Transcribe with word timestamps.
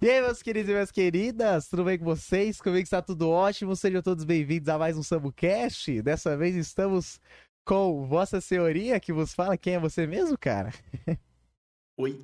E 0.00 0.10
aí, 0.10 0.20
meus 0.20 0.42
queridos 0.42 0.68
e 0.68 0.72
minhas 0.72 0.90
queridas, 0.90 1.68
tudo 1.68 1.82
bem 1.82 1.98
com 1.98 2.04
vocês? 2.04 2.60
Comigo 2.60 2.82
está 2.82 3.00
tudo 3.00 3.30
ótimo, 3.30 3.74
sejam 3.74 4.02
todos 4.02 4.24
bem-vindos 4.24 4.68
a 4.68 4.76
mais 4.76 4.98
um 4.98 5.02
SamboCast. 5.02 6.02
Dessa 6.02 6.36
vez 6.36 6.54
estamos 6.54 7.18
com 7.64 8.06
Vossa 8.06 8.38
Senhoria, 8.38 9.00
que 9.00 9.10
vos 9.10 9.32
fala 9.32 9.56
quem 9.56 9.74
é 9.74 9.80
você 9.80 10.06
mesmo, 10.06 10.36
cara? 10.36 10.70
Oi, 11.98 12.22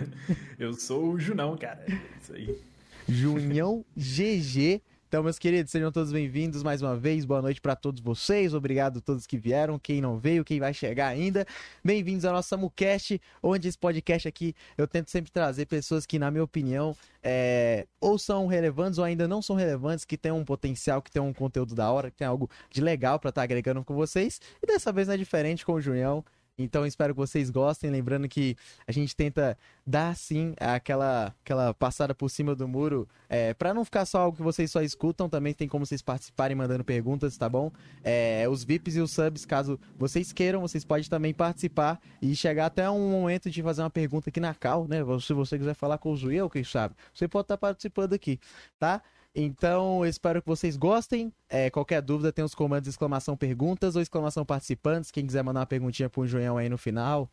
eu 0.60 0.74
sou 0.74 1.12
o 1.12 1.18
Junão, 1.18 1.56
cara, 1.56 1.82
é 1.88 2.20
isso 2.20 2.34
aí. 2.34 2.62
Junhão 3.08 3.86
GG. 3.96 4.82
Então, 5.14 5.22
meus 5.22 5.38
queridos, 5.38 5.70
sejam 5.70 5.92
todos 5.92 6.10
bem-vindos 6.10 6.64
mais 6.64 6.82
uma 6.82 6.96
vez. 6.96 7.24
Boa 7.24 7.40
noite 7.40 7.60
para 7.60 7.76
todos 7.76 8.02
vocês. 8.02 8.52
Obrigado 8.52 8.98
a 8.98 9.00
todos 9.00 9.28
que 9.28 9.38
vieram, 9.38 9.78
quem 9.78 10.00
não 10.00 10.18
veio, 10.18 10.44
quem 10.44 10.58
vai 10.58 10.74
chegar 10.74 11.06
ainda. 11.06 11.46
Bem-vindos 11.84 12.24
ao 12.24 12.32
nosso 12.32 12.48
SamuCast, 12.48 13.22
onde 13.40 13.68
esse 13.68 13.78
podcast 13.78 14.26
aqui 14.26 14.56
eu 14.76 14.88
tento 14.88 15.12
sempre 15.12 15.30
trazer 15.30 15.66
pessoas 15.66 16.04
que, 16.04 16.18
na 16.18 16.32
minha 16.32 16.42
opinião, 16.42 16.96
é, 17.22 17.86
ou 18.00 18.18
são 18.18 18.48
relevantes 18.48 18.98
ou 18.98 19.04
ainda 19.04 19.28
não 19.28 19.40
são 19.40 19.54
relevantes, 19.54 20.04
que 20.04 20.18
têm 20.18 20.32
um 20.32 20.44
potencial, 20.44 21.00
que 21.00 21.12
têm 21.12 21.22
um 21.22 21.32
conteúdo 21.32 21.76
da 21.76 21.88
hora, 21.92 22.10
que 22.10 22.16
tem 22.16 22.26
algo 22.26 22.50
de 22.68 22.80
legal 22.80 23.20
para 23.20 23.28
estar 23.28 23.42
tá 23.42 23.44
agregando 23.44 23.84
com 23.84 23.94
vocês. 23.94 24.40
E 24.60 24.66
dessa 24.66 24.92
vez 24.92 25.06
não 25.06 25.14
é 25.14 25.16
diferente 25.16 25.64
com 25.64 25.74
o 25.74 25.80
Junhão. 25.80 26.24
Então 26.56 26.86
espero 26.86 27.12
que 27.14 27.18
vocês 27.18 27.50
gostem. 27.50 27.90
Lembrando 27.90 28.28
que 28.28 28.56
a 28.86 28.92
gente 28.92 29.14
tenta 29.16 29.58
dar 29.84 30.16
sim 30.16 30.54
aquela, 30.58 31.34
aquela 31.42 31.74
passada 31.74 32.14
por 32.14 32.28
cima 32.28 32.54
do 32.54 32.68
muro. 32.68 33.08
É, 33.28 33.52
para 33.54 33.74
não 33.74 33.84
ficar 33.84 34.06
só 34.06 34.20
algo 34.20 34.36
que 34.36 34.42
vocês 34.42 34.70
só 34.70 34.80
escutam, 34.80 35.28
também 35.28 35.52
tem 35.52 35.66
como 35.66 35.84
vocês 35.84 36.00
participarem 36.00 36.56
mandando 36.56 36.84
perguntas, 36.84 37.36
tá 37.36 37.48
bom? 37.48 37.72
É, 38.02 38.46
os 38.48 38.62
VIPs 38.62 38.96
e 38.96 39.00
os 39.00 39.10
subs, 39.10 39.44
caso 39.44 39.80
vocês 39.98 40.32
queiram, 40.32 40.60
vocês 40.60 40.84
podem 40.84 41.08
também 41.08 41.34
participar 41.34 42.00
e 42.22 42.36
chegar 42.36 42.66
até 42.66 42.88
um 42.88 43.10
momento 43.10 43.50
de 43.50 43.62
fazer 43.62 43.82
uma 43.82 43.90
pergunta 43.90 44.30
aqui 44.30 44.38
na 44.38 44.54
cal, 44.54 44.86
né? 44.86 44.98
Se 45.20 45.32
você 45.32 45.58
quiser 45.58 45.74
falar 45.74 45.98
com 45.98 46.12
o 46.12 46.16
Zuiel, 46.16 46.48
quem 46.48 46.62
sabe, 46.62 46.94
você 47.12 47.26
pode 47.26 47.44
estar 47.44 47.58
participando 47.58 48.12
aqui, 48.12 48.38
tá? 48.78 49.02
Então, 49.34 50.06
espero 50.06 50.40
que 50.40 50.46
vocês 50.46 50.76
gostem. 50.76 51.32
É, 51.48 51.68
qualquer 51.68 52.00
dúvida, 52.00 52.32
tem 52.32 52.44
os 52.44 52.54
comandos 52.54 52.88
exclamação 52.88 53.36
perguntas 53.36 53.96
ou 53.96 54.02
exclamação 54.02 54.44
participantes. 54.44 55.10
Quem 55.10 55.26
quiser 55.26 55.42
mandar 55.42 55.60
uma 55.60 55.66
perguntinha 55.66 56.08
pro 56.08 56.26
João 56.26 56.56
aí 56.56 56.68
no 56.68 56.78
final, 56.78 57.28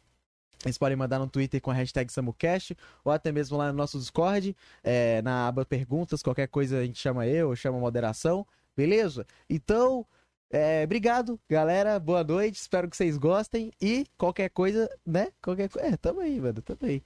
vocês 0.64 0.78
podem 0.78 0.96
mandar 0.96 1.20
no 1.20 1.28
Twitter 1.28 1.62
com 1.62 1.72
a 1.72 1.74
hashtag 1.74 2.12
SamuCast 2.12 2.76
ou 3.04 3.12
até 3.12 3.32
mesmo 3.32 3.58
lá 3.58 3.72
no 3.72 3.78
nosso 3.78 4.00
Discord, 4.00 4.56
é, 4.84 5.22
na 5.22 5.48
aba 5.48 5.66
perguntas, 5.66 6.24
qualquer 6.24 6.48
coisa 6.48 6.80
a 6.80 6.86
gente 6.86 7.00
chama 7.00 7.28
eu, 7.28 7.56
chama 7.56 7.80
moderação, 7.80 8.46
beleza? 8.76 9.26
Então, 9.50 10.06
é, 10.52 10.84
obrigado, 10.84 11.40
galera, 11.50 12.00
boa 12.00 12.24
noite, 12.24 12.56
espero 12.56 12.88
que 12.90 12.98
vocês 12.98 13.18
gostem 13.18 13.72
e 13.82 14.06
qualquer 14.18 14.50
coisa, 14.50 14.90
né? 15.06 15.30
Qualquer 15.42 15.70
coisa, 15.70 15.88
é, 15.88 15.98
tamo 15.98 16.20
aí, 16.22 16.40
mano, 16.40 16.62
tamo 16.62 16.80
aí. 16.84 17.02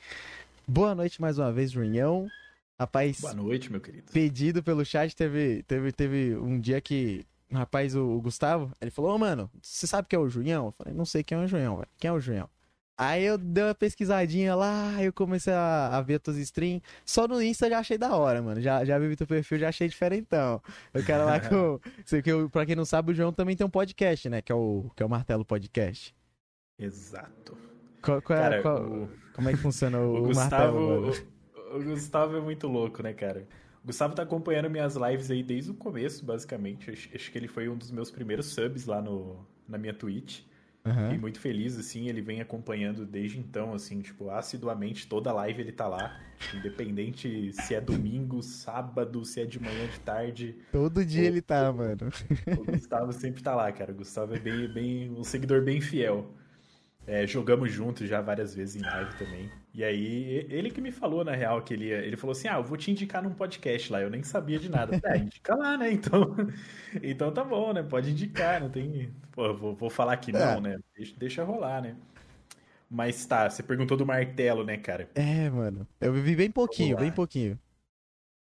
Boa 0.68 0.94
noite 0.94 1.22
mais 1.22 1.38
uma 1.38 1.52
vez, 1.52 1.72
Junhão. 1.72 2.30
Rapaz. 2.80 3.22
Boa 3.22 3.34
noite, 3.34 3.72
meu 3.72 3.80
querido. 3.80 4.12
Pedido 4.12 4.62
pelo 4.62 4.84
chat, 4.84 5.16
teve, 5.16 5.64
teve, 5.64 5.92
teve 5.92 6.36
um 6.36 6.60
dia 6.60 6.82
que. 6.82 7.26
Um 7.50 7.58
rapaz, 7.58 7.96
o, 7.96 8.04
o 8.04 8.22
Gustavo, 8.22 8.72
ele 8.82 8.92
falou: 8.92 9.12
Ô, 9.12 9.16
oh, 9.16 9.18
mano, 9.18 9.50
você 9.62 9.88
sabe 9.88 10.08
quem 10.10 10.18
é 10.18 10.20
o 10.20 10.30
Junhão? 10.30 10.68
Eu 10.68 10.72
falei: 10.72 10.94
Não 10.94 11.06
sei 11.06 11.24
quem 11.24 11.38
é 11.38 11.42
o 11.42 11.48
Junhão, 11.48 11.78
velho. 11.78 11.90
Quem 11.98 12.10
é 12.10 12.12
o 12.12 12.20
Junhão? 12.20 12.50
Aí 12.98 13.26
eu 13.26 13.38
dei 13.38 13.64
uma 13.64 13.76
pesquisadinha 13.76 14.56
lá, 14.56 15.04
eu 15.04 15.12
comecei 15.12 15.52
a, 15.54 15.98
a 15.98 16.02
ver 16.02 16.20
tuas 16.20 16.38
streams. 16.38 16.82
Só 17.06 17.28
no 17.28 17.42
Insta 17.42 17.70
já 17.70 17.80
achei 17.80 17.98
da 17.98 18.16
hora, 18.16 18.42
mano. 18.42 18.62
Já, 18.62 18.86
já 18.86 18.98
vi 18.98 19.16
teu 19.18 19.28
perfil, 19.28 19.60
já 19.60 19.70
achei 19.70 19.88
diferentão. 19.88 20.62
Eu 20.94 21.04
quero 21.04 21.26
lá 21.26 21.40
que 21.40 21.54
eu. 21.54 21.82
que 22.24 22.32
eu, 22.32 22.50
pra 22.50 22.66
quem 22.66 22.76
não 22.76 22.86
sabe, 22.86 23.12
o 23.12 23.16
João 23.16 23.34
também 23.34 23.56
tem 23.56 23.66
um 23.66 23.70
podcast, 23.70 24.30
né? 24.30 24.42
Que 24.42 24.52
é 24.52 24.56
o, 24.56 24.90
que 24.96 25.04
é 25.04 25.06
o 25.06 25.10
Martelo 25.10 25.46
Podcast. 25.46 26.16
Exato. 26.80 27.58
Qual, 28.02 28.22
qual, 28.22 28.40
é, 28.40 28.42
Cara, 28.42 28.62
qual, 28.62 28.86
o... 28.86 29.10
Como 29.34 29.50
é 29.50 29.54
que 29.54 29.60
funciona 29.60 30.00
o, 30.00 30.16
o 30.16 30.22
Gustavo, 30.28 30.80
Martelo? 30.80 31.02
Mano? 31.02 31.28
o 31.74 31.84
Gustavo 31.84 32.38
é 32.38 32.42
muito 32.42 32.68
louco, 32.68 33.02
né, 33.02 33.14
cara? 33.14 33.48
O 33.84 33.88
Gustavo 33.88 34.16
tá 34.16 34.24
acompanhando 34.24 34.70
minhas 34.70 34.96
lives 34.96 35.30
aí 35.30 35.44
desde 35.44 35.72
o 35.72 35.74
começo, 35.74 36.26
basicamente. 36.26 36.90
Acho, 36.90 37.10
acho 37.14 37.32
que 37.32 37.38
ele 37.38 37.48
foi 37.48 37.70
um 37.70 37.78
dos 37.78 37.92
meus 37.92 38.10
primeiros 38.10 38.48
subs 38.48 38.86
lá 38.86 39.02
no, 39.02 39.46
na 39.68 39.78
minha 39.78 39.94
Twitch. 39.94 40.42
Uhum. 40.86 40.94
Fiquei 40.94 41.18
muito 41.18 41.40
feliz, 41.40 41.78
assim, 41.80 42.08
ele 42.08 42.22
vem 42.22 42.42
acompanhando 42.42 43.08
desde 43.08 43.40
então, 43.40 43.74
assim, 43.74 44.02
tipo, 44.02 44.30
assiduamente, 44.30 45.08
toda 45.08 45.34
live 45.34 45.62
ele 45.62 45.72
tá 45.72 45.88
lá. 45.88 46.20
Independente 46.54 47.52
se 47.54 47.74
é 47.74 47.82
domingo, 47.82 48.44
sábado, 48.44 49.26
se 49.26 49.42
é 49.42 49.46
de 49.46 49.60
manhã, 49.60 49.88
de 49.88 50.00
tarde. 50.02 50.56
Todo 50.72 51.04
dia 51.04 51.24
o, 51.24 51.26
ele 51.26 51.42
tá, 51.42 51.72
mano. 51.74 52.10
O 52.60 52.72
Gustavo 52.72 53.12
sempre 53.14 53.42
tá 53.42 53.56
lá, 53.56 53.72
cara. 53.72 53.92
O 53.92 53.96
Gustavo 53.96 54.36
é 54.36 54.40
bem, 54.40 54.68
bem 54.68 55.12
um 55.12 55.24
seguidor 55.24 55.64
bem 55.64 55.82
fiel. 55.82 56.32
É, 57.08 57.28
jogamos 57.28 57.72
juntos 57.72 58.10
já 58.10 58.20
várias 58.20 58.56
vezes 58.56 58.82
em 58.82 58.86
live 58.86 59.14
também. 59.16 59.52
E 59.74 59.84
aí, 59.84 60.48
ele 60.50 60.72
que 60.72 60.82
me 60.82 60.92
falou, 60.92 61.24
na 61.24 61.34
real, 61.34 61.62
que 61.62 61.74
ele, 61.74 61.90
ele 61.90 62.16
falou 62.16 62.32
assim: 62.32 62.48
Ah, 62.48 62.56
eu 62.56 62.64
vou 62.64 62.78
te 62.78 62.90
indicar 62.90 63.22
num 63.22 63.34
podcast 63.34 63.92
lá. 63.92 64.02
Eu 64.02 64.10
nem 64.10 64.24
sabia 64.24 64.58
de 64.58 64.70
nada. 64.70 65.00
Ah, 65.06 65.18
indica 65.18 65.56
lá, 65.56 65.78
né? 65.78 65.92
Então, 65.92 66.36
então 67.04 67.32
tá 67.32 67.44
bom, 67.44 67.74
né? 67.74 67.84
Pode 67.84 68.10
indicar, 68.10 68.60
não 68.60 68.70
tem. 68.70 69.12
Pô, 69.32 69.54
vou, 69.54 69.76
vou 69.76 69.90
falar 69.90 70.18
que 70.18 70.32
não, 70.32 70.58
é. 70.58 70.62
né? 70.62 70.78
Deixa, 70.96 71.14
deixa 71.18 71.44
rolar, 71.44 71.82
né? 71.82 71.96
Mas 72.90 73.26
tá, 73.26 73.50
você 73.50 73.62
perguntou 73.62 73.98
do 73.98 74.06
martelo, 74.06 74.64
né, 74.64 74.78
cara? 74.78 75.10
É, 75.16 75.50
mano. 75.50 75.88
Eu 76.00 76.14
vivi 76.14 76.36
bem 76.36 76.50
pouquinho, 76.50 76.98
bem 76.98 77.12
pouquinho. 77.12 77.60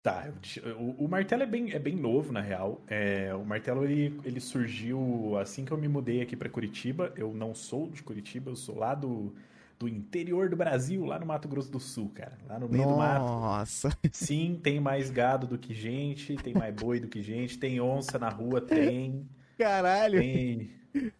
Tá, 0.06 0.32
o, 0.78 1.04
o, 1.04 1.08
martelo 1.08 1.42
é 1.42 1.46
bem, 1.46 1.72
é 1.72 1.80
bem 1.80 1.96
novo, 1.96 2.32
na 2.32 2.40
real. 2.40 2.80
É, 2.86 3.34
o 3.34 3.44
martelo 3.44 3.82
ele, 3.82 4.20
ele 4.24 4.38
surgiu 4.38 5.36
assim 5.36 5.64
que 5.64 5.72
eu 5.72 5.76
me 5.76 5.88
mudei 5.88 6.22
aqui 6.22 6.36
para 6.36 6.48
Curitiba. 6.48 7.12
Eu 7.16 7.34
não 7.34 7.56
sou 7.56 7.90
de 7.90 8.04
Curitiba, 8.04 8.52
eu 8.52 8.54
sou 8.54 8.78
lá 8.78 8.94
do, 8.94 9.34
do 9.76 9.88
interior 9.88 10.48
do 10.48 10.54
Brasil, 10.54 11.04
lá 11.04 11.18
no 11.18 11.26
Mato 11.26 11.48
Grosso 11.48 11.72
do 11.72 11.80
Sul, 11.80 12.12
cara. 12.14 12.38
Lá 12.48 12.56
no 12.56 12.68
meio 12.68 12.84
Nossa. 12.84 12.94
do 12.94 12.98
mato. 12.98 13.24
Nossa! 13.24 13.98
Sim, 14.12 14.60
tem 14.62 14.78
mais 14.78 15.10
gado 15.10 15.44
do 15.44 15.58
que 15.58 15.74
gente, 15.74 16.36
tem 16.36 16.54
mais 16.54 16.72
boi 16.72 17.00
do 17.00 17.08
que 17.08 17.20
gente, 17.20 17.58
tem 17.58 17.80
onça 17.80 18.16
na 18.16 18.28
rua, 18.28 18.60
tem. 18.60 19.28
Caralho! 19.58 20.20
Tem. 20.20 20.70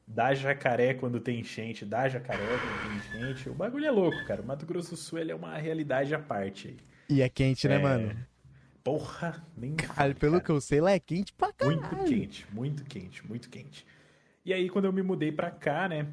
Dá 0.06 0.32
jacaré 0.32 0.94
quando 0.94 1.18
tem 1.18 1.41
enchente, 1.41 1.84
dá 1.84 2.08
jacaré 2.08 2.38
quando 2.47 2.82
tem 2.88 2.98
enchente. 2.98 3.48
O 3.48 3.54
bagulho 3.54 3.84
é 3.84 3.91
louco, 3.91 4.24
cara. 4.28 4.42
O 4.42 4.47
Mato 4.47 4.64
Grosso 4.64 4.91
do 4.91 4.97
Sul 4.97 5.18
ele 5.18 5.32
é 5.32 5.34
uma 5.34 5.58
realidade 5.58 6.14
à 6.14 6.20
parte 6.20 6.68
aí. 6.68 6.76
E 7.08 7.20
é 7.20 7.28
quente, 7.28 7.66
né, 7.66 7.74
é... 7.74 7.78
mano? 7.80 8.16
Porra, 8.86 9.44
nem. 9.56 9.74
Cara, 9.74 10.14
pelo 10.14 10.34
cara. 10.34 10.44
que 10.44 10.50
eu 10.52 10.60
sei, 10.60 10.80
lá 10.80 10.92
é 10.92 11.00
quente 11.00 11.32
pra 11.32 11.52
caralho. 11.52 11.80
Muito 11.80 12.04
quente, 12.04 12.47
muito 12.52 12.84
quente, 12.84 13.26
muito 13.26 13.50
quente. 13.50 13.84
E 14.44 14.52
aí, 14.52 14.70
quando 14.70 14.84
eu 14.84 14.92
me 14.92 15.02
mudei 15.02 15.32
pra 15.32 15.50
cá, 15.50 15.88
né? 15.88 16.06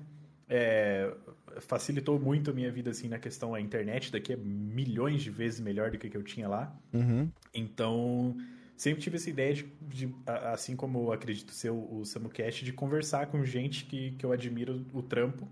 É, 0.50 1.14
facilitou 1.60 2.20
muito 2.20 2.50
a 2.50 2.54
minha 2.54 2.72
vida, 2.72 2.90
assim, 2.90 3.08
na 3.08 3.20
questão 3.20 3.52
da 3.52 3.62
internet. 3.62 4.12
Daqui 4.12 4.34
é 4.34 4.36
milhões 4.36 5.22
de 5.22 5.30
vezes 5.30 5.60
melhor 5.60 5.92
do 5.92 6.00
que, 6.00 6.10
que 6.10 6.18
eu 6.18 6.24
tinha 6.24 6.48
lá. 6.48 6.76
Uhum. 6.92 7.30
Então, 7.54 8.36
sempre 8.76 9.04
tive 9.04 9.18
essa 9.18 9.30
ideia 9.30 9.54
de, 9.54 9.72
de, 9.80 10.16
assim 10.26 10.76
como 10.76 10.98
eu 10.98 11.12
acredito 11.12 11.52
ser 11.52 11.70
o, 11.70 12.00
o 12.00 12.06
SamuCast, 12.06 12.66
de 12.66 12.74
conversar 12.74 13.28
com 13.28 13.46
gente 13.46 13.86
que, 13.86 14.14
que 14.14 14.26
eu 14.26 14.32
admiro 14.32 14.84
o 14.92 15.04
trampo 15.04 15.48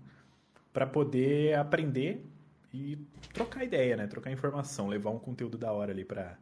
para 0.72 0.88
poder 0.88 1.54
aprender 1.54 2.26
e 2.74 2.98
trocar 3.32 3.62
ideia, 3.62 3.96
né? 3.96 4.08
Trocar 4.08 4.32
informação, 4.32 4.88
levar 4.88 5.10
um 5.10 5.20
conteúdo 5.20 5.56
da 5.56 5.72
hora 5.72 5.92
ali 5.92 6.04
para 6.04 6.36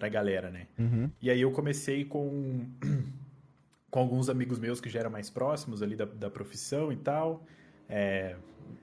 pra 0.00 0.08
galera, 0.08 0.50
né? 0.50 0.66
Uhum. 0.78 1.10
E 1.20 1.30
aí 1.30 1.42
eu 1.42 1.52
comecei 1.52 2.04
com, 2.04 2.66
com 3.90 4.00
alguns 4.00 4.28
amigos 4.28 4.58
meus 4.58 4.80
que 4.80 4.88
já 4.88 5.00
eram 5.00 5.10
mais 5.10 5.30
próximos 5.30 5.82
ali 5.82 5.94
da, 5.94 6.06
da 6.06 6.30
profissão 6.30 6.92
e 6.92 6.96
tal, 6.96 7.44
é, 7.88 8.34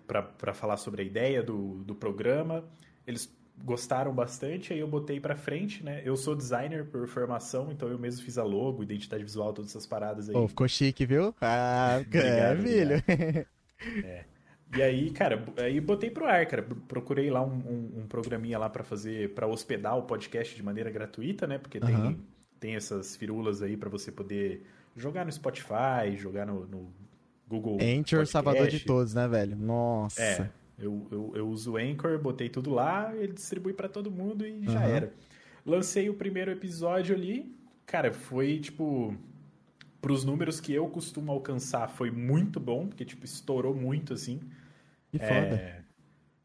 para 0.08 0.54
falar 0.54 0.78
sobre 0.78 1.02
a 1.02 1.06
ideia 1.06 1.44
do, 1.44 1.84
do 1.84 1.96
programa. 1.96 2.64
Eles 3.06 3.36
gostaram 3.64 4.14
bastante, 4.14 4.72
aí 4.72 4.80
eu 4.80 4.88
botei 4.88 5.20
pra 5.20 5.36
frente, 5.36 5.84
né? 5.84 6.02
Eu 6.06 6.16
sou 6.16 6.36
designer 6.36 6.86
por 6.86 7.08
formação, 7.08 7.72
então 7.72 7.90
eu 7.90 7.98
mesmo 7.98 8.24
fiz 8.24 8.38
a 8.38 8.44
logo, 8.44 8.84
identidade 8.84 9.24
visual, 9.24 9.52
todas 9.52 9.72
essas 9.72 9.86
paradas 9.86 10.30
aí. 10.30 10.36
Oh, 10.36 10.48
ficou 10.48 10.68
chique, 10.68 11.06
viu? 11.06 11.34
Ah, 11.42 12.00
obrigado, 12.06 12.62
filho. 12.62 13.04
É. 14.04 14.26
E 14.76 14.82
aí, 14.82 15.12
cara, 15.12 15.44
aí 15.58 15.80
botei 15.80 16.10
pro 16.10 16.26
ar, 16.26 16.46
cara. 16.46 16.64
Procurei 16.88 17.30
lá 17.30 17.42
um, 17.44 17.56
um, 17.56 18.02
um 18.02 18.08
programinha 18.08 18.60
lá 18.60 18.70
para 18.70 18.84
fazer, 18.84 19.34
para 19.34 19.48
hospedar 19.48 19.98
o 19.98 20.04
podcast 20.04 20.56
de 20.56 20.62
maneira 20.62 20.92
gratuita, 20.92 21.48
né? 21.48 21.58
Porque 21.58 21.80
tem, 21.80 21.96
uhum. 21.96 22.20
tem 22.60 22.76
essas 22.76 23.16
firulas 23.16 23.62
aí 23.62 23.78
para 23.78 23.90
você 23.90 24.12
poder 24.12 24.66
jogar 24.96 25.26
no 25.26 25.32
Spotify, 25.32 26.16
jogar 26.16 26.46
no, 26.46 26.66
no 26.68 26.92
Google. 27.48 27.76
Anchor, 27.76 28.20
podcast. 28.20 28.32
salvador 28.32 28.68
de 28.68 28.80
todos, 28.82 29.14
né, 29.14 29.28
velho? 29.28 29.56
Nossa. 29.56 30.22
É, 30.22 30.50
eu, 30.78 31.08
eu, 31.12 31.32
eu 31.36 31.48
uso 31.48 31.74
o 31.74 31.78
Anchor, 31.78 32.20
botei 32.20 32.50
tudo 32.50 32.72
lá, 32.72 33.16
ele 33.16 33.34
distribui 33.34 33.74
para 33.74 33.88
todo 33.88 34.12
mundo 34.12 34.46
e 34.46 34.52
uhum. 34.52 34.64
já 34.70 34.82
era. 34.84 35.14
Lancei 35.66 36.10
o 36.10 36.14
primeiro 36.14 36.52
episódio 36.52 37.16
ali, 37.16 37.56
cara, 37.86 38.14
foi 38.14 38.60
tipo 38.60 39.16
para 40.08 40.14
os 40.14 40.24
números 40.24 40.62
que 40.62 40.72
eu 40.72 40.88
costumo 40.88 41.34
alcançar, 41.34 41.90
foi 41.90 42.10
muito 42.10 42.62
bom, 42.62 42.88
porque, 42.88 43.04
tipo, 43.04 43.26
estourou 43.26 43.76
muito, 43.76 44.14
assim. 44.14 44.40
Que 45.12 45.20
foda. 45.20 45.34
É, 45.34 45.82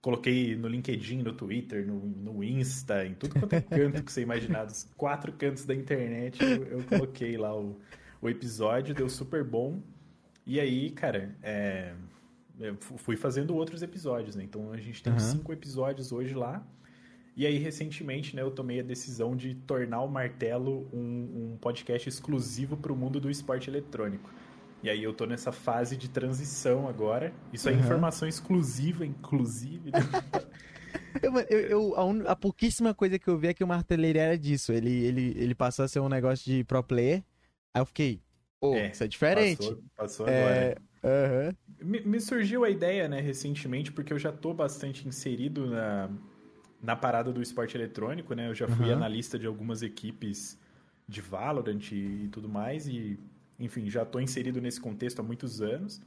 coloquei 0.01 0.57
no 0.57 0.67
LinkedIn, 0.67 1.23
no 1.23 1.33
Twitter, 1.33 1.87
no, 1.87 2.01
no 2.01 2.43
Insta, 2.43 3.07
em 3.07 3.15
tudo 3.15 3.39
quanto 3.39 3.53
é 3.53 3.61
canto 3.63 4.03
que 4.03 4.11
você 4.11 4.21
imaginar, 4.21 4.65
dos 4.65 4.91
quatro 4.97 5.33
cantos 5.35 5.65
da 5.65 5.77
internet, 5.77 6.43
eu, 6.43 6.65
eu 6.65 6.83
coloquei 6.83 7.37
lá 7.37 7.57
o, 7.57 7.79
o 8.21 8.29
episódio, 8.29 8.97
deu 8.97 9.09
super 9.09 9.45
bom. 9.45 9.81
E 10.45 10.59
aí, 10.59 10.91
cara, 10.91 11.33
é, 11.41 11.95
eu 12.59 12.77
fui 12.81 13.17
fazendo 13.17 13.55
outros 13.55 13.81
episódios, 13.81 14.35
né? 14.35 14.43
Então 14.43 14.73
a 14.73 14.77
gente 14.77 15.01
tem 15.05 15.13
uhum. 15.13 15.21
cinco 15.21 15.53
episódios 15.53 16.11
hoje 16.11 16.35
lá. 16.35 16.67
E 17.35 17.47
aí, 17.47 17.57
recentemente, 17.59 18.37
né, 18.37 18.43
eu 18.43 18.51
tomei 18.51 18.81
a 18.81 18.83
decisão 18.83 19.35
de 19.35 19.55
tornar 19.55 20.03
o 20.03 20.09
Martelo 20.09 20.89
um, 20.93 21.53
um 21.53 21.59
podcast 21.61 22.09
exclusivo 22.09 22.77
para 22.77 22.93
o 22.93 22.97
mundo 22.97 23.19
do 23.19 23.31
esporte 23.31 23.71
eletrônico. 23.71 24.31
E 24.83 24.91
aí 24.91 25.03
eu 25.03 25.15
tô 25.15 25.25
nessa 25.25 25.53
fase 25.53 25.97
de 25.97 26.11
transição 26.11 26.89
agora. 26.89 27.33
Isso 27.53 27.69
é 27.69 27.73
uhum. 27.73 27.79
informação 27.79 28.29
exclusiva, 28.29 29.07
inclusive. 29.07 29.91
Eu, 31.23 31.39
eu, 31.51 31.61
eu 31.61 31.95
a, 31.95 32.05
un, 32.05 32.23
a, 32.27 32.35
pouquíssima 32.35 32.95
coisa 32.95 33.19
que 33.19 33.29
eu 33.29 33.37
vi 33.37 33.49
é 33.49 33.55
que 33.55 33.63
o 33.63 33.67
Marteleiro 33.67 34.19
era 34.19 34.37
disso. 34.37 34.73
Ele, 34.73 34.91
ele, 34.91 35.35
ele 35.37 35.55
passou 35.55 35.85
a 35.85 35.89
ser 35.89 36.01
um 36.01 36.09
negócio 36.09 36.45
de 36.45 36.65
pro 36.65 36.83
player. 36.83 37.23
Aí 37.75 37.83
eu 37.83 37.87
fiquei, 37.87 38.23
pô, 38.59 38.75
é, 38.75 38.91
isso 38.91 39.05
é 39.05 39.09
diferente. 39.09 39.59
Passou, 39.59 39.85
passou 39.95 40.29
é, 40.29 40.41
agora. 40.41 40.83
Uhum. 41.05 41.87
Me, 41.87 42.01
me, 42.01 42.21
surgiu 42.21 42.65
a 42.65 42.71
ideia, 42.71 43.09
né, 43.09 43.21
recentemente, 43.21 43.93
porque 43.93 44.13
eu 44.13 44.19
já 44.19 44.33
tô 44.33 44.55
bastante 44.55 45.07
inserido 45.07 45.67
na, 45.67 46.11
na 46.83 46.97
parada 46.97 47.33
do 47.33 47.41
esporte 47.41 47.77
eletrônico, 47.77 48.35
né? 48.35 48.49
Eu 48.49 48.55
já 48.55 48.67
fui 48.67 48.87
uhum. 48.87 48.95
analista 48.95 49.39
de 49.39 49.47
algumas 49.47 49.83
equipes 49.83 50.59
de 51.07 51.21
Valorant 51.21 51.93
e, 51.93 52.29
tudo 52.33 52.49
mais, 52.49 52.89
e, 52.89 53.19
enfim, 53.59 53.89
já 53.89 54.03
estou 54.03 54.21
inserido 54.21 54.61
nesse 54.61 54.81
contexto 54.81 55.21
há 55.21 55.23
muitos 55.23 55.63
anos. 55.63 56.03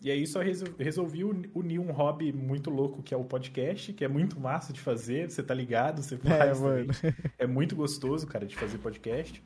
E 0.00 0.10
aí 0.10 0.26
só 0.26 0.40
resolvi 0.78 1.24
unir 1.24 1.78
um 1.78 1.90
hobby 1.90 2.32
muito 2.32 2.68
louco 2.68 3.02
que 3.02 3.14
é 3.14 3.16
o 3.16 3.24
podcast, 3.24 3.92
que 3.92 4.04
é 4.04 4.08
muito 4.08 4.38
massa 4.38 4.72
de 4.72 4.80
fazer, 4.80 5.30
você 5.30 5.42
tá 5.42 5.54
ligado, 5.54 6.02
você 6.02 6.16
é, 6.16 6.18
faz 6.18 6.60
é, 7.02 7.14
é 7.44 7.46
muito 7.46 7.74
gostoso, 7.74 8.26
cara, 8.26 8.46
de 8.46 8.54
fazer 8.54 8.78
podcast. 8.78 9.42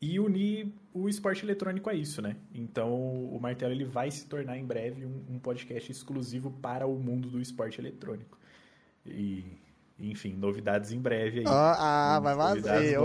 E 0.00 0.20
unir 0.20 0.72
o 0.92 1.08
esporte 1.08 1.44
eletrônico 1.44 1.88
a 1.88 1.94
isso, 1.94 2.20
né? 2.20 2.36
Então 2.52 2.92
o 2.92 3.38
Martelo 3.40 3.72
ele 3.72 3.84
vai 3.84 4.10
se 4.10 4.26
tornar 4.26 4.58
em 4.58 4.66
breve 4.66 5.06
um, 5.06 5.24
um 5.30 5.38
podcast 5.38 5.90
exclusivo 5.90 6.50
para 6.50 6.86
o 6.86 6.98
mundo 6.98 7.30
do 7.30 7.40
esporte 7.40 7.80
eletrônico. 7.80 8.36
E, 9.04 9.44
enfim, 9.98 10.34
novidades 10.34 10.92
em 10.92 11.00
breve 11.00 11.40
aí. 11.40 11.44
Ah, 11.46 12.16
ah 12.16 12.20
vai 12.20 12.36
fazer. 12.36 12.96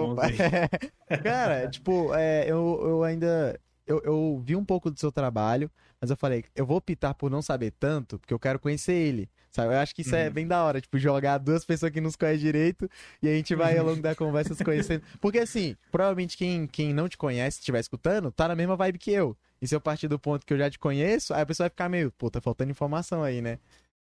Cara, 1.24 1.68
tipo, 1.70 2.14
é, 2.14 2.50
eu, 2.50 2.80
eu 2.82 3.04
ainda. 3.04 3.60
Eu, 3.86 4.02
eu 4.04 4.42
vi 4.44 4.56
um 4.56 4.66
pouco 4.66 4.92
do 4.92 5.00
seu 5.00 5.12
trabalho, 5.12 5.72
mas 6.00 6.10
eu 6.10 6.18
falei, 6.18 6.44
eu 6.56 6.66
vou 6.66 6.78
optar 6.78 7.14
por 7.14 7.32
não 7.32 7.42
saber 7.42 7.72
tanto, 7.80 8.20
porque 8.20 8.34
eu 8.34 8.40
quero 8.40 8.60
conhecer 8.60 8.94
ele. 8.94 9.30
Sabe? 9.50 9.74
Eu 9.74 9.80
acho 9.80 9.96
que 9.96 10.02
isso 10.02 10.16
é 10.16 10.22
uhum. 10.22 10.28
é 10.28 10.30
bem 10.30 10.48
da 10.48 10.64
hora, 10.64 10.80
tipo, 10.80 11.00
jogar 11.00 11.40
duas 11.40 11.66
pessoas 11.66 11.92
que 11.92 12.00
nos 12.00 12.16
conhecem 12.16 12.42
direito 12.42 12.88
e 13.24 13.28
a 13.28 13.32
gente 13.32 13.56
vai 13.56 13.76
ao 13.78 13.86
longo 13.86 14.02
da 14.02 14.14
conversa 14.14 14.54
se 14.54 14.64
conhecendo. 14.64 15.02
Porque 15.20 15.40
assim, 15.40 15.76
provavelmente 15.92 16.38
quem, 16.38 16.68
quem 16.68 16.94
não 16.94 17.10
te 17.10 17.18
conhece, 17.18 17.60
estiver 17.60 17.80
escutando, 17.80 18.32
tá 18.32 18.48
na 18.48 18.56
mesma 18.56 18.76
vibe 18.76 19.00
que 19.00 19.12
eu. 19.12 19.36
E 19.60 19.68
se 19.68 19.74
eu 19.74 19.82
partir 19.82 20.08
do 20.08 20.20
ponto 20.20 20.46
que 20.46 20.54
eu 20.54 20.58
já 20.60 20.70
te 20.70 20.78
conheço, 20.78 21.34
aí 21.34 21.42
a 21.42 21.46
pessoa 21.46 21.66
vai 21.66 21.70
ficar 21.72 21.90
meio, 21.90 22.12
pô, 22.12 22.30
tá 22.30 22.40
faltando 22.40 22.70
informação 22.70 23.24
aí, 23.24 23.42
né? 23.42 23.58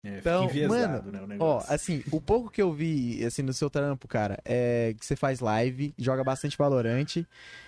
É, 0.06 0.18
então, 0.18 0.50
mano, 0.68 1.12
né, 1.12 1.38
ó, 1.40 1.64
assim, 1.70 2.04
o 2.12 2.20
pouco 2.20 2.50
que 2.50 2.62
eu 2.62 2.74
vi, 2.74 3.24
assim, 3.24 3.42
no 3.42 3.54
seu 3.54 3.70
trampo, 3.70 4.06
cara, 4.06 4.38
é 4.44 4.94
que 5.00 5.06
você 5.06 5.16
faz 5.16 5.40
live, 5.40 5.94
joga 5.98 6.24
bastante 6.26 6.58
Valorante. 6.58 7.26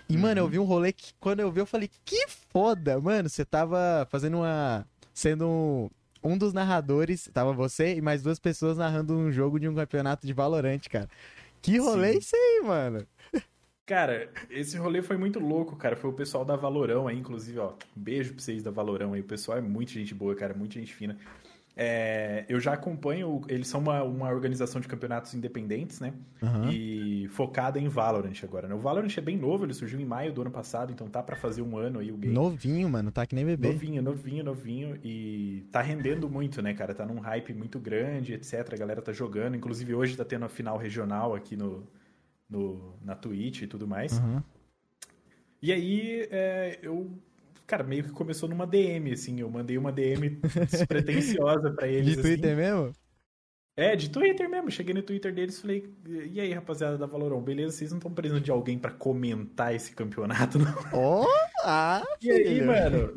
E, 0.09 0.15
uhum. 0.15 0.21
mano, 0.21 0.41
eu 0.41 0.47
vi 0.49 0.59
um 0.59 0.65
rolê 0.65 0.91
que, 0.91 1.13
quando 1.17 1.39
eu 1.39 1.49
vi, 1.49 1.61
eu 1.61 1.65
falei, 1.65 1.89
que 2.03 2.27
foda, 2.51 2.99
mano, 2.99 3.29
você 3.29 3.45
tava 3.45 4.05
fazendo 4.11 4.37
uma... 4.39 4.85
Sendo 5.13 5.89
um, 6.21 6.37
dos 6.37 6.51
narradores, 6.51 7.29
tava 7.33 7.53
você 7.53 7.95
e 7.95 8.01
mais 8.01 8.21
duas 8.21 8.37
pessoas 8.37 8.77
narrando 8.77 9.13
um 9.15 9.31
jogo 9.31 9.57
de 9.57 9.69
um 9.69 9.73
campeonato 9.73 10.27
de 10.27 10.33
Valorante, 10.33 10.89
cara. 10.89 11.07
Que 11.61 11.77
rolê 11.77 12.09
Sim. 12.09 12.15
é 12.15 12.19
isso 12.19 12.35
aí, 12.35 12.61
mano? 12.65 13.07
Cara, 13.85 14.29
esse 14.49 14.77
rolê 14.77 15.01
foi 15.01 15.15
muito 15.15 15.39
louco, 15.39 15.75
cara. 15.75 15.95
Foi 15.95 16.09
o 16.09 16.13
pessoal 16.13 16.43
da 16.43 16.55
Valorão 16.55 17.07
aí, 17.07 17.17
inclusive, 17.17 17.59
ó. 17.59 17.73
Um 17.95 18.01
beijo 18.01 18.33
pra 18.33 18.43
vocês 18.43 18.61
da 18.61 18.71
Valorão 18.71 19.13
aí. 19.13 19.21
O 19.21 19.25
pessoal 19.25 19.59
é 19.59 19.61
muito 19.61 19.91
gente 19.91 20.13
boa, 20.13 20.35
cara. 20.35 20.53
Muita 20.53 20.79
gente 20.79 20.93
fina. 20.93 21.17
É, 21.77 22.45
eu 22.47 22.57
já 22.57 22.71
acompanho, 22.71 23.41
eles 23.49 23.67
são 23.67 23.81
uma, 23.81 24.01
uma 24.01 24.29
organização 24.29 24.79
de 24.79 24.87
campeonatos 24.87 25.33
independentes, 25.33 25.99
né? 25.99 26.13
Uhum. 26.41 26.69
E 26.69 27.27
focada 27.27 27.77
em 27.77 27.89
Valorant 27.89 28.41
agora, 28.43 28.65
né? 28.65 28.73
O 28.73 28.79
Valorant 28.79 29.11
é 29.17 29.21
bem 29.21 29.37
novo, 29.37 29.65
ele 29.65 29.73
surgiu 29.73 29.99
em 29.99 30.05
maio 30.05 30.31
do 30.31 30.41
ano 30.41 30.51
passado, 30.51 30.93
então 30.93 31.09
tá 31.09 31.21
para 31.21 31.35
fazer 31.35 31.61
um 31.61 31.77
ano 31.77 31.99
aí 31.99 32.13
o 32.13 32.17
game. 32.17 32.33
Novinho, 32.33 32.89
mano, 32.89 33.11
tá 33.11 33.25
que 33.25 33.35
nem 33.35 33.45
bebê. 33.45 33.73
Novinho, 33.73 34.01
novinho, 34.01 34.43
novinho. 34.43 34.99
E 35.03 35.67
tá 35.69 35.81
rendendo 35.81 36.29
muito, 36.29 36.61
né, 36.61 36.73
cara? 36.73 36.93
Tá 36.95 37.05
num 37.05 37.19
hype 37.19 37.53
muito 37.53 37.77
grande, 37.77 38.33
etc. 38.33 38.71
A 38.71 38.77
galera 38.77 39.01
tá 39.01 39.11
jogando. 39.11 39.57
Inclusive 39.57 39.93
hoje 39.93 40.15
tá 40.15 40.23
tendo 40.23 40.45
a 40.45 40.49
final 40.49 40.77
regional 40.77 41.35
aqui 41.35 41.57
no, 41.57 41.85
no, 42.49 42.95
na 43.03 43.15
Twitch 43.15 43.63
e 43.63 43.67
tudo 43.67 43.85
mais. 43.85 44.17
Uhum. 44.19 44.41
E 45.61 45.73
aí 45.73 46.25
é, 46.31 46.79
eu 46.81 47.11
Cara, 47.67 47.83
meio 47.83 48.03
que 48.03 48.11
começou 48.11 48.47
numa 48.47 48.67
DM, 48.67 49.11
assim. 49.11 49.39
Eu 49.39 49.49
mandei 49.49 49.77
uma 49.77 49.91
DM 49.91 50.39
despretensiosa 50.69 51.71
pra 51.71 51.87
eles. 51.87 52.15
De 52.15 52.21
Twitter 52.21 52.51
assim. 52.51 52.61
mesmo? 52.61 52.93
É, 53.77 53.95
de 53.95 54.09
Twitter 54.09 54.49
mesmo. 54.49 54.71
Cheguei 54.71 54.93
no 54.93 55.01
Twitter 55.01 55.33
deles 55.33 55.57
e 55.57 55.61
falei: 55.61 55.93
E 56.31 56.39
aí, 56.39 56.53
rapaziada 56.53 56.97
da 56.97 57.05
Valorão, 57.05 57.41
beleza? 57.41 57.75
Vocês 57.75 57.91
não 57.91 57.97
estão 57.97 58.13
precisando 58.13 58.43
de 58.43 58.51
alguém 58.51 58.77
para 58.77 58.91
comentar 58.91 59.73
esse 59.73 59.91
campeonato, 59.93 60.57
não? 60.59 60.73
Oh, 60.93 61.27
ah, 61.63 62.03
E 62.21 62.31
aí, 62.31 62.61
mano. 62.61 63.13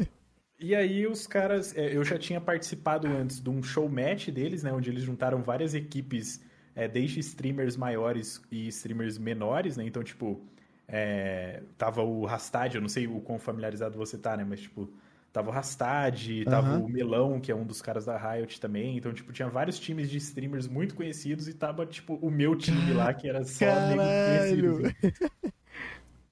E 0.58 0.74
aí 0.74 1.06
os 1.06 1.26
caras. 1.26 1.76
É, 1.76 1.94
eu 1.94 2.02
já 2.02 2.18
tinha 2.18 2.40
participado 2.40 3.06
antes 3.06 3.40
de 3.40 3.50
um 3.50 3.62
show 3.62 3.88
match 3.88 4.28
deles, 4.30 4.62
né? 4.62 4.72
Onde 4.72 4.90
eles 4.90 5.04
juntaram 5.04 5.42
várias 5.42 5.74
equipes, 5.74 6.40
é, 6.74 6.88
desde 6.88 7.20
streamers 7.20 7.76
maiores 7.76 8.42
e 8.50 8.66
streamers 8.68 9.18
menores, 9.18 9.76
né? 9.76 9.84
Então, 9.84 10.02
tipo, 10.02 10.42
é, 10.88 11.62
tava 11.76 12.02
o 12.02 12.25
Rastad, 12.25 12.75
eu 12.75 12.81
não 12.81 12.88
sei 12.88 13.06
o 13.06 13.20
quão 13.20 13.38
familiarizado 13.38 13.99
você 13.99 14.17
tá, 14.17 14.37
né? 14.37 14.44
Mas, 14.44 14.61
tipo, 14.61 14.90
tava 15.31 15.50
o 15.50 15.52
Rastad, 15.52 16.44
tava 16.46 16.79
uhum. 16.79 16.87
o 16.87 16.88
Melão, 16.88 17.40
que 17.40 17.52
é 17.52 17.55
um 17.55 17.67
dos 17.67 17.82
caras 17.82 18.06
da 18.06 18.17
Riot 18.17 18.58
também. 18.58 18.96
Então, 18.96 19.12
tipo, 19.12 19.31
tinha 19.32 19.49
vários 19.49 19.79
times 19.79 20.11
de 20.11 20.17
streamers 20.17 20.67
muito 20.67 20.94
conhecidos 20.94 21.46
e 21.46 21.52
tava, 21.52 21.85
tipo, 21.85 22.14
o 22.14 22.31
meu 22.31 22.56
time 22.56 22.93
lá, 22.94 23.12
que 23.12 23.29
era 23.29 23.44
só 23.44 23.67
Caralho. 23.67 24.87
Assim. 24.87 25.52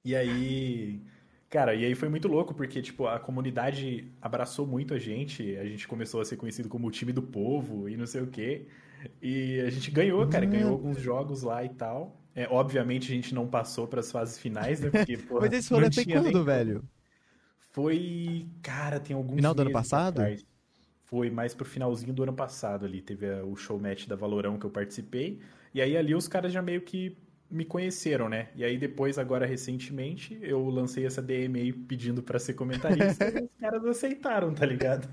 E 0.05 0.15
aí. 0.15 1.03
Cara, 1.51 1.75
e 1.75 1.85
aí 1.85 1.95
foi 1.95 2.09
muito 2.09 2.29
louco, 2.29 2.55
porque, 2.55 2.81
tipo, 2.81 3.07
a 3.07 3.19
comunidade 3.19 4.13
abraçou 4.23 4.67
muito 4.67 4.95
a 4.95 4.99
gente. 4.99 5.57
A 5.57 5.65
gente 5.65 5.87
começou 5.87 6.21
a 6.21 6.25
ser 6.25 6.37
conhecido 6.37 6.69
como 6.69 6.87
o 6.87 6.91
time 6.91 7.13
do 7.13 7.23
povo 7.23 7.89
e 7.89 7.97
não 7.97 8.07
sei 8.07 8.23
o 8.23 8.27
quê. 8.27 8.67
E 9.21 9.61
a 9.61 9.71
gente 9.71 9.91
ganhou, 9.91 10.27
cara, 10.29 10.47
ganhou 10.47 10.71
alguns 10.71 11.01
jogos 11.01 11.43
lá 11.43 11.65
e 11.65 11.69
tal. 11.69 12.17
É, 12.37 12.47
obviamente 12.51 13.11
a 13.11 13.15
gente 13.15 13.35
não 13.35 13.47
passou 13.47 13.89
para 13.89 14.01
as 14.01 14.13
fases 14.13 14.39
finais, 14.39 14.79
né? 14.81 14.91
Porque, 14.91 15.17
porra, 15.27 15.41
Mas 15.41 15.55
esse 15.55 15.73
rolê 15.73 15.91
foi 15.91 16.05
quando, 16.05 16.31
nem... 16.31 16.45
velho? 16.45 16.85
Foi, 17.71 18.47
cara, 18.63 19.01
tem 19.01 19.17
alguns 19.17 19.37
Final 19.37 19.55
do 19.55 19.63
ano 19.63 19.73
passado? 19.73 20.23
Foi 21.07 21.31
mais 21.31 21.55
pro 21.55 21.65
finalzinho 21.65 22.13
do 22.13 22.23
ano 22.25 22.35
passado 22.35 22.85
ali. 22.85 23.01
Teve 23.01 23.27
o 23.43 23.57
show 23.57 23.81
match 23.81 24.07
da 24.07 24.17
Valorão 24.17 24.59
que 24.59 24.67
eu 24.67 24.71
participei. 24.71 25.41
E 25.73 25.81
aí 25.81 25.97
ali 25.97 26.15
os 26.15 26.29
caras 26.29 26.53
já 26.53 26.61
meio 26.61 26.83
que 26.83 27.17
me 27.51 27.65
conheceram, 27.65 28.29
né? 28.29 28.49
E 28.55 28.65
aí 28.65 28.77
depois, 28.77 29.19
agora 29.19 29.47
recentemente, 29.47 30.39
eu 30.43 30.69
lancei 30.69 31.07
essa 31.07 31.23
DM 31.23 31.59
aí 31.59 31.73
pedindo 31.73 32.23
para 32.23 32.39
ser 32.39 32.55
comentarista 32.55 33.25
e 33.31 33.45
os 33.45 33.51
caras 33.59 33.85
aceitaram, 33.85 34.53
tá 34.53 34.67
ligado? 34.67 35.09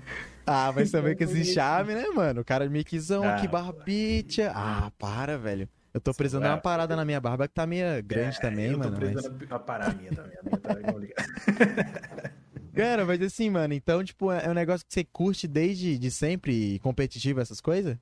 Ah, 0.46 0.72
mas 0.74 0.90
também 0.92 1.16
com 1.16 1.24
esse 1.24 1.44
chave, 1.54 1.94
né, 1.94 2.06
mano? 2.08 2.42
O 2.42 2.44
cara 2.44 2.68
me 2.68 2.84
quisão, 2.84 3.24
ah, 3.24 3.36
que 3.36 3.48
barbicha. 3.48 4.52
Ah, 4.54 4.90
para, 4.98 5.38
velho. 5.38 5.68
Eu 5.94 6.00
tô 6.00 6.12
precisando 6.12 6.42
de 6.42 6.48
uma 6.48 6.58
parada 6.58 6.96
na 6.96 7.04
minha 7.04 7.20
barba 7.20 7.46
que 7.46 7.54
tá 7.54 7.64
meio 7.64 8.02
grande 8.02 8.36
é, 8.38 8.40
também, 8.40 8.72
eu 8.72 8.78
mano. 8.78 8.90
Eu 8.90 8.94
tô 8.94 8.98
precisando 8.98 9.36
mas... 9.38 9.48
uma 9.48 9.58
parada 9.60 9.94
minha 9.94 10.12
também. 10.12 10.36
Minha 10.42 10.58
tá 10.58 12.34
Cara, 12.74 13.04
mas 13.04 13.22
assim, 13.22 13.48
mano, 13.48 13.72
então, 13.72 14.02
tipo, 14.02 14.32
é 14.32 14.50
um 14.50 14.54
negócio 14.54 14.84
que 14.84 14.92
você 14.92 15.04
curte 15.04 15.46
desde 15.46 15.96
de 15.96 16.10
sempre, 16.10 16.80
competitivo, 16.80 17.40
essas 17.40 17.60
coisas? 17.60 17.96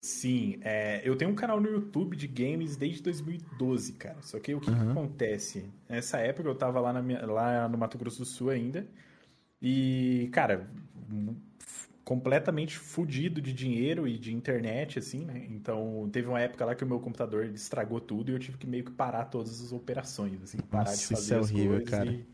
Sim, 0.00 0.58
é, 0.62 1.02
eu 1.04 1.14
tenho 1.14 1.30
um 1.30 1.34
canal 1.34 1.60
no 1.60 1.68
YouTube 1.68 2.16
de 2.16 2.26
games 2.26 2.76
desde 2.76 3.02
2012, 3.02 3.92
cara. 3.92 4.16
Só 4.22 4.40
que 4.40 4.54
o 4.54 4.60
que, 4.60 4.70
uhum. 4.70 4.76
que 4.76 4.90
acontece? 4.90 5.70
Nessa 5.86 6.16
época 6.18 6.48
eu 6.48 6.54
tava 6.54 6.80
lá, 6.80 6.94
na 6.94 7.02
minha, 7.02 7.24
lá 7.26 7.68
no 7.68 7.76
Mato 7.76 7.98
Grosso 7.98 8.20
do 8.20 8.24
Sul 8.24 8.48
ainda. 8.48 8.86
E, 9.60 10.30
cara, 10.32 10.66
completamente 12.04 12.76
fudido 12.76 13.40
de 13.40 13.52
dinheiro 13.52 14.08
e 14.08 14.18
de 14.18 14.34
internet, 14.34 14.98
assim, 14.98 15.24
né? 15.24 15.46
Então, 15.50 16.08
teve 16.12 16.28
uma 16.28 16.40
época 16.40 16.64
lá 16.64 16.74
que 16.74 16.84
o 16.84 16.86
meu 16.86 16.98
computador 16.98 17.46
estragou 17.46 18.00
tudo 18.00 18.30
e 18.30 18.34
eu 18.34 18.38
tive 18.38 18.58
que 18.58 18.66
meio 18.66 18.84
que 18.84 18.90
parar 18.90 19.26
todas 19.26 19.62
as 19.62 19.72
operações, 19.72 20.42
assim, 20.42 20.58
parar 20.58 20.90
Nossa, 20.90 20.96
de 20.96 21.06
fazer 21.06 21.22
isso 21.22 21.34
é 21.34 21.38
as 21.38 21.50
horrível, 21.50 21.70
coisas 21.70 21.90
cara. 21.90 22.10
E... 22.10 22.26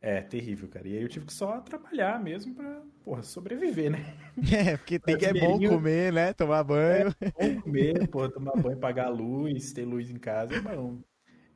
É, 0.00 0.20
terrível, 0.20 0.68
cara. 0.68 0.88
E 0.88 0.96
aí 0.96 1.02
eu 1.02 1.08
tive 1.08 1.26
que 1.26 1.32
só 1.32 1.60
trabalhar 1.60 2.20
mesmo 2.20 2.54
pra, 2.54 2.82
porra, 3.04 3.22
sobreviver, 3.22 3.90
né? 3.90 4.14
É, 4.52 4.76
porque 4.76 4.98
tem 4.98 5.16
que 5.16 5.26
é 5.26 5.32
bom 5.32 5.60
comer, 5.60 6.12
né? 6.12 6.32
Tomar 6.32 6.64
banho. 6.64 7.14
É, 7.20 7.48
bom 7.50 7.60
comer, 7.60 8.08
porra, 8.08 8.30
tomar 8.30 8.56
banho, 8.56 8.78
pagar 8.78 9.10
luz, 9.10 9.72
ter 9.72 9.84
luz 9.84 10.10
em 10.10 10.16
casa 10.16 10.56
é 10.56 10.60
bom. 10.60 10.98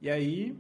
E 0.01 0.11
aí, 0.11 0.57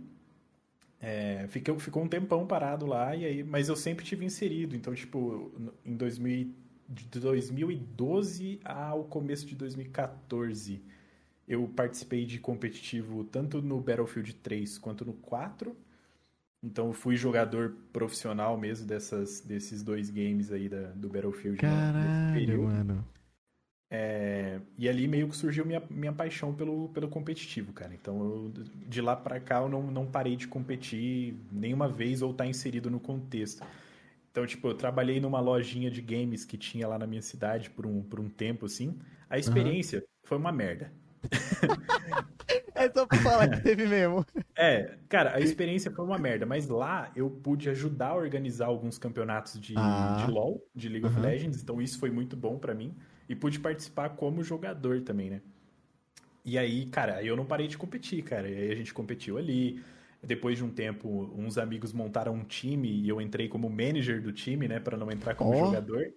é, 0.99 1.47
ficou, 1.49 1.79
ficou 1.79 2.03
um 2.03 2.09
tempão 2.09 2.47
parado 2.47 2.87
lá, 2.87 3.15
e 3.15 3.25
aí, 3.25 3.45
mas 3.45 3.69
eu 3.69 3.77
sempre 3.77 4.05
tive 4.05 4.25
inserido. 4.25 4.75
Então, 4.75 4.95
tipo, 4.95 5.53
em 5.85 5.95
2000 5.95 6.66
de 6.89 7.21
2012 7.21 8.61
ao 8.65 9.05
começo 9.05 9.47
de 9.47 9.55
2014. 9.55 10.83
Eu 11.47 11.69
participei 11.69 12.25
de 12.25 12.39
competitivo 12.39 13.25
tanto 13.25 13.63
no 13.63 13.81
Battlefield 13.81 14.35
3 14.37 14.79
quanto 14.79 15.05
no 15.05 15.13
4. 15.15 15.77
Então 16.63 16.93
fui 16.93 17.17
jogador 17.17 17.77
profissional 17.93 18.59
mesmo 18.59 18.87
dessas, 18.87 19.41
desses 19.41 19.83
dois 19.83 20.11
games 20.11 20.51
aí 20.51 20.69
da, 20.69 20.89
do 20.93 21.09
Battlefield. 21.09 21.59
Caralho, 21.59 22.63
mano. 22.65 23.05
É, 23.89 24.59
e 24.77 24.89
ali 24.89 25.07
meio 25.07 25.29
que 25.29 25.37
surgiu 25.37 25.65
minha, 25.65 25.81
minha 25.89 26.13
paixão 26.13 26.53
pelo, 26.53 26.89
pelo 26.89 27.09
competitivo, 27.09 27.73
cara. 27.73 27.95
Então, 27.95 28.19
eu, 28.19 28.53
de 28.89 29.01
lá 29.01 29.15
para 29.15 29.39
cá, 29.39 29.61
eu 29.61 29.69
não, 29.69 29.83
não 29.83 30.07
parei 30.07 30.35
de 30.35 30.49
competir 30.49 31.37
nenhuma 31.53 31.89
vez 31.89 32.21
ou 32.21 32.33
estar 32.33 32.45
tá 32.45 32.51
inserido 32.51 32.91
no 32.91 32.99
contexto. 32.99 33.65
Então, 34.37 34.45
tipo, 34.45 34.69
eu 34.69 34.75
trabalhei 34.75 35.19
numa 35.19 35.41
lojinha 35.41 35.91
de 35.91 36.03
games 36.03 36.45
que 36.45 36.59
tinha 36.59 36.87
lá 36.87 36.99
na 36.99 37.07
minha 37.07 37.23
cidade 37.23 37.71
por 37.71 37.87
um, 37.87 38.03
por 38.03 38.21
um 38.21 38.29
tempo, 38.29 38.67
assim. 38.67 38.99
A 39.31 39.39
experiência 39.39 40.01
uhum. 40.01 40.05
foi 40.25 40.37
uma 40.37 40.53
merda. 40.53 40.93
é 42.75 42.91
só 42.91 43.07
pra 43.07 43.17
falar 43.21 43.49
que 43.49 43.63
teve 43.63 43.87
mesmo. 43.87 44.27
É, 44.55 44.99
cara, 45.09 45.35
a 45.35 45.41
experiência 45.41 45.91
foi 45.91 46.05
uma 46.05 46.19
merda, 46.19 46.45
mas 46.45 46.69
lá 46.69 47.11
eu 47.17 47.31
pude 47.31 47.71
ajudar 47.71 48.09
a 48.09 48.15
organizar 48.15 48.67
alguns 48.67 48.99
campeonatos 48.99 49.59
de, 49.59 49.73
ah. 49.75 50.23
de 50.23 50.31
LoL, 50.31 50.63
de 50.75 50.91
League 50.91 51.07
of 51.07 51.19
Legends, 51.19 51.63
então 51.63 51.81
isso 51.81 51.99
foi 51.99 52.11
muito 52.11 52.37
bom 52.37 52.59
para 52.59 52.75
mim. 52.75 52.95
E 53.27 53.35
pude 53.35 53.59
participar 53.59 54.11
como 54.11 54.43
jogador 54.43 55.01
também, 55.01 55.31
né? 55.31 55.41
E 56.45 56.59
aí, 56.59 56.85
cara, 56.85 57.23
eu 57.23 57.37
não 57.37 57.47
parei 57.47 57.69
de 57.69 57.79
competir, 57.79 58.23
cara. 58.23 58.47
E 58.47 58.55
aí 58.55 58.71
a 58.71 58.77
gente 58.77 58.93
competiu 58.93 59.39
ali. 59.39 59.83
Depois 60.27 60.59
de 60.59 60.65
um 60.65 60.71
tempo, 60.71 61.33
uns 61.37 61.57
amigos 61.57 61.93
montaram 61.93 62.35
um 62.35 62.45
time 62.45 62.91
e 62.91 63.09
eu 63.09 63.21
entrei 63.21 63.49
como 63.49 63.71
manager 63.71 64.21
do 64.21 64.33
time, 64.33 64.67
né, 64.67 64.81
para 64.81 64.97
não 64.97 65.11
entrar 65.11 65.35
como 65.35 65.51
oh. 65.51 65.67
jogador, 65.67 66.13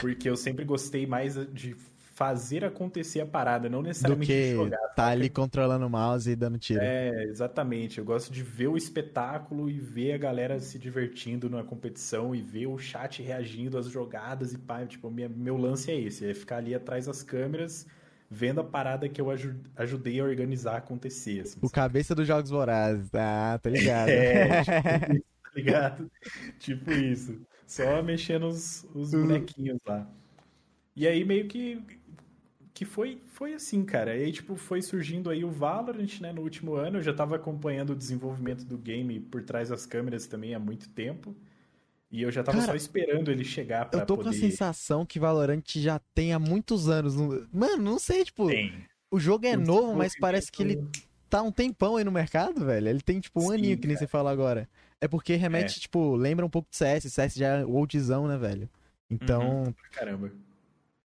porque 0.00 0.30
eu 0.30 0.36
sempre 0.36 0.64
gostei 0.64 1.06
mais 1.06 1.34
de 1.52 1.74
fazer 2.18 2.64
acontecer 2.64 3.20
a 3.20 3.26
parada, 3.26 3.68
não 3.68 3.80
necessariamente 3.80 4.32
do 4.32 4.34
que 4.34 4.52
jogar. 4.52 4.88
Tá 4.96 5.06
ali 5.06 5.28
controlando 5.28 5.86
o 5.86 5.90
mouse 5.90 6.28
e 6.28 6.34
dando 6.34 6.58
tiro. 6.58 6.80
É, 6.82 7.22
exatamente. 7.22 7.98
Eu 7.98 8.04
gosto 8.04 8.32
de 8.32 8.42
ver 8.42 8.66
o 8.66 8.76
espetáculo 8.76 9.70
e 9.70 9.78
ver 9.78 10.14
a 10.14 10.18
galera 10.18 10.58
se 10.58 10.80
divertindo 10.80 11.48
na 11.48 11.62
competição 11.62 12.34
e 12.34 12.42
ver 12.42 12.66
o 12.66 12.76
chat 12.76 13.22
reagindo 13.22 13.78
às 13.78 13.86
jogadas 13.86 14.52
e 14.52 14.58
pá, 14.58 14.84
tipo, 14.84 15.08
minha, 15.08 15.28
meu 15.28 15.56
lance 15.56 15.92
é 15.92 16.00
esse, 16.00 16.28
é 16.28 16.34
ficar 16.34 16.56
ali 16.56 16.74
atrás 16.74 17.06
das 17.06 17.22
câmeras 17.22 17.86
vendo 18.30 18.60
a 18.60 18.64
parada 18.64 19.08
que 19.08 19.20
eu 19.20 19.28
ajudei 19.76 20.20
a 20.20 20.24
organizar 20.24 20.76
acontecer. 20.76 21.40
Assim, 21.40 21.58
o 21.62 21.70
cabeça 21.70 22.14
dos 22.14 22.26
Jogos 22.26 22.50
Vorazes, 22.50 23.08
ah, 23.14 23.58
tá 23.62 23.70
ligado. 23.70 24.08
É, 24.18 24.62
tipo 24.64 25.12
isso, 25.12 25.24
tá 25.42 25.50
ligado? 25.54 26.10
tipo 26.58 26.92
isso. 26.92 27.40
Só 27.66 28.02
mexendo 28.02 28.46
os, 28.48 28.86
os 28.94 29.10
bonequinhos 29.10 29.78
lá. 29.86 30.06
E 30.96 31.06
aí 31.06 31.24
meio 31.24 31.46
que 31.46 31.82
que 32.78 32.84
foi, 32.84 33.20
foi 33.26 33.54
assim, 33.54 33.84
cara. 33.84 34.16
E 34.16 34.22
aí, 34.22 34.30
tipo, 34.30 34.54
foi 34.54 34.80
surgindo 34.80 35.30
aí 35.30 35.44
o 35.44 35.50
Valorant, 35.50 36.20
né, 36.20 36.32
no 36.32 36.42
último 36.42 36.74
ano. 36.74 36.98
Eu 36.98 37.02
já 37.02 37.12
tava 37.12 37.34
acompanhando 37.34 37.90
o 37.90 37.96
desenvolvimento 37.96 38.64
do 38.64 38.78
game 38.78 39.18
por 39.18 39.42
trás 39.42 39.70
das 39.70 39.84
câmeras 39.84 40.28
também 40.28 40.54
há 40.54 40.60
muito 40.60 40.88
tempo. 40.90 41.34
E 42.10 42.22
eu 42.22 42.30
já 42.30 42.42
tava 42.42 42.58
Cara, 42.58 42.70
só 42.72 42.76
esperando 42.76 43.30
ele 43.30 43.44
chegar 43.44 43.84
pra 43.84 44.00
Eu 44.00 44.06
tô 44.06 44.16
poder... 44.16 44.30
com 44.30 44.34
a 44.34 44.38
sensação 44.38 45.04
que 45.04 45.20
Valorant 45.20 45.62
já 45.76 46.00
tem 46.14 46.32
há 46.32 46.38
muitos 46.38 46.88
anos. 46.88 47.14
Mano, 47.52 47.82
não 47.82 47.98
sei, 47.98 48.24
tipo... 48.24 48.46
Tem. 48.46 48.72
O 49.10 49.18
jogo 49.18 49.46
é 49.46 49.56
novo, 49.56 49.94
mas 49.94 50.14
parece 50.18 50.52
que 50.52 50.62
ele 50.62 50.86
tá 51.30 51.42
um 51.42 51.50
tempão 51.52 51.96
aí 51.96 52.04
no 52.04 52.12
mercado, 52.12 52.64
velho. 52.64 52.88
Ele 52.88 53.00
tem, 53.00 53.20
tipo, 53.20 53.40
um 53.40 53.48
Sim, 53.48 53.54
aninho, 53.54 53.78
que 53.78 53.86
nem 53.86 53.96
você 53.96 54.06
falou 54.06 54.30
agora. 54.30 54.68
É 55.00 55.08
porque 55.08 55.34
remete, 55.34 55.78
é. 55.78 55.80
tipo, 55.80 56.14
lembra 56.14 56.44
um 56.44 56.50
pouco 56.50 56.68
de 56.70 56.76
CS. 56.76 57.12
CS 57.12 57.34
já 57.34 57.58
é 57.58 57.64
oldzão, 57.64 58.26
né, 58.26 58.36
velho? 58.36 58.68
Então... 59.10 59.64
Uhum. 59.64 59.74
Caramba. 59.92 60.32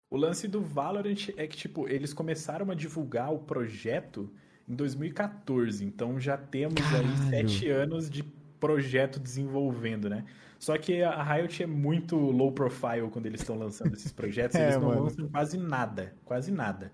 O 0.09 0.17
lance 0.17 0.45
do 0.45 0.61
Valorant 0.61 1.29
é 1.37 1.47
que, 1.47 1.55
tipo, 1.55 1.87
eles 1.87 2.13
começaram 2.13 2.69
a 2.69 2.75
divulgar 2.75 3.33
o 3.33 3.39
projeto 3.39 4.29
em 4.67 4.75
2014. 4.75 5.85
Então 5.85 6.19
já 6.19 6.37
temos 6.37 6.81
Caralho. 6.81 7.07
aí 7.07 7.29
sete 7.29 7.69
anos 7.69 8.09
de 8.09 8.23
projeto 8.59 9.19
desenvolvendo, 9.19 10.09
né? 10.09 10.25
Só 10.61 10.77
que 10.77 11.01
a 11.01 11.23
Riot 11.23 11.63
é 11.63 11.65
muito 11.65 12.15
low 12.15 12.51
profile 12.51 13.09
quando 13.11 13.25
eles 13.25 13.41
estão 13.41 13.57
lançando 13.57 13.95
esses 13.95 14.11
projetos. 14.11 14.53
é, 14.55 14.65
eles 14.65 14.75
não 14.75 14.89
mano. 14.89 15.03
lançam 15.05 15.27
quase 15.27 15.57
nada. 15.57 16.13
Quase 16.23 16.51
nada. 16.51 16.91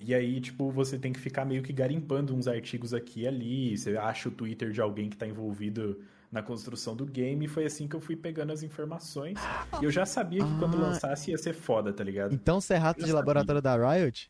E 0.00 0.12
aí, 0.12 0.40
tipo, 0.40 0.72
você 0.72 0.98
tem 0.98 1.12
que 1.12 1.20
ficar 1.20 1.44
meio 1.44 1.62
que 1.62 1.72
garimpando 1.72 2.34
uns 2.34 2.48
artigos 2.48 2.92
aqui 2.92 3.20
e 3.20 3.28
ali. 3.28 3.78
Você 3.78 3.96
acha 3.96 4.28
o 4.28 4.32
Twitter 4.32 4.72
de 4.72 4.80
alguém 4.80 5.08
que 5.08 5.14
está 5.14 5.24
envolvido 5.24 6.00
na 6.32 6.42
construção 6.42 6.96
do 6.96 7.06
game. 7.06 7.44
E 7.44 7.48
foi 7.48 7.64
assim 7.64 7.86
que 7.86 7.94
eu 7.94 8.00
fui 8.00 8.16
pegando 8.16 8.52
as 8.52 8.64
informações. 8.64 9.38
E 9.80 9.84
eu 9.84 9.90
já 9.92 10.04
sabia 10.04 10.44
que 10.44 10.52
ah, 10.52 10.56
quando 10.58 10.76
lançasse 10.76 11.30
ia 11.30 11.38
ser 11.38 11.52
foda, 11.52 11.92
tá 11.92 12.02
ligado? 12.02 12.34
Então 12.34 12.60
você 12.60 12.74
é 12.74 12.76
rato 12.76 12.96
de 12.96 13.02
sabia. 13.02 13.14
laboratório 13.14 13.62
da 13.62 13.76
Riot? 13.76 14.28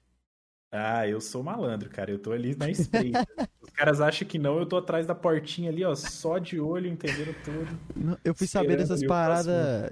Ah, 0.72 1.06
eu 1.06 1.20
sou 1.20 1.42
malandro, 1.42 1.90
cara. 1.90 2.10
Eu 2.10 2.18
tô 2.18 2.32
ali 2.32 2.54
na 2.56 2.70
espreita. 2.70 3.26
Os 3.60 3.70
caras 3.70 4.00
acham 4.00 4.26
que 4.26 4.38
não, 4.38 4.58
eu 4.58 4.66
tô 4.66 4.76
atrás 4.76 5.06
da 5.06 5.14
portinha 5.14 5.70
ali, 5.70 5.84
ó, 5.84 5.94
só 5.94 6.38
de 6.38 6.60
olho, 6.60 6.88
entendendo 6.88 7.34
tudo. 7.44 8.18
Eu 8.24 8.34
fui 8.34 8.46
saber 8.46 8.76
dessas 8.76 9.04
paradas. 9.04 9.90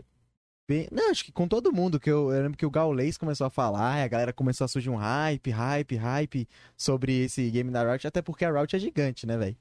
Bem... 0.68 0.86
Não, 0.92 1.10
acho 1.10 1.24
que 1.24 1.32
com 1.32 1.48
todo 1.48 1.72
mundo, 1.72 1.98
que 1.98 2.10
eu, 2.10 2.30
eu 2.30 2.42
lembro 2.42 2.58
que 2.58 2.66
o 2.66 2.70
Gaules 2.70 3.16
começou 3.16 3.46
a 3.46 3.50
falar, 3.50 4.02
a 4.02 4.08
galera 4.08 4.32
começou 4.34 4.66
a 4.66 4.68
surgir 4.68 4.90
um 4.90 4.96
hype, 4.96 5.50
hype, 5.50 5.96
hype 5.96 6.48
sobre 6.76 7.24
esse 7.24 7.50
game 7.50 7.70
da 7.70 7.90
Riot, 7.90 8.06
até 8.06 8.20
porque 8.20 8.44
a 8.44 8.52
Riot 8.52 8.76
é 8.76 8.78
gigante, 8.78 9.26
né, 9.26 9.38
velho? 9.38 9.56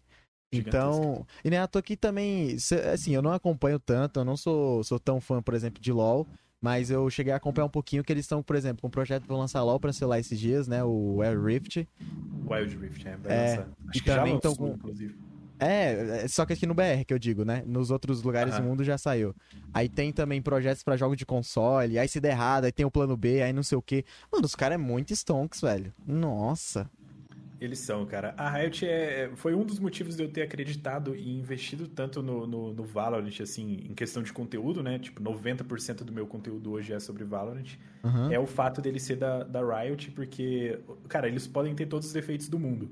Então, 0.52 1.26
e 1.44 1.50
nem 1.50 1.60
à 1.60 1.68
toa 1.68 1.82
que 1.82 1.96
também, 1.96 2.56
assim, 2.92 3.16
eu 3.16 3.22
não 3.22 3.32
acompanho 3.32 3.80
tanto, 3.80 4.20
eu 4.20 4.26
não 4.26 4.36
sou, 4.36 4.84
sou 4.84 5.00
tão 5.00 5.20
fã, 5.22 5.42
por 5.42 5.54
exemplo, 5.54 5.82
de 5.82 5.92
LoL, 5.92 6.28
mas 6.62 6.90
eu 6.90 7.10
cheguei 7.10 7.34
a 7.34 7.38
acompanhar 7.38 7.66
um 7.66 7.70
pouquinho 7.70 8.04
que 8.04 8.12
eles 8.12 8.26
estão, 8.26 8.42
por 8.42 8.56
exemplo, 8.56 8.82
com 8.82 8.88
um 8.88 8.92
projeto 8.92 9.26
para 9.26 9.36
lançar 9.36 9.62
LoL 9.64 9.80
para 9.80 9.94
celular 9.94 10.20
esses 10.20 10.40
dias, 10.40 10.68
né, 10.68 10.84
o 10.84 11.18
Wild 11.18 11.44
Rift. 11.44 11.88
Wild 12.50 12.78
Rift, 12.78 13.08
é, 13.08 13.18
vai 13.18 13.32
é, 13.32 13.50
lançar. 13.50 13.70
Acho 13.90 14.04
que 14.04 14.06
também 14.06 14.36
estão 14.36 14.56
com... 14.56 14.68
inclusive. 14.70 15.16
É, 15.60 16.24
é, 16.24 16.28
só 16.28 16.46
que 16.46 16.54
aqui 16.54 16.68
no 16.68 16.74
BR 16.74 17.04
que 17.06 17.14
eu 17.14 17.18
digo, 17.18 17.44
né? 17.44 17.64
Nos 17.66 17.90
outros 17.90 18.22
lugares 18.22 18.56
do 18.56 18.64
mundo 18.64 18.84
já 18.84 18.98
saiu. 18.98 19.36
Aí 19.74 19.90
tem 19.90 20.12
também 20.12 20.42
projetos 20.42 20.84
para 20.84 20.96
jogos 20.96 21.18
de 21.18 21.26
console, 21.26 21.98
aí 21.98 22.08
se 22.08 22.20
der 22.20 22.32
errado, 22.32 22.66
aí 22.66 22.72
tem 22.72 22.86
o 22.86 22.92
plano 22.92 23.18
B, 23.18 23.42
aí 23.42 23.52
não 23.52 23.64
sei 23.64 23.78
o 23.78 23.82
que. 23.82 24.06
Mano, 24.32 24.46
os 24.46 24.56
caras 24.56 24.76
é 24.76 24.78
muito 24.78 25.14
stonks, 25.14 25.62
velho. 25.62 25.92
Nossa. 26.06 26.90
Eles 27.60 27.80
são, 27.80 28.06
cara. 28.06 28.34
A 28.38 28.50
Riot 28.50 28.86
é, 28.86 29.32
foi 29.36 29.56
um 29.56 29.66
dos 29.66 29.80
motivos 29.80 30.16
de 30.16 30.24
eu 30.24 30.30
ter 30.30 30.44
acreditado 30.44 31.16
e 31.16 31.38
investido 31.38 31.88
tanto 31.88 32.22
no, 32.22 32.46
no, 32.46 32.74
no 32.74 32.84
Valorant, 32.84 33.42
assim, 33.42 33.86
em 33.90 33.94
questão 33.94 34.22
de 34.22 34.32
conteúdo, 34.32 34.84
né? 34.84 35.00
Tipo, 35.00 35.22
90% 35.22 36.04
do 36.04 36.12
meu 36.12 36.28
conteúdo 36.28 36.72
hoje 36.72 36.94
é 36.94 37.00
sobre 37.00 37.24
Valorant. 37.24 37.78
Uhum. 38.04 38.32
É 38.32 38.40
o 38.40 38.46
fato 38.46 38.82
dele 38.82 39.00
ser 39.00 39.16
da, 39.16 39.44
da 39.44 39.62
Riot, 39.62 40.12
porque, 40.12 40.80
cara, 41.08 41.28
eles 41.28 41.48
podem 41.48 41.74
ter 41.74 41.88
todos 41.88 42.08
os 42.08 42.14
defeitos 42.14 42.48
do 42.48 42.60
mundo. 42.60 42.92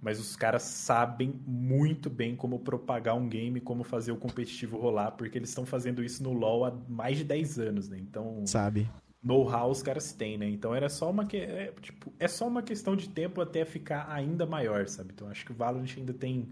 Mas 0.00 0.20
os 0.20 0.36
caras 0.36 0.62
sabem 0.62 1.40
muito 1.46 2.08
bem 2.08 2.36
como 2.36 2.58
propagar 2.60 3.16
um 3.16 3.28
game, 3.28 3.60
como 3.60 3.82
fazer 3.82 4.12
o 4.12 4.16
competitivo 4.16 4.78
rolar, 4.78 5.12
porque 5.12 5.36
eles 5.36 5.48
estão 5.48 5.66
fazendo 5.66 6.02
isso 6.02 6.22
no 6.22 6.32
LoL 6.32 6.64
há 6.64 6.72
mais 6.88 7.18
de 7.18 7.24
10 7.24 7.58
anos, 7.58 7.88
né? 7.88 7.98
Então. 7.98 8.46
Sabe 8.46 8.88
know-how 9.26 9.68
os 9.70 9.82
caras 9.82 10.12
têm, 10.12 10.38
né? 10.38 10.48
Então 10.48 10.72
era 10.72 10.88
só 10.88 11.10
uma 11.10 11.26
que 11.26 11.36
é, 11.36 11.72
tipo, 11.82 12.12
é 12.18 12.28
só 12.28 12.46
uma 12.46 12.62
questão 12.62 12.94
de 12.94 13.08
tempo 13.08 13.40
até 13.40 13.64
ficar 13.64 14.08
ainda 14.08 14.46
maior, 14.46 14.86
sabe? 14.86 15.10
Então 15.12 15.28
acho 15.28 15.44
que 15.44 15.50
o 15.50 15.54
Valorant 15.54 15.92
ainda 15.96 16.14
tem 16.14 16.48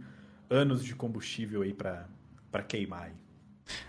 anos 0.50 0.84
de 0.84 0.94
combustível 0.94 1.62
aí 1.62 1.72
para 1.72 2.08
para 2.50 2.62
queimar 2.62 3.04
aí. 3.04 3.12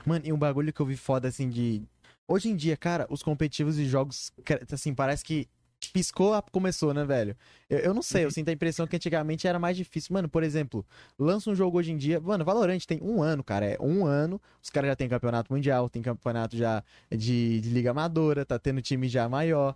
Mano, 0.05 0.25
e 0.25 0.31
um 0.31 0.37
bagulho 0.37 0.71
que 0.71 0.79
eu 0.79 0.85
vi 0.85 0.95
foda 0.95 1.27
assim 1.27 1.49
de 1.49 1.83
hoje 2.27 2.49
em 2.49 2.55
dia, 2.55 2.77
cara, 2.77 3.07
os 3.09 3.23
competitivos 3.23 3.75
de 3.75 3.85
jogos 3.87 4.31
assim, 4.71 4.93
parece 4.93 5.23
que 5.23 5.47
piscou, 5.95 6.33
começou, 6.51 6.93
né, 6.93 7.05
velho? 7.05 7.37
Eu, 7.69 7.79
eu 7.79 7.93
não 7.93 8.01
sei, 8.01 8.23
eu 8.23 8.25
uhum. 8.25 8.31
sinto 8.31 8.49
a 8.49 8.51
impressão 8.51 8.85
que 8.85 8.97
antigamente 8.97 9.47
era 9.47 9.57
mais 9.57 9.77
difícil. 9.77 10.13
Mano, 10.13 10.27
por 10.27 10.43
exemplo, 10.43 10.85
lança 11.17 11.49
um 11.49 11.55
jogo 11.55 11.77
hoje 11.77 11.93
em 11.93 11.97
dia. 11.97 12.19
Mano, 12.19 12.43
Valorant 12.43 12.83
tem 12.85 12.99
um 13.01 13.23
ano, 13.23 13.41
cara. 13.41 13.65
É 13.65 13.77
um 13.79 14.05
ano. 14.05 14.41
Os 14.61 14.69
caras 14.69 14.89
já 14.89 14.95
tem 14.97 15.07
campeonato 15.07 15.53
mundial, 15.53 15.87
tem 15.87 16.01
campeonato 16.01 16.57
já 16.57 16.83
de, 17.09 17.61
de 17.61 17.69
Liga 17.69 17.91
Amadora, 17.91 18.45
tá 18.45 18.59
tendo 18.59 18.81
time 18.81 19.07
já 19.07 19.29
maior. 19.29 19.73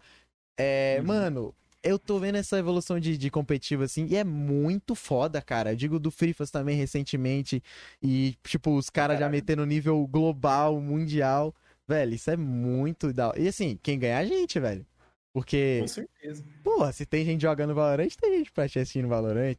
É, 0.57 0.97
uhum. 0.99 1.07
mano, 1.07 1.55
eu 1.81 1.97
tô 1.97 2.19
vendo 2.19 2.35
essa 2.35 2.59
evolução 2.59 2.99
de, 2.99 3.17
de 3.17 3.29
competitivo, 3.29 3.83
assim, 3.83 4.05
e 4.09 4.17
é 4.17 4.25
muito 4.25 4.93
foda, 4.93 5.41
cara. 5.41 5.71
Eu 5.71 5.77
digo 5.77 5.99
do 5.99 6.11
Frifas 6.11 6.51
também 6.51 6.75
recentemente, 6.75 7.63
e, 8.03 8.35
tipo, 8.43 8.75
os 8.75 8.89
caras 8.89 9.17
já 9.17 9.29
metendo 9.29 9.65
nível 9.65 10.05
global, 10.05 10.81
mundial. 10.81 11.55
Velho, 11.87 12.13
isso 12.13 12.29
é 12.29 12.35
muito 12.35 13.13
da 13.13 13.33
E 13.37 13.47
assim, 13.47 13.79
quem 13.81 13.97
ganha 13.97 14.15
é 14.15 14.17
a 14.17 14.25
gente, 14.25 14.59
velho. 14.59 14.85
Porque. 15.33 15.79
Com 15.81 15.87
certeza. 15.87 16.43
Pô, 16.63 16.91
se 16.91 17.05
tem 17.05 17.25
gente 17.25 17.41
jogando 17.41 17.75
Valorant, 17.75 18.09
tem 18.19 18.37
gente 18.39 18.51
pra 18.51 18.65
assistir 18.65 19.01
no 19.01 19.09
Valorant. 19.09 19.57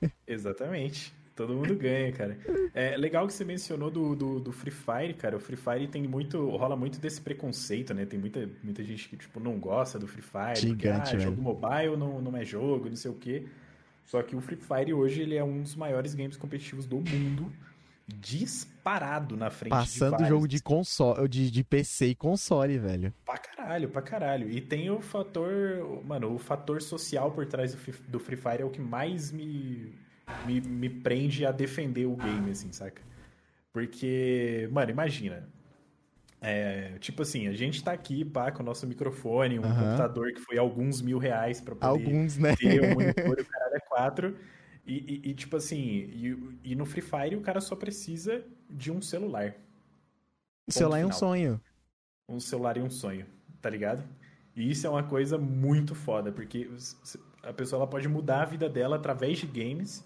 Exatamente. 0.26 1.12
Todo 1.36 1.54
mundo 1.54 1.74
ganha, 1.74 2.12
cara. 2.12 2.36
É 2.74 2.96
legal 2.98 3.26
que 3.26 3.32
você 3.32 3.46
mencionou 3.46 3.90
do, 3.90 4.14
do, 4.14 4.40
do, 4.40 4.52
Free 4.52 4.70
Fire, 4.70 5.14
cara. 5.14 5.36
O 5.36 5.40
Free 5.40 5.56
Fire 5.56 5.88
tem 5.88 6.02
muito. 6.02 6.50
rola 6.50 6.76
muito 6.76 7.00
desse 7.00 7.20
preconceito, 7.20 7.94
né? 7.94 8.04
Tem 8.04 8.18
muita, 8.18 8.46
muita 8.62 8.84
gente 8.84 9.08
que, 9.08 9.16
tipo, 9.16 9.40
não 9.40 9.58
gosta 9.58 9.98
do 9.98 10.06
Free 10.06 10.22
Fire. 10.22 10.60
Gigante, 10.60 11.10
porque, 11.10 11.16
ah, 11.16 11.18
jogo 11.18 11.40
mobile 11.40 11.96
não, 11.96 12.20
não 12.20 12.36
é 12.36 12.44
jogo, 12.44 12.90
não 12.90 12.96
sei 12.96 13.10
o 13.10 13.14
quê. 13.14 13.46
Só 14.04 14.22
que 14.22 14.36
o 14.36 14.40
Free 14.40 14.58
Fire 14.58 14.92
hoje 14.92 15.22
ele 15.22 15.36
é 15.36 15.42
um 15.42 15.62
dos 15.62 15.74
maiores 15.76 16.14
games 16.14 16.36
competitivos 16.36 16.84
do 16.84 16.96
mundo 16.96 17.50
disparado 18.18 19.36
na 19.36 19.50
frente 19.50 19.70
Passando 19.70 20.16
de 20.18 20.28
jogo 20.28 20.48
de 20.48 20.62
console, 20.62 21.28
de, 21.28 21.50
de 21.50 21.64
PC 21.64 22.08
e 22.08 22.14
console, 22.14 22.78
velho. 22.78 23.12
Pra 23.24 23.38
caralho, 23.38 23.88
pra 23.88 24.02
caralho. 24.02 24.50
E 24.50 24.60
tem 24.60 24.90
o 24.90 25.00
fator, 25.00 26.02
mano, 26.04 26.34
o 26.34 26.38
fator 26.38 26.82
social 26.82 27.30
por 27.30 27.46
trás 27.46 27.74
do, 27.74 27.92
do 28.08 28.18
Free 28.18 28.36
Fire 28.36 28.62
é 28.62 28.64
o 28.64 28.70
que 28.70 28.80
mais 28.80 29.30
me, 29.30 29.94
me, 30.46 30.60
me 30.60 30.88
prende 30.88 31.44
a 31.44 31.52
defender 31.52 32.06
o 32.06 32.16
game, 32.16 32.50
assim, 32.50 32.72
saca? 32.72 33.02
Porque, 33.72 34.68
mano, 34.72 34.90
imagina. 34.90 35.48
É, 36.42 36.92
tipo 37.00 37.20
assim, 37.22 37.48
a 37.48 37.52
gente 37.52 37.84
tá 37.84 37.92
aqui, 37.92 38.24
pá, 38.24 38.50
com 38.50 38.62
o 38.62 38.66
nosso 38.66 38.86
microfone, 38.86 39.58
um 39.58 39.62
computador 39.62 40.32
que 40.32 40.40
foi 40.40 40.56
alguns 40.56 41.02
mil 41.02 41.18
reais 41.18 41.60
pra 41.60 41.74
poder 41.74 41.86
alguns, 41.86 42.38
né? 42.38 42.56
ter 42.56 42.82
um 42.82 42.94
monitor 42.96 43.38
e 43.38 43.42
o 43.42 43.46
caralho 43.46 43.76
é 43.76 43.80
quatro. 43.80 44.36
E, 44.86 44.94
e, 44.94 45.30
e, 45.30 45.34
tipo 45.34 45.56
assim, 45.56 45.78
e, 45.78 46.60
e, 46.64 46.74
no 46.74 46.86
Free 46.86 47.02
Fire 47.02 47.36
o 47.36 47.40
cara 47.40 47.60
só 47.60 47.76
precisa 47.76 48.44
de 48.68 48.90
um 48.90 49.00
celular. 49.00 49.54
O 50.66 50.72
celular 50.72 51.00
é 51.00 51.06
um 51.06 51.12
sonho. 51.12 51.60
Um 52.28 52.40
celular 52.40 52.76
é 52.76 52.82
um 52.82 52.90
sonho, 52.90 53.26
tá 53.60 53.68
ligado? 53.68 54.02
E 54.54 54.70
isso 54.70 54.86
é 54.86 54.90
uma 54.90 55.02
coisa 55.02 55.38
muito 55.38 55.94
foda, 55.94 56.32
porque 56.32 56.68
a 57.42 57.52
pessoa 57.52 57.80
ela 57.80 57.90
pode 57.90 58.08
mudar 58.08 58.42
a 58.42 58.44
vida 58.44 58.68
dela 58.68 58.96
através 58.96 59.38
de 59.38 59.46
games 59.46 60.04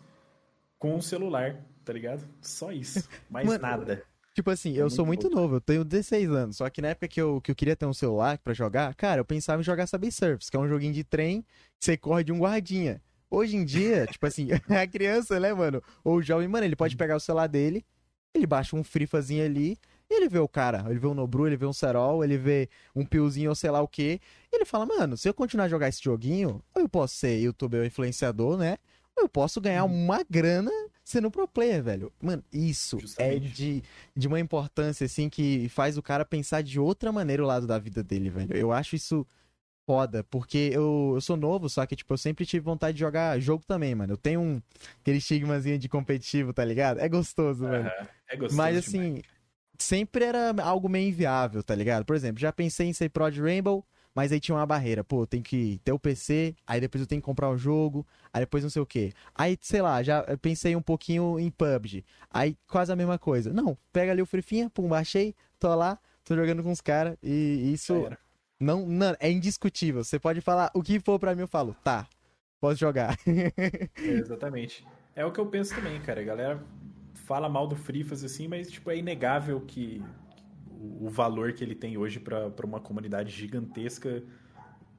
com 0.78 0.97
o 0.97 1.02
celular, 1.02 1.64
tá 1.85 1.93
ligado? 1.93 2.26
Só 2.43 2.73
isso, 2.73 3.09
mais 3.31 3.47
Mano, 3.47 3.62
nada. 3.62 4.04
Tipo 4.35 4.50
assim, 4.50 4.71
é 4.71 4.78
eu 4.78 4.83
muito 4.83 4.95
sou 4.95 5.07
muito 5.07 5.23
louco. 5.28 5.40
novo, 5.40 5.57
eu 5.57 5.61
tenho 5.61 5.85
16 5.85 6.31
anos, 6.31 6.57
só 6.57 6.69
que 6.69 6.83
na 6.83 6.88
época 6.88 7.07
que 7.07 7.21
eu, 7.21 7.40
que 7.40 7.50
eu 7.50 7.54
queria 7.54 7.76
ter 7.76 7.87
um 7.87 7.95
celular 7.95 8.37
para 8.38 8.52
jogar, 8.52 8.95
cara, 8.95 9.21
eu 9.21 9.25
pensava 9.25 9.62
em 9.62 9.64
jogar 9.64 9.87
Subway 9.87 10.11
Surfers, 10.11 10.50
que 10.50 10.57
é 10.57 10.61
um 10.61 10.69
joguinho 10.69 10.93
de 10.93 11.04
trem 11.04 11.43
que 11.78 11.85
você 11.85 11.97
corre 11.97 12.25
de 12.25 12.33
um 12.33 12.40
guardinha. 12.40 13.00
Hoje 13.35 13.57
em 13.57 13.64
dia, 13.64 14.07
tipo 14.11 14.26
assim, 14.26 14.49
a 14.69 14.87
criança, 14.87 15.41
né, 15.41 15.53
mano, 15.53 15.83
ou 16.03 16.17
o 16.17 16.23
jovem, 16.23 16.49
mano, 16.49 16.64
ele 16.64 16.76
pode 16.76 16.97
pegar 16.97 17.17
o 17.17 17.21
celular 17.21 17.47
dele, 17.47 17.85
ele 18.35 18.47
baixa 18.47 18.76
um 18.76 18.85
frifazinho 18.85 19.45
ali, 19.45 19.79
ele 20.11 20.29
vê 20.29 20.38
o 20.38 20.49
cara, 20.49 20.85
ele 20.88 20.99
vê 20.99 21.07
um 21.07 21.14
Nobru, 21.14 21.47
ele 21.47 21.57
vê 21.57 21.67
um 21.67 21.73
Serol, 21.73 22.23
ele 22.23 22.37
vê 22.37 22.69
um 22.95 23.05
Piozinho 23.05 23.50
ou 23.50 23.55
sei 23.55 23.71
lá 23.71 23.81
o 23.81 23.88
que. 23.88 24.21
Ele 24.53 24.64
fala, 24.64 24.87
mano, 24.87 25.17
se 25.17 25.29
eu 25.29 25.35
continuar 25.35 25.64
a 25.64 25.69
jogar 25.69 25.88
esse 25.88 26.03
joguinho, 26.03 26.62
ou 26.75 26.83
eu 26.83 26.88
posso 26.88 27.17
ser 27.17 27.38
youtuber 27.41 27.81
ou 27.81 27.87
influenciador, 27.87 28.57
né? 28.57 28.76
Ou 29.17 29.25
eu 29.25 29.29
posso 29.29 29.61
ganhar 29.61 29.85
uhum. 29.85 30.05
uma 30.05 30.25
grana 30.29 30.71
sendo 31.03 31.31
pro 31.31 31.49
player, 31.49 31.83
velho. 31.83 32.12
Mano, 32.21 32.43
isso 32.53 32.97
é 32.97 33.00
Justamente. 33.00 33.47
é 33.47 33.50
de, 33.50 33.83
de 34.17 34.29
uma 34.29 34.41
importância, 34.41 35.05
assim, 35.05 35.29
que 35.29 35.69
faz 35.69 35.97
o 35.97 36.03
cara 36.03 36.25
pensar 36.25 36.62
de 36.62 36.79
outra 36.79 37.12
maneira 37.12 37.43
o 37.43 37.47
lado 37.47 37.67
da 37.67 37.79
vida 37.79 38.03
dele, 38.03 38.31
velho. 38.31 38.57
Eu 38.57 38.73
acho 38.73 38.97
isso 38.97 39.26
foda, 39.87 40.25
porque 40.25 40.71
eu, 40.73 41.12
eu 41.14 41.21
sou 41.21 41.37
novo, 41.37 41.69
só 41.69 41.85
que, 41.87 41.97
tipo, 41.97 42.12
eu 42.12 42.19
sempre 42.19 42.47
tive 42.47 42.64
vontade 42.64 42.95
de 42.95 43.00
jogar 43.00 43.38
jogo 43.38 43.64
também, 43.67 43.95
mano. 43.95 44.14
Eu 44.14 44.17
tenho 44.17 44.41
um 44.41 44.62
aquele 45.00 45.19
estigmazinho 45.19 45.79
de 45.79 45.88
competitivo, 45.88 46.53
tá 46.53 46.64
ligado? 46.64 47.00
É 47.00 47.09
gostoso, 47.09 47.67
velho. 47.67 47.91
É 48.29 48.37
gostoso. 48.37 48.57
Mas, 48.57 48.76
assim, 48.76 49.14
demais. 49.14 49.25
sempre 49.79 50.25
era 50.25 50.55
algo 50.62 50.88
meio 50.88 51.09
inviável, 51.09 51.62
tá 51.62 51.75
ligado? 51.75 52.05
Por 52.05 52.17
exemplo, 52.17 52.41
já 52.41 52.53
pensei 52.53 52.88
em 52.88 52.93
ser 52.93 53.11
pro 53.11 53.31
de 53.31 53.41
Rainbow, 53.41 53.85
mas 54.14 54.33
aí 54.33 54.41
tinha 54.41 54.57
uma 54.57 54.67
barreira. 54.67 55.05
Pô, 55.05 55.26
tem 55.26 55.43
que 55.43 55.81
ter 55.85 55.93
o 55.93 55.99
PC, 55.99 56.55
aí 56.67 56.81
depois 56.81 57.03
eu 57.03 57.07
tenho 57.07 57.21
que 57.21 57.26
comprar 57.26 57.50
o 57.50 57.59
jogo, 57.59 58.07
aí 58.33 58.41
depois 58.41 58.62
não 58.62 58.71
sei 58.71 58.81
o 58.81 58.87
quê. 58.87 59.12
Aí, 59.35 59.59
sei 59.61 59.83
lá, 59.83 60.03
já 60.03 60.23
pensei 60.41 60.75
um 60.76 60.83
pouquinho 60.83 61.38
em 61.38 61.50
PUBG. 61.50 62.05
Aí 62.31 62.57
quase 62.69 62.93
a 62.93 62.97
mesma 62.97 63.19
coisa. 63.19 63.53
Não, 63.53 63.76
pega 63.93 64.12
ali 64.12 64.23
o 64.23 64.26
Frifinha, 64.26 64.71
pum, 64.71 64.88
baixei, 64.88 65.35
tô 65.59 65.75
lá, 65.75 65.99
tô 66.25 66.35
jogando 66.35 66.62
com 66.62 66.71
os 66.71 66.81
caras, 66.81 67.17
e 67.23 67.73
isso. 67.73 68.09
Não, 68.61 68.87
não, 68.87 69.17
é 69.21 69.31
indiscutível. 69.31 70.05
Você 70.05 70.19
pode 70.19 70.41
falar 70.41 70.71
o 70.75 70.83
que 70.83 71.01
for 71.01 71.19
para 71.19 71.35
mim, 71.35 71.43
eu 71.43 71.49
falo, 71.49 71.77
tá, 71.83 72.07
posso 72.61 72.79
jogar. 72.79 73.17
é, 73.27 74.11
exatamente. 74.11 74.87
É 75.15 75.25
o 75.25 75.33
que 75.33 75.41
eu 75.41 75.47
penso 75.47 75.75
também, 75.75 76.01
cara. 76.01 76.21
A 76.21 76.25
galera 76.25 76.65
fala 77.15 77.49
mal 77.49 77.67
do 77.67 77.77
Frifas 77.77 78.25
assim, 78.25 78.49
mas 78.49 78.71
tipo, 78.71 78.91
é 78.91 78.97
inegável 78.97 79.61
que 79.61 80.03
o 81.01 81.09
valor 81.09 81.53
que 81.53 81.65
ele 81.65 81.75
tem 81.75 81.97
hoje 81.97 82.21
para 82.21 82.67
uma 82.67 82.81
comunidade 82.81 83.31
gigantesca, 83.31 84.23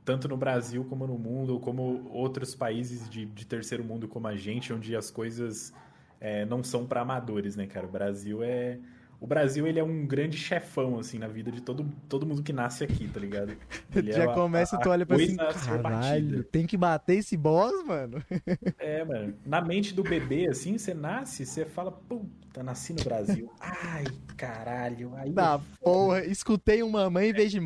tanto 0.04 0.28
no 0.28 0.38
Brasil 0.38 0.84
como 0.86 1.06
no 1.06 1.18
mundo, 1.18 1.60
como 1.60 2.08
outros 2.12 2.56
países 2.56 3.10
de, 3.10 3.26
de 3.26 3.46
terceiro 3.46 3.84
mundo 3.84 4.08
como 4.08 4.28
a 4.28 4.36
gente, 4.36 4.74
onde 4.74 4.96
as 4.96 5.12
coisas 5.12 5.74
é, 6.20 6.46
não 6.46 6.64
são 6.64 6.86
para 6.86 7.02
amadores, 7.02 7.56
né, 7.56 7.68
cara? 7.68 7.86
O 7.86 7.92
Brasil 7.92 8.44
é. 8.44 8.80
O 9.26 9.28
Brasil, 9.28 9.66
ele 9.66 9.80
é 9.80 9.84
um 9.84 10.06
grande 10.06 10.38
chefão, 10.38 11.00
assim, 11.00 11.18
na 11.18 11.28
vida 11.28 11.52
de 11.52 11.60
todo, 11.60 11.92
todo 12.08 12.28
mundo 12.28 12.44
que 12.44 12.54
nasce 12.54 12.84
aqui, 12.84 13.08
tá 13.08 13.20
ligado? 13.20 13.58
Ele 13.96 14.12
Já 14.12 14.26
é 14.26 14.34
começa 14.36 14.76
e 14.76 14.80
tu 14.80 14.88
olha 14.88 15.04
pra 15.04 15.16
assim, 15.16 15.36
caralho, 15.36 16.44
tem 16.44 16.68
que 16.68 16.78
bater 16.78 17.18
esse 17.18 17.36
boss, 17.36 17.74
mano? 17.88 18.24
É, 18.78 19.04
mano. 19.04 19.34
Na 19.44 19.62
mente 19.62 19.96
do 19.96 20.04
bebê, 20.04 20.48
assim, 20.48 20.78
você 20.78 20.94
nasce, 20.94 21.44
você 21.44 21.66
fala, 21.66 21.92
puta, 21.92 22.62
nasci 22.62 22.94
no 22.94 23.04
Brasil. 23.04 23.52
Ai, 23.60 24.04
caralho. 24.38 25.12
Aí 25.16 25.32
Na 25.32 25.58
porra, 25.82 26.24
escutei 26.24 26.84
uma 26.84 27.10
mãe 27.10 27.32
em 27.32 27.34
vez 27.34 27.50
de. 27.50 27.60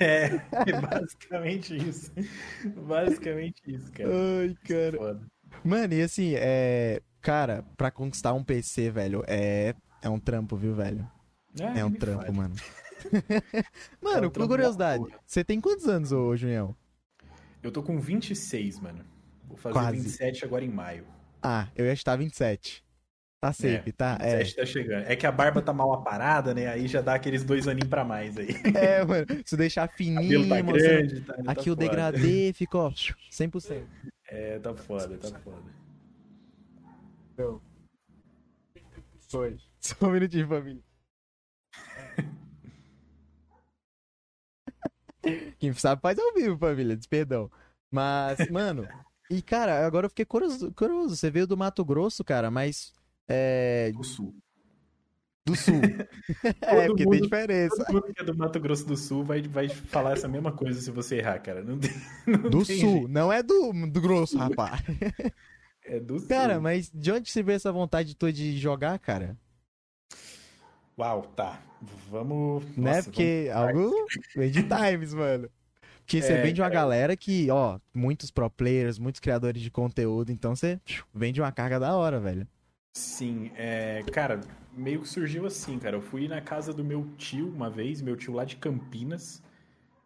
É, 0.00 0.24
é 0.24 0.80
basicamente 0.80 1.76
isso. 1.76 2.12
Basicamente 2.84 3.62
isso, 3.68 3.92
cara. 3.92 4.10
Ai, 4.10 4.56
cara. 4.66 4.96
Foda. 4.96 5.20
Mano, 5.62 5.94
e 5.94 6.02
assim, 6.02 6.34
é. 6.34 7.00
Cara, 7.24 7.64
pra 7.74 7.90
conquistar 7.90 8.34
um 8.34 8.44
PC, 8.44 8.90
velho, 8.90 9.24
é. 9.26 9.74
É 10.04 10.08
um 10.10 10.18
trampo, 10.18 10.54
viu, 10.54 10.74
velho? 10.74 11.10
É, 11.58 11.80
é 11.80 11.84
um 11.84 11.90
trampo, 11.92 12.24
faz. 12.24 12.36
mano. 12.36 12.54
mano, 14.02 14.24
é 14.24 14.28
um 14.28 14.30
com 14.30 14.46
curiosidade, 14.46 15.04
você 15.26 15.42
tem 15.42 15.60
quantos 15.60 15.88
anos, 15.88 16.12
ô 16.12 16.36
Junião? 16.36 16.76
Eu 17.62 17.72
tô 17.72 17.82
com 17.82 17.98
26, 17.98 18.80
mano. 18.80 19.04
Vou 19.48 19.56
fazer 19.56 19.72
Quase. 19.72 19.96
27 19.96 20.44
agora 20.44 20.62
em 20.62 20.68
maio. 20.68 21.06
Ah, 21.42 21.68
eu 21.74 21.86
ia 21.86 21.92
estar 21.92 22.16
27. 22.16 22.84
Tá 23.40 23.52
safe, 23.52 23.90
é, 23.90 23.92
tá? 23.92 24.18
É. 24.20 24.44
tá 24.44 24.64
chegando. 24.64 25.04
É 25.06 25.14
que 25.14 25.26
a 25.26 25.32
barba 25.32 25.60
tá 25.60 25.72
mal 25.72 25.92
aparada, 25.92 26.54
né? 26.54 26.66
Aí 26.66 26.86
já 26.86 27.02
dá 27.02 27.14
aqueles 27.14 27.44
dois 27.44 27.68
aninhos 27.68 27.88
pra 27.88 28.02
mais 28.02 28.38
aí. 28.38 28.48
É, 28.74 29.04
mano. 29.04 29.26
Se 29.44 29.56
deixar 29.56 29.86
fininho, 29.88 30.48
tá 30.48 30.60
grande, 30.62 31.20
tá, 31.20 31.34
tá 31.34 31.52
aqui 31.52 31.54
tá 31.54 31.60
o 31.60 31.64
foda. 31.64 31.76
degradê 31.76 32.52
ficou 32.56 32.90
100%. 32.90 33.82
É, 34.28 34.58
tá 34.58 34.74
foda, 34.74 35.18
tá 35.18 35.38
foda. 35.40 35.70
Então. 37.34 37.60
Foi. 39.28 39.56
Só 40.00 40.06
um 40.06 40.12
minutinho, 40.12 40.48
família. 40.48 40.82
Quem 45.58 45.72
sabe 45.74 46.00
faz 46.00 46.18
ao 46.18 46.32
vivo, 46.32 46.56
família. 46.56 46.96
Desperdão. 46.96 47.50
Mas, 47.90 48.48
mano. 48.50 48.88
E, 49.30 49.42
cara, 49.42 49.86
agora 49.86 50.06
eu 50.06 50.10
fiquei 50.10 50.24
curioso, 50.24 50.72
curioso. 50.72 51.14
Você 51.14 51.30
veio 51.30 51.46
do 51.46 51.56
Mato 51.56 51.84
Grosso, 51.84 52.24
cara, 52.24 52.50
mas 52.50 52.94
é... 53.28 53.92
Do 53.92 54.04
Sul. 54.04 54.34
Do 55.46 55.54
Sul. 55.54 55.80
é, 56.62 56.86
porque 56.86 57.04
mundo, 57.04 57.12
tem 57.12 57.22
diferença. 57.22 57.84
Todo 57.84 57.92
mundo 57.94 58.14
que 58.14 58.22
é 58.22 58.24
do 58.24 58.36
Mato 58.36 58.58
Grosso 58.60 58.86
do 58.86 58.96
Sul 58.96 59.22
vai, 59.22 59.42
vai 59.42 59.68
falar 59.68 60.12
essa 60.12 60.28
mesma 60.28 60.52
coisa 60.52 60.80
se 60.80 60.90
você 60.90 61.16
errar, 61.16 61.38
cara. 61.40 61.62
Não 61.62 61.78
tem, 61.78 61.90
não 62.26 62.50
do 62.50 62.64
tem 62.64 62.80
Sul, 62.80 62.92
jeito. 62.92 63.08
não 63.08 63.30
é 63.30 63.42
do, 63.42 63.72
do 63.90 64.00
Grosso, 64.00 64.38
rapaz. 64.38 64.82
É 65.84 66.00
do 66.00 66.18
Sul. 66.18 66.28
Cara, 66.28 66.58
mas 66.58 66.90
de 66.90 67.12
onde 67.12 67.30
você 67.30 67.42
vê 67.42 67.52
essa 67.52 67.70
vontade 67.70 68.16
tua 68.16 68.32
de 68.32 68.56
jogar, 68.56 68.98
cara? 68.98 69.38
Uau, 70.98 71.22
tá. 71.22 71.60
Vamos. 72.10 72.64
Né? 72.76 72.96
Nossa, 72.96 73.04
Porque 73.04 73.50
vamos... 73.52 73.68
algo 73.68 74.06
vem 74.36 74.50
de 74.50 74.62
times, 74.62 75.14
mano. 75.14 75.48
Porque 75.98 76.20
você 76.20 76.34
é, 76.34 76.42
vem 76.42 76.52
de 76.52 76.60
uma 76.60 76.68
é... 76.68 76.70
galera 76.70 77.16
que, 77.16 77.50
ó, 77.50 77.78
muitos 77.92 78.30
pro 78.30 78.48
players, 78.50 78.98
muitos 78.98 79.20
criadores 79.20 79.62
de 79.62 79.70
conteúdo, 79.70 80.30
então 80.30 80.54
você 80.54 80.78
vem 81.14 81.32
de 81.32 81.40
uma 81.40 81.50
carga 81.50 81.80
da 81.80 81.96
hora, 81.96 82.20
velho. 82.20 82.46
Sim, 82.96 83.50
é, 83.56 84.04
cara, 84.12 84.40
meio 84.72 85.00
que 85.00 85.08
surgiu 85.08 85.46
assim, 85.46 85.78
cara. 85.78 85.96
Eu 85.96 86.02
fui 86.02 86.28
na 86.28 86.40
casa 86.40 86.72
do 86.72 86.84
meu 86.84 87.06
tio 87.16 87.48
uma 87.48 87.68
vez, 87.68 88.00
meu 88.00 88.16
tio 88.16 88.34
lá 88.34 88.44
de 88.44 88.56
Campinas, 88.56 89.42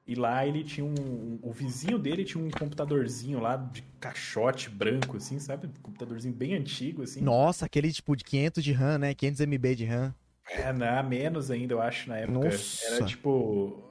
e 0.06 0.14
lá 0.14 0.46
ele 0.46 0.64
tinha 0.64 0.86
um, 0.86 0.94
um, 0.94 1.38
O 1.42 1.52
vizinho 1.52 1.98
dele 1.98 2.24
tinha 2.24 2.42
um 2.42 2.50
computadorzinho 2.50 3.40
lá 3.40 3.56
de 3.56 3.82
caixote 4.00 4.70
branco, 4.70 5.18
assim, 5.18 5.38
sabe? 5.38 5.66
Um 5.66 5.82
computadorzinho 5.82 6.32
bem 6.32 6.54
antigo, 6.54 7.02
assim. 7.02 7.20
Nossa, 7.20 7.66
aquele 7.66 7.92
tipo 7.92 8.16
de 8.16 8.24
500 8.24 8.64
de 8.64 8.72
RAM, 8.72 8.98
né? 8.98 9.14
500 9.14 9.40
MB 9.42 9.74
de 9.74 9.84
RAM. 9.84 10.14
É, 10.50 10.72
não, 10.72 11.02
menos 11.08 11.50
ainda, 11.50 11.74
eu 11.74 11.82
acho, 11.82 12.08
na 12.08 12.18
época. 12.18 12.38
Nossa. 12.38 12.86
Era 12.86 13.04
tipo. 13.04 13.84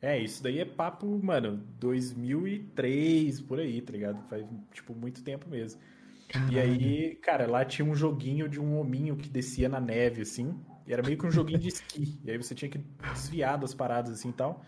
É, 0.00 0.18
isso 0.18 0.42
daí 0.42 0.58
é 0.58 0.64
papo, 0.66 1.06
mano, 1.22 1.62
2003, 1.80 3.40
por 3.40 3.58
aí, 3.58 3.80
tá 3.80 3.92
ligado? 3.92 4.22
Faz, 4.28 4.44
tipo, 4.72 4.94
muito 4.94 5.22
tempo 5.24 5.48
mesmo. 5.48 5.80
Caralho. 6.28 6.52
E 6.52 6.58
aí, 6.58 7.14
cara, 7.16 7.46
lá 7.46 7.64
tinha 7.64 7.88
um 7.88 7.94
joguinho 7.94 8.48
de 8.48 8.60
um 8.60 8.78
hominho 8.78 9.16
que 9.16 9.28
descia 9.28 9.68
na 9.68 9.80
neve, 9.80 10.22
assim. 10.22 10.54
E 10.86 10.92
era 10.92 11.02
meio 11.02 11.16
que 11.16 11.26
um 11.26 11.30
joguinho 11.30 11.58
de 11.58 11.68
esqui. 11.68 12.18
E 12.22 12.30
aí 12.30 12.36
você 12.36 12.54
tinha 12.54 12.70
que 12.70 12.78
desviar 13.12 13.58
das 13.58 13.72
paradas, 13.72 14.12
assim 14.12 14.28
e 14.28 14.32
tal. 14.34 14.64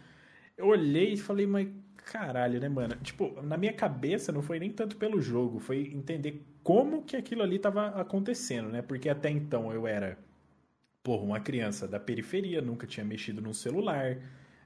Eu 0.57 0.69
olhei 0.69 1.13
e 1.13 1.17
falei, 1.19 1.47
mas 1.47 1.69
caralho, 2.07 2.61
né, 2.61 2.69
mano? 2.69 2.97
Tipo, 3.03 3.43
na 3.43 3.57
minha 3.57 3.73
cabeça 3.73 4.33
não 4.33 4.41
foi 4.41 4.59
nem 4.59 4.71
tanto 4.71 4.97
pelo 4.97 5.21
jogo, 5.21 5.59
foi 5.59 5.91
entender 5.93 6.47
como 6.63 7.03
que 7.03 7.17
aquilo 7.17 7.43
ali 7.43 7.59
tava 7.59 7.89
acontecendo, 7.89 8.69
né? 8.69 8.81
Porque 8.81 9.09
até 9.09 9.29
então 9.29 9.73
eu 9.73 9.87
era, 9.87 10.17
porra, 11.07 11.23
uma 11.23 11.39
criança 11.39 11.87
da 11.87 12.01
periferia, 12.01 12.61
nunca 12.61 12.85
tinha 12.85 13.07
mexido 13.07 13.41
num 13.41 13.55
celular 13.55 14.19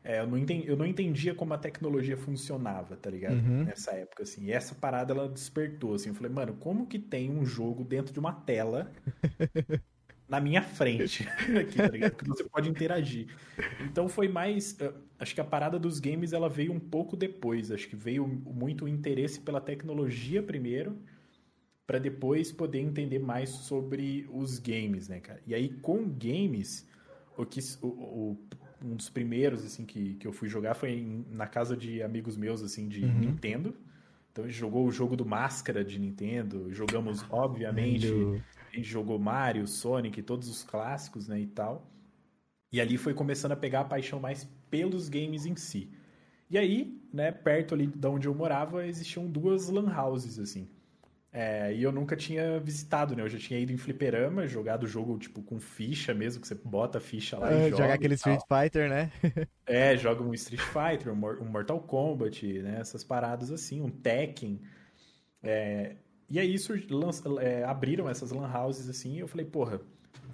é, 0.03 0.21
eu, 0.21 0.27
não 0.27 0.39
entendi, 0.39 0.67
eu 0.67 0.77
não 0.77 0.87
entendia 0.87 1.35
como 1.35 1.53
a 1.53 1.59
tecnologia 1.59 2.17
funcionava, 2.17 2.97
tá 2.97 3.11
ligado? 3.11 3.35
Uhum. 3.35 3.65
Nessa 3.65 3.93
época, 3.93 4.23
assim. 4.23 4.47
E 4.47 4.53
essa 4.53 4.75
parada, 4.75 5.13
ela 5.13 5.29
despertou, 5.29 5.95
assim. 5.95 6.09
Eu 6.09 6.15
falei, 6.15 6.33
mano, 6.33 6.55
como 6.55 6.87
que 6.87 6.99
tem 6.99 7.31
um 7.31 7.45
jogo 7.45 7.85
dentro 7.85 8.13
de 8.13 8.19
uma 8.19 8.33
tela 8.33 8.91
na 10.27 10.41
minha 10.41 10.63
frente 10.63 11.29
aqui, 11.61 11.77
tá 11.77 11.89
ligado? 11.89 12.15
Que 12.15 12.27
você 12.27 12.45
pode 12.45 12.71
interagir. 12.71 13.27
Então 13.81 14.09
foi 14.09 14.27
mais... 14.27 14.77
Acho 15.19 15.35
que 15.35 15.41
a 15.41 15.45
parada 15.45 15.79
dos 15.79 16.01
games, 16.01 16.33
ela 16.33 16.49
veio 16.49 16.73
um 16.73 16.81
pouco 16.81 17.15
depois. 17.15 17.71
Acho 17.71 17.87
que 17.87 17.97
veio 17.97 18.27
muito 18.27 18.87
o 18.87 18.89
interesse 18.89 19.39
pela 19.41 19.61
tecnologia 19.61 20.43
primeiro, 20.43 20.97
para 21.91 21.99
depois 21.99 22.53
poder 22.53 22.79
entender 22.79 23.19
mais 23.19 23.51
sobre 23.51 24.25
os 24.33 24.61
games, 24.61 25.09
né, 25.09 25.19
cara? 25.19 25.43
E 25.45 25.53
aí, 25.53 25.71
com 25.71 26.09
games 26.09 26.89
o 27.37 27.45
que, 27.45 27.59
o, 27.83 27.89
o, 27.89 28.39
um 28.81 28.95
dos 28.95 29.11
primeiros, 29.11 29.65
assim, 29.65 29.85
que, 29.85 30.15
que 30.15 30.25
eu 30.25 30.33
fui 30.33 30.49
jogar 30.49 30.75
foi 30.75 30.93
em, 30.93 31.27
na 31.33 31.49
casa 31.49 31.77
de 31.77 32.01
amigos 32.01 32.37
meus, 32.37 32.63
assim, 32.63 32.87
de 32.87 33.05
uhum. 33.05 33.19
Nintendo. 33.19 33.75
Então 34.31 34.45
a 34.45 34.47
gente 34.47 34.57
jogou 34.57 34.87
o 34.87 34.93
jogo 34.93 35.17
do 35.17 35.27
Máscara 35.27 35.85
de 35.85 35.99
Nintendo, 35.99 36.73
jogamos, 36.73 37.25
obviamente, 37.29 38.07
a 38.73 38.77
gente 38.77 38.89
jogou 38.89 39.19
Mario, 39.19 39.67
Sonic, 39.67 40.23
todos 40.23 40.49
os 40.49 40.63
clássicos, 40.63 41.27
né, 41.27 41.41
e 41.41 41.49
tal. 41.49 41.91
E 42.73 42.81
ali 42.81 42.97
foi 42.97 43.15
começando 43.15 43.51
a 43.51 43.57
pegar 43.57 43.81
a 43.81 43.85
paixão 43.85 44.21
mais 44.21 44.49
pelos 44.71 45.09
games 45.09 45.45
em 45.45 45.57
si. 45.57 45.91
E 46.49 46.57
aí, 46.57 47.03
né, 47.13 47.33
perto 47.33 47.75
ali 47.75 47.89
de 47.89 48.07
onde 48.07 48.29
eu 48.29 48.35
morava, 48.35 48.87
existiam 48.87 49.27
duas 49.27 49.69
lan 49.69 49.93
houses, 49.93 50.39
assim. 50.39 50.69
É, 51.33 51.73
e 51.73 51.83
eu 51.83 51.93
nunca 51.93 52.17
tinha 52.17 52.59
visitado, 52.59 53.15
né? 53.15 53.23
Eu 53.23 53.29
já 53.29 53.39
tinha 53.39 53.59
ido 53.59 53.73
em 53.73 53.77
fliperama, 53.77 54.49
jogado 54.49 54.83
o 54.83 54.87
jogo, 54.87 55.17
tipo, 55.17 55.41
com 55.43 55.61
ficha 55.61 56.13
mesmo, 56.13 56.41
que 56.41 56.49
você 56.49 56.57
bota 56.57 56.99
a 56.99 57.01
ficha 57.01 57.39
lá 57.39 57.53
é, 57.53 57.55
e 57.55 57.71
joga. 57.71 57.83
Jogar 57.83 57.95
aquele 57.95 58.15
Street 58.15 58.41
Fighter, 58.49 58.89
né? 58.89 59.13
é, 59.65 59.97
joga 59.97 60.25
um 60.25 60.35
Street 60.35 60.61
Fighter, 60.61 61.13
um 61.13 61.45
Mortal 61.49 61.81
Kombat, 61.81 62.45
né? 62.63 62.79
Essas 62.81 63.05
paradas 63.05 63.53
assim, 63.53 63.81
um 63.81 63.89
Tekken. 63.89 64.61
É, 65.41 65.95
e 66.29 66.41
aí 66.41 66.53
isso, 66.53 66.73
é, 67.41 67.63
abriram 67.63 68.09
essas 68.09 68.33
lan 68.33 68.51
houses 68.53 68.89
assim, 68.89 69.15
e 69.15 69.21
eu 69.21 69.29
falei, 69.29 69.47
porra, 69.47 69.81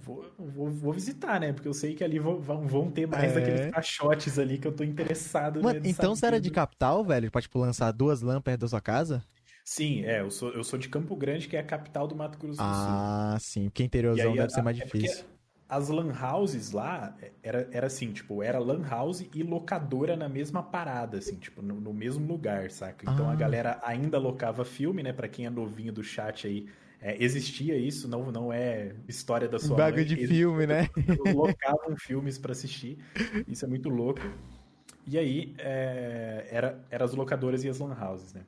vou, 0.01 0.25
vou, 0.37 0.69
vou, 0.69 0.93
visitar, 0.93 1.39
né? 1.39 1.53
Porque 1.53 1.67
eu 1.67 1.73
sei 1.75 1.93
que 1.93 2.03
ali 2.03 2.17
vão, 2.17 2.39
vão 2.39 2.89
ter 2.89 3.05
mais 3.05 3.35
é. 3.35 3.39
aqueles 3.39 3.71
caixotes 3.71 4.39
ali 4.39 4.57
que 4.57 4.67
eu 4.67 4.71
tô 4.71 4.83
interessado. 4.83 5.61
Mano, 5.61 5.79
né, 5.79 5.89
então 5.89 6.15
você 6.15 6.25
era 6.25 6.41
de 6.41 6.49
capital, 6.49 7.03
velho? 7.03 7.29
Pra, 7.29 7.39
tipo, 7.39 7.59
lançar 7.59 7.91
duas 7.91 8.21
lâmpadas 8.21 8.59
da 8.59 8.67
sua 8.67 8.81
casa? 8.81 9.23
Sim, 9.67 10.05
é, 10.05 10.21
eu 10.21 10.31
sou, 10.31 10.49
eu 10.51 10.63
sou 10.63 10.79
de 10.79 10.87
Campo 10.87 11.13
Grande, 11.13 11.45
que 11.45 11.57
é 11.57 11.59
a 11.59 11.63
capital 11.63 12.07
do 12.07 12.15
Mato 12.15 12.37
Grosso 12.37 12.57
do 12.57 12.63
Sul. 12.63 12.73
Ah, 12.73 13.37
sim, 13.37 13.65
porque 13.65 13.83
interiorzão 13.83 14.31
aí, 14.31 14.37
deve 14.37 14.47
a, 14.47 14.49
ser 14.49 14.61
mais 14.61 14.79
é 14.79 14.85
difícil. 14.85 15.25
As 15.67 15.89
lan 15.89 16.13
houses 16.13 16.71
lá, 16.71 17.13
era, 17.43 17.67
era 17.69 17.87
assim, 17.87 18.13
tipo, 18.13 18.41
era 18.41 18.59
lan 18.59 18.81
house 18.87 19.27
e 19.35 19.43
locadora 19.43 20.15
na 20.15 20.29
mesma 20.29 20.63
parada, 20.63 21.17
assim, 21.17 21.35
tipo, 21.35 21.61
no, 21.61 21.81
no 21.81 21.93
mesmo 21.93 22.25
lugar, 22.25 22.71
saca? 22.71 23.11
Então 23.11 23.29
ah. 23.29 23.33
a 23.33 23.35
galera 23.35 23.77
ainda 23.83 24.17
locava 24.17 24.63
filme, 24.63 25.03
né? 25.03 25.11
Pra 25.11 25.27
quem 25.27 25.45
é 25.45 25.49
novinho 25.49 25.91
do 25.91 26.01
chat 26.01 26.47
aí, 26.47 26.65
é, 27.01 27.21
existia 27.21 27.75
isso, 27.75 28.07
não, 28.07 28.31
não 28.31 28.53
é 28.53 28.95
história 29.05 29.49
da 29.49 29.59
sua 29.59 29.75
Baga 29.75 30.05
de 30.05 30.15
filme, 30.27 30.63
né? 30.65 30.89
Locavam 31.35 31.97
filmes 31.97 32.37
para 32.37 32.53
assistir, 32.53 32.99
isso 33.45 33.65
é 33.65 33.67
muito 33.67 33.89
louco. 33.89 34.21
E 35.05 35.17
aí, 35.17 35.53
é, 35.57 36.47
era, 36.49 36.85
era 36.89 37.03
as 37.03 37.13
locadoras 37.13 37.65
e 37.65 37.69
as 37.69 37.79
lan 37.79 37.93
houses, 38.01 38.33
né? 38.33 38.43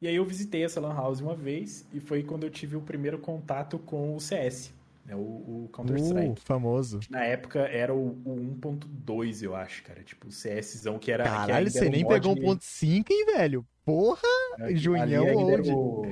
E 0.00 0.06
aí 0.06 0.14
eu 0.14 0.24
visitei 0.24 0.64
essa 0.64 0.80
lan 0.80 0.94
house 0.94 1.20
uma 1.20 1.34
vez 1.34 1.86
e 1.92 1.98
foi 1.98 2.22
quando 2.22 2.44
eu 2.44 2.50
tive 2.50 2.76
o 2.76 2.80
primeiro 2.80 3.18
contato 3.18 3.78
com 3.80 4.14
o 4.14 4.20
CS, 4.20 4.72
né, 5.04 5.16
o, 5.16 5.18
o 5.18 5.70
Counter-Strike. 5.72 6.30
Uh, 6.30 6.36
famoso. 6.44 7.00
Na 7.10 7.24
época 7.24 7.60
era 7.60 7.92
o, 7.92 8.10
o 8.24 8.56
1.2, 8.60 9.42
eu 9.42 9.56
acho, 9.56 9.82
cara. 9.82 10.02
Tipo, 10.04 10.28
o 10.28 10.30
CSzão 10.30 10.98
que 10.98 11.10
era... 11.10 11.24
Caralho, 11.24 11.66
que 11.66 11.72
você 11.72 11.88
nem 11.88 12.04
mod... 12.04 12.14
pegou 12.14 12.36
1.5, 12.36 13.10
hein, 13.10 13.26
velho? 13.26 13.66
Porra! 13.84 14.20
É, 14.60 14.74
Junhão. 14.76 15.26
Era 15.26 15.62
o, 15.74 16.06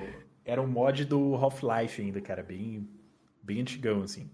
era 0.45 0.63
o 0.63 0.67
mod 0.67 1.05
do 1.05 1.35
Half-Life 1.35 2.03
ainda, 2.03 2.21
cara. 2.21 2.43
Bem, 2.43 2.89
bem 3.41 3.61
antigão, 3.61 4.03
assim. 4.03 4.29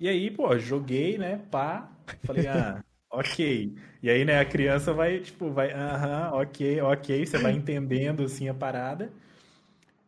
E 0.00 0.08
aí, 0.08 0.30
pô, 0.30 0.56
joguei, 0.58 1.18
né, 1.18 1.42
pá. 1.50 1.90
Falei, 2.24 2.46
ah... 2.46 2.82
ok. 3.10 3.74
E 4.02 4.10
aí, 4.10 4.24
né, 4.24 4.38
a 4.38 4.44
criança 4.44 4.92
vai, 4.92 5.20
tipo, 5.20 5.50
vai, 5.50 5.72
aham, 5.72 6.30
uh 6.30 6.32
-huh, 6.32 6.42
ok, 6.42 6.80
ok, 6.82 7.26
você 7.26 7.38
vai 7.38 7.52
entendendo, 7.52 8.22
assim, 8.22 8.48
a 8.48 8.54
parada. 8.54 9.10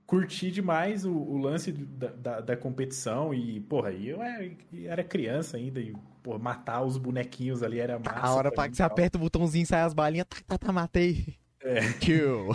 Curti 0.07 0.51
demais 0.51 1.05
o, 1.05 1.13
o 1.13 1.39
lance 1.39 1.71
da, 1.71 2.09
da, 2.09 2.41
da, 2.41 2.57
competição 2.57 3.33
e, 3.33 3.61
porra, 3.61 3.93
eu 3.93 4.21
era, 4.21 4.51
era 4.85 5.05
criança 5.05 5.57
ainda 5.57 5.81
e, 5.81 5.95
porra, 6.21 6.39
matar 6.39 6.83
os 6.83 6.99
bonequinhos 6.99 7.63
ali 7.63 7.79
era 7.79 7.99
massa. 7.99 8.19
A 8.19 8.35
hora 8.35 8.51
pra 8.51 8.69
que 8.69 8.77
você 8.77 8.83
aperta 8.83 9.19
o 9.19 9.21
botãozinho, 9.21 9.67
sai 9.67 9.83
as 9.83 9.95
balinhas, 9.95 10.27
tá, 10.27 10.37
tá, 10.47 10.59
tá, 10.59 10.73
matei. 10.73 11.37
É. 11.63 11.93
Kill. 12.01 12.49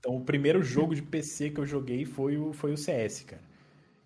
Então, 0.00 0.16
o 0.16 0.24
primeiro 0.24 0.62
jogo 0.62 0.94
de 0.94 1.02
PC 1.02 1.50
que 1.50 1.60
eu 1.60 1.66
joguei 1.66 2.04
foi 2.04 2.36
o, 2.38 2.52
foi 2.52 2.72
o 2.72 2.76
CS, 2.76 3.22
cara. 3.24 3.49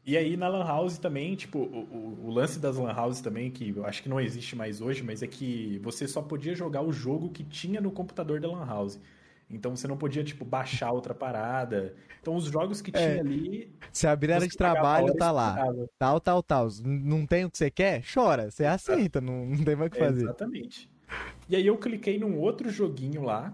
E 0.07 0.19
aí 0.19 0.37
na 0.37 0.49
Lan 0.49 0.65
House 0.65 0.99
também, 0.99 1.35
tipo, 1.35 1.59
o, 1.59 1.63
o, 1.63 2.27
o, 2.27 2.31
lance 2.31 2.59
das 2.59 2.77
Lan 2.77 2.93
House 2.93 3.23
também, 3.23 3.51
que 3.51 3.73
eu 3.75 3.87
acho 3.87 4.03
que 4.03 4.09
não 4.09 4.21
existe 4.21 4.55
mais 4.55 4.83
hoje, 4.83 5.03
mas 5.03 5.23
é 5.23 5.27
que 5.27 5.81
você 5.83 6.07
só 6.07 6.21
podia 6.21 6.55
jogar 6.55 6.83
o 6.83 6.93
jogo 6.93 7.31
que 7.31 7.43
tinha 7.43 7.81
no 7.81 7.91
computador 7.91 8.39
da 8.39 8.49
Lan 8.49 8.67
House. 8.67 9.01
Então 9.49 9.75
você 9.75 9.87
não 9.87 9.97
podia, 9.97 10.23
tipo, 10.23 10.45
baixar 10.45 10.93
outra 10.93 11.15
parada. 11.15 11.95
Então 12.21 12.35
os 12.35 12.45
jogos 12.45 12.83
que 12.83 12.91
tinha 12.91 13.05
é, 13.05 13.21
ali. 13.21 13.73
Se 13.93 14.07
abrir 14.07 14.33
área 14.33 14.49
de 14.49 14.57
trabalho, 14.57 15.15
tá 15.15 15.31
lá. 15.31 15.57
Tal, 15.99 16.21
tal, 16.21 16.43
tal. 16.43 16.69
Não 16.83 17.27
tem 17.27 17.45
o 17.45 17.51
que 17.51 17.59
você 17.59 17.71
quer? 17.71 18.03
Chora. 18.03 18.51
Você 18.51 18.65
aceita, 18.65 19.21
não, 19.21 19.47
não 19.47 19.65
tem 19.65 19.77
mais 19.77 19.89
o 19.89 19.91
que 19.91 19.99
fazer. 19.99 20.21
É, 20.21 20.25
exatamente. 20.25 20.91
E 21.49 21.57
aí 21.57 21.67
eu 21.67 21.77
cliquei 21.77 22.19
num 22.19 22.39
outro 22.39 22.69
joguinho 22.71 23.23
lá, 23.23 23.53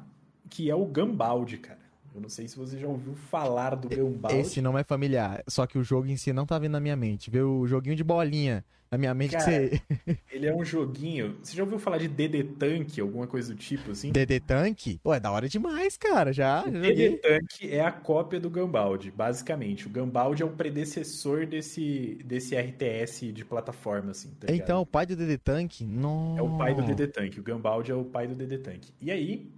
que 0.49 0.71
é 0.71 0.75
o 0.75 0.87
Gambaldi, 0.87 1.59
cara. 1.59 1.80
Eu 2.15 2.21
não 2.21 2.29
sei 2.29 2.49
se 2.49 2.57
você 2.57 2.79
já 2.79 2.89
ouviu 2.89 3.15
falar 3.15 3.75
do 3.77 3.89
Gumball. 3.89 4.33
Esse 4.33 4.61
não 4.61 4.77
é 4.77 4.83
familiar, 4.83 5.43
só 5.47 5.67
que 5.67 5.79
o 5.79 5.85
jogo 5.85 6.09
em 6.09 6.17
si 6.17 6.33
não 6.33 6.45
tá 6.45 6.59
vindo 6.59 6.73
na 6.73 6.81
minha 6.81 6.97
mente. 6.97 7.31
Vê 7.31 7.41
o 7.41 7.67
joguinho 7.67 7.95
de 7.95 8.03
bolinha 8.03 8.65
na 8.91 8.99
minha 8.99 9.15
mente 9.15 9.37
Cara, 9.37 9.45
que 9.69 9.77
você... 9.77 10.19
ele 10.33 10.49
é 10.49 10.55
um 10.55 10.65
joguinho... 10.65 11.37
Você 11.41 11.57
já 11.57 11.63
ouviu 11.63 11.79
falar 11.79 11.99
de 11.99 12.09
DD 12.09 12.43
Tank, 12.43 12.99
alguma 12.99 13.29
coisa 13.29 13.55
do 13.55 13.59
tipo, 13.59 13.93
assim? 13.93 14.11
DD 14.11 14.41
Tank? 14.41 14.99
Pô, 15.01 15.15
é 15.15 15.21
da 15.21 15.31
hora 15.31 15.49
demais, 15.49 15.97
cara, 15.97 16.33
já. 16.33 16.63
DD 16.63 17.19
Tank 17.19 17.63
é 17.63 17.81
a 17.81 17.93
cópia 17.93 18.41
do 18.41 18.51
Gambald, 18.51 19.09
basicamente. 19.13 19.87
O 19.87 19.91
Gambald 19.91 20.43
é 20.43 20.45
o 20.45 20.51
predecessor 20.51 21.47
desse, 21.47 22.19
desse 22.25 22.57
RTS 22.57 23.33
de 23.33 23.45
plataforma, 23.45 24.11
assim, 24.11 24.31
tá 24.31 24.53
Então, 24.53 24.81
o 24.81 24.87
pai 24.87 25.07
do 25.07 25.15
DD 25.15 25.39
Tank? 25.39 25.83
Não. 25.83 26.37
É 26.37 26.43
o 26.43 26.59
pai 26.59 26.75
do 26.75 26.83
DD 26.83 27.07
Tank. 27.07 27.39
O 27.39 27.43
Gambald 27.45 27.89
é 27.89 27.95
o 27.95 28.05
pai 28.05 28.27
do 28.27 28.35
DD 28.35 28.59
Tank. 28.59 28.89
E 29.01 29.13
aí, 29.13 29.53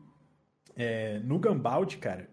é, 0.76 1.20
no 1.20 1.38
Gambald, 1.38 1.96
cara, 1.96 2.28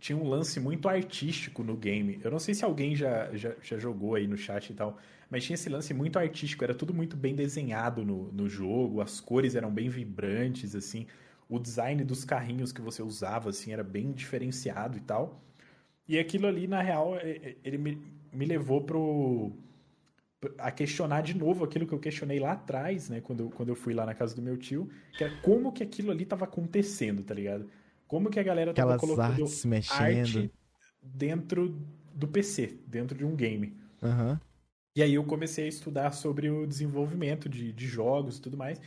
tinha 0.00 0.16
um 0.16 0.26
lance 0.26 0.58
muito 0.58 0.88
artístico 0.88 1.62
no 1.62 1.76
game. 1.76 2.18
Eu 2.24 2.30
não 2.30 2.38
sei 2.38 2.54
se 2.54 2.64
alguém 2.64 2.96
já, 2.96 3.30
já, 3.36 3.54
já, 3.62 3.78
jogou 3.78 4.14
aí 4.14 4.26
no 4.26 4.36
chat 4.36 4.70
e 4.70 4.74
tal, 4.74 4.96
mas 5.30 5.44
tinha 5.44 5.54
esse 5.54 5.68
lance 5.68 5.92
muito 5.92 6.18
artístico, 6.18 6.64
era 6.64 6.74
tudo 6.74 6.94
muito 6.94 7.16
bem 7.16 7.34
desenhado 7.34 8.04
no, 8.04 8.32
no 8.32 8.48
jogo, 8.48 9.02
as 9.02 9.20
cores 9.20 9.54
eram 9.54 9.70
bem 9.70 9.90
vibrantes, 9.90 10.74
assim, 10.74 11.06
o 11.48 11.58
design 11.58 12.02
dos 12.02 12.24
carrinhos 12.24 12.72
que 12.72 12.80
você 12.80 13.02
usava, 13.02 13.50
assim, 13.50 13.72
era 13.72 13.84
bem 13.84 14.10
diferenciado 14.10 14.96
e 14.96 15.00
tal. 15.02 15.44
E 16.08 16.18
aquilo 16.18 16.46
ali, 16.46 16.66
na 16.66 16.80
real, 16.80 17.14
é, 17.16 17.30
é, 17.30 17.56
ele 17.62 17.76
me, 17.76 18.02
me 18.32 18.46
levou 18.46 18.82
pro 18.82 19.52
a 20.56 20.70
questionar 20.70 21.20
de 21.20 21.36
novo 21.36 21.62
aquilo 21.62 21.86
que 21.86 21.92
eu 21.92 21.98
questionei 21.98 22.40
lá 22.40 22.52
atrás, 22.52 23.10
né, 23.10 23.20
quando 23.20 23.40
eu, 23.40 23.50
quando 23.50 23.68
eu 23.68 23.74
fui 23.74 23.92
lá 23.92 24.06
na 24.06 24.14
casa 24.14 24.34
do 24.34 24.40
meu 24.40 24.56
tio, 24.56 24.88
que 25.18 25.22
era 25.22 25.36
como 25.42 25.70
que 25.70 25.82
aquilo 25.82 26.10
ali 26.10 26.22
estava 26.22 26.46
acontecendo, 26.46 27.22
tá 27.22 27.34
ligado? 27.34 27.68
Como 28.10 28.28
que 28.28 28.40
a 28.40 28.42
galera 28.42 28.74
tava 28.74 28.96
Aquelas 28.96 29.16
colocando 29.16 29.42
artes 29.44 29.64
mexendo. 29.64 30.00
arte 30.00 30.52
dentro 31.00 31.80
do 32.12 32.26
PC, 32.26 32.80
dentro 32.84 33.16
de 33.16 33.24
um 33.24 33.36
game. 33.36 33.72
Uhum. 34.02 34.36
E 34.96 35.00
aí 35.00 35.14
eu 35.14 35.22
comecei 35.22 35.66
a 35.66 35.68
estudar 35.68 36.10
sobre 36.10 36.50
o 36.50 36.66
desenvolvimento 36.66 37.48
de, 37.48 37.72
de 37.72 37.86
jogos 37.86 38.38
e 38.38 38.40
tudo 38.40 38.56
mais. 38.56 38.80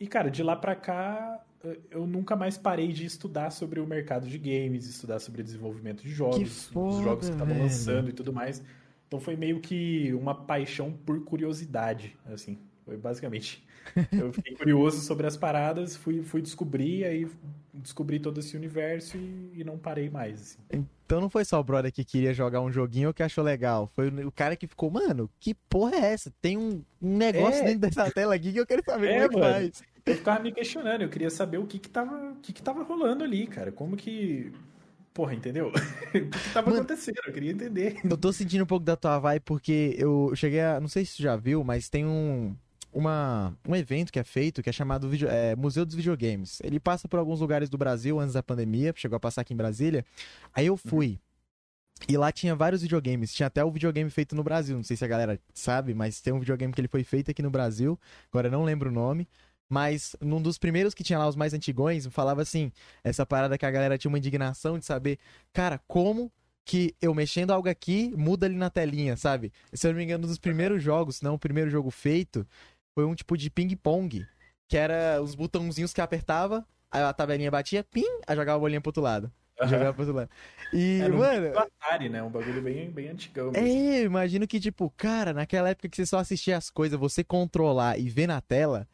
E, 0.00 0.08
cara, 0.08 0.28
de 0.28 0.42
lá 0.42 0.56
pra 0.56 0.74
cá, 0.74 1.40
eu 1.88 2.04
nunca 2.04 2.34
mais 2.34 2.58
parei 2.58 2.92
de 2.92 3.06
estudar 3.06 3.50
sobre 3.50 3.78
o 3.78 3.86
mercado 3.86 4.26
de 4.26 4.38
games, 4.38 4.88
estudar 4.88 5.20
sobre 5.20 5.44
desenvolvimento 5.44 6.02
de 6.02 6.10
jogos, 6.10 6.64
foda, 6.64 6.96
os 6.96 7.04
jogos 7.04 7.28
que 7.28 7.32
estavam 7.32 7.56
lançando 7.56 8.10
e 8.10 8.12
tudo 8.12 8.32
mais. 8.32 8.60
Então 9.06 9.20
foi 9.20 9.36
meio 9.36 9.60
que 9.60 10.12
uma 10.14 10.34
paixão 10.34 10.92
por 10.92 11.22
curiosidade, 11.24 12.16
assim. 12.26 12.58
Foi 12.84 12.96
basicamente. 12.96 13.64
Eu 14.12 14.32
fiquei 14.32 14.54
curioso 14.56 15.00
sobre 15.00 15.26
as 15.26 15.36
paradas, 15.36 15.96
fui, 15.96 16.22
fui 16.22 16.40
descobrir, 16.40 17.04
aí 17.04 17.28
descobri 17.72 18.18
todo 18.18 18.40
esse 18.40 18.56
universo 18.56 19.16
e, 19.16 19.60
e, 19.60 19.64
não 19.64 19.76
parei 19.76 20.08
mais. 20.08 20.40
Assim. 20.40 20.86
Então 21.04 21.20
não 21.20 21.28
foi 21.28 21.44
só 21.44 21.60
o 21.60 21.64
brother 21.64 21.92
que 21.92 22.04
queria 22.04 22.32
jogar 22.32 22.60
um 22.60 22.70
joguinho 22.70 23.08
ou 23.08 23.14
que 23.14 23.22
achou 23.22 23.44
legal. 23.44 23.90
Foi 23.94 24.08
o 24.08 24.32
cara 24.32 24.56
que 24.56 24.66
ficou, 24.66 24.90
mano, 24.90 25.28
que 25.38 25.54
porra 25.54 25.96
é 25.96 26.12
essa? 26.12 26.32
Tem 26.40 26.56
um, 26.56 26.82
um 27.02 27.16
negócio 27.16 27.62
é... 27.62 27.64
dentro 27.66 27.80
dessa 27.80 28.10
tela 28.10 28.34
aqui 28.34 28.52
que 28.52 28.60
eu 28.60 28.66
quero 28.66 28.82
saber 28.84 29.08
é, 29.08 29.28
como 29.28 29.44
é 29.44 29.46
que 29.46 29.52
faz. 29.52 29.82
Eu 30.06 30.14
ficava 30.14 30.40
me 30.40 30.52
questionando, 30.52 31.02
eu 31.02 31.08
queria 31.08 31.30
saber 31.30 31.58
o 31.58 31.66
que 31.66 31.78
que 31.78 31.88
tava, 31.88 32.32
o 32.32 32.36
que 32.36 32.52
que 32.52 32.62
tava 32.62 32.82
rolando 32.82 33.24
ali, 33.24 33.46
cara. 33.46 33.72
Como 33.72 33.96
que. 33.96 34.52
Porra, 35.12 35.34
entendeu? 35.34 35.68
o 36.08 36.10
que, 36.10 36.20
que 36.20 36.52
tava 36.52 36.70
Mano, 36.70 36.82
acontecendo? 36.82 37.20
Eu 37.26 37.32
queria 37.32 37.52
entender. 37.52 38.00
Eu 38.04 38.16
tô 38.16 38.32
sentindo 38.32 38.64
um 38.64 38.66
pouco 38.66 38.84
da 38.84 38.96
tua 38.96 39.18
vibe 39.18 39.42
porque 39.44 39.94
eu 39.98 40.32
cheguei 40.34 40.60
a. 40.60 40.80
Não 40.80 40.88
sei 40.88 41.04
se 41.04 41.16
tu 41.16 41.22
já 41.22 41.36
viu, 41.36 41.62
mas 41.62 41.88
tem 41.88 42.04
um 42.04 42.54
uma, 42.94 43.52
um 43.66 43.74
evento 43.74 44.12
que 44.12 44.18
é 44.18 44.24
feito 44.24 44.62
que 44.62 44.70
é 44.70 44.72
chamado 44.72 45.08
video, 45.08 45.28
é, 45.28 45.56
Museu 45.56 45.84
dos 45.84 45.94
Videogames. 45.94 46.60
Ele 46.62 46.78
passa 46.78 47.08
por 47.08 47.18
alguns 47.18 47.40
lugares 47.40 47.68
do 47.68 47.76
Brasil 47.76 48.20
antes 48.20 48.34
da 48.34 48.42
pandemia, 48.42 48.94
chegou 48.96 49.16
a 49.16 49.20
passar 49.20 49.40
aqui 49.42 49.52
em 49.52 49.56
Brasília. 49.56 50.04
Aí 50.54 50.66
eu 50.66 50.76
fui. 50.76 51.08
Uhum. 51.08 51.18
E 52.08 52.16
lá 52.16 52.30
tinha 52.30 52.54
vários 52.54 52.82
videogames. 52.82 53.34
Tinha 53.34 53.46
até 53.46 53.64
o 53.64 53.70
videogame 53.70 54.10
feito 54.10 54.34
no 54.34 54.42
Brasil. 54.42 54.76
Não 54.76 54.84
sei 54.84 54.96
se 54.96 55.04
a 55.04 55.08
galera 55.08 55.38
sabe, 55.52 55.94
mas 55.94 56.20
tem 56.20 56.32
um 56.32 56.38
videogame 56.38 56.72
que 56.72 56.80
ele 56.80 56.88
foi 56.88 57.04
feito 57.04 57.30
aqui 57.30 57.42
no 57.42 57.50
Brasil. 57.50 57.98
Agora 58.30 58.48
eu 58.48 58.52
não 58.52 58.64
lembro 58.64 58.90
o 58.90 58.92
nome. 58.92 59.28
Mas 59.68 60.14
num 60.20 60.40
dos 60.40 60.58
primeiros 60.58 60.94
que 60.94 61.02
tinha 61.02 61.18
lá, 61.18 61.26
os 61.26 61.36
mais 61.36 61.54
antigões, 61.54 62.06
falava 62.06 62.42
assim: 62.42 62.70
essa 63.02 63.24
parada 63.24 63.56
que 63.56 63.64
a 63.64 63.70
galera 63.70 63.96
tinha 63.96 64.08
uma 64.08 64.18
indignação 64.18 64.78
de 64.78 64.84
saber, 64.84 65.18
cara, 65.52 65.80
como 65.88 66.30
que 66.64 66.94
eu 67.00 67.14
mexendo 67.14 67.50
algo 67.50 67.68
aqui 67.68 68.12
muda 68.16 68.46
ali 68.46 68.56
na 68.56 68.70
telinha, 68.70 69.16
sabe? 69.16 69.52
Se 69.72 69.86
eu 69.86 69.92
não 69.92 69.98
me 69.98 70.04
engano, 70.04 70.24
um 70.24 70.28
dos 70.28 70.38
primeiros 70.38 70.82
jogos, 70.82 71.20
não 71.20 71.34
o 71.34 71.38
primeiro 71.38 71.70
jogo 71.70 71.90
feito, 71.90 72.46
foi 72.94 73.04
um 73.04 73.14
tipo 73.14 73.36
de 73.36 73.50
ping-pong, 73.50 74.26
que 74.68 74.76
era 74.76 75.20
os 75.20 75.34
botãozinhos 75.34 75.92
que 75.92 76.00
apertava, 76.00 76.66
aí 76.90 77.02
a 77.02 77.12
tabelinha 77.12 77.50
batia, 77.50 77.84
pim, 77.84 78.06
aí 78.26 78.36
jogava 78.36 78.56
a 78.56 78.60
bolinha 78.60 78.80
pro 78.80 78.90
outro 78.90 79.02
lado. 79.02 79.30
Aham. 79.60 79.68
Jogava 79.70 79.92
pro 79.92 80.02
outro 80.02 80.16
lado. 80.16 80.30
E, 80.72 81.00
Era 81.00 81.14
um 81.14 81.18
mano, 81.18 81.52
do 81.52 81.58
Atari, 81.58 82.08
né? 82.08 82.22
Um 82.22 82.30
bagulho 82.30 82.62
bem, 82.62 82.90
bem 82.90 83.08
antigão. 83.08 83.50
mesmo. 83.52 83.66
é, 83.66 84.00
eu 84.00 84.06
imagino 84.06 84.46
que, 84.46 84.58
tipo, 84.58 84.92
cara, 84.96 85.32
naquela 85.32 85.68
época 85.70 85.88
que 85.88 85.96
você 85.96 86.06
só 86.06 86.18
assistia 86.18 86.56
as 86.56 86.70
coisas, 86.70 86.98
você 86.98 87.22
controlar 87.22 87.98
e 87.98 88.08
ver 88.08 88.26
na 88.26 88.40
tela, 88.40 88.88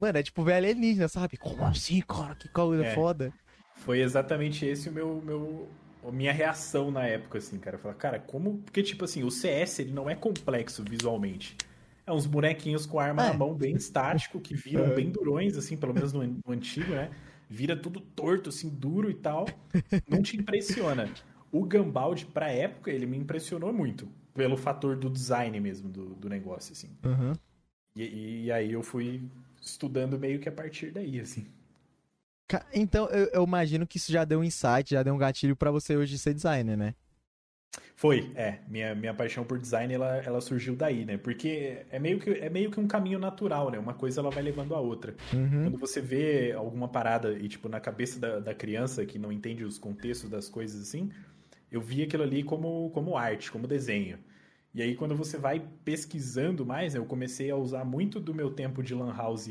mano, 0.00 0.18
é 0.18 0.22
tipo 0.22 0.42
ver 0.42 0.54
alienígena, 0.54 1.08
sabe? 1.08 1.36
Como 1.36 1.64
assim, 1.64 2.00
cara? 2.00 2.34
Que 2.34 2.48
coisa 2.48 2.84
É. 2.84 2.94
foda. 2.94 3.32
Foi 3.76 4.00
exatamente 4.00 4.66
esse 4.66 4.88
o 4.88 4.92
meu, 4.92 5.22
meu 5.22 5.68
a 6.06 6.10
minha 6.10 6.32
reação 6.32 6.90
na 6.90 7.06
época, 7.06 7.38
assim, 7.38 7.58
cara. 7.58 7.78
Falar, 7.78 7.94
cara, 7.94 8.18
como. 8.18 8.58
Porque, 8.58 8.82
tipo 8.82 9.04
assim, 9.04 9.22
o 9.22 9.30
CS 9.30 9.80
ele 9.80 9.92
não 9.92 10.10
é 10.10 10.14
complexo 10.14 10.82
visualmente. 10.84 11.56
É 12.08 12.12
uns 12.12 12.24
bonequinhos 12.24 12.86
com 12.86 12.98
arma 12.98 13.22
É. 13.22 13.28
na 13.28 13.34
mão 13.34 13.54
bem 13.54 13.76
estático, 13.76 14.40
que 14.40 14.54
viram 14.54 14.86
É. 14.86 14.94
bem 14.94 15.10
durões, 15.10 15.58
assim, 15.58 15.76
pelo 15.76 15.92
menos 15.92 16.10
no, 16.12 16.26
no 16.26 16.40
antigo, 16.48 16.90
né? 16.92 17.10
Vira 17.50 17.76
tudo 17.76 18.00
torto, 18.00 18.48
assim, 18.48 18.70
duro 18.70 19.10
e 19.10 19.14
tal. 19.14 19.46
Não 20.08 20.22
te 20.22 20.36
impressiona. 20.38 21.12
O 21.52 21.64
Gambald, 21.64 22.24
pra 22.26 22.50
época, 22.50 22.90
ele 22.90 23.04
me 23.04 23.18
impressionou 23.18 23.72
muito. 23.74 24.08
Pelo 24.32 24.56
fator 24.56 24.96
do 24.96 25.10
design 25.10 25.60
mesmo 25.60 25.90
do, 25.90 26.14
do 26.14 26.28
negócio, 26.30 26.72
assim. 26.72 26.88
Uhum. 27.04 27.32
E, 27.94 28.44
e 28.44 28.52
aí 28.52 28.72
eu 28.72 28.82
fui 28.82 29.20
estudando 29.60 30.18
meio 30.18 30.38
que 30.38 30.48
a 30.48 30.52
partir 30.52 30.90
daí, 30.90 31.20
assim. 31.20 31.46
Então, 32.72 33.06
eu, 33.08 33.26
eu 33.34 33.44
imagino 33.44 33.86
que 33.86 33.98
isso 33.98 34.10
já 34.10 34.24
deu 34.24 34.40
um 34.40 34.44
insight, 34.44 34.92
já 34.92 35.02
deu 35.02 35.12
um 35.14 35.18
gatilho 35.18 35.54
pra 35.54 35.70
você 35.70 35.94
hoje 35.96 36.16
ser 36.18 36.32
designer, 36.32 36.76
né? 36.76 36.94
Foi, 37.94 38.30
é. 38.36 38.60
Minha, 38.68 38.94
minha 38.94 39.12
paixão 39.12 39.44
por 39.44 39.58
design, 39.58 39.92
ela, 39.92 40.18
ela 40.18 40.40
surgiu 40.40 40.76
daí, 40.76 41.04
né? 41.04 41.18
Porque 41.18 41.84
é 41.90 41.98
meio, 41.98 42.20
que, 42.20 42.30
é 42.30 42.48
meio 42.48 42.70
que 42.70 42.78
um 42.78 42.86
caminho 42.86 43.18
natural, 43.18 43.72
né? 43.72 43.78
Uma 43.78 43.92
coisa 43.92 44.20
ela 44.20 44.30
vai 44.30 44.42
levando 44.42 44.72
a 44.74 44.80
outra. 44.80 45.16
Uhum. 45.32 45.64
Quando 45.64 45.78
você 45.78 46.00
vê 46.00 46.52
alguma 46.52 46.86
parada 46.86 47.32
e, 47.32 47.48
tipo, 47.48 47.68
na 47.68 47.80
cabeça 47.80 48.20
da, 48.20 48.38
da 48.38 48.54
criança 48.54 49.04
que 49.04 49.18
não 49.18 49.32
entende 49.32 49.64
os 49.64 49.78
contextos 49.78 50.30
das 50.30 50.48
coisas 50.48 50.80
assim, 50.80 51.10
eu 51.72 51.80
vi 51.80 52.02
aquilo 52.02 52.22
ali 52.22 52.44
como, 52.44 52.88
como 52.90 53.16
arte, 53.16 53.50
como 53.50 53.66
desenho. 53.66 54.18
E 54.72 54.80
aí, 54.80 54.94
quando 54.94 55.16
você 55.16 55.36
vai 55.36 55.60
pesquisando 55.84 56.64
mais, 56.64 56.94
né, 56.94 57.00
eu 57.00 57.04
comecei 57.04 57.50
a 57.50 57.56
usar 57.56 57.84
muito 57.84 58.20
do 58.20 58.32
meu 58.32 58.50
tempo 58.50 58.80
de 58.80 58.94
lan 58.94 59.12
house. 59.12 59.50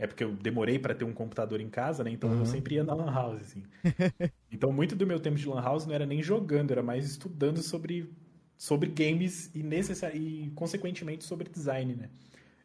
É 0.00 0.06
porque 0.06 0.24
eu 0.24 0.32
demorei 0.34 0.78
para 0.78 0.94
ter 0.94 1.04
um 1.04 1.12
computador 1.12 1.60
em 1.60 1.68
casa, 1.68 2.02
né? 2.02 2.10
Então 2.10 2.30
Uhum. 2.30 2.38
eu 2.38 2.46
sempre 2.46 2.76
ia 2.76 2.84
na 2.84 2.94
lan 2.94 3.12
house, 3.12 3.40
assim. 3.42 3.62
então, 4.50 4.72
muito 4.72 4.96
do 4.96 5.06
meu 5.06 5.20
tempo 5.20 5.36
de 5.36 5.46
lan 5.48 5.60
house 5.62 5.86
não 5.86 5.94
era 5.94 6.06
nem 6.06 6.22
jogando, 6.22 6.70
era 6.72 6.82
mais 6.82 7.04
estudando 7.06 7.62
sobre, 7.62 8.10
sobre 8.56 8.88
games 8.90 9.50
e, 9.54 9.62
necessari 9.62 10.18
e, 10.46 10.50
consequentemente, 10.52 11.24
sobre 11.24 11.48
design, 11.50 11.94
né? 11.94 12.10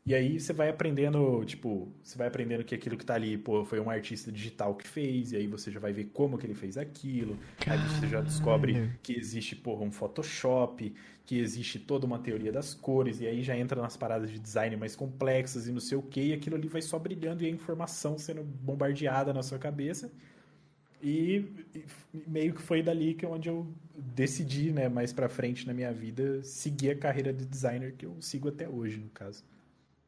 E 0.08 0.14
aí 0.14 0.40
você 0.40 0.54
vai 0.54 0.70
aprendendo, 0.70 1.44
tipo, 1.46 1.92
você 2.04 2.16
vai 2.16 2.28
aprendendo 2.28 2.64
que 2.64 2.76
aquilo 2.76 2.96
que 2.96 3.04
tá 3.06 3.16
ali, 3.16 3.40
pô, 3.40 3.66
foi 3.66 3.80
um 3.80 3.90
artista 3.90 4.32
digital 4.32 4.76
que 4.76 4.88
fez, 4.88 5.32
e 5.32 5.36
aí 5.38 5.48
você 5.48 5.72
já 5.72 5.80
vai 5.80 5.92
ver 5.94 6.06
como 6.14 6.38
que 6.38 6.46
ele 6.46 6.54
fez 6.54 6.78
aquilo. 6.78 7.40
Aí 7.66 7.80
você 7.80 8.08
já 8.08 8.22
descobre 8.22 8.74
Caralho. 8.74 9.00
que 9.02 9.14
existe, 9.14 9.56
porra, 9.56 9.84
um 9.84 9.92
Photoshop, 9.92 10.94
que 11.26 11.40
existe 11.40 11.80
toda 11.80 12.06
uma 12.06 12.20
teoria 12.20 12.52
das 12.52 12.72
cores, 12.76 13.20
e 13.20 13.26
aí 13.26 13.42
já 13.42 13.58
entra 13.58 13.82
nas 13.82 13.98
paradas 13.98 14.30
de 14.30 14.38
design 14.38 14.78
mais 14.78 14.96
complexas 14.96 15.68
e 15.68 15.72
não 15.72 15.80
sei 15.80 15.98
o 15.98 16.04
que, 16.04 16.22
e 16.22 16.34
aquilo 16.34 16.56
ali 16.56 16.68
vai 16.68 16.84
só 16.84 17.00
brilhando 17.00 17.44
e 17.44 17.48
a 17.48 17.50
informação 17.50 18.16
sendo 18.20 18.44
bombardeada 18.44 19.34
na 19.34 19.42
sua 19.42 19.58
cabeça. 19.58 20.12
E, 21.02 21.46
e 21.76 21.86
meio 22.28 22.54
que 22.54 22.62
foi 22.62 22.84
dali 22.84 23.14
que 23.16 23.26
é 23.26 23.30
onde 23.30 23.50
eu 23.50 23.68
decidi, 23.96 24.72
né, 24.72 24.90
mais 24.90 25.14
pra 25.14 25.30
frente 25.30 25.68
na 25.68 25.74
minha 25.74 25.94
vida, 25.94 26.44
seguir 26.44 26.92
a 26.92 26.98
carreira 26.98 27.34
de 27.34 27.46
designer 27.46 27.96
que 27.96 28.06
eu 28.06 28.22
sigo 28.22 28.50
até 28.50 28.70
hoje, 28.70 28.98
no 29.00 29.10
caso. 29.10 29.44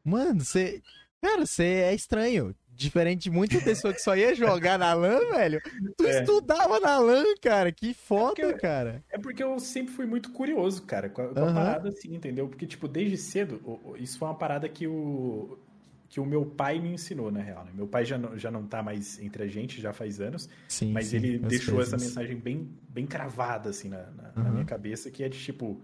Mano, 0.10 0.44
você. 0.44 0.82
Cara, 1.22 1.46
você 1.46 1.64
é 1.64 1.94
estranho. 1.94 2.56
Diferente 2.74 3.24
de 3.24 3.32
muita 3.32 3.60
pessoa 3.60 3.92
que 3.92 4.00
só 4.00 4.16
ia 4.16 4.36
jogar 4.36 4.78
na 4.78 4.94
LAN, 4.94 5.20
velho. 5.32 5.60
Tu 5.98 6.06
É. 6.06 6.20
estudava 6.22 6.80
na 6.80 7.00
LAN, 7.00 7.24
cara. 7.42 7.72
Que 7.72 7.92
foda, 7.92 8.28
porque 8.36 8.42
eu- 8.44 8.58
cara. 8.58 9.04
É 9.10 9.18
porque 9.18 9.44
eu 9.44 9.60
sempre 9.60 9.94
fui 9.94 10.06
muito 10.06 10.32
curioso, 10.32 10.84
cara, 10.84 11.10
com 11.10 11.24
a, 11.24 11.28
com 11.30 11.40
a 11.40 11.44
Aham. 11.44 11.54
parada 11.56 11.90
assim, 11.90 12.14
entendeu? 12.14 12.48
Porque, 12.48 12.68
tipo, 12.68 12.88
desde 12.88 13.18
cedo, 13.18 13.60
isso 13.98 14.20
foi 14.20 14.28
uma 14.28 14.36
parada 14.36 14.70
que 14.70 14.86
o, 14.86 15.58
que 16.08 16.20
o 16.20 16.26
meu 16.26 16.46
pai 16.46 16.80
me 16.80 16.90
ensinou, 16.94 17.32
na 17.32 17.42
real, 17.42 17.66
né? 17.66 17.72
Meu 17.74 17.88
pai 17.88 18.06
já 18.06 18.16
não, 18.18 18.38
já 18.38 18.52
não 18.52 18.64
tá 18.68 18.84
mais 18.84 19.20
entre 19.20 19.42
a 19.42 19.48
gente, 19.48 19.82
já 19.82 19.92
faz 19.92 20.22
anos, 20.22 20.48
Sim. 20.68 20.92
mas 20.92 21.08
sim, 21.08 21.16
ele 21.18 21.40
deixou 21.40 21.82
essa 21.82 21.98
mensagem 21.98 22.38
bem, 22.38 22.70
bem 22.90 23.08
cravada, 23.08 23.72
assim, 23.72 23.90
na, 23.90 24.04
na- 24.12 24.32
na 24.36 24.42
Aham. 24.44 24.52
minha 24.52 24.66
cabeça, 24.66 25.10
que 25.10 25.24
é 25.24 25.30
de, 25.30 25.40
tipo, 25.40 25.82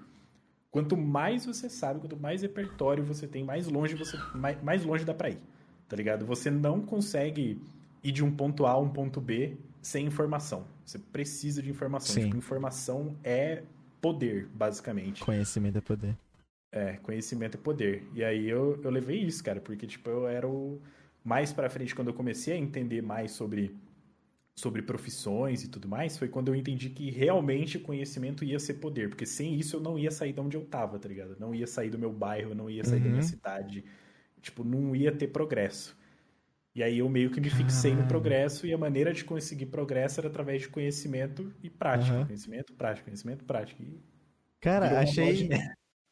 quanto 0.74 0.98
mais 0.98 1.46
você 1.46 1.70
sabe, 1.70 2.00
quanto 2.00 2.18
mais 2.18 2.42
repertório 2.42 3.04
você 3.04 3.28
tem, 3.28 3.44
mais 3.44 3.68
longe 3.68 3.94
você 3.94 4.18
mais, 4.34 4.62
mais 4.64 4.84
longe 4.84 5.06
dá 5.06 5.14
pra 5.14 5.30
ir, 5.30 5.38
tá 5.88 5.96
ligado? 5.96 6.26
Você 6.26 6.50
não 6.50 6.82
consegue 6.82 7.62
ir 8.04 8.12
de 8.12 8.24
um 8.24 8.36
ponto 8.36 8.66
A 8.66 8.72
a 8.72 8.80
um 8.80 8.90
ponto 8.90 9.22
B 9.22 9.56
sem 9.82 10.08
informação. 10.08 10.66
Você 10.84 10.98
precisa 10.98 11.62
de 11.62 11.70
informação. 11.70 12.16
Sim. 12.16 12.26
Tipo, 12.26 12.38
informação 12.38 13.16
é 13.24 13.62
poder, 14.02 14.48
basicamente. 14.54 15.24
Conhecimento 15.24 15.78
é 15.78 15.82
poder. 15.82 16.18
É, 16.72 16.94
conhecimento 17.04 17.56
é 17.56 17.62
poder. 17.62 18.04
E 18.16 18.24
aí 18.24 18.50
eu, 18.50 18.82
eu 18.84 18.90
levei 18.90 19.22
isso, 19.22 19.44
cara, 19.44 19.62
porque, 19.62 19.86
tipo, 19.86 20.10
eu 20.10 20.28
era 20.28 20.48
o... 20.48 20.82
Mais 21.24 21.54
pra 21.54 21.70
frente, 21.70 21.94
quando 21.94 22.08
eu 22.08 22.14
comecei 22.14 22.56
a 22.56 22.58
entender 22.58 23.02
mais 23.02 23.32
sobre, 23.32 23.74
sobre 24.56 24.82
profissões 24.84 25.64
e 25.64 25.68
tudo 25.70 25.88
mais, 25.88 26.18
foi 26.18 26.30
quando 26.30 26.50
eu 26.50 26.56
entendi 26.56 26.90
que 26.90 27.10
realmente 27.10 27.80
conhecimento 27.80 28.44
ia 28.46 28.60
ser 28.60 28.76
poder. 28.76 29.10
Porque 29.10 29.26
sem 29.26 29.56
isso 29.56 29.78
eu 29.78 29.82
não 29.82 29.98
ia 29.98 30.12
sair 30.12 30.34
de 30.34 30.40
onde 30.42 30.58
eu 30.58 30.66
tava, 30.66 31.00
tá 31.00 31.10
ligado? 31.10 31.36
Não 31.40 31.54
ia 31.56 31.66
sair 31.68 31.90
do 31.90 31.98
meu 32.00 32.12
bairro, 32.14 32.54
não 32.56 32.70
ia 32.70 32.84
sair 32.84 33.00
da 33.02 33.10
minha 33.10 33.22
Uhum. 33.22 33.24
cidade. 33.24 33.84
Tipo, 34.42 34.64
não 34.64 34.96
ia 34.96 35.12
ter 35.16 35.28
progresso. 35.30 35.98
E 36.76 36.84
aí 36.84 37.00
eu 37.00 37.10
meio 37.10 37.32
que 37.32 37.42
me 37.42 37.50
fixei 37.50 37.96
no 37.96 38.06
progresso 38.06 38.68
e 38.68 38.74
a 38.74 38.78
maneira 38.78 39.14
de 39.14 39.24
conseguir 39.26 39.68
progresso 39.68 40.20
era 40.20 40.30
através 40.30 40.62
de 40.64 40.70
conhecimento 40.70 41.54
e 41.64 41.70
prática. 41.70 42.18
Aham. 42.18 42.26
Conhecimento, 42.26 42.74
prática, 42.74 43.06
conhecimento, 43.06 43.46
prática. 43.46 43.84
E 43.84 44.02
Cara, 44.60 45.00
achei 45.00 45.50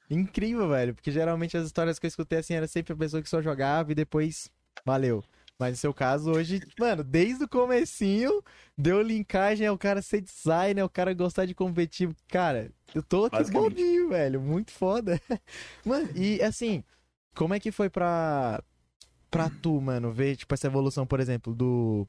incrível, 0.10 0.70
velho. 0.70 0.96
Porque 0.96 1.12
geralmente 1.12 1.58
as 1.58 1.66
histórias 1.68 2.00
que 2.00 2.06
eu 2.06 2.10
escutei 2.10 2.40
assim 2.40 2.54
era 2.56 2.68
sempre 2.68 2.94
a 2.94 2.98
pessoa 2.98 3.22
que 3.24 3.30
só 3.30 3.42
jogava 3.42 3.92
e 3.92 3.96
depois 3.96 4.52
valeu. 4.86 5.24
Mas 5.62 5.74
no 5.74 5.78
seu 5.78 5.94
caso, 5.94 6.32
hoje, 6.32 6.60
mano, 6.80 7.04
desde 7.04 7.44
o 7.44 7.48
comecinho, 7.48 8.42
deu 8.76 9.00
linkagem 9.00 9.68
ao 9.68 9.78
cara 9.78 10.02
ser 10.02 10.20
designer, 10.20 10.82
o 10.82 10.90
cara 10.90 11.14
gostar 11.14 11.46
de 11.46 11.54
competitivo. 11.54 12.16
Cara, 12.28 12.72
eu 12.96 13.04
tô 13.04 13.26
aqui 13.26 13.52
bobinho, 13.52 14.10
velho. 14.10 14.42
Muito 14.42 14.72
foda. 14.72 15.22
Mano, 15.86 16.10
e 16.16 16.42
assim, 16.42 16.84
como 17.36 17.54
é 17.54 17.60
que 17.60 17.72
foi 17.72 17.92
pra, 17.92 18.64
pra 19.30 19.52
tu, 19.62 19.80
mano, 19.80 20.12
ver, 20.12 20.36
tipo, 20.36 20.52
essa 20.52 20.66
evolução, 20.66 21.06
por 21.06 21.20
exemplo, 21.20 21.54
do, 21.54 22.08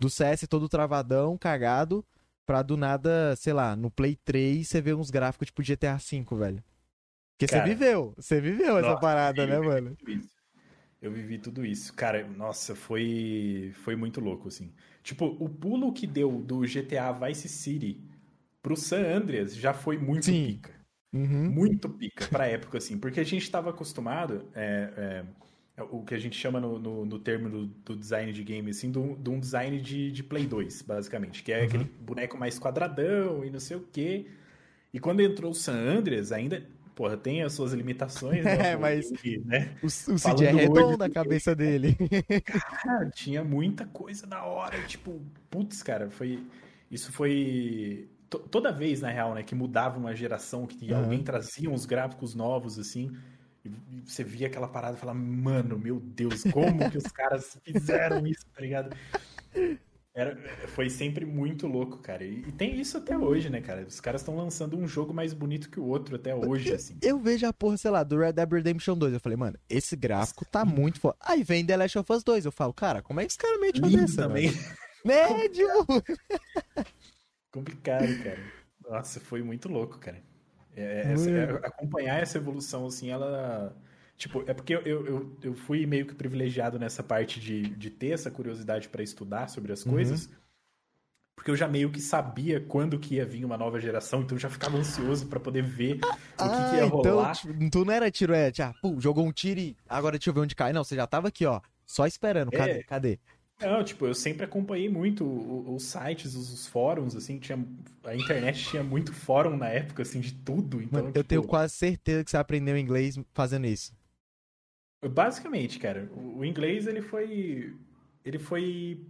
do 0.00 0.08
CS 0.08 0.46
todo 0.48 0.66
travadão, 0.66 1.36
cagado, 1.36 2.02
pra 2.46 2.62
do 2.62 2.78
nada, 2.78 3.36
sei 3.36 3.52
lá, 3.52 3.76
no 3.76 3.90
Play 3.90 4.16
3 4.24 4.66
você 4.66 4.80
vê 4.80 4.94
uns 4.94 5.10
gráficos 5.10 5.48
tipo 5.48 5.62
GTA 5.62 5.98
V, 5.98 6.24
velho. 6.34 6.64
Porque 7.36 7.46
você 7.46 7.58
Cara, 7.58 7.68
viveu, 7.68 8.14
você 8.16 8.40
viveu 8.40 8.78
essa 8.78 8.88
nossa, 8.88 9.00
parada, 9.02 9.46
né, 9.46 9.58
mano? 9.60 9.94
isso. 10.08 10.35
Eu 11.00 11.12
vivi 11.12 11.38
tudo 11.38 11.64
isso. 11.64 11.92
Cara, 11.94 12.26
nossa, 12.28 12.74
foi 12.74 13.72
foi 13.76 13.96
muito 13.96 14.20
louco, 14.20 14.48
assim. 14.48 14.72
Tipo, 15.02 15.26
o 15.40 15.48
pulo 15.48 15.92
que 15.92 16.06
deu 16.06 16.40
do 16.42 16.60
GTA 16.62 17.12
Vice 17.12 17.48
City 17.48 18.02
pro 18.62 18.76
San 18.76 19.02
Andreas 19.16 19.56
já 19.56 19.74
foi 19.74 19.98
muito 19.98 20.26
Sim. 20.26 20.42
pica. 20.42 20.72
Uhum. 21.12 21.50
Muito 21.50 21.88
pica 21.90 22.26
pra 22.28 22.46
época, 22.46 22.78
assim. 22.78 22.98
Porque 22.98 23.20
a 23.20 23.24
gente 23.24 23.50
tava 23.50 23.70
acostumado, 23.70 24.46
é, 24.54 25.24
é, 25.76 25.82
o 25.90 26.04
que 26.04 26.14
a 26.14 26.18
gente 26.18 26.36
chama 26.36 26.60
no, 26.60 26.78
no, 26.78 27.06
no 27.06 27.18
termo 27.18 27.48
do, 27.50 27.66
do 27.66 27.96
design 27.96 28.32
de 28.32 28.42
game, 28.44 28.70
assim, 28.70 28.90
de 28.90 28.98
um, 28.98 29.14
de 29.14 29.40
design 29.40 29.80
de, 29.80 30.10
de 30.12 30.22
Play 30.24 30.46
2, 30.46 30.82
basicamente. 30.82 31.42
Que 31.42 31.52
é 31.52 31.64
Uhum. 31.64 31.64
aquele 31.64 31.84
boneco 31.84 32.38
mais 32.38 32.58
quadradão 32.58 33.44
e 33.44 33.50
não 33.50 33.60
sei 33.60 33.76
o 33.76 33.82
quê. 33.92 34.26
E 34.92 35.00
quando 35.00 35.20
entrou 35.20 35.52
o 35.52 35.54
San 35.54 35.74
Andreas, 35.74 36.32
ainda... 36.32 36.66
Porra, 36.96 37.14
tem 37.16 37.42
as 37.42 37.52
suas 37.52 37.72
limitações, 37.74 38.42
né? 38.42 38.56
É, 38.72 38.76
mas- 38.76 39.10
E, 39.22 39.38
né? 39.44 39.76
O, 39.82 39.86
o 39.86 39.90
Cid 39.90 40.44
é 40.46 40.50
redondo 40.50 40.94
hoje- 40.94 41.02
a 41.02 41.10
cabeça 41.10 41.54
dele. 41.54 41.94
Cara, 42.82 43.10
tinha 43.10 43.44
muita 43.44 43.84
coisa 43.86 44.26
da 44.26 44.42
hora. 44.44 44.82
Tipo, 44.86 45.20
putz, 45.50 45.82
cara, 45.82 46.08
foi. 46.10 46.42
Isso 46.90 47.12
foi. 47.12 48.08
to- 48.30 48.38
Toda 48.38 48.72
vez, 48.72 49.02
na 49.02 49.10
real, 49.10 49.34
né, 49.34 49.42
que 49.42 49.54
mudava 49.54 49.98
uma 49.98 50.14
geração, 50.16 50.66
que 50.66 50.90
Aham. 50.90 51.02
alguém 51.04 51.22
trazia 51.22 51.68
uns 51.70 51.84
gráficos 51.84 52.34
novos, 52.34 52.78
assim, 52.78 53.14
e 53.62 53.70
você 54.04 54.24
via 54.24 54.46
aquela 54.46 54.66
parada 54.68 54.96
e 54.96 55.00
falava, 55.00 55.18
mano, 55.18 55.78
meu 55.78 56.00
Deus, 56.00 56.44
como 56.50 56.90
que 56.90 56.96
os 56.96 57.08
caras 57.12 57.58
fizeram 57.62 58.26
isso, 58.26 58.46
tá 58.54 58.60
ligado? 58.62 58.96
Era, 60.16 60.34
foi 60.68 60.88
sempre 60.88 61.26
muito 61.26 61.66
louco, 61.66 61.98
cara. 61.98 62.24
E, 62.24 62.38
e 62.38 62.50
tem 62.52 62.80
isso 62.80 62.96
até 62.96 63.18
hoje, 63.18 63.50
né, 63.50 63.60
cara? 63.60 63.82
Os 63.86 64.00
caras 64.00 64.22
estão 64.22 64.34
lançando 64.34 64.74
um 64.74 64.88
jogo 64.88 65.12
mais 65.12 65.34
bonito 65.34 65.68
que 65.68 65.78
o 65.78 65.84
outro 65.84 66.16
até 66.16 66.34
hoje, 66.34 66.72
assim. 66.72 66.96
Eu 67.02 67.18
vejo 67.18 67.46
a 67.46 67.52
porra, 67.52 67.76
sei 67.76 67.90
lá, 67.90 68.02
do 68.02 68.18
Red 68.18 68.32
Dead 68.32 68.50
Redemption 68.50 68.96
2. 68.96 69.12
Eu 69.12 69.20
falei, 69.20 69.36
mano, 69.36 69.58
esse 69.68 69.94
gráfico 69.94 70.46
tá 70.46 70.64
muito 70.64 70.98
foda. 71.00 71.16
Aí 71.20 71.42
vem 71.42 71.66
The 71.66 71.76
Last 71.76 71.98
of 71.98 72.10
Us 72.10 72.24
2. 72.24 72.46
Eu 72.46 72.50
falo, 72.52 72.72
cara, 72.72 73.02
como 73.02 73.20
é 73.20 73.26
que 73.26 73.32
esse 73.32 73.38
cara 73.38 73.58
mete 73.58 73.78
uma 73.78 73.90
dessa, 73.90 74.22
também. 74.22 74.50
Médio! 75.04 75.68
Complicado, 77.52 78.06
cara. 78.24 78.40
Nossa, 78.88 79.20
foi 79.20 79.42
muito 79.42 79.68
louco, 79.68 79.98
cara. 79.98 80.22
É, 80.74 81.12
essa- 81.12 81.30
Mano. 81.30 81.58
é, 81.62 81.66
acompanhar 81.66 82.22
essa 82.22 82.38
evolução, 82.38 82.86
assim, 82.86 83.10
ela. 83.10 83.76
Tipo, 84.16 84.42
é 84.46 84.54
porque 84.54 84.74
eu, 84.74 84.80
eu, 84.80 85.36
eu 85.42 85.54
fui 85.54 85.84
meio 85.84 86.06
que 86.06 86.14
privilegiado 86.14 86.78
nessa 86.78 87.02
parte 87.02 87.38
de, 87.38 87.62
de 87.62 87.90
ter 87.90 88.12
essa 88.12 88.30
curiosidade 88.30 88.88
para 88.88 89.02
estudar 89.02 89.48
sobre 89.48 89.72
as 89.72 89.84
coisas. 89.84 90.26
Uhum. 90.26 90.32
Porque 91.36 91.50
eu 91.50 91.56
já 91.56 91.68
meio 91.68 91.90
que 91.90 92.00
sabia 92.00 92.58
quando 92.60 92.98
que 92.98 93.16
ia 93.16 93.26
vir 93.26 93.44
uma 93.44 93.58
nova 93.58 93.78
geração, 93.78 94.22
então 94.22 94.36
eu 94.36 94.40
já 94.40 94.48
ficava 94.48 94.78
ansioso 94.78 95.26
para 95.26 95.38
poder 95.38 95.62
ver 95.62 96.00
ah, 96.02 96.08
o 96.08 96.48
que, 96.48 96.54
ah, 96.56 96.70
que 96.70 96.76
ia 96.76 96.86
então, 96.86 96.98
rolar. 96.98 97.34
Tipo, 97.34 97.70
tu 97.70 97.84
não 97.84 97.92
era 97.92 98.10
tiro, 98.10 98.32
é, 98.32 98.50
tipo, 98.50 98.74
pô, 98.80 98.98
jogou 98.98 99.24
um 99.24 99.30
tiro 99.30 99.60
e 99.60 99.76
agora 99.86 100.16
deixa 100.16 100.30
eu 100.30 100.34
ver 100.34 100.40
onde 100.40 100.56
cai. 100.56 100.72
Não, 100.72 100.82
você 100.82 100.96
já 100.96 101.06
tava 101.06 101.28
aqui, 101.28 101.44
ó, 101.44 101.60
só 101.84 102.06
esperando. 102.06 102.50
Cadê? 102.50 102.70
É. 102.70 102.82
Cadê? 102.84 103.18
Não, 103.60 103.82
tipo, 103.82 104.06
eu 104.06 104.14
sempre 104.14 104.44
acompanhei 104.44 104.88
muito 104.88 105.24
os 105.24 105.82
sites, 105.82 106.34
os 106.34 106.66
fóruns, 106.66 107.16
assim, 107.16 107.38
tinha, 107.38 107.58
a 108.04 108.14
internet 108.14 108.62
tinha 108.68 108.82
muito 108.82 109.14
fórum 109.14 109.56
na 109.56 109.68
época, 109.68 110.02
assim, 110.02 110.20
de 110.20 110.32
tudo. 110.32 110.82
Então, 110.82 111.00
Mano, 111.00 111.06
tipo... 111.06 111.18
eu 111.18 111.24
tenho 111.24 111.42
quase 111.42 111.74
certeza 111.74 112.22
que 112.22 112.30
você 112.30 112.36
aprendeu 112.36 112.76
inglês 112.76 113.18
fazendo 113.32 113.66
isso. 113.66 113.95
Basicamente, 115.02 115.78
cara, 115.78 116.10
o 116.14 116.44
inglês 116.44 116.86
ele 116.86 117.02
foi 117.02 117.74
ele 118.24 118.38
foi 118.38 119.06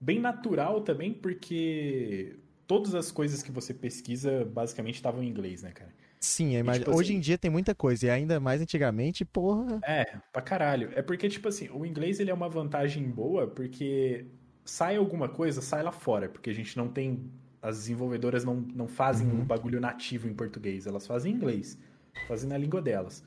bem 0.00 0.20
natural 0.20 0.80
também, 0.82 1.12
porque 1.12 2.36
todas 2.66 2.94
as 2.94 3.10
coisas 3.10 3.42
que 3.42 3.50
você 3.50 3.74
pesquisa 3.74 4.44
basicamente 4.44 4.96
estavam 4.96 5.22
em 5.22 5.28
inglês, 5.28 5.62
né, 5.62 5.70
cara? 5.72 5.92
Sim, 6.20 6.54
e, 6.54 6.72
tipo, 6.72 6.90
hoje 6.90 7.10
assim, 7.10 7.16
em 7.16 7.20
dia 7.20 7.38
tem 7.38 7.50
muita 7.50 7.74
coisa, 7.74 8.06
e 8.06 8.10
ainda 8.10 8.38
mais 8.38 8.60
antigamente, 8.60 9.24
porra. 9.24 9.80
É, 9.82 10.04
pra 10.30 10.42
caralho. 10.42 10.90
É 10.94 11.00
porque, 11.00 11.28
tipo 11.28 11.48
assim, 11.48 11.70
o 11.70 11.86
inglês 11.86 12.20
ele 12.20 12.30
é 12.30 12.34
uma 12.34 12.48
vantagem 12.48 13.08
boa, 13.08 13.46
porque 13.46 14.26
sai 14.64 14.96
alguma 14.96 15.28
coisa, 15.28 15.62
sai 15.62 15.82
lá 15.82 15.90
fora, 15.90 16.28
porque 16.28 16.50
a 16.50 16.54
gente 16.54 16.76
não 16.76 16.88
tem. 16.88 17.30
As 17.62 17.78
desenvolvedoras 17.78 18.44
não, 18.44 18.54
não 18.54 18.86
fazem 18.86 19.26
uhum. 19.26 19.40
um 19.40 19.44
bagulho 19.44 19.80
nativo 19.80 20.28
em 20.28 20.34
português, 20.34 20.86
elas 20.86 21.06
fazem 21.06 21.32
em 21.32 21.36
inglês, 21.36 21.78
fazem 22.26 22.48
na 22.48 22.56
língua 22.56 22.80
delas. 22.80 23.22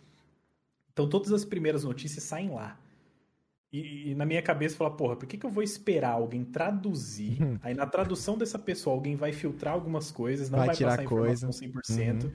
Então 0.93 1.09
todas 1.09 1.31
as 1.33 1.43
primeiras 1.43 1.83
notícias 1.83 2.23
saem 2.23 2.51
lá. 2.51 2.79
E, 3.71 4.11
e 4.11 4.15
na 4.15 4.23
minha 4.23 4.41
cabeça 4.41 4.77
fala, 4.77 4.91
porra, 4.91 5.15
por 5.15 5.25
que, 5.25 5.35
que 5.35 5.45
eu 5.45 5.49
vou 5.49 5.63
esperar 5.63 6.11
alguém 6.11 6.45
traduzir? 6.45 7.41
Uhum. 7.41 7.59
Aí 7.63 7.73
na 7.73 7.87
tradução 7.87 8.37
dessa 8.37 8.59
pessoa, 8.59 8.95
alguém 8.95 9.15
vai 9.15 9.33
filtrar 9.33 9.73
algumas 9.73 10.11
coisas, 10.11 10.47
não 10.47 10.59
vai, 10.59 10.67
vai 10.67 10.75
tirar 10.75 10.97
passar 10.97 11.05
coisa. 11.05 11.49
informação 11.49 11.97
100%. 11.97 12.23
Uhum. 12.25 12.31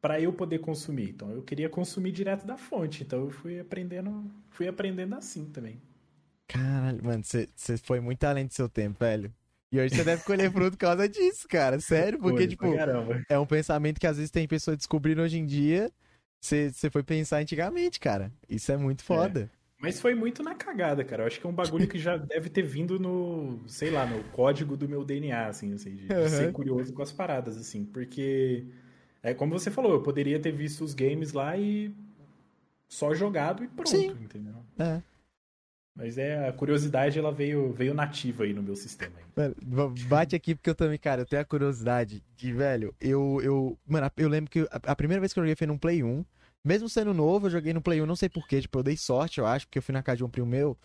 para 0.00 0.20
eu 0.20 0.32
poder 0.32 0.60
consumir. 0.60 1.10
Então 1.10 1.32
eu 1.32 1.42
queria 1.42 1.68
consumir 1.68 2.12
direto 2.12 2.46
da 2.46 2.56
fonte. 2.56 3.02
Então 3.02 3.24
eu 3.24 3.30
fui 3.30 3.58
aprendendo, 3.58 4.24
fui 4.50 4.68
aprendendo 4.68 5.16
assim 5.16 5.46
também. 5.46 5.82
Caralho, 6.46 7.04
mano, 7.04 7.24
você 7.24 7.76
foi 7.78 7.98
muito 7.98 8.22
além 8.22 8.46
do 8.46 8.54
seu 8.54 8.68
tempo, 8.68 8.98
velho. 9.00 9.34
E 9.72 9.80
hoje 9.80 9.96
você 9.96 10.04
deve 10.04 10.22
colher 10.22 10.52
fruto 10.52 10.72
por 10.72 10.80
causa 10.80 11.08
disso, 11.08 11.48
cara. 11.48 11.80
Sério, 11.80 12.18
porque, 12.18 12.46
tipo, 12.46 12.66
é 13.28 13.38
um 13.38 13.46
pensamento 13.46 13.98
que 13.98 14.06
às 14.06 14.18
vezes 14.18 14.30
tem 14.30 14.46
pessoas 14.46 14.76
descobrindo 14.76 15.22
hoje 15.22 15.38
em 15.38 15.46
dia 15.46 15.90
você 16.42 16.90
foi 16.90 17.02
pensar 17.02 17.38
antigamente, 17.38 18.00
cara. 18.00 18.32
Isso 18.48 18.72
é 18.72 18.76
muito 18.76 19.04
foda. 19.04 19.50
É. 19.52 19.62
Mas 19.78 20.00
foi 20.00 20.14
muito 20.14 20.42
na 20.42 20.54
cagada, 20.54 21.04
cara. 21.04 21.22
Eu 21.22 21.26
acho 21.26 21.40
que 21.40 21.46
é 21.46 21.50
um 21.50 21.54
bagulho 21.54 21.88
que 21.88 21.98
já 21.98 22.16
deve 22.16 22.48
ter 22.48 22.62
vindo 22.62 23.00
no, 23.00 23.60
sei 23.66 23.90
lá, 23.90 24.06
no 24.06 24.22
código 24.30 24.76
do 24.76 24.88
meu 24.88 25.04
DNA, 25.04 25.46
assim, 25.46 25.72
assim 25.74 25.94
de, 25.96 26.12
uhum. 26.12 26.28
ser 26.28 26.52
curioso 26.52 26.92
com 26.92 27.02
as 27.02 27.10
paradas, 27.10 27.56
assim. 27.56 27.84
Porque, 27.84 28.64
é 29.22 29.34
como 29.34 29.58
você 29.58 29.70
falou, 29.70 29.92
eu 29.92 30.02
poderia 30.02 30.38
ter 30.38 30.52
visto 30.52 30.84
os 30.84 30.94
games 30.94 31.32
lá 31.32 31.56
e 31.56 31.92
só 32.88 33.12
jogado 33.14 33.64
e 33.64 33.68
pronto, 33.68 33.90
Sim. 33.90 34.16
entendeu? 34.20 34.54
É. 34.78 35.02
Mas 35.94 36.16
é, 36.16 36.48
a 36.48 36.52
curiosidade, 36.52 37.18
ela 37.18 37.30
veio, 37.30 37.72
veio 37.72 37.92
nativa 37.92 38.44
aí 38.44 38.54
no 38.54 38.62
meu 38.62 38.74
sistema. 38.74 39.14
Mano, 39.36 39.54
bate 40.08 40.34
aqui 40.34 40.54
porque 40.54 40.70
eu 40.70 40.74
também, 40.74 40.98
cara, 40.98 41.22
eu 41.22 41.26
tenho 41.26 41.42
a 41.42 41.44
curiosidade 41.44 42.22
de, 42.34 42.52
velho, 42.52 42.94
eu, 42.98 43.40
eu, 43.42 43.78
mano, 43.86 44.10
eu 44.16 44.28
lembro 44.28 44.50
que 44.50 44.66
a, 44.70 44.96
primeira 44.96 45.20
vez 45.20 45.32
que 45.32 45.38
eu 45.38 45.42
joguei 45.42 45.54
foi 45.54 45.66
num 45.66 45.76
Play 45.76 46.02
1, 46.02 46.24
mesmo 46.64 46.88
sendo 46.88 47.12
novo, 47.12 47.46
eu 47.46 47.50
joguei 47.50 47.74
no 47.74 47.82
Play 47.82 48.00
1, 48.00 48.06
não 48.06 48.16
sei 48.16 48.28
porquê, 48.28 48.62
tipo, 48.62 48.78
eu 48.78 48.82
dei 48.82 48.96
sorte, 48.96 49.38
eu 49.38 49.46
acho, 49.46 49.66
porque 49.66 49.78
eu 49.78 49.82
fui 49.82 49.92
na 49.92 50.02
casa 50.02 50.18
de 50.18 50.24
um 50.24 50.30
primo 50.30 50.46
meu, 50.46 50.78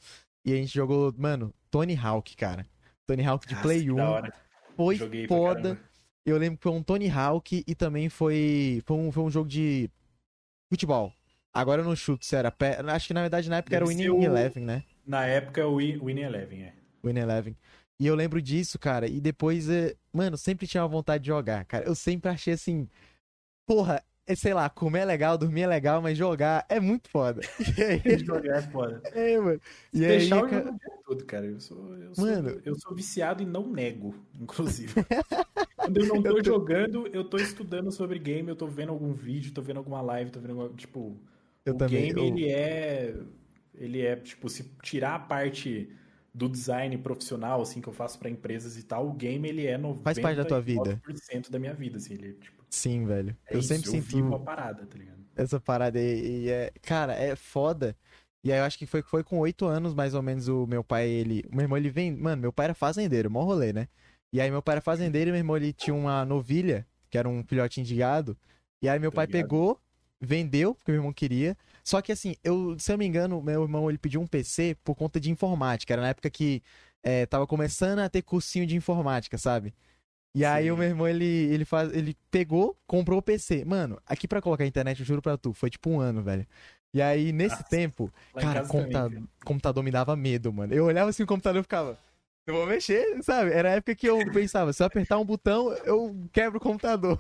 e 0.46 0.52
a 0.52 0.56
gente 0.56 0.74
jogou, 0.74 1.14
mano, 1.18 1.54
Tony 1.72 1.96
Hawk, 1.96 2.36
cara. 2.36 2.66
Tony 3.06 3.24
Hawk 3.26 3.48
de 3.48 3.54
Nossa, 3.54 3.64
Play 3.64 3.90
1. 3.90 3.96
Foi 4.76 4.96
Joguei 4.96 5.28
foda. 5.28 5.80
Eu 6.26 6.38
lembro 6.38 6.58
que 6.58 6.64
foi 6.64 6.72
um 6.74 6.84
Tony 6.84 7.10
Hawk 7.10 7.64
e 7.66 7.74
também 7.74 8.10
foi, 8.10 8.84
foi, 8.86 8.98
um, 8.98 9.12
foi 9.12 9.24
um 9.24 9.32
jogo 9.32 9.48
de 9.48 9.90
futebol. 10.70 11.14
Agora 11.54 11.82
eu 11.82 11.86
não 11.86 11.96
chuto 11.96 12.26
se 12.26 12.36
era 12.36 12.52
pé. 12.52 12.80
Acho 12.86 13.08
que 13.08 13.14
na 13.14 13.22
verdade 13.22 13.50
na 13.50 13.58
época 13.58 13.72
Deve 13.72 13.78
era 13.78 13.86
o 13.86 13.88
Winning 13.88 14.10
o... 14.10 14.24
Eleven, 14.24 14.64
né? 14.64 14.84
Na 15.08 15.26
época, 15.26 15.66
o 15.66 15.78
Win 15.78 16.20
Eleven, 16.20 16.64
é. 16.64 16.74
Win 17.04 17.18
Eleven. 17.18 17.56
E 17.98 18.06
eu 18.06 18.14
lembro 18.14 18.42
disso, 18.42 18.78
cara. 18.78 19.08
E 19.08 19.22
depois, 19.22 19.70
eh, 19.70 19.96
mano, 20.12 20.38
sempre 20.38 20.68
tinha 20.68 20.84
uma 20.84 20.90
vontade 20.90 21.24
de 21.24 21.28
jogar, 21.28 21.64
cara. 21.66 21.86
Eu 21.86 21.96
sempre 21.96 22.30
achei 22.30 22.54
assim. 22.54 22.88
Porra, 23.66 24.04
é, 24.28 24.36
sei 24.36 24.54
lá, 24.54 24.70
comer 24.70 25.00
é 25.00 25.06
legal, 25.06 25.38
dormir 25.38 25.62
é 25.62 25.68
legal, 25.68 26.02
mas 26.02 26.18
jogar 26.18 26.66
é 26.68 26.80
muito 26.80 27.10
foda. 27.10 27.40
Aí... 28.06 28.20
jogar 28.20 28.58
é 28.58 28.62
foda. 28.64 29.02
É, 29.16 29.40
mano. 29.40 29.62
E 29.94 30.00
Deixar 30.00 30.36
aí, 30.36 30.44
o 30.44 30.50
cara... 30.50 30.76
todo, 31.06 31.26
cara. 31.26 31.46
Eu 31.46 31.60
sou, 31.62 31.96
eu, 31.96 32.14
sou, 32.14 32.26
mano... 32.26 32.62
eu 32.66 32.76
sou 32.76 32.94
viciado 32.94 33.42
e 33.42 33.46
não 33.46 33.66
nego, 33.66 34.14
inclusive. 34.40 34.94
Quando 35.78 35.98
eu 35.98 36.06
não 36.06 36.22
tô, 36.22 36.30
eu 36.30 36.36
tô, 36.36 36.44
jogando, 36.44 37.08
eu 37.08 37.24
tô 37.24 37.38
estudando 37.38 37.92
sobre 37.92 38.20
game, 38.20 38.50
eu 38.50 38.56
tô 38.56 38.68
vendo 38.68 38.90
algum 38.90 39.14
vídeo, 39.14 39.54
tô 39.54 39.62
vendo 39.62 39.78
alguma 39.78 40.02
live, 40.02 40.32
tô 40.32 40.42
vendo, 40.42 40.74
tipo... 40.76 41.18
Eu 41.66 41.74
o 41.74 41.78
também, 41.78 42.14
game, 42.14 42.20
eu... 42.20 42.26
ele 42.26 42.50
é 42.50 43.16
ele 43.78 44.02
é, 44.02 44.16
tipo, 44.16 44.50
se 44.50 44.64
tirar 44.82 45.16
a 45.16 45.20
parte 45.20 45.90
do 46.34 46.48
design 46.48 46.96
profissional, 47.00 47.62
assim, 47.62 47.82
que 47.82 47.88
eu 47.88 47.94
faço 47.94 48.20
para 48.20 48.30
empresas 48.30 48.78
e 48.78 48.84
tal, 48.84 49.08
o 49.08 49.14
game, 49.14 49.48
ele 49.48 49.66
é 49.66 49.78
90% 49.78 50.04
Faz 50.04 50.20
parte 50.20 50.38
da 50.38 50.46
tua 50.46 50.62
vida. 50.62 51.02
da 51.50 51.60
minha 51.60 51.74
vida, 51.74 51.98
assim, 51.98 52.14
ele, 52.14 52.34
tipo... 52.34 52.64
Sim, 52.70 53.06
velho. 53.06 53.36
É 53.48 53.56
eu 53.56 53.60
isso, 53.60 53.70
sempre 53.70 53.88
eu 53.88 53.92
sinto... 53.94 54.06
vivo 54.06 54.36
a 54.36 54.40
parada, 54.40 54.86
tá 54.86 54.98
ligado? 54.98 55.18
Essa 55.36 55.60
parada 55.60 56.00
e, 56.00 56.44
e 56.44 56.50
é... 56.50 56.72
Cara, 56.82 57.14
é 57.14 57.36
foda. 57.36 57.96
E 58.44 58.52
aí 58.52 58.60
eu 58.60 58.66
acho 58.66 58.78
que 58.78 58.86
foi, 58.86 59.02
foi 59.02 59.24
com 59.24 59.40
oito 59.40 59.66
anos, 59.66 59.94
mais 59.94 60.14
ou 60.14 60.22
menos, 60.22 60.48
o 60.48 60.68
meu 60.68 60.84
pai, 60.84 61.08
ele... 61.08 61.44
O 61.52 61.56
meu 61.56 61.64
irmão, 61.64 61.78
ele 61.78 61.90
vem... 61.90 62.16
Mano, 62.16 62.42
meu 62.42 62.54
pai 62.54 62.66
era 62.66 62.74
fazendeiro, 62.76 63.32
mó 63.32 63.44
rolê, 63.44 63.74
né? 63.74 63.88
E 64.32 64.42
aí 64.42 64.52
meu 64.52 64.62
pai 64.62 64.74
era 64.74 64.82
fazendeiro 64.82 65.30
e 65.30 65.32
meu 65.32 65.40
irmão, 65.40 65.58
ele 65.58 65.74
tinha 65.74 65.96
uma 65.96 66.26
novilha, 66.26 66.86
que 67.10 67.18
era 67.18 67.28
um 67.28 67.44
filhotinho 67.44 67.86
de 67.86 67.96
gado. 67.96 68.38
E 68.82 68.90
aí 68.90 69.00
meu 69.00 69.12
pai 69.12 69.26
pegou, 69.26 69.80
vendeu, 70.20 70.76
porque 70.76 70.92
meu 70.92 71.00
irmão 71.00 71.14
queria. 71.14 71.58
Só 71.88 72.02
que 72.02 72.12
assim, 72.12 72.36
eu, 72.44 72.78
se 72.78 72.92
eu 72.92 72.98
me 72.98 73.06
engano, 73.06 73.42
meu 73.42 73.62
irmão 73.64 73.90
ele 73.90 73.98
pediu 73.98 74.20
um 74.20 74.28
PC 74.28 74.76
por 74.84 74.94
conta 74.94 75.22
de 75.22 75.32
informática. 75.32 75.94
Era 75.94 76.02
na 76.02 76.10
época 76.10 76.30
que 76.30 76.62
é, 77.02 77.26
tava 77.26 77.48
começando 77.48 78.00
a 78.00 78.10
ter 78.10 78.24
cursinho 78.24 78.68
de 78.68 78.76
informática, 78.76 79.38
sabe? 79.38 79.74
E 80.36 80.40
Sim. 80.40 80.46
aí 80.46 80.70
o 80.70 80.76
meu 80.76 80.86
irmão, 80.86 81.08
ele, 81.08 81.24
ele, 81.24 81.64
faz, 81.64 81.94
ele 81.94 82.14
pegou, 82.30 82.78
comprou 82.86 83.20
o 83.20 83.22
PC. 83.22 83.64
Mano, 83.64 83.98
aqui 84.06 84.28
para 84.28 84.42
colocar 84.42 84.66
a 84.66 84.68
internet, 84.68 85.00
eu 85.00 85.06
juro 85.06 85.22
pra 85.22 85.38
tu, 85.38 85.54
foi 85.54 85.70
tipo 85.70 85.90
um 85.90 86.02
ano, 86.02 86.22
velho. 86.22 86.46
E 86.94 87.02
aí, 87.02 87.32
nesse 87.32 87.56
Nossa, 87.56 87.70
tempo, 87.70 88.12
cara, 88.34 88.66
computador, 88.66 89.24
computador 89.46 89.82
me 89.82 89.90
dava 89.90 90.14
medo, 90.18 90.52
mano. 90.52 90.74
Eu 90.74 90.84
olhava 90.84 91.10
assim 91.10 91.24
o 91.24 91.28
computador 91.28 91.62
e 91.62 91.64
ficava. 91.64 91.98
Eu 92.48 92.54
vou 92.54 92.66
mexer, 92.66 93.22
sabe? 93.24 93.52
Era 93.52 93.68
a 93.68 93.74
época 93.74 93.94
que 93.94 94.08
eu 94.08 94.20
pensava, 94.32 94.72
se 94.72 94.82
eu 94.82 94.88
apertar 94.88 95.20
um 95.20 95.26
botão, 95.26 95.70
eu 95.84 96.16
quebro 96.32 96.60
o 96.60 96.62
computador. 96.62 97.20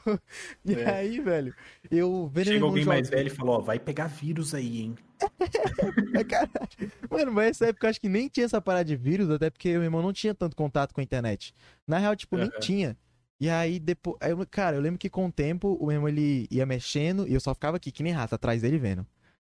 E 0.63 0.73
é. 0.73 0.89
aí, 0.89 1.19
velho, 1.19 1.53
eu... 1.91 2.31
Chegou 2.45 2.69
alguém 2.69 2.85
mais 2.85 3.09
velho 3.09 3.27
e 3.27 3.29
falou, 3.29 3.57
ó, 3.57 3.59
vai 3.59 3.77
pegar 3.77 4.07
vírus 4.07 4.55
aí, 4.55 4.83
hein? 4.83 4.95
Mano, 7.11 7.33
mas 7.33 7.47
nessa 7.47 7.67
época 7.67 7.87
eu 7.87 7.89
acho 7.89 7.99
que 7.99 8.07
nem 8.07 8.29
tinha 8.29 8.45
essa 8.45 8.61
parada 8.61 8.85
de 8.85 8.95
vírus, 8.95 9.29
até 9.29 9.49
porque 9.49 9.73
meu 9.73 9.83
irmão 9.83 10.01
não 10.01 10.13
tinha 10.13 10.33
tanto 10.33 10.55
contato 10.55 10.93
com 10.93 11.01
a 11.01 11.03
internet. 11.03 11.53
Na 11.85 11.97
real, 11.97 12.15
tipo, 12.15 12.37
nem 12.37 12.49
tinha. 12.61 12.95
E 13.37 13.49
aí, 13.49 13.79
depois... 13.79 14.15
Aí, 14.21 14.33
cara, 14.49 14.77
eu 14.77 14.81
lembro 14.81 14.97
que 14.97 15.09
com 15.09 15.25
o 15.25 15.31
tempo, 15.31 15.77
o 15.81 15.87
meu 15.87 15.95
irmão, 15.95 16.07
ele 16.07 16.47
ia 16.49 16.65
mexendo 16.65 17.27
e 17.27 17.33
eu 17.33 17.41
só 17.41 17.53
ficava 17.53 17.75
aqui, 17.75 17.91
que 17.91 18.01
nem 18.01 18.13
rato, 18.13 18.33
atrás 18.33 18.61
dele 18.61 18.77
vendo 18.77 19.05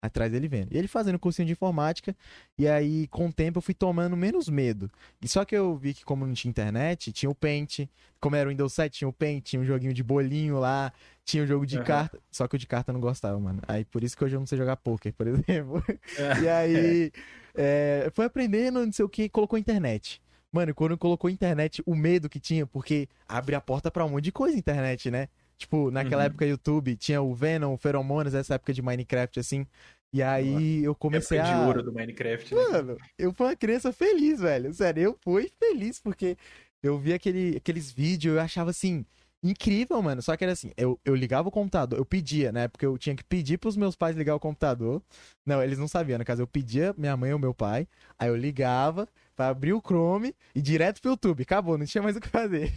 atrás 0.07 0.31
dele 0.31 0.47
vendo. 0.47 0.73
E 0.73 0.77
ele 0.77 0.87
fazendo 0.87 1.19
cursinho 1.19 1.47
de 1.47 1.53
informática, 1.53 2.15
e 2.59 2.69
aí 2.69 3.07
com 3.09 3.27
o 3.27 3.33
tempo 3.33 3.59
eu 3.59 3.63
fui 3.63 3.73
tomando 3.73 4.15
menos 4.17 4.51
medo. 4.51 4.91
E 5.23 5.27
só 5.27 5.45
que 5.45 5.57
eu 5.57 5.75
vi 5.77 5.95
que 5.95 6.05
como 6.05 6.27
não 6.27 6.35
tinha 6.35 6.51
internet, 6.51 7.11
tinha 7.11 7.31
o 7.31 7.35
Paint, 7.35 7.89
como 8.21 8.37
era 8.37 8.47
o 8.47 8.51
Windows 8.51 8.75
7, 8.75 8.99
tinha 8.99 9.09
o 9.09 9.13
Paint, 9.13 9.45
tinha 9.45 9.63
um 9.63 9.65
joguinho 9.65 9.95
de 9.95 10.03
bolinho 10.03 10.59
lá, 10.59 10.93
tinha 11.25 11.43
o 11.43 11.45
um 11.45 11.49
jogo 11.49 11.65
de 11.65 11.79
uhum. 11.79 11.85
carta, 11.85 12.19
só 12.31 12.47
que 12.47 12.55
o 12.55 12.59
de 12.59 12.67
carta 12.67 12.91
eu 12.91 12.93
não 12.93 13.01
gostava, 13.01 13.39
mano. 13.41 13.63
Aí 13.67 13.85
por 13.85 14.05
isso 14.05 14.15
que 14.15 14.25
hoje 14.25 14.37
eu 14.37 14.41
não 14.41 14.47
sei 14.47 14.59
jogar 14.59 14.77
poker, 14.77 15.13
por 15.15 15.27
exemplo. 15.29 15.83
É. 16.19 16.41
E 16.43 16.49
aí 16.49 17.13
é, 17.55 18.11
foi 18.13 18.27
aprendendo, 18.27 18.85
não 18.85 18.93
sei 18.93 19.05
o 19.07 19.09
que, 19.09 19.29
colocou 19.31 19.59
internet. 19.59 20.21
Mano, 20.53 20.75
quando 20.75 20.99
colocou 20.99 21.31
internet, 21.31 21.83
o 21.85 21.97
medo 21.97 22.29
que 22.29 22.39
tinha, 22.39 22.67
porque 22.67 23.09
abre 23.27 23.55
a 23.55 23.61
porta 23.61 23.91
para 23.91 24.05
um 24.05 24.11
monte 24.11 24.25
de 24.25 24.33
coisa 24.33 24.57
internet, 24.57 25.11
né? 25.11 25.29
Tipo, 25.57 25.91
naquela 25.91 26.23
uhum. 26.23 26.27
época 26.27 26.47
YouTube 26.47 26.97
tinha 26.97 27.23
o 27.23 27.35
Venom, 27.35 27.75
o 27.75 27.77
Feromonas, 27.77 28.35
essa 28.35 28.55
época 28.55 28.73
de 28.73 28.83
Minecraft, 28.83 29.39
assim. 29.39 29.67
E 30.15 30.23
aí 30.23 30.85
eu 30.85 30.95
comecei 30.95 31.39
época 31.39 31.53
a. 31.53 31.61
de 31.61 31.67
ouro 31.67 31.83
do 31.83 31.93
Minecraft, 31.93 32.55
né? 32.55 32.63
Mano, 32.63 32.97
eu 33.19 33.35
fui 33.35 33.49
uma 33.49 33.57
criança 33.57 33.93
feliz, 33.93 34.39
velho. 34.39 34.73
Sério, 34.73 35.03
eu 35.03 35.19
fui 35.21 35.51
feliz 35.59 35.99
porque 35.99 36.39
eu 36.81 36.97
vi 36.97 37.13
aquele, 37.13 37.57
aqueles 37.57 37.91
vídeos, 37.91 38.37
eu 38.37 38.41
achava 38.41 38.71
assim. 38.71 39.05
Incrível, 39.43 40.01
mano. 40.01 40.23
Só 40.23 40.37
que 40.37 40.45
era 40.45 40.53
assim, 40.53 40.71
eu, 40.77 41.01
eu 41.05 41.17
ligava 41.17 41.49
o 41.49 41.51
computador, 41.53 41.99
eu 41.99 42.05
pedia, 42.05 42.53
né? 42.53 42.69
Porque 42.69 42.87
eu 42.87 42.97
tinha 42.97 43.17
que 43.17 43.25
pedir 43.25 43.59
pros 43.59 43.77
meus 43.77 43.97
pais 43.97 44.17
ligar 44.17 44.37
o 44.37 44.41
computador. 44.41 45.03
Não, 45.45 45.61
eles 45.61 45.79
não 45.81 45.89
sabiam, 45.89 46.17
no 46.17 46.25
caso, 46.25 46.43
eu 46.43 46.47
pedia 46.47 46.95
minha 46.97 47.17
mãe 47.17 47.33
ou 47.33 47.39
meu 47.39 47.53
pai. 47.53 47.89
Aí 48.17 48.29
eu 48.29 48.37
ligava 48.37 49.09
pra 49.35 49.49
abrir 49.49 49.73
o 49.73 49.83
Chrome 49.85 50.33
e 50.55 50.63
direto 50.63 51.03
pro 51.03 51.11
YouTube. 51.11 51.43
Acabou, 51.43 51.77
não 51.77 51.87
tinha 51.87 52.01
mais 52.01 52.15
o 52.15 52.21
que 52.21 52.29
fazer. 52.29 52.73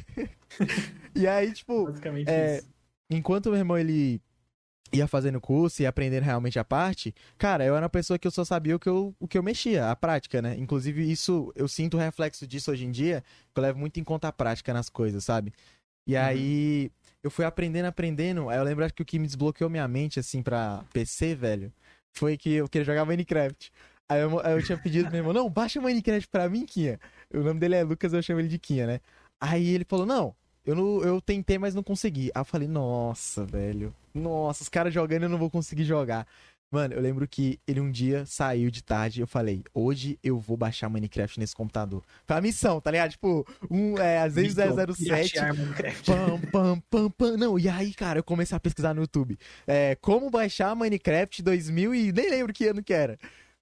e 1.15 1.27
aí, 1.27 1.53
tipo. 1.53 1.85
Basicamente 1.85 2.29
é, 2.29 2.57
isso. 2.57 2.69
Enquanto 3.11 3.45
o 3.45 3.51
meu 3.51 3.59
irmão, 3.59 3.77
ele 3.77 4.19
ia 4.93 5.07
fazendo 5.07 5.39
curso 5.41 5.81
e 5.81 5.85
aprendendo 5.85 6.23
realmente 6.23 6.57
a 6.57 6.63
parte, 6.63 7.13
cara, 7.37 7.65
eu 7.65 7.75
era 7.75 7.83
uma 7.83 7.89
pessoa 7.89 8.17
que 8.17 8.27
eu 8.27 8.31
só 8.31 8.45
sabia 8.45 8.75
o 8.75 8.79
que 8.79 8.87
eu, 8.87 9.13
o 9.19 9.27
que 9.27 9.37
eu 9.37 9.43
mexia, 9.43 9.89
a 9.89 9.95
prática, 9.95 10.41
né? 10.41 10.55
Inclusive, 10.57 11.09
isso, 11.09 11.51
eu 11.55 11.67
sinto 11.67 11.97
o 11.97 11.99
reflexo 11.99 12.47
disso 12.47 12.71
hoje 12.71 12.85
em 12.85 12.91
dia, 12.91 13.23
que 13.53 13.59
eu 13.59 13.63
levo 13.63 13.79
muito 13.79 13.99
em 13.99 14.03
conta 14.03 14.27
a 14.27 14.31
prática 14.31 14.73
nas 14.73 14.89
coisas, 14.89 15.23
sabe? 15.23 15.53
E 16.05 16.15
uhum. 16.15 16.21
aí, 16.21 16.91
eu 17.21 17.29
fui 17.29 17.45
aprendendo, 17.45 17.85
aprendendo, 17.85 18.49
aí 18.49 18.57
eu 18.57 18.63
lembro 18.63 18.91
que 18.93 19.01
o 19.01 19.05
que 19.05 19.19
me 19.19 19.27
desbloqueou 19.27 19.69
minha 19.69 19.87
mente, 19.87 20.19
assim, 20.19 20.41
pra 20.41 20.83
PC, 20.93 21.35
velho, 21.35 21.71
foi 22.13 22.37
que 22.37 22.53
eu 22.53 22.69
queria 22.69 22.85
jogar 22.85 23.05
Minecraft. 23.05 23.71
Aí 24.09 24.21
eu, 24.21 24.39
aí 24.39 24.53
eu 24.53 24.63
tinha 24.63 24.77
pedido 24.77 25.03
pro 25.05 25.11
meu 25.11 25.19
irmão, 25.19 25.33
não, 25.33 25.49
baixa 25.49 25.81
Minecraft 25.81 26.29
pra 26.29 26.47
mim, 26.47 26.65
Kinha. 26.65 26.99
O 27.33 27.39
nome 27.39 27.59
dele 27.59 27.75
é 27.75 27.83
Lucas, 27.83 28.13
eu 28.13 28.21
chamo 28.23 28.39
ele 28.39 28.47
de 28.47 28.57
Kinha, 28.57 28.87
né? 28.87 28.99
Aí 29.39 29.67
ele 29.67 29.83
falou, 29.83 30.05
não, 30.05 30.33
eu, 30.67 30.75
não, 30.75 31.01
eu 31.01 31.21
tentei, 31.21 31.57
mas 31.57 31.73
não 31.73 31.81
consegui. 31.81 32.29
Aí 32.35 32.41
eu 32.41 32.45
falei, 32.45 32.67
nossa, 32.67 33.45
velho. 33.45 33.95
Nossa, 34.13 34.63
os 34.63 34.69
caras 34.69 34.93
jogando 34.93 35.23
eu 35.23 35.29
não 35.29 35.37
vou 35.37 35.49
conseguir 35.49 35.85
jogar. 35.85 36.27
Mano, 36.69 36.93
eu 36.93 36.99
lembro 36.99 37.25
que 37.25 37.57
ele 37.65 37.79
um 37.79 37.89
dia 37.89 38.25
saiu 38.25 38.69
de 38.69 38.83
tarde 38.83 39.21
e 39.21 39.23
eu 39.23 39.27
falei, 39.27 39.63
hoje 39.73 40.19
eu 40.21 40.37
vou 40.37 40.57
baixar 40.57 40.89
Minecraft 40.89 41.39
nesse 41.39 41.55
computador. 41.55 42.03
Foi 42.25 42.35
a 42.35 42.41
missão, 42.41 42.81
tá 42.81 42.91
ligado? 42.91 43.11
Tipo, 43.11 43.47
um, 43.71 43.97
é, 43.97 44.19
às 44.19 44.35
vezes 44.35 44.55
007. 44.55 45.35
Pam, 46.05 46.41
pam, 46.51 46.79
pam, 46.89 47.09
pam. 47.11 47.37
Não, 47.37 47.57
e 47.57 47.69
aí, 47.69 47.93
cara, 47.93 48.19
eu 48.19 48.23
comecei 48.23 48.57
a 48.57 48.59
pesquisar 48.59 48.93
no 48.93 48.99
YouTube. 48.99 49.39
É, 49.65 49.95
como 50.01 50.29
baixar 50.29 50.75
Minecraft 50.75 51.41
2000 51.41 51.95
e 51.95 52.11
nem 52.11 52.29
lembro 52.29 52.51
que 52.51 52.67
ano 52.67 52.83
que 52.83 52.93
era. 52.93 53.17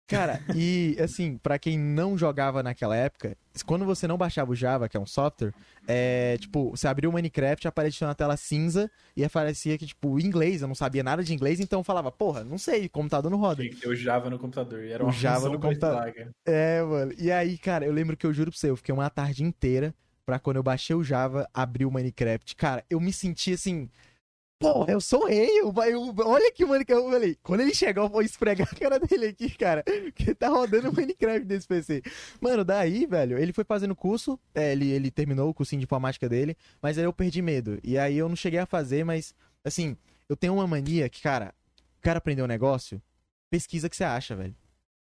Cara, 0.07 0.39
e 0.55 0.95
assim, 0.99 1.37
para 1.37 1.57
quem 1.57 1.79
não 1.79 2.15
jogava 2.15 2.61
naquela 2.61 2.95
época, 2.95 3.35
quando 3.65 3.85
você 3.85 4.07
não 4.07 4.17
baixava 4.17 4.51
o 4.51 4.55
Java, 4.55 4.87
que 4.87 4.95
é 4.95 4.99
um 4.99 5.05
software, 5.05 5.51
é, 5.87 6.37
tipo, 6.39 6.69
você 6.69 6.87
abriu 6.87 7.09
o 7.09 7.13
Minecraft, 7.13 7.67
aparecia 7.67 8.05
na 8.05 8.13
tela 8.13 8.37
cinza 8.37 8.89
e 9.17 9.25
aparecia 9.25 9.77
que, 9.79 9.87
tipo, 9.87 10.19
inglês, 10.19 10.61
eu 10.61 10.67
não 10.67 10.75
sabia 10.75 11.03
nada 11.03 11.23
de 11.23 11.33
inglês, 11.33 11.59
então 11.59 11.79
eu 11.79 11.83
falava, 11.83 12.11
porra, 12.11 12.43
não 12.43 12.59
sei, 12.59 12.87
computador 12.87 13.31
não 13.31 13.39
roda. 13.39 13.63
Tinha 13.63 13.73
que 13.73 13.81
ter 13.81 13.89
o 13.89 13.95
Java 13.95 14.29
no 14.29 14.37
computador, 14.37 14.83
e 14.83 14.91
era 14.91 15.03
uma 15.03 15.09
o 15.09 15.13
Java 15.13 15.49
no 15.49 15.59
computador. 15.59 16.13
É, 16.45 16.83
mano. 16.83 17.11
E 17.17 17.31
aí, 17.31 17.57
cara, 17.57 17.85
eu 17.85 17.91
lembro 17.91 18.15
que 18.15 18.27
eu 18.27 18.33
juro 18.33 18.51
pra 18.51 18.59
você, 18.59 18.69
eu 18.69 18.75
fiquei 18.75 18.93
uma 18.93 19.09
tarde 19.09 19.43
inteira 19.43 19.91
pra 20.23 20.37
quando 20.37 20.57
eu 20.57 20.63
baixei 20.63 20.95
o 20.95 21.03
Java, 21.03 21.49
abrir 21.51 21.85
o 21.85 21.91
Minecraft. 21.91 22.55
Cara, 22.55 22.83
eu 22.89 22.99
me 22.99 23.11
senti 23.11 23.53
assim 23.53 23.89
Porra, 24.57 24.93
eu 24.93 25.01
sou 25.01 25.27
rei. 25.27 25.49
Eu, 25.59 25.73
eu, 25.85 26.15
olha 26.25 26.51
que 26.51 26.65
que 26.85 26.93
eu 26.93 27.09
falei. 27.09 27.37
Quando 27.43 27.59
ele 27.61 27.73
chegar, 27.73 28.03
eu 28.03 28.09
vou 28.09 28.21
esfregar 28.21 28.67
a 28.71 28.75
cara 28.75 28.99
dele 28.99 29.27
aqui, 29.27 29.49
cara. 29.49 29.83
Que 30.15 30.33
tá 30.33 30.47
rodando 30.47 30.93
Minecraft 30.93 31.45
nesse 31.45 31.67
PC. 31.67 32.01
Mano, 32.39 32.63
daí, 32.63 33.05
velho, 33.05 33.37
ele 33.37 33.51
foi 33.51 33.63
fazendo 33.63 33.95
curso. 33.95 34.39
É, 34.53 34.71
ele, 34.71 34.89
ele 34.89 35.11
terminou 35.11 35.49
o 35.49 35.53
cursinho 35.53 35.79
de 35.79 35.85
informática 35.85 36.29
dele. 36.29 36.55
Mas 36.81 36.97
aí 36.97 37.03
eu 37.03 37.11
perdi 37.11 37.41
medo. 37.41 37.79
E 37.83 37.97
aí 37.97 38.17
eu 38.17 38.29
não 38.29 38.35
cheguei 38.35 38.59
a 38.59 38.65
fazer, 38.65 39.03
mas, 39.03 39.35
assim, 39.63 39.97
eu 40.29 40.37
tenho 40.37 40.53
uma 40.53 40.65
mania 40.65 41.09
que, 41.09 41.21
cara, 41.21 41.53
o 41.99 42.01
cara 42.01 42.19
aprendeu 42.19 42.45
um 42.45 42.47
negócio, 42.47 43.01
pesquisa 43.49 43.87
o 43.87 43.89
que 43.89 43.97
você 43.97 44.05
acha, 44.05 44.35
velho. 44.35 44.55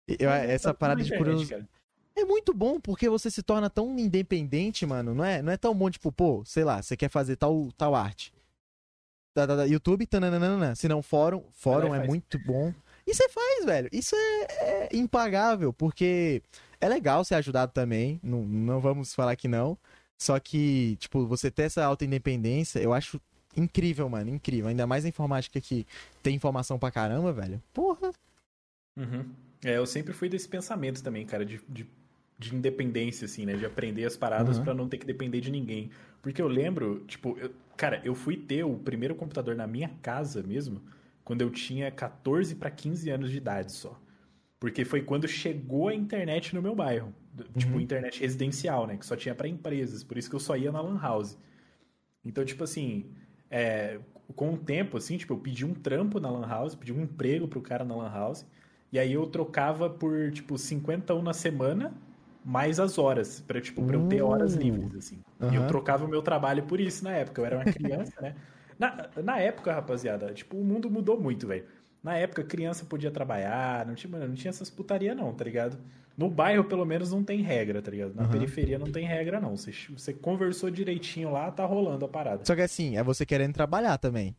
Eu, 0.07 0.29
é, 0.29 0.51
essa 0.51 0.73
parada 0.73 1.03
de 1.03 1.15
curiosidade. 1.17 1.67
É 2.15 2.23
muito 2.23 2.53
bom 2.53 2.79
porque 2.79 3.09
você 3.09 3.31
se 3.31 3.41
torna 3.41 3.69
tão 3.69 3.97
independente, 3.97 4.85
mano. 4.85 5.13
Não 5.13 5.25
é, 5.25 5.41
não 5.41 5.51
é 5.51 5.57
tão 5.57 5.73
bom, 5.75 5.89
tipo, 5.89 6.11
pô, 6.11 6.43
sei 6.45 6.63
lá, 6.63 6.81
você 6.81 6.95
quer 6.95 7.09
fazer 7.09 7.35
tal, 7.35 7.69
tal 7.75 7.95
arte 7.95 8.32
da, 9.35 9.45
da, 9.45 9.55
da 9.57 9.63
YouTube, 9.65 10.05
tananana. 10.05 10.75
Se 10.75 10.87
não, 10.87 11.01
fórum. 11.01 11.43
Fórum 11.51 11.93
é 11.93 12.05
muito 12.05 12.37
bom. 12.39 12.73
E 13.05 13.13
você 13.13 13.27
faz, 13.29 13.65
velho. 13.65 13.89
Isso 13.91 14.15
é, 14.15 14.43
é, 14.49 14.89
impagável, 14.93 15.73
porque 15.73 16.41
é 16.79 16.87
legal 16.87 17.23
ser 17.25 17.35
ajudado 17.35 17.71
também. 17.71 18.19
Não, 18.23 18.43
não 18.43 18.79
vamos 18.79 19.13
falar 19.13 19.35
que 19.35 19.47
não. 19.47 19.77
Só 20.17 20.39
que, 20.39 20.95
tipo, 20.97 21.25
você 21.25 21.51
ter 21.51 21.63
essa 21.63 21.83
alta 21.83 22.05
independência, 22.05 22.79
eu 22.79 22.93
acho 22.93 23.19
incrível, 23.57 24.07
mano. 24.07 24.29
Incrível. 24.29 24.69
Ainda 24.69 24.87
mais 24.87 25.03
a 25.03 25.09
informática 25.09 25.59
que 25.59 25.85
tem 26.21 26.35
informação 26.35 26.79
pra 26.79 26.91
caramba, 26.91 27.33
velho. 27.33 27.61
Porra. 27.73 28.11
Uhum. 28.95 29.25
É, 29.65 29.77
eu 29.77 29.85
sempre 29.85 30.13
fui 30.13 30.29
desse 30.29 30.47
pensamento 30.47 31.01
também, 31.03 31.25
cara, 31.25 31.45
de, 31.45 31.59
de, 31.67 31.87
de 32.37 32.55
independência, 32.55 33.25
assim, 33.25 33.45
né? 33.45 33.55
De 33.55 33.65
aprender 33.65 34.05
as 34.05 34.15
paradas 34.15 34.57
uhum. 34.57 34.63
para 34.63 34.73
não 34.73 34.87
ter 34.87 34.97
que 34.97 35.05
depender 35.05 35.41
de 35.41 35.51
ninguém. 35.51 35.89
Porque 36.21 36.41
eu 36.41 36.47
lembro, 36.47 37.03
tipo, 37.05 37.37
eu, 37.37 37.51
cara, 37.77 38.01
eu 38.03 38.15
fui 38.15 38.37
ter 38.37 38.63
o 38.63 38.77
primeiro 38.77 39.15
computador 39.15 39.55
na 39.55 39.67
minha 39.67 39.89
casa 40.01 40.43
mesmo 40.43 40.81
quando 41.23 41.41
eu 41.41 41.49
tinha 41.49 41.89
14 41.91 42.55
para 42.55 42.69
15 42.69 43.09
anos 43.09 43.31
de 43.31 43.37
idade 43.37 43.71
só. 43.71 43.99
Porque 44.59 44.85
foi 44.85 45.01
quando 45.01 45.27
chegou 45.27 45.89
a 45.89 45.95
internet 45.95 46.55
no 46.55 46.61
meu 46.61 46.75
bairro. 46.75 47.13
Tipo, 47.57 47.73
uhum. 47.73 47.79
internet 47.79 48.19
residencial, 48.21 48.87
né? 48.87 48.97
Que 48.97 49.05
só 49.05 49.15
tinha 49.15 49.33
para 49.35 49.47
empresas. 49.47 50.03
Por 50.03 50.17
isso 50.17 50.29
que 50.29 50.35
eu 50.35 50.39
só 50.39 50.55
ia 50.55 50.71
na 50.71 50.81
Lan 50.81 50.99
House. 50.99 51.37
Então, 52.23 52.45
tipo 52.45 52.63
assim, 52.63 53.11
é, 53.49 53.99
com 54.35 54.53
o 54.53 54.57
tempo, 54.57 54.97
assim, 54.97 55.17
tipo, 55.17 55.33
eu 55.33 55.37
pedi 55.37 55.65
um 55.65 55.73
trampo 55.73 56.19
na 56.19 56.29
Lan 56.29 56.47
House, 56.47 56.75
pedi 56.75 56.93
um 56.93 57.01
emprego 57.01 57.47
pro 57.47 57.61
cara 57.61 57.83
na 57.83 57.95
Lan 57.95 58.09
House. 58.09 58.45
E 58.91 58.99
aí 58.99 59.11
eu 59.11 59.25
trocava 59.27 59.89
por, 59.89 60.31
tipo, 60.31 60.57
51 60.57 61.21
na 61.21 61.33
semana 61.33 61.93
mais 62.43 62.79
as 62.79 62.97
horas, 62.97 63.41
para 63.41 63.61
tipo, 63.61 63.83
pra 63.83 63.95
eu 63.95 64.07
ter 64.07 64.21
horas 64.21 64.55
uh. 64.55 64.59
livres, 64.59 64.95
assim. 64.95 65.19
Uhum. 65.39 65.51
E 65.51 65.55
eu 65.55 65.67
trocava 65.67 66.05
o 66.05 66.07
meu 66.07 66.21
trabalho 66.21 66.63
por 66.63 66.79
isso 66.79 67.03
na 67.03 67.11
época. 67.11 67.41
Eu 67.41 67.45
era 67.45 67.55
uma 67.57 67.65
criança, 67.65 68.13
né? 68.21 68.35
Na, 68.77 69.09
na 69.23 69.39
época, 69.39 69.71
rapaziada, 69.73 70.33
tipo, 70.33 70.57
o 70.57 70.63
mundo 70.63 70.89
mudou 70.89 71.19
muito, 71.19 71.47
velho. 71.47 71.65
Na 72.03 72.17
época, 72.17 72.43
criança 72.43 72.83
podia 72.83 73.09
trabalhar, 73.09 73.85
não 73.85 73.95
tinha, 73.95 74.27
não 74.27 74.35
tinha 74.35 74.49
essas 74.49 74.69
putaria 74.69 75.15
não, 75.15 75.33
tá 75.33 75.45
ligado? 75.45 75.77
No 76.17 76.29
bairro, 76.29 76.65
pelo 76.65 76.85
menos, 76.85 77.11
não 77.11 77.23
tem 77.23 77.41
regra, 77.41 77.81
tá 77.81 77.89
ligado? 77.89 78.13
Na 78.13 78.23
uhum. 78.23 78.29
periferia 78.29 78.77
não 78.77 78.91
tem 78.91 79.05
regra, 79.05 79.39
não. 79.39 79.55
Você, 79.55 79.71
você 79.89 80.13
conversou 80.13 80.69
direitinho 80.69 81.31
lá, 81.31 81.49
tá 81.49 81.65
rolando 81.65 82.05
a 82.05 82.09
parada. 82.09 82.45
Só 82.45 82.55
que 82.55 82.61
assim, 82.61 82.97
é 82.97 83.03
você 83.03 83.25
querendo 83.25 83.53
trabalhar 83.53 83.97
também. 83.97 84.35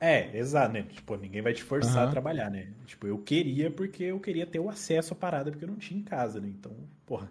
É, 0.00 0.34
exato, 0.36 0.72
né? 0.72 0.82
Tipo, 0.82 1.16
ninguém 1.16 1.42
vai 1.42 1.52
te 1.52 1.62
forçar 1.62 2.04
uhum. 2.04 2.08
a 2.08 2.10
trabalhar, 2.10 2.50
né? 2.50 2.68
Tipo, 2.86 3.06
eu 3.06 3.18
queria 3.18 3.70
porque 3.70 4.04
eu 4.04 4.18
queria 4.18 4.46
ter 4.46 4.58
o 4.58 4.70
acesso 4.70 5.12
à 5.12 5.16
parada 5.16 5.50
porque 5.50 5.64
eu 5.64 5.68
não 5.68 5.76
tinha 5.76 6.00
em 6.00 6.02
casa, 6.02 6.40
né? 6.40 6.48
Então, 6.48 6.72
porra, 7.04 7.30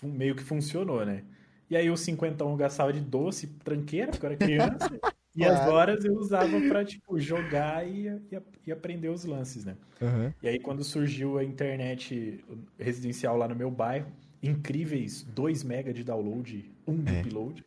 meio 0.00 0.36
que 0.36 0.42
funcionou, 0.44 1.04
né? 1.04 1.24
E 1.68 1.76
aí 1.76 1.90
o 1.90 1.96
50 1.96 2.44
eu 2.44 2.56
gastava 2.56 2.92
de 2.92 3.00
doce, 3.00 3.48
tranqueira, 3.64 4.12
porque 4.12 4.24
eu 4.24 4.30
era 4.30 4.38
criança. 4.38 5.00
e 5.34 5.44
as 5.44 5.66
horas 5.68 6.04
eu 6.04 6.14
usava 6.14 6.60
pra, 6.68 6.84
tipo, 6.84 7.18
jogar 7.18 7.84
e, 7.84 8.06
e, 8.06 8.42
e 8.68 8.72
aprender 8.72 9.08
os 9.08 9.24
lances, 9.24 9.64
né? 9.64 9.76
Uhum. 10.00 10.32
E 10.40 10.46
aí 10.46 10.60
quando 10.60 10.84
surgiu 10.84 11.38
a 11.38 11.44
internet 11.44 12.44
residencial 12.78 13.36
lá 13.36 13.48
no 13.48 13.56
meu 13.56 13.70
bairro, 13.70 14.12
incríveis 14.40 15.24
2 15.24 15.64
mega 15.64 15.92
de 15.92 16.04
download, 16.04 16.70
1 16.86 16.92
um 16.92 17.02
de 17.02 17.16
é. 17.16 17.20
upload. 17.20 17.64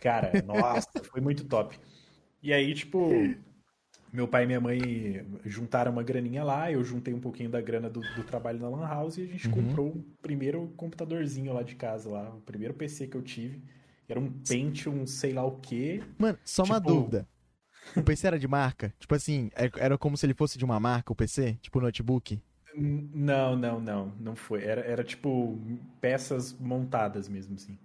Cara, 0.00 0.32
nossa, 0.46 1.04
foi 1.04 1.20
muito 1.20 1.44
top. 1.44 1.78
E 2.42 2.54
aí, 2.54 2.72
tipo, 2.72 3.10
meu 4.12 4.26
pai 4.26 4.44
e 4.44 4.46
minha 4.46 4.60
mãe 4.60 4.80
juntaram 5.44 5.92
uma 5.92 6.02
graninha 6.02 6.42
lá, 6.42 6.70
eu 6.70 6.82
juntei 6.82 7.14
um 7.14 7.20
pouquinho 7.20 7.50
da 7.50 7.60
grana 7.60 7.88
do, 7.88 8.00
do 8.00 8.24
trabalho 8.24 8.58
na 8.58 8.68
Lan 8.68 8.86
House 8.86 9.18
e 9.18 9.22
a 9.22 9.26
gente 9.26 9.48
uhum. 9.48 9.54
comprou 9.54 9.88
o 9.88 10.04
primeiro 10.20 10.72
computadorzinho 10.76 11.52
lá 11.52 11.62
de 11.62 11.76
casa, 11.76 12.10
lá, 12.10 12.30
o 12.30 12.40
primeiro 12.40 12.74
PC 12.74 13.06
que 13.06 13.16
eu 13.16 13.22
tive. 13.22 13.62
Era 14.08 14.18
um 14.18 14.30
Pentium, 14.30 15.06
sei 15.06 15.32
lá 15.32 15.44
o 15.44 15.60
quê. 15.60 16.02
Mano, 16.18 16.36
só 16.44 16.64
tipo... 16.64 16.74
uma 16.74 16.80
dúvida. 16.80 17.28
O 17.96 18.02
PC 18.02 18.26
era 18.26 18.38
de 18.38 18.48
marca? 18.48 18.92
Tipo 18.98 19.14
assim, 19.14 19.50
é, 19.54 19.70
era 19.78 19.96
como 19.96 20.16
se 20.16 20.26
ele 20.26 20.34
fosse 20.34 20.58
de 20.58 20.64
uma 20.64 20.78
marca, 20.80 21.12
o 21.12 21.16
PC? 21.16 21.56
Tipo 21.62 21.80
notebook? 21.80 22.40
Não, 22.76 23.56
não, 23.56 23.80
não. 23.80 24.12
Não 24.18 24.36
foi. 24.36 24.64
Era, 24.64 24.80
era 24.82 25.04
tipo 25.04 25.58
peças 26.00 26.52
montadas 26.52 27.28
mesmo, 27.28 27.54
assim. 27.54 27.78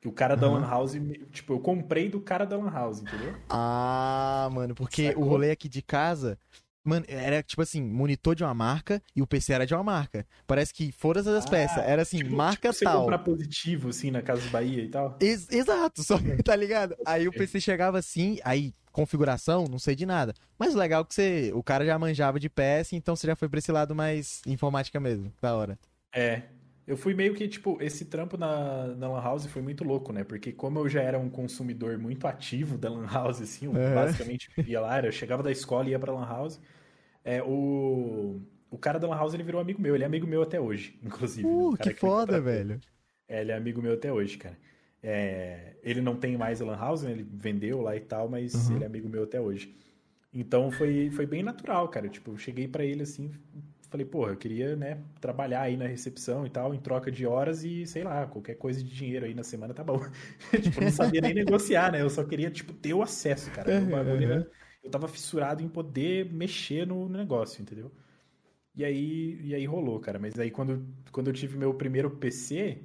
Que 0.00 0.08
o 0.08 0.12
cara 0.12 0.34
da 0.34 0.50
Lan 0.50 0.66
House, 0.66 0.92
tipo, 1.30 1.52
eu 1.52 1.60
comprei 1.60 2.08
do 2.08 2.20
cara 2.20 2.46
da 2.46 2.56
Lan 2.56 2.70
House, 2.70 3.02
entendeu? 3.02 3.34
Ah, 3.50 4.48
mano, 4.50 4.74
porque 4.74 5.08
Sacou? 5.08 5.24
o 5.24 5.28
rolê 5.28 5.50
aqui 5.50 5.68
de 5.68 5.82
casa, 5.82 6.38
mano, 6.82 7.04
era 7.06 7.42
tipo 7.42 7.60
assim, 7.60 7.82
monitor 7.82 8.34
de 8.34 8.42
uma 8.42 8.54
marca 8.54 9.02
e 9.14 9.20
o 9.20 9.26
PC 9.26 9.52
era 9.52 9.66
de 9.66 9.74
uma 9.74 9.84
marca. 9.84 10.26
Parece 10.46 10.72
que 10.72 10.90
foram 10.90 11.20
as 11.20 11.46
ah, 11.46 11.50
peças, 11.50 11.84
era 11.84 12.00
assim, 12.00 12.18
tipo, 12.18 12.34
marca 12.34 12.72
tipo, 12.72 12.84
tal. 12.84 12.94
Você 12.94 13.00
comprar 13.00 13.18
positivo, 13.18 13.90
assim, 13.90 14.10
na 14.10 14.22
Casa 14.22 14.48
Bahia 14.48 14.82
e 14.82 14.88
tal? 14.88 15.18
Ex 15.20 15.50
exato, 15.50 16.02
só 16.02 16.18
tá 16.42 16.56
ligado? 16.56 16.96
Aí 17.04 17.28
o 17.28 17.32
PC 17.32 17.60
chegava 17.60 17.98
assim, 17.98 18.38
aí 18.42 18.72
configuração, 18.90 19.66
não 19.66 19.78
sei 19.78 19.94
de 19.94 20.06
nada. 20.06 20.34
Mas 20.58 20.74
legal 20.74 21.04
que 21.04 21.14
você, 21.14 21.52
o 21.54 21.62
cara 21.62 21.84
já 21.84 21.98
manjava 21.98 22.40
de 22.40 22.48
PS, 22.48 22.94
então 22.94 23.14
você 23.14 23.26
já 23.26 23.36
foi 23.36 23.48
pra 23.48 23.58
esse 23.58 23.70
lado 23.70 23.94
mais 23.94 24.40
informática 24.46 24.98
mesmo, 24.98 25.32
da 25.40 25.54
hora. 25.54 25.78
É, 26.12 26.42
eu 26.90 26.96
fui 26.96 27.14
meio 27.14 27.34
que, 27.34 27.46
tipo, 27.46 27.78
esse 27.80 28.06
trampo 28.06 28.36
na, 28.36 28.88
na 28.96 29.08
Lan 29.08 29.22
House 29.22 29.46
foi 29.46 29.62
muito 29.62 29.84
louco, 29.84 30.12
né? 30.12 30.24
Porque 30.24 30.50
como 30.50 30.80
eu 30.80 30.88
já 30.88 31.00
era 31.00 31.16
um 31.16 31.30
consumidor 31.30 31.96
muito 31.96 32.26
ativo 32.26 32.76
da 32.76 32.90
Lan 32.90 33.06
House, 33.06 33.40
assim, 33.40 33.66
eu 33.66 33.76
é. 33.76 33.94
basicamente 33.94 34.50
vivia 34.56 34.80
lá, 34.80 35.00
eu 35.00 35.12
chegava 35.12 35.40
da 35.40 35.52
escola 35.52 35.86
e 35.86 35.92
ia 35.92 36.00
pra 36.00 36.12
Lan 36.12 36.26
House, 36.26 36.60
é, 37.24 37.40
o, 37.44 38.40
o 38.68 38.76
cara 38.76 38.98
da 38.98 39.06
Lan 39.06 39.14
House, 39.14 39.34
ele 39.34 39.44
virou 39.44 39.60
amigo 39.60 39.80
meu, 39.80 39.94
ele 39.94 40.02
é 40.02 40.06
amigo 40.06 40.26
meu 40.26 40.42
até 40.42 40.60
hoje, 40.60 40.98
inclusive. 41.04 41.46
Né? 41.46 41.54
Uh, 41.54 41.76
que, 41.76 41.94
que 41.94 42.00
foda, 42.00 42.40
velho. 42.40 42.80
É, 43.28 43.40
ele 43.40 43.52
é 43.52 43.54
amigo 43.54 43.80
meu 43.80 43.94
até 43.94 44.12
hoje, 44.12 44.36
cara. 44.36 44.58
É, 45.00 45.76
ele 45.84 46.00
não 46.00 46.16
tem 46.16 46.36
mais 46.36 46.60
a 46.60 46.64
Lan 46.64 46.76
House, 46.76 47.02
né? 47.02 47.12
Ele 47.12 47.24
vendeu 47.32 47.80
lá 47.82 47.94
e 47.94 48.00
tal, 48.00 48.28
mas 48.28 48.68
uhum. 48.68 48.74
ele 48.74 48.84
é 48.84 48.86
amigo 48.88 49.08
meu 49.08 49.22
até 49.22 49.40
hoje. 49.40 49.72
Então 50.34 50.72
foi, 50.72 51.08
foi 51.10 51.24
bem 51.24 51.44
natural, 51.44 51.88
cara. 51.88 52.08
Tipo, 52.08 52.32
eu 52.32 52.36
cheguei 52.36 52.66
para 52.66 52.84
ele 52.84 53.04
assim, 53.04 53.30
falei, 53.90 54.06
porra, 54.06 54.30
eu 54.32 54.36
queria, 54.36 54.76
né, 54.76 54.98
trabalhar 55.20 55.62
aí 55.62 55.76
na 55.76 55.86
recepção 55.86 56.46
e 56.46 56.50
tal, 56.50 56.72
em 56.72 56.78
troca 56.78 57.10
de 57.10 57.26
horas 57.26 57.64
e, 57.64 57.84
sei 57.86 58.04
lá, 58.04 58.26
qualquer 58.26 58.54
coisa 58.54 58.82
de 58.82 58.88
dinheiro 58.88 59.26
aí 59.26 59.34
na 59.34 59.42
semana 59.42 59.74
tá 59.74 59.82
bom. 59.82 60.00
tipo, 60.62 60.80
não 60.80 60.90
sabia 60.90 61.20
nem 61.20 61.34
negociar, 61.34 61.90
né? 61.90 62.00
Eu 62.00 62.08
só 62.08 62.24
queria, 62.24 62.50
tipo, 62.50 62.72
ter 62.72 62.94
o 62.94 63.02
acesso, 63.02 63.50
cara. 63.50 63.82
O 63.82 63.86
bagulho 63.90 64.46
eu 64.82 64.90
tava 64.90 65.08
fissurado 65.08 65.62
em 65.62 65.68
poder 65.68 66.32
mexer 66.32 66.86
no 66.86 67.08
negócio, 67.08 67.60
entendeu? 67.60 67.92
E 68.74 68.84
aí, 68.84 69.38
e 69.42 69.54
aí 69.54 69.66
rolou, 69.66 70.00
cara. 70.00 70.18
Mas 70.18 70.38
aí 70.38 70.50
quando, 70.50 70.86
quando 71.12 71.28
eu 71.28 71.34
tive 71.34 71.58
meu 71.58 71.74
primeiro 71.74 72.10
PC, 72.10 72.82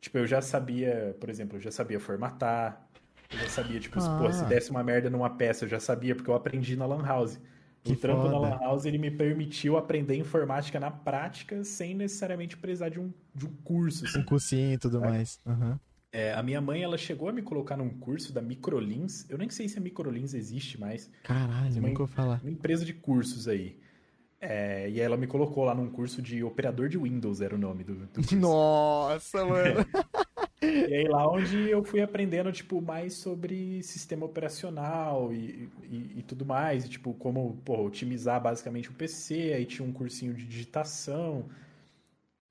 tipo, 0.00 0.16
eu 0.18 0.26
já 0.26 0.40
sabia, 0.40 1.16
por 1.20 1.28
exemplo, 1.28 1.58
eu 1.58 1.60
já 1.60 1.70
sabia 1.70 2.00
formatar, 2.00 2.88
eu 3.30 3.38
já 3.38 3.48
sabia, 3.48 3.80
tipo, 3.80 3.98
ah. 4.00 4.18
pô, 4.18 4.32
se 4.32 4.42
ah. 4.42 4.46
desse 4.46 4.70
uma 4.70 4.82
merda 4.82 5.10
numa 5.10 5.30
peça, 5.30 5.64
eu 5.64 5.68
já 5.68 5.80
sabia, 5.80 6.14
porque 6.14 6.30
eu 6.30 6.34
aprendi 6.34 6.76
na 6.76 6.86
Lan 6.86 7.04
House. 7.04 7.38
Que 7.84 7.92
o 7.92 7.96
trampo 7.96 8.22
foda. 8.22 8.32
na 8.32 8.38
Lan 8.38 8.58
House, 8.60 8.86
ele 8.86 8.96
me 8.96 9.10
permitiu 9.10 9.76
aprender 9.76 10.16
informática 10.16 10.80
na 10.80 10.90
prática, 10.90 11.62
sem 11.62 11.94
necessariamente 11.94 12.56
precisar 12.56 12.88
de 12.88 12.98
um, 12.98 13.12
de 13.34 13.46
um 13.46 13.52
curso. 13.62 14.06
Assim. 14.06 14.20
Um 14.20 14.24
cursinho 14.24 14.72
e 14.72 14.78
tudo 14.78 15.00
mais. 15.00 15.38
Uhum. 15.44 15.78
É, 16.10 16.32
a 16.32 16.42
minha 16.42 16.60
mãe, 16.60 16.82
ela 16.82 16.96
chegou 16.96 17.28
a 17.28 17.32
me 17.32 17.42
colocar 17.42 17.76
num 17.76 17.90
curso 17.90 18.32
da 18.32 18.40
Microlins. 18.40 19.28
Eu 19.28 19.36
nem 19.36 19.50
sei 19.50 19.68
se 19.68 19.76
a 19.76 19.80
Microlins 19.82 20.32
existe 20.32 20.80
mais. 20.80 21.10
Caralho, 21.22 21.78
uma, 21.78 21.88
nunca 21.88 21.98
vou 21.98 22.06
falar. 22.06 22.40
Uma 22.40 22.52
empresa 22.52 22.84
de 22.84 22.94
cursos 22.94 23.46
aí. 23.46 23.78
É, 24.40 24.88
e 24.88 25.00
ela 25.00 25.16
me 25.16 25.26
colocou 25.26 25.64
lá 25.64 25.74
num 25.74 25.90
curso 25.90 26.22
de 26.22 26.44
operador 26.44 26.88
de 26.88 26.96
Windows, 26.96 27.40
era 27.40 27.54
o 27.54 27.58
nome 27.58 27.82
do, 27.84 27.94
do 27.94 28.08
curso. 28.08 28.36
Nossa, 28.38 29.44
mano! 29.44 29.84
E 30.64 30.94
aí 30.94 31.08
lá 31.08 31.30
onde 31.30 31.70
eu 31.70 31.84
fui 31.84 32.00
aprendendo, 32.00 32.50
tipo, 32.52 32.80
mais 32.80 33.14
sobre 33.14 33.82
sistema 33.82 34.26
operacional 34.26 35.32
e, 35.32 35.68
e, 35.84 36.18
e 36.18 36.22
tudo 36.22 36.44
mais. 36.44 36.84
E, 36.84 36.88
tipo, 36.88 37.14
como, 37.14 37.60
pô, 37.64 37.82
otimizar 37.84 38.40
basicamente 38.40 38.90
o 38.90 38.94
PC. 38.94 39.52
Aí 39.54 39.64
tinha 39.64 39.86
um 39.86 39.92
cursinho 39.92 40.34
de 40.34 40.44
digitação. 40.44 41.46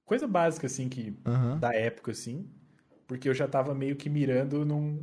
Coisa 0.06 0.28
básica, 0.28 0.68
assim, 0.68 0.90
que 0.90 1.14
uhum. 1.26 1.60
da 1.60 1.74
época, 1.74 2.12
assim 2.12 2.48
porque 3.08 3.30
eu 3.30 3.34
já 3.34 3.48
tava 3.48 3.74
meio 3.76 3.96
que 3.96 4.10
mirando 4.10 4.66
num 4.66 5.00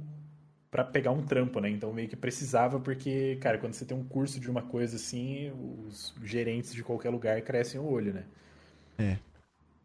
para 0.71 0.85
pegar 0.85 1.11
um 1.11 1.23
trampo, 1.23 1.61
né? 1.61 1.69
Então 1.69 1.93
meio 1.93 2.09
que 2.09 2.17
precisava 2.17 2.79
porque, 2.79 3.37
cara, 3.41 3.59
quando 3.59 3.75
você 3.75 3.85
tem 3.85 3.97
um 3.97 4.05
curso 4.05 4.39
de 4.39 4.49
uma 4.49 4.63
coisa 4.63 4.97
assim, 4.97 5.53
os 5.87 6.15
gerentes 6.23 6.73
de 6.73 6.83
qualquer 6.83 7.11
lugar 7.11 7.41
crescem 7.43 7.81
o 7.81 7.85
olho, 7.85 8.13
né? 8.15 8.25
É. 8.99 9.17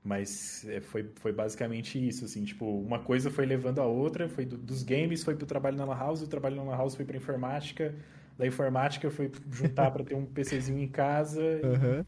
Mas 0.05 0.63
é, 0.69 0.79
foi, 0.79 1.09
foi 1.15 1.33
basicamente 1.33 1.97
isso, 2.07 2.25
assim, 2.25 2.45
tipo, 2.45 2.63
uma 2.63 2.99
coisa 2.99 3.31
foi 3.31 3.43
levando 3.43 3.79
a 3.79 3.85
outra, 3.85 4.29
foi 4.29 4.45
do, 4.45 4.55
dos 4.55 4.83
games 4.83 5.23
foi 5.23 5.35
pro 5.35 5.47
trabalho 5.47 5.75
na 5.75 5.83
La 5.83 5.97
House, 5.97 6.21
o 6.21 6.27
trabalho 6.27 6.55
na 6.57 6.63
La 6.63 6.77
House 6.77 6.93
foi 6.93 7.03
pra 7.03 7.17
informática, 7.17 7.95
da 8.37 8.45
informática 8.45 9.09
foi 9.09 9.31
juntar 9.51 9.89
para 9.89 10.03
ter 10.03 10.13
um 10.13 10.23
PCzinho 10.31 10.77
em 10.77 10.87
casa, 10.87 11.41
uhum. 11.41 12.05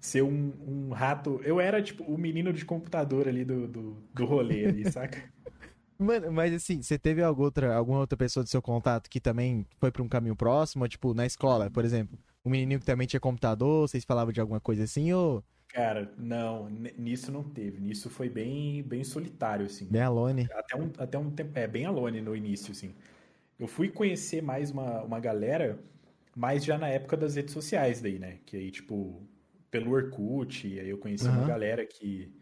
ser 0.00 0.22
um, 0.22 0.52
um, 0.66 0.90
rato. 0.90 1.40
Eu 1.44 1.60
era, 1.60 1.80
tipo, 1.80 2.02
o 2.02 2.18
menino 2.18 2.52
de 2.52 2.64
computador 2.64 3.28
ali 3.28 3.44
do, 3.44 3.68
do, 3.68 3.96
do 4.12 4.24
rolê 4.24 4.66
ali, 4.66 4.84
saca? 4.90 5.22
Mano, 5.96 6.32
mas 6.32 6.52
assim, 6.52 6.82
você 6.82 6.98
teve 6.98 7.22
alguma 7.22 7.46
outra, 7.46 7.76
alguma 7.76 8.00
outra 8.00 8.16
pessoa 8.16 8.42
do 8.42 8.48
seu 8.48 8.60
contato 8.60 9.08
que 9.08 9.20
também 9.20 9.64
foi 9.78 9.92
para 9.92 10.02
um 10.02 10.08
caminho 10.08 10.34
próximo? 10.34 10.88
Tipo, 10.88 11.14
na 11.14 11.26
escola, 11.26 11.70
por 11.70 11.84
exemplo? 11.84 12.18
Um 12.44 12.50
menininho 12.50 12.80
que 12.80 12.86
também 12.86 13.06
tinha 13.06 13.20
computador, 13.20 13.88
vocês 13.88 14.04
falavam 14.04 14.32
de 14.32 14.40
alguma 14.40 14.58
coisa 14.58 14.82
assim, 14.82 15.12
ou... 15.12 15.44
Cara, 15.72 16.12
não, 16.18 16.68
nisso 16.68 17.30
não 17.30 17.44
teve. 17.44 17.80
Nisso 17.80 18.10
foi 18.10 18.28
bem, 18.28 18.82
bem 18.82 19.04
solitário, 19.04 19.66
assim. 19.66 19.86
Bem 19.86 20.02
alone. 20.02 20.48
Até 20.52 20.76
um, 20.76 20.90
até 20.98 21.18
um 21.18 21.30
tempo, 21.30 21.58
é, 21.58 21.66
bem 21.66 21.86
alone 21.86 22.20
no 22.20 22.34
início, 22.34 22.72
assim. 22.72 22.94
Eu 23.58 23.68
fui 23.68 23.88
conhecer 23.88 24.42
mais 24.42 24.70
uma, 24.70 25.02
uma 25.02 25.20
galera, 25.20 25.78
mas 26.34 26.64
já 26.64 26.76
na 26.76 26.88
época 26.88 27.16
das 27.16 27.36
redes 27.36 27.52
sociais 27.52 28.00
daí, 28.00 28.18
né? 28.18 28.38
Que 28.46 28.56
aí, 28.56 28.70
tipo, 28.70 29.22
pelo 29.70 29.92
Orkut, 29.92 30.66
aí 30.80 30.88
eu 30.88 30.98
conheci 30.98 31.26
uhum. 31.26 31.38
uma 31.38 31.46
galera 31.46 31.86
que 31.86 32.32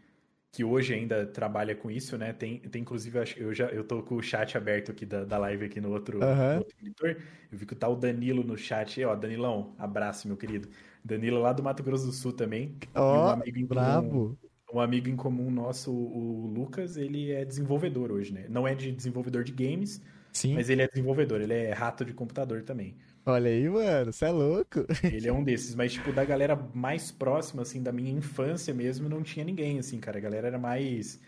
que 0.51 0.63
hoje 0.63 0.95
ainda 0.95 1.27
trabalha 1.27 1.75
com 1.75 1.91
isso, 1.91 2.17
né? 2.17 2.33
Tem, 2.33 2.59
tem 2.59 2.81
inclusive, 2.81 3.19
eu 3.37 3.53
já 3.53 3.67
eu 3.67 3.83
tô 3.83 4.01
com 4.01 4.15
o 4.15 4.21
chat 4.21 4.57
aberto 4.57 4.91
aqui 4.91 5.05
da, 5.05 5.23
da 5.23 5.37
live 5.37 5.65
aqui 5.65 5.79
no 5.79 5.91
outro, 5.91 6.19
uhum. 6.19 6.53
no 6.53 6.57
outro 6.57 6.75
monitor. 6.81 7.17
Eu 7.51 7.57
vi 7.57 7.65
que 7.65 7.75
tá 7.75 7.87
o 7.87 7.95
Danilo 7.95 8.43
no 8.43 8.57
chat. 8.57 9.03
Ó, 9.03 9.15
Danilão, 9.15 9.75
abraço, 9.77 10.27
meu 10.27 10.35
querido. 10.35 10.67
Danilo 11.03 11.39
lá 11.39 11.53
do 11.53 11.63
Mato 11.63 11.83
Grosso 11.83 12.05
do 12.05 12.11
Sul 12.11 12.33
também. 12.33 12.75
Ó, 12.95 13.01
oh, 13.01 13.27
um 13.27 13.29
amigo 13.29 13.59
em 13.59 13.65
bravo. 13.65 14.09
Comum, 14.09 14.37
um 14.73 14.79
amigo 14.79 15.09
em 15.09 15.15
comum 15.15 15.49
nosso, 15.49 15.91
o 15.91 16.47
Lucas, 16.47 16.97
ele 16.97 17.31
é 17.31 17.43
desenvolvedor 17.43 18.11
hoje, 18.11 18.33
né? 18.33 18.45
Não 18.49 18.67
é 18.67 18.75
de 18.75 18.91
desenvolvedor 18.91 19.43
de 19.43 19.51
games, 19.51 20.01
Sim. 20.31 20.53
mas 20.53 20.69
ele 20.69 20.81
é 20.81 20.87
desenvolvedor, 20.87 21.41
ele 21.41 21.53
é 21.53 21.73
rato 21.73 22.05
de 22.05 22.13
computador 22.13 22.63
também. 22.63 22.95
Olha 23.25 23.49
aí, 23.49 23.67
mano, 23.69 24.11
você 24.11 24.25
é 24.25 24.31
louco. 24.31 24.85
Ele 25.03 25.27
é 25.27 25.33
um 25.33 25.43
desses, 25.43 25.75
mas, 25.75 25.93
tipo, 25.93 26.11
da 26.11 26.25
galera 26.25 26.55
mais 26.73 27.11
próxima, 27.11 27.61
assim, 27.61 27.83
da 27.83 27.91
minha 27.91 28.11
infância 28.11 28.73
mesmo, 28.73 29.07
não 29.07 29.21
tinha 29.21 29.45
ninguém, 29.45 29.77
assim, 29.77 29.99
cara. 29.99 30.17
A 30.17 30.21
galera 30.21 30.47
era 30.47 30.57
mais. 30.57 31.19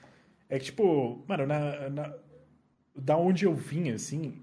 É 0.49 0.57
que, 0.57 0.65
tipo, 0.65 1.24
mano, 1.28 1.45
na, 1.45 1.89
na... 1.89 2.15
da 2.95 3.17
onde 3.17 3.45
eu 3.45 3.53
vim, 3.53 3.91
assim, 3.91 4.41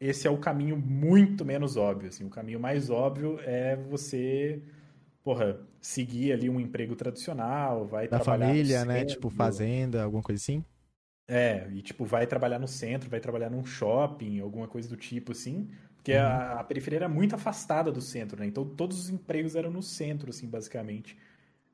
esse 0.00 0.26
é 0.26 0.30
o 0.30 0.38
caminho 0.38 0.76
muito 0.76 1.44
menos 1.44 1.76
óbvio, 1.76 2.08
assim. 2.08 2.24
O 2.24 2.30
caminho 2.30 2.60
mais 2.60 2.90
óbvio 2.90 3.38
é 3.42 3.76
você, 3.76 4.62
porra, 5.22 5.58
seguir 5.80 6.32
ali 6.32 6.50
um 6.50 6.60
emprego 6.60 6.94
tradicional, 6.94 7.86
vai 7.86 8.08
da 8.08 8.18
trabalhar. 8.18 8.46
Da 8.46 8.52
família, 8.52 8.84
né? 8.84 9.04
Tipo, 9.04 9.30
fazenda, 9.30 10.02
alguma 10.02 10.22
coisa 10.22 10.40
assim? 10.40 10.64
É, 11.28 11.66
e, 11.72 11.82
tipo, 11.82 12.04
vai 12.04 12.26
trabalhar 12.26 12.58
no 12.58 12.68
centro, 12.68 13.10
vai 13.10 13.20
trabalhar 13.20 13.50
num 13.50 13.64
shopping, 13.64 14.40
alguma 14.40 14.68
coisa 14.68 14.88
do 14.88 14.96
tipo, 14.96 15.32
assim. 15.32 15.68
Porque 15.96 16.12
uhum. 16.12 16.20
a, 16.20 16.60
a, 16.60 16.64
periferia 16.64 16.98
era 16.98 17.08
muito 17.08 17.34
afastada 17.34 17.90
do 17.90 18.00
centro, 18.00 18.38
né? 18.38 18.46
Então 18.46 18.64
todos 18.64 18.98
os 18.98 19.10
empregos 19.10 19.56
eram 19.56 19.70
no 19.70 19.82
centro, 19.82 20.30
assim, 20.30 20.46
basicamente. 20.46 21.16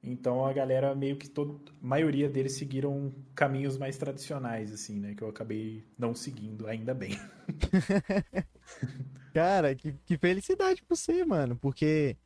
Então 0.03 0.45
a 0.45 0.53
galera 0.53 0.95
meio 0.97 1.17
que 1.17 1.29
todo, 1.29 1.61
a 1.81 1.87
maioria 1.87 2.29
deles 2.29 2.55
seguiram 2.55 3.15
caminhos 3.35 3.79
mais 3.79 3.97
tradicionais, 3.97 4.73
assim, 4.73 4.99
né? 4.99 5.15
Que 5.15 5.23
eu 5.23 5.29
acabei 5.29 5.85
não 5.97 6.15
seguindo, 6.15 6.67
ainda 6.67 6.93
bem. 6.93 7.13
Cara, 9.33 9.75
que, 9.75 9.93
que 10.05 10.19
felicidade 10.19 10.83
pra 10.83 10.97
você, 10.97 11.25
mano. 11.25 11.57
Porque, 11.57 12.17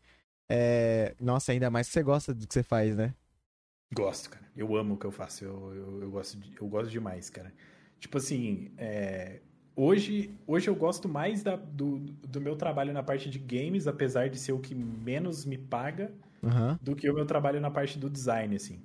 é... 0.48 1.14
nossa, 1.20 1.52
ainda 1.52 1.70
mais 1.70 1.86
que 1.86 1.92
você 1.92 2.02
gosta 2.02 2.32
do 2.32 2.46
que 2.46 2.54
você 2.54 2.62
faz, 2.62 2.96
né? 2.96 3.14
Gosto, 3.94 4.30
cara. 4.30 4.44
Eu 4.56 4.74
amo 4.74 4.94
o 4.94 4.98
que 4.98 5.06
eu 5.06 5.12
faço. 5.12 5.44
Eu, 5.44 5.74
eu, 5.74 6.02
eu 6.02 6.10
gosto, 6.10 6.36
de, 6.38 6.56
eu 6.60 6.66
gosto 6.66 6.90
demais, 6.90 7.30
cara. 7.30 7.52
Tipo 8.00 8.18
assim, 8.18 8.72
é... 8.76 9.40
Hoje, 9.76 10.34
hoje 10.46 10.68
eu 10.68 10.74
gosto 10.74 11.06
mais 11.06 11.42
da, 11.42 11.54
do, 11.54 11.98
do 11.98 12.40
meu 12.40 12.56
trabalho 12.56 12.94
na 12.94 13.02
parte 13.02 13.28
de 13.28 13.38
games, 13.38 13.86
apesar 13.86 14.30
de 14.30 14.38
ser 14.38 14.52
o 14.52 14.58
que 14.58 14.74
menos 14.74 15.44
me 15.44 15.58
paga, 15.58 16.10
uhum. 16.42 16.78
do 16.80 16.94
que 16.94 17.08
o 17.10 17.14
meu 17.14 17.26
trabalho 17.26 17.60
na 17.60 17.70
parte 17.70 17.98
do 17.98 18.08
design, 18.08 18.56
assim. 18.56 18.80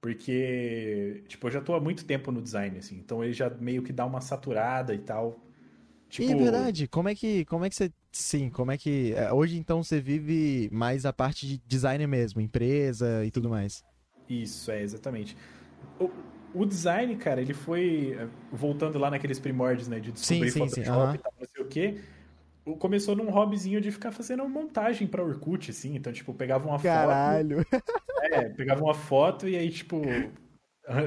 Porque, 0.00 1.22
tipo, 1.28 1.46
eu 1.46 1.50
já 1.50 1.60
tô 1.60 1.74
há 1.74 1.80
muito 1.80 2.04
tempo 2.04 2.32
no 2.32 2.40
design, 2.40 2.78
assim, 2.78 2.96
então 2.96 3.22
ele 3.22 3.32
já 3.32 3.50
meio 3.50 3.82
que 3.82 3.92
dá 3.92 4.06
uma 4.06 4.20
saturada 4.20 4.94
e 4.94 4.98
tal. 4.98 5.38
Tipo... 6.08 6.28
E 6.28 6.32
é 6.32 6.36
verdade, 6.36 6.88
como 6.88 7.08
é 7.08 7.14
que, 7.14 7.44
como 7.44 7.64
é 7.64 7.68
que 7.68 7.76
você, 7.76 7.92
sim, 8.10 8.48
como 8.50 8.72
é 8.72 8.78
que, 8.78 9.12
é, 9.14 9.32
hoje 9.32 9.58
então 9.58 9.82
você 9.82 10.00
vive 10.00 10.68
mais 10.72 11.04
a 11.04 11.12
parte 11.12 11.46
de 11.46 11.58
design 11.66 12.06
mesmo, 12.06 12.40
empresa 12.40 13.24
e 13.24 13.30
tudo 13.30 13.50
mais? 13.50 13.84
Isso, 14.28 14.70
é, 14.70 14.82
exatamente. 14.82 15.36
O, 15.98 16.10
o 16.54 16.64
design, 16.64 17.14
cara, 17.16 17.40
ele 17.40 17.54
foi. 17.54 18.16
Eh, 18.18 18.28
voltando 18.52 18.98
lá 18.98 19.10
naqueles 19.10 19.38
primórdios, 19.38 19.88
né? 19.88 20.00
De 20.00 20.12
descobrir 20.12 20.50
sim, 20.50 20.68
sim, 20.68 20.68
Photoshop 20.68 20.84
sim. 20.84 20.90
Uhum. 20.92 21.14
e 21.14 21.18
tal, 21.18 21.34
não 21.38 21.46
sei 21.46 21.62
o 21.62 21.68
quê. 21.68 22.00
Começou 22.76 23.16
num 23.16 23.30
hobbyzinho 23.30 23.80
de 23.80 23.90
ficar 23.90 24.10
fazendo 24.10 24.48
montagem 24.48 25.06
pra 25.06 25.22
Orkut, 25.24 25.70
assim. 25.70 25.94
Então, 25.96 26.12
tipo, 26.12 26.34
pegava 26.34 26.68
uma 26.68 26.80
Caralho. 26.80 27.64
foto. 27.64 27.84
É, 28.22 28.48
pegava 28.50 28.82
uma 28.82 28.94
foto 28.94 29.48
e 29.48 29.56
aí, 29.56 29.70
tipo, 29.70 30.02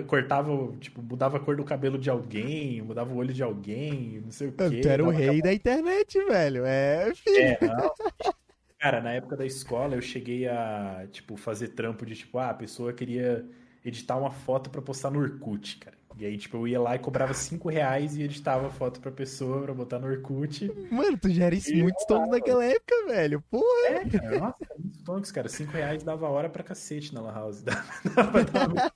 cortava, 0.07 0.75
tipo, 0.79 1.01
mudava 1.01 1.37
a 1.37 1.39
cor 1.39 1.55
do 1.55 1.63
cabelo 1.63 1.97
de 1.97 2.09
alguém, 2.09 2.81
mudava 2.81 3.13
o 3.13 3.17
olho 3.17 3.33
de 3.33 3.43
alguém, 3.43 4.21
não 4.23 4.31
sei 4.31 4.47
o 4.47 4.51
quê. 4.51 4.81
Tu 4.81 4.87
era 4.87 5.03
o 5.03 5.09
rei 5.09 5.41
da 5.41 5.53
internet, 5.53 6.23
velho. 6.25 6.65
É, 6.65 7.13
filho. 7.15 7.37
É, 7.37 7.57
não. 7.61 7.93
Cara, 8.79 8.99
na 8.99 9.13
época 9.13 9.37
da 9.37 9.45
escola 9.45 9.95
eu 9.95 10.01
cheguei 10.01 10.45
a, 10.45 11.07
tipo, 11.09 11.37
fazer 11.37 11.69
trampo 11.69 12.05
de, 12.05 12.15
tipo, 12.15 12.37
ah, 12.37 12.49
a 12.49 12.53
pessoa 12.53 12.91
queria 12.91 13.45
editar 13.83 14.17
uma 14.17 14.31
foto 14.31 14.69
para 14.69 14.81
postar 14.81 15.09
no 15.09 15.19
Orkut, 15.19 15.77
cara. 15.77 15.92
E 16.17 16.25
aí, 16.25 16.37
tipo, 16.37 16.57
eu 16.57 16.67
ia 16.67 16.79
lá 16.79 16.95
e 16.95 16.99
cobrava 16.99 17.33
5 17.33 17.69
reais 17.69 18.15
e 18.15 18.23
editava 18.23 18.67
a 18.67 18.69
foto 18.69 18.99
pra 18.99 19.11
pessoa 19.11 19.63
pra 19.63 19.73
botar 19.73 19.99
no 19.99 20.07
Orkut. 20.07 20.71
Mano, 20.91 21.17
tu 21.17 21.29
já 21.29 21.45
era 21.45 21.55
isso 21.55 21.75
muitos 21.75 22.05
tontos 22.05 22.29
naquela 22.29 22.63
época, 22.63 23.07
velho. 23.07 23.41
Porra! 23.49 23.87
É, 23.87 24.09
cara, 24.09 24.39
nossa, 24.39 24.67
muitos 24.77 25.01
tontos, 25.01 25.31
cara. 25.31 25.49
5 25.49 25.71
reais 25.71 26.03
dava 26.03 26.29
hora 26.29 26.49
pra 26.49 26.63
cacete 26.63 27.13
na 27.13 27.21
Lan 27.21 27.33
House. 27.33 27.63
Dava, 28.15 28.43
dava... 28.43 28.91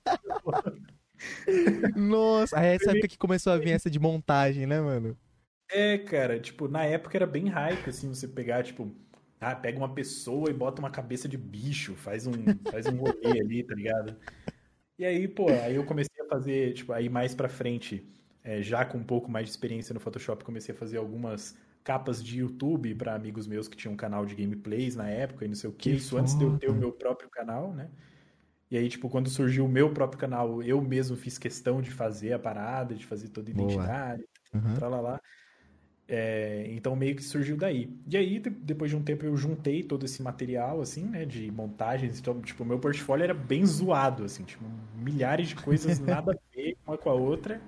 nossa, 1.96 2.58
aí 2.58 2.76
essa 2.76 2.92
época 2.92 3.08
que 3.08 3.18
começou 3.18 3.52
a 3.52 3.58
vir 3.58 3.70
essa 3.70 3.90
de 3.90 3.98
montagem, 3.98 4.66
né, 4.66 4.80
mano? 4.80 5.16
É, 5.70 5.98
cara, 5.98 6.38
tipo, 6.38 6.68
na 6.68 6.84
época 6.84 7.18
era 7.18 7.26
bem 7.26 7.48
hype, 7.48 7.90
assim, 7.90 8.08
você 8.08 8.26
pegar, 8.28 8.62
tipo, 8.62 8.94
ah, 9.40 9.54
pega 9.54 9.78
uma 9.78 9.92
pessoa 9.92 10.50
e 10.50 10.54
bota 10.54 10.80
uma 10.80 10.90
cabeça 10.90 11.28
de 11.28 11.36
bicho, 11.36 11.94
faz 11.94 12.26
um, 12.26 12.32
faz 12.70 12.86
um 12.86 12.96
rolê 12.96 13.40
ali, 13.40 13.64
tá 13.64 13.74
ligado? 13.74 14.16
E 14.98 15.04
aí, 15.04 15.28
pô, 15.28 15.48
aí 15.48 15.76
eu 15.76 15.84
comecei 15.84 16.17
fazer, 16.28 16.74
tipo, 16.74 16.92
aí 16.92 17.08
mais 17.08 17.34
pra 17.34 17.48
frente, 17.48 18.06
é, 18.44 18.62
já 18.62 18.84
com 18.84 18.98
um 18.98 19.04
pouco 19.04 19.30
mais 19.30 19.46
de 19.46 19.50
experiência 19.50 19.92
no 19.92 20.00
Photoshop, 20.00 20.44
comecei 20.44 20.74
a 20.74 20.78
fazer 20.78 20.98
algumas 20.98 21.56
capas 21.82 22.22
de 22.22 22.40
YouTube 22.40 22.94
para 22.94 23.14
amigos 23.14 23.46
meus 23.46 23.66
que 23.66 23.76
tinham 23.76 23.94
um 23.94 23.96
canal 23.96 24.26
de 24.26 24.34
gameplays 24.34 24.94
na 24.94 25.08
época 25.08 25.44
e 25.44 25.48
não 25.48 25.54
sei 25.54 25.70
o 25.70 25.72
que. 25.72 25.90
Isso 25.90 26.10
foda. 26.10 26.22
antes 26.22 26.38
de 26.38 26.44
eu 26.44 26.58
ter 26.58 26.68
o 26.68 26.74
meu 26.74 26.92
próprio 26.92 27.30
canal, 27.30 27.72
né? 27.72 27.88
E 28.70 28.76
aí, 28.76 28.88
tipo, 28.88 29.08
quando 29.08 29.30
surgiu 29.30 29.64
o 29.64 29.68
meu 29.68 29.92
próprio 29.94 30.20
canal, 30.20 30.62
eu 30.62 30.80
mesmo 30.82 31.16
fiz 31.16 31.38
questão 31.38 31.80
de 31.80 31.90
fazer 31.90 32.34
a 32.34 32.38
parada, 32.38 32.94
de 32.94 33.06
fazer 33.06 33.28
toda 33.28 33.48
a 33.48 33.52
identidade, 33.52 34.22
uhum. 34.52 35.00
lá. 35.00 35.20
É, 36.10 36.64
então 36.70 36.96
meio 36.96 37.14
que 37.14 37.22
surgiu 37.22 37.54
daí. 37.54 37.90
E 38.08 38.16
aí, 38.16 38.38
depois 38.40 38.90
de 38.90 38.96
um 38.96 39.02
tempo, 39.02 39.26
eu 39.26 39.36
juntei 39.36 39.82
todo 39.82 40.06
esse 40.06 40.22
material, 40.22 40.80
assim, 40.80 41.04
né, 41.04 41.26
de 41.26 41.50
montagens. 41.50 42.18
Então, 42.18 42.40
tipo, 42.40 42.64
meu 42.64 42.78
portfólio 42.78 43.24
era 43.24 43.34
bem 43.34 43.66
zoado, 43.66 44.24
assim, 44.24 44.42
tipo, 44.44 44.64
milhares 44.96 45.48
de 45.48 45.56
coisas 45.56 45.98
nada 46.00 46.32
a 46.32 46.56
ver 46.56 46.78
uma 46.86 46.96
com 46.96 47.10
a 47.10 47.14
outra. 47.14 47.60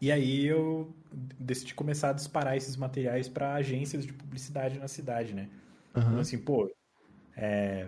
E 0.00 0.10
aí 0.10 0.44
eu 0.44 0.92
decidi 1.38 1.72
começar 1.72 2.10
a 2.10 2.12
disparar 2.12 2.56
esses 2.56 2.76
materiais 2.76 3.28
para 3.28 3.54
agências 3.54 4.04
de 4.04 4.12
publicidade 4.12 4.78
na 4.78 4.88
cidade, 4.88 5.34
né? 5.34 5.48
Uhum. 5.94 6.02
Então, 6.02 6.18
assim, 6.18 6.36
pô, 6.36 6.68
é, 7.36 7.86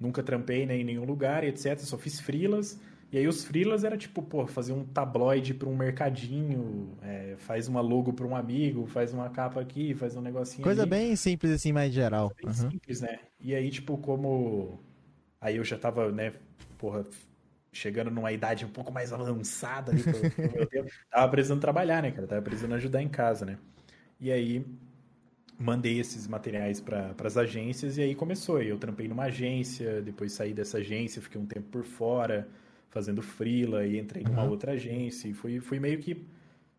nunca 0.00 0.22
trampei 0.22 0.64
né, 0.64 0.76
em 0.78 0.84
nenhum 0.84 1.04
lugar, 1.04 1.42
etc. 1.42 1.76
Só 1.80 1.98
fiz 1.98 2.20
frilas. 2.20 2.80
E 3.16 3.18
aí 3.18 3.26
os 3.26 3.46
freelas 3.46 3.82
era 3.82 3.96
tipo, 3.96 4.20
pô, 4.20 4.46
fazer 4.46 4.74
um 4.74 4.84
tabloide 4.84 5.54
para 5.54 5.66
um 5.66 5.74
mercadinho, 5.74 6.94
é, 7.00 7.34
faz 7.38 7.66
uma 7.66 7.80
logo 7.80 8.12
para 8.12 8.26
um 8.26 8.36
amigo, 8.36 8.84
faz 8.84 9.14
uma 9.14 9.30
capa 9.30 9.58
aqui, 9.58 9.94
faz 9.94 10.14
um 10.14 10.20
negocinho 10.20 10.62
Coisa 10.62 10.82
ali. 10.82 10.90
bem 10.90 11.16
simples 11.16 11.50
assim, 11.50 11.72
mais 11.72 11.94
geral. 11.94 12.30
Bem 12.36 12.48
uhum. 12.48 12.70
simples, 12.70 13.00
né? 13.00 13.20
E 13.40 13.54
aí, 13.54 13.70
tipo, 13.70 13.96
como... 13.96 14.78
Aí 15.40 15.56
eu 15.56 15.64
já 15.64 15.78
tava, 15.78 16.12
né, 16.12 16.34
porra, 16.76 17.06
chegando 17.72 18.10
numa 18.10 18.32
idade 18.32 18.66
um 18.66 18.68
pouco 18.68 18.92
mais 18.92 19.14
avançada 19.14 19.92
ali 19.92 20.02
pro, 20.02 20.30
pro 20.32 20.52
meu 20.52 20.66
tempo, 20.66 20.90
tava 21.10 21.30
precisando 21.30 21.60
trabalhar, 21.62 22.02
né, 22.02 22.10
cara? 22.10 22.26
Tava 22.26 22.42
precisando 22.42 22.74
ajudar 22.74 23.00
em 23.00 23.08
casa, 23.08 23.46
né? 23.46 23.56
E 24.20 24.30
aí 24.30 24.62
mandei 25.58 25.98
esses 25.98 26.28
materiais 26.28 26.82
para 26.82 27.14
as 27.24 27.38
agências 27.38 27.96
e 27.96 28.02
aí 28.02 28.14
começou. 28.14 28.60
Eu 28.60 28.76
trampei 28.76 29.08
numa 29.08 29.24
agência, 29.24 30.02
depois 30.02 30.32
saí 30.32 30.52
dessa 30.52 30.76
agência, 30.76 31.22
fiquei 31.22 31.40
um 31.40 31.46
tempo 31.46 31.68
por 31.70 31.82
fora 31.82 32.46
fazendo 32.88 33.22
freela 33.22 33.86
e 33.86 33.98
entrei 33.98 34.22
numa 34.22 34.44
uhum. 34.44 34.50
outra 34.50 34.72
agência 34.72 35.28
e 35.28 35.34
fui, 35.34 35.60
fui 35.60 35.78
meio 35.78 35.98
que 35.98 36.26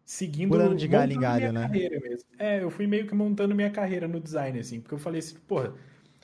seguindo 0.05 0.51
Pulando 0.51 0.76
de 0.76 0.88
galho 0.88 1.14
em 1.14 1.20
galho, 1.20 1.51
né? 1.51 1.62
Carreira 1.62 1.99
mesmo. 1.99 2.30
É, 2.39 2.64
eu 2.64 2.70
fui 2.70 2.88
meio 2.88 3.05
que 3.05 3.14
montando 3.14 3.53
minha 3.53 3.70
carreira 3.70 4.08
no 4.08 4.20
design 4.20 4.60
assim, 4.60 4.80
porque 4.80 4.95
eu 4.95 4.99
falei 4.99 5.20
assim, 5.20 5.36
porra, 5.47 5.74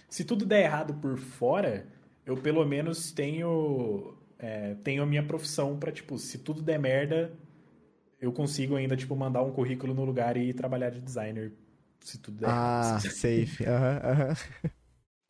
se 0.10 0.24
tudo 0.24 0.46
der 0.46 0.64
errado 0.64 0.94
por 0.94 1.18
fora, 1.18 1.86
eu 2.26 2.38
pelo 2.38 2.66
menos 2.66 3.12
tenho 3.12 4.16
é, 4.40 4.76
tenho 4.84 5.04
a 5.04 5.06
minha 5.06 5.24
profissão 5.24 5.78
para 5.78 5.92
tipo, 5.92 6.18
se 6.18 6.38
tudo 6.38 6.62
der 6.62 6.80
merda, 6.80 7.32
eu 8.20 8.32
consigo 8.32 8.76
ainda 8.76 8.96
tipo 8.96 9.16
mandar 9.16 9.44
um 9.44 9.52
currículo 9.52 9.94
no 9.94 10.06
lugar 10.06 10.38
e 10.38 10.54
trabalhar 10.54 10.90
de 10.90 11.02
designer 11.02 11.52
se 12.00 12.18
tudo 12.18 12.38
der 12.40 12.50
ah, 12.50 12.52
errado. 12.52 12.96
Ah, 12.96 13.00
safe. 13.12 13.66
Aham, 13.66 13.94
uhum, 13.94 14.12
aham. 14.12 14.28
Uhum. 14.64 14.83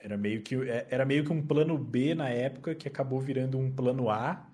Era 0.04 0.18
meio 0.18 0.42
que 0.42 0.58
era 0.90 1.06
meio 1.06 1.24
que 1.24 1.32
um 1.32 1.42
plano 1.42 1.78
B 1.78 2.14
na 2.14 2.28
época 2.28 2.76
que 2.76 2.90
acabou 2.90 3.22
virando 3.22 3.58
um 3.58 3.72
plano 3.72 4.10
A 4.10 4.46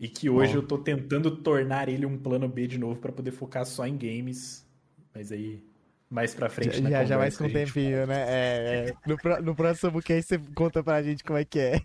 e 0.00 0.08
que 0.08 0.30
hoje 0.30 0.54
Bom. 0.54 0.60
eu 0.60 0.66
tô 0.66 0.78
tentando 0.78 1.30
tornar 1.36 1.90
ele 1.90 2.06
um 2.06 2.16
plano 2.16 2.48
B 2.48 2.66
de 2.66 2.78
novo 2.78 2.98
para 2.98 3.12
poder 3.12 3.30
focar 3.30 3.66
só 3.66 3.86
em 3.86 3.94
games. 3.94 4.66
Mas 5.14 5.30
aí, 5.30 5.62
mais 6.08 6.34
pra 6.34 6.48
frente. 6.48 6.80
Já, 6.82 7.04
já 7.04 7.18
mais 7.18 7.36
com 7.36 7.44
um 7.44 7.52
tempinho, 7.52 8.06
né? 8.06 8.24
É, 8.26 8.88
é. 8.88 8.94
No, 9.06 9.42
no 9.42 9.54
próximo 9.54 10.00
case 10.00 10.28
você 10.28 10.38
conta 10.54 10.82
pra 10.82 11.02
gente 11.02 11.22
como 11.22 11.38
é 11.38 11.44
que 11.44 11.58
é. 11.58 11.82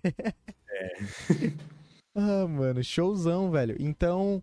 É. 0.69 0.95
ah, 2.15 2.47
mano, 2.47 2.81
showzão, 2.81 3.51
velho. 3.51 3.75
Então, 3.77 4.41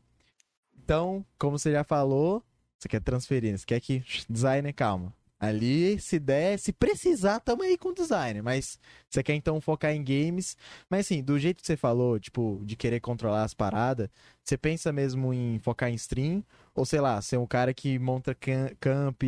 então, 0.85 1.25
como 1.39 1.59
você 1.59 1.73
já 1.73 1.85
falou, 1.85 2.45
você 2.79 2.87
quer 2.87 3.01
transferência, 3.01 3.67
quer 3.67 3.81
que 3.81 4.05
designer, 4.29 4.75
calma. 4.75 5.15
Ali, 5.41 6.01
se 6.01 6.19
der, 6.19 6.59
se 6.59 6.73
precisar, 6.73 7.39
tamo 7.41 7.63
aí 7.63 7.79
com 7.79 7.93
design. 7.93 8.43
Mas 8.43 8.79
você 9.09 9.23
quer 9.23 9.35
então 9.35 9.61
focar 9.61 9.93
em 9.93 10.03
games. 10.03 10.57
Mas 10.91 11.07
assim, 11.07 11.23
do 11.23 11.39
jeito 11.39 11.61
que 11.61 11.67
você 11.67 11.77
falou, 11.77 12.19
tipo, 12.19 12.61
de 12.65 12.75
querer 12.75 13.01
controlar 13.01 13.45
as 13.45 13.55
paradas, 13.55 14.09
você 14.43 14.59
pensa 14.59 14.93
mesmo 14.93 15.33
em 15.33 15.59
focar 15.61 15.91
em 15.91 15.95
stream? 15.95 16.43
Ou 16.75 16.85
sei 16.85 17.01
lá, 17.01 17.21
ser 17.23 17.37
um 17.37 17.47
cara 17.47 17.73
que 17.73 17.99
monta 17.99 18.35
camp, 18.35 19.23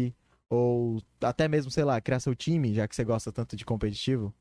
ou 0.49 1.01
até 1.21 1.47
mesmo, 1.47 1.71
sei 1.71 1.85
lá, 1.85 2.01
criar 2.01 2.19
seu 2.19 2.35
time, 2.35 2.75
já 2.75 2.89
que 2.89 2.97
você 2.97 3.05
gosta 3.05 3.31
tanto 3.31 3.55
de 3.55 3.65
competitivo? 3.65 4.35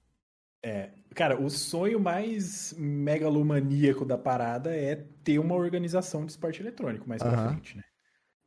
É, 0.66 0.90
cara, 1.16 1.40
o 1.40 1.50
sonho 1.50 2.00
mais 2.00 2.74
megalomaníaco 2.78 4.04
da 4.04 4.18
parada 4.18 4.76
é 4.76 4.96
ter 5.24 5.40
uma 5.40 5.56
organização 5.56 6.26
de 6.26 6.32
esporte 6.32 6.62
eletrônico 6.62 7.08
mais 7.08 7.22
pra 7.22 7.32
uhum. 7.32 7.50
frente, 7.50 7.78
né? 7.78 7.84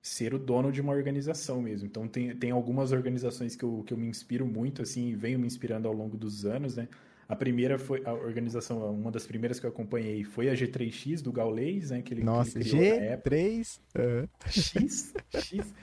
Ser 0.03 0.35
o 0.35 0.39
dono 0.39 0.73
de 0.73 0.81
uma 0.81 0.93
organização 0.93 1.63
mesmo. 1.63 1.87
Então 1.87 2.09
tem, 2.09 2.35
tem 2.37 2.51
algumas 2.51 2.91
organizações 2.91 3.55
que 3.55 3.63
eu, 3.63 3.85
que 3.87 3.95
eu 3.95 3.97
me 3.97 4.09
inspiro 4.09 4.45
muito, 4.45 4.83
assim, 4.83 5.09
e 5.11 5.15
venho 5.15 5.39
me 5.39 5.47
inspirando 5.47 5.87
ao 5.87 5.95
longo 5.95 6.17
dos 6.17 6.45
anos, 6.45 6.77
né? 6.77 6.89
A 7.29 7.37
primeira 7.37 7.79
foi 7.79 8.03
a 8.05 8.13
organização, 8.13 8.93
uma 8.93 9.11
das 9.11 9.25
primeiras 9.25 9.61
que 9.61 9.65
eu 9.65 9.71
acompanhei 9.71 10.25
foi 10.25 10.51
a 10.51 10.55
G3X 10.55 11.23
do 11.23 11.33
Gaules, 11.33 11.91
né? 11.91 12.03
Que 12.03 12.15
ele, 12.15 12.25
Nossa, 12.25 12.59
que 12.59 12.69
ele 12.69 13.17
G3 13.17 13.79
uh. 13.97 14.29
X, 14.51 15.15
X. 15.31 15.75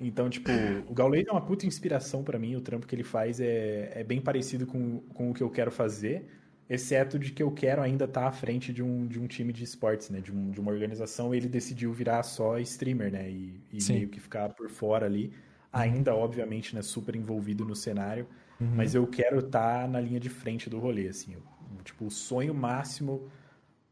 Então, 0.00 0.30
tipo, 0.30 0.50
o 0.88 0.94
Gaules 0.94 1.26
é 1.26 1.32
uma 1.32 1.44
puta 1.44 1.66
inspiração 1.66 2.22
para 2.22 2.38
mim. 2.38 2.54
O 2.54 2.60
trampo 2.60 2.86
que 2.86 2.94
ele 2.94 3.02
faz 3.02 3.40
é, 3.40 3.92
é 3.94 4.04
bem 4.04 4.20
parecido 4.20 4.66
com, 4.66 5.00
com 5.14 5.30
o 5.30 5.34
que 5.34 5.42
eu 5.42 5.50
quero 5.50 5.70
fazer 5.70 6.26
exceto 6.68 7.18
de 7.18 7.32
que 7.32 7.42
eu 7.42 7.50
quero 7.50 7.82
ainda 7.82 8.04
estar 8.04 8.22
tá 8.22 8.28
à 8.28 8.32
frente 8.32 8.72
de 8.72 8.82
um, 8.82 9.06
de 9.06 9.20
um 9.20 9.26
time 9.26 9.52
de 9.52 9.64
esportes, 9.64 10.10
né? 10.10 10.20
De, 10.20 10.32
um, 10.32 10.50
de 10.50 10.60
uma 10.60 10.70
organização, 10.70 11.34
ele 11.34 11.48
decidiu 11.48 11.92
virar 11.92 12.22
só 12.22 12.58
streamer, 12.58 13.12
né? 13.12 13.30
E, 13.30 13.60
e 13.72 13.92
meio 13.92 14.08
que 14.08 14.20
ficar 14.20 14.50
por 14.50 14.70
fora 14.70 15.06
ali. 15.06 15.32
Ainda, 15.72 16.14
obviamente, 16.14 16.74
né? 16.74 16.82
Super 16.82 17.16
envolvido 17.16 17.64
no 17.64 17.74
cenário. 17.74 18.26
Uhum. 18.60 18.74
Mas 18.76 18.94
eu 18.94 19.06
quero 19.06 19.40
estar 19.40 19.82
tá 19.82 19.88
na 19.88 20.00
linha 20.00 20.20
de 20.20 20.30
frente 20.30 20.70
do 20.70 20.78
rolê, 20.78 21.08
assim. 21.08 21.34
Eu, 21.34 21.42
tipo, 21.82 22.06
o 22.06 22.10
sonho 22.10 22.54
máximo 22.54 23.28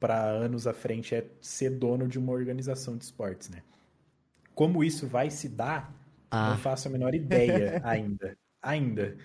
para 0.01 0.21
anos 0.23 0.67
à 0.67 0.73
frente 0.73 1.15
é 1.15 1.27
ser 1.41 1.71
dono 1.71 2.09
de 2.09 2.19
uma 2.19 2.33
organização 2.33 2.97
de 2.97 3.05
esportes, 3.05 3.49
né? 3.51 3.63
Como 4.55 4.83
isso 4.83 5.07
vai 5.07 5.31
se 5.31 5.49
dar, 5.49 5.95
ah. 6.31 6.51
não 6.51 6.59
faço 6.59 6.89
a 6.89 6.91
menor 6.91 7.15
ideia 7.15 7.81
ainda. 7.85 8.37
ainda 8.61 9.17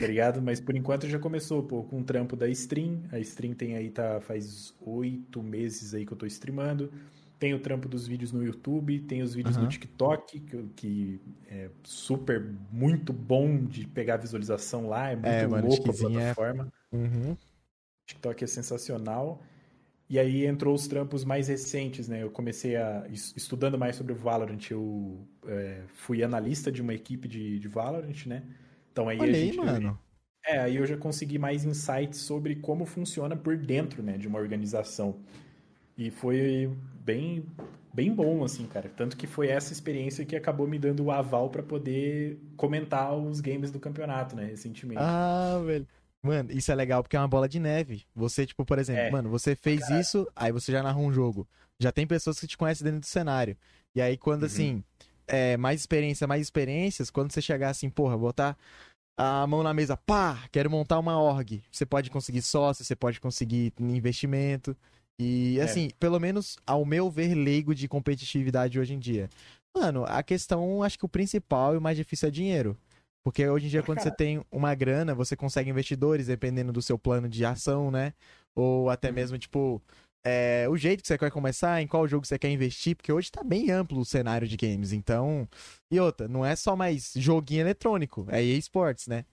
tá 0.00 0.06
ligado? 0.06 0.40
Mas 0.40 0.60
por 0.60 0.74
enquanto 0.74 1.06
já 1.06 1.18
começou, 1.18 1.62
pô, 1.62 1.82
com 1.84 2.00
o 2.00 2.04
trampo 2.04 2.34
da 2.34 2.48
stream. 2.48 3.02
A 3.12 3.18
stream 3.18 3.52
tem 3.52 3.76
aí, 3.76 3.90
tá, 3.90 4.20
faz 4.20 4.74
oito 4.80 5.42
meses 5.42 5.92
aí 5.92 6.06
que 6.06 6.12
eu 6.12 6.16
tô 6.16 6.24
streamando. 6.24 6.90
Tem 7.38 7.54
o 7.54 7.60
trampo 7.60 7.88
dos 7.88 8.06
vídeos 8.06 8.32
no 8.32 8.42
YouTube, 8.42 9.00
tem 9.00 9.22
os 9.22 9.34
vídeos 9.34 9.56
uhum. 9.56 9.64
no 9.64 9.68
TikTok, 9.68 10.40
que, 10.40 10.62
que, 10.76 11.20
é 11.48 11.70
super, 11.82 12.50
muito 12.70 13.12
bom 13.12 13.64
de 13.64 13.86
pegar 13.86 14.18
visualização 14.18 14.88
lá, 14.88 15.10
é 15.10 15.16
muito 15.16 15.26
é, 15.26 15.46
mano, 15.46 15.68
louco 15.68 15.90
a 15.90 15.94
é 15.94 15.96
plataforma. 15.96 16.72
É... 16.92 16.96
Uhum. 16.96 17.36
TikTok 18.06 18.44
é 18.44 18.46
sensacional. 18.46 19.42
E 20.08 20.18
aí 20.18 20.44
entrou 20.44 20.74
os 20.74 20.88
trampos 20.88 21.24
mais 21.24 21.48
recentes, 21.48 22.08
né? 22.08 22.22
Eu 22.22 22.30
comecei 22.30 22.76
a. 22.76 23.06
Estudando 23.08 23.78
mais 23.78 23.96
sobre 23.96 24.12
o 24.12 24.16
Valorant, 24.16 24.70
eu 24.70 25.26
é, 25.46 25.82
fui 25.94 26.22
analista 26.22 26.70
de 26.72 26.82
uma 26.82 26.92
equipe 26.92 27.28
de, 27.28 27.58
de 27.58 27.68
Valorant, 27.68 28.26
né? 28.26 28.42
Então 28.92 29.08
aí 29.08 29.18
Olha 29.18 29.30
a 29.30 29.34
gente. 29.34 29.56
Mano. 29.56 29.98
É, 30.44 30.58
aí 30.58 30.76
eu 30.76 30.86
já 30.86 30.96
consegui 30.96 31.38
mais 31.38 31.64
insights 31.64 32.20
sobre 32.20 32.56
como 32.56 32.86
funciona 32.86 33.36
por 33.36 33.56
dentro, 33.56 34.02
né, 34.02 34.16
de 34.16 34.26
uma 34.26 34.38
organização. 34.38 35.16
E 35.96 36.10
foi 36.10 36.70
bem, 37.04 37.44
bem 37.92 38.12
bom, 38.12 38.42
assim, 38.42 38.66
cara. 38.66 38.90
Tanto 38.96 39.16
que 39.16 39.26
foi 39.26 39.48
essa 39.48 39.72
experiência 39.72 40.24
que 40.24 40.34
acabou 40.34 40.66
me 40.66 40.78
dando 40.78 41.04
o 41.04 41.10
aval 41.10 41.50
para 41.50 41.62
poder 41.62 42.38
comentar 42.56 43.14
os 43.14 43.40
games 43.40 43.70
do 43.70 43.78
campeonato, 43.78 44.34
né, 44.34 44.46
recentemente. 44.46 45.02
Ah, 45.02 45.60
velho. 45.64 45.86
Mano, 46.22 46.50
isso 46.52 46.70
é 46.70 46.74
legal 46.74 47.02
porque 47.02 47.16
é 47.16 47.18
uma 47.18 47.28
bola 47.28 47.48
de 47.48 47.58
neve. 47.58 48.04
Você, 48.14 48.46
tipo, 48.46 48.64
por 48.64 48.78
exemplo, 48.78 49.02
é. 49.02 49.10
mano, 49.10 49.30
você 49.30 49.54
fez 49.54 49.80
Caralho. 49.80 50.00
isso, 50.00 50.28
aí 50.36 50.52
você 50.52 50.72
já 50.72 50.82
narra 50.82 50.98
um 50.98 51.12
jogo. 51.12 51.46
Já 51.78 51.90
tem 51.90 52.06
pessoas 52.06 52.38
que 52.38 52.46
te 52.46 52.58
conhecem 52.58 52.84
dentro 52.84 53.00
do 53.00 53.06
cenário. 53.06 53.56
E 53.94 54.00
aí, 54.00 54.16
quando, 54.16 54.42
uhum. 54.42 54.46
assim, 54.46 54.84
é, 55.30 55.56
mais 55.56 55.80
experiência, 55.80 56.26
mais 56.26 56.42
experiências, 56.42 57.10
quando 57.10 57.32
você 57.32 57.40
chegar 57.40 57.70
assim, 57.70 57.88
porra, 57.88 58.18
botar 58.18 58.56
a 59.16 59.46
mão 59.46 59.62
na 59.62 59.72
mesa, 59.72 59.96
pá, 59.96 60.48
quero 60.50 60.70
montar 60.70 60.98
uma 60.98 61.20
org. 61.20 61.62
Você 61.70 61.86
pode 61.86 62.10
conseguir 62.10 62.42
sócio, 62.42 62.84
você 62.84 62.96
pode 62.96 63.20
conseguir 63.20 63.72
investimento. 63.78 64.76
E 65.20 65.58
é. 65.58 65.62
assim, 65.62 65.88
é. 65.88 65.90
pelo 66.00 66.18
menos 66.18 66.56
ao 66.66 66.84
meu 66.84 67.10
ver 67.10 67.34
leigo 67.34 67.74
de 67.74 67.86
competitividade 67.86 68.80
hoje 68.80 68.94
em 68.94 68.98
dia. 68.98 69.28
Mano, 69.76 70.04
a 70.06 70.22
questão, 70.22 70.82
acho 70.82 70.98
que 70.98 71.04
o 71.04 71.08
principal 71.08 71.74
e 71.74 71.78
o 71.78 71.80
mais 71.80 71.96
difícil 71.96 72.28
é 72.28 72.30
dinheiro. 72.30 72.76
Porque 73.22 73.46
hoje 73.46 73.66
em 73.66 73.68
dia, 73.68 73.82
quando 73.82 74.00
você 74.00 74.10
tem 74.10 74.42
uma 74.50 74.74
grana, 74.74 75.14
você 75.14 75.36
consegue 75.36 75.68
investidores, 75.68 76.26
dependendo 76.26 76.72
do 76.72 76.80
seu 76.80 76.98
plano 76.98 77.28
de 77.28 77.44
ação, 77.44 77.90
né? 77.90 78.14
Ou 78.56 78.88
até 78.88 79.08
uhum. 79.08 79.14
mesmo, 79.14 79.38
tipo, 79.38 79.80
é, 80.24 80.66
o 80.68 80.76
jeito 80.76 81.02
que 81.02 81.08
você 81.08 81.16
quer 81.16 81.30
começar, 81.30 81.80
em 81.80 81.86
qual 81.86 82.06
jogo 82.06 82.26
você 82.26 82.38
quer 82.38 82.50
investir, 82.50 82.96
porque 82.96 83.12
hoje 83.12 83.30
tá 83.30 83.42
bem 83.42 83.70
amplo 83.70 84.00
o 84.00 84.04
cenário 84.04 84.46
de 84.46 84.56
games, 84.56 84.92
então... 84.92 85.48
E 85.90 85.98
outra, 85.98 86.28
não 86.28 86.44
é 86.44 86.54
só 86.54 86.76
mais 86.76 87.12
joguinho 87.16 87.62
eletrônico, 87.62 88.26
é 88.28 88.42
EA 88.44 88.56
Sports, 88.58 89.06
né? 89.06 89.24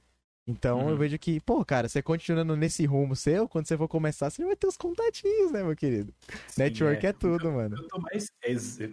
Então 0.47 0.79
uhum. 0.79 0.89
eu 0.91 0.97
vejo 0.97 1.19
que, 1.19 1.41
pô, 1.41 1.63
cara, 1.65 1.89
você 1.89 2.01
continuando 2.01 2.55
nesse 2.55 2.85
rumo 2.85 3.17
seu, 3.17 3.49
quando 3.49 3.67
você 3.67 3.77
for 3.77 3.88
começar, 3.89 4.29
você 4.29 4.45
vai 4.45 4.55
ter 4.55 4.65
os 4.65 4.77
contatinhos, 4.77 5.51
né, 5.51 5.61
meu 5.61 5.75
querido? 5.75 6.13
Sim, 6.47 6.61
Network 6.61 7.05
é, 7.05 7.09
é 7.09 7.13
tudo, 7.13 7.47
eu, 7.47 7.51
mano. 7.51 7.75
Eu 7.75 7.88
tô 7.89 7.99
mais. 7.99 8.31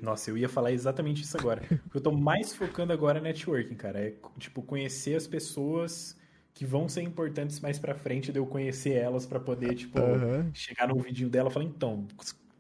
Nossa, 0.03 0.31
eu 0.31 0.37
ia 0.37 0.49
falar 0.49 0.73
exatamente 0.73 1.23
isso 1.23 1.37
agora. 1.39 1.63
eu 1.95 2.01
tô 2.01 2.11
mais 2.11 2.53
focando 2.53 2.93
agora 2.93 3.21
é 3.21 3.23
networking, 3.23 3.77
cara. 3.77 4.01
É, 4.01 4.15
tipo, 4.37 4.63
conhecer 4.63 5.15
as 5.15 5.29
pessoas 5.29 6.17
que 6.55 6.65
vão 6.65 6.89
ser 6.89 7.03
importantes 7.03 7.59
mais 7.61 7.81
pra 7.81 7.97
frente 7.97 8.33
de 8.33 8.39
eu 8.39 8.47
conhecer 8.47 8.93
elas 8.93 9.27
para 9.27 9.41
poder, 9.41 9.75
tipo, 9.75 10.01
uhum. 10.01 10.51
chegar 10.55 10.87
no 10.87 10.97
vidinho 10.97 11.29
dela 11.29 11.51
e 11.51 11.53
falar, 11.53 11.67
então, 11.67 12.07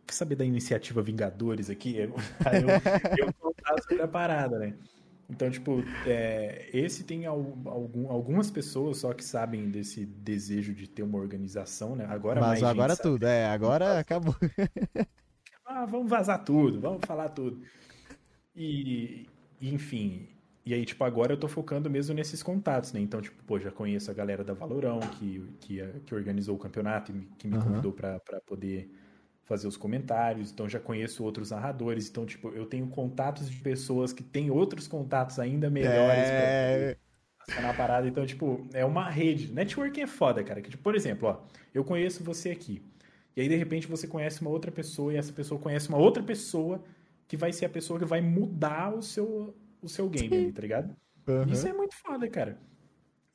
quer 0.04 0.12
saber 0.12 0.34
da 0.34 0.44
iniciativa 0.44 1.00
Vingadores 1.00 1.70
aqui? 1.70 1.96
Aí 2.44 2.60
eu, 2.60 3.26
eu 3.26 3.32
contar 3.34 3.80
sobre 3.82 4.02
a 4.02 4.08
parada, 4.08 4.58
né? 4.58 4.74
Então, 5.30 5.48
tipo, 5.48 5.82
é, 6.06 6.68
esse 6.72 7.04
tem 7.04 7.24
algum, 7.24 8.10
algumas 8.10 8.50
pessoas 8.50 8.98
só 8.98 9.14
que 9.14 9.24
sabem 9.24 9.70
desse 9.70 10.04
desejo 10.04 10.74
de 10.74 10.88
ter 10.88 11.02
uma 11.02 11.18
organização, 11.18 11.96
né? 11.96 12.04
Agora 12.08 12.40
Mas 12.40 12.62
agora 12.62 12.96
tudo, 12.96 13.24
é, 13.26 13.46
agora 13.46 13.98
acabou. 13.98 14.36
ah, 15.64 15.86
vamos 15.86 16.10
vazar 16.10 16.44
tudo, 16.44 16.80
vamos 16.80 17.00
falar 17.06 17.30
tudo. 17.30 17.62
E, 18.54 19.26
enfim, 19.62 20.28
e 20.66 20.72
aí, 20.72 20.84
tipo, 20.84 21.04
agora 21.04 21.32
eu 21.32 21.36
tô 21.36 21.46
focando 21.46 21.90
mesmo 21.90 22.14
nesses 22.14 22.42
contatos, 22.42 22.92
né? 22.92 23.00
Então, 23.00 23.20
tipo, 23.20 23.42
pô, 23.44 23.58
já 23.60 23.70
conheço 23.70 24.10
a 24.10 24.14
galera 24.14 24.42
da 24.42 24.54
Valorão, 24.54 24.98
que, 25.00 25.42
que, 25.60 25.82
que 26.06 26.14
organizou 26.14 26.56
o 26.56 26.58
campeonato 26.58 27.12
e 27.12 27.28
que 27.38 27.46
me 27.46 27.56
uhum. 27.56 27.62
convidou 27.62 27.92
para 27.92 28.18
poder 28.46 28.90
fazer 29.44 29.68
os 29.68 29.76
comentários, 29.76 30.50
então 30.50 30.66
já 30.66 30.80
conheço 30.80 31.22
outros 31.22 31.50
narradores, 31.50 32.08
então, 32.08 32.24
tipo, 32.24 32.48
eu 32.48 32.64
tenho 32.64 32.86
contatos 32.86 33.50
de 33.50 33.56
pessoas 33.58 34.10
que 34.10 34.22
têm 34.22 34.50
outros 34.50 34.88
contatos 34.88 35.38
ainda 35.38 35.68
melhores 35.68 36.24
é... 36.24 36.96
pra 37.46 37.60
na 37.60 37.74
parada, 37.74 38.08
então, 38.08 38.24
tipo, 38.24 38.66
é 38.72 38.86
uma 38.86 39.10
rede. 39.10 39.52
Networking 39.52 40.00
é 40.00 40.06
foda, 40.06 40.42
cara. 40.42 40.62
Que, 40.62 40.70
tipo, 40.70 40.82
por 40.82 40.94
exemplo, 40.94 41.28
ó, 41.28 41.42
eu 41.74 41.84
conheço 41.84 42.24
você 42.24 42.50
aqui, 42.50 42.82
e 43.36 43.40
aí, 43.42 43.48
de 43.48 43.56
repente, 43.56 43.86
você 43.86 44.06
conhece 44.06 44.40
uma 44.40 44.50
outra 44.50 44.72
pessoa, 44.72 45.12
e 45.12 45.16
essa 45.16 45.32
pessoa 45.32 45.60
conhece 45.60 45.90
uma 45.90 45.98
outra 45.98 46.22
pessoa, 46.22 46.82
que 47.26 47.36
vai 47.36 47.52
ser 47.52 47.66
a 47.66 47.68
pessoa 47.68 47.98
que 47.98 48.04
vai 48.04 48.22
mudar 48.22 48.94
o 48.94 49.02
seu, 49.02 49.54
o 49.84 49.88
seu 49.88 50.08
game 50.08 50.34
ali, 50.36 50.52
tá 50.52 50.62
ligado? 50.62 50.96
Uhum. 51.26 51.44
Isso 51.52 51.66
é 51.66 51.72
muito 51.72 51.94
foda, 51.94 52.28
cara. 52.28 52.58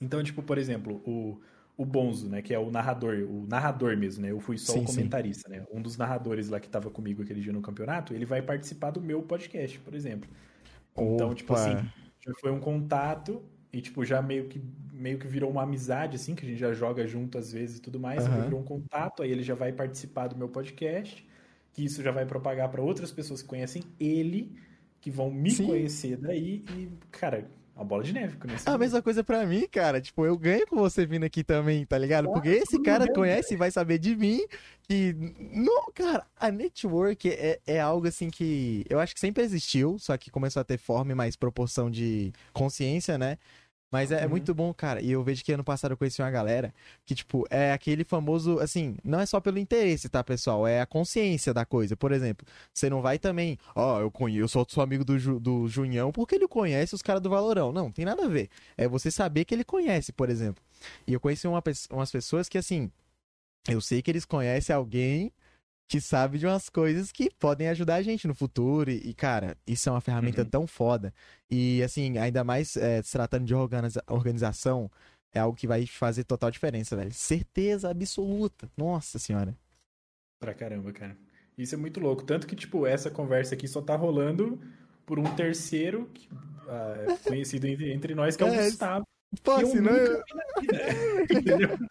Então, 0.02 0.24
tipo, 0.24 0.42
por 0.42 0.58
exemplo, 0.58 1.02
o 1.06 1.40
o 1.80 1.86
Bonzo, 1.86 2.28
né? 2.28 2.42
Que 2.42 2.54
é 2.54 2.60
o 2.60 2.70
narrador, 2.70 3.16
o 3.24 3.48
narrador 3.48 3.96
mesmo, 3.96 4.22
né? 4.22 4.32
Eu 4.32 4.40
fui 4.42 4.58
só 4.58 4.74
sim, 4.74 4.82
o 4.82 4.86
comentarista, 4.86 5.48
sim. 5.48 5.56
né? 5.56 5.66
Um 5.72 5.82
dos 5.82 5.96
narradores 5.96 6.50
lá 6.50 6.60
que 6.60 6.68
tava 6.68 6.90
comigo 6.90 7.24
aquele 7.24 7.40
dia 7.40 7.54
no 7.54 7.62
campeonato, 7.62 8.14
ele 8.14 8.26
vai 8.26 8.42
participar 8.42 8.92
do 8.92 9.00
meu 9.00 9.22
podcast, 9.22 9.80
por 9.80 9.96
exemplo. 9.96 10.30
Então, 10.92 11.34
tipo 11.34 11.54
Opa. 11.54 11.64
tipo 11.70 11.78
assim, 11.78 11.90
já 12.20 12.34
foi 12.42 12.52
um 12.52 12.60
contato 12.60 13.42
e, 13.72 13.80
tipo, 13.80 14.04
já 14.04 14.22
meio 14.22 14.50
que, 14.50 14.62
meio 14.92 15.18
que 15.18 15.26
virou 15.26 15.50
uma 15.50 15.64
amizade, 15.64 16.18
assim, 16.18 16.36
que 16.36 16.46
a 16.46 16.50
gente 16.50 16.60
já 16.60 16.74
joga 16.74 17.08
junto 17.08 17.38
às 17.38 17.54
vezes 17.54 17.78
e 17.78 17.82
tudo 17.82 17.98
mais. 17.98 18.28
Uhum. 18.28 18.42
Virou 18.42 18.60
um 18.60 18.66
contato, 18.66 19.24
aí 19.24 19.32
ele 19.32 19.42
já 19.42 19.56
vai 19.56 19.72
participar 19.72 20.28
do 20.28 20.36
meu 20.36 20.50
podcast, 20.50 21.26
que 21.72 21.86
isso 21.86 22.04
já 22.04 22.12
vai 22.12 22.26
propagar 22.26 22.68
para 22.68 22.82
outras 22.82 23.10
pessoas 23.10 23.42
que 23.42 23.48
conhecem 23.48 23.84
ele, 23.98 24.54
que 25.02 25.10
vão 25.10 25.32
me 25.32 25.52
Sim. 25.52 25.68
conhecer 25.68 26.18
daí 26.18 26.64
e, 26.76 26.90
cara, 27.12 27.50
uma 27.80 27.86
bola 27.86 28.04
de 28.04 28.12
neve. 28.12 28.38
A 28.66 28.78
mesma 28.78 29.02
coisa 29.02 29.24
pra 29.24 29.46
mim, 29.46 29.66
cara. 29.72 30.02
Tipo, 30.02 30.26
eu 30.26 30.38
ganho 30.38 30.68
com 30.68 30.76
você 30.76 31.06
vindo 31.06 31.24
aqui 31.24 31.46
também, 31.46 31.86
tá 31.86 31.98
ligado? 31.98 32.30
Porque 32.30 32.50
esse 32.50 32.82
cara 32.82 33.12
conhece 33.14 33.54
e 33.54 33.58
vai 33.58 33.72
saber 33.72 33.98
de 33.98 34.16
mim 34.18 34.46
que... 34.84 35.16
Não, 35.54 35.90
cara, 35.94 36.26
a 36.38 36.52
network 36.52 37.30
é, 37.30 37.60
é 37.66 37.80
algo 37.80 38.06
assim 38.06 38.30
que 38.30 38.86
eu 38.90 39.00
acho 39.00 39.14
que 39.14 39.20
sempre 39.20 39.44
existiu, 39.44 39.98
só 39.98 40.18
que 40.18 40.30
começou 40.30 40.60
a 40.60 40.66
ter 40.66 40.78
forma 40.78 41.14
e 41.14 41.16
mais 41.16 41.38
proporção 41.38 41.90
de 41.90 42.34
consciência, 42.52 43.18
né? 43.18 43.38
Mas 43.92 44.12
é, 44.12 44.22
é, 44.22 44.24
uhum. 44.24 44.30
muito 44.30 44.54
bom, 44.54 44.74
cara. 44.74 45.02
E 45.02 45.12
eu 45.12 45.24
vejo 45.24 45.44
que 45.44 45.52
ano 45.52 45.64
passado 45.64 45.92
eu 45.92 45.98
conheci 45.98 46.22
uma 46.22 46.30
galera 46.30 46.74
que, 47.06 47.16
tipo, 47.16 47.46
é 47.50 47.72
aquele 47.72 48.04
famoso, 48.04 48.60
assim, 48.60 48.96
não 49.04 49.20
é 49.20 49.26
só 49.26 49.40
pelo 49.40 49.58
interesse, 49.58 50.08
tá, 50.10 50.24
pessoal? 50.24 50.68
É 50.68 50.82
a 50.82 50.86
consciência 50.86 51.54
da 51.54 51.66
coisa. 51.66 51.98
Por 51.98 52.12
exemplo, 52.12 52.46
você 52.74 52.90
não 52.90 53.02
vai 53.02 53.18
também, 53.18 53.58
ó, 53.76 53.98
oh, 53.98 54.02
eu 54.02 54.12
conheço, 54.12 54.44
eu 54.44 54.48
sou, 54.48 54.66
sou 54.70 54.84
amigo 54.84 55.04
do, 55.04 55.18
Ju, 55.18 55.40
do 55.40 55.68
Junhão 55.68 56.12
porque 56.12 56.36
ele 56.36 56.48
conhece 56.48 56.94
os 56.94 57.02
caras 57.02 57.22
do 57.22 57.30
Valorão. 57.30 57.72
Não, 57.72 57.92
tem 57.92 58.06
nada 58.06 58.26
a 58.26 58.28
ver. 58.28 58.50
É 58.78 58.88
você 58.88 59.10
saber 59.10 59.46
que 59.46 59.56
ele 59.56 59.64
conhece, 59.64 60.12
por 60.12 60.30
exemplo. 60.30 60.64
E 61.08 61.14
eu 61.14 61.20
conheci 61.20 61.48
uma, 61.48 61.62
umas 61.92 62.12
pessoas 62.12 62.48
que, 62.48 62.58
assim, 62.58 62.92
eu 63.68 63.82
sei 63.82 64.02
que 64.02 64.12
eles 64.12 64.26
conhecem 64.26 64.76
alguém 64.76 65.32
que 65.90 66.00
sabe 66.00 66.38
de 66.38 66.46
umas 66.46 66.70
coisas 66.70 67.12
que 67.12 67.32
podem 67.40 67.68
ajudar 67.68 67.96
a 67.96 68.02
gente 68.04 68.28
no 68.28 68.36
futuro. 68.36 68.92
E, 68.92 69.12
cara, 69.16 69.58
isso 69.66 69.90
é 69.90 69.92
uma 69.92 70.00
ferramenta 70.00 70.44
uhum. 70.44 70.50
tão 70.50 70.68
foda. 70.68 71.12
E, 71.50 71.82
assim, 71.82 72.16
ainda 72.20 72.44
mais 72.44 72.78
é, 72.78 73.02
se 73.02 73.12
tratando 73.12 73.46
de 73.46 73.56
organiza 73.56 74.04
organização, 74.08 74.90
é 75.34 75.40
algo 75.40 75.58
que 75.58 75.66
vai 75.66 75.88
fazer 75.88 76.26
total 76.26 76.52
diferença, 76.52 76.96
velho. 76.96 77.12
Certeza 77.12 77.90
absoluta. 77.90 78.70
Nossa 78.78 79.18
senhora. 79.18 79.58
Pra 80.40 80.54
caramba, 80.54 80.94
cara. 80.94 81.18
Isso 81.58 81.74
é 81.74 81.78
muito 81.78 82.00
louco. 82.00 82.24
Tanto 82.24 82.46
que, 82.46 82.56
tipo, 82.56 82.86
essa 82.86 83.10
conversa 83.10 83.56
aqui 83.56 83.68
só 83.68 83.82
tá 83.82 83.96
rolando 83.96 84.62
por 85.08 85.18
um 85.18 85.36
terceiro 85.36 86.08
que, 86.14 86.30
uh, 86.32 87.18
conhecido 87.28 87.66
entre, 87.66 87.92
entre, 87.92 88.14
nós, 88.14 88.36
que 88.36 88.44
é 88.44 88.46
o 88.46 88.54
é, 88.54 88.66
Gustavo. 88.66 89.08
Pô, 89.42 89.58
que 89.58 89.64
eu 89.64 89.68
senão 89.68 89.92
eu... 89.98 91.90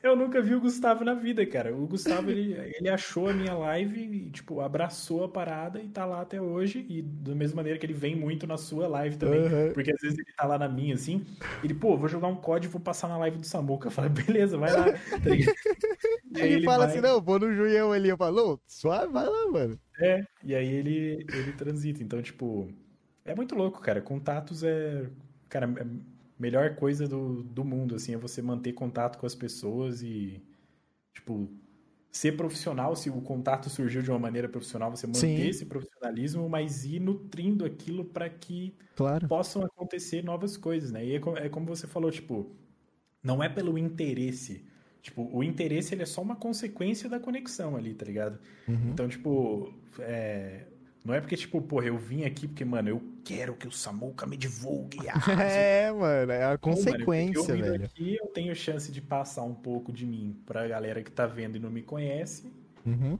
Eu 0.00 0.14
nunca 0.14 0.40
vi 0.40 0.54
o 0.54 0.60
Gustavo 0.60 1.04
na 1.04 1.12
vida, 1.12 1.44
cara. 1.44 1.74
O 1.74 1.86
Gustavo, 1.86 2.30
ele, 2.30 2.52
ele 2.78 2.88
achou 2.88 3.28
a 3.28 3.32
minha 3.32 3.54
live 3.54 4.00
e, 4.00 4.30
tipo, 4.30 4.60
abraçou 4.60 5.24
a 5.24 5.28
parada 5.28 5.80
e 5.80 5.88
tá 5.88 6.04
lá 6.04 6.20
até 6.20 6.40
hoje. 6.40 6.86
E 6.88 7.02
da 7.02 7.34
mesma 7.34 7.56
maneira 7.56 7.78
que 7.78 7.84
ele 7.84 7.94
vem 7.94 8.14
muito 8.14 8.46
na 8.46 8.56
sua 8.56 8.86
live 8.86 9.16
também. 9.16 9.40
Uhum. 9.40 9.72
Porque 9.72 9.90
às 9.90 10.00
vezes 10.00 10.16
ele 10.16 10.32
tá 10.36 10.46
lá 10.46 10.56
na 10.56 10.68
minha, 10.68 10.94
assim. 10.94 11.26
Ele, 11.64 11.74
pô, 11.74 11.96
vou 11.96 12.08
jogar 12.08 12.28
um 12.28 12.36
código 12.36 12.70
e 12.70 12.74
vou 12.74 12.80
passar 12.80 13.08
na 13.08 13.18
live 13.18 13.38
do 13.38 13.46
Samuca. 13.46 13.88
Eu 13.88 13.92
falo, 13.92 14.08
beleza, 14.08 14.56
vai 14.56 14.72
lá. 14.72 14.86
e 16.36 16.40
aí 16.40 16.52
ele, 16.52 16.64
fala 16.64 16.86
vai... 16.86 16.94
assim, 16.94 17.00
não, 17.00 17.20
vou 17.20 17.40
no 17.40 17.52
Juião 17.52 17.90
ali. 17.90 18.08
Eu 18.08 18.16
falo, 18.16 18.60
suave, 18.68 19.12
vai 19.12 19.26
lá, 19.26 19.50
mano. 19.50 19.78
É, 20.00 20.22
e 20.44 20.54
aí 20.54 20.72
ele, 20.74 21.26
ele 21.32 21.52
transita. 21.54 22.04
Então, 22.04 22.22
tipo, 22.22 22.68
é 23.24 23.34
muito 23.34 23.56
louco, 23.56 23.80
cara. 23.80 24.00
Contatos 24.00 24.62
é... 24.62 25.08
Cara, 25.48 25.66
é 25.66 26.17
melhor 26.38 26.76
coisa 26.76 27.08
do, 27.08 27.42
do 27.42 27.64
mundo, 27.64 27.94
assim, 27.94 28.14
é 28.14 28.16
você 28.16 28.40
manter 28.40 28.72
contato 28.72 29.18
com 29.18 29.26
as 29.26 29.34
pessoas 29.34 30.02
e, 30.02 30.42
tipo, 31.12 31.48
ser 32.10 32.36
profissional, 32.36 32.96
se 32.96 33.10
o 33.10 33.20
contato 33.20 33.68
surgiu 33.68 34.02
de 34.02 34.10
uma 34.10 34.18
maneira 34.18 34.48
profissional, 34.48 34.90
você 34.90 35.06
manter 35.06 35.20
Sim. 35.20 35.48
esse 35.48 35.66
profissionalismo, 35.66 36.48
mas 36.48 36.84
ir 36.84 37.00
nutrindo 37.00 37.64
aquilo 37.64 38.04
para 38.04 38.28
que 38.28 38.74
claro. 38.96 39.28
possam 39.28 39.64
acontecer 39.64 40.24
novas 40.24 40.56
coisas, 40.56 40.90
né? 40.90 41.04
E 41.04 41.14
é 41.14 41.20
como, 41.20 41.36
é 41.36 41.48
como 41.48 41.66
você 41.66 41.86
falou, 41.86 42.10
tipo, 42.10 42.50
não 43.22 43.42
é 43.42 43.48
pelo 43.48 43.76
interesse. 43.76 44.66
Tipo, 45.02 45.28
o 45.32 45.42
interesse 45.44 45.94
ele 45.94 46.02
é 46.02 46.06
só 46.06 46.20
uma 46.20 46.36
consequência 46.36 47.08
da 47.08 47.20
conexão 47.20 47.76
ali, 47.76 47.94
tá 47.94 48.04
ligado? 48.04 48.38
Uhum. 48.66 48.90
Então, 48.90 49.08
tipo, 49.08 49.72
é, 50.00 50.66
não 51.04 51.14
é 51.14 51.20
porque, 51.20 51.36
tipo, 51.36 51.60
porra, 51.62 51.86
eu 51.86 51.96
vim 51.96 52.24
aqui 52.24 52.46
porque, 52.46 52.64
mano, 52.64 52.88
eu 52.88 53.02
quero 53.24 53.54
que 53.54 53.66
o 53.66 53.72
Samuka 53.72 54.26
me 54.26 54.36
divulgue. 54.36 54.98
Ah, 55.08 55.32
é, 55.42 55.92
mano, 55.92 56.32
é 56.32 56.44
a 56.44 56.58
consequência, 56.58 57.42
Pô, 57.42 57.48
mano, 57.48 57.64
eu 57.64 57.72
velho. 57.72 57.84
aqui, 57.84 58.16
eu 58.20 58.26
tenho 58.26 58.54
chance 58.54 58.90
de 58.90 59.00
passar 59.00 59.42
um 59.42 59.54
pouco 59.54 59.92
de 59.92 60.04
mim 60.04 60.36
pra 60.44 60.66
galera 60.66 61.02
que 61.02 61.10
tá 61.10 61.26
vendo 61.26 61.56
e 61.56 61.60
não 61.60 61.70
me 61.70 61.82
conhece. 61.82 62.52
Uhum. 62.84 63.18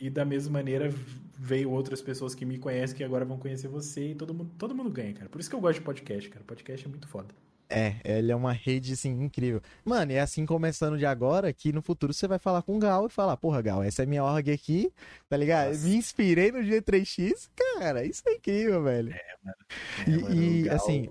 E 0.00 0.08
da 0.08 0.24
mesma 0.24 0.52
maneira 0.52 0.88
veio 1.36 1.70
outras 1.70 2.00
pessoas 2.00 2.34
que 2.34 2.44
me 2.44 2.58
conhecem 2.58 2.96
que 2.96 3.02
agora 3.02 3.24
vão 3.24 3.36
conhecer 3.36 3.68
você 3.68 4.12
e 4.12 4.14
todo 4.14 4.32
mundo, 4.32 4.50
todo 4.56 4.74
mundo 4.74 4.90
ganha, 4.90 5.12
cara. 5.12 5.28
Por 5.28 5.40
isso 5.40 5.50
que 5.50 5.56
eu 5.56 5.60
gosto 5.60 5.80
de 5.80 5.84
podcast, 5.84 6.30
cara. 6.30 6.44
Podcast 6.44 6.86
é 6.86 6.88
muito 6.88 7.08
foda. 7.08 7.34
É, 7.70 7.96
ele 8.04 8.32
é 8.32 8.36
uma 8.36 8.52
rede, 8.52 8.94
assim, 8.94 9.10
incrível. 9.10 9.60
Mano, 9.84 10.12
é 10.12 10.20
assim 10.20 10.46
começando 10.46 10.96
de 10.96 11.04
agora 11.04 11.52
que 11.52 11.72
no 11.72 11.82
futuro 11.82 12.14
você 12.14 12.26
vai 12.26 12.38
falar 12.38 12.62
com 12.62 12.76
o 12.76 12.78
Gal 12.78 13.06
e 13.06 13.10
falar, 13.10 13.36
porra, 13.36 13.60
Gal, 13.60 13.82
essa 13.82 14.02
é 14.02 14.06
minha 14.06 14.24
org 14.24 14.50
aqui, 14.50 14.90
tá 15.28 15.36
ligado? 15.36 15.68
Nossa. 15.68 15.86
Me 15.86 15.96
inspirei 15.96 16.50
no 16.50 16.60
G3X, 16.60 17.50
cara, 17.54 18.04
isso 18.04 18.22
é 18.26 18.32
incrível, 18.32 18.82
velho. 18.82 19.12
É, 19.12 19.36
mano. 19.44 19.56
É, 20.06 20.10
e, 20.10 20.22
mano, 20.22 20.34
e 20.34 20.62
Gal... 20.62 20.76
assim, 20.76 21.08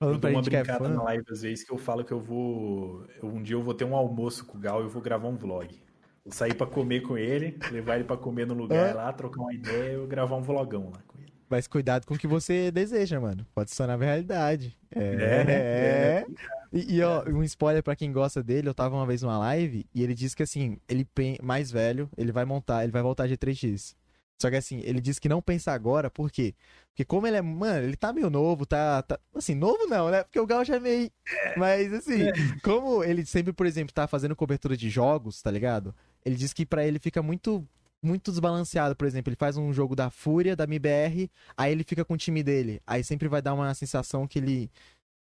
Falando 0.00 0.14
eu 0.14 0.20
dou 0.20 0.30
uma 0.30 0.40
é 0.40 0.42
brincada 0.42 0.86
é 0.86 0.88
na 0.88 1.02
live 1.02 1.24
às 1.30 1.42
vezes 1.42 1.62
que 1.62 1.70
eu 1.70 1.76
falo 1.76 2.02
que 2.02 2.12
eu 2.12 2.20
vou. 2.20 3.04
Eu, 3.22 3.28
um 3.28 3.42
dia 3.42 3.54
eu 3.54 3.62
vou 3.62 3.74
ter 3.74 3.84
um 3.84 3.94
almoço 3.94 4.46
com 4.46 4.56
o 4.56 4.60
Gal 4.60 4.80
e 4.80 4.84
eu 4.84 4.88
vou 4.88 5.02
gravar 5.02 5.28
um 5.28 5.36
vlog. 5.36 5.78
Vou 6.24 6.32
sair 6.32 6.54
pra 6.54 6.66
comer 6.66 7.02
com 7.02 7.18
ele, 7.18 7.58
levar 7.70 7.96
ele 7.96 8.04
pra 8.04 8.16
comer 8.16 8.46
no 8.46 8.54
lugar 8.54 8.94
lá, 8.94 9.12
trocar 9.12 9.42
uma 9.42 9.52
ideia 9.52 9.92
e 9.92 9.94
eu 9.94 10.06
gravar 10.06 10.36
um 10.36 10.42
vlogão 10.42 10.90
lá. 10.90 11.02
Mas 11.50 11.66
cuidado 11.66 12.06
com 12.06 12.14
o 12.14 12.18
que 12.18 12.28
você 12.28 12.70
deseja, 12.70 13.18
mano. 13.18 13.44
Pode 13.52 13.72
se 13.72 13.76
tornar 13.76 13.98
realidade. 13.98 14.76
É. 14.94 15.00
é, 15.00 15.50
é. 15.50 16.26
E, 16.72 16.96
e, 16.96 17.02
ó, 17.02 17.24
um 17.28 17.42
spoiler 17.42 17.82
para 17.82 17.96
quem 17.96 18.12
gosta 18.12 18.40
dele, 18.40 18.68
eu 18.68 18.74
tava 18.74 18.94
uma 18.94 19.04
vez 19.04 19.22
numa 19.22 19.36
live 19.36 19.84
e 19.92 20.04
ele 20.04 20.14
disse 20.14 20.36
que 20.36 20.44
assim, 20.44 20.78
ele 20.88 21.04
mais 21.42 21.72
velho, 21.72 22.08
ele 22.16 22.30
vai 22.30 22.44
montar, 22.44 22.84
ele 22.84 22.92
vai 22.92 23.02
voltar 23.02 23.26
de 23.26 23.36
3x. 23.36 23.96
Só 24.40 24.48
que 24.48 24.56
assim, 24.56 24.80
ele 24.84 25.00
disse 25.00 25.20
que 25.20 25.28
não 25.28 25.42
pensa 25.42 25.72
agora, 25.72 26.08
por 26.08 26.30
quê? 26.30 26.54
Porque 26.88 27.04
como 27.04 27.26
ele 27.26 27.36
é, 27.36 27.42
mano, 27.42 27.84
ele 27.84 27.96
tá 27.96 28.12
meio 28.12 28.30
novo, 28.30 28.64
tá, 28.64 29.02
tá 29.02 29.18
assim, 29.34 29.54
novo 29.54 29.86
não, 29.86 30.08
né? 30.08 30.22
Porque 30.22 30.38
o 30.38 30.46
Gal 30.46 30.64
já 30.64 30.76
é 30.76 30.80
meio, 30.80 31.10
mas 31.58 31.92
assim, 31.92 32.22
é. 32.22 32.32
como 32.62 33.02
ele 33.02 33.26
sempre, 33.26 33.52
por 33.52 33.66
exemplo, 33.66 33.92
tá 33.92 34.06
fazendo 34.06 34.36
cobertura 34.36 34.76
de 34.76 34.88
jogos, 34.88 35.42
tá 35.42 35.50
ligado? 35.50 35.92
Ele 36.24 36.36
disse 36.36 36.54
que 36.54 36.64
para 36.64 36.86
ele 36.86 37.00
fica 37.00 37.20
muito 37.20 37.66
muito 38.02 38.30
desbalanceado, 38.30 38.96
por 38.96 39.06
exemplo, 39.06 39.30
ele 39.30 39.36
faz 39.36 39.56
um 39.56 39.72
jogo 39.72 39.94
da 39.94 40.10
Fúria, 40.10 40.56
da 40.56 40.64
MBR, 40.64 41.30
aí 41.56 41.72
ele 41.72 41.84
fica 41.84 42.04
com 42.04 42.14
o 42.14 42.16
time 42.16 42.42
dele. 42.42 42.80
Aí 42.86 43.04
sempre 43.04 43.28
vai 43.28 43.42
dar 43.42 43.54
uma 43.54 43.72
sensação 43.74 44.26
que 44.26 44.38
ele 44.38 44.70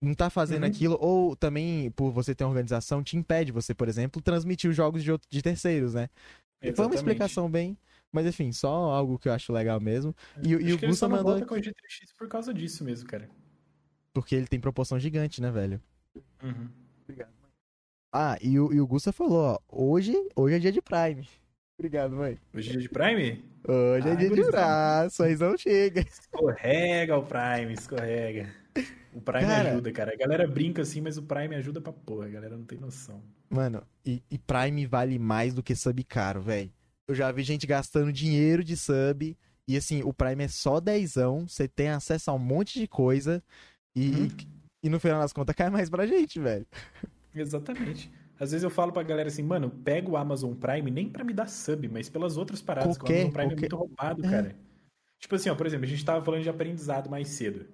não 0.02 0.14
tá 0.14 0.30
fazendo 0.30 0.62
uhum. 0.62 0.68
aquilo, 0.68 0.98
ou 1.00 1.36
também, 1.36 1.90
por 1.90 2.10
você 2.10 2.34
ter 2.34 2.44
uma 2.44 2.50
organização, 2.50 3.02
te 3.02 3.16
impede 3.16 3.52
você, 3.52 3.74
por 3.74 3.88
exemplo, 3.88 4.22
transmitir 4.22 4.70
os 4.70 4.76
jogos 4.76 5.02
de, 5.02 5.12
outro, 5.12 5.28
de 5.30 5.42
terceiros, 5.42 5.94
né? 5.94 6.08
Exatamente. 6.62 6.76
Foi 6.76 6.86
uma 6.86 6.94
explicação 6.94 7.50
bem. 7.50 7.76
Mas 8.12 8.26
enfim, 8.26 8.52
só 8.52 8.68
algo 8.68 9.18
que 9.18 9.28
eu 9.28 9.32
acho 9.32 9.52
legal 9.52 9.80
mesmo. 9.80 10.14
E, 10.42 10.48
e 10.50 10.72
o 10.72 10.78
Gusta 10.78 11.08
mandou. 11.08 11.32
Volta 11.32 11.46
com 11.46 11.54
o 11.54 11.58
G3X 11.58 12.12
por 12.16 12.28
causa 12.28 12.52
disso 12.52 12.82
mesmo, 12.82 13.08
cara. 13.08 13.30
Porque 14.12 14.34
ele 14.34 14.48
tem 14.48 14.58
proporção 14.58 14.98
gigante, 14.98 15.40
né, 15.40 15.50
velho? 15.50 15.80
Uhum. 16.42 16.68
Obrigado. 17.04 17.30
Ah, 18.12 18.36
e 18.42 18.58
o, 18.58 18.72
e 18.72 18.80
o 18.80 18.86
Gusta 18.86 19.12
falou, 19.12 19.38
ó, 19.38 19.58
hoje, 19.68 20.12
hoje 20.34 20.56
é 20.56 20.58
dia 20.58 20.72
de 20.72 20.82
Prime. 20.82 21.28
Obrigado, 21.80 22.14
mãe. 22.14 22.36
Hoje 22.54 22.68
é 22.68 22.72
dia 22.72 22.80
de 22.82 22.88
Prime? 22.90 23.42
Hoje 23.66 24.06
é 24.06 24.12
Ah, 24.12 24.14
dia 24.14 24.16
de 24.16 24.28
gurizada. 24.28 24.50
braço, 24.52 25.22
aí 25.22 25.34
não 25.34 25.56
chega. 25.56 26.02
Escorrega 26.02 27.16
o 27.16 27.22
Prime, 27.24 27.72
escorrega. 27.72 28.50
O 29.14 29.20
Prime 29.22 29.46
Cara. 29.46 29.70
ajuda, 29.70 29.90
cara. 29.90 30.12
A 30.12 30.16
galera 30.16 30.46
brinca 30.46 30.82
assim, 30.82 31.00
mas 31.00 31.16
o 31.16 31.22
Prime 31.22 31.54
ajuda 31.54 31.80
pra 31.80 31.90
porra. 31.90 32.26
A 32.26 32.28
galera 32.28 32.54
não 32.54 32.64
tem 32.66 32.78
noção. 32.78 33.22
Mano, 33.48 33.82
e, 34.04 34.22
e 34.30 34.36
Prime 34.36 34.84
vale 34.86 35.18
mais 35.18 35.54
do 35.54 35.62
que 35.62 35.74
sub 35.74 36.04
caro, 36.04 36.42
velho. 36.42 36.70
Eu 37.08 37.14
já 37.14 37.32
vi 37.32 37.42
gente 37.42 37.66
gastando 37.66 38.12
dinheiro 38.12 38.62
de 38.62 38.76
sub. 38.76 39.34
E 39.66 39.74
assim, 39.74 40.02
o 40.02 40.12
Prime 40.12 40.44
é 40.44 40.48
só 40.48 40.80
dezão. 40.80 41.48
Você 41.48 41.66
tem 41.66 41.88
acesso 41.88 42.30
a 42.30 42.34
um 42.34 42.38
monte 42.38 42.78
de 42.78 42.86
coisa. 42.86 43.42
E, 43.96 44.10
Hum. 44.10 44.28
e 44.84 44.88
no 44.90 45.00
final 45.00 45.18
das 45.22 45.32
contas 45.32 45.56
cai 45.56 45.70
mais 45.70 45.88
pra 45.88 46.06
gente, 46.06 46.38
velho. 46.38 46.66
Exatamente. 47.34 48.12
Às 48.40 48.52
vezes 48.52 48.64
eu 48.64 48.70
falo 48.70 48.90
pra 48.90 49.02
galera 49.02 49.28
assim, 49.28 49.42
mano, 49.42 49.68
pega 49.70 50.10
o 50.10 50.16
Amazon 50.16 50.54
Prime 50.54 50.90
nem 50.90 51.08
pra 51.10 51.22
me 51.22 51.32
dar 51.34 51.46
sub, 51.48 51.86
mas 51.88 52.08
pelas 52.08 52.36
outras 52.38 52.62
paradas, 52.62 52.96
que 52.96 53.04
o 53.04 53.06
Amazon 53.06 53.30
Prime 53.30 53.48
qualquer- 53.50 53.56
é 53.56 53.60
muito 53.60 53.76
roubado, 53.76 54.24
É. 54.26 54.30
cara. 54.30 54.56
Tipo 55.18 55.34
assim, 55.34 55.50
ó, 55.50 55.54
por 55.54 55.66
exemplo, 55.66 55.84
a 55.84 55.88
gente 55.88 56.02
tava 56.04 56.24
falando 56.24 56.42
de 56.42 56.48
aprendizado 56.48 57.10
mais 57.10 57.28
cedo. 57.28 57.66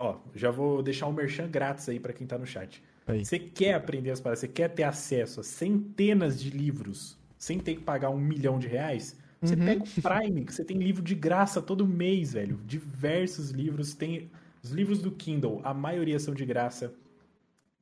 Ó, 0.00 0.18
já 0.34 0.50
vou 0.50 0.82
deixar 0.82 1.06
um 1.06 1.12
merchan 1.12 1.48
grátis 1.50 1.88
aí 1.88 2.00
pra 2.00 2.12
quem 2.14 2.26
tá 2.26 2.38
no 2.38 2.46
chat. 2.46 2.82
Aí. 3.06 3.24
Você 3.24 3.38
quer 3.38 3.74
aprender 3.74 4.10
as 4.10 4.20
paradas, 4.20 4.40
você 4.40 4.48
quer 4.48 4.68
ter 4.70 4.82
acesso 4.82 5.40
a 5.40 5.44
centenas 5.44 6.40
de 6.40 6.50
livros 6.50 7.18
sem 7.38 7.58
ter 7.60 7.74
que 7.76 7.82
pagar 7.82 8.08
um 8.10 8.18
milhão 8.18 8.58
de 8.58 8.66
reais? 8.66 9.16
Você 9.42 9.54
Uhum. 9.54 9.64
pega 9.66 9.84
o 9.84 10.02
Prime, 10.02 10.44
que 10.46 10.54
você 10.54 10.64
tem 10.64 10.78
livro 10.78 11.02
de 11.02 11.14
graça 11.14 11.60
todo 11.60 11.86
mês, 11.86 12.32
velho. 12.32 12.58
Diversos 12.66 13.50
livros. 13.50 13.94
Tem 13.94 14.30
os 14.62 14.70
livros 14.70 15.00
do 15.00 15.10
Kindle, 15.12 15.60
a 15.62 15.72
maioria 15.74 16.18
são 16.18 16.34
de 16.34 16.44
graça. 16.46 16.92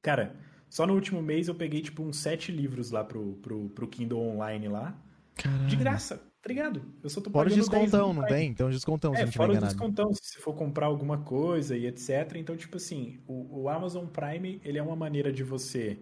Cara, 0.02 0.34
só 0.74 0.86
no 0.86 0.94
último 0.94 1.22
mês 1.22 1.48
eu 1.48 1.54
peguei, 1.54 1.80
tipo, 1.82 2.02
uns 2.02 2.18
sete 2.18 2.52
livros 2.52 2.90
lá 2.90 3.04
pro, 3.04 3.34
pro, 3.36 3.68
pro 3.70 3.88
Kindle 3.88 4.20
online 4.20 4.68
lá. 4.68 4.96
De 5.64 5.76
graça, 5.76 6.18
tá 6.42 6.48
ligado? 6.48 6.82
Eu 7.02 7.10
só 7.10 7.20
tô 7.20 7.30
Fora 7.32 7.48
o 7.48 7.50
pagando 7.50 7.66
10 7.68 7.92
descontão, 7.92 8.12
no 8.12 8.14
não 8.14 8.24
Prime. 8.24 8.26
tem? 8.26 8.48
Então 8.50 8.70
descontão, 8.70 9.16
se 9.16 9.22
É, 9.22 9.26
não 9.26 9.32
tiver 9.32 9.44
fora 9.44 9.54
o 9.54 9.58
descontão, 9.58 10.12
se 10.14 10.20
você 10.24 10.40
for 10.40 10.54
comprar 10.54 10.86
alguma 10.86 11.22
coisa 11.24 11.76
e 11.76 11.86
etc. 11.86 12.36
Então, 12.36 12.56
tipo 12.56 12.76
assim, 12.78 13.20
o, 13.26 13.62
o 13.62 13.68
Amazon 13.68 14.06
Prime, 14.06 14.60
ele 14.64 14.78
é 14.78 14.82
uma 14.82 14.96
maneira 14.96 15.32
de 15.32 15.44
você 15.44 15.98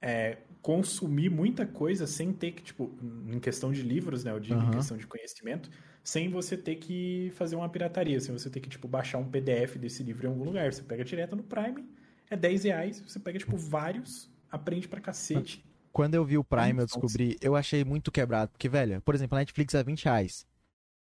é, 0.00 0.38
consumir 0.62 1.30
muita 1.30 1.66
coisa 1.66 2.06
sem 2.06 2.32
ter 2.32 2.52
que, 2.52 2.62
tipo, 2.62 2.92
em 3.28 3.40
questão 3.40 3.72
de 3.72 3.82
livros, 3.82 4.24
né? 4.24 4.32
Eu 4.32 4.40
digo 4.40 4.60
Aham. 4.60 4.66
em 4.66 4.70
questão 4.70 4.96
de 4.96 5.06
conhecimento, 5.06 5.70
sem 6.02 6.28
você 6.30 6.56
ter 6.56 6.76
que 6.76 7.30
fazer 7.36 7.56
uma 7.56 7.68
pirataria, 7.68 8.20
sem 8.20 8.32
você 8.36 8.50
ter 8.50 8.60
que, 8.60 8.68
tipo, 8.68 8.88
baixar 8.88 9.18
um 9.18 9.28
PDF 9.30 9.76
desse 9.78 10.02
livro 10.02 10.26
em 10.26 10.30
algum 10.30 10.44
lugar. 10.44 10.72
Você 10.72 10.82
pega 10.82 11.04
direto 11.04 11.36
no 11.36 11.42
Prime, 11.44 11.84
é 12.30 12.36
10 12.36 12.64
reais, 12.64 13.00
você 13.00 13.18
pega, 13.18 13.38
tipo, 13.38 13.56
vários, 13.56 14.30
aprende 14.50 14.88
pra 14.88 15.00
cacete. 15.00 15.64
Quando 15.92 16.14
eu 16.16 16.24
vi 16.24 16.36
o 16.36 16.42
Prime, 16.44 16.80
eu 16.80 16.86
descobri, 16.86 17.36
eu 17.40 17.54
achei 17.54 17.84
muito 17.84 18.10
quebrado. 18.10 18.50
Porque, 18.50 18.68
velho, 18.68 19.00
por 19.02 19.14
exemplo, 19.14 19.36
a 19.36 19.40
Netflix 19.40 19.74
é 19.74 19.82
20 19.84 20.04
reais. 20.04 20.44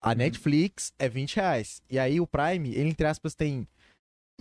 A 0.02 0.10
Uhum. 0.10 0.16
Netflix 0.16 0.92
é 0.98 1.08
20 1.08 1.36
reais. 1.36 1.84
E 1.90 2.00
aí 2.00 2.20
o 2.20 2.26
Prime, 2.26 2.70
ele, 2.74 2.90
entre 2.90 3.06
aspas, 3.06 3.36
tem. 3.36 3.68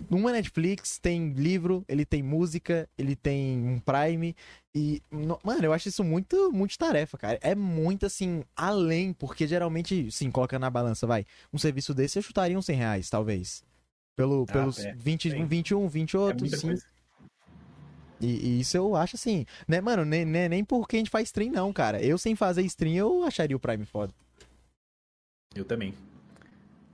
Uma 0.09 0.31
Netflix 0.31 0.97
tem 0.97 1.31
livro, 1.33 1.85
ele 1.87 2.03
tem 2.03 2.23
música, 2.23 2.89
ele 2.97 3.15
tem 3.15 3.59
um 3.59 3.77
Prime. 3.79 4.35
E. 4.73 4.99
no- 5.11 5.39
Mano, 5.43 5.63
eu 5.63 5.73
acho 5.73 5.89
isso 5.89 6.03
muito, 6.03 6.51
muito 6.51 6.75
tarefa, 6.75 7.19
cara. 7.19 7.37
É 7.39 7.53
muito 7.53 8.07
assim, 8.07 8.43
além, 8.55 9.13
porque 9.13 9.45
geralmente, 9.45 10.09
sim, 10.11 10.31
coloca 10.31 10.57
na 10.57 10.71
balança, 10.71 11.05
vai. 11.05 11.23
Um 11.53 11.59
serviço 11.59 11.93
desse 11.93 12.17
eu 12.17 12.23
chutaria 12.23 12.57
uns 12.57 12.65
100 12.65 12.77
reais, 12.77 13.09
talvez. 13.11 13.63
Pelo, 14.15 14.45
Ah, 14.49 14.53
pelos 14.53 14.79
é, 14.79 14.93
20, 14.93 15.29
sim. 15.31 15.45
21, 15.45 15.87
20 15.87 16.17
É 16.17 16.57
sim. 16.57 16.75
E, 18.19 18.27
e 18.27 18.59
isso 18.59 18.77
eu 18.77 18.95
acho 18.95 19.15
assim, 19.15 19.45
né, 19.67 19.81
mano, 19.81 20.05
nem, 20.05 20.23
nem, 20.23 20.47
nem 20.47 20.63
porque 20.63 20.95
a 20.95 20.99
gente 20.99 21.09
faz 21.09 21.29
stream, 21.29 21.51
não, 21.51 21.73
cara. 21.73 22.01
Eu 22.03 22.17
sem 22.17 22.35
fazer 22.35 22.61
stream, 22.63 22.95
eu 22.95 23.23
acharia 23.23 23.57
o 23.57 23.59
Prime 23.59 23.85
foda. 23.85 24.13
Eu 25.55 25.65
também. 25.65 25.93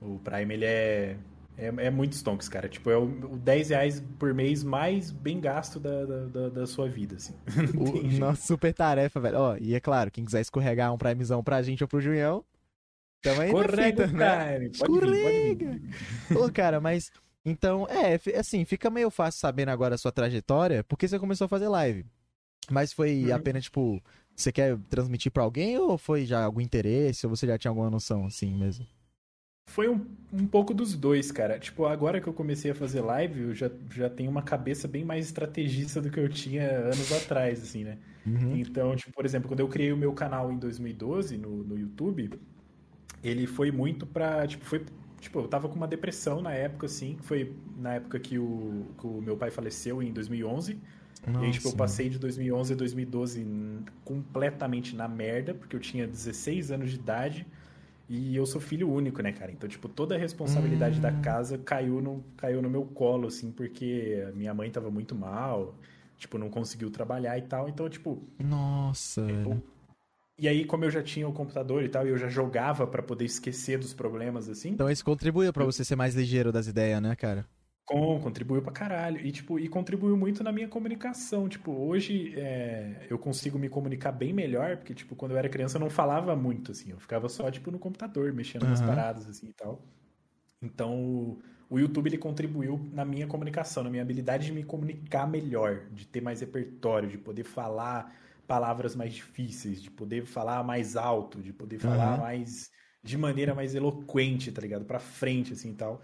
O 0.00 0.18
Prime, 0.20 0.54
ele 0.54 0.64
é, 0.64 1.16
é, 1.56 1.66
é 1.66 1.90
muito 1.90 2.14
stonks, 2.14 2.48
cara. 2.48 2.68
Tipo, 2.68 2.90
é 2.90 2.96
o, 2.96 3.04
o 3.32 3.36
10 3.36 3.68
reais 3.70 4.02
por 4.18 4.32
mês 4.32 4.64
mais 4.64 5.10
bem 5.10 5.38
gasto 5.40 5.78
da, 5.78 6.04
da, 6.06 6.48
da- 6.48 6.66
sua 6.66 6.88
vida, 6.88 7.16
assim. 7.16 7.34
O, 7.76 8.02
nossa, 8.18 8.42
super 8.46 8.72
tarefa, 8.72 9.20
velho. 9.20 9.38
Ó, 9.38 9.56
e 9.60 9.74
é 9.74 9.80
claro, 9.80 10.10
quem 10.10 10.24
quiser 10.24 10.40
escorregar 10.40 10.92
um 10.94 10.98
Primezão 10.98 11.42
pra 11.44 11.62
gente 11.62 11.84
ou 11.84 11.88
pro 11.88 12.00
Junhão, 12.00 12.44
tamo 13.22 13.40
aí 13.40 13.52
na 13.52 13.60
Escorrega 13.60 14.08
fita, 14.08 14.16
né? 14.16 14.70
Pô, 16.32 16.50
cara, 16.52 16.80
mas. 16.80 17.10
Então, 17.44 17.86
é, 17.88 18.18
assim, 18.38 18.64
fica 18.64 18.90
meio 18.90 19.10
fácil 19.10 19.40
sabendo 19.40 19.70
agora 19.70 19.94
a 19.94 19.98
sua 19.98 20.12
trajetória, 20.12 20.84
porque 20.84 21.08
você 21.08 21.18
começou 21.18 21.46
a 21.46 21.48
fazer 21.48 21.68
live. 21.68 22.04
Mas 22.70 22.92
foi 22.92 23.30
Uhum. 23.30 23.34
apenas, 23.34 23.64
tipo, 23.64 24.02
você 24.36 24.52
quer 24.52 24.76
transmitir 24.90 25.32
pra 25.32 25.42
alguém 25.44 25.78
ou 25.78 25.96
foi 25.96 26.26
já 26.26 26.44
algum 26.44 26.60
interesse, 26.60 27.26
ou 27.26 27.34
você 27.34 27.46
já 27.46 27.56
tinha 27.56 27.70
alguma 27.70 27.88
noção, 27.90 28.26
assim 28.26 28.54
mesmo? 28.54 28.86
Foi 29.70 29.88
um, 29.88 30.04
um 30.32 30.46
pouco 30.46 30.72
dos 30.74 30.94
dois, 30.94 31.30
cara. 31.30 31.58
Tipo, 31.58 31.86
agora 31.86 32.20
que 32.20 32.26
eu 32.26 32.32
comecei 32.32 32.70
a 32.70 32.74
fazer 32.74 33.00
live, 33.02 33.40
eu 33.42 33.54
já, 33.54 33.70
já 33.90 34.08
tenho 34.10 34.30
uma 34.30 34.42
cabeça 34.42 34.88
bem 34.88 35.04
mais 35.04 35.26
estrategista 35.26 36.00
do 36.00 36.10
que 36.10 36.18
eu 36.18 36.28
tinha 36.28 36.70
anos 36.70 37.12
atrás, 37.12 37.62
assim, 37.62 37.84
né? 37.84 37.98
Uhum. 38.26 38.56
Então, 38.56 38.96
tipo, 38.96 39.12
por 39.12 39.24
exemplo, 39.24 39.48
quando 39.48 39.60
eu 39.60 39.68
criei 39.68 39.92
o 39.92 39.96
meu 39.96 40.12
canal 40.12 40.50
em 40.52 40.58
2012 40.58 41.36
no, 41.38 41.64
no 41.64 41.78
YouTube, 41.78 42.30
ele 43.22 43.46
foi 43.46 43.70
muito 43.70 44.06
pra, 44.06 44.46
tipo, 44.46 44.64
foi, 44.64 44.84
tipo, 45.20 45.40
eu 45.40 45.48
tava 45.48 45.68
com 45.68 45.74
uma 45.76 45.88
depressão 45.88 46.40
na 46.40 46.52
época, 46.52 46.86
assim, 46.86 47.16
foi 47.22 47.54
na 47.76 47.94
época 47.94 48.18
que 48.20 48.38
o, 48.38 48.86
que 48.98 49.06
o 49.06 49.20
meu 49.20 49.36
pai 49.36 49.50
faleceu 49.50 50.02
em 50.02 50.12
2011, 50.12 50.80
e 51.38 51.44
aí, 51.44 51.52
tipo, 51.52 51.68
eu 51.68 51.72
Nossa, 51.72 51.72
passei 51.72 52.08
de 52.08 52.18
2011 52.18 52.72
a 52.72 52.76
2012 52.76 53.40
n- 53.42 53.84
completamente 54.04 54.96
na 54.96 55.06
merda, 55.08 55.54
porque 55.54 55.76
eu 55.76 55.80
tinha 55.80 56.06
16 56.06 56.70
anos 56.70 56.90
de 56.90 56.96
idade 56.96 57.46
e 58.08 58.34
eu 58.36 58.46
sou 58.46 58.60
filho 58.60 58.90
único, 58.90 59.22
né, 59.22 59.32
cara? 59.32 59.52
Então, 59.52 59.68
tipo, 59.68 59.88
toda 59.88 60.14
a 60.14 60.18
responsabilidade 60.18 61.00
da 61.00 61.12
Hum. 61.12 61.12
casa 61.12 61.58
caiu 61.58 62.00
no, 62.00 62.24
caiu 62.36 62.62
no 62.62 62.70
meu 62.70 62.84
colo, 62.84 63.28
assim, 63.28 63.52
porque 63.52 64.26
minha 64.34 64.54
mãe 64.54 64.70
tava 64.70 64.90
muito 64.90 65.14
mal, 65.14 65.74
tipo, 66.16 66.38
não 66.38 66.48
conseguiu 66.50 66.90
trabalhar 66.90 67.36
e 67.38 67.42
tal. 67.42 67.68
Então, 67.68 67.88
tipo, 67.88 68.22
Nossa, 68.40 69.22
velho. 69.24 69.62
E 70.38 70.48
aí, 70.48 70.64
como 70.64 70.84
eu 70.84 70.90
já 70.90 71.02
tinha 71.02 71.28
o 71.28 71.32
computador 71.32 71.82
e 71.84 71.88
tal, 71.88 72.06
e 72.06 72.10
eu 72.10 72.18
já 72.18 72.28
jogava 72.28 72.86
pra 72.86 73.02
poder 73.02 73.24
esquecer 73.24 73.78
dos 73.78 73.92
problemas, 73.94 74.48
assim, 74.48 74.72
Então 74.74 74.88
isso 74.90 75.04
contribuiu 75.04 75.52
pra 75.52 75.64
você 75.64 75.84
ser 75.84 75.94
mais 75.96 76.14
ligeiro 76.14 76.50
das 76.52 76.66
ideias, 76.66 77.02
né, 77.02 77.14
cara? 77.16 77.46
Com, 77.84 78.20
contribuiu 78.20 78.60
pra 78.62 78.70
caralho. 78.70 79.18
E, 79.26 79.32
tipo, 79.32 79.58
e 79.58 79.66
contribuiu 79.66 80.14
muito 80.16 80.44
na 80.44 80.52
minha 80.52 80.68
comunicação. 80.68 81.48
Tipo, 81.48 81.72
hoje 81.72 82.34
é, 82.38 83.06
eu 83.08 83.18
consigo 83.18 83.58
me 83.58 83.68
comunicar 83.70 84.12
bem 84.12 84.30
melhor, 84.32 84.76
porque, 84.76 84.92
tipo, 84.94 85.16
quando 85.16 85.32
eu 85.32 85.38
era 85.38 85.48
criança 85.48 85.76
eu 85.78 85.80
não 85.80 85.88
falava 85.88 86.36
muito, 86.36 86.72
assim. 86.72 86.90
Eu 86.90 87.00
ficava 87.00 87.28
só, 87.30 87.50
tipo, 87.50 87.70
no 87.70 87.78
computador, 87.78 88.30
mexendo 88.34 88.66
nas 88.66 88.82
Aham. 88.82 88.82
paradas, 88.82 89.26
assim, 89.26 89.48
e 89.48 89.52
tal. 89.54 89.82
Então, 90.62 90.94
o- 91.04 91.42
o 91.70 91.78
YouTube, 91.80 92.08
ele 92.08 92.18
contribuiu 92.18 92.78
na 92.92 93.04
minha 93.04 93.26
comunicação, 93.26 93.84
na 93.84 93.90
minha 93.90 94.02
habilidade 94.02 94.46
de 94.46 94.52
me 94.52 94.64
comunicar 94.64 95.26
melhor, 95.28 95.86
de 95.92 96.06
ter 96.06 96.20
mais 96.22 96.40
repertório, 96.40 97.08
de 97.08 97.18
poder 97.18 97.44
falar 97.44 98.14
palavras 98.48 98.96
mais 98.96 99.14
difíceis, 99.14 99.82
de 99.82 99.90
poder 99.90 100.26
falar 100.26 100.64
mais 100.64 100.96
alto, 100.96 101.40
de 101.42 101.52
poder 101.52 101.78
falar 101.78 102.14
Aham. 102.14 102.18
mais... 102.18 102.70
de 103.04 103.16
maneira 103.18 103.54
mais 103.54 103.74
eloquente, 103.76 104.50
tá 104.52 104.60
ligado? 104.62 104.84
Pra 104.84 104.98
frente, 104.98 105.52
assim, 105.52 105.70
e 105.72 105.74
tal. 105.76 106.02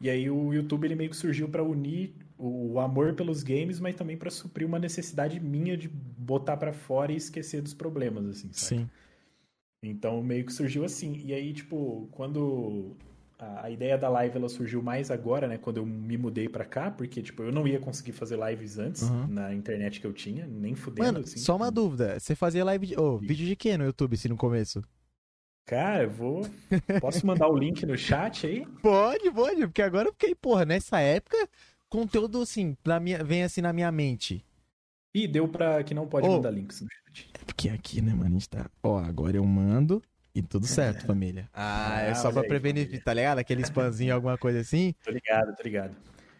E 0.00 0.08
aí 0.10 0.30
o 0.30 0.52
YouTube 0.54 0.86
ele 0.86 0.94
meio 0.96 1.10
que 1.10 1.16
surgiu 1.16 1.48
para 1.48 1.62
unir 1.64 2.14
o 2.38 2.72
o 2.72 2.80
amor 2.80 3.14
pelos 3.14 3.42
games, 3.42 3.80
mas 3.80 3.94
também 3.96 4.16
para 4.16 4.30
suprir 4.30 4.66
uma 4.66 4.78
necessidade 4.78 5.38
minha 5.40 5.76
de 5.76 5.88
botar 5.88 6.56
para 6.56 6.72
fora 6.72 7.12
e 7.12 7.16
esquecer 7.16 7.60
dos 7.62 7.74
problemas, 7.74 8.26
assim, 8.26 8.52
sabe? 8.52 8.78
Sim. 8.82 8.90
Então 9.82 10.22
meio 10.22 10.44
que 10.46 10.52
surgiu 10.52 10.84
assim. 10.84 11.22
E 11.24 11.32
aí, 11.34 11.52
tipo, 11.52 12.08
quando 12.12 12.96
a, 13.40 13.66
a 13.66 13.70
ideia 13.70 13.96
da 13.98 14.08
live 14.08 14.36
ela 14.36 14.48
surgiu 14.48 14.82
mais 14.82 15.10
agora, 15.10 15.48
né? 15.48 15.58
Quando 15.58 15.78
eu 15.78 15.86
me 15.86 16.16
mudei 16.18 16.48
pra 16.48 16.64
cá, 16.64 16.90
porque, 16.90 17.22
tipo, 17.22 17.42
eu 17.42 17.50
não 17.52 17.66
ia 17.66 17.78
conseguir 17.80 18.12
fazer 18.12 18.38
lives 18.38 18.78
antes 18.78 19.02
Uhum. 19.02 19.26
na 19.28 19.54
internet 19.54 20.00
que 20.00 20.06
eu 20.06 20.12
tinha, 20.12 20.46
nem 20.46 20.74
fudendo, 20.74 21.06
Mano, 21.06 21.18
assim. 21.20 21.38
só 21.38 21.56
uma 21.56 21.70
dúvida. 21.70 22.18
Você 22.20 22.34
fazia 22.34 22.64
live 22.64 22.86
de. 22.86 22.98
Ô, 23.00 23.18
vídeo 23.18 23.46
de 23.46 23.56
quê 23.56 23.76
no 23.76 23.84
YouTube, 23.84 24.16
se 24.16 24.28
no 24.28 24.36
começo? 24.36 24.82
Cara, 25.66 26.02
eu 26.04 26.10
vou. 26.10 26.46
Posso 27.00 27.24
mandar 27.26 27.48
o 27.48 27.56
link 27.56 27.86
no 27.86 27.96
chat 27.96 28.46
aí? 28.46 28.66
Pode, 28.82 29.30
pode, 29.30 29.60
porque 29.68 29.82
agora 29.82 30.08
eu 30.08 30.12
fiquei, 30.12 30.34
porra, 30.34 30.64
nessa 30.64 30.98
época, 31.00 31.48
conteúdo 31.88 32.40
assim, 32.42 32.76
na 32.84 32.98
minha, 32.98 33.22
vem 33.22 33.44
assim 33.44 33.60
na 33.60 33.72
minha 33.72 33.90
mente. 33.92 34.44
Ih, 35.14 35.28
deu 35.28 35.46
pra. 35.48 35.82
que 35.84 35.94
não 35.94 36.06
pode 36.08 36.26
Ô. 36.28 36.32
mandar 36.32 36.50
links 36.50 36.80
no 36.80 36.88
chat. 36.88 37.30
É 37.34 37.44
porque 37.44 37.68
aqui, 37.68 38.00
né, 38.02 38.12
mano, 38.12 38.26
a 38.26 38.30
gente 38.30 38.48
tá. 38.48 38.68
Ó, 38.82 38.98
agora 38.98 39.36
eu 39.36 39.44
mando 39.44 40.02
e 40.40 40.48
tudo 40.48 40.66
certo, 40.66 41.06
família. 41.06 41.48
Ah, 41.54 42.00
é 42.02 42.10
Ah, 42.10 42.14
só 42.14 42.28
olha 42.28 42.34
pra 42.34 42.42
aí, 42.42 42.48
prevenir, 42.48 42.84
família. 42.86 43.02
tá 43.04 43.14
ligado? 43.14 43.38
Aquele 43.38 43.62
spamzinho, 43.62 44.14
alguma 44.14 44.36
coisa 44.38 44.60
assim. 44.60 44.94
Tô 45.04 45.10
ligado, 45.10 45.54
tô 45.56 45.62
ligado. 45.62 45.94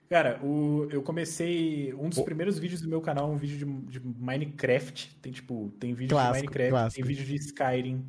Cara, 0.09 0.41
o, 0.43 0.89
eu 0.91 1.03
comecei. 1.03 1.95
Um 1.95 2.09
dos 2.09 2.21
primeiros 2.21 2.59
vídeos 2.59 2.81
do 2.81 2.89
meu 2.89 3.01
canal 3.01 3.31
é 3.31 3.35
um 3.35 3.37
vídeo 3.37 3.59
de, 3.89 3.99
de 4.01 4.07
Minecraft. 4.19 5.17
Tem, 5.23 5.31
tipo, 5.33 5.73
tem 5.79 5.95
vídeo 5.95 6.11
Clássico, 6.17 6.39
de 6.39 6.43
Minecraft, 6.59 6.71
clássico. 6.71 7.07
tem 7.07 7.15
vídeo 7.17 7.27
de 7.27 7.37
Skyrim. 7.37 8.05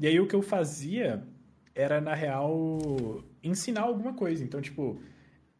E 0.00 0.06
aí 0.06 0.18
o 0.18 0.26
que 0.26 0.34
eu 0.34 0.40
fazia 0.42 1.22
era, 1.74 2.00
na 2.00 2.14
real, 2.14 3.22
ensinar 3.42 3.82
alguma 3.82 4.14
coisa. 4.14 4.42
Então, 4.42 4.62
tipo, 4.62 4.98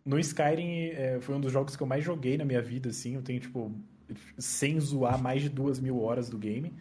no 0.02 0.18
Skyrim 0.18 0.86
é, 0.94 1.18
foi 1.20 1.34
um 1.34 1.40
dos 1.40 1.52
jogos 1.52 1.76
que 1.76 1.82
eu 1.82 1.86
mais 1.86 2.02
joguei 2.02 2.38
na 2.38 2.44
minha 2.46 2.62
vida, 2.62 2.88
assim. 2.88 3.14
Eu 3.14 3.22
tenho, 3.22 3.40
tipo, 3.40 3.70
sem 4.38 4.80
zoar, 4.80 5.20
mais 5.22 5.42
de 5.42 5.50
duas 5.50 5.78
mil 5.78 6.00
horas 6.02 6.30
do 6.30 6.38
game. 6.38 6.72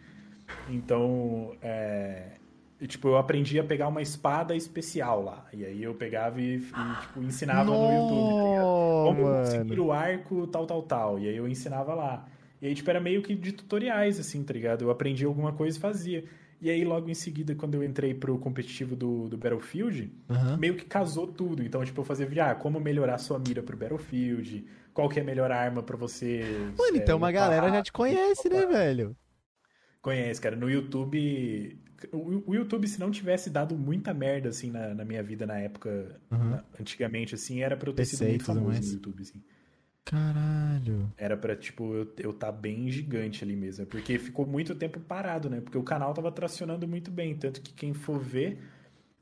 Então, 0.70 1.54
é, 1.60 2.32
e, 2.78 2.86
tipo, 2.86 3.08
eu 3.08 3.16
aprendi 3.16 3.58
a 3.58 3.64
pegar 3.64 3.88
uma 3.88 4.02
espada 4.02 4.54
especial 4.54 5.22
lá. 5.22 5.46
E 5.52 5.64
aí 5.64 5.82
eu 5.82 5.94
pegava 5.94 6.40
e, 6.40 6.56
e 6.56 7.00
tipo, 7.00 7.22
ensinava 7.22 7.70
no 7.70 7.90
YouTube, 7.90 8.34
tá? 8.34 8.62
Como 9.04 9.22
conseguir 9.22 9.80
o 9.80 9.92
arco, 9.92 10.46
tal, 10.46 10.66
tal, 10.66 10.82
tal. 10.82 11.18
E 11.18 11.28
aí 11.28 11.36
eu 11.36 11.48
ensinava 11.48 11.94
lá. 11.94 12.28
E 12.60 12.66
aí, 12.66 12.74
tipo, 12.74 12.88
era 12.90 13.00
meio 13.00 13.22
que 13.22 13.34
de 13.34 13.52
tutoriais, 13.52 14.20
assim, 14.20 14.42
tá 14.42 14.52
ligado? 14.52 14.82
Eu 14.82 14.90
aprendi 14.90 15.24
alguma 15.24 15.52
coisa 15.52 15.76
e 15.76 15.80
fazia. 15.80 16.24
E 16.60 16.70
aí, 16.70 16.84
logo 16.84 17.08
em 17.08 17.14
seguida, 17.14 17.54
quando 17.54 17.74
eu 17.74 17.84
entrei 17.84 18.12
pro 18.12 18.38
competitivo 18.38 18.94
do, 18.94 19.28
do 19.28 19.38
Battlefield, 19.38 20.12
Aham. 20.28 20.56
meio 20.58 20.74
que 20.74 20.84
casou 20.84 21.26
tudo. 21.26 21.62
Então, 21.62 21.82
tipo, 21.82 22.00
eu 22.00 22.04
fazia 22.04 22.26
ah, 22.44 22.54
como 22.54 22.78
melhorar 22.78 23.16
sua 23.18 23.38
mira 23.38 23.62
pro 23.62 23.76
Battlefield, 23.76 24.66
qual 24.92 25.08
que 25.08 25.18
é 25.18 25.22
a 25.22 25.24
melhor 25.24 25.50
arma 25.50 25.82
pra 25.82 25.96
você... 25.96 26.44
Mano, 26.78 26.96
é, 26.96 27.00
então 27.00 27.16
uma 27.16 27.32
galera 27.32 27.70
já 27.70 27.82
te 27.82 27.92
conhece, 27.92 28.48
né, 28.50 28.66
velho? 28.66 29.16
Conhece, 30.02 30.40
cara. 30.40 30.56
No 30.56 30.70
YouTube. 30.70 31.78
O 32.12 32.50
o 32.50 32.54
YouTube, 32.54 32.86
se 32.88 33.00
não 33.00 33.10
tivesse 33.10 33.48
dado 33.50 33.76
muita 33.76 34.12
merda, 34.14 34.48
assim, 34.50 34.70
na, 34.70 34.94
na 34.94 35.04
minha 35.04 35.22
vida 35.22 35.46
na 35.46 35.58
época, 35.58 36.20
Uhum. 36.30 36.50
na- 36.50 36.64
antigamente, 36.80 37.34
assim, 37.34 37.62
era 37.62 37.76
pra 37.76 37.88
eu 37.90 37.94
ter 37.94 38.04
sido 38.04 38.24
muito 38.26 38.44
famoso 38.44 38.66
mais. 38.68 38.86
no 38.86 38.92
YouTube, 38.94 39.22
assim. 39.22 39.42
Caralho. 40.04 41.12
Era 41.16 41.36
pra, 41.36 41.56
tipo, 41.56 41.92
eu, 41.94 42.14
eu 42.18 42.32
tá 42.32 42.52
bem 42.52 42.88
gigante 42.90 43.42
ali 43.42 43.56
mesmo. 43.56 43.82
É 43.82 43.86
Porque 43.86 44.18
ficou 44.18 44.46
muito 44.46 44.74
tempo 44.74 45.00
parado, 45.00 45.50
né? 45.50 45.60
Porque 45.60 45.76
o 45.78 45.82
canal 45.82 46.14
tava 46.14 46.30
tracionando 46.30 46.86
muito 46.86 47.10
bem. 47.10 47.34
Tanto 47.34 47.60
que 47.60 47.72
quem 47.72 47.92
for 47.92 48.20
ver, 48.20 48.58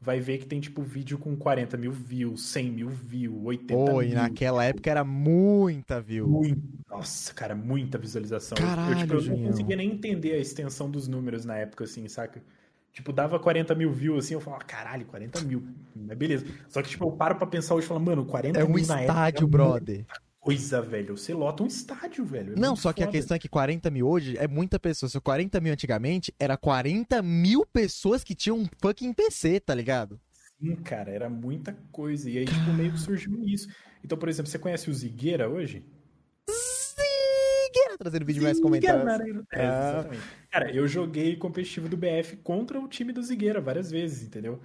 vai 0.00 0.20
ver 0.20 0.38
que 0.38 0.46
tem, 0.46 0.60
tipo, 0.60 0.82
vídeo 0.82 1.16
com 1.18 1.34
40 1.36 1.76
mil 1.78 1.90
views, 1.92 2.42
100 2.48 2.70
mil 2.70 2.90
views, 2.90 3.40
80 3.44 3.74
Pô, 3.92 4.00
mil. 4.00 4.10
e 4.10 4.14
naquela 4.14 4.62
época 4.64 4.90
era 4.90 5.04
muita, 5.04 6.00
viu? 6.02 6.28
Muito. 6.28 6.62
Nossa, 6.90 7.32
cara, 7.32 7.54
muita 7.54 7.96
visualização. 7.96 8.58
Eu- 8.58 8.64
eu, 8.64 8.68
Caralho, 8.76 8.98
tipo, 8.98 9.14
eu 9.14 9.22
não 9.38 9.44
conseguia 9.50 9.76
nem 9.76 9.90
entender 9.92 10.32
a 10.34 10.38
extensão 10.38 10.90
dos 10.90 11.08
números 11.08 11.44
na 11.46 11.56
época, 11.56 11.84
assim, 11.84 12.06
saca? 12.08 12.42
Tipo, 12.94 13.12
dava 13.12 13.38
40 13.40 13.74
mil 13.74 13.92
views, 13.92 14.24
assim, 14.24 14.34
eu 14.34 14.40
falava, 14.40 14.64
caralho, 14.64 15.04
40 15.06 15.40
mil. 15.42 15.62
Mas 15.94 16.16
beleza. 16.16 16.46
Só 16.68 16.80
que, 16.80 16.88
tipo, 16.90 17.04
eu 17.04 17.12
paro 17.12 17.36
pra 17.36 17.46
pensar 17.46 17.74
hoje 17.74 17.84
e 17.84 17.88
falo, 17.88 18.00
mano, 18.00 18.24
40 18.24 18.58
É 18.60 18.64
um 18.64 18.68
mil 18.68 18.86
na 18.86 19.00
época. 19.00 19.02
estádio, 19.02 19.44
é 19.44 19.48
brother. 19.50 19.96
muita 19.96 20.22
Coisa, 20.40 20.80
velho. 20.82 21.16
Você 21.16 21.34
lota 21.34 21.62
um 21.62 21.66
estádio, 21.66 22.24
velho. 22.24 22.52
É 22.52 22.56
Não, 22.56 22.76
só 22.76 22.92
que 22.92 23.02
a 23.02 23.06
foda. 23.06 23.18
questão 23.18 23.34
é 23.34 23.38
que 23.38 23.48
40 23.48 23.90
mil 23.90 24.06
hoje 24.06 24.36
é 24.38 24.46
muita 24.46 24.78
pessoa. 24.78 25.08
Se 25.10 25.18
40 25.20 25.60
mil 25.60 25.72
antigamente, 25.72 26.32
era 26.38 26.56
40 26.56 27.20
mil 27.22 27.66
pessoas 27.66 28.22
que 28.22 28.34
tinham 28.34 28.58
um 28.58 28.66
fucking 28.80 29.12
PC, 29.12 29.58
tá 29.60 29.74
ligado? 29.74 30.20
Sim, 30.60 30.76
cara, 30.76 31.10
era 31.10 31.28
muita 31.30 31.72
coisa. 31.90 32.30
E 32.30 32.38
aí, 32.38 32.44
tipo, 32.44 32.72
meio 32.72 32.92
que 32.92 33.00
surgiu 33.00 33.42
isso. 33.44 33.68
Então, 34.04 34.16
por 34.18 34.28
exemplo, 34.28 34.50
você 34.50 34.58
conhece 34.58 34.88
o 34.90 34.94
Zigueira 34.94 35.48
hoje? 35.48 35.84
Zigueira 37.94 37.98
trazendo 37.98 38.24
vídeo 38.26 38.42
mais 38.42 38.60
comentários. 38.60 39.12
Zigueira, 39.18 39.44
É, 39.52 39.66
Ah. 39.66 39.90
exatamente. 39.98 40.22
Cara, 40.50 40.70
eu 40.72 40.86
joguei 40.86 41.36
competitivo 41.36 41.88
do 41.88 41.96
BF 41.96 42.36
contra 42.36 42.78
o 42.80 42.88
time 42.88 43.12
do 43.12 43.22
Zigueira 43.22 43.60
várias 43.60 43.90
vezes, 43.90 44.22
entendeu? 44.26 44.60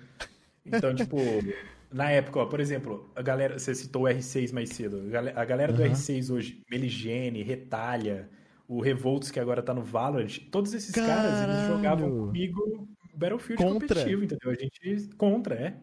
Então, 0.66 0.94
tipo, 0.94 1.18
na 1.92 2.10
época, 2.12 2.40
ó, 2.40 2.46
por 2.46 2.60
exemplo, 2.60 3.10
a 3.16 3.22
galera, 3.22 3.58
você 3.58 3.74
citou 3.74 4.04
o 4.04 4.08
R6 4.08 4.52
mais 4.52 4.70
cedo. 4.70 5.02
A 5.08 5.10
gale- 5.10 5.34
A 5.36 5.46
galera 5.46 5.74
do 5.74 5.82
Aham. 5.84 5.92
R6 5.94 6.30
hoje, 6.30 6.62
Meligene, 6.70 7.42
Retalha, 7.44 8.30
o 8.68 8.82
Revolts 8.82 9.32
que 9.32 9.40
agora 9.40 9.62
tá 9.64 9.74
no 9.74 9.82
Valorant, 9.82 10.38
todos 10.52 10.74
esses 10.74 10.92
caras, 10.94 11.26
eles 11.44 11.56
Caralho. 11.56 11.68
jogavam 11.76 12.10
comigo 12.28 12.88
Battlefield 13.16 13.62
Contra. 13.64 13.88
competitivo, 13.88 14.24
entendeu? 14.24 14.52
A 14.52 14.54
gente 14.56 15.10
contra, 15.18 15.56
é. 15.56 15.74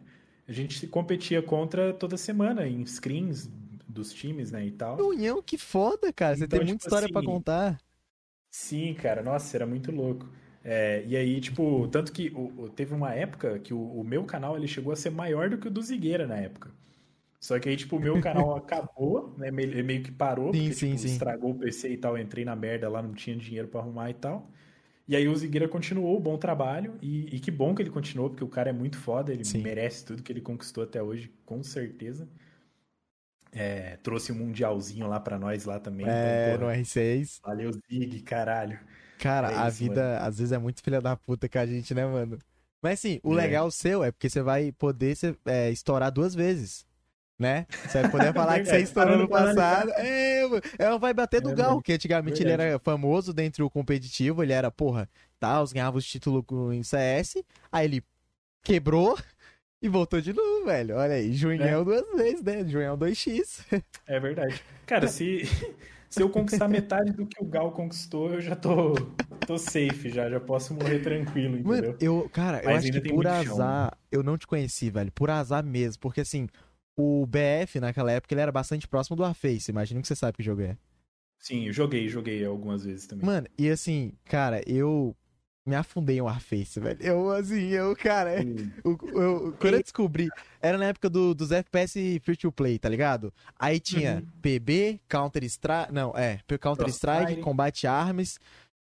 A 0.48 0.52
gente 0.52 0.86
competia 0.86 1.42
contra 1.42 1.92
toda 1.92 2.16
semana 2.16 2.68
em 2.68 2.86
screens 2.86 3.50
dos 3.88 4.12
times, 4.12 4.50
né, 4.52 4.66
e 4.66 4.72
tal. 4.72 5.08
União, 5.08 5.42
que 5.42 5.56
foda, 5.56 6.12
cara. 6.12 6.36
Você 6.36 6.46
Então, 6.46 6.60
tem 6.60 6.60
muita 6.60 6.82
tipo 6.82 6.84
história 6.84 7.08
pra 7.08 7.22
assim, 7.22 7.22
contar. 7.22 7.80
Sim, 8.50 8.94
cara, 8.94 9.22
nossa, 9.22 9.56
era 9.56 9.66
muito 9.66 9.92
louco. 9.92 10.28
É, 10.64 11.04
e 11.06 11.16
aí, 11.16 11.40
tipo, 11.40 11.86
tanto 11.88 12.12
que 12.12 12.30
o- 12.34 12.68
teve 12.70 12.92
uma 12.94 13.14
época 13.14 13.58
que 13.60 13.72
o, 13.74 13.78
o 14.00 14.02
meu 14.04 14.24
canal 14.24 14.56
ele 14.56 14.66
chegou 14.66 14.92
a 14.92 14.96
ser 14.96 15.10
maior 15.10 15.48
do 15.50 15.58
que 15.58 15.68
o 15.68 15.70
do 15.70 15.82
Zigueira 15.82 16.26
na 16.26 16.36
época. 16.36 16.70
Só 17.40 17.58
que 17.60 17.68
aí, 17.68 17.76
tipo, 17.76 17.96
o 17.96 18.00
meu 18.00 18.18
canal 18.18 18.54
acabou, 18.56 19.34
né? 19.38 19.50
Meio, 19.50 19.70
ele 19.70 19.82
meio 19.84 20.02
que 20.04 20.12
parou, 20.12 20.54
Sim, 20.54 20.56
porque, 20.56 20.74
sim, 20.74 20.96
tipo, 20.96 20.98
sim. 20.98 21.06
estragou 21.06 21.52
o 21.52 21.58
PC 21.58 21.92
e 21.92 21.98
tal. 21.98 22.16
Eu 22.18 22.22
entrei 22.24 22.44
na 22.44 22.56
merda 22.56 22.88
lá, 22.88 23.02
não 23.02 23.14
tinha 23.14 23.36
dinheiro 23.36 23.68
pra 23.68 23.80
arrumar 23.80 24.10
e 24.10 24.14
tal. 24.14 24.50
E 25.08 25.16
aí 25.16 25.28
o 25.28 25.36
Zigueira 25.36 25.68
continuou 25.68 26.16
o 26.16 26.20
bom 26.20 26.38
trabalho, 26.38 26.98
e, 27.02 27.36
e 27.36 27.40
que 27.40 27.50
bom 27.50 27.74
que 27.74 27.82
ele 27.82 27.90
continuou, 27.90 28.30
porque 28.30 28.44
o 28.44 28.48
cara 28.48 28.70
é 28.70 28.72
muito 28.72 28.98
foda, 28.98 29.32
ele 29.32 29.44
merece 29.44 30.04
tudo 30.04 30.22
que 30.22 30.32
ele 30.32 30.40
conquistou 30.40 30.84
até 30.84 31.02
hoje, 31.02 31.32
com 31.46 31.62
certeza. 31.62 32.28
É, 33.52 33.96
trouxe 33.98 34.32
um 34.32 34.36
mundialzinho 34.36 35.06
lá 35.08 35.18
pra 35.20 35.38
nós 35.38 35.64
lá 35.64 35.80
também. 35.80 36.06
É, 36.06 36.10
então, 36.10 36.58
no 36.58 36.66
porra, 36.66 36.76
R6. 36.76 37.40
valeu, 37.42 37.72
Zig, 37.72 38.22
caralho. 38.22 38.78
Cara, 39.18 39.50
É 39.50 39.54
a 39.54 39.68
isso, 39.68 39.78
vida 39.78 40.18
às 40.20 40.38
vezes 40.38 40.52
é 40.52 40.58
muito 40.58 40.82
filha 40.82 41.00
da 41.00 41.16
puta 41.16 41.48
com 41.48 41.58
a 41.58 41.66
gente, 41.66 41.94
né, 41.94 42.04
mano? 42.06 42.38
Mas 42.82 42.98
assim, 43.00 43.20
o 43.22 43.32
É. 43.32 43.36
legal 43.36 43.70
seu 43.70 44.04
é 44.04 44.12
porque 44.12 44.28
você 44.28 44.42
vai 44.42 44.72
poder 44.72 45.16
se- 45.16 45.36
é, 45.46 45.70
estourar 45.70 46.12
duas 46.12 46.34
vezes. 46.34 46.86
Né? 47.38 47.66
Você 47.84 48.02
vai 48.02 48.10
poder 48.10 48.32
falar 48.34 48.60
que 48.60 48.66
você 48.66 48.78
Verdade, 48.78 48.82
estourou 48.82 49.18
no 49.18 49.28
passado. 49.28 49.90
É, 49.92 50.46
mano, 50.46 50.62
ela 50.78 50.98
vai 50.98 51.12
bater 51.14 51.40
do 51.40 51.50
É, 51.50 51.54
Gal, 51.54 51.70
mano. 51.70 51.82
que 51.82 51.92
antigamente 51.92 52.42
ele 52.42 52.50
Verdade. 52.50 52.70
era 52.70 52.78
famoso 52.78 53.32
dentro 53.34 53.64
do 53.64 53.70
competitivo, 53.70 54.42
ele 54.42 54.52
era, 54.54 54.70
porra, 54.70 55.08
tal, 55.38 55.66
ganhava 55.68 55.98
os 55.98 56.06
títulos 56.06 56.44
com- 56.46 56.72
em 56.72 56.82
CS, 56.82 57.44
aí 57.70 57.84
ele 57.86 58.02
quebrou 58.62 59.18
e 59.86 59.88
voltou 59.88 60.20
de 60.20 60.32
novo, 60.32 60.66
velho. 60.66 60.96
Olha 60.96 61.14
aí, 61.14 61.32
Junhão 61.32 61.84
duas 61.84 62.04
vezes, 62.14 62.42
né? 62.42 62.64
Junhão 62.66 62.98
2x. 62.98 63.64
É 64.08 64.20
verdade. 64.20 64.62
Cara, 64.86 65.08
se, 65.08 65.42
se 66.08 66.22
eu 66.22 66.30
conquistar 66.30 66.68
metade 66.68 67.12
do 67.12 67.26
que 67.26 67.42
o 67.42 67.46
Gal 67.46 67.72
conquistou, 67.72 68.34
eu 68.34 68.40
já 68.40 68.54
tô, 68.54 68.94
tô 69.44 69.58
safe, 69.58 70.10
já, 70.10 70.30
já 70.30 70.38
posso 70.38 70.74
morrer 70.74 71.00
tranquilo, 71.00 71.56
entendeu? 71.58 71.90
Mano, 71.90 71.96
eu, 72.00 72.30
cara, 72.32 72.60
eu 72.60 72.66
Mas 72.66 72.76
acho 72.76 72.86
ainda 72.86 73.00
que 73.00 73.08
por 73.08 73.24
muito 73.24 73.44
chão, 73.44 73.54
azar, 73.54 73.98
eu 74.12 74.22
não 74.22 74.38
te 74.38 74.46
conheci, 74.46 74.90
velho. 74.90 75.10
Por 75.10 75.28
azar 75.28 75.64
mesmo. 75.64 76.00
Porque 76.00 76.20
assim, 76.20 76.48
o 76.96 77.26
BF 77.26 77.80
naquela 77.80 78.12
época 78.12 78.32
ele 78.32 78.40
era 78.40 78.52
bastante 78.52 78.86
próximo 78.86 79.16
do 79.16 79.22
Warface. 79.22 79.70
Imagino 79.70 80.00
que 80.00 80.06
você 80.06 80.14
sabe 80.14 80.36
que 80.36 80.42
jogo 80.44 80.62
é. 80.62 80.76
Sim, 81.40 81.66
eu 81.66 81.72
joguei, 81.72 82.08
joguei 82.08 82.44
algumas 82.44 82.84
vezes 82.84 83.06
também. 83.06 83.26
Mano, 83.26 83.48
e 83.58 83.68
assim, 83.68 84.12
cara, 84.24 84.62
eu 84.66 85.16
me 85.66 85.74
afundei 85.74 86.18
em 86.18 86.20
Warface, 86.22 86.78
velho. 86.78 86.98
Eu, 87.00 87.30
assim, 87.30 87.68
eu, 87.70 87.94
cara, 87.96 88.42
Hum, 88.42 88.70
eu, 88.84 88.98
eu- 89.20 89.56
quando 89.58 89.74
eu 89.74 89.82
descobri, 89.82 90.30
era 90.60 90.78
na 90.78 90.86
época 90.86 91.10
do, 91.10 91.34
dos 91.34 91.50
FPS 91.50 92.20
free 92.24 92.36
to 92.36 92.52
play, 92.52 92.78
tá 92.78 92.88
ligado? 92.88 93.32
Aí 93.58 93.80
tinha 93.80 94.16
Uhum. 94.16 94.26
PB, 94.42 95.00
Counter-Strike, 95.08 95.92
não, 95.92 96.12
é, 96.16 96.40
Counter-Strike, 96.60 97.16
Crossfire. 97.24 97.40
Combate 97.42 97.86
Arms. 97.86 98.38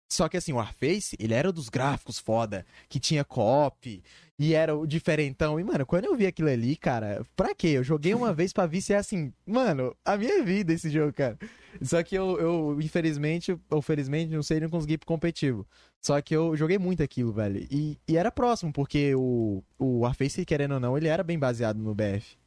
Só 0.09 0.29
que 0.29 0.39
assim, 0.39 0.53
o 0.53 0.57
Warface, 0.57 1.17
ele 1.19 1.35
era 1.35 1.53
dos 1.53 1.69
gráficos 1.69 2.19
foda, 2.19 2.65
que 2.89 2.99
tinha 2.99 3.25
co-op, 3.25 4.03
e 4.39 4.55
era 4.55 4.75
o 4.75 4.87
diferentão. 4.87 5.61
E, 5.61 5.65
mano, 5.65 5.85
quando 5.85 6.07
eu 6.07 6.17
vi 6.17 6.27
aquilo 6.27 6.49
ali, 6.49 6.77
cara, 6.77 7.23
pra 7.37 7.55
quê? 7.55 7.69
Eu 7.69 7.85
joguei 7.85 8.15
uma 8.15 8.33
vez 8.35 8.53
pra 8.53 8.67
ver 8.67 8.81
se 8.81 8.95
é 8.95 8.97
assim, 8.97 9.33
mano, 9.45 9.95
a 10.05 10.17
minha 10.17 10.43
vida 10.43 10.73
esse 10.73 10.89
jogo, 10.89 11.13
cara. 11.13 11.37
Só 11.83 12.03
que 12.03 12.15
eu, 12.15 12.41
eu 12.41 12.81
infelizmente, 12.81 13.59
ou 13.69 13.83
felizmente, 13.83 14.33
não 14.33 14.43
sei, 14.43 14.61
não 14.61 14.71
consegui 14.71 14.95
ir 14.95 14.99
pro 14.99 15.07
competitivo. 15.07 15.67
Só 16.01 16.21
que 16.23 16.35
eu 16.35 16.57
joguei 16.57 16.79
muito 16.79 17.03
aquilo, 17.03 17.33
velho. 17.33 17.67
E, 17.71 17.99
e 18.09 18.17
era 18.17 18.31
próximo, 18.31 18.73
porque 18.73 19.15
o, 19.15 19.63
o 19.79 20.01
Warface, 20.01 20.47
querendo 20.47 20.75
ou 20.75 20.81
não, 20.81 20.97
ele 20.97 21.09
era 21.09 21.23
bem 21.23 21.39
baseado 21.39 21.79
no 21.79 21.95
BF. 21.95 22.39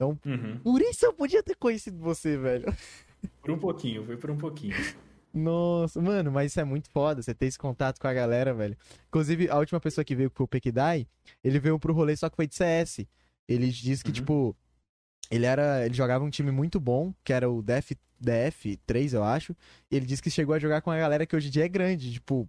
uhum. 0.00 0.60
Por 0.62 0.80
isso 0.82 1.06
eu 1.06 1.12
podia 1.12 1.42
ter 1.42 1.56
conhecido 1.56 1.98
você, 1.98 2.36
velho. 2.36 2.72
Por 3.40 3.50
um 3.50 3.58
pouquinho, 3.58 4.04
foi 4.04 4.16
por 4.16 4.30
um 4.30 4.36
pouquinho. 4.36 4.76
Nossa, 5.34 6.00
mano, 6.00 6.30
mas 6.30 6.52
isso 6.52 6.60
é 6.60 6.64
muito 6.64 6.90
foda, 6.90 7.22
você 7.22 7.34
ter 7.34 7.46
esse 7.46 7.58
contato 7.58 7.98
com 7.98 8.06
a 8.06 8.12
galera, 8.12 8.52
velho. 8.52 8.76
Inclusive, 9.08 9.48
a 9.48 9.58
última 9.58 9.80
pessoa 9.80 10.04
que 10.04 10.14
veio 10.14 10.30
pro 10.30 10.46
Pekidai, 10.46 11.06
ele 11.42 11.58
veio 11.58 11.78
pro 11.78 11.92
rolê 11.94 12.14
só 12.16 12.28
que 12.28 12.36
foi 12.36 12.46
de 12.46 12.54
CS. 12.54 13.06
Ele 13.48 13.68
disse 13.68 14.02
que, 14.04 14.10
Uhum. 14.10 14.14
tipo, 14.14 14.56
ele 15.30 15.46
era. 15.46 15.84
Ele 15.86 15.94
jogava 15.94 16.24
um 16.24 16.30
time 16.30 16.50
muito 16.50 16.78
bom, 16.78 17.14
que 17.24 17.32
era 17.32 17.50
o 17.50 17.62
DF, 17.62 17.96
DF3, 18.20 19.14
eu 19.14 19.24
acho. 19.24 19.56
E 19.90 19.96
ele 19.96 20.06
disse 20.06 20.22
que 20.22 20.30
chegou 20.30 20.54
a 20.54 20.58
jogar 20.58 20.80
com 20.82 20.90
a 20.90 20.98
galera 20.98 21.24
que 21.26 21.34
hoje 21.34 21.48
em 21.48 21.50
dia 21.50 21.64
é 21.64 21.68
grande, 21.68 22.12
tipo. 22.12 22.48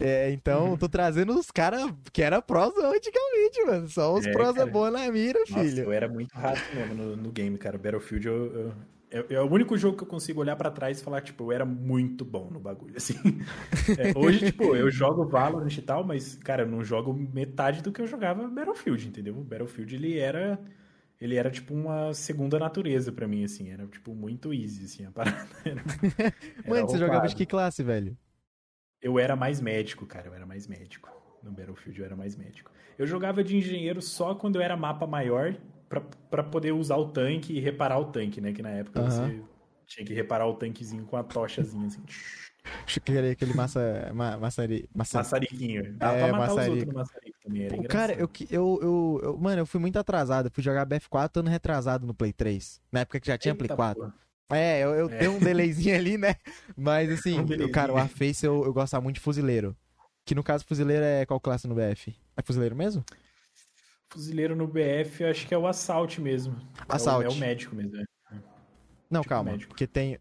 É, 0.00 0.30
então, 0.32 0.70
Uhum. 0.70 0.76
tô 0.78 0.88
trazendo 0.88 1.38
os 1.38 1.50
caras 1.50 1.82
que 2.12 2.22
era 2.22 2.40
prosão 2.42 2.92
antigamente, 2.92 3.64
mano. 3.66 3.88
Só 3.88 4.14
os 4.14 4.26
É, 4.26 4.32
prosa 4.32 4.60
cara. 4.60 4.70
boa 4.70 4.90
na 4.90 5.10
mira, 5.12 5.38
Nossa, 5.40 5.62
filho. 5.62 5.84
eu 5.84 5.92
era 5.92 6.08
muito 6.08 6.32
rato 6.32 6.60
mesmo 6.74 6.94
no, 6.94 7.16
no 7.16 7.30
game, 7.30 7.56
cara. 7.56 7.78
Battlefield 7.78 8.26
eu, 8.26 8.52
eu- 8.56 8.74
é, 9.10 9.34
é 9.34 9.40
o 9.40 9.50
único 9.50 9.76
jogo 9.76 9.96
que 9.96 10.04
eu 10.04 10.08
consigo 10.08 10.40
olhar 10.40 10.56
pra 10.56 10.70
trás 10.70 11.00
e 11.00 11.04
falar, 11.04 11.20
tipo, 11.20 11.44
eu 11.44 11.52
era 11.52 11.64
muito 11.64 12.24
bom 12.24 12.48
no 12.50 12.60
bagulho, 12.60 12.96
assim. 12.96 13.14
É, 13.98 14.16
hoje, 14.16 14.46
tipo, 14.46 14.76
eu 14.76 14.90
jogo 14.90 15.26
Valorant 15.26 15.76
e 15.76 15.82
tal, 15.82 16.04
mas, 16.04 16.36
cara, 16.36 16.62
eu 16.62 16.68
não 16.68 16.84
jogo 16.84 17.12
metade 17.12 17.82
do 17.82 17.90
que 17.90 18.00
eu 18.00 18.06
jogava 18.06 18.46
Battlefield, 18.46 19.08
entendeu? 19.08 19.36
O 19.36 19.44
Battlefield, 19.44 19.94
ele 19.94 20.18
era... 20.18 20.58
Ele 21.20 21.36
era, 21.36 21.50
tipo, 21.50 21.74
uma 21.74 22.14
segunda 22.14 22.58
natureza 22.58 23.12
pra 23.12 23.28
mim, 23.28 23.44
assim. 23.44 23.70
Era, 23.70 23.86
tipo, 23.86 24.14
muito 24.14 24.54
easy, 24.54 24.86
assim, 24.86 25.04
a 25.04 25.10
parada. 25.10 25.46
Era, 25.66 25.82
era 26.16 26.34
Mano, 26.66 26.88
você 26.88 26.96
jogava 26.96 27.28
de 27.28 27.36
que 27.36 27.44
classe, 27.44 27.82
velho? 27.82 28.16
Eu 29.02 29.18
era 29.18 29.36
mais 29.36 29.60
médico, 29.60 30.06
cara. 30.06 30.28
Eu 30.28 30.34
era 30.34 30.46
mais 30.46 30.66
médico. 30.66 31.10
No 31.42 31.50
Battlefield 31.50 31.98
eu 31.98 32.06
era 32.06 32.16
mais 32.16 32.36
médico. 32.36 32.70
Eu 32.98 33.06
jogava 33.06 33.42
de 33.42 33.56
engenheiro 33.56 34.00
só 34.02 34.34
quando 34.34 34.56
eu 34.56 34.62
era 34.62 34.76
mapa 34.76 35.06
maior 35.06 35.56
pra, 35.90 36.00
pra 36.30 36.42
poder 36.44 36.72
usar 36.72 36.96
o 36.96 37.08
tanque 37.08 37.52
e 37.52 37.60
reparar 37.60 37.98
o 37.98 38.06
tanque, 38.06 38.40
né? 38.40 38.52
Que 38.52 38.62
na 38.62 38.70
época 38.70 39.00
Aham. 39.00 39.10
você 39.10 39.42
Tinha 39.86 40.06
que 40.06 40.14
reparar 40.14 40.46
o 40.46 40.54
tanquezinho 40.54 41.04
com 41.04 41.16
a 41.16 41.24
tochazinha, 41.24 41.88
assim. 41.88 42.02
Aquele, 42.96 43.30
aquele 43.30 43.54
massa, 43.54 44.12
ma, 44.14 44.36
maçari. 44.36 44.88
Maçariquinho. 44.94 45.92
Dá 45.94 46.12
é, 46.12 46.18
pra 46.18 46.32
matar 46.32 46.54
maçarico. 46.54 46.60
os 46.60 46.68
outros 46.68 46.86
no 46.86 46.94
maçarico 46.94 47.38
também, 47.42 47.62
era 47.64 47.76
Pô, 47.76 47.82
Cara, 47.84 48.12
eu, 48.12 48.30
eu, 48.50 48.78
eu, 48.82 49.20
eu, 49.22 49.38
Mano, 49.38 49.62
eu 49.62 49.66
fui 49.66 49.80
muito 49.80 49.98
atrasado. 49.98 50.46
Eu 50.46 50.50
fui 50.52 50.62
jogar 50.62 50.86
BF4 50.86 51.40
ano 51.40 51.50
retrasado 51.50 52.06
no 52.06 52.14
Play 52.14 52.32
3. 52.32 52.80
Na 52.92 53.00
época 53.00 53.18
que 53.18 53.26
já 53.26 53.36
tinha 53.36 53.52
Eita, 53.52 53.64
Play 53.64 53.76
4. 53.76 54.00
Porra. 54.00 54.14
É, 54.52 54.80
eu, 54.80 54.90
eu 54.90 55.10
é. 55.10 55.18
tenho 55.18 55.32
um 55.32 55.40
delayzinho 55.40 55.94
ali, 55.96 56.16
né? 56.16 56.36
Mas 56.76 57.10
assim, 57.10 57.40
um 57.40 57.72
cara, 57.72 57.92
o 57.92 57.96
Warface 57.96 58.44
eu, 58.44 58.64
eu 58.64 58.72
gosto 58.72 59.00
muito 59.02 59.16
de 59.16 59.20
fuzileiro. 59.20 59.76
Que 60.24 60.34
no 60.34 60.44
caso, 60.44 60.64
fuzileiro 60.64 61.04
é 61.04 61.26
qual 61.26 61.40
classe 61.40 61.66
no 61.66 61.74
BF? 61.74 62.14
É 62.36 62.42
fuzileiro 62.42 62.76
mesmo? 62.76 63.04
Fuzileiro 64.10 64.56
no 64.56 64.66
BF, 64.66 65.22
eu 65.22 65.30
acho 65.30 65.46
que 65.46 65.54
é 65.54 65.58
o 65.58 65.66
Assault 65.66 66.20
mesmo. 66.20 66.56
Assault. 66.88 67.24
É 67.24 67.28
o, 67.28 67.32
é 67.32 67.34
o 67.34 67.38
médico 67.38 67.76
mesmo, 67.76 67.92
né? 67.92 68.04
Não, 69.08 69.22
tipo 69.22 69.28
calma. 69.28 69.58
Porque 69.68 69.86
tem. 69.86 70.18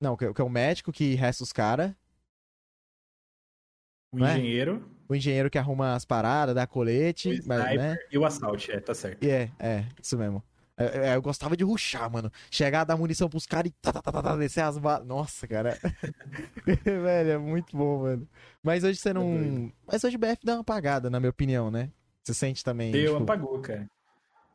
Não, 0.00 0.16
que 0.16 0.24
é 0.24 0.44
o 0.44 0.48
médico 0.48 0.92
que 0.92 1.14
resta 1.14 1.42
os 1.42 1.52
caras. 1.52 1.92
O 4.12 4.24
é? 4.24 4.32
engenheiro. 4.32 4.88
O 5.08 5.14
engenheiro 5.14 5.50
que 5.50 5.58
arruma 5.58 5.94
as 5.94 6.04
paradas, 6.04 6.54
dá 6.54 6.66
colete. 6.66 7.40
O 7.40 7.48
mas, 7.48 7.76
né? 7.76 7.96
E 8.10 8.18
o 8.18 8.24
assalto, 8.24 8.70
é, 8.70 8.80
tá 8.80 8.94
certo. 8.94 9.22
É, 9.24 9.50
é, 9.58 9.84
isso 10.02 10.16
mesmo. 10.18 10.42
É, 10.76 11.08
é, 11.08 11.16
eu 11.16 11.22
gostava 11.22 11.56
de 11.56 11.64
ruxar, 11.64 12.10
mano. 12.10 12.30
Chegar, 12.50 12.84
dar 12.84 12.96
munição 12.96 13.28
pros 13.28 13.46
caras 13.46 13.70
e 13.70 13.74
tá, 13.80 13.92
tá, 13.92 14.02
tá, 14.02 14.12
tá, 14.12 14.22
tá, 14.22 14.36
descer 14.36 14.62
as 14.62 14.76
balas. 14.76 15.06
Nossa, 15.06 15.48
cara. 15.48 15.78
Velho, 16.84 17.30
é 17.30 17.38
muito 17.38 17.76
bom, 17.76 18.02
mano. 18.02 18.28
Mas 18.62 18.84
hoje 18.84 18.98
você 18.98 19.12
não. 19.12 19.70
É 19.70 19.72
mas 19.86 20.04
hoje 20.04 20.16
o 20.16 20.18
BF 20.18 20.44
dá 20.44 20.54
uma 20.54 20.60
apagada, 20.60 21.08
na 21.08 21.18
minha 21.18 21.30
opinião, 21.30 21.70
né? 21.70 21.90
Você 22.26 22.34
sente 22.34 22.64
também. 22.64 22.90
Deu, 22.90 23.12
tipo... 23.12 23.22
apagou, 23.22 23.60
cara. 23.60 23.88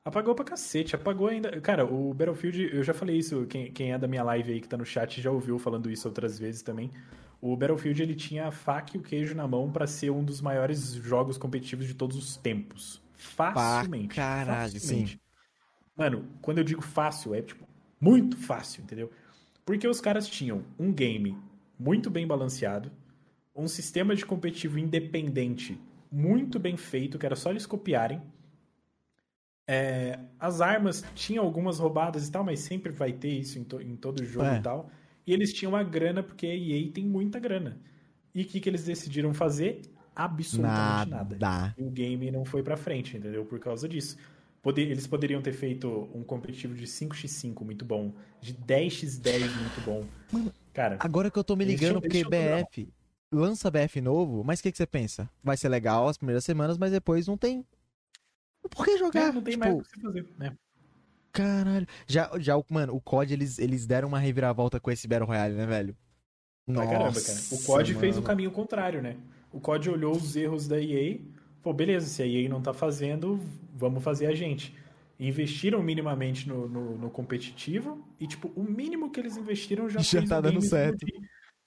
Apagou 0.03 0.35
pra 0.35 0.43
cacete, 0.43 0.93
apagou 0.93 1.27
ainda. 1.27 1.61
Cara, 1.61 1.85
o 1.85 2.13
Battlefield, 2.13 2.75
eu 2.75 2.83
já 2.83 2.93
falei 2.93 3.17
isso, 3.17 3.45
quem, 3.45 3.71
quem 3.71 3.93
é 3.93 3.97
da 3.97 4.07
minha 4.07 4.23
live 4.23 4.51
aí 4.51 4.59
que 4.59 4.67
tá 4.67 4.75
no 4.75 4.85
chat 4.85 5.21
já 5.21 5.31
ouviu 5.31 5.57
falando 5.57 5.89
isso 5.89 6.07
outras 6.07 6.37
vezes 6.37 6.61
também. 6.61 6.91
O 7.39 7.55
Battlefield 7.55 8.01
ele 8.01 8.15
tinha 8.15 8.47
a 8.47 8.51
faca 8.51 8.97
e 8.97 8.99
o 8.99 9.03
queijo 9.03 9.33
na 9.33 9.47
mão 9.47 9.71
para 9.71 9.87
ser 9.87 10.09
um 10.09 10.23
dos 10.23 10.41
maiores 10.41 10.93
jogos 10.95 11.37
competitivos 11.37 11.87
de 11.87 11.93
todos 11.93 12.17
os 12.17 12.35
tempos. 12.35 13.01
Facilmente. 13.15 14.09
Pá, 14.09 14.15
caralho, 14.15 14.73
facilmente. 14.73 15.13
sim. 15.13 15.19
Mano, 15.95 16.27
quando 16.41 16.57
eu 16.57 16.63
digo 16.63 16.81
fácil, 16.81 17.33
é 17.33 17.41
tipo 17.41 17.65
muito 17.99 18.35
fácil, 18.35 18.83
entendeu? 18.83 19.09
Porque 19.63 19.87
os 19.87 20.01
caras 20.01 20.27
tinham 20.27 20.65
um 20.77 20.91
game 20.91 21.37
muito 21.79 22.09
bem 22.09 22.27
balanceado, 22.27 22.91
um 23.55 23.67
sistema 23.67 24.13
de 24.13 24.25
competitivo 24.25 24.77
independente 24.77 25.79
muito 26.11 26.59
bem 26.59 26.75
feito, 26.75 27.17
que 27.17 27.25
era 27.25 27.35
só 27.35 27.49
eles 27.49 27.65
copiarem 27.65 28.21
é, 29.73 30.19
as 30.37 30.59
armas 30.59 31.01
tinham 31.15 31.45
algumas 31.45 31.79
roubadas 31.79 32.27
e 32.27 32.31
tal, 32.31 32.43
mas 32.43 32.59
sempre 32.59 32.91
vai 32.91 33.13
ter 33.13 33.29
isso 33.29 33.57
em, 33.57 33.63
to, 33.63 33.81
em 33.81 33.95
todo 33.95 34.21
jogo 34.25 34.45
é. 34.45 34.57
e 34.57 34.61
tal. 34.61 34.89
E 35.25 35.31
eles 35.31 35.53
tinham 35.53 35.75
a 35.77 35.81
grana, 35.81 36.21
porque 36.21 36.45
a 36.45 36.53
EA 36.53 36.91
tem 36.91 37.05
muita 37.05 37.39
grana. 37.39 37.79
E 38.35 38.41
o 38.41 38.45
que, 38.45 38.59
que 38.59 38.67
eles 38.67 38.83
decidiram 38.83 39.33
fazer? 39.33 39.81
Absolutamente 40.13 41.09
nada. 41.09 41.37
nada. 41.39 41.75
E 41.77 41.83
o 41.83 41.89
game 41.89 42.29
não 42.31 42.43
foi 42.43 42.61
pra 42.61 42.75
frente, 42.75 43.15
entendeu? 43.15 43.45
Por 43.45 43.59
causa 43.59 43.87
disso. 43.87 44.17
Poder, 44.61 44.89
eles 44.89 45.07
poderiam 45.07 45.41
ter 45.41 45.53
feito 45.53 46.09
um 46.13 46.21
competitivo 46.21 46.75
de 46.75 46.85
5x5 46.85 47.63
muito 47.63 47.85
bom, 47.85 48.13
de 48.41 48.53
10x10 48.53 49.39
muito 49.39 49.81
bom. 49.85 50.03
Mano, 50.31 50.51
Cara, 50.73 50.97
agora 50.99 51.31
que 51.31 51.39
eu 51.39 51.43
tô 51.45 51.55
me 51.55 51.63
ligando, 51.63 52.01
porque 52.01 52.23
BF 52.23 52.89
lança 53.31 53.71
BF 53.71 54.01
novo, 54.01 54.43
mas 54.43 54.59
o 54.59 54.63
que, 54.63 54.71
que 54.71 54.77
você 54.77 54.85
pensa? 54.85 55.29
Vai 55.43 55.57
ser 55.57 55.69
legal 55.69 56.07
as 56.07 56.17
primeiras 56.17 56.43
semanas, 56.43 56.77
mas 56.77 56.91
depois 56.91 57.27
não 57.27 57.37
tem 57.37 57.65
por 58.69 58.85
que 58.85 58.97
jogar? 58.97 59.29
É, 59.29 59.31
não 59.31 59.41
tem 59.41 59.53
tipo... 59.53 59.65
mais 59.65 59.75
o 59.75 59.81
que 59.81 60.01
fazer, 60.01 60.25
né? 60.37 60.55
Caralho. 61.31 61.87
Já, 62.07 62.29
já, 62.39 62.53
mano, 62.69 62.93
o 62.93 63.01
COD, 63.01 63.33
eles, 63.33 63.57
eles 63.57 63.85
deram 63.85 64.07
uma 64.07 64.19
reviravolta 64.19 64.79
com 64.79 64.91
esse 64.91 65.07
Battle 65.07 65.27
Royale, 65.27 65.55
né, 65.55 65.65
velho? 65.65 65.95
Nossa, 66.67 66.91
caramba, 66.91 67.21
cara. 67.21 67.39
O 67.51 67.63
COD 67.63 67.89
mano. 67.91 67.99
fez 67.99 68.17
o 68.17 68.21
caminho 68.21 68.51
contrário, 68.51 69.01
né? 69.01 69.17
O 69.51 69.59
COD 69.59 69.89
olhou 69.89 70.15
os 70.15 70.35
erros 70.35 70.67
da 70.67 70.79
EA, 70.79 71.19
pô, 71.61 71.73
beleza, 71.73 72.07
se 72.07 72.21
a 72.21 72.27
EA 72.27 72.49
não 72.49 72.61
tá 72.61 72.73
fazendo, 72.73 73.39
vamos 73.75 74.03
fazer 74.03 74.27
a 74.27 74.35
gente. 74.35 74.75
Investiram 75.19 75.81
minimamente 75.81 76.47
no, 76.47 76.67
no, 76.67 76.97
no 76.97 77.09
competitivo 77.09 78.05
e, 78.19 78.27
tipo, 78.27 78.51
o 78.55 78.63
mínimo 78.63 79.09
que 79.09 79.19
eles 79.19 79.37
investiram 79.37 79.89
já, 79.89 79.99
já 79.99 80.19
fez 80.19 80.29
tá 80.29 80.41
dando 80.41 80.61
certo. 80.61 81.05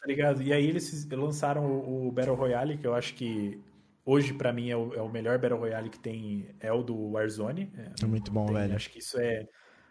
Tá 0.05 0.09
ligado? 0.09 0.43
E 0.43 0.53
aí 0.53 0.67
eles 0.67 1.09
lançaram 1.11 1.65
o, 1.65 2.09
o 2.09 2.13
Battle 2.13 2.37
Royale, 2.37 2.77
que 2.77 2.87
eu 2.87 2.95
acho 2.95 3.15
que 3.15 3.59
Hoje, 4.07 4.35
para 4.35 4.53
mim, 4.53 4.69
é 4.69 4.77
o, 4.77 4.93
é 4.93 5.01
o, 5.01 5.09
melhor 5.09 5.39
Battle 5.39 5.59
Royale 5.59 5.89
que 5.89 5.99
tem, 5.99 6.47
é 6.61 6.71
o 6.71 6.83
do 6.83 7.13
Warzone. 7.13 7.73
É, 8.03 8.05
muito 8.05 8.31
bom, 8.31 8.45
tem, 8.47 8.55
velho. 8.55 8.77
Acho 8.77 8.91
que 8.91 8.99
isso 8.99 9.19
é... 9.19 9.49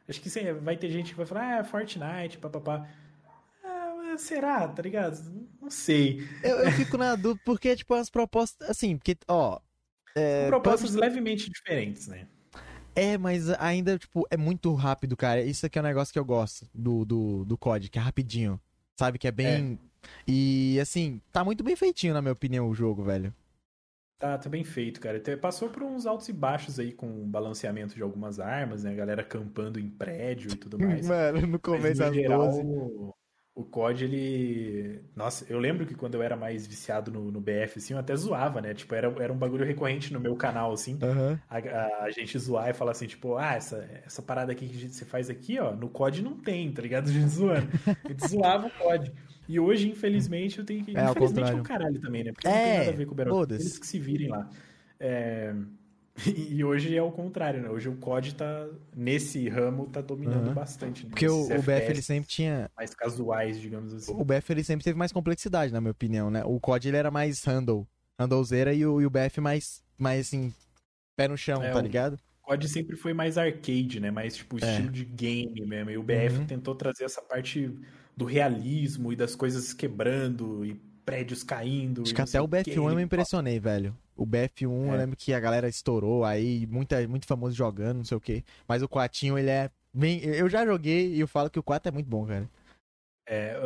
Acho 0.07 0.21
que 0.21 0.39
é, 0.39 0.53
vai 0.53 0.77
ter 0.77 0.91
gente 0.91 1.11
que 1.11 1.17
vai 1.17 1.25
falar, 1.25 1.59
ah, 1.59 1.63
Fortnite, 1.63 2.37
papapá. 2.37 2.87
Ah, 3.63 4.15
será, 4.19 4.67
tá 4.67 4.83
ligado? 4.83 5.19
Não 5.59 5.71
sei. 5.71 6.27
Eu, 6.43 6.59
eu 6.59 6.71
fico 6.73 6.95
na 6.95 7.15
dúvida, 7.15 7.41
porque, 7.43 7.75
tipo, 7.75 7.95
as 7.95 8.09
propostas, 8.09 8.69
assim, 8.69 8.97
porque, 8.97 9.17
ó... 9.27 9.59
É, 10.15 10.47
propostas 10.47 10.93
levemente 10.93 11.49
diferentes, 11.49 12.07
né? 12.07 12.27
É, 12.95 13.17
mas 13.17 13.49
ainda, 13.49 13.97
tipo, 13.97 14.27
é 14.29 14.37
muito 14.37 14.71
rápido, 14.75 15.17
cara. 15.17 15.41
Isso 15.41 15.65
aqui 15.65 15.79
é 15.79 15.81
um 15.81 15.85
negócio 15.85 16.13
que 16.13 16.19
eu 16.19 16.25
gosto 16.25 16.69
do, 16.71 17.03
do, 17.03 17.45
do 17.45 17.57
COD, 17.57 17.89
que 17.89 17.97
é 17.97 18.01
rapidinho. 18.01 18.61
Sabe? 18.95 19.17
Que 19.17 19.27
é 19.27 19.31
bem... 19.31 19.79
É. 19.81 19.92
E, 20.27 20.79
assim, 20.79 21.21
tá 21.31 21.43
muito 21.43 21.63
bem 21.63 21.75
feitinho, 21.75 22.13
na 22.13 22.21
minha 22.21 22.33
opinião, 22.33 22.69
o 22.69 22.73
jogo, 22.73 23.03
velho. 23.03 23.33
Tá, 24.23 24.37
tá 24.37 24.49
bem 24.49 24.63
feito, 24.63 25.01
cara. 25.01 25.21
Passou 25.35 25.69
por 25.69 25.83
uns 25.83 26.05
altos 26.05 26.29
e 26.29 26.33
baixos 26.33 26.79
aí 26.79 26.93
com 26.93 27.29
balanceamento 27.29 27.93
de 27.93 28.01
algumas 28.01 28.39
armas, 28.39 28.85
né? 28.85 28.91
A 28.91 28.95
galera 28.95 29.21
acampando 29.21 29.77
em 29.77 29.89
prédio 29.89 30.51
e 30.53 30.55
tudo 30.55 30.79
mais. 30.79 31.05
Mano, 31.07 31.45
no 31.45 31.59
começo 31.59 32.01
Mas, 32.01 32.09
no 32.09 32.13
geral, 32.13 32.47
12. 32.47 32.61
O, 32.61 33.13
o 33.53 33.65
COD, 33.65 34.05
ele. 34.05 35.03
Nossa, 35.13 35.45
eu 35.49 35.59
lembro 35.59 35.85
que 35.85 35.93
quando 35.93 36.15
eu 36.15 36.23
era 36.23 36.37
mais 36.37 36.65
viciado 36.65 37.11
no, 37.11 37.31
no 37.31 37.41
BF, 37.41 37.79
assim, 37.79 37.93
eu 37.93 37.99
até 37.99 38.15
zoava, 38.15 38.61
né? 38.61 38.73
Tipo, 38.73 38.95
era, 38.95 39.13
era 39.21 39.33
um 39.33 39.37
bagulho 39.37 39.65
recorrente 39.65 40.13
no 40.13 40.21
meu 40.21 40.37
canal, 40.37 40.71
assim. 40.71 40.93
Uhum. 40.93 41.37
A, 41.49 41.57
a, 41.57 42.03
a, 42.05 42.09
gente 42.09 42.39
zoar 42.39 42.69
e 42.69 42.73
falar 42.73 42.91
assim, 42.91 43.07
tipo, 43.07 43.35
ah, 43.35 43.55
essa, 43.55 43.87
essa 44.05 44.21
parada 44.21 44.53
aqui 44.53 44.69
que 44.69 44.87
você 44.87 45.03
faz 45.03 45.29
aqui, 45.29 45.59
ó, 45.59 45.75
no 45.75 45.89
COD 45.89 46.23
não 46.23 46.37
tem, 46.37 46.71
tá 46.71 46.81
ligado? 46.81 47.09
A 47.11 47.11
gente 47.11 47.27
zoando. 47.27 47.67
A 47.85 48.07
gente 48.07 48.27
zoava 48.27 48.67
o 48.67 48.71
COD. 48.71 49.11
E 49.47 49.59
hoje, 49.59 49.89
infelizmente, 49.89 50.59
eu 50.59 50.65
tenho 50.65 50.83
que. 50.83 50.97
É, 50.97 51.09
infelizmente 51.09 51.51
é 51.51 51.55
o 51.55 51.63
caralho 51.63 51.99
também, 51.99 52.23
né? 52.23 52.31
Porque 52.31 52.47
é, 52.47 52.51
não 52.51 52.61
tem 52.61 52.77
nada 52.79 52.89
a 52.89 52.95
ver 52.95 53.05
com 53.05 53.11
o 53.11 53.15
Battlefield. 53.15 53.53
Eles 53.55 53.79
que 53.79 53.87
se 53.87 53.99
virem 53.99 54.29
lá. 54.29 54.49
É... 54.99 55.53
E 56.27 56.63
hoje 56.63 56.95
é 56.95 57.01
o 57.01 57.11
contrário, 57.11 57.61
né? 57.61 57.69
Hoje 57.69 57.89
o 57.89 57.95
COD 57.95 58.35
tá, 58.35 58.67
nesse 58.95 59.49
ramo, 59.49 59.87
tá 59.87 59.99
dominando 59.99 60.47
uhum. 60.47 60.53
bastante. 60.53 61.05
Né? 61.05 61.09
Porque 61.09 61.27
o, 61.27 61.45
o 61.45 61.61
BF 61.61 61.89
ele 61.89 62.01
sempre 62.01 62.29
tinha. 62.29 62.69
Mais 62.77 62.93
casuais, 62.93 63.59
digamos 63.59 63.93
assim. 63.93 64.13
O 64.13 64.23
BF 64.23 64.51
ele 64.51 64.63
sempre 64.63 64.83
teve 64.83 64.97
mais 64.97 65.11
complexidade, 65.11 65.73
na 65.73 65.81
minha 65.81 65.91
opinião, 65.91 66.29
né? 66.29 66.43
O 66.45 66.59
COD 66.59 66.89
ele 66.89 66.97
era 66.97 67.09
mais 67.09 67.43
handle, 67.45 67.87
handlezeira 68.19 68.73
e 68.73 68.85
o, 68.85 69.01
e 69.01 69.05
o 69.05 69.09
BF 69.09 69.41
mais, 69.41 69.83
mais 69.97 70.27
assim, 70.27 70.53
pé 71.15 71.27
no 71.27 71.37
chão, 71.37 71.63
é, 71.63 71.71
tá 71.71 71.81
ligado? 71.81 72.19
O 72.43 72.47
COD 72.47 72.69
sempre 72.69 72.95
foi 72.95 73.13
mais 73.13 73.37
arcade, 73.37 73.99
né? 73.99 74.11
Mais 74.11 74.35
tipo 74.35 74.63
é. 74.63 74.69
estilo 74.69 74.91
de 74.91 75.05
game 75.05 75.65
mesmo. 75.65 75.89
E 75.89 75.97
o 75.97 76.03
BF 76.03 76.37
uhum. 76.37 76.45
tentou 76.45 76.75
trazer 76.75 77.05
essa 77.05 77.23
parte 77.23 77.73
do 78.15 78.25
realismo 78.25 79.11
e 79.11 79.15
das 79.15 79.35
coisas 79.35 79.73
quebrando 79.73 80.65
e 80.65 80.75
prédios 81.05 81.43
caindo. 81.43 82.03
Acho 82.03 82.15
que 82.15 82.21
até 82.21 82.41
o 82.41 82.47
BF1 82.47 82.75
eu 82.75 82.95
me 82.95 83.03
impressionei, 83.03 83.59
velho. 83.59 83.95
O 84.15 84.25
BF1 84.25 84.87
é. 84.87 84.93
eu 84.93 84.97
lembro 84.97 85.17
que 85.17 85.33
a 85.33 85.39
galera 85.39 85.67
estourou 85.67 86.23
aí, 86.23 86.67
muita, 86.67 87.05
muito 87.07 87.25
famoso 87.25 87.55
jogando, 87.55 87.97
não 87.97 88.05
sei 88.05 88.17
o 88.17 88.21
quê. 88.21 88.43
Mas 88.67 88.81
o 88.81 88.87
4 88.87 89.37
ele 89.37 89.49
é 89.49 89.69
bem. 89.93 90.23
Eu 90.23 90.49
já 90.49 90.65
joguei 90.65 91.13
e 91.13 91.19
eu 91.19 91.27
falo 91.27 91.49
que 91.49 91.59
o 91.59 91.63
4 91.63 91.89
é 91.89 91.91
muito 91.91 92.07
bom, 92.07 92.25
cara. 92.25 92.49
É, 93.25 93.57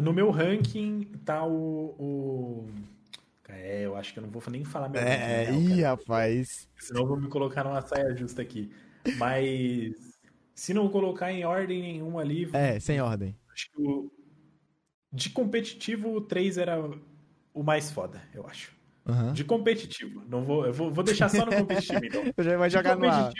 no 0.00 0.12
meu 0.12 0.30
ranking 0.30 1.04
tá 1.24 1.44
o, 1.44 1.94
o. 1.98 2.68
É, 3.48 3.82
eu 3.82 3.94
acho 3.96 4.12
que 4.14 4.18
eu 4.18 4.22
não 4.22 4.30
vou 4.30 4.42
nem 4.50 4.64
falar 4.64 4.88
meu 4.88 5.00
É, 5.00 5.52
ih, 5.52 5.82
rapaz. 5.82 6.68
Senão 6.78 7.02
eu 7.02 7.06
vou 7.06 7.20
me 7.20 7.28
colocar 7.28 7.64
numa 7.64 7.82
saia 7.82 8.16
justa 8.16 8.40
aqui. 8.40 8.72
Mas 9.18 9.92
se 10.54 10.72
não 10.72 10.88
colocar 10.88 11.30
em 11.30 11.44
ordem 11.44 11.82
nenhuma 11.82 12.22
ali. 12.22 12.48
É, 12.52 12.80
sem 12.80 13.00
ordem. 13.00 13.36
Acho 13.62 13.70
que 13.70 13.80
o, 13.80 14.10
de 15.12 15.30
competitivo, 15.30 16.12
o 16.14 16.20
3 16.20 16.58
era 16.58 16.78
o 17.54 17.62
mais 17.62 17.92
foda, 17.92 18.20
eu 18.34 18.46
acho. 18.46 18.72
Uhum. 19.06 19.32
De 19.32 19.44
competitivo. 19.44 20.24
Não 20.28 20.42
vou, 20.42 20.66
eu 20.66 20.72
vou, 20.72 20.90
vou 20.90 21.04
deixar 21.04 21.28
só 21.28 21.44
no 21.44 21.54
competitivo, 21.54 22.04
então. 22.04 22.22
Eu 22.36 22.44
já 22.44 22.56
vai 22.56 22.70
jogar 22.70 22.96
no 22.96 23.08
ar. 23.08 23.32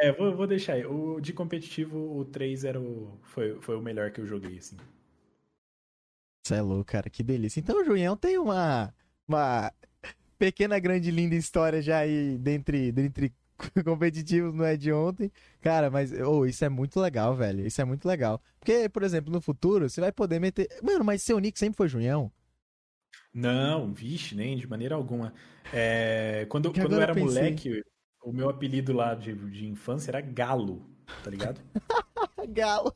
É, 0.00 0.12
vou, 0.12 0.34
vou 0.34 0.46
deixar 0.46 0.74
aí. 0.74 0.84
O, 0.84 1.20
de 1.20 1.32
competitivo, 1.32 2.18
o 2.18 2.24
3 2.24 2.64
era 2.64 2.80
o, 2.80 3.18
foi, 3.22 3.60
foi 3.60 3.76
o 3.76 3.80
melhor 3.80 4.10
que 4.10 4.20
eu 4.20 4.26
joguei, 4.26 4.58
assim. 4.58 4.76
Você 6.44 6.54
é 6.54 6.62
louco, 6.62 6.84
cara. 6.84 7.08
Que 7.08 7.22
delícia. 7.22 7.60
Então 7.60 7.80
o 7.80 7.84
Julião 7.84 8.16
tem 8.16 8.38
uma, 8.38 8.92
uma 9.26 9.72
pequena, 10.38 10.78
grande, 10.78 11.10
linda 11.10 11.34
história 11.34 11.80
já 11.80 11.98
aí 11.98 12.36
dentre, 12.38 12.90
dentre 12.92 13.32
competitivos 13.84 14.54
não 14.54 14.64
é 14.64 14.76
de 14.76 14.92
ontem. 14.92 15.30
Cara, 15.60 15.90
mas 15.90 16.12
oh, 16.12 16.46
isso 16.46 16.64
é 16.64 16.68
muito 16.68 17.00
legal, 17.00 17.34
velho. 17.36 17.66
Isso 17.66 17.80
é 17.80 17.84
muito 17.84 18.06
legal. 18.06 18.40
Porque, 18.58 18.88
por 18.88 19.02
exemplo, 19.02 19.32
no 19.32 19.40
futuro, 19.40 19.88
você 19.88 20.00
vai 20.00 20.12
poder 20.12 20.38
meter. 20.38 20.68
Mano, 20.82 21.04
mas 21.04 21.22
seu 21.22 21.38
nick 21.38 21.58
sempre 21.58 21.76
foi 21.76 21.88
Junhão? 21.88 22.30
Não, 23.32 23.92
vixe, 23.92 24.34
nem 24.34 24.56
de 24.56 24.66
maneira 24.66 24.94
alguma. 24.94 25.32
É, 25.72 26.46
quando 26.48 26.72
quando 26.72 26.94
eu 26.94 27.02
era 27.02 27.12
eu 27.12 27.24
moleque, 27.24 27.82
o 28.22 28.32
meu 28.32 28.48
apelido 28.48 28.92
lá 28.92 29.14
de, 29.14 29.34
de 29.34 29.66
infância 29.66 30.10
era 30.10 30.20
Galo, 30.20 30.88
tá 31.22 31.30
ligado? 31.30 31.60
Galo. 32.48 32.94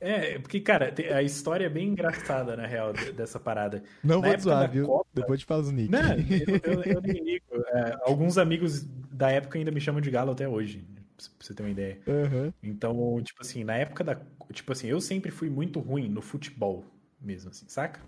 É, 0.00 0.38
porque, 0.38 0.60
cara, 0.60 0.94
a 1.14 1.22
história 1.22 1.66
é 1.66 1.68
bem 1.68 1.88
engraçada, 1.88 2.56
na 2.56 2.66
real, 2.66 2.92
dessa 2.92 3.40
parada. 3.40 3.82
Não 4.02 4.20
na 4.20 4.28
vou 4.28 4.38
zoar, 4.38 4.70
viu? 4.70 4.86
Copa... 4.86 5.08
Depois 5.12 5.40
te 5.40 5.46
falo 5.46 5.62
os 5.62 5.72
nick. 5.72 5.90
Não, 5.90 6.12
eu, 6.12 6.60
eu, 6.62 6.82
eu 6.84 7.00
nem 7.00 7.22
ligo. 7.22 7.44
É, 7.72 7.96
alguns 8.02 8.38
amigos 8.38 8.84
da 9.10 9.30
época 9.30 9.58
ainda 9.58 9.70
me 9.70 9.80
chamam 9.80 10.00
de 10.00 10.10
Galo 10.10 10.32
até 10.32 10.48
hoje, 10.48 10.86
pra 11.16 11.26
você 11.40 11.54
ter 11.54 11.62
uma 11.62 11.70
ideia. 11.70 11.98
Uhum. 12.06 12.52
Então, 12.62 13.20
tipo 13.22 13.42
assim, 13.42 13.64
na 13.64 13.74
época 13.74 14.04
da... 14.04 14.20
Tipo 14.52 14.72
assim, 14.72 14.86
eu 14.86 15.00
sempre 15.00 15.30
fui 15.30 15.50
muito 15.50 15.80
ruim 15.80 16.08
no 16.08 16.22
futebol 16.22 16.84
mesmo, 17.20 17.50
assim, 17.50 17.66
saca? 17.68 18.00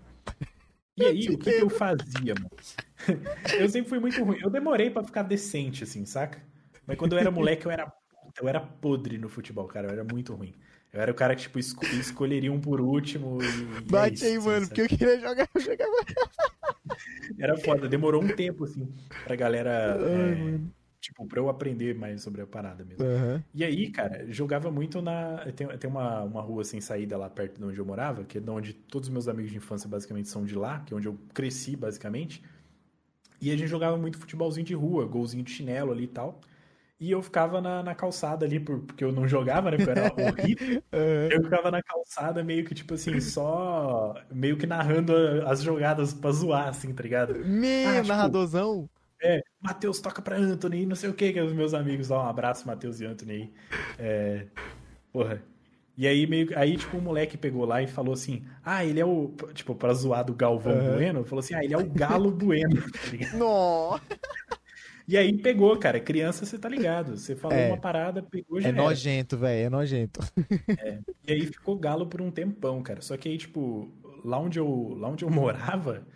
E 0.95 1.05
aí, 1.05 1.29
o 1.29 1.37
que, 1.37 1.51
que 1.51 1.63
eu 1.63 1.69
fazia, 1.69 2.35
mano? 2.35 2.49
eu 3.59 3.69
sempre 3.69 3.89
fui 3.89 3.99
muito 3.99 4.23
ruim. 4.23 4.39
Eu 4.41 4.49
demorei 4.49 4.89
para 4.89 5.03
ficar 5.03 5.23
decente, 5.23 5.83
assim, 5.83 6.05
saca? 6.05 6.41
Mas 6.85 6.97
quando 6.97 7.13
eu 7.13 7.19
era 7.19 7.31
moleque, 7.31 7.65
eu 7.65 7.71
era, 7.71 7.91
eu 8.39 8.47
era 8.47 8.59
podre 8.59 9.17
no 9.17 9.29
futebol, 9.29 9.67
cara. 9.67 9.87
Eu 9.87 9.91
era 9.91 10.03
muito 10.03 10.33
ruim. 10.33 10.53
Eu 10.93 11.01
era 11.01 11.11
o 11.11 11.15
cara 11.15 11.35
que, 11.35 11.43
tipo, 11.43 11.57
esco 11.57 11.85
escolheria 11.95 12.51
um 12.51 12.59
por 12.59 12.81
último 12.81 13.39
e. 13.41 13.81
Bate 13.89 14.25
é 14.25 14.35
isso, 14.35 14.49
aí, 14.49 14.53
mano, 14.53 14.67
porque 14.67 14.81
eu 14.81 14.87
queria 14.87 15.19
jogar, 15.19 15.49
eu 15.53 15.61
jogava. 15.61 15.91
Era 17.39 17.57
foda, 17.57 17.87
demorou 17.87 18.21
um 18.21 18.27
tempo, 18.27 18.65
assim, 18.65 18.91
pra 19.23 19.35
galera. 19.35 19.95
Ai, 19.95 20.55
é, 20.55 20.59
tipo, 20.99 21.25
pra 21.25 21.39
eu 21.39 21.49
aprender 21.49 21.95
mais 21.95 22.21
sobre 22.21 22.41
a 22.41 22.47
parada 22.47 22.83
mesmo. 22.83 23.05
Uhum. 23.05 23.41
E 23.53 23.63
aí, 23.63 23.89
cara, 23.89 24.25
jogava 24.29 24.69
muito 24.69 25.01
na. 25.01 25.37
Tem, 25.55 25.67
tem 25.67 25.89
uma, 25.89 26.23
uma 26.23 26.41
rua 26.41 26.63
sem 26.63 26.81
saída 26.81 27.17
lá 27.17 27.29
perto 27.29 27.57
de 27.57 27.65
onde 27.65 27.79
eu 27.79 27.85
morava, 27.85 28.23
que 28.25 28.37
é 28.37 28.41
de 28.41 28.49
onde 28.49 28.73
todos 28.73 29.07
os 29.07 29.13
meus 29.13 29.27
amigos 29.27 29.51
de 29.51 29.57
infância 29.57 29.87
basicamente 29.87 30.27
são 30.27 30.43
de 30.43 30.55
lá, 30.55 30.81
que 30.81 30.93
é 30.93 30.97
onde 30.97 31.07
eu 31.07 31.17
cresci, 31.33 31.75
basicamente. 31.75 32.43
E 33.41 33.49
a 33.49 33.57
gente 33.57 33.69
jogava 33.69 33.97
muito 33.97 34.17
futebolzinho 34.19 34.65
de 34.65 34.75
rua, 34.75 35.05
golzinho 35.05 35.43
de 35.43 35.51
chinelo 35.51 35.91
ali 35.91 36.03
e 36.03 36.07
tal. 36.07 36.41
E 37.01 37.09
eu 37.09 37.19
ficava 37.23 37.59
na, 37.59 37.81
na 37.81 37.95
calçada 37.95 38.45
ali, 38.45 38.59
porque 38.59 39.03
eu 39.03 39.11
não 39.11 39.27
jogava, 39.27 39.71
né? 39.71 39.77
Porque 39.77 39.89
eu 39.89 40.03
era 40.03 40.13
horrível. 40.21 40.83
Uhum. 40.93 41.29
Eu 41.31 41.43
ficava 41.43 41.71
na 41.71 41.81
calçada 41.81 42.43
meio 42.43 42.63
que, 42.63 42.75
tipo 42.75 42.93
assim, 42.93 43.19
só... 43.19 44.13
Meio 44.31 44.55
que 44.55 44.67
narrando 44.67 45.11
as 45.47 45.63
jogadas 45.63 46.13
pra 46.13 46.31
zoar, 46.31 46.67
assim, 46.67 46.93
tá 46.93 47.01
ligado? 47.01 47.43
Meu, 47.43 47.89
ah, 47.89 47.95
tipo, 47.95 48.07
narradorzão? 48.07 48.87
É, 49.19 49.41
Matheus 49.59 49.99
toca 49.99 50.21
pra 50.21 50.37
Anthony, 50.37 50.85
não 50.85 50.95
sei 50.95 51.09
o 51.09 51.13
que, 51.15 51.33
que 51.33 51.39
é 51.39 51.43
os 51.43 51.53
meus 51.53 51.73
amigos 51.73 52.09
lá. 52.09 52.23
Um 52.23 52.29
abraço, 52.29 52.67
Matheus 52.67 53.01
e 53.01 53.05
Anthony. 53.07 53.51
É... 53.97 54.45
Porra. 55.11 55.41
E 55.97 56.07
aí, 56.07 56.27
meio, 56.27 56.49
aí, 56.55 56.77
tipo, 56.77 56.97
um 56.97 57.01
moleque 57.01 57.35
pegou 57.35 57.65
lá 57.65 57.81
e 57.81 57.87
falou 57.87 58.13
assim: 58.13 58.45
Ah, 58.63 58.85
ele 58.85 58.99
é 58.99 59.05
o. 59.05 59.33
Tipo, 59.53 59.75
pra 59.75 59.93
zoar 59.93 60.23
do 60.23 60.33
Galvão 60.33 60.73
uhum. 60.73 60.93
Bueno, 60.93 61.25
falou 61.25 61.39
assim: 61.39 61.53
Ah, 61.53 61.63
ele 61.63 61.73
é 61.73 61.77
o 61.77 61.89
Galo 61.89 62.31
Bueno. 62.31 62.81
Tá 62.81 63.33
Nossa! 63.37 64.01
E 65.11 65.17
aí 65.17 65.37
pegou, 65.37 65.75
cara. 65.77 65.99
Criança, 65.99 66.45
você 66.45 66.57
tá 66.57 66.69
ligado. 66.69 67.17
Você 67.17 67.35
falou 67.35 67.57
é, 67.57 67.67
uma 67.67 67.77
parada, 67.77 68.23
pegou 68.23 68.61
já. 68.61 68.69
É 68.69 68.71
nojento, 68.71 69.37
velho. 69.37 69.65
É 69.65 69.69
nojento. 69.69 70.21
É. 70.79 70.99
E 71.27 71.33
aí 71.33 71.45
ficou 71.47 71.77
galo 71.77 72.07
por 72.07 72.21
um 72.21 72.31
tempão, 72.31 72.81
cara. 72.81 73.01
Só 73.01 73.17
que 73.17 73.27
aí, 73.27 73.37
tipo, 73.37 73.91
lá 74.23 74.39
onde 74.39 74.57
eu, 74.57 74.95
lá 74.97 75.09
onde 75.09 75.25
eu 75.25 75.29
morava, 75.29 76.07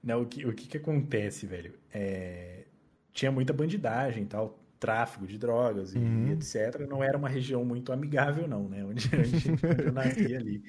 né, 0.00 0.14
o 0.14 0.24
que, 0.24 0.46
o 0.46 0.52
que 0.52 0.68
que 0.68 0.76
acontece, 0.76 1.46
velho? 1.46 1.74
É, 1.92 2.66
tinha 3.12 3.32
muita 3.32 3.52
bandidagem 3.52 4.22
e 4.22 4.26
tal, 4.26 4.56
tráfico 4.78 5.26
de 5.26 5.36
drogas 5.36 5.92
e 5.92 5.98
uhum. 5.98 6.30
etc. 6.30 6.86
Não 6.88 7.02
era 7.02 7.18
uma 7.18 7.28
região 7.28 7.64
muito 7.64 7.92
amigável, 7.92 8.46
não, 8.46 8.68
né? 8.68 8.84
Onde, 8.84 9.10
onde, 9.16 9.66
onde 9.66 9.82
eu 9.82 9.92
nasci 9.92 10.36
ali. 10.36 10.62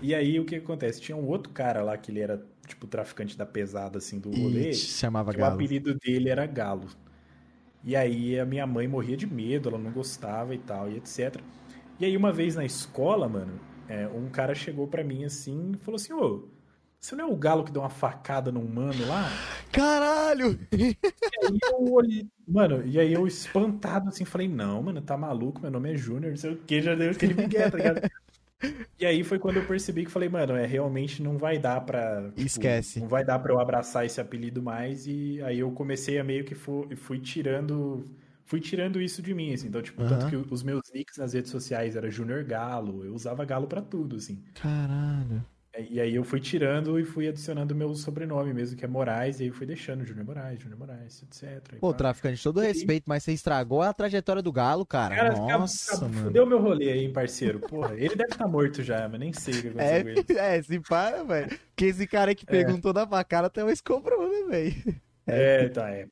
E 0.00 0.14
aí 0.14 0.38
o 0.38 0.44
que 0.44 0.56
acontece? 0.56 1.00
Tinha 1.00 1.16
um 1.16 1.26
outro 1.26 1.52
cara 1.52 1.82
lá 1.82 1.96
que 1.96 2.10
ele 2.10 2.20
era 2.20 2.44
tipo 2.66 2.86
traficante 2.86 3.36
da 3.36 3.46
pesada 3.46 3.98
assim 3.98 4.18
do 4.20 4.30
rolê. 4.30 4.72
chamava 4.72 5.32
Galo. 5.32 5.52
O 5.52 5.54
apelido 5.54 5.94
dele 5.94 6.28
era 6.28 6.46
Galo. 6.46 6.86
E 7.82 7.96
aí 7.96 8.38
a 8.38 8.44
minha 8.44 8.66
mãe 8.66 8.86
morria 8.86 9.16
de 9.16 9.26
medo, 9.26 9.68
ela 9.68 9.78
não 9.78 9.90
gostava 9.90 10.54
e 10.54 10.58
tal, 10.58 10.90
e 10.90 10.96
etc. 10.96 11.36
E 11.98 12.04
aí 12.04 12.16
uma 12.16 12.32
vez 12.32 12.54
na 12.54 12.64
escola, 12.64 13.28
mano, 13.28 13.58
é, 13.88 14.06
um 14.08 14.28
cara 14.28 14.54
chegou 14.54 14.86
para 14.86 15.02
mim 15.02 15.24
assim 15.24 15.72
e 15.74 15.78
falou 15.78 15.96
assim: 15.96 16.12
Ô, 16.12 16.48
você 17.00 17.16
não 17.16 17.28
é 17.28 17.32
o 17.32 17.36
galo 17.36 17.64
que 17.64 17.72
deu 17.72 17.82
uma 17.82 17.90
facada 17.90 18.52
num 18.52 18.66
mano 18.66 19.06
lá? 19.06 19.30
Caralho! 19.72 20.58
E 20.72 20.96
aí 21.46 21.58
eu 21.70 21.92
olhei, 21.92 22.26
mano, 22.46 22.86
e 22.86 22.98
aí 22.98 23.12
eu 23.12 23.26
espantado 23.26 24.08
assim, 24.08 24.24
falei: 24.24 24.48
Não, 24.48 24.82
mano, 24.82 25.00
tá 25.00 25.16
maluco, 25.16 25.60
meu 25.60 25.70
nome 25.70 25.92
é 25.92 25.96
Júnior, 25.96 26.30
não 26.30 26.36
sei 26.36 26.52
o 26.52 26.56
que, 26.56 26.82
já 26.82 26.94
deu 26.94 27.10
aquele 27.10 27.34
migué, 27.34 27.70
tá 27.70 27.76
ligado? 27.76 28.10
E 28.98 29.06
aí 29.06 29.22
foi 29.22 29.38
quando 29.38 29.58
eu 29.58 29.66
percebi 29.66 30.04
que 30.04 30.10
falei, 30.10 30.28
mano, 30.28 30.56
é 30.56 30.66
realmente 30.66 31.22
não 31.22 31.38
vai 31.38 31.58
dar 31.58 31.80
pra. 31.80 32.24
Tipo, 32.30 32.40
Esquece. 32.40 33.00
Não 33.00 33.08
vai 33.08 33.24
dar 33.24 33.38
pra 33.38 33.52
eu 33.52 33.60
abraçar 33.60 34.04
esse 34.04 34.20
apelido 34.20 34.62
mais. 34.62 35.06
E 35.06 35.40
aí 35.42 35.60
eu 35.60 35.70
comecei 35.70 36.18
a 36.18 36.24
meio 36.24 36.44
que 36.44 36.54
fui, 36.54 36.96
fui 36.96 37.20
tirando. 37.20 38.04
Fui 38.44 38.60
tirando 38.60 39.00
isso 39.00 39.20
de 39.20 39.34
mim, 39.34 39.52
assim. 39.52 39.68
Então, 39.68 39.82
tipo, 39.82 40.02
uhum. 40.02 40.08
tanto 40.08 40.28
que 40.28 40.36
os 40.36 40.62
meus 40.62 40.82
nicks 40.92 41.18
nas 41.18 41.34
redes 41.34 41.50
sociais 41.50 41.94
era 41.96 42.10
Junior 42.10 42.42
Galo, 42.44 43.04
eu 43.04 43.14
usava 43.14 43.44
Galo 43.44 43.66
para 43.66 43.82
tudo, 43.82 44.16
assim. 44.16 44.42
Caralho. 44.54 45.44
E 45.90 46.00
aí 46.00 46.14
eu 46.14 46.24
fui 46.24 46.40
tirando 46.40 46.98
e 46.98 47.04
fui 47.04 47.28
adicionando 47.28 47.74
meu 47.74 47.94
sobrenome 47.94 48.52
mesmo, 48.52 48.76
que 48.76 48.84
é 48.84 48.88
Moraes, 48.88 49.38
e 49.38 49.44
aí 49.44 49.50
fui 49.50 49.66
deixando 49.66 50.04
Júnior 50.04 50.26
Moraes, 50.26 50.60
Júnior 50.60 50.78
Moraes, 50.78 51.22
etc. 51.22 51.78
Pô, 51.78 51.94
traficante, 51.94 52.42
todo 52.42 52.60
respeito, 52.60 53.04
mas 53.06 53.22
você 53.22 53.32
estragou 53.32 53.82
a 53.82 53.92
trajetória 53.92 54.42
do 54.42 54.52
Galo, 54.52 54.84
cara. 54.84 55.14
cara 55.14 55.36
Nossa, 55.36 55.94
fica, 55.94 56.08
mano. 56.08 56.24
Fudeu 56.24 56.46
meu 56.46 56.60
rolê 56.60 56.90
aí, 56.90 57.08
parceiro. 57.08 57.60
Porra, 57.60 57.94
ele 57.94 58.16
deve 58.16 58.32
estar 58.32 58.44
tá 58.44 58.48
morto 58.48 58.82
já, 58.82 59.08
mas 59.08 59.20
nem 59.20 59.32
sei 59.32 59.54
o 59.54 59.62
que 59.62 59.68
aconteceu 59.68 59.94
é, 59.94 60.02
com 60.02 60.08
ele. 60.08 60.24
É, 60.38 60.62
se 60.62 60.80
para, 60.80 61.22
velho. 61.22 61.48
Porque 61.68 61.84
esse 61.84 62.06
cara 62.06 62.34
que 62.34 62.44
é. 62.46 62.50
perguntou 62.50 62.90
é. 62.90 62.94
da 62.94 63.06
facada 63.06 63.46
até 63.46 63.64
hoje 63.64 63.82
cobrou, 63.82 64.28
né, 64.28 64.48
velho? 64.48 65.00
É. 65.26 65.64
é, 65.64 65.68
tá, 65.68 65.90
é. 65.90 66.06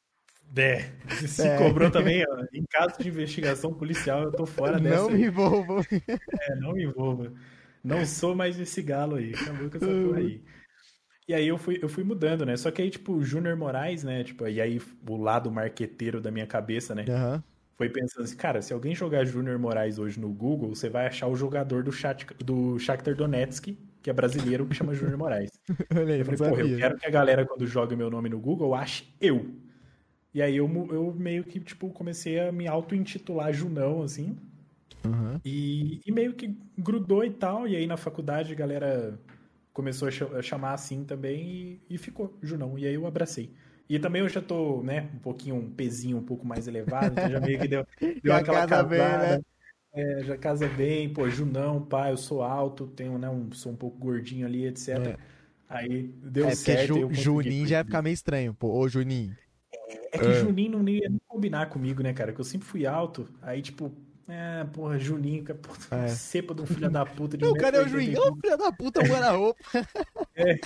É, 0.57 0.91
se 1.27 1.47
é. 1.47 1.59
cobrou 1.59 1.91
também, 1.91 2.25
ó, 2.29 2.45
em 2.53 2.65
caso 2.65 2.95
de 2.99 3.09
investigação 3.09 3.75
policial, 3.75 4.23
eu 4.23 4.33
tô 4.33 4.47
fora 4.47 4.79
dessa. 4.79 5.03
Não 5.03 5.11
me 5.11 5.25
envolvo. 5.25 5.81
É, 5.91 6.55
não 6.57 6.73
me 6.73 6.85
envolva. 6.85 7.33
Não 7.87 8.05
sou 8.05 8.35
mais 8.35 8.59
esse 8.59 8.83
galo 8.83 9.17
aí. 9.17 9.33
Acabou 9.35 9.71
com 9.71 9.77
essa 9.77 9.87
porra 9.87 10.19
aí. 10.19 10.43
E 11.29 11.35
aí 11.35 11.49
eu 11.49 11.59
fui, 11.59 11.79
eu 11.83 11.89
fui 11.89 12.05
mudando, 12.05 12.47
né? 12.47 12.57
Só 12.57 12.71
que 12.71 12.81
aí, 12.81 12.91
tipo, 12.91 13.13
o 13.13 13.25
Júnior 13.25 13.57
Moraes, 13.57 14.05
né? 14.05 14.23
Tipo, 14.23 14.47
e 14.47 14.61
aí 14.61 14.81
o 15.09 15.17
lado 15.17 15.51
marqueteiro 15.51 16.21
da 16.21 16.31
minha 16.31 16.47
cabeça, 16.47 16.95
né? 16.95 17.05
Uhum. 17.09 17.43
Foi 17.77 17.91
pensando 17.91 18.25
assim, 18.25 18.37
cara, 18.37 18.63
se 18.63 18.73
alguém 18.73 18.95
jogar 18.95 19.25
Júnior 19.25 19.59
Moraes 19.59 19.99
hoje 19.99 20.19
no 20.19 20.33
Google, 20.33 20.75
você 20.75 20.89
vai 20.89 21.07
achar 21.07 21.27
o 21.27 21.37
jogador 21.37 21.83
do, 21.83 21.93
chat, 21.93 22.27
do 22.43 22.79
Shakhtar 22.79 23.15
Donetsk, 23.15 23.77
que 24.03 24.09
é 24.09 24.13
brasileiro, 24.13 24.67
que 24.67 24.75
chama 24.75 24.95
Júnior 24.95 25.19
Moraes. 25.19 25.51
eu 25.69 26.25
falei, 26.25 26.39
porra, 26.39 26.63
eu 26.63 26.79
quero 26.79 26.97
que 26.97 27.07
a 27.07 27.11
galera, 27.11 27.45
quando 27.45 27.67
joga 27.67 27.95
meu 27.97 28.09
nome 28.09 28.29
no 28.29 28.39
Google, 28.39 28.75
ache 28.75 29.13
eu. 29.21 29.51
E 30.33 30.41
aí 30.41 30.57
eu, 30.57 30.69
eu 30.91 31.15
meio 31.19 31.45
que, 31.45 31.59
tipo, 31.61 31.91
comecei 31.91 32.41
a 32.41 32.53
me 32.53 32.67
auto-intitular 32.67 33.53
Junão, 33.53 34.03
assim. 34.03 34.37
Uhum. 35.07 35.41
E, 35.45 36.01
e, 36.05 36.13
meio 36.13 36.35
que 36.35 36.57
grudou 36.79 37.25
e 37.25 37.31
tal. 37.31 37.67
E 37.67 37.77
aí 37.77 37.87
na 37.87 37.97
faculdade 37.97 38.53
a 38.53 38.57
galera 38.57 39.19
começou 39.73 40.09
a, 40.09 40.43
chamar 40.43 40.73
assim 40.73 41.05
também 41.05 41.81
e, 41.89 41.95
e, 41.95 41.99
ficou 41.99 42.37
Junão. 42.43 42.79
E 42.79 42.87
aí 42.87 42.95
eu 42.95 43.07
abracei. 43.07 43.51
E 43.89 43.99
também 43.99 44.23
eu 44.23 44.29
já 44.29 44.41
tô, 44.41 44.83
né, 44.83 45.09
um 45.15 45.19
pouquinho, 45.19 45.55
um 45.55 45.71
pezinho 45.71 46.17
um 46.17 46.23
pouco 46.23 46.45
mais 46.45 46.67
elevado, 46.67 47.13
então 47.13 47.31
já 47.31 47.41
meio 47.41 47.59
que 47.61 47.69
deu, 47.69 47.87
deu 48.23 48.35
aquela 48.35 48.67
casada. 48.67 48.89
Bem, 48.89 48.99
né? 48.99 49.43
é, 49.93 50.25
já 50.25 50.37
casa 50.37 50.69
bem, 50.69 51.09
pô, 51.09 51.31
Junão, 51.31 51.81
pá, 51.81 52.11
eu 52.11 52.17
sou 52.17 52.43
alto, 52.43 52.89
tenho, 52.89 53.17
né, 53.17 53.31
um, 53.31 53.53
sou 53.53 53.71
um 53.71 53.77
pouco 53.77 53.97
gordinho 53.97 54.45
ali, 54.45 54.67
etc. 54.67 54.89
É. 54.99 55.17
Aí 55.69 56.15
deu 56.23 56.47
é, 56.47 56.55
certo. 56.55 57.13
Ju, 57.13 57.13
Juninho 57.13 57.67
já 57.67 57.79
ia 57.79 57.85
ficar 57.85 58.03
meio 58.03 58.15
estranho, 58.15 58.55
pô. 58.55 58.73
Ô, 58.73 58.89
Juninho. 58.89 59.37
É, 59.73 60.17
é 60.17 60.19
que 60.19 60.27
é. 60.27 60.41
Juninho 60.41 60.79
não 60.79 60.89
ia 60.89 61.11
combinar 61.27 61.67
comigo, 61.67 62.03
né, 62.03 62.13
cara? 62.13 62.33
Que 62.33 62.41
eu 62.41 62.45
sempre 62.45 62.67
fui 62.67 62.87
alto. 62.87 63.29
Aí, 63.43 63.63
tipo, 63.63 63.93
é, 64.29 64.65
porra, 64.65 64.99
Juninho, 64.99 65.45
que 65.45 65.55
porra, 65.55 65.79
é. 66.05 66.09
cepa 66.09 66.55
de 66.55 66.63
um 66.63 66.67
filho 66.67 66.91
da 66.91 67.07
puta 67.07 67.37
de 67.37 67.45
Não, 67.45 67.55
cadê 67.55 67.79
o 67.79 67.89
Juninho? 67.89 68.21
Ô, 68.21 68.37
filho 68.37 68.57
da 68.57 68.73
puta, 68.73 69.01
guarda-roupa. 69.03 69.61
é. 70.35 70.59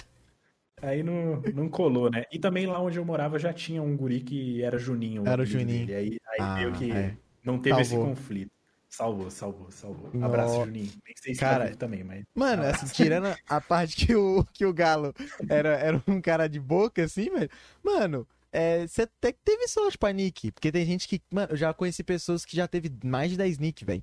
Aí 0.83 1.03
não, 1.03 1.43
não 1.55 1.69
colou, 1.69 2.11
né? 2.11 2.25
E 2.33 2.39
também 2.39 2.67
lá 2.67 2.81
onde 2.81 2.99
eu 2.99 3.05
morava 3.05 3.39
já 3.39 3.53
tinha 3.53 3.83
um 3.83 3.95
guri 3.95 4.21
que 4.21 4.63
era 4.63 4.79
Juninho. 4.79 5.27
Era 5.27 5.43
o 5.43 5.45
Juninho. 5.45 5.87
Dele. 5.87 5.95
Aí, 5.95 6.21
aí 6.27 6.39
ah, 6.41 6.55
meio 6.55 6.73
que 6.73 6.91
é. 6.91 7.15
não 7.45 7.59
teve 7.59 7.85
salvou. 7.85 8.07
esse 8.07 8.17
conflito. 8.17 8.51
Salvou, 8.89 9.31
salvou, 9.31 9.71
salvou. 9.71 10.11
No... 10.13 10.25
Abraço, 10.25 10.55
Juninho. 10.55 10.91
Nem 11.05 11.15
sei 11.17 11.35
se 11.35 11.41
cara, 11.41 11.69
tá 11.69 11.77
também, 11.77 12.03
mas. 12.03 12.25
Mano, 12.35 12.63
assim, 12.63 12.87
tirando 12.87 13.37
a 13.49 13.61
parte 13.61 14.07
que 14.07 14.15
o, 14.15 14.45
que 14.53 14.65
o 14.65 14.73
Galo 14.73 15.15
era, 15.49 15.77
era 15.77 16.03
um 16.09 16.21
cara 16.21 16.49
de 16.49 16.59
boca, 16.59 17.05
assim, 17.05 17.31
velho. 17.31 17.51
Mano, 17.85 18.27
é, 18.53 18.87
você 18.87 19.03
até 19.03 19.33
teve 19.33 19.69
sorte 19.69 19.97
pra 19.97 20.13
nick. 20.13 20.51
Porque 20.51 20.73
tem 20.73 20.85
gente 20.85 21.07
que. 21.07 21.23
Mano, 21.31 21.53
eu 21.53 21.57
já 21.57 21.73
conheci 21.73 22.03
pessoas 22.03 22.45
que 22.45 22.57
já 22.57 22.67
teve 22.67 22.91
mais 23.05 23.31
de 23.31 23.37
10 23.37 23.59
nick, 23.59 23.85
velho. 23.85 24.03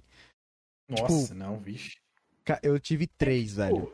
Nossa, 0.89 1.21
tipo, 1.23 1.33
não, 1.33 1.57
vixe. 1.59 1.97
Eu 2.63 2.79
tive 2.79 3.07
3, 3.07 3.59
é, 3.59 3.67
velho. 3.67 3.91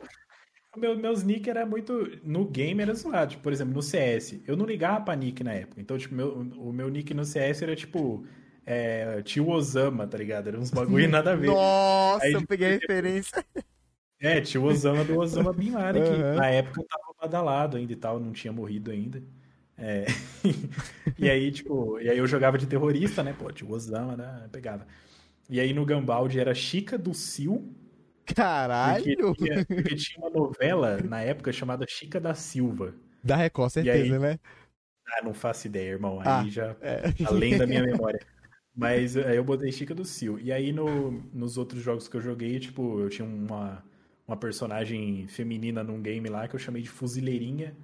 Meu, 0.76 0.96
meus 0.96 1.22
nick 1.22 1.48
era 1.50 1.66
muito. 1.66 2.20
No 2.22 2.44
game 2.46 2.80
era 2.80 2.94
zoado. 2.94 3.32
Tipo, 3.32 3.42
por 3.42 3.52
exemplo, 3.52 3.74
no 3.74 3.82
CS. 3.82 4.40
Eu 4.46 4.56
não 4.56 4.64
ligava 4.64 5.04
pra 5.04 5.16
nick 5.16 5.42
na 5.42 5.52
época. 5.52 5.80
Então, 5.80 5.98
tipo, 5.98 6.14
meu, 6.14 6.38
o 6.38 6.72
meu 6.72 6.88
nick 6.88 7.12
no 7.12 7.24
CS 7.24 7.62
era 7.62 7.74
tipo. 7.74 8.24
É, 8.66 9.20
tio 9.22 9.50
Osama, 9.50 10.06
tá 10.06 10.16
ligado? 10.16 10.48
Era 10.48 10.58
uns 10.58 10.70
bagulho 10.70 11.06
nada 11.08 11.32
a 11.32 11.36
ver. 11.36 11.48
Nossa, 11.48 12.24
Aí, 12.24 12.32
eu 12.32 12.38
tipo, 12.38 12.48
peguei 12.48 12.68
a 12.68 12.70
referência. 12.70 13.44
É, 14.20 14.40
tio 14.40 14.64
Osama 14.64 15.04
do 15.04 15.18
Osama 15.18 15.52
Bin 15.52 15.72
Laden, 15.72 16.02
uhum. 16.02 16.08
que 16.08 16.38
na 16.38 16.48
época 16.48 16.80
eu 16.80 16.86
tava 16.86 17.14
badalado 17.20 17.76
ainda 17.76 17.92
e 17.92 17.96
tal, 17.96 18.18
não 18.18 18.32
tinha 18.32 18.52
morrido 18.54 18.90
ainda. 18.90 19.22
É. 19.76 20.06
e 21.18 21.28
aí, 21.28 21.50
tipo, 21.50 21.98
e 22.00 22.08
aí 22.08 22.18
eu 22.18 22.26
jogava 22.26 22.56
de 22.58 22.66
terrorista, 22.66 23.22
né? 23.22 23.34
Pô, 23.38 23.50
tinha 23.52 23.68
o 23.68 23.72
Osama, 23.72 24.16
né? 24.16 24.48
Pegava. 24.52 24.86
E 25.50 25.60
aí 25.60 25.72
no 25.72 25.84
Gambaldi 25.84 26.38
era 26.40 26.54
Chica 26.54 26.96
do 26.96 27.12
Sil, 27.12 27.74
Caralho! 28.26 29.04
Porque 29.04 29.44
tinha, 29.44 29.66
porque 29.66 29.94
tinha 29.96 30.18
uma 30.26 30.30
novela 30.30 30.96
na 31.02 31.20
época 31.20 31.52
chamada 31.52 31.84
Chica 31.86 32.18
da 32.18 32.34
Silva. 32.34 32.94
Da 33.22 33.36
Record, 33.36 33.70
certeza, 33.70 34.14
aí- 34.14 34.18
né? 34.18 34.38
Ah, 35.06 35.22
não 35.22 35.34
faço 35.34 35.66
ideia, 35.66 35.90
irmão. 35.90 36.18
Aí 36.20 36.26
Ah, 36.26 36.44
já 36.48 36.74
É. 36.80 37.02
além 37.26 37.58
da 37.58 37.66
minha 37.66 37.82
memória. 37.82 38.20
Mas 38.74 39.16
aí 39.16 39.36
eu 39.36 39.44
botei 39.44 39.70
Chica 39.70 39.94
do 39.94 40.04
Sil. 40.08 40.40
E 40.40 40.50
aí 40.50 40.72
no, 40.72 41.10
nos 41.32 41.58
outros 41.58 41.82
jogos 41.82 42.08
que 42.08 42.16
eu 42.16 42.20
joguei, 42.22 42.58
tipo, 42.58 42.98
eu 43.00 43.10
tinha 43.10 43.28
uma, 43.28 43.84
uma 44.26 44.36
personagem 44.36 45.26
feminina 45.28 45.84
num 45.84 46.00
game 46.00 46.26
lá 46.30 46.48
que 46.48 46.56
eu 46.56 46.58
chamei 46.60 46.80
de 46.82 46.88
Fuzileirinha. 46.88 47.76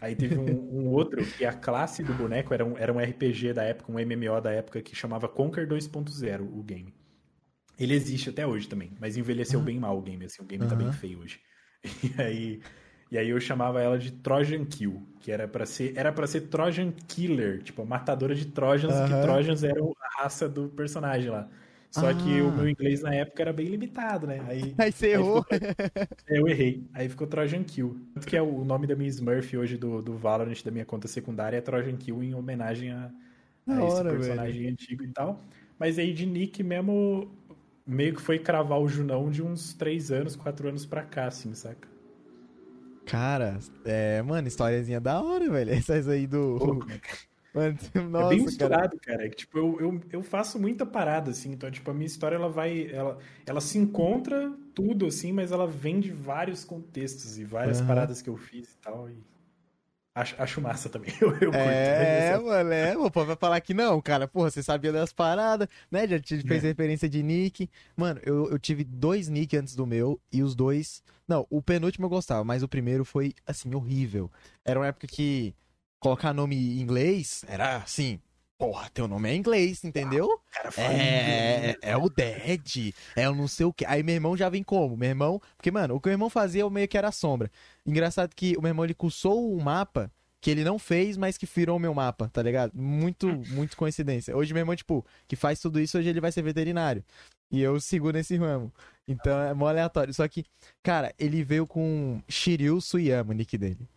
Aí 0.00 0.16
teve 0.16 0.38
um, 0.38 0.44
um 0.44 0.88
outro 0.88 1.26
que 1.30 1.44
a 1.44 1.52
classe 1.52 2.02
do 2.02 2.14
boneco 2.14 2.52
era 2.52 2.64
um, 2.64 2.76
era 2.76 2.92
um 2.92 3.00
RPG 3.00 3.52
da 3.52 3.62
época, 3.64 3.92
um 3.92 3.98
MMO 3.98 4.40
da 4.40 4.52
época 4.52 4.82
que 4.82 4.96
chamava 4.96 5.28
Conquer 5.28 5.66
2.0, 5.66 6.44
o 6.58 6.62
game. 6.62 6.94
Ele 7.78 7.94
existe 7.94 8.30
até 8.30 8.46
hoje 8.46 8.68
também, 8.68 8.96
mas 9.00 9.16
envelheceu 9.16 9.60
bem 9.60 9.78
mal 9.80 9.98
o 9.98 10.02
game, 10.02 10.24
assim, 10.26 10.42
o 10.42 10.46
game 10.46 10.66
tá 10.66 10.76
bem 10.76 10.90
Aham. 10.90 10.92
feio 10.92 11.20
hoje. 11.20 11.40
E 12.18 12.22
aí, 12.22 12.62
e 13.10 13.18
aí 13.18 13.28
eu 13.28 13.40
chamava 13.40 13.80
ela 13.82 13.98
de 13.98 14.12
Trojan 14.12 14.64
Kill, 14.66 15.16
que 15.20 15.32
era 15.32 15.48
pra 15.48 15.66
ser, 15.66 15.96
era 15.96 16.12
para 16.12 16.26
ser 16.26 16.42
Trojan 16.48 16.92
Killer, 16.92 17.62
tipo, 17.62 17.84
matadora 17.86 18.34
de 18.34 18.46
Trojans, 18.52 19.00
que 19.00 19.14
Aham. 19.14 19.14
Trojans 19.14 19.64
eram 19.64 19.92
a 20.00 20.22
raça 20.22 20.48
do 20.48 20.68
personagem 20.70 21.30
lá. 21.30 21.50
Só 21.92 22.12
que 22.14 22.40
Ah. 22.40 22.44
o 22.44 22.50
meu 22.50 22.68
inglês 22.68 23.02
na 23.02 23.14
época 23.14 23.42
era 23.42 23.52
bem 23.52 23.66
limitado, 23.66 24.26
né? 24.26 24.42
Aí, 24.48 24.74
Aí 24.78 24.90
você 24.90 25.08
errou. 25.08 25.44
eu 26.26 26.48
errei. 26.48 26.82
Aí 26.94 27.08
ficou 27.08 27.26
Trojan 27.26 27.62
Kill. 27.62 27.96
Tanto 28.14 28.26
que 28.26 28.36
é 28.36 28.40
o 28.42 28.64
nome 28.64 28.86
da 28.86 28.96
minha 28.96 29.08
Smurf 29.10 29.54
hoje 29.56 29.76
do, 29.76 30.00
do 30.00 30.16
Valorant, 30.16 30.60
da 30.64 30.70
minha 30.70 30.84
conta 30.86 31.06
secundária, 31.06 31.58
é 31.58 31.60
Trojan 31.60 31.96
Kill 31.96 32.22
em 32.24 32.34
homenagem 32.34 32.90
a, 32.92 33.10
a 33.66 33.72
esse 33.74 33.82
hora, 33.82 34.10
personagem 34.10 34.68
antigo 34.68 35.04
e 35.04 35.08
tal. 35.08 35.38
Mas 35.78 35.98
aí 35.98 36.12
de 36.14 36.24
nick 36.24 36.62
mesmo, 36.62 37.30
meio 37.86 38.14
que 38.14 38.22
foi 38.22 38.38
cravar 38.38 38.80
o 38.80 38.88
Junão 38.88 39.30
de 39.30 39.42
uns 39.42 39.74
3 39.74 40.10
anos, 40.10 40.34
4 40.34 40.68
anos 40.68 40.86
pra 40.86 41.02
cá, 41.02 41.26
assim, 41.26 41.52
saca? 41.54 41.88
Cara, 43.04 43.58
é, 43.84 44.22
mano, 44.22 44.48
historiazinha 44.48 45.00
da 45.00 45.20
hora, 45.20 45.50
velho. 45.50 45.70
Essas 45.74 46.08
aí 46.08 46.26
do. 46.26 46.78
Mano, 47.54 47.78
é 48.16 48.22
nossa, 48.22 48.40
bem 48.40 48.42
cara. 48.52 48.78
misturado, 48.80 48.98
cara. 49.00 49.28
Que, 49.28 49.36
Tipo, 49.36 49.58
eu, 49.58 49.80
eu, 49.80 50.00
eu 50.12 50.22
faço 50.22 50.58
muita 50.58 50.84
parada, 50.86 51.30
assim. 51.30 51.52
Então, 51.52 51.70
tipo, 51.70 51.90
a 51.90 51.94
minha 51.94 52.06
história, 52.06 52.36
ela 52.36 52.48
vai... 52.48 52.90
Ela, 52.90 53.18
ela 53.46 53.60
se 53.60 53.78
encontra 53.78 54.52
tudo, 54.74 55.06
assim, 55.06 55.32
mas 55.32 55.52
ela 55.52 55.66
vem 55.66 56.00
de 56.00 56.12
vários 56.12 56.64
contextos 56.64 57.38
e 57.38 57.44
várias 57.44 57.80
Aham. 57.80 57.80
paradas 57.80 58.22
que 58.22 58.28
eu 58.30 58.36
fiz 58.36 58.72
e 58.72 58.78
tal. 58.78 59.08
E 59.10 59.16
acho, 60.14 60.40
acho 60.42 60.60
massa 60.60 60.88
também. 60.90 61.12
Eu, 61.20 61.36
eu 61.40 61.58
curto. 61.58 61.92
É, 61.94 62.38
mas 62.38 62.42
mano, 62.42 62.72
é, 62.72 62.94
pô, 62.94 63.10
pô, 63.10 63.26
vai 63.26 63.36
falar 63.36 63.60
que 63.60 63.74
não, 63.74 64.00
cara, 64.00 64.26
porra, 64.26 64.50
você 64.50 64.62
sabia 64.62 64.90
das 64.90 65.12
paradas, 65.12 65.68
né? 65.90 66.08
Já 66.08 66.18
te 66.18 66.40
fez 66.44 66.62
É. 66.62 66.62
referência 66.62 67.08
de 67.10 67.22
nick. 67.22 67.68
Mano, 67.94 68.18
eu, 68.24 68.50
eu 68.50 68.58
tive 68.58 68.84
dois 68.84 69.28
nick 69.28 69.54
antes 69.56 69.74
do 69.76 69.86
meu, 69.86 70.18
e 70.32 70.42
os 70.42 70.54
dois. 70.54 71.02
Não, 71.28 71.46
o 71.50 71.60
penúltimo 71.60 72.06
eu 72.06 72.10
gostava, 72.10 72.42
mas 72.42 72.62
o 72.62 72.68
primeiro 72.68 73.04
foi, 73.04 73.34
assim, 73.46 73.74
horrível. 73.74 74.30
Era 74.64 74.80
uma 74.80 74.86
época 74.86 75.06
que 75.06 75.54
colocar 76.02 76.34
nome 76.34 76.56
em 76.56 76.80
inglês 76.80 77.44
era 77.46 77.76
assim. 77.76 78.20
Porra, 78.58 78.88
teu 78.92 79.08
nome 79.08 79.28
é 79.28 79.34
inglês, 79.34 79.82
entendeu? 79.82 80.28
cara 80.52 80.70
fala 80.70 80.92
É, 80.92 81.58
inglês, 81.58 81.76
é 81.82 81.96
o 81.96 82.08
Dead, 82.08 82.94
é 83.16 83.28
o 83.28 83.34
não 83.34 83.48
sei 83.48 83.66
o 83.66 83.72
que. 83.72 83.84
Aí 83.84 84.02
meu 84.02 84.14
irmão 84.14 84.36
já 84.36 84.48
vem 84.48 84.62
como? 84.62 84.96
Meu 84.96 85.08
irmão. 85.08 85.40
Porque, 85.56 85.70
mano, 85.70 85.96
o 85.96 86.00
que 86.00 86.08
meu 86.08 86.14
irmão 86.14 86.30
fazia 86.30 86.60
eu 86.60 86.70
meio 86.70 86.86
que 86.86 86.98
era 86.98 87.10
sombra. 87.10 87.50
Engraçado 87.84 88.34
que 88.36 88.56
o 88.56 88.62
meu 88.62 88.70
irmão 88.70 88.84
ele 88.84 88.94
cursou 88.94 89.52
um 89.52 89.60
mapa 89.60 90.10
que 90.40 90.50
ele 90.50 90.64
não 90.64 90.78
fez, 90.78 91.16
mas 91.16 91.36
que 91.38 91.46
virou 91.46 91.76
o 91.76 91.80
meu 91.80 91.94
mapa, 91.94 92.28
tá 92.28 92.42
ligado? 92.42 92.72
Muito, 92.74 93.26
muito 93.50 93.76
coincidência. 93.76 94.36
Hoje 94.36 94.52
meu 94.52 94.60
irmão, 94.60 94.76
tipo, 94.76 95.04
que 95.26 95.36
faz 95.36 95.60
tudo 95.60 95.80
isso, 95.80 95.98
hoje 95.98 96.08
ele 96.08 96.20
vai 96.20 96.30
ser 96.30 96.42
veterinário. 96.42 97.04
E 97.50 97.60
eu 97.60 97.80
sigo 97.80 98.10
nesse 98.10 98.36
ramo. 98.36 98.72
Então 99.06 99.40
é 99.40 99.54
mó 99.54 99.68
aleatório. 99.68 100.14
Só 100.14 100.26
que, 100.28 100.44
cara, 100.82 101.12
ele 101.18 101.42
veio 101.44 101.66
com 101.66 102.20
Shiryu 102.28 102.80
Suyama, 102.80 103.32
o 103.32 103.34
nick 103.34 103.58
dele. 103.58 103.88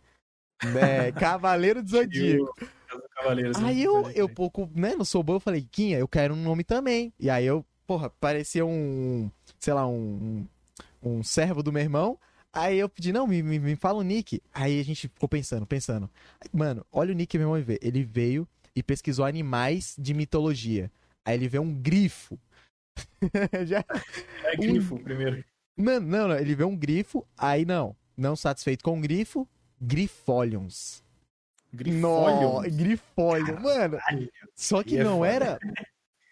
É, 0.62 1.12
Cavaleiro 1.12 1.82
do 1.82 1.90
Zodíaco. 1.90 2.54
Né? 2.60 3.52
Aí 3.64 3.82
eu, 3.82 4.10
eu 4.10 4.28
pouco, 4.28 4.70
né, 4.74 4.94
não 4.94 5.04
sou 5.04 5.22
bom, 5.22 5.34
eu 5.34 5.40
falei, 5.40 5.66
Quinha, 5.70 5.98
eu 5.98 6.08
quero 6.08 6.34
um 6.34 6.42
nome 6.42 6.64
também. 6.64 7.12
E 7.18 7.28
aí 7.28 7.44
eu, 7.44 7.64
porra, 7.86 8.10
parecia 8.10 8.64
um, 8.64 9.30
sei 9.58 9.74
lá, 9.74 9.86
um, 9.86 10.46
um, 11.02 11.18
um 11.18 11.22
servo 11.22 11.62
do 11.62 11.72
meu 11.72 11.82
irmão. 11.82 12.18
Aí 12.52 12.78
eu 12.78 12.88
pedi, 12.88 13.12
não, 13.12 13.26
me, 13.26 13.42
me, 13.42 13.58
me 13.58 13.76
fala 13.76 13.98
o 13.98 14.02
nick. 14.02 14.42
Aí 14.52 14.80
a 14.80 14.84
gente 14.84 15.08
ficou 15.08 15.28
pensando, 15.28 15.66
pensando. 15.66 16.08
Mano, 16.52 16.86
olha 16.90 17.12
o 17.12 17.14
nick 17.14 17.32
que 17.32 17.38
meu 17.38 17.48
irmão 17.48 17.62
veio. 17.62 17.78
Ele 17.82 18.02
veio 18.02 18.48
e 18.74 18.82
pesquisou 18.82 19.24
animais 19.24 19.94
de 19.98 20.14
mitologia. 20.14 20.90
Aí 21.24 21.34
ele 21.34 21.48
vê 21.48 21.58
um 21.58 21.74
grifo. 21.74 22.38
Já... 23.66 23.84
É 24.44 24.56
grifo 24.56 24.98
primeiro. 24.98 25.44
Mano, 25.76 26.06
não, 26.06 26.28
não, 26.28 26.38
ele 26.38 26.54
vê 26.54 26.64
um 26.64 26.74
grifo, 26.74 27.26
aí 27.36 27.66
não. 27.66 27.94
Não 28.16 28.34
satisfeito 28.34 28.82
com 28.82 28.98
o 28.98 29.00
grifo, 29.00 29.46
Grifolions. 29.80 31.02
No, 31.72 32.60
Grifolium. 32.62 32.62
Grifolion. 32.76 33.60
Mano, 33.60 33.98
só 34.54 34.82
que 34.82 34.98
é 34.98 35.04
não 35.04 35.24
era 35.24 35.58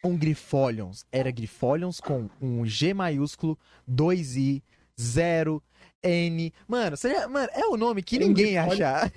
um 0.02 0.16
Grifolions, 0.16 1.04
era 1.12 1.30
Grifolions 1.30 2.00
com 2.00 2.28
um 2.40 2.64
G 2.64 2.94
maiúsculo, 2.94 3.58
2I, 3.90 4.62
0, 4.98 5.62
N. 6.02 6.52
Mano, 6.68 6.96
já- 6.96 7.26
mano, 7.28 7.48
é 7.52 7.66
o 7.66 7.76
nome 7.76 8.02
que 8.02 8.16
É 8.16 8.18
ninguém 8.20 8.52
ia 8.52 8.64
achar. 8.64 9.10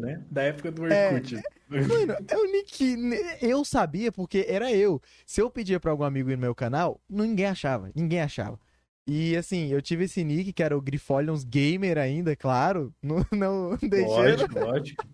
Né? 0.00 0.22
Da 0.30 0.42
época 0.42 0.70
do 0.72 0.86
É. 0.86 1.12
Orkut. 1.12 1.36
Mano, 1.68 2.16
é 2.28 2.36
o 2.36 2.44
nick 2.52 2.96
eu 3.42 3.64
sabia 3.64 4.10
porque 4.12 4.44
era 4.48 4.72
eu. 4.72 5.00
Se 5.26 5.40
eu 5.40 5.50
pedia 5.50 5.78
pra 5.80 5.90
algum 5.90 6.04
amigo 6.04 6.30
ir 6.30 6.36
no 6.36 6.40
meu 6.42 6.54
canal, 6.54 7.00
ninguém 7.08 7.46
achava, 7.46 7.90
ninguém 7.94 8.20
achava. 8.20 8.58
E 9.06 9.36
assim, 9.36 9.68
eu 9.68 9.80
tive 9.80 10.04
esse 10.04 10.24
nick 10.24 10.52
que 10.52 10.62
era 10.62 10.76
o 10.76 10.80
Grifolions 10.80 11.44
Gamer 11.44 11.96
ainda, 11.98 12.34
claro. 12.34 12.92
Não, 13.02 13.24
não. 13.30 13.78
Lógico, 14.06 14.58
lógico. 14.58 15.04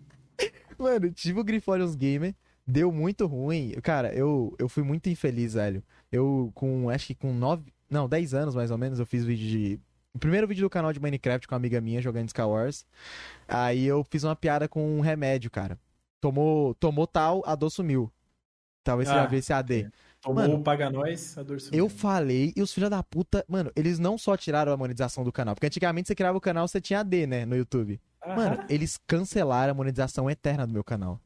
Mano, 0.77 1.11
tive 1.11 1.39
o 1.39 1.43
Grifolions 1.43 1.95
Gamer, 1.95 2.33
deu 2.65 2.91
muito 2.91 3.27
ruim. 3.27 3.71
Cara, 3.83 4.13
eu, 4.13 4.55
eu 4.57 4.67
fui 4.67 4.83
muito 4.83 5.09
infeliz, 5.09 5.53
velho. 5.53 5.83
Eu, 6.11 6.51
com, 6.55 6.89
acho 6.89 7.07
que 7.07 7.15
com 7.15 7.31
9, 7.33 7.71
não, 7.89 8.09
10 8.09 8.33
anos 8.33 8.55
mais 8.55 8.71
ou 8.71 8.77
menos, 8.77 8.99
eu 8.99 9.05
fiz 9.05 9.23
vídeo 9.23 9.47
de... 9.47 9.79
O 10.13 10.19
primeiro 10.19 10.47
vídeo 10.47 10.63
do 10.63 10.69
canal 10.69 10.91
de 10.93 10.99
Minecraft 10.99 11.47
com 11.47 11.53
uma 11.55 11.57
amiga 11.57 11.79
minha 11.81 12.01
jogando 12.01 12.27
Skywars. 12.27 12.85
Aí 13.47 13.85
eu 13.85 14.03
fiz 14.03 14.23
uma 14.23 14.35
piada 14.35 14.67
com 14.67 14.97
um 14.97 15.01
remédio, 15.01 15.49
cara. 15.49 15.77
Tomou, 16.21 16.75
tomou 16.75 17.07
tal, 17.07 17.43
a 17.45 17.55
dor 17.55 17.69
sumiu. 17.69 18.11
Talvez 18.83 19.07
você 19.09 19.15
Ah, 19.15 19.21
já 19.23 19.25
viu 19.27 19.39
esse 19.39 19.53
AD. 19.53 19.89
Tomou 20.23 20.41
Mano, 20.41 20.55
o 20.55 20.63
Paga 20.63 20.89
Nós, 20.89 21.37
a 21.37 21.43
dor. 21.43 21.57
Eu 21.71 21.89
falei, 21.89 22.53
e 22.55 22.61
os 22.61 22.73
filhos 22.73 22.89
da 22.89 23.03
puta, 23.03 23.43
mano, 23.47 23.69
eles 23.75 23.99
não 23.99 24.17
só 24.17 24.37
tiraram 24.37 24.71
a 24.71 24.77
monetização 24.77 25.23
do 25.23 25.31
canal, 25.33 25.53
porque 25.53 25.67
antigamente 25.67 26.07
você 26.07 26.15
criava 26.15 26.37
o 26.37 26.41
canal, 26.41 26.65
você 26.67 26.79
tinha 26.79 27.01
AD, 27.01 27.27
né, 27.27 27.45
no 27.45 27.55
YouTube. 27.57 27.99
Aham. 28.25 28.35
Mano, 28.35 28.65
eles 28.69 28.97
cancelaram 29.05 29.71
a 29.71 29.75
monetização 29.75 30.29
eterna 30.29 30.65
do 30.65 30.71
meu 30.73 30.83
canal. 30.83 31.19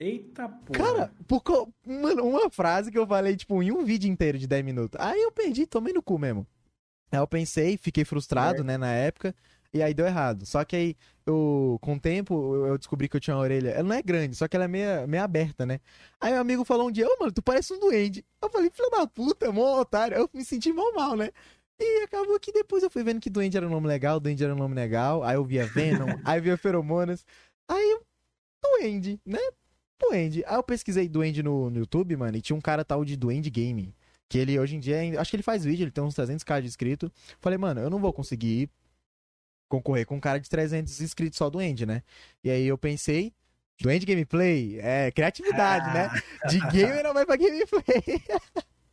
Eita 0.00 0.48
porra. 0.48 0.78
Cara, 0.78 1.12
por 1.28 1.42
co- 1.42 1.70
mano, 1.86 2.24
uma 2.24 2.50
frase 2.50 2.90
que 2.90 2.98
eu 2.98 3.06
falei, 3.06 3.36
tipo, 3.36 3.62
em 3.62 3.70
um 3.70 3.84
vídeo 3.84 4.10
inteiro 4.10 4.38
de 4.38 4.46
10 4.46 4.64
minutos. 4.64 4.98
Aí 5.00 5.20
eu 5.20 5.30
perdi, 5.30 5.66
tomei 5.66 5.92
no 5.92 6.02
cu 6.02 6.18
mesmo. 6.18 6.46
Aí 7.12 7.18
eu 7.18 7.28
pensei, 7.28 7.76
fiquei 7.76 8.04
frustrado, 8.04 8.62
É. 8.62 8.64
né, 8.64 8.78
na 8.78 8.90
época, 8.90 9.34
e 9.74 9.82
aí 9.82 9.94
deu 9.94 10.06
errado. 10.06 10.44
Só 10.46 10.64
que 10.64 10.76
aí, 10.76 10.96
eu, 11.26 11.78
com 11.80 11.94
o 11.94 12.00
tempo, 12.00 12.66
eu- 12.66 12.76
descobri 12.78 13.08
que 13.08 13.16
eu 13.16 13.20
tinha 13.20 13.34
uma 13.36 13.42
orelha. 13.42 13.70
Ela 13.70 13.82
não 13.88 13.94
é 13.96 14.02
grande, 14.02 14.36
só 14.36 14.46
que 14.46 14.56
ela 14.56 14.66
é 14.66 14.68
meio, 14.68 15.08
meio 15.08 15.22
aberta, 15.22 15.64
né? 15.64 15.80
Aí 16.20 16.32
meu 16.32 16.40
amigo 16.40 16.64
falou 16.64 16.88
um 16.88 16.92
dia, 16.92 17.06
ô, 17.06 17.16
mano, 17.18 17.32
tu 17.32 17.42
parece 17.42 17.72
um 17.72 17.80
duende. 17.80 18.24
Eu 18.42 18.50
falei, 18.50 18.70
filho 18.70 18.90
da 18.90 19.06
puta, 19.06 19.50
mó 19.52 19.80
otário. 19.80 20.16
Eu 20.16 20.28
me 20.34 20.44
senti 20.44 20.72
mal 20.72 20.92
mal, 20.94 21.16
né? 21.16 21.30
E 21.80 22.02
acabou 22.04 22.38
que 22.38 22.52
depois 22.52 22.82
eu 22.82 22.90
fui 22.90 23.02
vendo 23.02 23.20
que 23.20 23.30
duende 23.30 23.56
era 23.56 23.66
um 23.66 23.70
nome 23.70 23.88
legal, 23.88 24.20
duende 24.20 24.44
era 24.44 24.54
um 24.54 24.58
nome 24.58 24.74
legal. 24.74 25.22
Aí 25.24 25.36
eu 25.36 25.44
via 25.44 25.66
Venom, 25.66 26.06
aí 26.24 26.38
eu 26.38 26.42
via 26.42 26.56
Feromonas. 26.56 27.24
Aí 27.68 27.98
duende, 28.62 29.20
né? 29.24 29.38
Duende. 30.00 30.44
Aí 30.46 30.56
eu 30.56 30.62
pesquisei 30.62 31.08
Duende 31.08 31.42
no, 31.42 31.70
no 31.70 31.78
YouTube, 31.80 32.16
mano, 32.16 32.36
e 32.36 32.42
tinha 32.42 32.56
um 32.56 32.60
cara 32.60 32.84
tal 32.84 33.04
de 33.04 33.16
Duende 33.16 33.50
Game. 33.50 33.94
Que 34.28 34.38
ele 34.38 34.58
hoje 34.58 34.76
em 34.76 34.80
dia, 34.80 35.20
acho 35.20 35.30
que 35.30 35.36
ele 35.36 35.42
faz 35.42 35.64
vídeo, 35.64 35.84
ele 35.84 35.90
tem 35.90 36.02
uns 36.02 36.14
300k 36.14 36.60
de 36.62 36.66
inscrito. 36.66 37.12
Falei, 37.40 37.58
mano, 37.58 37.80
eu 37.80 37.90
não 37.90 37.98
vou 38.00 38.12
conseguir 38.12 38.70
concorrer 39.72 40.04
com 40.04 40.16
um 40.16 40.20
cara 40.20 40.38
de 40.38 40.50
300 40.50 41.00
inscritos 41.00 41.38
só 41.38 41.48
Duende, 41.48 41.86
né? 41.86 42.02
E 42.44 42.50
aí 42.50 42.66
eu 42.66 42.76
pensei, 42.76 43.32
Duende 43.80 44.04
Gameplay, 44.04 44.78
é 44.80 45.10
criatividade, 45.10 45.88
Ah. 45.88 45.92
né? 45.94 46.22
De 46.50 46.58
gamer 46.70 47.02
não 47.02 47.14
vai 47.14 47.24
pra 47.24 47.36
gameplay. 47.36 48.22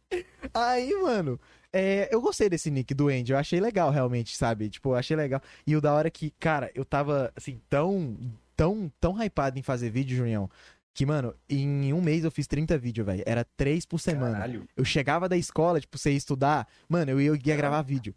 aí, 0.54 0.94
mano, 1.02 1.38
é, 1.74 2.08
eu 2.12 2.22
gostei 2.22 2.48
desse 2.48 2.72
nick 2.72 2.94
Duende, 2.94 3.34
eu 3.34 3.38
achei 3.38 3.60
legal 3.60 3.92
realmente, 3.92 4.38
sabe? 4.38 4.70
Tipo, 4.70 4.92
eu 4.92 4.96
achei 4.96 5.18
legal. 5.18 5.42
E 5.68 5.76
o 5.76 5.82
da 5.82 5.94
hora 5.94 6.10
que, 6.10 6.32
cara, 6.40 6.72
eu 6.74 6.86
tava, 6.86 7.30
assim, 7.36 7.60
tão, 7.70 8.18
tão, 8.56 8.90
tão 9.02 9.22
hypado 9.22 9.60
em 9.60 9.62
fazer 9.64 9.90
vídeo, 9.90 10.16
Junião, 10.16 10.50
que, 10.94 11.06
mano, 11.06 11.34
em 11.48 11.94
um 11.94 12.02
mês 12.02 12.24
eu 12.24 12.32
fiz 12.32 12.48
30 12.48 12.78
vídeos, 12.78 13.06
velho. 13.06 13.24
Era 13.26 13.46
três 13.56 13.86
por 13.86 14.00
semana. 14.00 14.34
Caralho. 14.34 14.68
Eu 14.76 14.84
chegava 14.84 15.30
da 15.30 15.38
escola, 15.38 15.80
tipo, 15.80 15.98
você 15.98 16.12
ia 16.12 16.18
estudar, 16.18 16.68
mano, 16.88 17.12
eu 17.12 17.22
ia, 17.22 17.28
eu 17.28 17.36
ia 17.36 17.56
gravar 17.56 17.82
vídeo. 17.82 18.14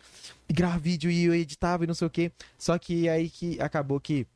E 0.49 0.53
gravar 0.53 0.79
vídeo 0.79 1.11
e 1.11 1.25
eu 1.25 1.35
editava 1.35 1.85
e 1.85 1.87
não 1.87 1.95
sei 1.95 2.07
o 2.07 2.11
quê. 2.11 2.33
Só 2.59 2.77
que 2.79 3.09
aí 3.09 3.29
que 3.31 3.61
acabou 3.61 4.01
que, 4.01 4.27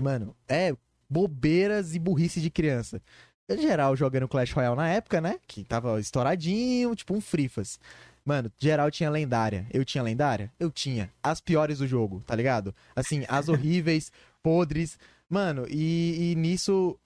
mano, 0.00 0.36
é 0.48 0.74
bobeiras 1.08 1.94
e 1.94 1.98
burrice 1.98 2.40
de 2.40 2.50
criança. 2.50 3.00
Em 3.48 3.58
geral, 3.58 3.94
jogando 3.96 4.28
Clash 4.28 4.52
Royale 4.52 4.76
na 4.76 4.88
época, 4.88 5.20
né? 5.20 5.38
Que 5.46 5.64
tava 5.64 6.00
estouradinho, 6.00 6.94
tipo 6.94 7.14
um 7.14 7.20
Frifas. 7.20 7.78
Mano, 8.24 8.50
geral 8.56 8.90
tinha 8.90 9.10
lendária. 9.10 9.66
Eu 9.72 9.84
tinha 9.84 10.02
lendária? 10.02 10.50
Eu 10.58 10.70
tinha. 10.70 11.12
As 11.22 11.40
piores 11.40 11.78
do 11.78 11.86
jogo, 11.86 12.22
tá 12.26 12.34
ligado? 12.34 12.74
Assim, 12.94 13.24
as 13.28 13.48
horríveis, 13.48 14.12
podres. 14.42 14.98
Mano, 15.28 15.66
e, 15.68 16.32
e 16.32 16.34
nisso. 16.36 16.98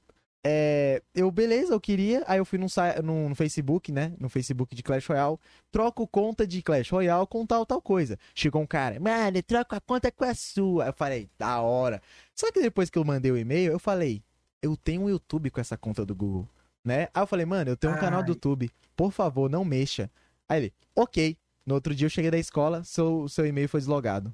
É, 0.48 1.02
eu, 1.12 1.28
beleza, 1.28 1.74
eu 1.74 1.80
queria. 1.80 2.22
Aí 2.24 2.38
eu 2.38 2.44
fui 2.44 2.56
num, 2.56 2.68
no, 3.02 3.30
no 3.30 3.34
Facebook, 3.34 3.90
né? 3.90 4.12
No 4.20 4.28
Facebook 4.28 4.76
de 4.76 4.82
Clash 4.82 5.04
Royale. 5.04 5.38
Troco 5.72 6.06
conta 6.06 6.46
de 6.46 6.62
Clash 6.62 6.88
Royale 6.88 7.26
com 7.26 7.44
tal, 7.44 7.66
tal 7.66 7.82
coisa. 7.82 8.16
Chegou 8.32 8.62
um 8.62 8.66
cara, 8.66 9.00
mano, 9.00 9.42
troca 9.42 9.78
a 9.78 9.80
conta 9.80 10.12
com 10.12 10.24
a 10.24 10.34
sua. 10.36 10.86
Eu 10.86 10.92
falei, 10.92 11.28
da 11.36 11.60
hora. 11.60 12.00
Só 12.32 12.52
que 12.52 12.62
depois 12.62 12.88
que 12.88 12.96
eu 12.96 13.04
mandei 13.04 13.32
o 13.32 13.36
e-mail, 13.36 13.72
eu 13.72 13.78
falei, 13.80 14.22
eu 14.62 14.76
tenho 14.76 15.02
um 15.02 15.10
YouTube 15.10 15.50
com 15.50 15.60
essa 15.60 15.76
conta 15.76 16.06
do 16.06 16.14
Google, 16.14 16.48
né? 16.84 17.08
Aí 17.12 17.22
eu 17.22 17.26
falei, 17.26 17.44
mano, 17.44 17.72
eu 17.72 17.76
tenho 17.76 17.92
um 17.92 17.96
Ai. 17.96 18.00
canal 18.00 18.22
do 18.22 18.28
YouTube. 18.28 18.70
Por 18.94 19.10
favor, 19.10 19.50
não 19.50 19.64
mexa. 19.64 20.08
Aí 20.48 20.60
ele, 20.60 20.74
ok. 20.94 21.36
No 21.66 21.74
outro 21.74 21.92
dia 21.92 22.06
eu 22.06 22.10
cheguei 22.10 22.30
da 22.30 22.38
escola, 22.38 22.84
seu, 22.84 23.28
seu 23.28 23.44
e-mail 23.44 23.68
foi 23.68 23.80
deslogado. 23.80 24.32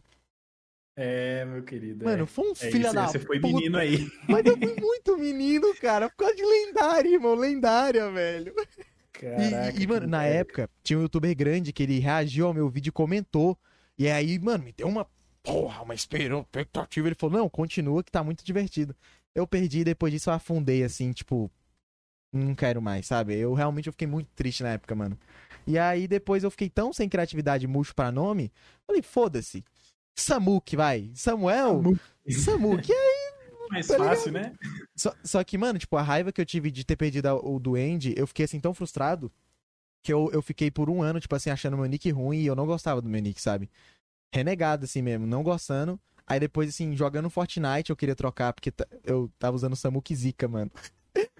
É, 0.95 1.45
meu 1.45 1.63
querido. 1.63 2.05
Mano, 2.05 2.25
é. 2.25 2.27
foi 2.27 2.49
um 2.49 2.53
é 2.53 2.55
filho 2.55 2.93
da 2.93 3.07
Você 3.07 3.19
foi 3.19 3.41
puta. 3.41 3.55
menino 3.55 3.79
aí. 3.79 4.11
Mas 4.29 4.45
eu 4.45 4.57
fui 4.57 4.75
muito 4.81 5.17
menino, 5.17 5.75
cara. 5.77 6.09
Por 6.11 6.17
causa 6.17 6.35
de 6.35 6.45
lendária, 6.45 7.09
irmão. 7.09 7.35
Lendária, 7.35 8.11
velho. 8.11 8.55
Caraca. 9.13 9.79
E, 9.79 9.83
e 9.83 9.87
mano, 9.87 10.07
na 10.07 10.25
época, 10.25 10.69
tinha 10.83 10.99
um 10.99 11.03
youtuber 11.03 11.35
grande 11.35 11.73
que 11.73 11.83
ele 11.83 11.99
reagiu 11.99 12.47
ao 12.47 12.55
meu 12.55 12.69
vídeo 12.69 12.91
e 12.91 12.93
comentou. 12.93 13.59
E 13.99 14.09
aí, 14.09 14.39
mano, 14.39 14.65
me 14.65 14.73
deu 14.73 14.89
uma 14.89 15.07
porra, 15.43 15.83
uma 15.83 15.95
expectativa. 15.95 17.09
Ele 17.09 17.15
falou, 17.15 17.39
não, 17.39 17.49
continua 17.49 18.03
que 18.03 18.11
tá 18.11 18.23
muito 18.23 18.45
divertido. 18.45 18.95
Eu 19.35 19.47
perdi 19.47 19.81
e 19.81 19.85
depois 19.85 20.13
disso 20.13 20.29
eu 20.29 20.35
afundei, 20.35 20.85
assim, 20.85 21.11
tipo, 21.13 21.51
não 22.33 22.55
quero 22.55 22.83
mais, 22.83 23.07
sabe? 23.07 23.35
Eu 23.37 23.55
realmente 23.55 23.87
eu 23.87 23.93
fiquei 23.93 24.07
muito 24.07 24.29
triste 24.35 24.63
na 24.63 24.71
época, 24.71 24.95
mano. 24.95 25.19
E 25.67 25.79
aí 25.79 26.09
depois 26.09 26.45
eu 26.45 26.51
fiquei 26.51 26.69
tão 26.69 26.93
sem 26.93 27.09
criatividade 27.09 27.67
murcho 27.67 27.95
pra 27.95 28.11
nome, 28.11 28.53
falei, 28.87 29.03
foda-se. 29.03 29.65
Samuk, 30.15 30.77
vai. 30.77 31.11
Samuel? 31.15 31.83
Samuk. 32.29 32.89
E 32.89 32.95
aí. 32.95 33.33
Mais 33.71 33.87
tá 33.87 33.97
fácil, 33.97 34.33
né? 34.33 34.53
Só, 34.95 35.15
só, 35.25 35.43
que, 35.43 35.57
mano, 35.57 35.79
tipo, 35.79 35.97
a 35.97 36.03
raiva 36.03 36.31
que 36.31 36.41
eu 36.41 36.45
tive 36.45 36.71
de 36.71 36.85
ter 36.85 36.95
perdido 36.95 37.29
o 37.43 37.59
Duende, 37.59 38.15
eu 38.17 38.27
fiquei 38.27 38.45
assim 38.45 38.61
tão 38.61 38.75
frustrado 38.75 39.33
que 40.03 40.13
eu, 40.13 40.31
eu 40.33 40.43
fiquei 40.43 40.71
por 40.71 40.91
um 40.91 41.01
ano, 41.01 41.21
tipo 41.21 41.35
assim, 41.35 41.49
achando 41.49 41.77
meu 41.77 41.87
nick 41.87 42.11
ruim 42.11 42.39
e 42.39 42.47
eu 42.47 42.55
não 42.55 42.67
gostava 42.67 43.01
do 43.01 43.09
meu 43.09 43.23
nick, 43.23 43.41
sabe? 43.41 43.71
Renegado, 44.35 44.85
assim 44.85 45.01
mesmo, 45.01 45.27
não 45.27 45.43
gostando. 45.43 45.99
Aí 46.27 46.39
depois, 46.39 46.69
assim, 46.69 46.95
jogando 46.95 47.31
Fortnite, 47.31 47.91
eu 47.91 47.97
queria 47.97 48.15
trocar, 48.15 48.53
porque 48.53 48.73
eu 49.05 49.31
tava 49.39 49.57
usando 49.57 49.77
Samuk 49.77 50.15
Zika, 50.15 50.47
mano. 50.47 50.71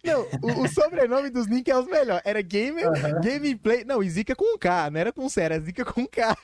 Não, 0.05 0.23
o, 0.43 0.65
o, 0.65 0.69
sobrenome 0.69 1.31
dos 1.31 1.47
Nick 1.47 1.71
é 1.71 1.79
os 1.79 1.87
melhores. 1.87 2.23
Era 2.25 2.43
Gamer, 2.43 2.89
uhum. 2.89 3.21
Gameplay. 3.23 3.85
Não, 3.85 4.03
Zika 4.03 4.35
com 4.35 4.59
K, 4.59 4.91
não 4.91 5.01
era 5.01 5.13
com 5.13 5.29
C, 5.29 5.41
era 5.41 5.59
Zika 5.61 5.85
com 5.85 6.07
K. 6.07 6.37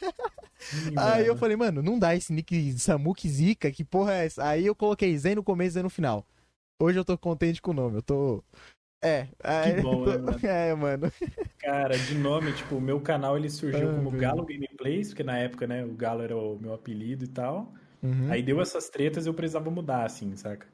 Aí 0.96 1.26
eu 1.26 1.36
falei, 1.36 1.56
mano, 1.56 1.82
não 1.82 1.98
dá 1.98 2.14
esse 2.14 2.32
nick 2.32 2.72
Samuk 2.78 3.28
Zika, 3.28 3.70
que 3.70 3.84
porra 3.84 4.14
é 4.14 4.26
essa? 4.26 4.46
Aí 4.46 4.66
eu 4.66 4.74
coloquei 4.74 5.16
Zen 5.16 5.36
no 5.36 5.42
começo 5.42 5.70
e 5.70 5.74
Zen 5.74 5.82
no 5.82 5.90
final. 5.90 6.26
Hoje 6.80 6.98
eu 6.98 7.04
tô 7.04 7.16
contente 7.18 7.60
com 7.60 7.72
o 7.72 7.74
nome, 7.74 7.96
eu 7.96 8.02
tô. 8.02 8.42
É, 9.02 9.26
que 9.26 9.82
bom, 9.82 10.02
tô... 10.04 10.10
né, 10.10 10.18
mano? 10.18 10.38
É, 10.42 10.74
mano. 10.74 11.12
Cara, 11.58 11.98
de 11.98 12.14
nome, 12.14 12.52
tipo, 12.52 12.76
o 12.76 12.80
meu 12.80 13.00
canal 13.00 13.36
ele 13.36 13.50
surgiu 13.50 13.90
ah, 13.90 13.94
como 13.94 14.10
Galo 14.10 14.44
Gameplays, 14.44 15.08
porque 15.08 15.22
na 15.22 15.38
época, 15.38 15.66
né, 15.66 15.84
o 15.84 15.94
Galo 15.94 16.22
era 16.22 16.36
o 16.36 16.58
meu 16.58 16.72
apelido 16.72 17.24
e 17.24 17.28
tal. 17.28 17.72
Uhum. 18.02 18.30
Aí 18.30 18.42
deu 18.42 18.60
essas 18.60 18.88
tretas 18.88 19.26
e 19.26 19.28
eu 19.28 19.34
precisava 19.34 19.70
mudar, 19.70 20.04
assim, 20.04 20.34
saca? 20.36 20.66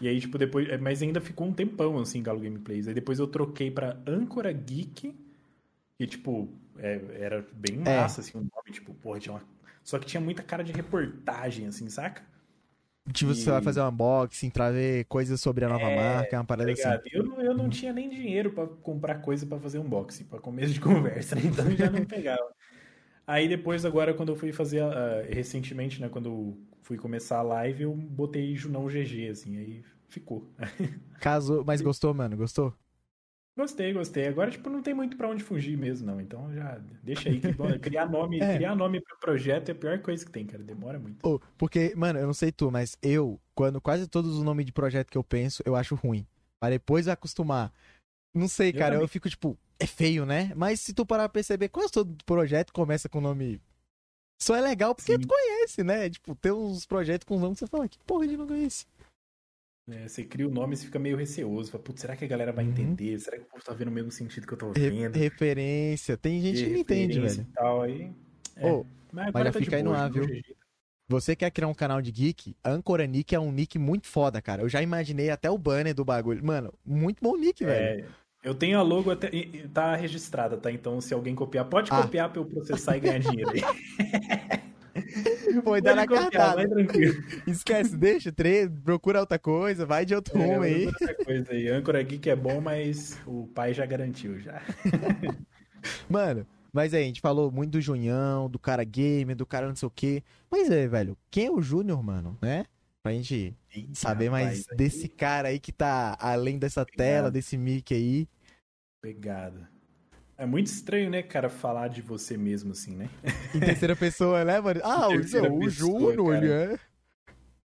E 0.00 0.08
aí, 0.08 0.20
tipo, 0.20 0.38
depois. 0.38 0.68
É, 0.68 0.76
mas 0.78 1.02
ainda 1.02 1.20
ficou 1.20 1.46
um 1.46 1.52
tempão, 1.52 1.98
assim, 1.98 2.22
Galo 2.22 2.40
Gameplays. 2.40 2.88
Aí 2.88 2.94
depois 2.94 3.18
eu 3.18 3.26
troquei 3.26 3.70
pra 3.70 3.96
Âncora 4.06 4.52
Geek, 4.52 5.14
que, 5.96 6.06
tipo, 6.06 6.48
é, 6.78 7.00
era 7.18 7.46
bem 7.52 7.76
é. 7.76 7.96
massa, 7.96 8.20
é. 8.20 8.22
assim, 8.22 8.38
o 8.38 8.40
nome, 8.40 8.70
tipo, 8.72 8.92
porra, 8.94 9.20
tinha 9.20 9.34
uma... 9.34 9.42
Só 9.82 9.98
que 9.98 10.06
tinha 10.06 10.20
muita 10.20 10.42
cara 10.42 10.64
de 10.64 10.72
reportagem, 10.72 11.66
assim, 11.66 11.88
saca? 11.88 12.22
Tipo, 13.12 13.32
e... 13.32 13.34
você 13.34 13.50
vai 13.50 13.60
fazer 13.60 13.82
um 13.82 13.88
unboxing, 13.88 14.48
trazer 14.48 15.04
coisas 15.04 15.40
sobre 15.40 15.64
a 15.64 15.68
nova 15.68 15.84
é, 15.84 15.96
marca, 15.96 16.38
uma 16.38 16.44
parada 16.44 16.74
tá 16.74 16.94
assim. 16.94 17.08
Eu 17.12 17.22
não, 17.22 17.40
eu 17.40 17.54
não 17.54 17.68
tinha 17.68 17.92
nem 17.92 18.08
dinheiro 18.08 18.50
para 18.50 18.66
comprar 18.66 19.16
coisa 19.16 19.44
para 19.44 19.60
fazer 19.60 19.78
unboxing, 19.78 20.24
para 20.24 20.40
começo 20.40 20.72
de 20.72 20.80
conversa, 20.80 21.36
né? 21.36 21.42
Então 21.44 21.70
já 21.70 21.90
não 21.90 22.04
pegava. 22.04 22.50
Aí 23.26 23.46
depois, 23.46 23.84
agora, 23.84 24.14
quando 24.14 24.30
eu 24.30 24.36
fui 24.36 24.52
fazer, 24.52 24.82
uh, 24.82 25.24
recentemente, 25.28 26.00
né, 26.00 26.08
quando 26.08 26.56
fui 26.84 26.98
começar 26.98 27.38
a 27.38 27.42
live, 27.42 27.84
eu 27.84 27.94
botei 27.94 28.54
Junão 28.54 28.86
GG, 28.86 29.30
assim, 29.30 29.56
aí 29.56 29.84
ficou. 30.08 30.48
Casou, 31.18 31.64
mas 31.64 31.80
gostou, 31.80 32.12
mano? 32.14 32.36
Gostou? 32.36 32.72
Gostei, 33.56 33.92
gostei. 33.92 34.26
Agora, 34.26 34.50
tipo, 34.50 34.68
não 34.68 34.82
tem 34.82 34.92
muito 34.92 35.16
para 35.16 35.28
onde 35.28 35.42
fugir 35.42 35.78
mesmo, 35.78 36.06
não. 36.06 36.20
Então 36.20 36.52
já 36.52 36.78
deixa 37.02 37.28
aí. 37.28 37.40
Que, 37.40 37.52
criar 37.80 38.06
nome, 38.06 38.40
é. 38.40 38.56
criar 38.56 38.74
nome 38.74 39.00
pro 39.00 39.18
projeto 39.18 39.68
é 39.70 39.72
a 39.72 39.74
pior 39.76 39.98
coisa 40.00 40.24
que 40.24 40.30
tem, 40.30 40.44
cara. 40.44 40.62
Demora 40.62 40.98
muito. 40.98 41.26
Oh, 41.26 41.40
porque, 41.56 41.94
mano, 41.96 42.18
eu 42.18 42.26
não 42.26 42.34
sei 42.34 42.52
tu, 42.52 42.70
mas 42.70 42.98
eu, 43.00 43.40
quando 43.54 43.80
quase 43.80 44.06
todos 44.06 44.36
os 44.36 44.42
nomes 44.42 44.66
de 44.66 44.72
projeto 44.72 45.10
que 45.10 45.16
eu 45.16 45.24
penso, 45.24 45.62
eu 45.64 45.76
acho 45.76 45.94
ruim. 45.94 46.26
Pra 46.60 46.70
depois 46.70 47.08
acostumar. 47.08 47.72
Não 48.34 48.48
sei, 48.48 48.72
cara, 48.72 48.96
eu, 48.96 49.02
eu 49.02 49.08
fico, 49.08 49.30
tipo, 49.30 49.56
é 49.78 49.86
feio, 49.86 50.26
né? 50.26 50.52
Mas 50.56 50.80
se 50.80 50.92
tu 50.92 51.06
parar 51.06 51.28
pra 51.28 51.34
perceber, 51.34 51.68
quase 51.68 51.92
todo 51.92 52.16
projeto 52.26 52.72
começa 52.72 53.08
com 53.08 53.20
nome 53.20 53.60
só 54.44 54.54
é 54.54 54.60
legal 54.60 54.94
porque 54.94 55.12
Sim. 55.12 55.20
tu 55.20 55.26
conhece, 55.26 55.82
né? 55.82 56.10
Tipo, 56.10 56.34
tem 56.34 56.52
uns 56.52 56.84
projetos 56.84 57.24
com 57.24 57.38
nome 57.38 57.54
que 57.54 57.60
você 57.60 57.66
fala, 57.66 57.88
que 57.88 57.98
porra 58.00 58.28
de 58.28 58.36
não 58.36 58.46
conhece. 58.46 58.86
É, 59.90 60.06
você 60.06 60.22
cria 60.22 60.46
o 60.46 60.50
nome 60.50 60.74
e 60.74 60.76
fica 60.76 60.98
meio 60.98 61.16
receoso. 61.16 61.70
Fala, 61.70 61.82
Putz, 61.82 62.02
será 62.02 62.14
que 62.14 62.24
a 62.24 62.28
galera 62.28 62.52
vai 62.52 62.64
uhum. 62.64 62.70
entender? 62.70 63.18
Será 63.20 63.38
que 63.38 63.44
o 63.44 63.46
povo 63.46 63.64
tá 63.64 63.72
vendo 63.72 63.88
o 63.88 63.92
mesmo 63.92 64.10
sentido 64.10 64.46
que 64.46 64.52
eu 64.52 64.58
tô 64.58 64.72
vendo? 64.72 65.14
Re 65.14 65.20
referência. 65.20 66.16
Tem 66.16 66.40
gente 66.42 66.62
que 66.62 66.70
não 66.70 66.78
entende, 66.78 67.20
velho. 67.20 67.40
E 67.40 67.54
tal, 67.54 67.82
aí... 67.82 68.12
É. 68.56 68.70
Oh, 68.70 68.84
mas, 69.10 69.32
mas 69.32 69.44
já 69.44 69.52
tá 69.52 69.58
fica 69.58 69.76
aí 69.76 69.82
no 69.82 69.94
ar, 69.94 70.10
viu? 70.10 70.26
Você 71.08 71.36
quer 71.36 71.50
criar 71.50 71.68
um 71.68 71.74
canal 71.74 72.00
de 72.00 72.10
geek? 72.10 72.56
Ancora 72.64 73.06
Nick 73.06 73.34
é 73.34 73.40
um 73.40 73.52
nick 73.52 73.78
muito 73.78 74.06
foda, 74.06 74.40
cara. 74.40 74.62
Eu 74.62 74.68
já 74.68 74.80
imaginei 74.80 75.28
até 75.28 75.50
o 75.50 75.58
banner 75.58 75.94
do 75.94 76.04
bagulho. 76.04 76.44
Mano, 76.44 76.72
muito 76.84 77.22
bom 77.22 77.36
nick, 77.36 77.62
é, 77.62 77.66
velho. 77.66 78.14
Eu 78.44 78.54
tenho 78.54 78.78
a 78.78 78.82
logo 78.82 79.10
até. 79.10 79.30
Tá 79.72 79.96
registrada, 79.96 80.58
tá? 80.58 80.70
Então, 80.70 81.00
se 81.00 81.14
alguém 81.14 81.34
copiar, 81.34 81.64
pode 81.64 81.90
ah. 81.90 82.02
copiar 82.02 82.28
pra 82.28 82.42
eu 82.42 82.44
processar 82.44 82.96
e 82.96 83.00
ganhar 83.00 83.18
dinheiro 83.18 83.50
aí. 83.50 83.62
Foi 85.64 85.80
dar 85.80 85.96
na 85.96 86.06
cartada. 86.06 86.56
Vai 86.56 86.68
tranquilo. 86.68 87.14
Esquece, 87.46 87.96
deixa, 87.96 88.30
tre... 88.30 88.68
procura 88.68 89.20
outra 89.20 89.38
coisa, 89.38 89.86
vai 89.86 90.04
de 90.04 90.14
outro 90.14 90.38
é, 90.38 90.44
rumo 90.44 90.62
aí. 90.62 90.86
Outra 90.86 91.14
coisa 91.14 91.52
aí. 91.52 91.68
Âncora 91.68 92.00
aqui 92.00 92.18
que 92.18 92.28
é 92.28 92.36
bom, 92.36 92.60
mas 92.60 93.18
o 93.26 93.46
pai 93.48 93.72
já 93.72 93.86
garantiu 93.86 94.38
já. 94.38 94.60
Mano, 96.08 96.46
mas 96.72 96.92
aí, 96.92 97.04
a 97.04 97.06
gente 97.06 97.20
falou 97.20 97.50
muito 97.50 97.72
do 97.72 97.80
Junhão, 97.80 98.50
do 98.50 98.58
cara 98.58 98.84
gamer, 98.84 99.36
do 99.36 99.46
cara 99.46 99.68
não 99.68 99.76
sei 99.76 99.86
o 99.86 99.90
quê. 99.90 100.22
Mas 100.50 100.70
é, 100.70 100.86
velho, 100.86 101.16
quem 101.30 101.46
é 101.46 101.50
o 101.50 101.62
Júnior, 101.62 102.02
mano, 102.02 102.36
né? 102.42 102.64
Pra 103.02 103.12
gente 103.12 103.54
Saber 103.92 104.30
mais 104.30 104.60
rapaz, 104.60 104.76
desse 104.76 105.02
aí... 105.04 105.08
cara 105.08 105.48
aí 105.48 105.60
que 105.60 105.72
tá 105.72 106.16
além 106.20 106.58
dessa 106.58 106.84
Pegado. 106.84 106.96
tela, 106.96 107.30
desse 107.30 107.56
mic 107.56 107.92
aí. 107.92 108.28
Pegada. 109.02 109.68
É 110.36 110.44
muito 110.44 110.66
estranho, 110.66 111.10
né, 111.10 111.22
cara, 111.22 111.48
falar 111.48 111.88
de 111.88 112.02
você 112.02 112.36
mesmo 112.36 112.72
assim, 112.72 112.96
né? 112.96 113.08
Em 113.54 113.60
terceira 113.60 113.94
pessoa, 113.94 114.44
né, 114.44 114.60
mano? 114.60 114.80
Ah, 114.84 115.08
o, 115.08 115.64
o 115.64 115.70
Júnior, 115.70 116.34
ele 116.34 116.50
é. 116.50 116.78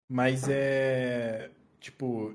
Mas 0.09 0.49
é. 0.49 1.51
Tipo. 1.79 2.35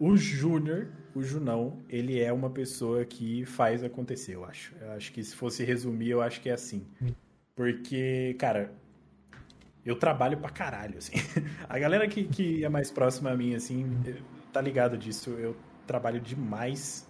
O 0.00 0.16
Júnior, 0.16 0.92
o 1.14 1.22
Junão, 1.22 1.82
ele 1.88 2.20
é 2.20 2.32
uma 2.32 2.50
pessoa 2.50 3.04
que 3.04 3.44
faz 3.44 3.82
acontecer, 3.82 4.36
eu 4.36 4.44
acho. 4.44 4.72
Eu 4.80 4.92
acho 4.92 5.12
que 5.12 5.24
se 5.24 5.34
fosse 5.34 5.64
resumir, 5.64 6.10
eu 6.10 6.22
acho 6.22 6.40
que 6.40 6.48
é 6.48 6.52
assim. 6.52 6.86
Hum. 7.02 7.12
Porque, 7.56 8.36
cara, 8.38 8.72
eu 9.88 9.96
trabalho 9.96 10.36
pra 10.36 10.50
caralho, 10.50 10.98
assim. 10.98 11.12
A 11.66 11.78
galera 11.78 12.06
que, 12.06 12.24
que 12.24 12.62
é 12.62 12.68
mais 12.68 12.90
próxima 12.90 13.30
a 13.30 13.36
mim, 13.36 13.54
assim, 13.54 13.98
tá 14.52 14.60
ligado 14.60 14.98
disso. 14.98 15.30
Eu 15.30 15.56
trabalho 15.86 16.20
demais. 16.20 17.08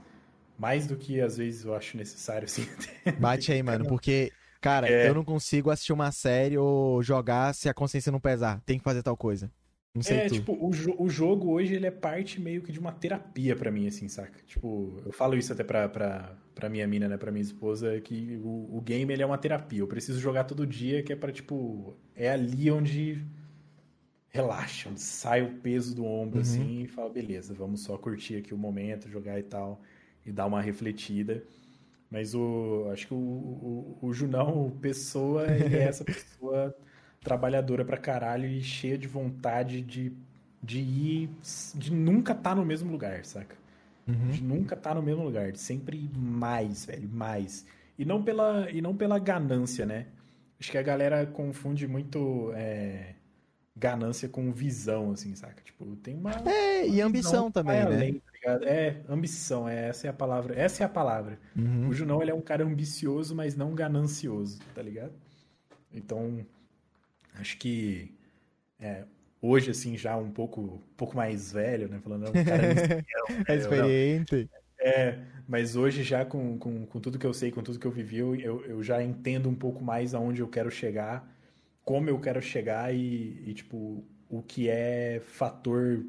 Mais 0.56 0.86
do 0.86 0.96
que 0.96 1.20
às 1.20 1.36
vezes 1.36 1.64
eu 1.64 1.74
acho 1.74 1.96
necessário, 1.96 2.44
assim. 2.44 2.68
Bate 3.18 3.52
aí, 3.52 3.62
mano, 3.62 3.86
porque, 3.86 4.32
cara, 4.60 4.88
é... 4.88 5.08
eu 5.08 5.14
não 5.14 5.24
consigo 5.24 5.70
assistir 5.70 5.92
uma 5.92 6.12
série 6.12 6.56
ou 6.56 7.02
jogar 7.02 7.52
se 7.52 7.68
a 7.68 7.74
consciência 7.74 8.12
não 8.12 8.20
pesar. 8.20 8.60
Tem 8.64 8.78
que 8.78 8.84
fazer 8.84 9.02
tal 9.02 9.16
coisa. 9.16 9.50
Não 9.94 10.02
sei 10.02 10.18
é, 10.18 10.26
tu. 10.28 10.34
tipo, 10.34 10.56
o, 10.64 10.72
jo 10.72 10.94
o 10.98 11.08
jogo 11.08 11.50
hoje 11.50 11.74
ele 11.74 11.86
é 11.86 11.90
parte 11.90 12.40
meio 12.40 12.62
que 12.62 12.70
de 12.70 12.78
uma 12.78 12.92
terapia 12.92 13.56
para 13.56 13.70
mim, 13.70 13.86
assim, 13.86 14.08
saca? 14.08 14.38
Tipo, 14.46 15.00
eu 15.04 15.12
falo 15.12 15.36
isso 15.36 15.52
até 15.52 15.64
pra, 15.64 15.88
pra, 15.88 16.36
pra 16.54 16.68
minha 16.68 16.86
mina, 16.86 17.08
né, 17.08 17.16
pra 17.16 17.32
minha 17.32 17.42
esposa, 17.42 18.00
que 18.00 18.38
o, 18.42 18.76
o 18.76 18.80
game 18.80 19.12
ele 19.12 19.22
é 19.22 19.26
uma 19.26 19.38
terapia. 19.38 19.80
Eu 19.80 19.88
preciso 19.88 20.20
jogar 20.20 20.44
todo 20.44 20.66
dia, 20.66 21.02
que 21.02 21.12
é 21.12 21.16
pra, 21.16 21.32
tipo, 21.32 21.96
é 22.14 22.30
ali 22.30 22.70
onde 22.70 23.24
relaxa, 24.28 24.88
onde 24.90 25.00
sai 25.00 25.42
o 25.42 25.54
peso 25.58 25.94
do 25.96 26.04
ombro, 26.04 26.36
uhum. 26.36 26.42
assim, 26.42 26.82
e 26.82 26.86
fala, 26.86 27.10
beleza, 27.10 27.54
vamos 27.54 27.82
só 27.82 27.96
curtir 27.96 28.36
aqui 28.36 28.54
o 28.54 28.58
momento, 28.58 29.08
jogar 29.08 29.38
e 29.38 29.42
tal, 29.42 29.80
e 30.24 30.30
dar 30.30 30.46
uma 30.46 30.60
refletida. 30.60 31.42
Mas 32.10 32.34
o, 32.34 32.88
acho 32.92 33.06
que 33.06 33.14
o, 33.14 33.16
o, 33.16 33.98
o 34.02 34.12
Junão, 34.12 34.66
o 34.66 34.70
Pessoa, 34.70 35.46
ele 35.50 35.76
é 35.76 35.84
essa 35.84 36.04
pessoa 36.04 36.74
trabalhadora 37.20 37.84
pra 37.84 37.96
caralho 37.96 38.46
e 38.46 38.62
cheia 38.62 38.96
de 38.96 39.08
vontade 39.08 39.80
de, 39.82 40.12
de 40.62 40.78
ir, 40.78 41.30
de 41.74 41.92
nunca 41.92 42.32
estar 42.32 42.50
tá 42.50 42.54
no 42.54 42.64
mesmo 42.64 42.90
lugar, 42.90 43.24
saca? 43.24 43.56
Uhum. 44.06 44.30
De 44.30 44.42
nunca 44.42 44.74
estar 44.74 44.90
tá 44.90 44.94
no 44.94 45.02
mesmo 45.02 45.24
lugar, 45.24 45.52
de 45.52 45.60
sempre 45.60 46.10
mais, 46.16 46.86
velho, 46.86 47.08
mais. 47.08 47.66
E 47.98 48.04
não 48.04 48.22
pela, 48.22 48.70
e 48.70 48.80
não 48.80 48.96
pela 48.96 49.18
ganância, 49.18 49.84
né? 49.84 50.06
Acho 50.58 50.70
que 50.70 50.78
a 50.78 50.82
galera 50.82 51.26
confunde 51.26 51.86
muito 51.86 52.52
é, 52.54 53.14
ganância 53.76 54.28
com 54.28 54.50
visão, 54.52 55.12
assim, 55.12 55.34
saca? 55.34 55.62
Tipo, 55.62 55.84
tem 55.96 56.16
uma. 56.16 56.32
É, 56.32 56.84
uma 56.84 56.86
e 56.86 57.00
ambição 57.00 57.50
também, 57.50 57.80
além, 57.80 58.12
né? 58.14 58.20
Tá 58.42 58.58
é, 58.62 58.96
ambição, 59.08 59.68
é, 59.68 59.88
essa 59.88 60.06
é 60.06 60.10
a 60.10 60.12
palavra. 60.12 60.58
Essa 60.58 60.82
é 60.82 60.86
a 60.86 60.88
palavra. 60.88 61.38
Uhum. 61.56 61.88
O 61.88 61.92
Junão, 61.92 62.22
ele 62.22 62.30
é 62.30 62.34
um 62.34 62.40
cara 62.40 62.64
ambicioso, 62.64 63.34
mas 63.34 63.54
não 63.54 63.74
ganancioso, 63.74 64.58
tá 64.74 64.82
ligado? 64.82 65.12
Então, 65.92 66.44
acho 67.38 67.56
que 67.56 68.14
é, 68.80 69.04
hoje, 69.40 69.70
assim, 69.70 69.96
já 69.96 70.16
um 70.16 70.30
pouco, 70.30 70.60
um 70.60 70.94
pouco 70.96 71.16
mais 71.16 71.52
velho, 71.52 71.88
né? 71.88 72.00
Falando, 72.02 72.26
é 72.26 72.30
um 72.30 72.44
cara 72.44 72.74
né? 72.74 73.04
é 73.48 73.56
experiente. 73.56 74.50
É, 74.80 75.18
mas 75.46 75.74
hoje 75.74 76.02
já 76.04 76.24
com, 76.24 76.56
com, 76.58 76.86
com, 76.86 77.00
tudo 77.00 77.18
que 77.18 77.26
eu 77.26 77.34
sei, 77.34 77.50
com 77.50 77.62
tudo 77.62 77.78
que 77.78 77.86
eu 77.86 77.90
vivi, 77.90 78.18
eu, 78.18 78.64
eu 78.64 78.82
já 78.82 79.02
entendo 79.02 79.48
um 79.48 79.54
pouco 79.54 79.82
mais 79.82 80.14
aonde 80.14 80.40
eu 80.40 80.48
quero 80.48 80.70
chegar, 80.70 81.28
como 81.84 82.08
eu 82.08 82.20
quero 82.20 82.40
chegar 82.40 82.94
e, 82.94 83.42
e 83.46 83.54
tipo, 83.54 84.04
o 84.28 84.42
que 84.42 84.68
é 84.68 85.20
fator 85.24 86.04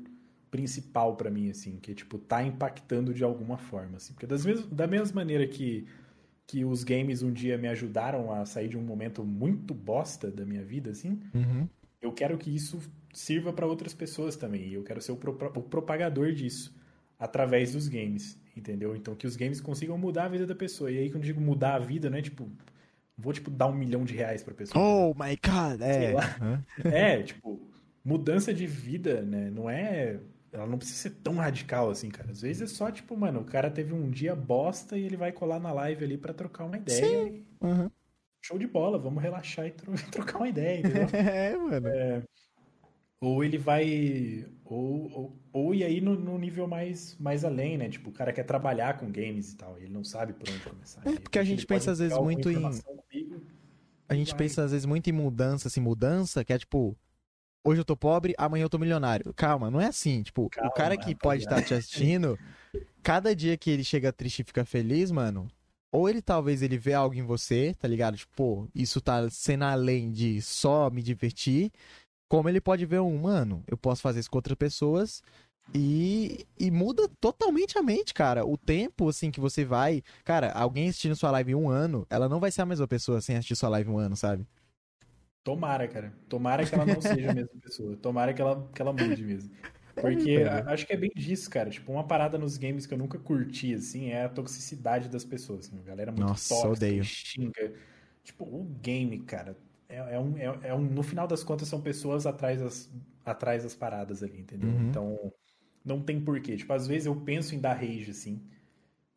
principal 0.51 1.15
para 1.15 1.30
mim, 1.30 1.49
assim, 1.49 1.77
que, 1.77 1.93
tipo, 1.93 2.18
tá 2.18 2.43
impactando 2.43 3.14
de 3.14 3.23
alguma 3.23 3.57
forma, 3.57 3.97
assim. 3.97 4.14
Porque 4.14 4.27
das 4.27 4.45
mes 4.45 4.65
da 4.65 4.88
mesma 4.88 5.22
maneira 5.22 5.47
que, 5.47 5.88
que 6.49 6.65
os 6.65 6.84
games 6.84 7.21
um 7.21 7.31
dia 7.31 7.59
me 7.59 7.67
ajudaram 7.67 8.34
a 8.34 8.43
sair 8.43 8.69
de 8.69 8.76
um 8.76 8.81
momento 8.81 9.23
muito 9.23 9.71
bosta 9.71 10.31
da 10.31 10.43
minha 10.43 10.63
vida, 10.63 10.89
assim, 10.89 11.21
uhum. 11.31 11.69
eu 12.01 12.11
quero 12.11 12.39
que 12.39 12.49
isso 12.49 12.80
sirva 13.13 13.53
para 13.53 13.67
outras 13.67 13.93
pessoas 13.93 14.35
também. 14.35 14.69
E 14.69 14.73
eu 14.73 14.84
quero 14.84 14.99
ser 14.99 15.11
o, 15.11 15.15
pro 15.15 15.31
o 15.31 15.61
propagador 15.61 16.31
disso 16.31 16.76
através 17.19 17.73
dos 17.73 17.88
games, 17.88 18.35
entendeu? 18.57 18.95
Então 18.95 19.13
que 19.13 19.27
os 19.27 19.35
games 19.35 19.61
consigam 19.61 19.95
mudar 19.95 20.26
a 20.26 20.27
vida 20.27 20.47
da 20.47 20.55
pessoa. 20.55 20.91
E 20.91 20.97
aí 20.97 21.11
quando 21.11 21.21
eu 21.23 21.27
digo 21.27 21.39
mudar 21.39 21.76
a 21.76 21.80
vida, 21.80 22.09
não 22.09 22.17
é 22.17 22.21
tipo 22.23 22.49
vou 23.15 23.31
tipo 23.31 23.51
dar 23.51 23.67
um 23.67 23.76
milhão 23.76 24.03
de 24.03 24.15
reais 24.15 24.41
para 24.41 24.55
pessoa. 24.55 24.84
Oh 24.84 25.13
my 25.13 25.38
god, 25.45 25.81
é. 25.81 26.15
é, 27.19 27.21
tipo 27.21 27.61
mudança 28.03 28.51
de 28.51 28.65
vida, 28.65 29.21
né? 29.21 29.51
Não 29.51 29.69
é 29.69 30.19
ela 30.51 30.65
não 30.65 30.77
precisa 30.77 30.97
ser 30.97 31.09
tão 31.21 31.35
radical 31.35 31.89
assim, 31.89 32.09
cara. 32.09 32.31
Às 32.31 32.41
vezes 32.41 32.61
é 32.61 32.67
só 32.67 32.91
tipo, 32.91 33.15
mano, 33.15 33.41
o 33.41 33.45
cara 33.45 33.69
teve 33.69 33.93
um 33.93 34.09
dia 34.09 34.35
bosta 34.35 34.97
e 34.97 35.03
ele 35.03 35.17
vai 35.17 35.31
colar 35.31 35.59
na 35.59 35.71
live 35.71 36.03
ali 36.03 36.17
para 36.17 36.34
trocar 36.34 36.65
uma 36.65 36.77
ideia. 36.77 37.05
Sim. 37.05 37.45
E... 37.61 37.65
Uhum. 37.65 37.91
Show 38.41 38.57
de 38.57 38.67
bola, 38.67 38.97
vamos 38.97 39.21
relaxar 39.21 39.67
e 39.67 39.71
tro 39.71 39.91
trocar 40.11 40.38
uma 40.38 40.49
ideia, 40.49 40.80
entendeu? 40.80 41.07
é, 41.13 41.57
mano. 41.57 41.88
É... 41.88 42.23
Ou 43.21 43.43
ele 43.43 43.57
vai. 43.57 44.45
Ou, 44.63 45.11
ou, 45.11 45.39
ou 45.51 45.76
e 45.76 45.84
aí 45.84 45.99
no, 45.99 46.15
no, 46.15 46.38
nível 46.38 46.67
mais, 46.67 47.17
mais 47.19 47.43
além, 47.43 47.77
né? 47.77 47.89
Tipo, 47.89 48.09
o 48.09 48.13
cara 48.13 48.31
quer 48.31 48.43
trabalhar 48.43 48.97
com 48.97 49.11
games 49.11 49.51
e 49.51 49.57
tal, 49.57 49.77
ele 49.77 49.89
não 49.89 50.05
sabe 50.05 50.31
por 50.31 50.47
onde 50.49 50.63
começar. 50.63 51.05
É, 51.05 51.19
porque 51.19 51.38
a 51.38 51.43
gente 51.43 51.65
pensa 51.65 51.91
às 51.91 51.99
vezes 51.99 52.17
muito 52.17 52.49
em. 52.49 52.61
Comigo, 52.61 53.41
a 54.07 54.15
gente 54.15 54.30
vai. 54.30 54.38
pensa 54.38 54.63
às 54.63 54.71
vezes 54.71 54.85
muito 54.85 55.09
em 55.09 55.13
mudança, 55.13 55.67
assim, 55.67 55.81
mudança, 55.81 56.45
que 56.45 56.53
é 56.53 56.57
tipo. 56.57 56.97
Hoje 57.64 57.81
eu 57.81 57.86
tô 57.86 57.95
pobre, 57.95 58.34
amanhã 58.38 58.64
eu 58.64 58.69
tô 58.69 58.80
milionário. 58.80 59.34
Calma, 59.34 59.69
não 59.69 59.81
é 59.81 59.88
assim. 59.88 60.23
Tipo, 60.23 60.49
Calma, 60.49 60.69
o 60.69 60.73
cara 60.73 60.98
que 60.98 61.14
pode 61.15 61.44
estar 61.44 61.61
te 61.61 61.73
assistindo, 61.73 62.40
cada 63.03 63.36
dia 63.36 63.57
que 63.57 63.69
ele 63.69 63.84
chega 63.84 64.14
triste 64.14 64.40
e 64.40 64.45
fica 64.45 64.64
feliz, 64.65 65.11
mano, 65.11 65.48
ou 65.91 66.07
ele 66.07 66.22
talvez 66.22 66.61
ele 66.61 66.77
vê 66.77 66.94
algo 66.94 67.15
em 67.15 67.22
você, 67.22 67.76
tá 67.77 67.88
ligado? 67.88 68.18
Tipo, 68.18 68.34
pô, 68.36 68.68
isso 68.73 69.02
tá 69.02 69.30
sendo 69.30 69.64
além 69.65 70.11
de 70.11 70.41
só 70.41 70.90
me 70.90 71.02
divertir. 71.02 71.72
Como 72.30 72.48
ele 72.48 72.61
pode 72.61 72.86
ver 72.86 72.99
um, 72.99 73.18
mano, 73.18 73.64
eu 73.68 73.76
posso 73.76 74.02
fazer 74.02 74.19
isso 74.19 74.30
com 74.30 74.38
outras 74.38 74.56
pessoas 74.56 75.22
e, 75.73 76.45
e 76.60 76.72
muda 76.72 77.10
totalmente 77.19 77.77
a 77.77 77.84
mente, 77.84 78.14
cara. 78.14 78.45
O 78.45 78.56
tempo, 78.57 79.10
assim, 79.10 79.31
que 79.31 79.40
você 79.40 79.65
vai. 79.65 80.03
Cara, 80.23 80.52
alguém 80.52 80.90
assistindo 80.90 81.15
sua 81.15 81.31
live 81.31 81.56
um 81.56 81.69
ano, 81.69 82.06
ela 82.10 82.30
não 82.30 82.40
vai 82.40 82.52
ser 82.52 82.61
a 82.61 82.65
mesma 82.65 82.88
pessoa 82.88 83.19
sem 83.19 83.36
assistir 83.36 83.56
sua 83.56 83.69
live 83.69 83.90
um 83.90 83.98
ano, 83.98 84.15
sabe? 84.15 84.45
Tomara, 85.44 85.88
cara. 85.88 86.14
Tomara 86.28 86.66
que 86.66 86.76
ela 86.76 86.86
não 86.86 87.02
seja 87.02 87.32
a 87.32 87.34
mesma 87.34 87.60
pessoa. 87.61 87.95
Tomara 87.98 88.34
que 88.34 88.41
ela, 88.41 88.70
que 88.74 88.82
ela 88.82 88.94
mude 88.94 89.24
mesmo. 89.24 89.52
Porque 89.95 90.44
acho 90.68 90.86
que 90.86 90.94
é 90.94 90.98
bem 90.98 91.11
disso, 91.16 91.49
cara. 91.49 91.70
Tipo, 91.70 91.91
uma 91.91 92.03
parada 92.03 92.38
nos 92.38 92.57
games 92.57 92.86
que 92.86 92.94
eu 92.94 92.98
nunca 92.98 93.18
curti, 93.20 93.74
assim, 93.74 94.10
é 94.10 94.26
a 94.26 94.30
toxicidade 94.30 95.10
das 95.10 95.26
pessoas. 95.26 95.68
Assim. 95.68 95.80
A 95.80 95.84
galera 95.84 96.11
muito 96.11 96.28
Nossa, 96.28 96.49
tóxica, 96.49 96.70
odeio. 96.70 97.03
xinga. 97.03 97.74
Tipo, 98.24 98.45
o 98.45 98.64
game, 98.82 99.20
cara, 99.20 99.57
é, 99.88 100.16
é, 100.16 100.20
um, 100.20 100.38
é, 100.38 100.60
é, 100.70 100.74
um. 100.74 100.82
No 100.82 101.03
final 101.03 101.28
das 101.28 101.44
contas, 101.44 101.68
são 101.68 101.82
pessoas 101.82 102.26
atrás 102.26 102.61
das, 102.61 102.90
atrás 103.26 103.64
das 103.64 103.76
paradas 103.76 104.24
ali, 104.24 104.40
entendeu? 104.40 104.70
Uhum. 104.70 104.90
Então, 104.90 105.34
não 105.84 106.02
tem 106.02 106.22
porquê. 106.22 106.56
Tipo, 106.56 106.74
às 106.74 106.88
vezes 106.88 107.07
eu 107.07 107.16
penso 107.16 107.56
em 107.56 107.60
dar 107.60 107.74
rage, 107.74 108.11
assim, 108.11 108.41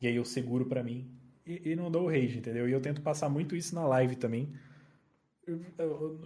e 0.01 0.07
aí 0.07 0.17
eu 0.17 0.25
seguro 0.25 0.67
para 0.67 0.83
mim 0.83 1.09
e, 1.47 1.71
e, 1.71 1.77
não 1.77 1.91
dou 1.91 2.09
rage, 2.09 2.39
entendeu? 2.39 2.69
E 2.69 2.73
eu 2.73 2.81
tento 2.81 3.01
passar 3.01 3.29
muito 3.29 3.57
isso 3.57 3.75
na 3.75 3.87
live 3.87 4.17
também. 4.17 4.53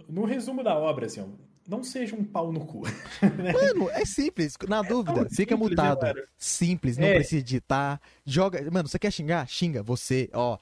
No 0.07 0.25
resumo 0.25 0.63
da 0.63 0.77
obra, 0.77 1.07
assim, 1.07 1.21
ó, 1.21 1.25
não 1.67 1.83
seja 1.83 2.15
um 2.15 2.23
pau 2.23 2.51
no 2.51 2.65
cu. 2.65 2.83
Né? 3.37 3.51
Mano, 3.51 3.89
é 3.91 4.05
simples. 4.05 4.55
Na 4.67 4.81
dúvida, 4.81 5.21
é 5.21 5.29
fica 5.29 5.55
simples, 5.55 5.69
mutado. 5.69 6.03
Né, 6.03 6.23
simples, 6.37 6.97
não 6.97 7.07
é. 7.07 7.15
precisa 7.15 7.43
digitar. 7.43 7.99
Joga. 8.25 8.69
Mano, 8.71 8.87
você 8.87 8.97
quer 8.97 9.11
xingar? 9.11 9.47
Xinga. 9.47 9.83
Você, 9.83 10.29
ó, 10.33 10.57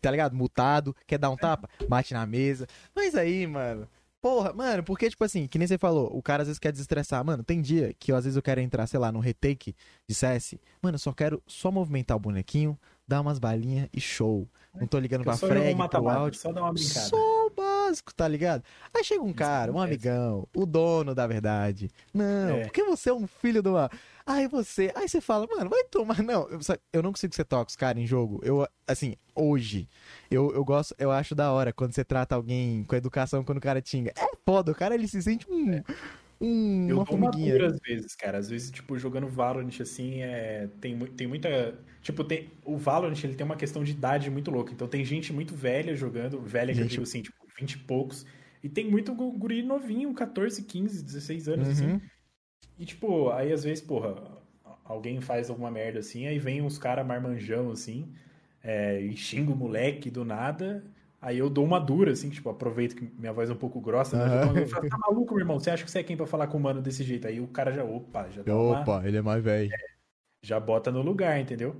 tá 0.00 0.10
ligado? 0.10 0.34
Mutado, 0.34 0.94
quer 1.06 1.18
dar 1.18 1.30
um 1.30 1.36
tapa? 1.36 1.68
Bate 1.88 2.12
na 2.12 2.26
mesa. 2.26 2.66
Mas 2.94 3.14
aí, 3.14 3.46
mano. 3.46 3.88
Porra, 4.20 4.52
mano, 4.52 4.84
porque, 4.84 5.10
tipo 5.10 5.24
assim, 5.24 5.48
que 5.48 5.58
nem 5.58 5.66
você 5.66 5.76
falou, 5.76 6.16
o 6.16 6.22
cara 6.22 6.42
às 6.42 6.46
vezes 6.46 6.60
quer 6.60 6.70
desestressar. 6.70 7.24
Mano, 7.24 7.42
tem 7.42 7.60
dia 7.60 7.92
que 7.98 8.12
eu, 8.12 8.16
às 8.16 8.24
vezes 8.24 8.36
eu 8.36 8.42
quero 8.42 8.60
entrar, 8.60 8.86
sei 8.86 9.00
lá, 9.00 9.10
num 9.10 9.18
retake 9.18 9.74
de 10.08 10.14
CS. 10.14 10.54
Mano, 10.80 10.94
eu 10.94 11.00
só 11.00 11.12
quero 11.12 11.42
só 11.44 11.72
movimentar 11.72 12.16
o 12.16 12.20
bonequinho, 12.20 12.78
dar 13.06 13.20
umas 13.20 13.38
balinhas 13.38 13.88
e 13.92 14.00
show. 14.00 14.48
Não 14.74 14.86
tô 14.86 14.98
ligando 14.98 15.22
pra 15.22 15.36
frag, 15.36 15.76
pro 15.90 16.08
áudio. 16.08 16.40
Só 16.40 16.50
dar 16.50 16.62
uma 16.62 16.72
brincada. 16.72 17.06
Só 17.06 17.46
o 17.46 17.50
básico, 17.50 18.14
tá 18.14 18.26
ligado? 18.26 18.64
Aí 18.94 19.04
chega 19.04 19.22
um 19.22 19.32
cara, 19.32 19.70
um 19.70 19.78
amigão, 19.78 20.48
o 20.56 20.64
dono 20.64 21.14
da 21.14 21.26
verdade. 21.26 21.90
Não, 22.12 22.56
é. 22.56 22.64
porque 22.64 22.82
você 22.82 23.10
é 23.10 23.12
um 23.12 23.26
filho 23.26 23.62
de 23.62 23.68
uma... 23.68 23.90
Aí 24.24 24.48
você, 24.48 24.90
aí 24.94 25.08
você 25.08 25.20
fala, 25.20 25.46
mano, 25.46 25.68
vai 25.68 25.84
tomar. 25.84 26.22
Não, 26.22 26.48
eu, 26.48 26.58
eu 26.92 27.02
não 27.02 27.12
consigo 27.12 27.34
ser 27.34 27.44
tóxico, 27.44 27.80
cara, 27.80 28.00
em 28.00 28.06
jogo. 28.06 28.40
Eu, 28.42 28.66
assim, 28.86 29.14
hoje, 29.34 29.88
eu, 30.30 30.54
eu 30.54 30.64
gosto, 30.64 30.94
eu 30.98 31.10
acho 31.10 31.34
da 31.34 31.52
hora 31.52 31.72
quando 31.72 31.92
você 31.92 32.04
trata 32.04 32.34
alguém 32.34 32.84
com 32.84 32.96
educação 32.96 33.44
quando 33.44 33.58
o 33.58 33.62
cara 33.62 33.82
tinga. 33.82 34.12
É 34.16 34.26
foda, 34.44 34.72
o 34.72 34.74
cara 34.74 34.94
ele 34.94 35.08
se 35.08 35.20
sente 35.20 35.46
um. 35.50 35.72
É. 35.72 35.84
Um, 36.42 36.88
eu 36.88 36.96
uma 36.96 37.06
formiguinha. 37.06 37.56
uma 37.56 37.66
às 37.66 37.78
vezes, 37.78 38.14
cara. 38.14 38.38
Às 38.38 38.50
vezes, 38.50 38.70
tipo, 38.70 38.98
jogando 38.98 39.28
Valorant, 39.28 39.80
assim, 39.80 40.22
é... 40.22 40.68
tem, 40.80 40.98
tem 40.98 41.26
muita... 41.26 41.78
Tipo, 42.02 42.24
tem... 42.24 42.50
o 42.64 42.76
Valorant, 42.76 43.22
ele 43.22 43.34
tem 43.34 43.44
uma 43.44 43.56
questão 43.56 43.84
de 43.84 43.92
idade 43.92 44.30
muito 44.30 44.50
louca. 44.50 44.72
Então, 44.72 44.88
tem 44.88 45.04
gente 45.04 45.32
muito 45.32 45.54
velha 45.54 45.94
jogando. 45.94 46.40
Velha, 46.40 46.74
gente... 46.74 46.78
que 46.78 46.82
eu 46.82 46.88
digo 46.88 47.02
assim, 47.04 47.22
tipo, 47.22 47.36
20 47.58 47.72
e 47.72 47.78
poucos. 47.78 48.26
E 48.62 48.68
tem 48.68 48.90
muito 48.90 49.14
guri 49.14 49.62
novinho, 49.62 50.12
14, 50.12 50.62
15, 50.62 51.02
16 51.02 51.48
anos, 51.48 51.68
assim. 51.68 51.86
Uhum. 51.86 51.96
assim. 51.96 52.02
E, 52.78 52.84
tipo, 52.84 53.30
aí 53.30 53.52
às 53.52 53.62
vezes, 53.64 53.80
porra, 53.80 54.42
alguém 54.84 55.20
faz 55.20 55.50
alguma 55.50 55.70
merda 55.70 56.00
assim, 56.00 56.26
aí 56.26 56.38
vem 56.38 56.62
uns 56.62 56.78
caras 56.78 57.06
marmanjão, 57.06 57.70
assim, 57.70 58.12
é, 58.62 59.00
e 59.00 59.16
xinga 59.16 59.52
o 59.52 59.56
moleque 59.56 60.10
do 60.10 60.24
nada. 60.24 60.84
Aí 61.22 61.38
eu 61.38 61.48
dou 61.48 61.64
uma 61.64 61.78
dura, 61.78 62.10
assim, 62.10 62.28
tipo, 62.30 62.50
aproveito 62.50 62.96
que 62.96 63.08
minha 63.16 63.32
voz 63.32 63.48
é 63.48 63.52
um 63.52 63.56
pouco 63.56 63.80
grossa, 63.80 64.16
né? 64.16 64.44
Uhum. 64.44 64.58
Eu 64.58 64.66
falo, 64.66 64.88
tá 64.88 64.98
maluco, 64.98 65.32
meu 65.34 65.42
irmão? 65.42 65.60
Você 65.60 65.70
acha 65.70 65.84
que 65.84 65.90
você 65.90 66.00
é 66.00 66.02
quem 66.02 66.16
pra 66.16 66.26
falar 66.26 66.48
com 66.48 66.58
o 66.58 66.60
mano 66.60 66.82
desse 66.82 67.04
jeito? 67.04 67.28
Aí 67.28 67.40
o 67.40 67.46
cara 67.46 67.72
já, 67.72 67.84
opa, 67.84 68.28
já 68.28 68.42
dá 68.42 68.56
Opa, 68.56 68.98
uma... 68.98 69.06
ele 69.06 69.18
é 69.18 69.22
mais 69.22 69.40
velho. 69.40 69.72
É, 69.72 69.76
já 70.42 70.58
bota 70.58 70.90
no 70.90 71.00
lugar, 71.00 71.38
entendeu? 71.38 71.76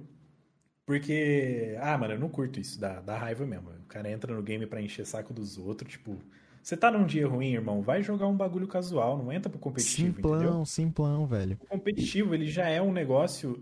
Porque, 0.87 1.77
ah, 1.81 1.99
mano, 1.99 2.15
eu 2.15 2.21
não 2.21 2.29
curto 2.29 2.61
isso, 2.61 2.79
dá, 2.79 3.01
dá 3.01 3.19
raiva 3.19 3.45
mesmo. 3.45 3.69
O 3.71 3.89
cara 3.89 4.09
entra 4.09 4.33
no 4.33 4.43
game 4.45 4.65
pra 4.65 4.81
encher 4.81 5.05
saco 5.05 5.35
dos 5.35 5.59
outros, 5.59 5.91
tipo, 5.91 6.17
você 6.63 6.77
tá 6.77 6.89
num 6.89 7.05
dia 7.05 7.27
ruim, 7.27 7.55
irmão, 7.55 7.83
vai 7.83 8.01
jogar 8.01 8.29
um 8.29 8.37
bagulho 8.37 8.69
casual, 8.69 9.19
não 9.19 9.33
entra 9.33 9.51
pro 9.51 9.59
competitivo, 9.59 10.15
simplão, 10.15 10.35
entendeu? 10.37 10.65
Simplão, 10.65 11.27
velho. 11.27 11.59
O 11.61 11.67
competitivo, 11.67 12.33
ele 12.33 12.47
já 12.47 12.69
é 12.69 12.81
um 12.81 12.93
negócio 12.93 13.61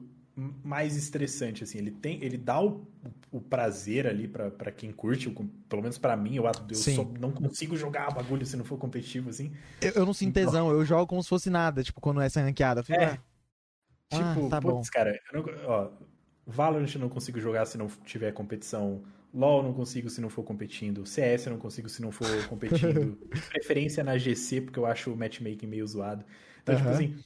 mais 0.65 0.97
estressante, 0.97 1.65
assim, 1.65 1.79
ele 1.79 1.91
tem, 1.91 2.23
ele 2.23 2.37
dá 2.37 2.61
o, 2.61 2.87
o 3.31 3.41
prazer 3.41 4.07
ali 4.07 4.27
para 4.27 4.71
quem 4.71 4.93
curte, 4.93 5.29
pelo 5.69 5.83
menos 5.83 5.99
para 5.99 6.17
mim, 6.17 6.37
eu, 6.37 6.45
eu 6.47 6.75
só 6.75 7.05
não 7.19 7.31
consigo 7.31 7.77
jogar 7.77 8.13
bagulho 8.13 8.47
se 8.47 8.57
não 8.57 8.65
for 8.65 8.79
competitivo, 8.79 9.31
assim. 9.31 9.53
Eu, 9.81 9.93
eu 9.93 10.07
não 10.07 10.15
sinto 10.15 10.31
então... 10.31 10.47
tesão, 10.47 10.71
eu 10.71 10.85
jogo 10.85 11.07
como 11.07 11.23
se 11.23 11.29
fosse 11.29 11.51
nada, 11.51 11.83
tipo, 11.83 12.01
quando 12.01 12.21
essa 12.21 12.41
ranqueada. 12.41 12.83
Fico, 12.83 13.01
é. 13.01 13.19
Ah, 14.13 14.35
tipo, 14.35 14.49
tá 14.49 14.61
putz, 14.61 14.75
bom. 14.75 14.83
cara, 14.93 15.19
eu 15.33 15.43
não, 15.43 15.69
ó, 15.69 15.91
Valorant 16.47 16.93
eu 16.95 17.01
não 17.01 17.09
consigo 17.09 17.41
jogar 17.41 17.67
se 17.67 17.79
não 17.79 17.89
tiver 18.05 18.33
competição 18.33 19.03
LoL 19.33 19.63
não 19.63 19.73
consigo 19.73 20.11
se 20.11 20.21
não 20.21 20.29
for 20.29 20.43
competindo. 20.43 21.07
CS 21.07 21.47
não 21.47 21.59
consigo 21.59 21.89
se 21.89 22.03
não 22.03 22.11
for 22.11 22.29
competindo. 22.49 23.17
Preferência 23.51 24.03
na 24.03 24.19
GC, 24.19 24.63
porque 24.63 24.79
eu 24.79 24.87
acho 24.87 25.13
o 25.13 25.17
matchmaking 25.17 25.67
meio 25.67 25.87
zoado. 25.87 26.25
Então, 26.63 26.75
uhum. 26.75 26.81
tipo 26.81 26.91
assim, 26.93 27.17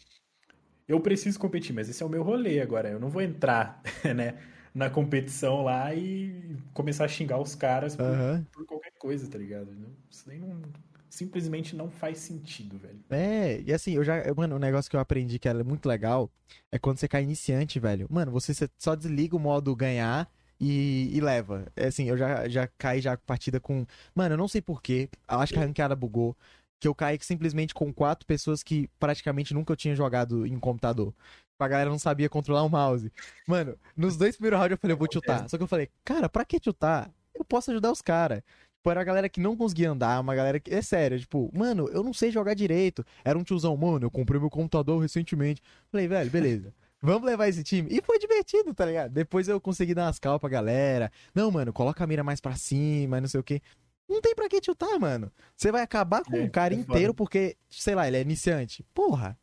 eu 0.87 1.01
preciso 1.01 1.39
competir, 1.39 1.75
mas 1.75 1.89
esse 1.89 2.03
é 2.03 2.07
o 2.07 2.09
meu 2.09 2.23
rolê 2.23 2.61
agora. 2.61 2.89
Eu 2.91 3.01
não 3.01 3.09
vou 3.09 3.23
entrar, 3.23 3.83
né, 4.15 4.35
na 4.75 4.91
competição 4.91 5.63
lá 5.63 5.95
e 5.95 6.57
começar 6.73 7.05
a 7.05 7.09
xingar 7.09 7.41
os 7.41 7.55
caras 7.55 7.97
por, 7.97 8.05
uhum. 8.05 8.45
por 8.53 8.67
qualquer 8.67 8.93
coisa, 8.99 9.29
tá 9.29 9.39
ligado? 9.39 9.69
Isso 10.11 10.27
daí 10.27 10.39
não, 10.39 10.61
simplesmente 11.09 11.77
não 11.77 11.91
faz 11.91 12.19
sentido, 12.19 12.77
velho. 12.77 12.99
É, 13.11 13.63
e 13.63 13.73
assim, 13.73 13.93
eu 13.93 14.05
já. 14.05 14.23
Mano, 14.37 14.57
um 14.57 14.59
negócio 14.59 14.91
que 14.91 14.97
eu 14.97 15.01
aprendi 15.01 15.39
que 15.39 15.49
era 15.49 15.63
muito 15.63 15.87
legal 15.87 16.31
é 16.71 16.79
quando 16.79 16.99
você 16.99 17.09
cai 17.09 17.23
iniciante, 17.23 17.79
velho. 17.79 18.07
Mano, 18.11 18.33
você 18.33 18.53
só 18.77 18.95
desliga 18.95 19.37
o 19.37 19.41
modo 19.41 19.75
ganhar 19.77 20.29
e, 20.61 21.11
e 21.13 21.21
leva. 21.21 21.67
É 21.77 21.87
assim, 21.87 22.09
eu 22.09 22.17
já, 22.17 22.49
já 22.49 22.67
caí 22.79 23.01
já 23.01 23.17
partida 23.17 23.61
com. 23.61 23.87
Mano, 24.15 24.35
eu 24.35 24.39
não 24.39 24.49
sei 24.49 24.61
porquê. 24.61 25.09
Acho 25.27 25.53
que 25.53 25.59
a 25.59 25.63
ranqueada 25.63 25.95
bugou. 25.95 26.37
Que 26.81 26.89
eu 26.89 26.95
caí 26.95 27.19
simplesmente 27.21 27.73
com 27.73 27.93
quatro 27.93 28.27
pessoas 28.27 28.63
que 28.63 28.89
praticamente 28.99 29.55
nunca 29.55 29.73
eu 29.73 29.77
tinha 29.77 29.95
jogado 29.95 30.47
em 30.47 30.59
computador. 30.59 31.15
A 31.59 31.69
galera 31.69 31.89
não 31.89 31.99
sabia 31.99 32.29
controlar 32.29 32.63
o 32.63 32.69
mouse. 32.69 33.11
Mano, 33.47 33.79
nos 33.97 34.17
dois 34.17 34.37
primeiros 34.37 34.59
rounds 34.59 34.73
eu 34.73 34.79
falei, 34.79 34.93
eu 34.95 34.99
vou 34.99 35.09
tiltar. 35.09 35.49
Só 35.49 35.57
que 35.57 35.63
eu 35.63 35.69
falei, 35.69 35.89
cara, 36.05 36.29
pra 36.29 36.45
que 36.45 36.61
tiltar? 36.61 37.11
Eu 37.35 37.45
posso 37.45 37.71
ajudar 37.71 37.91
os 37.91 38.03
caras. 38.03 38.43
Tipo, 38.85 38.91
era 38.91 39.01
a 39.01 39.05
galera 39.05 39.29
que 39.31 39.41
não 39.41 39.57
conseguia 39.57 39.91
andar, 39.91 40.21
uma 40.21 40.35
galera 40.35 40.61
que. 40.61 40.73
É 40.73 40.83
sério, 40.83 41.19
tipo, 41.19 41.51
mano, 41.55 41.89
eu 41.89 42.03
não 42.03 42.13
sei 42.13 42.31
jogar 42.31 42.53
direito. 42.53 43.03
Era 43.25 43.39
um 43.39 43.43
tiozão, 43.43 43.75
mano, 43.77 44.05
eu 44.05 44.11
comprei 44.11 44.39
meu 44.39 44.51
computador 44.51 45.01
recentemente. 45.01 45.63
Falei, 45.91 46.07
velho, 46.07 46.31
beleza. 46.31 46.75
Vamos 47.01 47.27
levar 47.27 47.49
esse 47.49 47.63
time. 47.63 47.89
E 47.91 48.03
foi 48.03 48.19
divertido, 48.19 48.75
tá 48.75 48.85
ligado? 48.85 49.11
Depois 49.11 49.49
eu 49.49 49.59
consegui 49.59 49.95
dar 49.95 50.05
umas 50.05 50.19
cal 50.19 50.39
pra 50.39 50.51
galera. 50.51 51.11
Não, 51.35 51.51
mano, 51.51 51.73
coloca 51.73 52.05
a 52.05 52.07
mira 52.07 52.23
mais 52.23 52.43
pra 52.43 52.57
cima, 52.57 53.21
não 53.21 53.29
sei 53.29 53.41
o 53.41 53.43
quê. 53.43 53.63
Não 54.09 54.21
tem 54.21 54.35
pra 54.35 54.49
que 54.49 54.61
tiltar, 54.61 54.99
mano. 55.01 55.33
Você 55.57 55.73
vai 55.73 55.83
acabar 55.83 56.23
com 56.25 56.37
o 56.37 56.37
É, 56.37 56.43
um 56.43 56.49
cara 56.49 56.75
é 56.75 56.77
inteiro 56.77 57.09
foda. 57.09 57.15
porque, 57.15 57.57
sei 57.71 57.95
lá, 57.95 58.07
ele 58.07 58.17
é 58.19 58.21
iniciante. 58.23 58.83
Porra. 58.95 59.39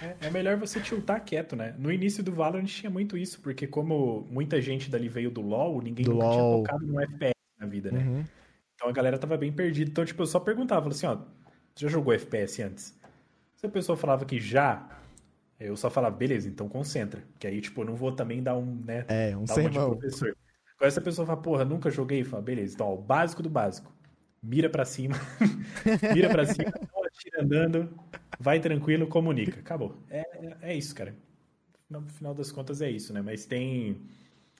É, 0.00 0.16
é 0.20 0.30
melhor 0.30 0.56
você 0.56 0.80
tiltar 0.80 1.24
quieto, 1.24 1.56
né? 1.56 1.74
No 1.78 1.92
início 1.92 2.22
do 2.22 2.32
Valorant 2.32 2.66
tinha 2.66 2.88
muito 2.90 3.16
isso, 3.16 3.40
porque 3.40 3.66
como 3.66 4.26
muita 4.30 4.60
gente 4.62 4.88
dali 4.90 5.08
veio 5.08 5.30
do 5.30 5.40
LoL, 5.40 5.82
ninguém 5.82 6.04
Do 6.04 6.12
nunca 6.14 6.24
LoL. 6.26 6.32
tinha 6.34 6.44
tocado 6.78 6.86
no 6.86 7.00
FPS 7.00 7.34
na 7.58 7.66
vida, 7.66 7.90
né? 7.90 8.00
Uhum. 8.00 8.24
Então 8.74 8.88
a 8.88 8.92
galera 8.92 9.18
tava 9.18 9.36
bem 9.36 9.52
perdida. 9.52 9.90
Então, 9.90 10.04
tipo, 10.04 10.22
eu 10.22 10.26
só 10.26 10.38
perguntava, 10.38 10.88
assim, 10.88 11.06
ó, 11.06 11.16
você 11.16 11.84
já 11.84 11.88
jogou 11.88 12.14
FPS 12.14 12.62
antes? 12.62 12.96
Se 13.56 13.66
a 13.66 13.68
pessoa 13.68 13.96
falava 13.96 14.24
que 14.24 14.38
já, 14.40 14.88
eu 15.58 15.76
só 15.76 15.90
falava, 15.90 16.16
beleza, 16.16 16.48
então 16.48 16.68
concentra. 16.68 17.24
Que 17.40 17.48
aí, 17.48 17.60
tipo, 17.60 17.80
eu 17.80 17.86
não 17.86 17.96
vou 17.96 18.12
também 18.12 18.40
dar 18.40 18.56
um, 18.56 18.76
né, 18.84 19.04
É, 19.08 19.36
um 19.36 19.46
sermão. 19.48 19.98
Agora, 20.76 20.90
se 20.92 20.98
a 20.98 21.02
pessoa 21.02 21.26
fala, 21.26 21.42
porra, 21.42 21.64
nunca 21.64 21.90
joguei, 21.90 22.22
fala, 22.22 22.40
beleza, 22.40 22.74
então, 22.74 22.86
ó, 22.86 22.94
o 22.94 23.02
básico 23.02 23.42
do 23.42 23.50
básico. 23.50 23.92
Mira 24.42 24.70
pra 24.70 24.84
cima, 24.84 25.16
mira 26.14 26.30
pra 26.30 26.46
cima, 26.46 26.72
não 26.94 27.04
atira 27.04 27.42
andando, 27.42 28.00
vai 28.38 28.60
tranquilo, 28.60 29.08
comunica. 29.08 29.58
Acabou. 29.58 30.00
É, 30.08 30.20
é, 30.20 30.56
é 30.62 30.76
isso, 30.76 30.94
cara. 30.94 31.14
No 31.90 32.02
final 32.02 32.34
das 32.34 32.52
contas 32.52 32.80
é 32.80 32.90
isso, 32.90 33.12
né? 33.12 33.20
Mas 33.20 33.44
tem. 33.44 34.00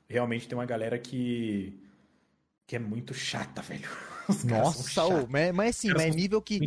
Realmente 0.09 0.49
tem 0.49 0.59
uma 0.59 0.67
galera 0.67 0.99
que. 0.99 1.79
que 2.67 2.75
é 2.75 2.79
muito 2.79 3.15
chata, 3.15 3.63
velho. 3.63 3.89
Os 4.29 4.45
Nossa, 4.45 5.07
ô, 5.07 5.27
mas, 5.27 5.55
mas 5.55 5.77
assim, 5.77 5.89
mas 5.89 6.03
é 6.03 6.11
nível 6.11 6.43
que 6.43 6.61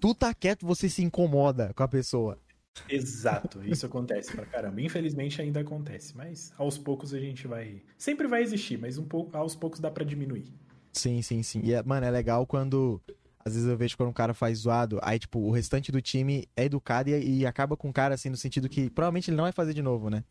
tu 0.00 0.14
tá 0.14 0.34
quieto, 0.34 0.66
você 0.66 0.88
se 0.88 1.02
incomoda 1.02 1.72
com 1.74 1.82
a 1.82 1.88
pessoa. 1.88 2.40
Exato, 2.88 3.64
isso 3.64 3.84
acontece 3.86 4.32
pra 4.32 4.44
caramba. 4.46 4.80
Infelizmente 4.80 5.40
ainda 5.40 5.60
acontece, 5.60 6.16
mas 6.16 6.52
aos 6.56 6.78
poucos 6.78 7.14
a 7.14 7.20
gente 7.20 7.46
vai. 7.46 7.82
Sempre 7.96 8.26
vai 8.26 8.42
existir, 8.42 8.78
mas 8.78 8.98
um 8.98 9.04
pouco, 9.04 9.36
aos 9.36 9.54
poucos 9.54 9.80
dá 9.80 9.90
pra 9.90 10.04
diminuir. 10.04 10.52
Sim, 10.96 11.20
sim, 11.22 11.42
sim. 11.42 11.60
E, 11.62 11.72
é- 11.74 11.82
mano, 11.82 12.06
é 12.06 12.10
legal 12.10 12.46
quando. 12.46 13.00
Às 13.44 13.54
vezes 13.54 13.68
eu 13.68 13.76
vejo 13.76 13.96
quando 13.96 14.08
um 14.08 14.12
cara 14.14 14.34
faz 14.34 14.58
zoado, 14.58 14.98
aí, 15.02 15.18
tipo, 15.20 15.38
o 15.38 15.52
restante 15.52 15.92
do 15.92 16.02
time 16.02 16.48
é 16.56 16.64
educado 16.64 17.10
e, 17.10 17.40
e 17.40 17.46
acaba 17.46 17.76
com 17.76 17.88
o 17.88 17.92
cara, 17.92 18.14
assim, 18.14 18.28
no 18.28 18.36
sentido 18.36 18.68
que 18.68 18.90
provavelmente 18.90 19.30
ele 19.30 19.36
não 19.36 19.44
vai 19.44 19.52
fazer 19.52 19.72
de 19.72 19.82
novo, 19.82 20.10
né? 20.10 20.24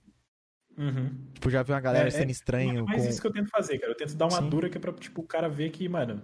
Tipo, 1.34 1.50
já 1.50 1.64
vi 1.64 1.72
uma 1.72 1.80
galera 1.80 2.08
É, 2.08 2.12
sendo 2.12 2.28
é, 2.30 2.32
estranho 2.32 2.86
Mas 2.86 3.04
com. 3.04 3.10
isso 3.10 3.22
que 3.22 3.28
eu 3.28 3.32
tento 3.32 3.50
fazer, 3.50 3.78
cara. 3.80 3.94
Eu 3.94 3.98
tento 3.98 4.16
dar 4.16 4.26
uma 4.26 4.42
Sim. 4.42 4.50
dura 4.50 4.70
que 4.70 4.78
é 4.78 4.82
pra, 4.82 4.92
tipo, 4.92 5.22
o 5.22 5.26
cara 5.26 5.48
ver 5.48 5.70
que, 5.70 5.88
mano, 5.88 6.22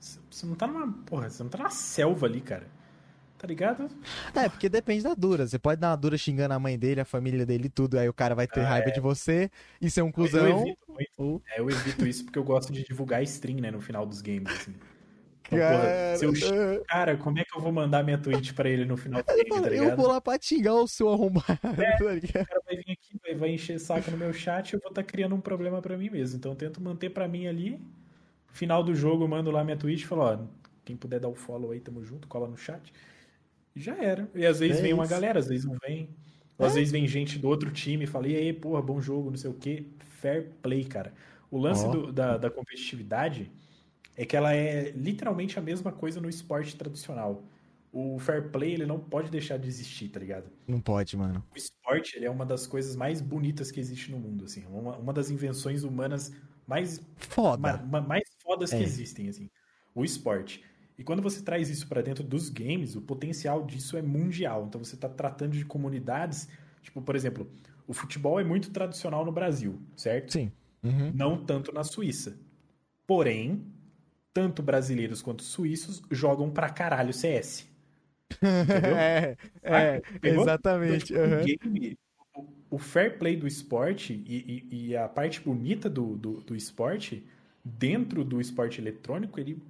você 0.00 0.44
não 0.46 0.56
tá 0.56 0.66
numa. 0.66 0.92
Porra, 1.04 1.30
você 1.30 1.42
não 1.42 1.50
tá 1.50 1.58
numa 1.58 1.70
selva 1.70 2.26
ali, 2.26 2.40
cara. 2.40 2.66
Tá 3.38 3.46
ligado? 3.46 3.88
É, 4.34 4.48
porque 4.48 4.68
depende 4.68 5.04
da 5.04 5.14
dura. 5.14 5.46
Você 5.46 5.58
pode 5.58 5.80
dar 5.80 5.90
uma 5.90 5.96
dura 5.96 6.16
xingando 6.16 6.54
a 6.54 6.58
mãe 6.58 6.78
dele, 6.78 7.00
a 7.00 7.04
família 7.04 7.44
dele 7.44 7.66
e 7.66 7.70
tudo, 7.70 7.98
aí 7.98 8.08
o 8.08 8.12
cara 8.12 8.34
vai 8.34 8.46
ter 8.46 8.60
Ah, 8.60 8.68
raiva 8.70 8.88
é. 8.88 8.92
de 8.92 9.00
você 9.00 9.50
e 9.80 9.90
ser 9.90 10.02
um 10.02 10.06
Eu 10.06 10.12
cuzão. 10.12 10.60
evito 10.60 10.83
muito. 10.94 11.10
ou- 11.18 11.42
É, 11.50 11.60
eu 11.60 11.68
evito 11.68 12.06
isso 12.06 12.24
porque 12.24 12.38
eu 12.38 12.44
gosto 12.44 12.72
de 12.72 12.84
divulgar 12.84 13.22
stream, 13.22 13.58
né, 13.60 13.70
no 13.70 13.80
final 13.80 14.06
dos 14.06 14.20
games, 14.22 14.50
assim. 14.52 14.74
Então, 15.46 15.58
Cara, 15.58 16.16
porra, 16.16 16.16
se 16.16 16.24
eu... 16.46 16.54
é. 16.72 16.80
cara, 16.88 17.16
como 17.18 17.38
é 17.38 17.44
que 17.44 17.54
eu 17.54 17.60
vou 17.60 17.70
mandar 17.70 18.02
minha 18.02 18.16
tweet 18.16 18.54
pra 18.54 18.66
ele 18.66 18.86
no 18.86 18.96
final 18.96 19.22
do 19.22 19.26
game, 19.26 19.44
tá 19.50 19.54
fala, 19.56 19.66
eu 19.68 19.82
ligado? 19.84 19.96
vou 19.98 20.08
lá 20.08 20.18
pra 20.20 20.38
xingar 20.40 20.72
o 20.74 20.88
seu 20.88 21.10
arrombado, 21.12 21.46
tá 21.60 21.70
ligado? 21.70 22.42
O 22.42 22.46
cara 22.46 22.62
vai 22.64 22.76
vir 22.76 22.92
aqui, 22.92 23.18
vai, 23.22 23.34
vai 23.34 23.50
encher 23.50 23.78
saco 23.78 24.10
no 24.10 24.16
meu 24.16 24.32
chat 24.32 24.70
e 24.70 24.76
eu 24.76 24.80
vou 24.80 24.88
estar 24.88 25.02
criando 25.02 25.34
um 25.34 25.40
problema 25.42 25.82
pra 25.82 25.98
mim 25.98 26.08
mesmo. 26.08 26.38
Então 26.38 26.52
eu 26.52 26.56
tento 26.56 26.80
manter 26.82 27.10
pra 27.10 27.28
mim 27.28 27.46
ali. 27.46 27.78
Final 28.52 28.82
do 28.82 28.94
jogo, 28.94 29.24
eu 29.24 29.28
mando 29.28 29.50
lá 29.50 29.62
minha 29.62 29.76
tweet 29.76 30.02
e 30.02 30.06
falo, 30.06 30.22
ó, 30.22 30.38
quem 30.84 30.96
puder 30.96 31.20
dar 31.20 31.28
o 31.28 31.34
follow 31.34 31.72
aí, 31.72 31.80
tamo 31.80 32.02
junto, 32.02 32.26
cola 32.26 32.48
no 32.48 32.56
chat. 32.56 32.90
E 33.76 33.80
já 33.80 33.96
era. 34.02 34.26
E 34.34 34.46
às 34.46 34.60
vezes 34.60 34.78
É 34.78 34.82
vem 34.82 34.94
uma 34.94 35.02
isso. 35.04 35.12
galera, 35.12 35.38
às 35.40 35.48
vezes 35.48 35.66
não 35.66 35.76
vem. 35.86 36.08
Ou 36.58 36.66
às 36.66 36.74
vezes 36.74 36.92
vem 36.92 37.06
gente 37.08 37.38
do 37.38 37.48
outro 37.48 37.70
time 37.70 38.04
e 38.04 38.06
fala, 38.06 38.28
e 38.28 38.36
aí, 38.36 38.52
porra, 38.52 38.80
bom 38.80 39.00
jogo, 39.00 39.30
não 39.30 39.36
sei 39.36 39.50
o 39.50 39.54
quê. 39.54 39.86
Fair 40.20 40.50
play, 40.62 40.84
cara. 40.84 41.12
O 41.50 41.58
lance 41.58 41.84
Ó. 41.84 41.90
do- 41.90 42.12
da, 42.12 42.36
da 42.38 42.50
competitividade 42.50 43.50
é 44.16 44.24
que 44.24 44.36
ela 44.36 44.54
é 44.54 44.90
literalmente 44.92 45.58
a 45.58 45.62
mesma 45.62 45.90
coisa 45.90 46.20
no 46.20 46.28
esporte 46.28 46.76
tradicional. 46.76 47.42
O 47.92 48.18
fair 48.18 48.50
play, 48.50 48.72
ele 48.74 48.86
não 48.86 48.98
pode 48.98 49.30
deixar 49.30 49.56
de 49.56 49.68
existir, 49.68 50.08
tá 50.08 50.18
ligado? 50.18 50.50
Não 50.66 50.80
pode, 50.80 51.16
mano. 51.16 51.44
O 51.54 51.56
esporte 51.56 52.16
ele 52.16 52.24
é 52.24 52.30
uma 52.30 52.44
das 52.46 52.66
coisas 52.66 52.96
mais 52.96 53.20
bonitas 53.20 53.70
que 53.70 53.78
existe 53.78 54.10
no 54.10 54.18
mundo, 54.18 54.44
assim. 54.44 54.64
Uma, 54.66 54.96
uma 54.96 55.12
das 55.12 55.30
invenções 55.30 55.84
humanas 55.84 56.32
mais, 56.66 57.00
Foda. 57.16 57.58
ma- 57.58 58.00
ma- 58.00 58.00
mais 58.08 58.24
fodas 58.42 58.72
É. 58.72 58.78
que 58.78 58.82
existem, 58.82 59.28
assim. 59.28 59.48
O 59.94 60.04
esporte. 60.04 60.64
E 60.98 61.02
quando 61.04 61.22
você 61.22 61.42
traz 61.42 61.68
isso 61.68 61.88
pra 61.88 62.00
dentro 62.02 62.22
dos 62.22 62.48
games, 62.48 62.94
o 62.94 63.02
potencial 63.02 63.64
disso 63.66 63.96
é 63.96 64.02
mundial. 64.02 64.66
Então 64.68 64.82
você 64.82 64.96
tá 64.96 65.08
tratando 65.08 65.52
de 65.52 65.64
comunidades, 65.64 66.48
tipo, 66.82 67.02
por 67.02 67.16
exemplo, 67.16 67.50
o 67.86 67.92
futebol 67.92 68.38
é 68.38 68.44
muito 68.44 68.70
tradicional 68.70 69.24
no 69.24 69.32
Brasil, 69.32 69.78
certo? 69.96 70.32
Sim. 70.32 70.52
Uhum. 70.82 71.12
Não 71.14 71.44
tanto 71.44 71.72
na 71.72 71.82
Suíça. 71.82 72.36
Porém, 73.06 73.66
tanto 74.32 74.62
brasileiros 74.62 75.20
quanto 75.22 75.42
suíços 75.42 76.02
jogam 76.10 76.50
pra 76.50 76.68
caralho 76.70 77.12
CS. 77.12 77.66
Entendeu? 78.42 78.96
É, 78.96 79.36
é, 79.62 80.02
exatamente. 80.22 81.12
Então, 81.12 81.22
tipo, 81.28 81.34
aham. 81.34 81.40
o 81.40 81.44
game, 81.44 81.98
o 82.70 82.78
fair 82.78 83.18
play 83.18 83.36
do 83.36 83.46
esporte 83.46 84.12
e, 84.26 84.66
e- 84.72 84.86
e 84.88 84.96
a 84.96 85.08
parte 85.08 85.40
bonita 85.40 85.88
do, 85.88 86.16
do, 86.16 86.40
do 86.40 86.56
esporte, 86.56 87.24
dentro 87.64 88.24
do 88.24 88.40
esporte 88.40 88.80
eletrônico, 88.80 89.38
ele, 89.38 89.62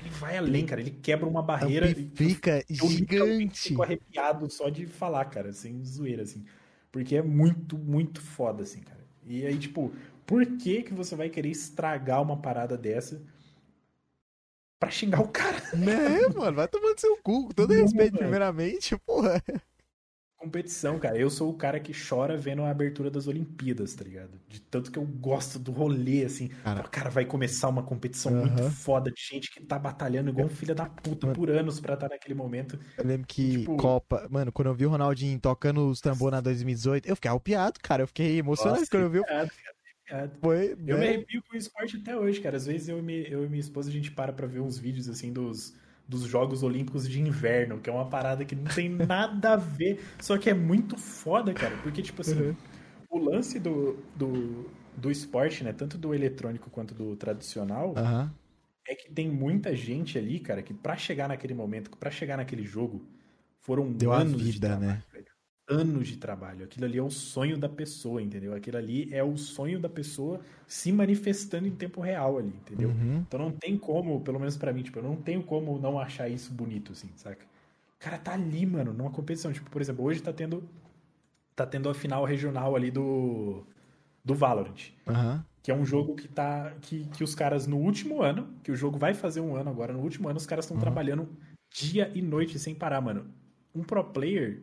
ele 0.00 0.10
vai 0.10 0.36
além, 0.38 0.66
cara. 0.66 0.80
Ele 0.80 0.90
quebra 0.90 1.28
uma 1.28 1.42
barreira. 1.42 1.86
Amplifica 1.86 2.64
Eu 2.68 2.88
literalmente 2.90 3.58
gigante. 3.58 3.60
fico 3.60 3.82
arrepiado 3.82 4.50
só 4.50 4.68
de 4.68 4.86
falar, 4.86 5.24
cara, 5.26 5.52
sem 5.52 5.84
zoeira, 5.84 6.22
assim. 6.22 6.44
Porque 6.90 7.16
é 7.16 7.22
muito, 7.22 7.78
muito 7.78 8.20
foda, 8.20 8.62
assim, 8.62 8.80
cara. 8.80 9.00
E 9.24 9.46
aí, 9.46 9.58
tipo, 9.58 9.92
por 10.26 10.44
que 10.58 10.82
que 10.82 10.94
você 10.94 11.14
vai 11.14 11.28
querer 11.30 11.50
estragar 11.50 12.22
uma 12.22 12.40
parada 12.40 12.76
dessa 12.76 13.22
pra 14.78 14.90
xingar 14.90 15.20
o 15.20 15.28
cara? 15.28 15.60
Né, 15.72 16.26
mano? 16.34 16.56
Vai 16.56 16.68
tomando 16.68 16.98
seu 16.98 17.16
cu. 17.18 17.46
Com 17.48 17.52
todo 17.54 17.74
Não, 17.74 17.74
respeito, 17.74 18.16
velho. 18.18 18.18
primeiramente, 18.18 18.96
porra. 18.98 19.42
Competição, 20.40 20.98
cara. 20.98 21.16
Eu 21.18 21.28
sou 21.30 21.50
o 21.50 21.54
cara 21.54 21.78
que 21.78 21.92
chora 21.92 22.36
vendo 22.36 22.62
a 22.62 22.70
abertura 22.70 23.10
das 23.10 23.26
Olimpíadas, 23.26 23.94
tá 23.94 24.02
ligado? 24.04 24.30
De 24.48 24.60
tanto 24.60 24.90
que 24.90 24.98
eu 24.98 25.04
gosto 25.04 25.58
do 25.58 25.70
rolê, 25.70 26.24
assim. 26.24 26.48
Cara. 26.48 26.76
Cara, 26.76 26.88
cara 26.88 27.10
vai 27.10 27.24
começar 27.24 27.68
uma 27.68 27.82
competição 27.82 28.32
Aham. 28.34 28.46
muito 28.46 28.70
foda 28.70 29.10
de 29.10 29.20
gente 29.22 29.50
que 29.52 29.60
tá 29.62 29.78
batalhando 29.78 30.30
igual 30.30 30.46
um 30.46 30.50
filho 30.50 30.74
da 30.74 30.86
puta 30.86 31.26
Mano. 31.26 31.38
por 31.38 31.50
anos 31.50 31.78
pra 31.78 31.94
estar 31.94 32.08
naquele 32.08 32.34
momento. 32.34 32.78
Eu 32.96 33.04
lembro 33.06 33.26
que 33.26 33.58
Tipo- 33.60 33.76
Copa. 33.76 34.26
Mano, 34.30 34.50
quando 34.50 34.68
eu 34.68 34.74
vi 34.74 34.86
o 34.86 34.90
Ronaldinho 34.90 35.38
tocando 35.38 35.88
os 35.88 36.00
tambor 36.00 36.30
na 36.30 36.40
2018, 36.40 37.06
eu 37.08 37.14
fiquei 37.14 37.30
arrepiado, 37.30 37.78
cara. 37.82 38.02
Eu 38.02 38.06
fiquei 38.08 38.38
emocionado 38.38 38.78
Nossa, 38.80 38.90
quando 38.90 39.02
eu 39.04 39.10
vi. 39.10 39.18
arrepiado, 39.18 39.50
cara. 40.06 40.32
Foi. 40.40 40.72
Eu 40.86 40.96
né? 40.96 41.00
me 41.00 41.08
arrepio 41.16 41.42
com 41.48 41.54
o 41.54 41.58
esporte 41.58 41.96
até 41.98 42.16
hoje, 42.16 42.40
cara. 42.40 42.56
Às 42.56 42.66
vezes 42.66 42.88
eu, 42.88 42.98
e 42.98 43.02
me- 43.02 43.26
eu 43.30 43.44
e 43.44 43.48
minha 43.48 43.60
esposa 43.60 43.88
a 43.88 43.92
gente 43.92 44.10
para 44.10 44.32
pra 44.32 44.46
ver 44.46 44.60
uns 44.60 44.78
vídeos 44.78 45.08
assim 45.08 45.32
dos, 45.32 45.74
dos 46.10 46.22
Jogos 46.24 46.62
Olímpicos 46.62 47.08
de 47.08 47.20
Inverno, 47.20 47.80
que 47.80 47.88
é 47.90 47.92
uma 47.92 48.08
parada 48.10 48.44
que 48.44 48.54
não 48.56 48.66
tem 48.68 48.88
nada 48.90 49.54
a 49.54 49.56
ver, 49.56 50.04
só 50.20 50.36
que 50.38 50.50
é 50.50 50.54
muito 50.54 50.96
foda, 50.98 51.54
cara. 51.54 51.76
Porque, 51.78 52.02
tipo 52.02 52.20
assim, 52.22 52.48
Uhum. 52.48 52.56
o 53.10 53.18
lance 53.18 53.58
do, 53.60 53.96
do, 54.16 54.70
do 54.96 55.10
esporte, 55.10 55.64
né? 55.64 55.72
Tanto 55.72 55.98
do 55.98 56.14
eletrônico 56.14 56.70
quanto 56.70 56.94
do 56.94 57.16
tradicional, 57.16 57.94
Aham. 57.96 58.34
é 58.86 58.94
que 58.94 59.12
tem 59.12 59.30
muita 59.30 59.74
gente 59.76 60.18
ali, 60.18 60.40
cara, 60.40 60.62
que 60.62 60.74
pra 60.74 60.96
chegar 60.96 61.28
naquele 61.28 61.54
momento, 61.54 61.90
pra 61.98 62.10
chegar 62.10 62.36
naquele 62.36 62.64
jogo, 62.64 63.06
foram 63.60 63.92
Deu 63.92 64.12
a 64.12 64.18
anos 64.20 64.42
de 64.42 64.52
vida, 64.52 64.78
né? 64.78 65.02
Anos 65.72 66.08
de 66.08 66.16
trabalho. 66.16 66.64
Aquilo 66.64 66.84
ali 66.86 66.98
é 66.98 67.02
o 67.02 67.10
sonho 67.10 67.56
da 67.56 67.68
pessoa, 67.68 68.20
entendeu? 68.20 68.52
Aquilo 68.54 68.76
ali 68.76 69.08
é 69.14 69.22
o 69.22 69.36
sonho 69.36 69.78
da 69.78 69.88
pessoa 69.88 70.40
se 70.66 70.90
manifestando 70.90 71.68
em 71.68 71.76
tempo 71.76 72.00
real 72.00 72.38
ali, 72.38 72.48
entendeu? 72.48 72.88
Uhum. 72.90 73.24
Então 73.28 73.38
não 73.38 73.52
tem 73.52 73.78
como, 73.78 74.20
pelo 74.22 74.40
menos 74.40 74.56
pra 74.56 74.72
mim, 74.72 74.82
tipo, 74.82 74.98
eu 74.98 75.02
não 75.04 75.14
tenho 75.16 75.44
como 75.44 75.78
não 75.78 75.98
achar 76.00 76.28
isso 76.28 76.52
bonito, 76.52 76.90
assim, 76.92 77.10
saca? 77.14 77.44
O 77.96 77.98
cara 78.04 78.18
tá 78.18 78.32
ali, 78.34 78.66
mano, 78.66 78.92
numa 78.92 79.10
competição. 79.12 79.52
Tipo, 79.52 79.70
por 79.70 79.80
exemplo, 79.80 80.04
hoje 80.04 80.20
tá 80.22 80.32
tendo. 80.32 80.68
Tá 81.54 81.66
tendo 81.66 81.88
a 81.88 81.94
final 81.94 82.24
regional 82.24 82.74
ali 82.76 82.90
do. 82.90 83.64
Do 84.24 84.34
Valorant. 84.34 84.92
Aham. 85.06 85.44
Que 85.62 85.70
é 85.70 85.74
um 85.74 85.84
jogo 85.84 86.14
que 86.16 86.28
tá. 86.28 86.74
Que, 86.80 87.06
que 87.08 87.24
os 87.24 87.34
caras 87.34 87.66
no 87.66 87.78
último 87.78 88.22
ano, 88.22 88.54
que 88.62 88.72
o 88.72 88.76
jogo 88.76 88.98
vai 88.98 89.14
fazer 89.14 89.40
um 89.40 89.56
ano 89.56 89.70
agora, 89.70 89.92
no 89.92 90.00
último 90.00 90.28
ano, 90.28 90.38
os 90.38 90.46
caras 90.46 90.64
estão 90.64 90.76
Uhum. 90.76 90.80
trabalhando 90.80 91.28
dia 91.72 92.10
e 92.14 92.22
noite 92.22 92.58
sem 92.58 92.74
parar, 92.74 93.00
mano. 93.00 93.32
Um 93.74 93.84
pro 93.84 94.04
player, 94.04 94.62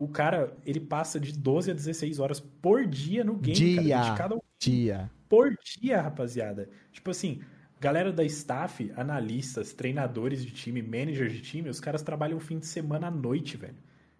o 0.00 0.08
cara, 0.08 0.56
ele 0.66 0.80
passa 0.80 1.20
de 1.20 1.32
12 1.38 1.70
a 1.72 1.74
16 1.74 2.18
horas 2.20 2.40
por 2.40 2.86
dia 2.86 3.24
no 3.24 3.36
game, 3.36 3.78
Dia. 3.80 4.14
cara, 4.16 4.34
ao 4.34 4.44
Tia. 4.58 5.10
por 5.28 5.54
dia, 5.80 6.02
rapaziada. 6.02 6.70
Tipo 6.92 7.10
assim, 7.10 7.42
galera 7.80 8.12
da 8.12 8.24
staff, 8.24 8.92
analistas, 8.96 9.72
treinadores 9.74 10.44
de 10.44 10.52
time, 10.52 10.82
managers 10.82 11.32
de 11.32 11.42
time, 11.42 11.68
os 11.70 11.80
caras 11.80 12.02
trabalham 12.02 12.38
o 12.38 12.40
fim 12.40 12.58
de 12.58 12.66
semana 12.66 13.08
à 13.08 13.10
noite, 13.12 13.56
velho. 13.56 13.76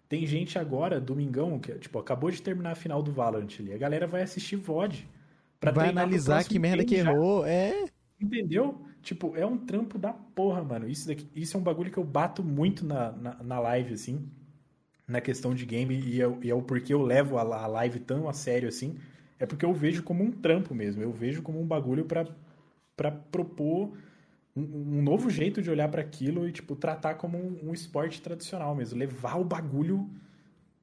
Tem 0.09 0.25
gente 0.27 0.59
agora, 0.59 1.01
domingão, 1.01 1.59
que 1.59 1.73
tipo, 1.79 1.99
acabou 1.99 2.31
de 2.31 2.41
terminar 2.41 2.71
a 2.73 2.75
final 2.75 3.03
do 3.03 3.11
Valorant 3.13 3.49
ali. 3.59 3.73
A 3.73 3.77
galera 3.77 4.07
vai 4.07 4.23
assistir 4.23 4.57
VOD. 4.57 5.07
pra 5.59 5.71
Vai 5.71 5.89
analisar 5.89 6.43
que 6.45 6.59
merda 6.59 6.85
que 6.85 6.97
já. 6.97 7.11
errou. 7.11 7.45
É. 7.45 7.87
Entendeu? 8.19 8.85
Tipo, 9.01 9.35
é 9.35 9.45
um 9.45 9.57
trampo 9.57 9.97
da 9.97 10.13
porra, 10.13 10.63
mano. 10.63 10.87
Isso, 10.87 11.07
daqui, 11.07 11.27
isso 11.35 11.57
é 11.57 11.59
um 11.59 11.63
bagulho 11.63 11.91
que 11.91 11.97
eu 11.97 12.03
bato 12.03 12.43
muito 12.43 12.85
na, 12.85 13.11
na, 13.13 13.43
na 13.43 13.59
live, 13.59 13.93
assim. 13.95 14.29
Na 15.07 15.19
questão 15.21 15.53
de 15.53 15.65
game. 15.65 15.99
E 15.99 16.21
é, 16.21 16.37
e 16.41 16.49
é 16.49 16.55
o 16.55 16.61
porquê 16.61 16.93
eu 16.93 17.01
levo 17.01 17.37
a, 17.37 17.41
a 17.41 17.67
live 17.67 17.99
tão 17.99 18.29
a 18.29 18.33
sério, 18.33 18.69
assim. 18.69 18.97
É 19.39 19.45
porque 19.45 19.65
eu 19.65 19.73
vejo 19.73 20.03
como 20.03 20.23
um 20.23 20.31
trampo 20.31 20.73
mesmo. 20.73 21.01
Eu 21.01 21.11
vejo 21.11 21.41
como 21.41 21.59
um 21.59 21.65
bagulho 21.65 22.05
pra 22.05 22.25
propor 23.31 23.91
um, 24.55 24.61
um 24.61 25.01
novo 25.01 25.29
jeito 25.29 25.61
de 25.61 25.69
olhar 25.69 25.87
pra 25.89 26.01
aquilo 26.01 26.47
e, 26.47 26.51
tipo, 26.51 26.75
tratar 26.75 27.15
como 27.15 27.37
um, 27.37 27.69
um 27.69 27.73
esporte 27.73 28.21
tradicional 28.21 28.75
mesmo. 28.75 28.99
Levar 28.99 29.37
o 29.39 29.43
bagulho 29.43 30.09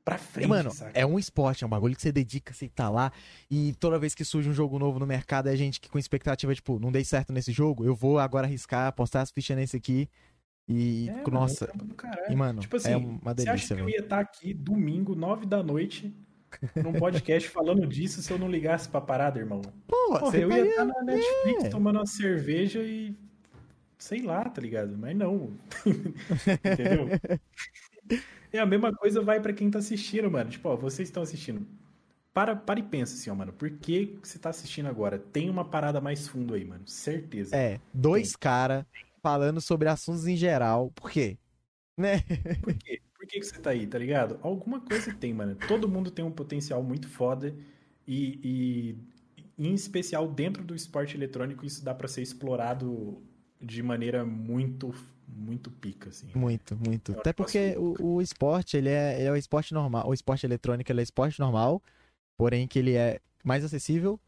pra 0.05 0.17
frente, 0.17 0.49
Mano, 0.49 0.71
saca? 0.71 0.99
é 0.99 1.05
um 1.05 1.19
esporte, 1.19 1.63
é 1.63 1.67
um 1.67 1.71
bagulho 1.71 1.95
que 1.95 2.01
você 2.01 2.11
dedica, 2.11 2.55
você 2.55 2.67
tá 2.67 2.89
lá. 2.89 3.13
E 3.51 3.75
toda 3.75 3.99
vez 3.99 4.15
que 4.15 4.25
surge 4.25 4.49
um 4.49 4.55
jogo 4.55 4.79
novo 4.79 4.99
no 4.99 5.07
mercado, 5.07 5.49
é 5.49 5.57
gente 5.57 5.79
que 5.79 5.89
com 5.89 5.99
expectativa, 5.99 6.55
tipo, 6.55 6.79
não 6.79 6.91
dei 6.91 7.05
certo 7.05 7.31
nesse 7.31 7.53
jogo, 7.53 7.85
eu 7.85 7.95
vou 7.95 8.19
agora 8.19 8.47
arriscar, 8.47 8.87
apostar 8.87 9.21
as 9.23 9.31
fichas 9.31 9.55
nesse 9.57 9.77
aqui. 9.77 10.09
E, 10.69 11.09
É, 11.09 11.13
mano, 11.13 11.25
é 11.27 11.31
nossa. 11.31 11.67
caralho. 11.97 12.33
E, 12.33 12.37
mano, 12.37 12.61
Tipo 12.61 12.77
assim, 12.77 12.93
é 12.93 12.97
uma 12.97 13.19
Você 13.19 13.29
acha 13.43 13.45
delícia, 13.45 13.77
que 13.77 13.83
eu 13.83 13.89
ia 13.89 14.01
estar 14.01 14.19
aqui 14.21 14.53
domingo, 14.53 15.15
nove 15.15 15.47
da 15.47 15.63
noite, 15.63 16.15
num 16.77 16.93
podcast 16.93 17.49
falando 17.49 17.87
disso 17.87 18.23
se 18.23 18.31
eu 18.33 18.39
não 18.39 18.51
ligasse 18.51 18.89
pra 18.89 19.01
parada, 19.01 19.39
irmão? 19.39 19.63
Pô, 19.87 19.97
Porra, 20.09 20.21
você 20.21 20.45
eu 20.45 20.51
ia 20.51 20.57
estaria- 20.67 20.71
estar 20.71 20.85
na 20.85 21.03
Netflix 21.03 21.65
é. 21.65 21.69
tomando 21.71 21.97
uma 21.97 22.07
cerveja 22.07 22.81
e. 22.83 23.15
Sei 23.97 24.23
lá, 24.23 24.45
tá 24.49 24.61
ligado? 24.63 24.97
Mas 24.97 25.17
não. 25.17 25.53
Entendeu? 26.65 27.09
É 28.51 28.59
a 28.59 28.65
mesma 28.65 28.91
coisa 28.95 29.21
vai 29.21 29.39
pra 29.41 29.53
quem 29.53 29.71
tá 29.71 29.79
assistindo, 29.79 30.31
mano. 30.31 30.49
Tipo, 30.49 30.71
ó, 30.71 30.77
vocês 30.77 31.07
estão 31.09 31.23
assistindo. 31.23 31.67
Para, 32.33 32.57
para 32.57 32.81
e 32.81 32.83
pensa 32.83 33.15
assim, 33.15 33.29
ó, 33.29 33.35
mano. 33.35 33.53
Por 33.53 33.69
que 33.73 34.17
você 34.23 34.39
tá 34.39 34.49
assistindo 34.49 34.87
agora? 34.89 35.19
Tem 35.19 35.51
uma 35.51 35.67
parada 35.67 36.01
mais 36.01 36.27
fundo 36.27 36.55
aí, 36.55 36.65
mano. 36.65 36.83
Certeza. 36.87 37.55
É, 37.55 37.79
dois 37.93 38.35
caras 38.35 38.87
falando 39.29 39.61
sobre 39.61 39.89
assuntos 39.89 40.27
em 40.27 40.37
geral. 40.37 40.91
Por 40.93 41.11
quê? 41.11 41.39
Né? 41.97 42.21
Por 42.63 42.75
quê? 42.75 43.03
Por 43.15 43.27
que, 43.27 43.41
que 43.41 43.45
você 43.47 43.59
tá 43.61 43.71
aí, 43.71 43.87
tá 43.87 43.99
ligado? 43.99 44.39
Alguma 44.43 44.81
coisa 44.81 45.13
tem, 45.13 45.35
mano. 45.35 45.55
Todo 45.67 45.89
mundo 45.89 46.11
tem 46.11 46.25
um 46.25 46.31
potencial 46.31 46.83
muito 46.83 47.09
foda 47.09 47.55
e, 48.07 48.41
e 48.43 48.99
em 49.59 49.75
especial 49.75 50.27
dentro 50.29 50.65
do 50.65 50.75
esporte 50.75 51.17
eletrônico 51.17 51.67
isso 51.67 51.85
dá 51.85 51.93
pra 51.93 52.09
ser 52.09 52.23
explorado 52.23 53.23
de 53.61 53.83
maneira 53.83 54.25
muito, 54.25 54.95
muito 55.27 55.71
pica, 55.71 56.09
assim. 56.09 56.31
Muito, 56.35 56.77
muito. 56.77 57.13
Até 57.19 57.33
porque 57.33 57.75
o, 57.77 58.15
o 58.15 58.23
esporte, 58.23 58.77
ele 58.77 58.89
é, 58.89 59.19
ele 59.19 59.29
é 59.29 59.33
o 59.33 59.37
esporte 59.37 59.75
normal. 59.75 60.09
O 60.09 60.15
esporte 60.15 60.47
eletrônico, 60.47 60.91
ele 60.91 61.01
é 61.01 61.03
esporte 61.03 61.39
normal, 61.41 61.83
porém 62.39 62.67
que 62.67 62.79
ele 62.79 62.95
é 62.95 63.21
mais 63.45 63.65
acessível. 63.65 64.19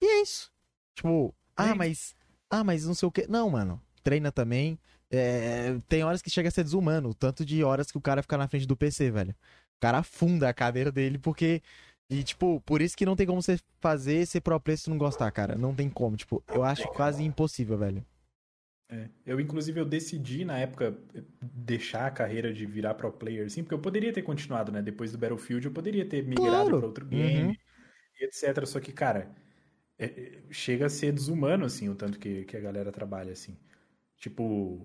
E 0.00 0.06
é 0.06 0.22
isso. 0.22 0.52
Tipo, 0.94 1.34
ah, 1.56 1.70
É. 1.70 1.74
mas. 1.74 2.14
Ah, 2.50 2.62
mas 2.62 2.86
não 2.86 2.94
sei 2.94 3.08
o 3.08 3.10
quê. 3.10 3.26
Não, 3.28 3.50
mano. 3.50 3.80
Treina 4.06 4.30
também. 4.30 4.78
É, 5.10 5.76
tem 5.88 6.04
horas 6.04 6.22
que 6.22 6.30
chega 6.30 6.48
a 6.48 6.52
ser 6.52 6.62
desumano. 6.62 7.08
O 7.10 7.14
tanto 7.14 7.44
de 7.44 7.64
horas 7.64 7.90
que 7.90 7.98
o 7.98 8.00
cara 8.00 8.22
fica 8.22 8.38
na 8.38 8.46
frente 8.46 8.64
do 8.66 8.76
PC, 8.76 9.10
velho. 9.10 9.32
O 9.32 9.80
cara 9.80 9.98
afunda 9.98 10.48
a 10.48 10.54
cadeira 10.54 10.92
dele 10.92 11.18
porque. 11.18 11.60
E, 12.08 12.22
tipo, 12.22 12.60
por 12.60 12.80
isso 12.80 12.96
que 12.96 13.04
não 13.04 13.16
tem 13.16 13.26
como 13.26 13.42
você 13.42 13.58
fazer 13.80 14.24
ser 14.26 14.40
pro 14.40 14.60
player 14.60 14.78
se 14.78 14.88
não 14.88 14.96
gostar, 14.96 15.28
cara. 15.32 15.56
Não 15.56 15.74
tem 15.74 15.90
como. 15.90 16.16
Tipo, 16.16 16.40
eu 16.54 16.62
acho 16.62 16.86
quase 16.92 17.24
impossível, 17.24 17.76
velho. 17.76 18.06
É. 18.88 19.08
Eu, 19.26 19.40
inclusive, 19.40 19.80
eu 19.80 19.84
decidi 19.84 20.44
na 20.44 20.56
época 20.56 20.96
deixar 21.42 22.06
a 22.06 22.10
carreira 22.12 22.52
de 22.54 22.64
virar 22.64 22.94
pro 22.94 23.10
player, 23.10 23.44
assim, 23.46 23.64
porque 23.64 23.74
eu 23.74 23.80
poderia 23.80 24.12
ter 24.12 24.22
continuado, 24.22 24.70
né? 24.70 24.80
Depois 24.80 25.10
do 25.10 25.18
Battlefield, 25.18 25.66
eu 25.66 25.72
poderia 25.72 26.08
ter 26.08 26.22
migrado 26.22 26.48
Claro. 26.50 26.78
pra 26.78 26.86
outro 26.86 27.04
game 27.04 27.46
Uhum. 27.48 27.56
e 28.20 28.24
etc. 28.24 28.64
Só 28.66 28.78
que, 28.78 28.92
cara, 28.92 29.34
é- 29.98 30.04
é- 30.06 30.42
chega 30.52 30.86
a 30.86 30.88
ser 30.88 31.10
desumano, 31.12 31.64
assim, 31.64 31.88
o 31.88 31.96
tanto 31.96 32.20
que, 32.20 32.44
que 32.44 32.56
a 32.56 32.60
galera 32.60 32.92
trabalha, 32.92 33.32
assim. 33.32 33.56
Tipo, 34.18 34.80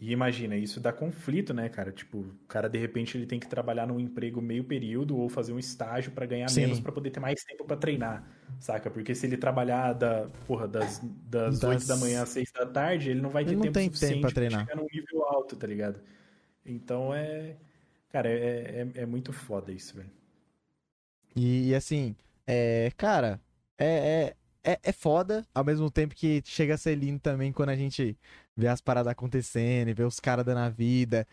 e 0.00 0.10
imagina, 0.12 0.56
isso 0.56 0.80
dá 0.80 0.92
conflito, 0.92 1.54
né, 1.54 1.68
cara? 1.68 1.92
Tipo, 1.92 2.18
o 2.18 2.34
cara, 2.48 2.68
de 2.68 2.78
repente, 2.78 3.16
ele 3.16 3.26
tem 3.26 3.38
que 3.38 3.46
trabalhar 3.48 3.86
num 3.86 4.00
emprego 4.00 4.40
meio 4.42 4.64
período 4.64 5.16
ou 5.16 5.28
fazer 5.28 5.52
um 5.52 5.58
estágio 5.58 6.10
pra 6.12 6.26
ganhar 6.26 6.48
Sim. 6.48 6.62
menos 6.62 6.80
pra 6.80 6.90
poder 6.92 7.10
ter 7.10 7.20
mais 7.20 7.44
tempo 7.44 7.64
pra 7.64 7.76
treinar, 7.76 8.28
saca? 8.58 8.90
Porque 8.90 9.14
se 9.14 9.24
ele 9.26 9.36
trabalhar 9.36 9.92
da, 9.92 10.28
porra, 10.46 10.66
das, 10.66 10.98
das 11.30 11.60
Das- 11.60 11.62
8 11.62 11.86
da 11.86 11.96
manhã 11.96 12.22
às 12.22 12.30
6 12.30 12.50
da 12.52 12.66
tarde, 12.66 13.10
ele 13.10 13.20
não 13.22 13.30
vai 13.30 13.44
ter 13.44 13.54
não 13.54 13.62
tempo 13.62 13.72
tem 13.72 13.84
tempo 13.84 13.96
suficiente 13.96 14.20
pra 14.20 14.30
pra 14.32 14.34
treinar. 14.34 14.60
chegar 14.66 14.76
num 14.76 14.86
nível 14.92 15.22
alto, 15.26 15.56
tá 15.56 15.66
ligado? 15.66 16.00
Então 16.66 17.14
é. 17.14 17.56
Cara, 18.10 18.28
é, 18.28 18.88
é, 18.96 19.02
é 19.02 19.06
muito 19.06 19.32
foda 19.32 19.72
isso, 19.72 19.96
velho. 19.96 20.10
E, 21.34 21.70
e, 21.70 21.74
assim, 21.74 22.14
é, 22.46 22.90
cara, 22.96 23.40
é, 23.78 24.34
é, 24.64 24.72
é, 24.72 24.80
é 24.82 24.92
foda, 24.92 25.46
ao 25.54 25.64
mesmo 25.64 25.90
tempo 25.90 26.14
que 26.14 26.42
chega 26.44 26.74
a 26.74 26.78
ser 26.78 26.94
lindo 26.94 27.20
também 27.20 27.52
quando 27.52 27.70
a 27.70 27.76
gente 27.76 28.18
vê 28.56 28.68
as 28.68 28.80
paradas 28.80 29.10
acontecendo 29.12 29.88
e 29.88 29.94
vê 29.94 30.04
os 30.04 30.20
caras 30.20 30.44
dando 30.44 30.58
a 30.58 30.68
vida. 30.68 31.26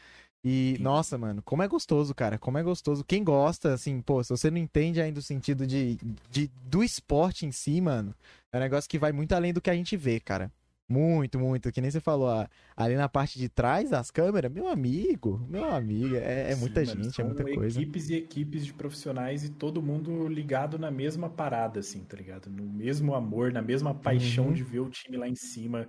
E, 0.44 0.78
Sim. 0.78 0.84
nossa, 0.84 1.18
mano, 1.18 1.42
como 1.44 1.64
é 1.64 1.68
gostoso, 1.68 2.16
cara, 2.16 2.38
como 2.38 2.58
é 2.58 2.64
gostoso. 2.64 3.04
Quem 3.04 3.24
gosta, 3.24 3.74
assim, 3.74 4.02
pô, 4.02 4.24
se 4.24 4.30
você 4.30 4.50
não 4.50 4.58
entende 4.58 5.02
ainda 5.02 5.20
o 5.20 5.24
sentido 5.24 5.68
de, 5.68 5.98
de, 6.32 6.48
do 6.70 6.82
esporte 6.84 7.46
em 7.46 7.52
si, 7.52 7.82
mano, 7.82 8.16
é 8.52 8.58
um 8.58 8.62
negócio 8.62 8.90
que 8.90 8.98
vai 8.98 9.12
muito 9.12 9.34
além 9.34 9.54
do 9.54 9.60
que 9.62 9.70
a 9.70 9.76
gente 9.76 9.98
vê, 9.98 10.20
cara. 10.20 10.52
Muito, 10.88 11.38
muito. 11.40 11.72
Que 11.72 11.82
nem 11.82 11.92
você 11.92 12.00
falou, 12.00 12.30
ali 12.76 12.96
na 12.96 13.10
parte 13.10 13.38
de 13.38 13.50
trás 13.50 13.90
das 13.90 14.10
câmeras, 14.10 14.52
meu 14.52 14.68
amigo, 14.68 15.46
meu 15.48 15.70
amigo, 15.70 16.16
é, 16.16 16.52
é 16.52 16.56
Sim, 16.56 16.56
muita 16.56 16.86
mano, 16.86 17.04
gente, 17.04 17.20
é 17.22 17.24
muita 17.24 17.46
coisa. 17.46 17.86
equipes 17.86 18.10
e 18.10 18.16
equipes 18.16 18.66
de 18.66 18.74
profissionais 18.74 19.44
e 19.44 19.50
todo 19.50 19.82
mundo 19.82 20.28
ligado 20.28 20.80
na 20.80 20.90
mesma 20.90 21.30
parada, 21.30 21.80
assim, 21.80 22.04
tá 22.04 22.18
ligado? 22.18 22.50
No 22.50 22.64
mesmo 22.66 23.14
amor, 23.14 23.52
na 23.52 23.62
mesma 23.62 23.94
paixão 23.94 24.48
Uhum. 24.48 24.54
de 24.54 24.64
ver 24.64 24.80
o 24.80 24.90
time 24.90 25.16
lá 25.18 25.28
em 25.28 25.36
cima, 25.36 25.88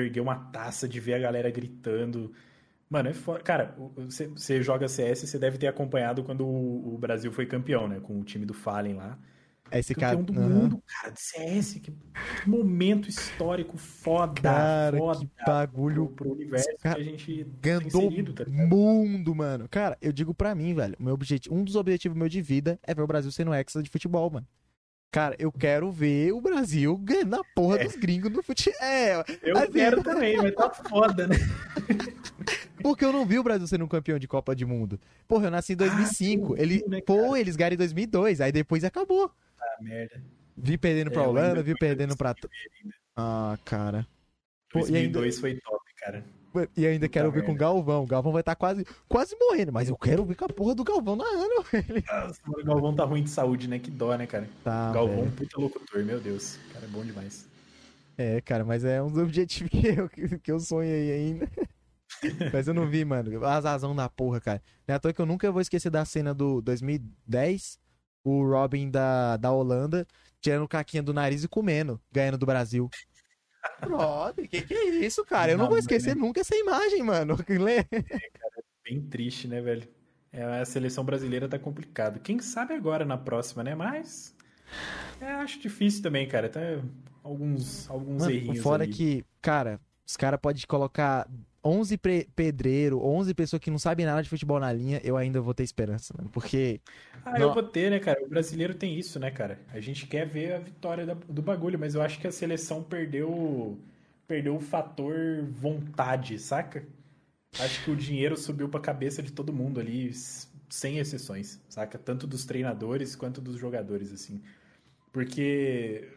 erguer 0.00 0.20
uma 0.20 0.36
taça, 0.36 0.88
de 0.88 1.00
ver 1.00 1.14
a 1.14 1.18
galera 1.18 1.50
gritando. 1.50 2.32
Mano, 2.88 3.08
é 3.08 3.12
foda. 3.14 3.40
Cara, 3.40 3.74
você 4.34 4.62
joga 4.62 4.88
CS, 4.88 5.20
você 5.20 5.38
deve 5.38 5.58
ter 5.58 5.66
acompanhado 5.66 6.22
quando 6.22 6.46
o, 6.46 6.94
o 6.94 6.98
Brasil 6.98 7.32
foi 7.32 7.46
campeão, 7.46 7.88
né? 7.88 8.00
Com 8.00 8.20
o 8.20 8.24
time 8.24 8.44
do 8.44 8.54
Fallen 8.54 8.94
lá. 8.94 9.18
Esse 9.72 9.94
cara. 9.94 10.16
campeão 10.16 10.34
do 10.34 10.40
aham. 10.40 10.48
mundo, 10.48 10.82
cara, 10.86 11.10
de 11.10 11.20
CS. 11.20 11.74
Que 11.80 11.92
momento 12.46 13.08
histórico 13.08 13.76
foda. 13.76 14.42
Cara, 14.42 14.98
foda 14.98 15.20
que 15.20 15.30
bagulho 15.46 16.06
pro, 16.08 16.26
pro 16.26 16.32
universo 16.32 16.68
Cara, 16.80 16.96
que 16.96 17.00
a 17.00 17.04
gente 17.04 17.44
Ganhou 17.60 18.02
inserido, 18.04 18.34
tá 18.34 18.44
ligado? 18.44 18.68
mundo, 18.68 19.34
mano. 19.34 19.68
Cara, 19.68 19.96
eu 20.00 20.12
digo 20.12 20.34
pra 20.34 20.54
mim, 20.54 20.74
velho, 20.74 20.96
meu 21.00 21.14
objetivo, 21.14 21.54
um 21.54 21.64
dos 21.64 21.76
objetivos 21.76 22.16
meu 22.16 22.28
de 22.28 22.42
vida 22.42 22.78
é 22.82 22.94
ver 22.94 23.02
o 23.02 23.06
Brasil 23.06 23.32
sendo 23.32 23.54
hexa 23.54 23.82
de 23.82 23.88
futebol, 23.88 24.30
mano. 24.30 24.46
Cara, 25.12 25.36
eu 25.38 25.52
quero 25.52 25.92
ver 25.92 26.32
o 26.32 26.40
Brasil 26.40 26.96
ganhando 26.96 27.34
a 27.36 27.44
porra 27.54 27.76
É. 27.78 27.84
dos 27.84 27.94
gringos 27.96 28.32
no 28.32 28.42
futebol. 28.42 28.72
É, 28.82 29.22
Eu 29.42 29.56
assim, 29.58 29.72
quero 29.72 30.02
também, 30.02 30.36
mas 30.38 30.54
tá 30.54 30.70
foda, 30.70 31.26
né? 31.28 31.36
porque 32.82 33.04
eu 33.04 33.12
não 33.12 33.24
vi 33.26 33.38
o 33.38 33.42
Brasil 33.42 33.66
sendo 33.66 33.84
um 33.84 33.88
campeão 33.88 34.18
de 34.18 34.26
Copa 34.26 34.56
de 34.56 34.64
Mundo. 34.64 34.98
Porra, 35.28 35.46
eu 35.46 35.50
nasci 35.50 35.74
em 35.74 35.76
2005. 35.76 36.54
Ah, 36.54 36.62
Ele, 36.62 36.78
viu, 36.78 36.88
né, 36.88 37.00
pô, 37.02 37.36
eles 37.36 37.54
ganharam 37.56 37.74
em 37.74 37.78
2002, 37.78 38.40
aí 38.40 38.50
depois 38.50 38.84
acabou. 38.84 39.30
Ah, 39.60 39.82
merda. 39.82 40.22
Vi 40.56 40.76
perdendo 40.78 41.10
pra 41.10 41.22
É, 41.22 41.26
Holanda, 41.26 41.62
vi 41.62 41.74
perdendo 41.74 42.16
pra. 42.16 42.34
Ah, 43.14 43.58
cara. 43.64 44.06
Pô, 44.72 44.80
e 44.80 44.82
ainda- 44.96 45.18
2002 45.20 45.38
foi 45.38 45.54
top, 45.56 45.84
cara. 45.98 46.24
E 46.76 46.86
ainda 46.86 47.08
quero 47.08 47.30
ver 47.30 47.44
com 47.44 47.52
o. 47.52 47.56
Galvão. 47.56 48.02
O 48.04 48.06
Galvão 48.06 48.32
vai 48.32 48.40
estar 48.40 48.54
quase, 48.54 48.86
quase 49.08 49.36
morrendo, 49.38 49.72
mas 49.72 49.88
eu 49.88 49.96
quero 49.96 50.24
ver 50.24 50.34
com 50.34 50.44
a 50.44 50.48
porra 50.48 50.74
do 50.74 50.84
Galvão 50.84 51.16
narrando. 51.16 51.64
Ele 51.72 52.04
Nossa, 52.06 52.40
o 52.46 52.64
Galvão 52.64 52.94
tá 52.94 53.04
ruim 53.04 53.22
de 53.22 53.30
saúde, 53.30 53.68
né? 53.68 53.78
Que 53.78 53.90
dó, 53.90 54.14
né, 54.16 54.26
cara? 54.26 54.48
tá. 54.64 54.92
Galvão, 54.92 55.24
velho. 55.24 55.32
puta 55.32 55.60
locutor, 55.60 56.04
meu 56.04 56.20
Deus. 56.20 56.56
O 56.56 56.72
cara 56.74 56.84
é 56.84 56.88
bom 56.88 57.04
demais. 57.04 57.46
É, 58.18 58.40
cara, 58.40 58.64
mas 58.64 58.84
é 58.84 59.02
um 59.02 59.08
dos 59.08 59.22
objetivos 59.22 59.70
que 59.70 59.86
eu, 59.86 60.38
que 60.38 60.52
eu 60.52 60.60
sonhei 60.60 61.12
ainda. 61.12 61.48
mas 62.52 62.68
eu 62.68 62.74
não 62.74 62.88
vi, 62.88 63.04
mano. 63.04 63.44
Azazão 63.44 63.94
da 63.94 64.08
porra, 64.08 64.40
cara. 64.40 64.62
Não 64.86 64.94
é 64.94 64.96
à 64.96 64.98
toa 64.98 65.12
que 65.12 65.20
eu 65.20 65.26
nunca 65.26 65.50
vou 65.50 65.60
esquecer 65.60 65.90
da 65.90 66.04
cena 66.04 66.34
do 66.34 66.60
2010, 66.60 67.78
o 68.24 68.44
Robin 68.44 68.90
da, 68.90 69.36
da 69.36 69.50
Holanda 69.50 70.06
tirando 70.42 70.68
caquinha 70.68 71.02
do 71.02 71.14
nariz 71.14 71.44
e 71.44 71.48
comendo, 71.48 72.00
ganhando 72.10 72.36
do 72.36 72.44
Brasil. 72.44 72.90
Brother, 73.80 74.48
que 74.48 74.62
que 74.62 74.74
é 74.74 74.84
isso, 75.06 75.24
cara? 75.24 75.52
Eu 75.52 75.58
não 75.58 75.66
Não, 75.66 75.68
vou 75.68 75.78
esquecer 75.78 76.14
né? 76.14 76.20
nunca 76.20 76.40
essa 76.40 76.54
imagem, 76.56 77.02
mano. 77.02 77.36
Bem 78.84 79.00
triste, 79.08 79.48
né, 79.48 79.60
velho? 79.60 79.88
É, 80.32 80.42
a 80.60 80.64
seleção 80.64 81.04
brasileira 81.04 81.48
tá 81.48 81.58
complicado. 81.58 82.20
Quem 82.20 82.38
sabe 82.40 82.74
agora 82.74 83.04
na 83.04 83.18
próxima, 83.18 83.62
né? 83.62 83.74
Mas. 83.74 84.34
É, 85.20 85.26
acho 85.34 85.60
difícil 85.60 86.02
também, 86.02 86.28
cara. 86.28 86.46
Até 86.48 86.82
alguns, 87.22 87.88
alguns 87.90 88.26
Mano, 88.26 88.34
errinhos. 88.34 88.62
fora 88.62 88.84
é 88.84 88.86
ali. 88.86 88.88
que, 88.88 89.24
cara, 89.40 89.80
os 90.06 90.16
caras 90.16 90.40
podem 90.40 90.62
colocar 90.66 91.28
11 91.64 91.96
pedreiro, 92.34 93.00
11 93.04 93.34
pessoas 93.34 93.60
que 93.60 93.70
não 93.70 93.78
sabem 93.78 94.04
nada 94.04 94.22
de 94.22 94.28
futebol 94.28 94.58
na 94.58 94.72
linha, 94.72 95.00
eu 95.04 95.16
ainda 95.16 95.40
vou 95.40 95.54
ter 95.54 95.62
esperança, 95.62 96.12
mano. 96.16 96.28
Porque. 96.30 96.80
Ah, 97.24 97.38
eu 97.38 97.54
vou 97.54 97.62
ter, 97.62 97.90
né, 97.90 98.00
cara? 98.00 98.22
O 98.24 98.28
brasileiro 98.28 98.74
tem 98.74 98.98
isso, 98.98 99.20
né, 99.20 99.30
cara? 99.30 99.60
A 99.72 99.80
gente 99.80 100.06
quer 100.06 100.26
ver 100.26 100.54
a 100.54 100.58
vitória 100.58 101.06
do 101.06 101.42
bagulho, 101.42 101.78
mas 101.78 101.94
eu 101.94 102.02
acho 102.02 102.18
que 102.18 102.26
a 102.26 102.32
seleção 102.32 102.82
perdeu. 102.82 103.78
Perdeu 104.26 104.56
o 104.56 104.60
fator 104.60 105.44
vontade, 105.50 106.38
saca? 106.38 106.86
Acho 107.58 107.84
que 107.84 107.90
o 107.90 107.96
dinheiro 107.96 108.36
subiu 108.36 108.68
pra 108.68 108.80
cabeça 108.80 109.22
de 109.22 109.30
todo 109.30 109.52
mundo 109.52 109.78
ali, 109.78 110.10
sem 110.70 110.98
exceções, 110.98 111.60
saca? 111.68 111.98
Tanto 111.98 112.26
dos 112.26 112.44
treinadores 112.44 113.14
quanto 113.14 113.40
dos 113.40 113.56
jogadores, 113.56 114.10
assim. 114.10 114.40
Porque 115.12 116.08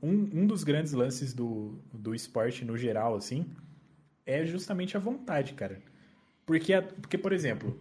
um, 0.00 0.30
um 0.32 0.46
dos 0.46 0.62
grandes 0.62 0.92
lances 0.92 1.34
do, 1.34 1.80
do 1.92 2.14
esporte 2.14 2.64
no 2.64 2.76
geral, 2.76 3.16
assim, 3.16 3.44
é 4.26 4.44
justamente 4.44 4.96
a 4.96 5.00
vontade, 5.00 5.54
cara. 5.54 5.80
Porque, 6.44 6.80
porque 6.80 7.18
por 7.18 7.32
exemplo, 7.32 7.78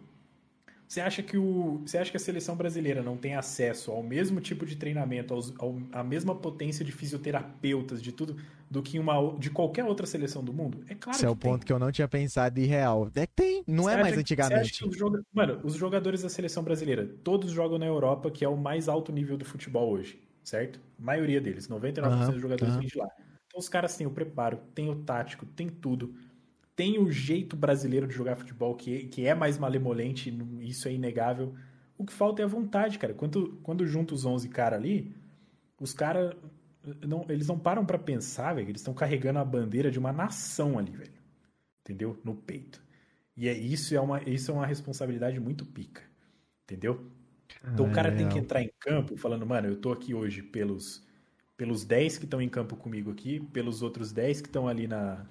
você 0.92 1.00
acha 1.00 1.24
que 1.24 1.38
o, 1.38 1.82
você 1.86 1.98
acha 1.98 2.12
que 2.12 2.18
a 2.18 2.20
seleção 2.20 2.54
brasileira 2.54 3.02
não 3.02 3.16
tem 3.16 3.34
acesso 3.36 3.92
ao 3.92 4.04
mesmo 4.04 4.42
tipo 4.42 4.66
de 4.66 4.76
treinamento, 4.76 5.34
aos, 5.34 5.54
ao, 5.58 5.82
à 5.90 6.04
mesma 6.04 6.36
potência 6.36 6.84
de 6.84 6.92
fisioterapeutas, 6.92 8.02
de 8.02 8.12
tudo, 8.12 8.36
do 8.70 8.84
que 8.84 9.00
uma 9.00 9.34
de 9.40 9.50
qualquer 9.50 9.86
outra 9.86 10.06
seleção 10.06 10.44
do 10.44 10.52
mundo? 10.52 10.84
É 10.90 10.96
claro. 10.96 11.18
Esse 11.18 11.26
é 11.26 11.30
o 11.30 11.36
ponto 11.36 11.66
que 11.66 11.72
eu 11.72 11.80
não 11.80 11.94
tinha 11.94 12.10
pensado 12.10 12.56
de 12.56 12.66
real. 12.66 13.10
É 13.16 13.26
que 13.26 13.34
tem, 13.34 13.64
não 13.66 13.86
você 13.86 13.94
é 13.94 14.02
mais 14.02 14.18
antigamente. 14.18 14.86
Os 14.86 14.98
joga... 14.98 15.22
Mano, 15.34 15.62
os 15.64 15.76
jogadores 15.76 16.24
da 16.24 16.30
seleção 16.30 16.62
brasileira, 16.62 17.10
todos 17.24 17.52
jogam 17.52 17.78
na 17.78 17.86
Europa, 17.86 18.30
que 18.30 18.44
é 18.44 18.50
o 18.50 18.58
mais 18.58 18.90
alto 18.90 19.14
nível 19.14 19.38
do 19.38 19.46
futebol 19.46 19.92
hoje, 19.92 20.22
certo? 20.44 20.78
A 21.00 21.02
maioria 21.02 21.40
deles, 21.40 21.70
99% 21.70 22.04
uhum, 22.04 22.32
dos 22.32 22.42
jogadores 22.42 22.74
uhum. 22.74 22.80
vêm 22.82 22.90
de 22.90 22.98
lá. 22.98 23.08
Então 23.48 23.60
os 23.60 23.70
caras 23.70 23.96
têm 23.96 24.08
o 24.08 24.12
preparo, 24.12 24.60
têm 24.76 24.90
o 24.90 24.96
tático, 24.96 25.46
têm 25.46 25.70
tudo 25.70 26.14
tem 26.76 27.00
o 27.00 27.12
jeito 27.12 27.56
brasileiro 27.56 28.08
de 28.08 28.14
jogar 28.14 28.36
futebol, 28.36 28.76
que, 28.76 29.08
que 29.08 29.26
é 29.26 29.36
mais 29.36 29.58
malemolente, 29.58 30.36
isso 30.62 30.88
é 30.88 30.94
inegável. 30.94 31.54
O 31.98 32.06
que 32.06 32.14
falta 32.14 32.42
é 32.42 32.46
a 32.46 32.48
vontade, 32.48 32.98
cara. 32.98 33.14
Quando, 33.14 33.60
quando 33.62 33.86
junta 33.86 34.14
os 34.14 34.26
11 34.26 34.50
caras 34.50 34.80
ali, 34.80 35.14
os 35.80 35.94
caras. 35.94 36.36
Não, 37.06 37.26
eles 37.30 37.48
não 37.48 37.60
param 37.60 37.86
para 37.86 38.00
pensar, 38.00 38.56
velho. 38.56 38.70
Eles 38.70 38.82
estão 38.82 38.94
carregando 38.94 39.40
a 39.40 39.46
bandeira 39.46 39.92
de 39.92 40.00
uma 40.00 40.12
nação 40.12 40.80
ali, 40.80 40.92
velho. 40.92 41.14
Entendeu? 41.82 42.20
No 42.24 42.36
peito. 42.36 42.82
E 43.38 43.48
é, 43.48 43.54
isso, 43.54 43.94
é 43.96 44.02
uma, 44.02 44.22
isso 44.24 44.52
é 44.52 44.54
uma 44.54 44.66
responsabilidade 44.66 45.40
muito 45.40 45.66
pica. 45.66 46.02
Entendeu? 46.64 47.06
Então 47.72 47.88
o 47.88 47.92
cara 47.92 48.10
é, 48.10 48.16
tem 48.16 48.30
que 48.30 48.40
entrar 48.40 48.62
em 48.64 48.72
campo 48.80 49.16
falando, 49.18 49.46
mano, 49.46 49.68
eu 49.68 49.76
tô 49.76 49.92
aqui 49.92 50.14
hoje 50.14 50.42
pelos, 50.42 51.06
pelos 51.58 51.84
10 51.84 52.18
que 52.18 52.26
estão 52.26 52.42
em 52.42 52.50
campo 52.50 52.76
comigo 52.76 53.12
aqui, 53.12 53.40
pelos 53.52 53.82
outros 53.82 54.12
10 54.12 54.42
que 54.42 54.48
estão 54.48 54.68
ali 54.68 54.88
na, 54.88 55.26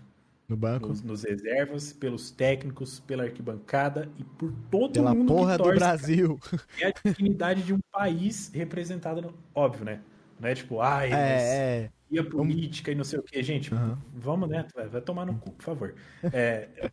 no 0.50 0.56
banco. 0.56 0.88
Nos, 0.88 1.02
nos, 1.02 1.22
reservas, 1.22 1.92
pelos 1.92 2.30
técnicos, 2.30 2.98
pela 3.00 3.22
arquibancada 3.22 4.10
e 4.18 4.24
por 4.24 4.52
todo 4.70 4.92
Pela 4.92 5.14
mundo 5.14 5.32
porra 5.32 5.56
que 5.56 5.62
torce, 5.62 5.72
do 5.72 5.78
Brasil. 5.78 6.38
Cara. 6.38 6.62
É 6.80 6.86
a 6.88 6.92
dignidade 7.08 7.62
de 7.62 7.72
um 7.72 7.78
país 7.92 8.50
representado, 8.52 9.22
no... 9.22 9.34
óbvio, 9.54 9.84
né? 9.84 10.00
Não 10.38 10.48
é 10.48 10.54
tipo, 10.54 10.80
ai, 10.80 11.12
é, 11.12 11.16
é. 11.16 11.90
e 12.10 12.18
a 12.18 12.24
política 12.24 12.90
e 12.90 12.94
não 12.94 13.04
sei 13.04 13.20
o 13.20 13.22
que. 13.22 13.40
Gente, 13.42 13.72
uhum. 13.72 13.96
vamos, 14.14 14.48
né? 14.48 14.66
Vai, 14.74 14.88
vai, 14.88 15.00
tomar 15.00 15.24
no 15.24 15.38
cu, 15.38 15.52
por 15.52 15.62
favor. 15.62 15.94
É, 16.32 16.90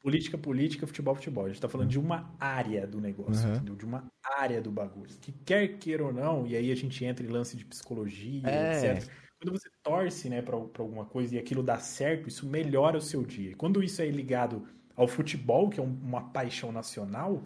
política, 0.00 0.38
política, 0.38 0.86
futebol, 0.86 1.14
futebol. 1.14 1.46
A 1.46 1.48
gente 1.48 1.60
tá 1.60 1.68
falando 1.68 1.88
de 1.88 1.98
uma 1.98 2.32
área 2.38 2.86
do 2.86 3.00
negócio, 3.00 3.48
uhum. 3.48 3.74
De 3.74 3.84
uma 3.84 4.04
área 4.22 4.60
do 4.60 4.70
bagulho. 4.70 5.10
Que 5.20 5.32
quer 5.32 5.78
queira 5.78 6.04
ou 6.04 6.12
não, 6.12 6.46
e 6.46 6.54
aí 6.54 6.70
a 6.70 6.76
gente 6.76 7.04
entra 7.04 7.26
em 7.26 7.30
lance 7.30 7.56
de 7.56 7.64
psicologia, 7.64 8.42
é. 8.44 8.96
etc 8.96 9.25
quando 9.46 9.60
você 9.60 9.70
torce 9.82 10.28
né, 10.28 10.42
para 10.42 10.56
alguma 10.56 11.04
coisa 11.04 11.36
e 11.36 11.38
aquilo 11.38 11.62
dá 11.62 11.78
certo, 11.78 12.28
isso 12.28 12.46
melhora 12.46 12.98
o 12.98 13.00
seu 13.00 13.22
dia. 13.22 13.50
E 13.50 13.54
quando 13.54 13.82
isso 13.82 14.02
é 14.02 14.06
ligado 14.06 14.66
ao 14.96 15.06
futebol, 15.06 15.70
que 15.70 15.78
é 15.78 15.82
um, 15.82 15.98
uma 16.02 16.30
paixão 16.30 16.72
nacional, 16.72 17.42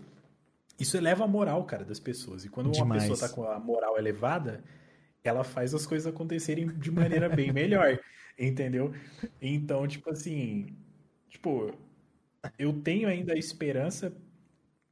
isso 0.79 0.97
eleva 0.97 1.25
a 1.25 1.29
moral, 1.29 1.65
cara, 1.65 1.85
das 1.85 2.01
pessoas. 2.01 2.45
E 2.45 2.49
quando 2.49 2.71
Demais. 2.71 2.87
uma 2.87 2.95
pessoa 2.95 3.15
está 3.15 3.29
com 3.29 3.45
a 3.45 3.59
moral 3.59 3.99
elevada, 3.99 4.65
ela 5.23 5.45
faz 5.45 5.75
as 5.75 5.87
coisas 5.87 6.07
acontecerem 6.07 6.69
de 6.69 6.91
maneira 6.91 7.29
bem 7.29 7.53
melhor, 7.53 7.99
entendeu? 8.39 8.95
Então, 9.41 9.87
tipo 9.87 10.11
assim, 10.11 10.75
tipo, 11.29 11.75
eu 12.59 12.73
tenho 12.73 13.09
ainda 13.09 13.35
a 13.35 13.37
esperança, 13.37 14.11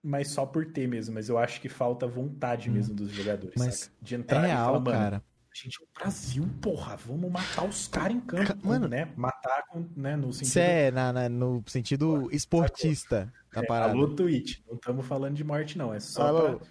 mas 0.02 0.30
só 0.30 0.44
por 0.44 0.66
ter 0.66 0.86
mesmo, 0.86 1.14
mas 1.14 1.30
eu 1.30 1.38
acho 1.38 1.58
que 1.58 1.70
falta 1.70 2.06
vontade 2.06 2.68
hum. 2.68 2.74
mesmo 2.74 2.94
dos 2.94 3.10
jogadores, 3.10 3.54
mas 3.56 3.76
saca? 3.76 3.92
De 4.02 4.14
entrar 4.14 4.44
é 4.44 4.48
real, 4.48 4.80
e 4.80 4.84
falar, 4.84 4.92
cara 4.92 5.27
gente, 5.62 5.78
é 5.80 5.84
o 5.84 5.88
Brasil, 5.98 6.48
porra, 6.60 6.96
vamos 6.96 7.30
matar 7.30 7.64
os 7.64 7.88
caras 7.88 8.16
em 8.16 8.20
campo, 8.20 8.66
mano, 8.66 8.86
né? 8.86 9.12
Matar 9.16 9.64
né, 9.96 10.16
no 10.16 10.32
sentido. 10.32 10.48
Isso 10.48 10.58
é, 10.58 10.90
na, 10.90 11.12
na, 11.12 11.28
no 11.28 11.62
sentido 11.66 12.28
esportista 12.30 13.32
da 13.52 13.62
é, 13.62 13.66
parada. 13.66 13.92
Alô, 13.92 14.14
Twitch. 14.14 14.60
Não 14.66 14.76
estamos 14.76 15.06
falando 15.06 15.34
de 15.34 15.42
morte, 15.42 15.76
não. 15.76 15.92
É 15.92 16.00
só 16.00 16.28
Alô. 16.28 16.58
pra. 16.58 16.68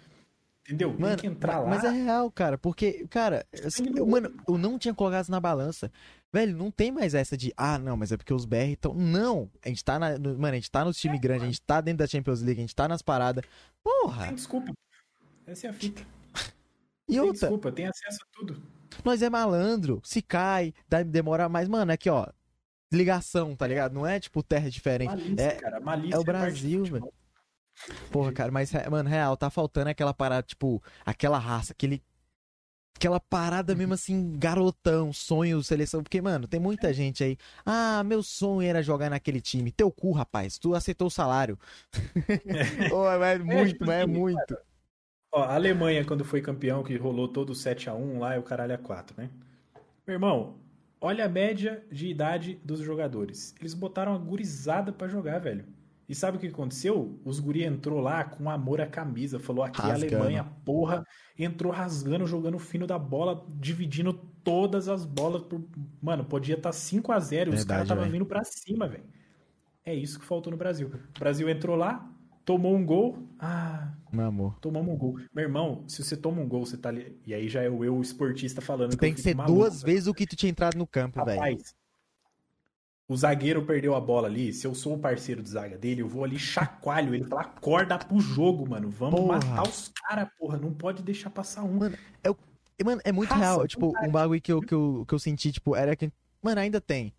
Entendeu? 0.62 0.90
Mano, 0.98 1.16
Tem 1.16 1.30
que 1.30 1.36
entrar 1.36 1.60
lá. 1.60 1.68
Mas 1.68 1.82
é 1.82 1.88
real, 1.88 2.30
cara, 2.30 2.58
porque, 2.58 3.06
cara, 3.08 3.46
assim, 3.64 3.84
eu, 3.96 4.06
mano, 4.06 4.30
eu 4.46 4.58
não 4.58 4.78
tinha 4.78 4.92
colocado 4.92 5.26
na 5.30 5.40
balança. 5.40 5.90
Velho, 6.30 6.54
não 6.54 6.70
tem 6.70 6.92
mais 6.92 7.14
essa 7.14 7.38
de, 7.38 7.54
ah, 7.56 7.78
não, 7.78 7.96
mas 7.96 8.12
é 8.12 8.18
porque 8.18 8.34
os 8.34 8.44
BR 8.44 8.72
estão. 8.72 8.92
Não! 8.92 9.50
A 9.64 9.68
gente 9.68 9.82
tá 9.82 9.98
na. 9.98 10.18
Mano, 10.18 10.48
a 10.48 10.54
gente 10.54 10.70
tá 10.70 10.84
no 10.84 10.92
time 10.92 11.16
é, 11.16 11.18
grande, 11.18 11.44
a 11.44 11.46
gente 11.46 11.62
tá 11.62 11.80
dentro 11.80 11.98
da 11.98 12.06
Champions 12.06 12.42
League, 12.42 12.60
a 12.60 12.62
gente 12.62 12.76
tá 12.76 12.86
nas 12.86 13.00
paradas. 13.00 13.44
Porra! 13.82 14.26
Tem 14.26 14.34
desculpa. 14.34 14.72
Essa 15.46 15.68
é 15.68 15.70
a 15.70 15.72
fita. 15.72 16.02
E 17.08 17.12
tem 17.12 17.20
outra. 17.20 17.40
Desculpa, 17.40 17.72
tem 17.72 17.86
acesso 17.86 18.18
a 18.22 18.38
tudo. 18.38 18.62
Nós 19.04 19.22
é 19.22 19.30
malandro. 19.30 20.00
Se 20.04 20.22
cai, 20.22 20.74
dá, 20.88 21.02
demora 21.02 21.48
mais. 21.48 21.68
Mano, 21.68 21.92
aqui, 21.92 22.08
ó. 22.10 22.26
Ligação, 22.92 23.54
tá 23.54 23.66
ligado? 23.66 23.92
Não 23.92 24.06
é 24.06 24.18
tipo 24.18 24.42
terra 24.42 24.70
diferente. 24.70 25.10
Malícia, 25.10 25.42
é, 25.42 25.54
cara. 25.56 25.80
Malícia 25.80 26.16
é 26.16 26.18
o 26.18 26.22
é 26.22 26.24
Brasil, 26.24 26.84
velho. 26.84 27.12
Porra, 28.10 28.32
cara, 28.32 28.50
mas, 28.50 28.72
mano, 28.90 29.08
real, 29.08 29.36
tá 29.36 29.50
faltando 29.50 29.90
aquela 29.90 30.12
parada, 30.12 30.42
tipo, 30.42 30.82
aquela 31.04 31.38
raça, 31.38 31.72
aquele. 31.72 32.02
Aquela 32.96 33.20
parada 33.20 33.76
mesmo 33.76 33.94
assim, 33.94 34.36
garotão, 34.36 35.12
sonho, 35.12 35.62
seleção. 35.62 36.02
Porque, 36.02 36.20
mano, 36.20 36.48
tem 36.48 36.58
muita 36.58 36.92
gente 36.92 37.22
aí. 37.22 37.38
Ah, 37.64 38.02
meu 38.02 38.24
sonho 38.24 38.68
era 38.68 38.82
jogar 38.82 39.08
naquele 39.08 39.40
time. 39.40 39.70
Teu 39.70 39.88
cu, 39.88 40.10
rapaz. 40.10 40.58
Tu 40.58 40.74
aceitou 40.74 41.06
o 41.06 41.10
salário. 41.10 41.56
É. 42.28 42.92
oh, 42.92 43.06
é 43.08 43.38
muito, 43.38 43.90
é, 43.90 44.02
é 44.02 44.06
muito. 44.06 44.46
Cara, 44.46 44.67
Ó, 45.30 45.42
a 45.42 45.54
Alemanha, 45.54 46.04
quando 46.04 46.24
foi 46.24 46.40
campeão, 46.40 46.82
que 46.82 46.96
rolou 46.96 47.28
todo 47.28 47.54
7 47.54 47.90
a 47.90 47.94
1 47.94 48.18
lá, 48.18 48.34
é 48.34 48.38
o 48.38 48.42
caralho 48.42 48.74
a 48.74 48.78
4, 48.78 49.14
né? 49.20 49.30
Meu 50.06 50.14
irmão, 50.14 50.56
olha 51.00 51.26
a 51.26 51.28
média 51.28 51.84
de 51.92 52.08
idade 52.08 52.58
dos 52.64 52.80
jogadores. 52.80 53.54
Eles 53.60 53.74
botaram 53.74 54.14
a 54.14 54.18
gurizada 54.18 54.92
para 54.92 55.06
jogar, 55.06 55.38
velho. 55.38 55.66
E 56.08 56.14
sabe 56.14 56.38
o 56.38 56.40
que 56.40 56.46
aconteceu? 56.46 57.20
Os 57.22 57.38
guri 57.38 57.62
entrou 57.62 58.00
lá 58.00 58.24
com 58.24 58.48
amor 58.48 58.80
à 58.80 58.86
camisa, 58.86 59.38
falou 59.38 59.62
aqui 59.62 59.78
rasgando. 59.82 60.16
a 60.16 60.18
Alemanha, 60.20 60.44
porra, 60.64 61.06
entrou 61.38 61.70
rasgando, 61.70 62.26
jogando 62.26 62.58
fino 62.58 62.86
da 62.86 62.98
bola, 62.98 63.46
dividindo 63.60 64.14
todas 64.42 64.88
as 64.88 65.04
bolas 65.04 65.42
por... 65.42 65.62
Mano, 66.00 66.24
podia 66.24 66.54
estar 66.54 66.70
tá 66.70 66.72
5 66.72 67.12
a 67.12 67.20
0 67.20 67.50
e 67.50 67.54
os 67.54 67.64
caras 67.64 67.82
estavam 67.82 68.08
vindo 68.08 68.24
para 68.24 68.42
cima, 68.42 68.88
velho. 68.88 69.04
É 69.84 69.94
isso 69.94 70.18
que 70.18 70.24
faltou 70.24 70.50
no 70.50 70.56
Brasil. 70.56 70.90
O 71.14 71.18
Brasil 71.18 71.46
entrou 71.46 71.76
lá, 71.76 72.10
tomou 72.48 72.74
um 72.74 72.82
gol. 72.82 73.28
Ah, 73.38 73.92
meu 74.10 74.24
amor. 74.24 74.58
Tomamos 74.58 74.94
um 74.94 74.96
gol. 74.96 75.20
Meu 75.34 75.44
irmão, 75.44 75.84
se 75.86 76.02
você 76.02 76.16
toma 76.16 76.40
um 76.40 76.48
gol, 76.48 76.64
você 76.64 76.78
tá 76.78 76.88
ali. 76.88 77.20
E 77.26 77.34
aí 77.34 77.46
já 77.46 77.62
é 77.62 77.68
o 77.68 77.84
eu 77.84 78.00
esportista 78.00 78.62
falando. 78.62 78.92
Tu 78.92 78.96
tem 78.96 79.12
que 79.12 79.20
ser 79.20 79.36
maluco, 79.36 79.54
duas 79.54 79.82
velho. 79.82 79.92
vezes 79.92 80.08
o 80.08 80.14
que 80.14 80.26
tu 80.26 80.34
tinha 80.34 80.48
entrado 80.48 80.78
no 80.78 80.86
campo, 80.86 81.22
velho. 81.26 81.38
Rapaz, 81.38 81.74
o 83.06 83.14
zagueiro 83.14 83.66
perdeu 83.66 83.94
a 83.94 84.00
bola 84.00 84.28
ali. 84.28 84.54
Se 84.54 84.66
eu 84.66 84.74
sou 84.74 84.94
o 84.94 84.98
parceiro 84.98 85.42
de 85.42 85.50
zaga 85.50 85.76
dele, 85.76 86.00
eu 86.00 86.08
vou 86.08 86.24
ali, 86.24 86.38
chacoalho 86.38 87.14
ele, 87.14 87.24
falar, 87.24 87.42
acorda 87.42 87.98
pro 87.98 88.18
jogo, 88.18 88.66
mano. 88.66 88.88
Vamos 88.88 89.20
porra. 89.20 89.34
matar 89.34 89.68
os 89.68 89.88
caras, 89.88 90.28
porra. 90.38 90.56
Não 90.56 90.72
pode 90.72 91.02
deixar 91.02 91.28
passar 91.28 91.64
um. 91.64 91.74
Mano, 91.74 91.98
é, 92.24 92.82
mano, 92.82 93.02
é 93.04 93.12
muito 93.12 93.28
Raça, 93.28 93.42
real. 93.42 93.68
Tipo, 93.68 93.92
um 94.02 94.10
bagulho 94.10 94.40
que 94.40 94.50
eu, 94.50 94.62
que, 94.62 94.72
eu, 94.72 95.04
que 95.06 95.14
eu 95.14 95.18
senti, 95.18 95.52
tipo, 95.52 95.76
era 95.76 95.94
que. 95.94 96.10
Mano, 96.42 96.62
ainda 96.62 96.80
tem. 96.80 97.12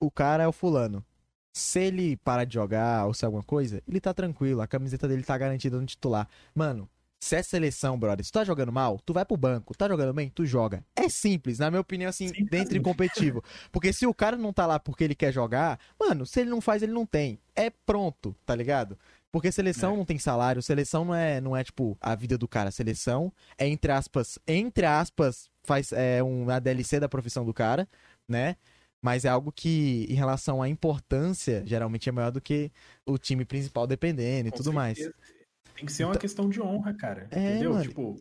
O 0.00 0.10
cara 0.10 0.42
é 0.42 0.48
o 0.48 0.52
fulano. 0.52 1.04
Se 1.52 1.80
ele 1.80 2.16
parar 2.16 2.44
de 2.44 2.54
jogar 2.54 3.06
ou 3.06 3.14
se 3.14 3.24
alguma 3.24 3.42
coisa, 3.42 3.82
ele 3.86 4.00
tá 4.00 4.14
tranquilo, 4.14 4.60
a 4.60 4.66
camiseta 4.66 5.06
dele 5.06 5.22
tá 5.22 5.36
garantida 5.36 5.78
no 5.78 5.86
titular. 5.86 6.26
Mano, 6.54 6.88
se 7.22 7.36
é 7.36 7.42
seleção, 7.42 7.96
brother, 7.96 8.24
se 8.24 8.32
tu 8.32 8.34
tá 8.34 8.44
jogando 8.44 8.72
mal, 8.72 8.98
tu 8.98 9.12
vai 9.12 9.24
pro 9.24 9.36
banco. 9.36 9.76
Tá 9.76 9.86
jogando 9.86 10.12
bem, 10.12 10.28
tu 10.28 10.44
joga. 10.44 10.84
É 10.96 11.08
simples, 11.08 11.60
na 11.60 11.70
minha 11.70 11.80
opinião, 11.80 12.08
assim, 12.08 12.26
Sim, 12.26 12.46
dentro 12.46 12.76
e 12.76 12.80
competitivo. 12.80 13.44
Porque 13.70 13.92
se 13.92 14.04
o 14.08 14.12
cara 14.12 14.36
não 14.36 14.52
tá 14.52 14.66
lá 14.66 14.80
porque 14.80 15.04
ele 15.04 15.14
quer 15.14 15.32
jogar, 15.32 15.78
mano, 16.00 16.26
se 16.26 16.40
ele 16.40 16.50
não 16.50 16.60
faz, 16.60 16.82
ele 16.82 16.90
não 16.90 17.06
tem. 17.06 17.38
É 17.54 17.70
pronto, 17.70 18.34
tá 18.44 18.56
ligado? 18.56 18.98
Porque 19.30 19.52
seleção 19.52 19.94
é. 19.94 19.96
não 19.96 20.04
tem 20.04 20.18
salário, 20.18 20.60
seleção 20.60 21.04
não 21.04 21.14
é, 21.14 21.40
não 21.40 21.56
é 21.56 21.62
tipo 21.62 21.96
a 22.00 22.14
vida 22.16 22.36
do 22.36 22.48
cara. 22.48 22.72
Seleção 22.72 23.32
é 23.56 23.68
entre 23.68 23.92
aspas, 23.92 24.36
entre 24.44 24.84
aspas, 24.84 25.48
faz 25.62 25.92
é 25.92 26.22
uma 26.24 26.58
DLC 26.58 26.98
da 26.98 27.08
profissão 27.08 27.44
do 27.44 27.54
cara, 27.54 27.88
né? 28.28 28.56
Mas 29.02 29.24
é 29.24 29.28
algo 29.28 29.50
que, 29.50 30.06
em 30.08 30.14
relação 30.14 30.62
à 30.62 30.68
importância, 30.68 31.62
geralmente 31.66 32.08
é 32.08 32.12
maior 32.12 32.30
do 32.30 32.40
que 32.40 32.70
o 33.04 33.18
time 33.18 33.44
principal 33.44 33.86
dependendo 33.86 34.48
e 34.48 34.50
Com 34.52 34.58
tudo 34.58 34.72
certeza. 34.72 35.12
mais. 35.12 35.32
Tem 35.74 35.84
que 35.84 35.92
ser 35.92 36.04
uma 36.04 36.10
então... 36.12 36.20
questão 36.20 36.48
de 36.48 36.62
honra, 36.62 36.94
cara. 36.94 37.26
É, 37.32 37.50
entendeu? 37.50 37.72
Mano. 37.72 37.82
Tipo, 37.82 38.16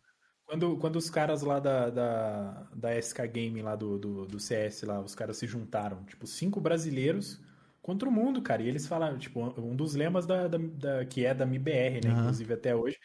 quando, 0.45 0.77
quando 0.77 0.95
os 0.95 1.09
caras 1.09 1.43
lá 1.43 1.59
da, 1.59 1.89
da, 1.91 2.67
da 2.75 2.99
SK 2.99 3.27
Game, 3.31 3.61
lá 3.61 3.75
do, 3.75 3.99
do, 3.99 4.25
do 4.25 4.39
CS, 4.39 4.81
lá, 4.81 4.99
os 4.99 5.13
caras 5.13 5.37
se 5.37 5.45
juntaram, 5.45 6.03
tipo, 6.05 6.25
cinco 6.25 6.59
brasileiros 6.59 7.39
contra 7.81 8.09
o 8.09 8.11
mundo, 8.11 8.41
cara. 8.41 8.63
E 8.63 8.67
eles 8.67 8.87
falaram, 8.87 9.19
tipo, 9.19 9.39
um 9.39 9.75
dos 9.75 9.93
lemas 9.93 10.25
da, 10.25 10.47
da, 10.47 10.57
da 10.57 11.05
que 11.05 11.23
é 11.23 11.33
da 11.33 11.45
MBR, 11.45 12.01
né? 12.03 12.11
Uhum. 12.11 12.19
Inclusive 12.21 12.53
até 12.53 12.75
hoje, 12.75 12.97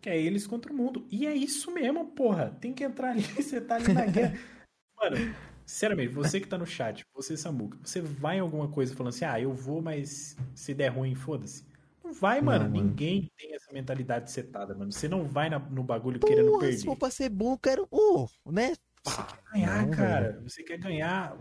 que 0.00 0.08
é 0.08 0.20
eles 0.20 0.46
contra 0.46 0.72
o 0.72 0.76
mundo. 0.76 1.06
E 1.10 1.26
é 1.26 1.34
isso 1.34 1.70
mesmo, 1.70 2.06
porra. 2.06 2.56
Tem 2.60 2.72
que 2.72 2.84
entrar 2.84 3.10
ali, 3.10 3.20
você 3.36 3.60
tá 3.60 3.74
ali 3.74 3.92
na 3.92 4.06
guerra. 4.06 4.38
Mano, 4.98 5.34
sinceramente, 5.68 6.14
você 6.14 6.40
que 6.40 6.48
tá 6.48 6.56
no 6.56 6.66
chat, 6.66 7.04
você, 7.14 7.36
Samuca, 7.36 7.78
você 7.84 8.00
vai 8.00 8.38
em 8.38 8.40
alguma 8.40 8.68
coisa 8.68 8.94
falando 8.94 9.10
assim, 9.10 9.26
ah, 9.26 9.38
eu 9.38 9.52
vou, 9.52 9.82
mas 9.82 10.34
se 10.54 10.72
der 10.72 10.88
ruim, 10.88 11.14
foda-se. 11.14 11.62
Não 12.02 12.10
vai, 12.14 12.40
mano. 12.40 12.64
Não, 12.64 12.70
Ninguém 12.70 13.16
mano. 13.16 13.30
tem 13.36 13.54
essa 13.54 13.70
mentalidade 13.70 14.30
setada, 14.30 14.74
mano. 14.74 14.90
Você 14.90 15.06
não 15.06 15.24
vai 15.28 15.50
na, 15.50 15.58
no 15.58 15.82
bagulho 15.82 16.18
Porra, 16.18 16.34
querendo 16.34 16.58
perder. 16.58 16.78
Se 16.78 16.86
for 16.86 16.96
pra 16.96 17.10
ser 17.10 17.28
bom, 17.28 17.52
eu 17.52 17.58
quero. 17.58 17.86
Oh, 17.90 18.26
né? 18.46 18.74
Você 19.04 19.22
quer 19.22 19.52
ganhar, 19.52 19.86
não, 19.86 19.90
cara. 19.90 20.32
Velho. 20.32 20.48
Você 20.48 20.62
quer 20.62 20.78
ganhar. 20.78 21.36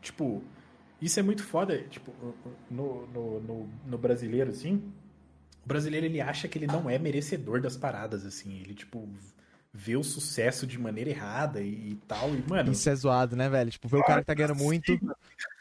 Tipo, 0.00 0.42
isso 1.02 1.20
é 1.20 1.22
muito 1.22 1.42
foda. 1.42 1.82
Tipo, 1.82 2.14
no, 2.70 3.06
no, 3.08 3.40
no, 3.40 3.70
no 3.84 3.98
brasileiro, 3.98 4.50
assim. 4.52 4.76
O 5.62 5.68
brasileiro 5.68 6.06
ele 6.06 6.20
acha 6.22 6.48
que 6.48 6.56
ele 6.56 6.66
não 6.66 6.88
é 6.88 6.98
merecedor 6.98 7.60
das 7.60 7.76
paradas, 7.76 8.24
assim. 8.24 8.58
Ele, 8.58 8.72
tipo, 8.72 9.06
vê 9.76 9.96
o 9.96 10.02
sucesso 10.02 10.66
de 10.66 10.78
maneira 10.78 11.10
errada 11.10 11.60
e, 11.60 11.90
e 11.90 11.94
tal. 12.08 12.34
E, 12.34 12.42
mano. 12.48 12.72
Isso 12.72 12.88
é 12.88 12.94
zoado, 12.94 13.36
né, 13.36 13.48
velho? 13.48 13.70
Tipo, 13.70 13.88
ver 13.88 13.98
o 13.98 14.04
cara 14.04 14.20
que 14.20 14.26
tá 14.26 14.34
ganhando 14.34 14.56
muito. 14.56 14.98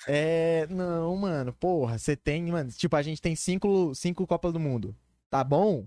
É. 0.07 0.65
Não, 0.69 1.15
mano, 1.17 1.51
porra, 1.53 1.97
você 1.97 2.15
tem, 2.15 2.45
mano. 2.45 2.71
Tipo, 2.71 2.95
a 2.95 3.01
gente 3.01 3.21
tem 3.21 3.35
cinco, 3.35 3.93
cinco 3.93 4.25
Copas 4.25 4.53
do 4.53 4.59
Mundo. 4.59 4.95
Tá 5.29 5.43
bom? 5.43 5.85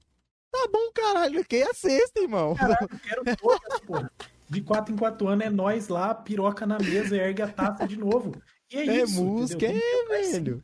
Tá 0.53 0.69
bom, 0.71 0.93
caralho. 0.95 1.45
Que 1.45 1.57
é 1.57 1.71
a 1.71 1.75
sexta, 1.75 2.21
irmão. 2.21 2.55
Caralho, 2.55 2.89
eu 2.91 2.99
quero 2.99 3.37
todas, 3.37 3.81
porra. 3.81 4.13
De 4.49 4.61
quatro 4.63 4.95
em 4.95 4.97
quatro 4.97 5.29
anos 5.29 5.47
é 5.47 5.51
nós 5.51 5.89
lá, 5.89 6.15
piroca 6.15 6.67
na 6.67 6.79
mesa 6.79 7.17
e 7.17 7.21
ergue 7.21 7.43
a 7.43 7.49
taça 7.49 7.87
de 7.87 7.97
novo. 7.97 8.35
E 8.71 8.77
é, 8.77 8.87
é 8.87 9.03
isso. 9.03 9.23
música, 9.23 9.67
é, 9.67 9.73
velho. 10.09 10.63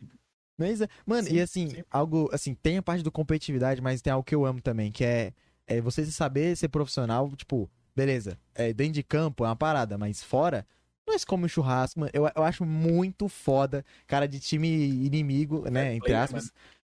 Mas, 0.57 0.81
é, 0.81 0.89
mano, 1.05 1.27
sim, 1.27 1.35
e 1.35 1.41
assim, 1.41 1.69
sim. 1.71 1.85
algo, 1.91 2.31
assim, 2.33 2.55
tem 2.55 2.79
a 2.79 2.83
parte 2.83 3.03
do 3.03 3.11
competitividade, 3.11 3.83
mas 3.83 4.01
tem 4.01 4.13
algo 4.13 4.25
que 4.25 4.35
eu 4.35 4.45
amo 4.47 4.61
também, 4.61 4.93
que 4.93 5.05
é, 5.05 5.33
é 5.67 5.81
você 5.81 6.05
saber 6.07 6.57
ser 6.57 6.69
profissional, 6.69 7.31
tipo, 7.37 7.71
beleza, 7.95 8.39
é, 8.55 8.73
dentro 8.73 8.95
de 8.95 9.03
campo 9.03 9.45
é 9.45 9.49
uma 9.49 9.57
parada, 9.57 9.97
mas 9.99 10.23
fora, 10.23 10.67
nós 11.07 11.25
comemos 11.25 11.53
churrasco, 11.53 12.01
mano, 12.01 12.11
eu, 12.15 12.31
eu 12.35 12.43
acho 12.43 12.65
muito 12.65 13.29
foda, 13.29 13.85
cara 14.07 14.27
de 14.27 14.41
time 14.41 14.69
inimigo, 14.69 15.69
né, 15.71 15.93
é, 15.93 15.95
entre 15.95 16.15
aspas, 16.15 16.53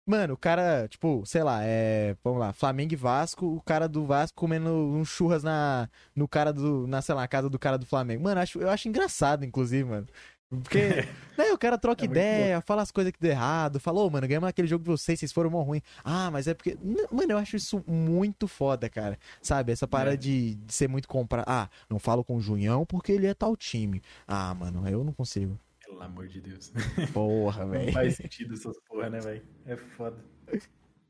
Mano, 0.07 0.35
o 0.35 0.37
cara, 0.37 0.87
tipo, 0.87 1.25
sei 1.25 1.43
lá, 1.43 1.61
é. 1.65 2.15
Vamos 2.23 2.39
lá, 2.39 2.53
Flamengo 2.53 2.93
e 2.93 2.97
Vasco, 2.97 3.47
o 3.47 3.61
cara 3.63 3.89
do 3.89 4.05
Vasco 4.05 4.37
comendo 4.37 4.69
um 4.71 5.03
churras 5.03 5.43
na. 5.43 5.89
No 6.15 6.29
cara 6.29 6.53
do. 6.53 6.87
Na, 6.87 7.01
sei 7.01 7.15
lá, 7.15 7.27
casa 7.27 7.49
do 7.49 7.59
cara 7.59 7.79
do 7.79 7.87
Flamengo. 7.87 8.23
Mano, 8.23 8.39
eu 8.39 8.43
acho, 8.43 8.59
eu 8.61 8.69
acho 8.69 8.87
engraçado, 8.87 9.47
inclusive, 9.47 9.89
mano. 9.89 10.07
Porque, 10.49 10.79
né, 11.39 11.53
o 11.53 11.59
cara 11.59 11.79
troca 11.79 12.05
é 12.05 12.07
ideia, 12.07 12.61
fala 12.61 12.83
as 12.83 12.91
coisas 12.91 13.13
que 13.13 13.21
deu 13.21 13.31
errado, 13.31 13.81
falou, 13.81 14.07
oh, 14.07 14.11
mano, 14.11 14.27
ganhamos 14.27 14.49
aquele 14.49 14.69
jogo 14.69 14.85
de 14.85 14.91
vocês, 14.91 15.19
vocês 15.19 15.33
foram 15.33 15.51
mó 15.51 15.63
ruim. 15.63 15.81
Ah, 16.05 16.31
mas 16.31 16.47
é 16.47 16.55
porque. 16.55 16.77
Mano, 17.11 17.33
eu 17.33 17.39
acho 17.39 17.57
isso 17.57 17.83
muito 17.87 18.47
foda, 18.47 18.89
cara. 18.89 19.19
Sabe? 19.43 19.73
Essa 19.73 19.87
parada 19.87 20.15
é. 20.15 20.17
de, 20.17 20.55
de, 20.55 20.73
ser 20.73 20.89
muito 20.89 21.09
comprar. 21.09 21.45
Ah, 21.47 21.69
não 21.89 21.99
falo 21.99 22.25
com 22.25 22.37
o 22.37 22.41
Junhão 22.41 22.85
porque 22.85 23.13
ele 23.13 23.27
é 23.27 23.35
tal 23.35 23.57
time. 23.57 24.03
Ah, 24.27 24.55
mano, 24.55 24.87
eu 24.89 25.03
não 25.03 25.13
consigo. 25.13 25.59
Pelo 25.85 26.03
amor 26.03 26.29
de 26.29 26.41
Deus. 26.41 26.73
Porra, 27.13 27.67
velho. 27.67 27.87
Não 27.87 27.93
faz 27.93 28.17
sentido 28.17 28.55
essas 28.55 28.77
porra, 28.89 29.11
né, 29.11 29.21
velho? 29.21 29.43
É 29.67 29.77
foda. 29.77 30.17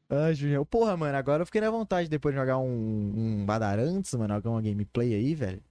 Ah, 0.08 0.32
Julião. 0.32 0.64
Porra, 0.64 0.96
mano, 0.96 1.16
agora 1.16 1.42
eu 1.42 1.46
fiquei 1.46 1.60
na 1.60 1.70
vontade 1.70 2.08
depois 2.08 2.34
de 2.34 2.40
jogar 2.40 2.58
um, 2.58 3.12
um 3.16 3.46
Badarantes, 3.46 4.12
mano, 4.14 4.34
alguma 4.34 4.60
gameplay 4.60 5.14
aí, 5.14 5.34
velho. 5.34 5.62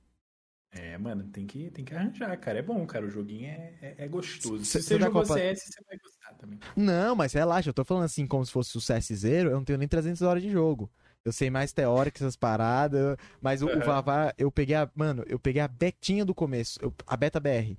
É, 0.76 0.98
mano, 0.98 1.24
tem 1.26 1.46
que, 1.46 1.70
tem 1.70 1.86
que 1.86 1.94
arranjar, 1.94 2.36
cara. 2.38 2.60
É 2.60 2.62
bom, 2.62 2.86
cara. 2.86 3.06
O 3.06 3.10
joguinho 3.10 3.48
é, 3.48 3.74
é, 3.82 3.96
é 4.00 4.08
gostoso. 4.08 4.66
Se 4.66 4.82
você 4.82 5.00
jogou 5.00 5.22
Copa... 5.22 5.36
CS, 5.36 5.64
você 5.66 5.84
vai 5.88 5.98
gostar 5.98 6.34
também. 6.34 6.60
Não, 6.76 7.16
mas 7.16 7.34
relaxa, 7.34 7.70
eu 7.70 7.74
tô 7.74 7.86
falando 7.86 8.06
assim 8.06 8.26
como 8.26 8.46
se 8.46 8.52
fosse 8.52 8.76
o 8.78 8.82
CS 8.82 9.08
Zero, 9.14 9.50
eu 9.50 9.56
não 9.56 9.64
tenho 9.64 9.78
nem 9.78 9.88
300 9.88 10.22
horas 10.24 10.42
de 10.42 10.50
jogo. 10.50 10.90
Eu 11.24 11.32
sei 11.32 11.50
mais 11.50 11.72
teórico 11.72 12.18
essas 12.18 12.36
paradas, 12.36 13.16
mas 13.40 13.62
o, 13.62 13.68
uhum. 13.68 13.78
o 13.78 13.86
Vavá, 13.86 14.34
eu 14.38 14.52
peguei 14.52 14.76
a, 14.76 14.90
mano, 14.94 15.24
eu 15.28 15.40
peguei 15.40 15.62
a 15.62 15.68
betinha 15.68 16.26
do 16.26 16.36
começo, 16.36 16.78
eu, 16.82 16.94
a 17.08 17.16
beta 17.16 17.40
BR. 17.40 17.78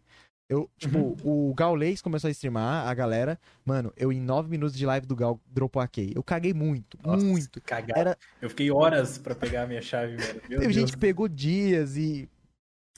Eu, 0.48 0.70
tipo, 0.76 0.98
uhum. 0.98 1.50
o 1.50 1.54
Gaulês 1.54 2.02
começou 2.02 2.28
a 2.28 2.30
streamar, 2.30 2.86
a 2.86 2.92
galera. 2.92 3.40
Mano, 3.64 3.92
eu 3.96 4.12
em 4.12 4.20
9 4.20 4.50
minutos 4.50 4.76
de 4.76 4.84
live 4.84 5.06
do 5.06 5.16
Gal 5.16 5.40
dropou 5.46 5.80
a 5.80 5.88
key. 5.88 6.12
Eu 6.14 6.22
caguei 6.22 6.52
muito, 6.52 6.98
Nossa, 7.02 7.24
muito. 7.24 7.62
Cagar. 7.62 7.98
Era... 7.98 8.18
Eu 8.42 8.50
fiquei 8.50 8.70
horas 8.70 9.16
para 9.16 9.34
pegar 9.34 9.62
a 9.62 9.66
minha 9.66 9.80
chave, 9.80 10.16
velho. 10.16 10.42
Meu 10.48 10.60
Teve 10.60 10.60
Deus. 10.60 10.74
gente 10.74 10.92
que 10.92 10.98
pegou 10.98 11.28
dias 11.28 11.96
e. 11.96 12.28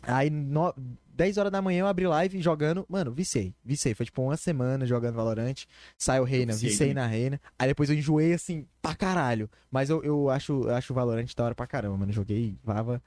Aí, 0.07 0.31
no... 0.31 0.75
10 1.15 1.39
horas 1.39 1.51
da 1.51 1.63
manhã 1.63 1.81
eu 1.81 1.87
abri 1.87 2.07
live 2.07 2.43
jogando. 2.43 2.85
Mano, 2.89 3.11
vicei. 3.11 3.55
Vicei. 3.65 3.95
Foi 3.95 4.05
tipo 4.05 4.23
uma 4.23 4.37
semana 4.37 4.85
jogando 4.85 5.15
Valorant. 5.15 5.65
Saiu 5.97 6.25
Reina, 6.25 6.53
vicei, 6.53 6.69
vicei 6.69 6.95
na 6.95 7.07
Reina. 7.07 7.41
Aí 7.59 7.69
depois 7.69 7.89
eu 7.89 7.97
enjoei 7.97 8.35
assim, 8.35 8.67
pra 8.83 8.95
caralho. 8.95 9.49
Mas 9.71 9.89
eu, 9.89 10.05
eu 10.05 10.29
acho, 10.29 10.65
eu 10.65 10.75
acho 10.75 10.93
o 10.93 10.97
Valorant 10.97 11.35
da 11.35 11.45
hora 11.45 11.55
pra 11.55 11.67
caramba, 11.67 11.97
mano. 11.97 12.13
Joguei, 12.13 12.59
vava 12.63 13.03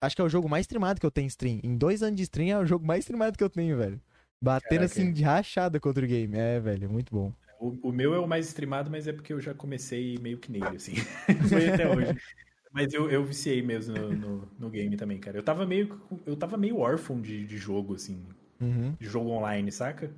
acho 0.00 0.16
que 0.16 0.22
é 0.22 0.24
o 0.24 0.28
jogo 0.28 0.48
mais 0.48 0.62
streamado 0.62 1.00
que 1.00 1.06
eu 1.06 1.10
tenho 1.10 1.24
em 1.24 1.28
stream. 1.28 1.60
Em 1.62 1.76
dois 1.76 2.02
anos 2.02 2.16
de 2.16 2.22
stream 2.22 2.48
é 2.48 2.62
o 2.62 2.66
jogo 2.66 2.86
mais 2.86 3.00
streamado 3.00 3.36
que 3.36 3.44
eu 3.44 3.50
tenho, 3.50 3.76
velho. 3.76 4.00
Batendo 4.40 4.80
Caraca. 4.80 4.84
assim 4.84 5.12
de 5.12 5.22
rachada 5.22 5.80
contra 5.80 6.04
o 6.04 6.08
game. 6.08 6.36
É, 6.36 6.60
velho, 6.60 6.90
muito 6.90 7.14
bom. 7.14 7.32
O, 7.58 7.88
o, 7.88 7.92
meu 7.92 8.14
é 8.14 8.18
o 8.18 8.28
mais 8.28 8.46
streamado, 8.46 8.90
mas 8.90 9.08
é 9.08 9.12
porque 9.12 9.32
eu 9.32 9.40
já 9.40 9.54
comecei 9.54 10.18
meio 10.18 10.38
que 10.38 10.52
nele, 10.52 10.76
assim. 10.76 10.94
Foi 11.48 11.68
até 11.70 11.88
hoje. 11.88 12.14
Mas 12.76 12.92
eu, 12.92 13.10
eu 13.10 13.24
viciei 13.24 13.62
mesmo 13.62 13.96
no, 13.96 14.12
no, 14.12 14.48
no, 14.58 14.68
game 14.68 14.94
também, 14.98 15.18
cara. 15.18 15.38
Eu 15.38 15.42
tava 15.42 15.64
meio, 15.64 15.98
eu 16.26 16.36
tava 16.36 16.58
meio 16.58 16.76
órfão 16.76 17.18
de, 17.18 17.46
de 17.46 17.56
jogo, 17.56 17.94
assim. 17.94 18.22
Uhum. 18.60 18.94
De 19.00 19.06
jogo 19.06 19.30
online, 19.30 19.72
saca? 19.72 20.12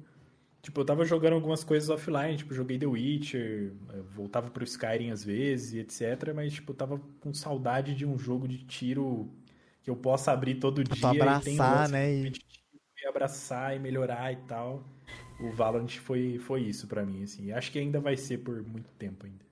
Tipo, 0.61 0.81
eu 0.81 0.85
tava 0.85 1.05
jogando 1.05 1.35
algumas 1.35 1.63
coisas 1.63 1.89
offline, 1.89 2.37
tipo, 2.37 2.53
joguei 2.53 2.77
The 2.77 2.87
Witcher, 2.87 3.75
voltava 4.13 4.51
pro 4.51 4.65
Skyrim 4.65 5.13
às 5.13 5.23
vezes 5.23 5.75
e 5.75 5.79
etc. 5.79 6.35
Mas, 6.35 6.55
tipo, 6.55 6.73
eu 6.73 6.77
tava 6.77 7.01
com 7.21 7.33
saudade 7.33 7.95
de 7.95 8.05
um 8.05 8.19
jogo 8.19 8.49
de 8.49 8.59
tiro 8.65 9.31
que 9.81 9.89
eu 9.89 9.95
possa 9.95 10.33
abrir 10.33 10.57
todo 10.57 10.83
dia 10.83 11.01
pra 11.01 11.11
abraçar, 11.11 11.89
né? 11.89 12.13
E... 12.13 12.33
e... 12.33 13.07
abraçar 13.07 13.77
e 13.77 13.79
melhorar 13.79 14.33
e 14.33 14.37
tal. 14.49 14.85
O 15.39 15.53
Valorant 15.53 15.97
foi, 15.99 16.41
foi 16.41 16.63
isso 16.63 16.89
para 16.89 17.07
mim, 17.07 17.23
assim. 17.23 17.53
Acho 17.53 17.71
que 17.71 17.79
ainda 17.79 18.01
vai 18.01 18.17
ser 18.17 18.39
por 18.39 18.61
muito 18.65 18.91
tempo 18.99 19.27
ainda. 19.27 19.47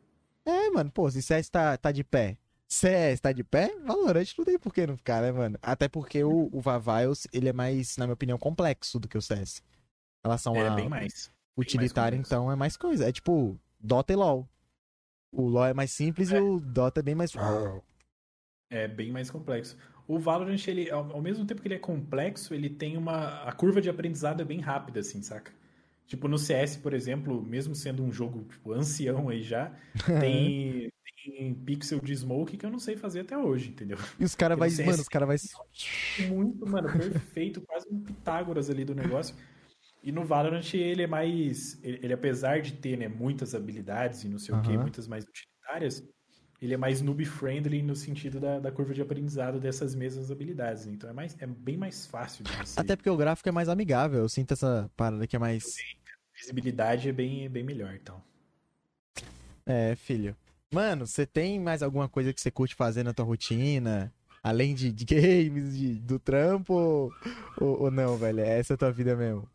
É, 0.45 0.69
mano, 0.71 0.91
pô, 0.91 1.09
se 1.09 1.23
CS 1.23 1.49
tá, 1.49 1.77
tá 1.77 1.93
de 1.93 2.03
pé, 2.03 2.37
CS 2.69 3.21
tá 3.21 3.33
de 3.33 3.45
pé, 3.45 3.71
Valorant 3.85 4.27
não 4.37 4.45
tem 4.45 4.59
por 4.59 4.75
que 4.75 4.87
não 4.87 4.97
ficar, 4.97 5.23
né, 5.23 5.31
mano? 5.31 5.59
Até 5.63 5.89
porque 5.89 6.25
o, 6.25 6.49
o 6.53 6.61
Vaviles, 6.61 7.29
ele 7.33 7.49
é 7.49 7.53
mais, 7.53 7.97
na 7.97 8.07
minha 8.07 8.15
opinião, 8.15 8.39
complexo 8.39 8.99
do 8.99 9.09
que 9.09 9.17
o 9.17 9.23
CS. 9.23 9.61
Em 9.61 10.29
relação 10.29 10.57
é, 10.57 10.67
a... 10.67 10.75
bem 10.75 10.89
mais. 10.89 11.31
Utilitário, 11.57 12.19
mais 12.19 12.27
então, 12.27 12.51
é 12.51 12.57
mais 12.57 12.77
coisa. 12.77 13.09
É 13.09 13.13
tipo, 13.13 13.59
Dota 13.79 14.13
e 14.13 14.17
LoL. 14.17 14.49
O 15.33 15.49
LoL 15.49 15.67
é 15.67 15.75
mais 15.75 15.93
simples 15.93 16.33
é. 16.33 16.39
e 16.39 16.41
o 16.41 16.61
Dota 16.61 17.01
é 17.01 17.03
bem 17.03 17.15
mais... 17.15 17.33
É 18.69 18.89
bem 18.89 19.13
mais 19.13 19.31
complexo. 19.31 19.77
O 20.09 20.19
Valorant, 20.19 20.67
ele, 20.69 20.91
ao, 20.91 21.21
mesmo 21.21 21.45
tempo 21.45 21.61
que 21.61 21.69
ele 21.69 21.75
é 21.75 21.79
complexo, 21.79 22.55
ele 22.55 22.71
tem 22.71 22.97
uma. 22.97 23.43
A 23.43 23.53
curva 23.53 23.81
de 23.81 23.91
aprendizado 23.91 24.41
é 24.41 24.45
bem 24.45 24.61
rápida, 24.61 25.01
assim, 25.01 25.21
saca? 25.21 25.53
Tipo, 26.07 26.29
no 26.29 26.39
CS, 26.39 26.77
por 26.77 26.95
exemplo, 26.95 27.43
mesmo 27.43 27.75
sendo 27.75 28.05
um 28.05 28.13
jogo 28.13 28.45
tipo, 28.45 28.73
ancião 28.73 29.29
aí 29.29 29.43
já, 29.43 29.73
tem, 30.21 30.89
tem 31.31 31.55
pixel 31.55 32.01
de 32.01 32.15
smoke 32.15 32.57
que 32.57 32.65
eu 32.65 32.71
não 32.71 32.79
sei 32.79 32.97
fazer 32.97 33.21
até 33.21 33.37
hoje, 33.37 33.71
entendeu? 33.71 33.99
E 34.19 34.25
os 34.25 34.35
caras 34.35 34.59
vai, 34.59 34.71
mano, 34.71 35.03
os 35.03 35.09
caras 35.09 35.29
vai 35.29 36.29
muito, 36.29 36.67
mano, 36.69 36.93
perfeito, 36.93 37.61
quase 37.61 37.87
um 37.91 38.01
Pitágoras 38.01 38.71
ali 38.71 38.85
do 38.85 38.95
negócio. 38.95 39.35
E 40.03 40.13
no 40.13 40.25
Valorant 40.25 40.73
ele 40.75 41.03
é 41.03 41.07
mais, 41.07 41.83
ele, 41.83 41.99
ele 42.03 42.13
apesar 42.13 42.61
de 42.61 42.75
ter, 42.75 42.97
né, 42.97 43.09
muitas 43.09 43.55
habilidades 43.55 44.23
e 44.23 44.29
não 44.29 44.39
sei 44.39 44.55
uhum. 44.55 44.61
o 44.61 44.65
que, 44.65 44.79
muitas 44.79 45.09
mais 45.09 45.25
utilitárias, 45.25 46.09
ele 46.63 46.75
é 46.75 46.77
mais 46.77 47.03
noob-friendly 47.03 47.83
no 47.83 47.97
sentido 47.97 48.39
da, 48.39 48.61
da, 48.61 48.71
curva 48.71 48.95
de 48.95 49.03
aprendizado 49.03 49.59
dessas 49.59 49.95
mesmas 49.95 50.31
habilidades. 50.31 50.87
Né? 50.87 50.93
Então 50.93 51.11
é, 51.11 51.13
mais, 51.13 51.37
é 51.41 51.47
bem 51.47 51.77
mais 51.77 52.07
fácil 52.07 52.45
de 52.45 52.53
você... 52.53 52.79
Até 52.79 52.95
porque 52.95 53.11
o 53.11 53.17
gráfico 53.17 53.49
é 53.49 53.53
mais 53.53 53.69
amigável. 53.69 54.21
Eu 54.21 54.29
sinto 54.29 54.53
essa 54.53 54.91
parada 54.97 55.27
que 55.27 55.35
é 55.35 55.39
mais... 55.39 55.77
A 56.35 56.39
visibilidade 56.39 57.09
é 57.09 57.13
bem, 57.13 57.49
bem 57.49 57.65
melhor, 57.65 57.95
então. 57.95 58.23
É, 59.67 59.97
filho. 59.97 60.37
Mano, 60.73 61.07
você 61.07 61.25
tem 61.25 61.61
mais 61.61 61.83
alguma 61.83 62.09
coisa 62.09 62.33
que 62.33 62.41
você 62.41 62.51
curte 62.51 62.75
fazer 62.75 63.03
na 63.03 63.15
tua 63.15 63.25
rotina? 63.25 64.13
Além 64.43 64.75
de, 64.75 64.93
de 64.93 65.05
games, 65.07 65.77
de, 65.77 65.95
do 65.95 66.19
trampo? 66.19 67.13
Ou, 67.61 67.83
ou 67.83 67.91
não, 67.91 68.17
velho? 68.17 68.41
Essa 68.41 68.73
é 68.73 68.75
a 68.75 68.79
tua 68.79 68.93
vida 68.93 69.17
mesmo? 69.17 69.49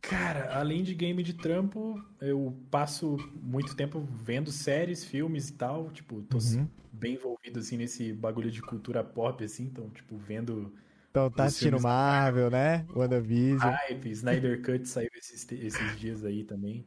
Cara, 0.00 0.54
além 0.54 0.82
de 0.82 0.94
game 0.94 1.22
de 1.22 1.32
trampo, 1.32 2.02
eu 2.20 2.54
passo 2.70 3.16
muito 3.42 3.74
tempo 3.74 4.06
vendo 4.22 4.52
séries, 4.52 5.04
filmes 5.04 5.48
e 5.48 5.54
tal. 5.54 5.90
Tipo, 5.90 6.22
tô 6.22 6.36
uhum. 6.36 6.68
bem 6.92 7.14
envolvido, 7.14 7.58
assim, 7.58 7.78
nesse 7.78 8.12
bagulho 8.12 8.50
de 8.50 8.60
cultura 8.60 9.02
pop, 9.02 9.42
assim. 9.42 9.64
Então, 9.64 9.88
tipo, 9.90 10.16
vendo... 10.16 10.74
Então 11.10 11.30
tá 11.30 11.44
assistindo 11.44 11.80
Marvel, 11.80 12.50
né? 12.50 12.84
WandaVision. 12.94 13.72
Hype, 13.72 14.10
Snyder 14.10 14.62
Cut 14.62 14.86
saiu 14.86 15.10
esses, 15.14 15.50
esses 15.52 15.98
dias 15.98 16.24
aí 16.24 16.44
também. 16.44 16.84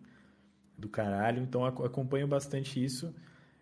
Do 0.77 0.89
caralho. 0.89 1.41
Então, 1.41 1.65
acompanho 1.65 2.27
bastante 2.27 2.83
isso. 2.83 3.15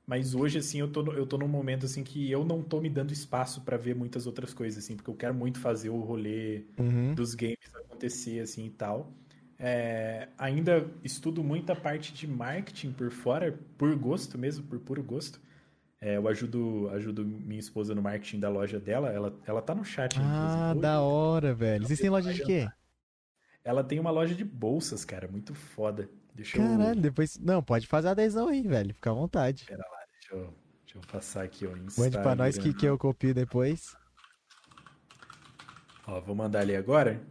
Mas 0.08 0.36
hoje, 0.36 0.60
assim, 0.60 0.80
eu 0.80 0.88
tô, 0.88 1.12
eu 1.14 1.26
tô 1.26 1.38
num 1.38 1.48
momento, 1.48 1.86
assim, 1.86 2.04
que 2.04 2.30
eu 2.30 2.46
não 2.46 2.62
tô 2.62 2.80
me 2.80 2.90
dando 2.90 3.12
espaço 3.12 3.62
para 3.62 3.76
ver 3.76 3.96
muitas 3.96 4.28
outras 4.28 4.54
coisas, 4.54 4.84
assim. 4.84 4.96
Porque 4.96 5.10
eu 5.10 5.16
quero 5.16 5.34
muito 5.34 5.60
fazer 5.60 5.90
o 5.90 6.00
rolê 6.00 6.64
uhum. 6.78 7.16
dos 7.16 7.34
games 7.34 7.58
acontecer, 7.74 8.40
assim, 8.40 8.68
e 8.68 8.70
tal. 8.70 9.12
É, 9.58 10.28
ainda 10.38 10.86
estudo 11.04 11.44
muita 11.44 11.76
parte 11.76 12.14
de 12.14 12.28
marketing 12.28 12.92
por 12.92 13.10
fora, 13.10 13.58
por 13.78 13.96
gosto 13.96 14.38
mesmo, 14.38 14.66
por 14.66 14.80
puro 14.80 15.02
gosto. 15.02 15.40
É, 16.00 16.18
eu 16.18 16.28
ajudo, 16.28 16.90
ajudo 16.94 17.26
minha 17.26 17.60
esposa 17.60 17.96
no 17.96 18.02
marketing 18.02 18.40
da 18.40 18.50
loja 18.50 18.80
dela. 18.80 19.10
Ela, 19.10 19.34
ela 19.48 19.62
tá 19.62 19.74
no 19.74 19.84
chat. 19.84 20.18
Ah, 20.20 20.76
da 20.80 21.02
hora, 21.02 21.54
velho. 21.54 21.88
Vocês 21.88 22.00
têm 22.00 22.10
loja 22.12 22.32
de 22.32 22.44
quê? 22.44 22.68
Ela 23.64 23.84
tem 23.84 24.00
uma 24.00 24.12
loja 24.12 24.36
de 24.36 24.46
bolsas, 24.46 25.04
cara. 25.04 25.28
Muito 25.28 25.56
foda. 25.56 26.08
Deixa 26.36 26.58
Caralho, 26.58 27.00
eu... 27.00 27.02
depois. 27.02 27.40
Não, 27.40 27.64
pode 27.64 27.88
fazer 27.88 28.10
a 28.10 28.12
adesão 28.12 28.50
aí, 28.50 28.62
velho. 28.62 28.94
Fica 28.94 29.10
à 29.10 29.14
vontade. 29.14 29.66
Pera 29.66 29.84
lá, 29.90 29.95
eu, 30.36 30.54
deixa 30.84 30.98
eu 30.98 31.02
passar 31.12 31.44
aqui 31.44 31.66
o 31.66 31.76
Instagram. 31.78 32.04
Mande 32.04 32.18
pra 32.22 32.36
nós 32.36 32.58
que, 32.58 32.74
que 32.74 32.86
eu 32.86 32.98
copio 32.98 33.34
depois. 33.34 33.96
Ó, 36.08 36.20
vou 36.22 36.36
mandar 36.36 36.60
ali 36.62 36.76
agora. 36.76 37.22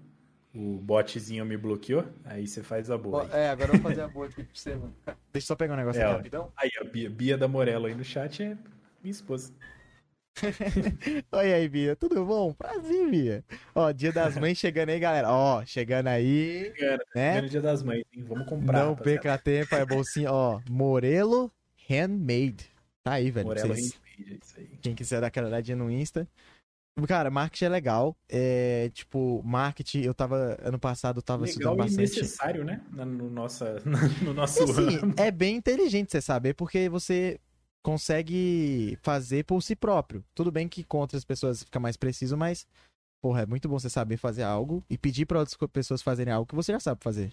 O 0.55 0.78
botzinho 0.78 1.44
me 1.44 1.56
bloqueou, 1.56 2.05
aí 2.24 2.47
você 2.47 2.62
faz 2.62 2.89
a 2.89 2.97
boa. 2.97 3.24
Aí. 3.24 3.40
É, 3.40 3.48
agora 3.51 3.70
eu 3.70 3.81
vou 3.81 3.90
fazer 3.90 4.02
a 4.02 4.09
boa 4.09 4.26
aqui 4.26 4.44
pra 4.44 4.55
você, 4.55 4.74
mano. 4.74 4.94
Deixa 5.32 5.47
eu 5.47 5.48
só 5.48 5.56
pegar 5.56 5.74
um 5.74 5.76
negócio 5.76 6.01
É, 6.01 6.05
aqui 6.05 6.12
ó. 6.12 6.16
rapidão. 6.16 6.52
Aí, 6.56 6.70
a 6.81 6.85
Bia, 6.85 7.10
Bia 7.10 7.36
da 7.36 7.48
Morello 7.48 7.86
aí 7.86 7.94
no 7.94 8.05
chat 8.05 8.40
é 8.43 8.56
minha 9.02 9.10
esposa. 9.10 9.52
Oi 11.32 11.52
aí, 11.52 11.68
Bia. 11.68 11.97
Tudo 11.97 12.24
bom? 12.24 12.52
Prazer, 12.52 13.10
Bia. 13.10 13.44
Ó, 13.74 13.90
dia 13.90 14.12
das 14.12 14.36
mães 14.36 14.56
chegando 14.59 14.90
aí, 14.90 14.98
galera. 15.01 15.28
Ó, 15.31 15.64
chegando 15.64 16.06
aí, 16.09 16.72
Cara, 16.78 17.05
né? 17.16 17.40
no 17.40 17.48
dia 17.48 17.60
das 17.60 17.82
mães, 17.82 18.05
hein? 18.12 18.24
Vamos 18.24 18.47
comprar. 18.48 18.78
Não 18.85 18.90
rapaziada. 18.94 19.02
perca 19.22 19.39
tempo, 19.39 19.74
é 19.74 19.85
bolsinha, 19.85 20.32
ó. 20.32 20.60
Morelo 20.70 21.51
Handmade. 21.89 22.70
Tá 23.05 23.12
aí, 23.12 23.31
velho. 23.31 23.47
vocês- 23.48 23.93
é 24.18 24.35
isso 24.35 24.55
aí. 24.59 24.66
Quem 24.81 24.94
quiser 24.94 25.20
dar 25.20 25.26
aquela 25.26 25.47
olhadinha 25.48 25.76
no 25.76 25.90
Insta. 25.90 26.26
Cara, 27.06 27.31
marketing 27.31 27.64
é 27.66 27.68
legal. 27.68 28.16
É, 28.28 28.89
tipo, 28.94 29.43
marketing, 29.44 30.02
eu 30.02 30.14
tava, 30.14 30.56
ano 30.62 30.78
passado, 30.78 31.18
eu 31.18 31.22
tava 31.22 31.43
Legal 31.44 31.72
estudando 31.72 31.76
bastante. 31.76 32.01
necessário, 32.01 32.64
né? 32.64 32.81
Na- 32.93 33.05
No, 33.05 33.28
nossa, 33.28 33.82
no 34.31 34.32
nosso 34.32 34.60
E, 34.60 34.64
assim, 34.64 35.01
é 35.16 35.31
bem 35.31 35.56
inteligente 35.56 36.12
você 36.12 36.20
saber, 36.22 36.55
porque 36.55 36.89
você 36.89 37.39
consegue 37.82 38.97
fazer 39.02 39.44
por 39.44 39.60
si 39.62 39.76
próprio. 39.76 40.24
Tudo 40.35 40.51
bem 40.51 40.68
que 40.68 40.82
com 40.85 40.98
outras 40.98 41.24
pessoas 41.24 41.64
fica 41.64 41.78
mais 41.81 41.97
preciso, 41.97 42.36
mas, 42.36 42.66
porra, 43.20 43.43
é 43.43 43.47
muito 43.47 43.68
bom 43.68 43.78
você 43.78 43.90
saber 43.90 44.16
fazer 44.16 44.44
algo 44.44 44.82
e 44.89 44.97
pedir 44.97 45.26
pra 45.26 45.40
outras 45.40 45.56
pessoas 45.72 46.01
fazerem 46.01 46.32
algo 46.32 46.47
que 46.48 46.55
você 46.55 46.72
já 46.72 46.81
sabe 46.81 47.02
fazer. 47.02 47.32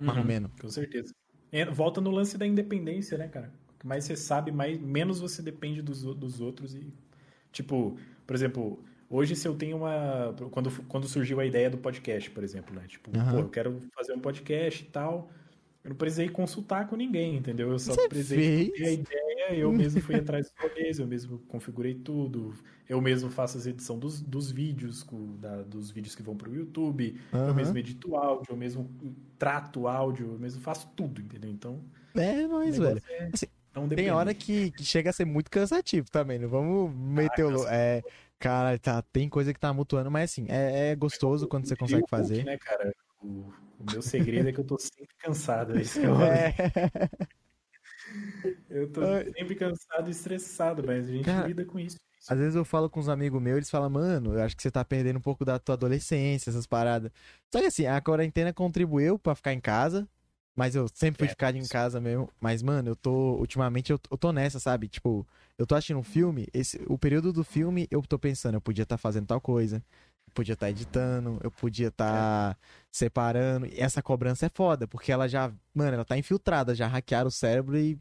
mais 0.00 0.16
ou 0.16 0.22
Uhum, 0.22 0.24
menos. 0.24 0.52
Com 0.60 0.70
certeza. 0.70 1.12
É, 1.50 1.64
volta 1.64 2.00
no 2.00 2.10
lance 2.10 2.38
da 2.38 2.46
independência, 2.46 3.18
né, 3.18 3.26
cara? 3.26 3.52
Mais 3.84 4.04
você 4.04 4.16
sabe, 4.16 4.50
mais, 4.52 4.78
menos 4.80 5.20
você 5.20 5.40
depende 5.42 5.80
dos, 5.82 6.04
o- 6.04 6.14
dos 6.14 6.40
outros 6.40 6.74
e... 6.74 6.92
Tipo, 7.52 7.96
por 8.26 8.34
exemplo, 8.36 8.82
hoje 9.08 9.34
se 9.36 9.46
eu 9.48 9.54
tenho 9.54 9.76
uma... 9.78 10.34
Quando, 10.50 10.70
quando 10.84 11.06
surgiu 11.08 11.40
a 11.40 11.46
ideia 11.46 11.70
do 11.70 11.78
podcast, 11.78 12.30
por 12.30 12.42
exemplo, 12.44 12.74
né? 12.74 12.84
Tipo, 12.88 13.16
Aham. 13.16 13.32
pô, 13.32 13.38
eu 13.40 13.48
quero 13.48 13.82
fazer 13.94 14.12
um 14.14 14.20
podcast 14.20 14.84
e 14.84 14.86
tal... 14.88 15.30
Eu 15.84 15.90
não 15.90 15.96
precisei 15.96 16.28
consultar 16.28 16.86
com 16.88 16.96
ninguém, 16.96 17.36
entendeu? 17.36 17.70
Eu 17.70 17.78
só 17.78 17.94
Você 17.94 18.08
precisei 18.08 18.68
ter 18.72 18.84
a 18.84 18.90
ideia, 18.92 19.54
eu 19.54 19.72
mesmo 19.72 20.02
fui 20.02 20.16
atrás 20.16 20.50
dos 20.50 20.54
rolês, 20.60 20.98
eu 20.98 21.06
mesmo 21.06 21.38
configurei 21.48 21.94
tudo, 21.94 22.52
eu 22.88 23.00
mesmo 23.00 23.30
faço 23.30 23.56
as 23.56 23.64
edição 23.64 23.96
dos, 23.98 24.20
dos 24.20 24.50
vídeos, 24.50 25.06
da- 25.40 25.62
dos 25.62 25.90
vídeos 25.90 26.14
que 26.14 26.22
vão 26.22 26.36
pro 26.36 26.52
YouTube, 26.54 27.18
eu 27.32 27.38
Aham. 27.38 27.54
mesmo 27.54 27.78
edito 27.78 28.16
áudio, 28.16 28.52
eu 28.52 28.56
mesmo 28.56 28.90
trato 29.38 29.86
áudio, 29.86 30.32
eu 30.32 30.38
mesmo 30.38 30.60
faço 30.60 30.90
tudo, 30.94 31.22
entendeu? 31.22 31.48
Então, 31.50 31.80
É 32.16 32.44
o 32.44 32.58
negócio 32.58 32.82
velho. 32.84 33.02
é 33.08 33.30
Assim, 33.32 33.46
não 33.86 33.96
Tem 33.96 34.10
hora 34.10 34.34
que, 34.34 34.70
que 34.72 34.84
chega 34.84 35.10
a 35.10 35.12
ser 35.12 35.24
muito 35.24 35.50
cansativo 35.50 36.10
também, 36.10 36.38
não 36.38 36.48
vamos 36.48 36.94
meter 36.94 37.44
o. 37.44 37.52
cansa. 37.52 37.74
É, 37.74 38.02
cara, 38.38 38.78
tá, 38.78 39.02
tem 39.12 39.28
coisa 39.28 39.52
que 39.52 39.60
tá 39.60 39.72
mutuando, 39.72 40.10
mas 40.10 40.30
assim, 40.30 40.46
é, 40.48 40.90
é 40.90 40.96
gostoso 40.96 41.46
quando 41.46 41.66
você 41.66 41.76
consegue 41.76 41.98
o 41.98 42.00
Hulk, 42.00 42.10
fazer. 42.10 42.44
né, 42.44 42.56
cara? 42.58 42.94
O, 43.22 43.26
o 43.78 43.90
meu 43.90 44.02
segredo 44.02 44.48
é 44.48 44.52
que 44.52 44.60
eu 44.60 44.64
tô 44.64 44.78
sempre 44.78 45.14
cansado. 45.18 45.76
é 45.78 45.82
isso 45.82 46.00
que 46.00 46.06
eu, 46.06 46.14
É, 46.20 46.54
eu 48.70 48.90
tô 48.90 49.00
sempre 49.36 49.54
cansado 49.54 50.08
e 50.08 50.10
estressado, 50.10 50.82
mas 50.86 51.08
a 51.08 51.12
gente 51.12 51.24
Cara, 51.24 51.46
lida 51.46 51.64
com 51.64 51.78
isso. 51.78 51.96
às 52.28 52.38
vezes 52.38 52.54
eu 52.54 52.64
falo 52.64 52.88
com 52.88 53.00
uns 53.00 53.08
amigos 53.08 53.40
meus, 53.40 53.56
eles 53.56 53.70
falam, 53.70 53.90
mano, 53.90 54.34
eu 54.34 54.42
acho 54.42 54.56
que 54.56 54.62
você 54.62 54.70
tá 54.70 54.84
perdendo 54.84 55.18
um 55.18 55.22
pouco 55.22 55.44
da 55.44 55.58
tua 55.58 55.74
adolescência, 55.74 56.50
essas 56.50 56.66
paradas. 56.66 57.10
Só 57.52 57.60
que 57.60 57.66
assim, 57.66 57.86
a 57.86 58.00
quarentena 58.00 58.52
contribuiu 58.52 59.18
pra 59.18 59.34
ficar 59.34 59.52
em 59.52 59.60
casa, 59.60 60.08
mas 60.58 60.74
eu 60.74 60.88
sempre 60.92 61.18
fui 61.20 61.26
É, 61.28 61.30
ficar 61.30 61.54
em 61.54 61.64
casa 61.68 62.00
mesmo. 62.00 62.28
Mas, 62.40 62.62
mano, 62.64 62.88
eu 62.90 62.96
tô, 62.96 63.36
ultimamente, 63.36 63.92
eu, 63.92 64.00
eu 64.10 64.18
tô 64.18 64.32
nessa, 64.32 64.58
sabe? 64.58 64.88
Tipo, 64.88 65.24
eu 65.56 65.64
tô 65.64 65.76
assistindo 65.76 66.00
um 66.00 66.02
filme, 66.02 66.48
esse, 66.52 66.82
o 66.88 66.98
período 66.98 67.32
do 67.32 67.44
filme, 67.44 67.86
eu 67.92 68.02
tô 68.02 68.18
pensando, 68.18 68.54
eu 68.56 68.60
podia 68.60 68.82
estar 68.82 68.98
fazendo 68.98 69.26
tal 69.28 69.40
coisa, 69.40 69.76
eu 70.26 70.32
podia 70.34 70.54
estar 70.54 70.68
editando, 70.68 71.38
eu 71.44 71.50
podia 71.52 71.86
estar 71.88 72.58
separando. 72.90 73.66
E 73.66 73.80
essa 73.80 74.02
cobrança 74.02 74.46
é 74.46 74.48
foda, 74.48 74.88
porque 74.88 75.12
ela 75.12 75.28
já, 75.28 75.52
mano, 75.72 75.94
ela 75.94 76.04
tá 76.04 76.18
infiltrada, 76.18 76.74
já 76.74 76.88
hackearam 76.88 77.28
o 77.28 77.30
cérebro 77.30 77.78
e. 77.78 77.96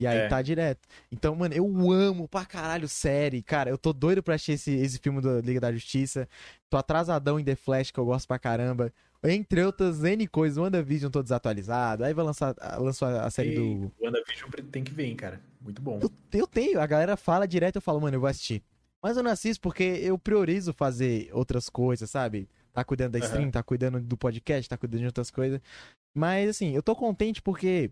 E 0.00 0.06
aí 0.06 0.18
É. 0.18 0.28
tá 0.28 0.42
direto. 0.42 0.88
Então, 1.12 1.36
mano, 1.36 1.54
eu 1.54 1.64
amo 1.92 2.26
pra 2.26 2.44
caralho 2.44 2.88
série. 2.88 3.40
Cara, 3.40 3.70
eu 3.70 3.78
tô 3.78 3.92
doido 3.92 4.20
pra 4.20 4.34
assistir 4.34 4.52
esse, 4.52 4.72
esse 4.72 4.98
filme 4.98 5.20
da 5.20 5.40
Liga 5.40 5.60
da 5.60 5.70
Justiça. 5.72 6.28
Tô 6.68 6.76
atrasadão 6.76 7.38
em 7.38 7.44
The 7.44 7.54
Flash, 7.54 7.92
que 7.92 8.00
eu 8.00 8.04
gosto 8.04 8.26
pra 8.26 8.36
caramba. 8.38 8.92
Entre 9.24 9.62
outras 9.62 10.02
N 10.02 10.26
coisas, 10.26 10.58
o 10.58 10.62
WandaVision 10.62 11.10
tô 11.10 11.22
desatualizado. 11.22 12.04
Aí 12.04 12.12
vai 12.12 12.24
lançar 12.24 12.54
lançou 12.78 13.06
a 13.06 13.30
série 13.30 13.54
do. 13.54 13.62
E 13.62 13.64
o 13.64 13.92
WandaVision 14.04 14.50
tem 14.70 14.82
que 14.82 14.92
ver, 14.92 15.06
hein, 15.06 15.16
cara. 15.16 15.40
Muito 15.60 15.80
bom. 15.80 16.00
Eu, 16.02 16.10
eu 16.32 16.46
tenho, 16.46 16.80
a 16.80 16.86
galera 16.86 17.16
fala 17.16 17.46
direto, 17.46 17.76
eu 17.76 17.82
falo, 17.82 18.00
mano, 18.00 18.16
eu 18.16 18.20
vou 18.20 18.28
assistir. 18.28 18.62
Mas 19.00 19.16
eu 19.16 19.22
não 19.22 19.30
assisto 19.30 19.60
porque 19.60 19.82
eu 19.82 20.18
priorizo 20.18 20.72
fazer 20.72 21.28
outras 21.32 21.68
coisas, 21.68 22.08
sabe? 22.08 22.48
Tá 22.72 22.84
cuidando 22.84 23.12
da 23.12 23.18
stream, 23.18 23.50
tá 23.50 23.62
cuidando 23.62 24.00
do 24.00 24.16
podcast, 24.16 24.68
tá 24.68 24.76
cuidando 24.76 25.00
de 25.00 25.06
outras 25.06 25.30
coisas. 25.30 25.60
Mas 26.14 26.50
assim, 26.50 26.74
eu 26.74 26.82
tô 26.82 26.94
contente 26.94 27.42
porque 27.42 27.90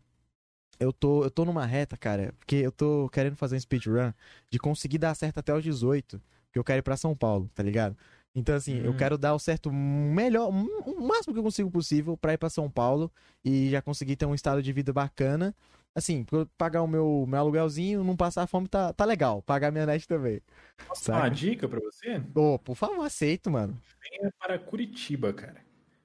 eu 0.79 0.93
tô, 0.93 1.25
eu 1.25 1.31
tô 1.31 1.45
numa 1.45 1.67
reta, 1.67 1.97
cara, 1.97 2.33
porque 2.39 2.57
eu 2.57 2.73
tô 2.73 3.09
querendo 3.11 3.37
fazer 3.37 3.57
um 3.57 3.61
speedrun 3.61 4.13
de 4.49 4.59
conseguir 4.59 4.99
dar 4.99 5.15
certo 5.15 5.39
até 5.39 5.53
os 5.53 5.63
18, 5.63 6.21
porque 6.47 6.59
eu 6.59 6.65
quero 6.65 6.79
ir 6.79 6.83
pra 6.83 6.97
São 6.97 7.15
Paulo, 7.15 7.51
tá 7.55 7.63
ligado? 7.63 7.97
Então, 8.35 8.55
assim, 8.55 8.79
eu 8.81 8.93
Hum. 8.93 8.97
quero 8.97 9.19
dar 9.19 9.35
o 9.35 9.39
certo 9.39 9.73
melhor, 9.73 10.49
o 10.51 11.01
máximo 11.07 11.35
que 11.35 11.41
eu 11.41 11.43
consigo 11.43 11.71
possível 11.71 12.17
pra 12.17 12.33
ir 12.33 12.39
pra 12.39 12.49
São 12.49 12.71
Paulo 12.71 13.13
e 13.45 13.69
já 13.71 13.83
conseguir 13.83 14.17
ter 14.17 14.27
um 14.27 14.35
estado 14.35 14.63
de 14.63 14.73
vida 14.73 14.93
bacana. 14.93 15.55
Assim, 15.93 16.25
pagar 16.57 16.83
o 16.83 16.87
meu, 16.87 17.25
meu 17.27 17.41
aluguelzinho, 17.41 18.05
não 18.05 18.17
passar 18.17 18.47
fome, 18.47 18.69
tá, 18.69 18.93
tá 18.93 19.05
legal. 19.05 19.43
Pagar 19.43 19.73
minha 19.73 19.85
net 19.85 20.07
também. 20.07 20.41
Posso 20.87 21.09
dar 21.09 21.19
uma 21.19 21.29
dica 21.29 21.69
pra 21.69 21.81
você? 21.81 22.23
Ô, 22.35 22.57
por 22.61 22.77
favor, 22.77 23.05
aceito, 23.05 23.51
mano. 23.51 23.77
Venha 24.01 24.33
para 24.39 24.57
Curitiba, 24.59 25.33
cara. 25.33 25.57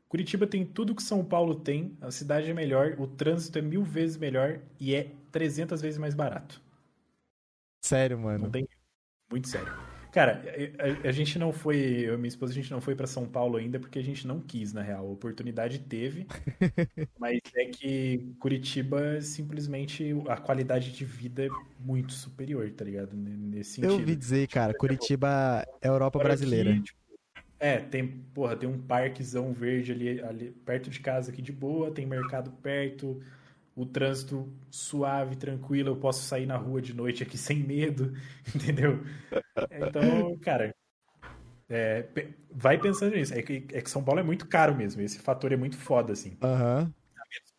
Curitiba 0.10 0.47
tem 0.47 0.65
tudo 0.65 0.95
que 0.95 1.03
São 1.03 1.23
Paulo 1.23 1.53
tem, 1.56 1.95
a 2.02 2.10
cidade 2.10 2.49
é 2.49 2.53
melhor, 2.53 2.95
o 2.99 3.06
trânsito 3.06 3.60
é 3.60 3.61
mil 3.61 3.84
vezes 3.84 4.18
melhor 4.18 4.60
e 4.80 4.95
é 4.95 5.11
300 5.31 5.81
vezes 5.81 5.99
mais 5.99 6.15
barato. 6.15 6.60
Sério, 7.84 8.18
Não 8.18 8.23
mano. 8.26 8.52
tem 8.52 8.68
muito 9.31 9.47
sério. 9.47 9.73
Cara, 10.16 10.42
a, 11.04 11.10
a- 11.10 11.12
gente 11.12 11.38
não 11.38 11.52
foi, 11.52 11.78
eu 12.08 12.14
e 12.14 12.18
minha 12.18 12.30
esposa, 12.30 12.54
a 12.54 12.56
gente 12.56 12.72
não 12.72 12.80
foi 12.80 12.96
para 12.96 13.06
São 13.06 13.28
Paulo 13.28 13.58
ainda 13.58 13.78
porque 13.78 14.00
a 14.00 14.02
gente 14.02 14.26
não 14.26 14.40
quis, 14.40 14.72
na 14.72 14.82
real. 14.82 15.06
A 15.06 15.12
oportunidade 15.12 15.78
teve, 15.80 16.26
mas 17.20 17.42
é 17.54 17.66
que 17.66 18.34
Curitiba 18.40 19.20
simplesmente 19.22 20.14
a 20.30 20.38
qualidade 20.38 20.94
de 20.94 21.04
vida 21.04 21.48
é 21.48 21.50
muito 21.82 22.14
superior, 22.14 22.72
tá 22.72 22.86
ligado? 22.86 23.14
Nesse 23.14 23.82
Eu 23.82 23.90
sentido. 23.90 24.00
ouvi 24.00 24.16
dizer, 24.16 24.48
cara, 24.48 24.74
Curitiba 24.74 25.66
é 25.82 25.88
Europa 25.90 26.18
brasileira. 26.18 26.74
que, 26.76 26.82
tipo, 26.84 27.00
é, 27.60 27.80
tem, 27.80 28.08
porra, 28.34 28.56
tem 28.56 28.70
um 28.70 28.82
parquezão 28.82 29.52
verde 29.52 29.92
ali, 29.92 30.22
ali 30.22 30.52
perto 30.52 30.90
de 30.90 31.02
casa 31.02 31.30
aqui 31.32 31.42
de 31.42 31.52
boa, 31.52 31.92
tem 31.92 32.06
mercado 32.06 32.52
perto, 32.52 33.20
o 33.76 33.85
trânsito 33.85 34.52
suave, 34.72 35.35
tranquilo, 35.35 35.89
eu 35.89 35.95
posso 35.97 36.23
sair 36.23 36.45
na 36.45 36.56
rua 36.57 36.81
de 36.81 36.93
noite 36.93 37.22
aqui 37.23 37.38
sem 37.38 37.60
medo, 37.60 38.14
entendeu? 38.56 39.03
Então, 39.69 40.38
cara, 40.39 40.73
é, 41.69 42.07
vai 42.52 42.77
pensando 42.80 43.15
nisso. 43.15 43.34
É 43.34 43.41
que, 43.41 43.65
é 43.73 43.81
que 43.81 43.89
São 43.89 44.03
Paulo 44.03 44.19
é 44.19 44.23
muito 44.23 44.47
caro 44.47 44.76
mesmo, 44.76 45.02
esse 45.02 45.19
fator 45.19 45.52
é 45.52 45.57
muito 45.57 45.77
foda, 45.77 46.14
assim. 46.14 46.38
Aham. 46.41 46.93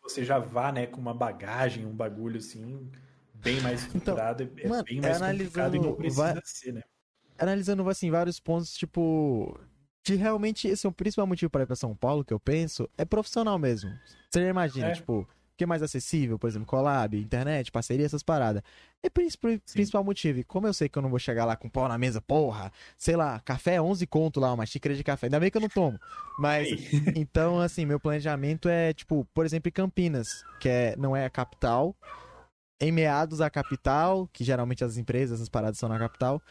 Você 0.01 0.23
já 0.23 0.39
vá, 0.39 0.71
né, 0.71 0.87
com 0.87 0.99
uma 0.99 1.13
bagagem, 1.13 1.85
um 1.85 1.93
bagulho 1.95 2.37
assim, 2.37 2.89
bem 3.33 3.61
mais 3.61 3.81
estruturado, 3.83 4.43
é- 4.43 4.65
é 4.65 4.67
mano, 4.67 4.83
bem 4.85 5.01
mais 5.01 5.19
complicado 5.19 5.75
e 5.75 5.79
não 5.79 5.95
precisa 5.95 6.33
va- 6.33 6.41
ser, 6.43 6.71
né? 6.73 6.81
Analisando, 7.37 7.87
assim, 7.89 8.09
vários 8.09 8.39
pontos, 8.39 8.73
tipo... 8.73 9.59
De 10.03 10.15
realmente, 10.15 10.69
esse 10.69 10.85
é 10.87 10.89
o 10.89 10.93
principal 10.93 11.27
motivo 11.27 11.49
para 11.51 11.63
ir 11.63 11.67
pra 11.67 11.75
São 11.75 11.93
Paulo, 11.93 12.23
que 12.23 12.33
eu 12.33 12.39
penso, 12.39 12.89
é 12.97 13.03
profissional 13.03 13.59
mesmo. 13.59 13.91
Você 14.29 14.41
já 14.41 14.47
imagina, 14.49 14.87
É. 14.87 14.91
tipo, 14.93 15.27
que 15.57 15.63
é 15.63 15.67
mais 15.67 15.81
acessível, 15.81 16.37
por 16.37 16.47
exemplo, 16.47 16.67
collab, 16.67 17.17
internet, 17.17 17.71
parceria, 17.71 18.05
essas 18.05 18.21
paradas. 18.21 18.61
É 19.03 19.07
o 19.07 19.11
principal, 19.11 19.51
principal 19.73 20.03
motivo. 20.03 20.39
E 20.39 20.43
como 20.43 20.67
eu 20.67 20.73
sei 20.73 20.87
que 20.87 20.97
eu 20.97 21.01
não 21.01 21.09
vou 21.09 21.17
chegar 21.17 21.45
lá 21.45 21.55
com 21.55 21.67
pau 21.67 21.87
na 21.87 21.97
mesa, 21.97 22.21
porra, 22.21 22.71
sei 22.97 23.15
lá, 23.15 23.39
café 23.39 23.75
é 23.75 23.81
11 23.81 24.05
conto 24.05 24.39
lá, 24.39 24.53
uma 24.53 24.65
xícara 24.65 24.95
de 24.95 25.03
café. 25.03 25.25
Ainda 25.27 25.39
bem 25.39 25.49
que 25.49 25.57
eu 25.57 25.61
não 25.61 25.69
tomo. 25.69 25.99
Mas, 26.37 26.67
Ei. 26.67 26.79
então, 27.17 27.59
assim, 27.59 27.85
meu 27.85 27.99
planejamento 27.99 28.69
é, 28.69 28.93
tipo, 28.93 29.27
por 29.33 29.45
exemplo, 29.45 29.69
em 29.69 29.71
Campinas, 29.71 30.43
que 30.59 30.69
é, 30.69 30.95
não 30.95 31.15
é 31.15 31.25
a 31.25 31.29
capital, 31.29 31.95
em 32.79 32.91
meados 32.91 33.41
à 33.41 33.49
capital, 33.49 34.29
que 34.31 34.43
geralmente 34.43 34.83
as 34.83 34.97
empresas, 34.97 35.41
as 35.41 35.49
paradas 35.49 35.79
são 35.79 35.89
na 35.89 35.97
capital, 35.97 36.41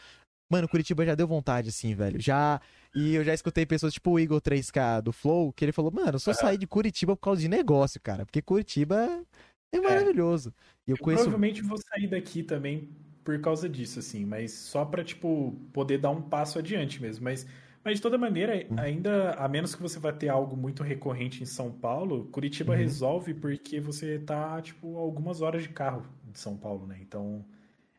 Mano, 0.49 0.67
Curitiba 0.67 1.05
já 1.05 1.13
deu 1.13 1.27
vontade, 1.27 1.69
assim, 1.69 1.93
velho. 1.93 2.19
Já. 2.21 2.61
E 2.95 3.13
eu 3.15 3.23
já 3.23 3.33
escutei 3.33 3.65
pessoas 3.65 3.93
tipo 3.93 4.11
o 4.11 4.19
Eagle 4.19 4.41
3K 4.41 5.01
do 5.01 5.11
Flow, 5.13 5.53
que 5.53 5.63
ele 5.65 5.71
falou, 5.71 5.91
mano, 5.91 6.15
eu 6.15 6.19
só 6.19 6.33
Aham. 6.33 6.33
saí 6.33 6.57
de 6.57 6.67
Curitiba 6.67 7.15
por 7.15 7.21
causa 7.23 7.41
de 7.41 7.47
negócio, 7.47 8.01
cara. 8.01 8.25
Porque 8.25 8.41
Curitiba 8.41 9.25
é 9.71 9.79
maravilhoso. 9.81 10.53
E 10.87 10.91
eu 10.91 10.97
Eu 10.97 11.05
conheço. 11.05 11.35
provavelmente 11.35 11.61
vou 11.61 11.77
sair 11.77 12.07
daqui 12.07 12.43
também 12.43 12.89
por 13.23 13.39
causa 13.41 13.67
disso, 13.69 13.99
assim, 13.99 14.25
mas 14.25 14.53
só 14.53 14.85
pra, 14.85 15.03
tipo, 15.03 15.51
poder 15.73 15.97
dar 15.97 16.09
um 16.11 16.21
passo 16.21 16.57
adiante 16.59 17.01
mesmo. 17.01 17.23
Mas, 17.25 17.45
mas 17.83 17.95
de 17.97 18.01
toda 18.01 18.17
maneira, 18.17 18.69
Uhum. 18.69 18.77
ainda, 18.77 19.33
a 19.33 19.47
menos 19.49 19.75
que 19.75 19.81
você 19.81 19.99
vá 19.99 20.11
ter 20.13 20.29
algo 20.29 20.55
muito 20.55 20.81
recorrente 20.81 21.43
em 21.43 21.45
São 21.45 21.71
Paulo, 21.71 22.27
Curitiba 22.31 22.75
Uhum. 22.75 22.75
resolve 22.75 23.33
porque 23.33 23.79
você 23.81 24.17
tá, 24.19 24.61
tipo, 24.61 24.97
algumas 24.97 25.41
horas 25.41 25.63
de 25.63 25.69
carro 25.69 26.03
de 26.31 26.39
São 26.39 26.57
Paulo, 26.57 26.87
né? 26.87 26.97
Então, 27.01 27.45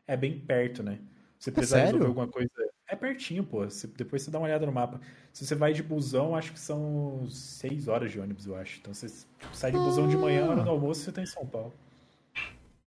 é 0.07 0.17
bem 0.17 0.39
perto, 0.39 0.83
né? 0.83 0.99
Você 1.39 1.51
precisar 1.51 1.79
sério? 1.79 1.79
resolver 1.79 2.07
alguma 2.07 2.29
coisa. 2.29 2.49
É 2.89 2.95
pertinho, 2.95 3.43
pô. 3.43 3.63
Você- 3.65 3.85
depois 3.87 4.23
você 4.23 4.31
dá 4.31 4.39
uma 4.39 4.45
olhada 4.47 4.65
no 4.65 4.71
mapa. 4.71 4.99
Se 5.31 5.45
você 5.45 5.53
vai 5.53 5.73
de 5.73 5.83
busão, 5.83 6.35
acho 6.35 6.51
que 6.51 6.59
são 6.59 7.27
seis 7.29 7.87
horas 7.87 8.11
de 8.11 8.19
ônibus, 8.19 8.47
eu 8.47 8.55
acho. 8.55 8.79
Então 8.79 8.93
você 8.93 9.07
sai 9.53 9.71
de 9.71 9.77
busão 9.77 10.07
de 10.07 10.17
manhã, 10.17 10.45
Ah. 10.45 10.49
hora 10.49 10.63
do 10.63 10.69
almoço, 10.71 11.01
você 11.01 11.11
tá 11.11 11.21
em 11.21 11.25
São 11.27 11.45
Paulo. 11.45 11.71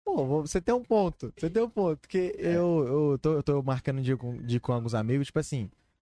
Pô, 0.04 0.24
você 0.42 0.60
tem 0.60 0.74
um 0.74 0.82
ponto. 0.82 1.32
Você 1.36 1.50
tem 1.50 1.62
um 1.62 1.68
ponto. 1.68 1.98
Porque 2.00 2.34
É. 2.38 2.56
eu, 2.56 2.86
eu, 3.12 3.18
tô, 3.18 3.32
eu 3.34 3.42
tô 3.42 3.62
marcando 3.62 4.00
com, 4.16 4.36
dia 4.42 4.60
com 4.60 4.72
alguns 4.72 4.94
amigos, 4.94 5.26
tipo 5.26 5.38
assim, 5.38 5.68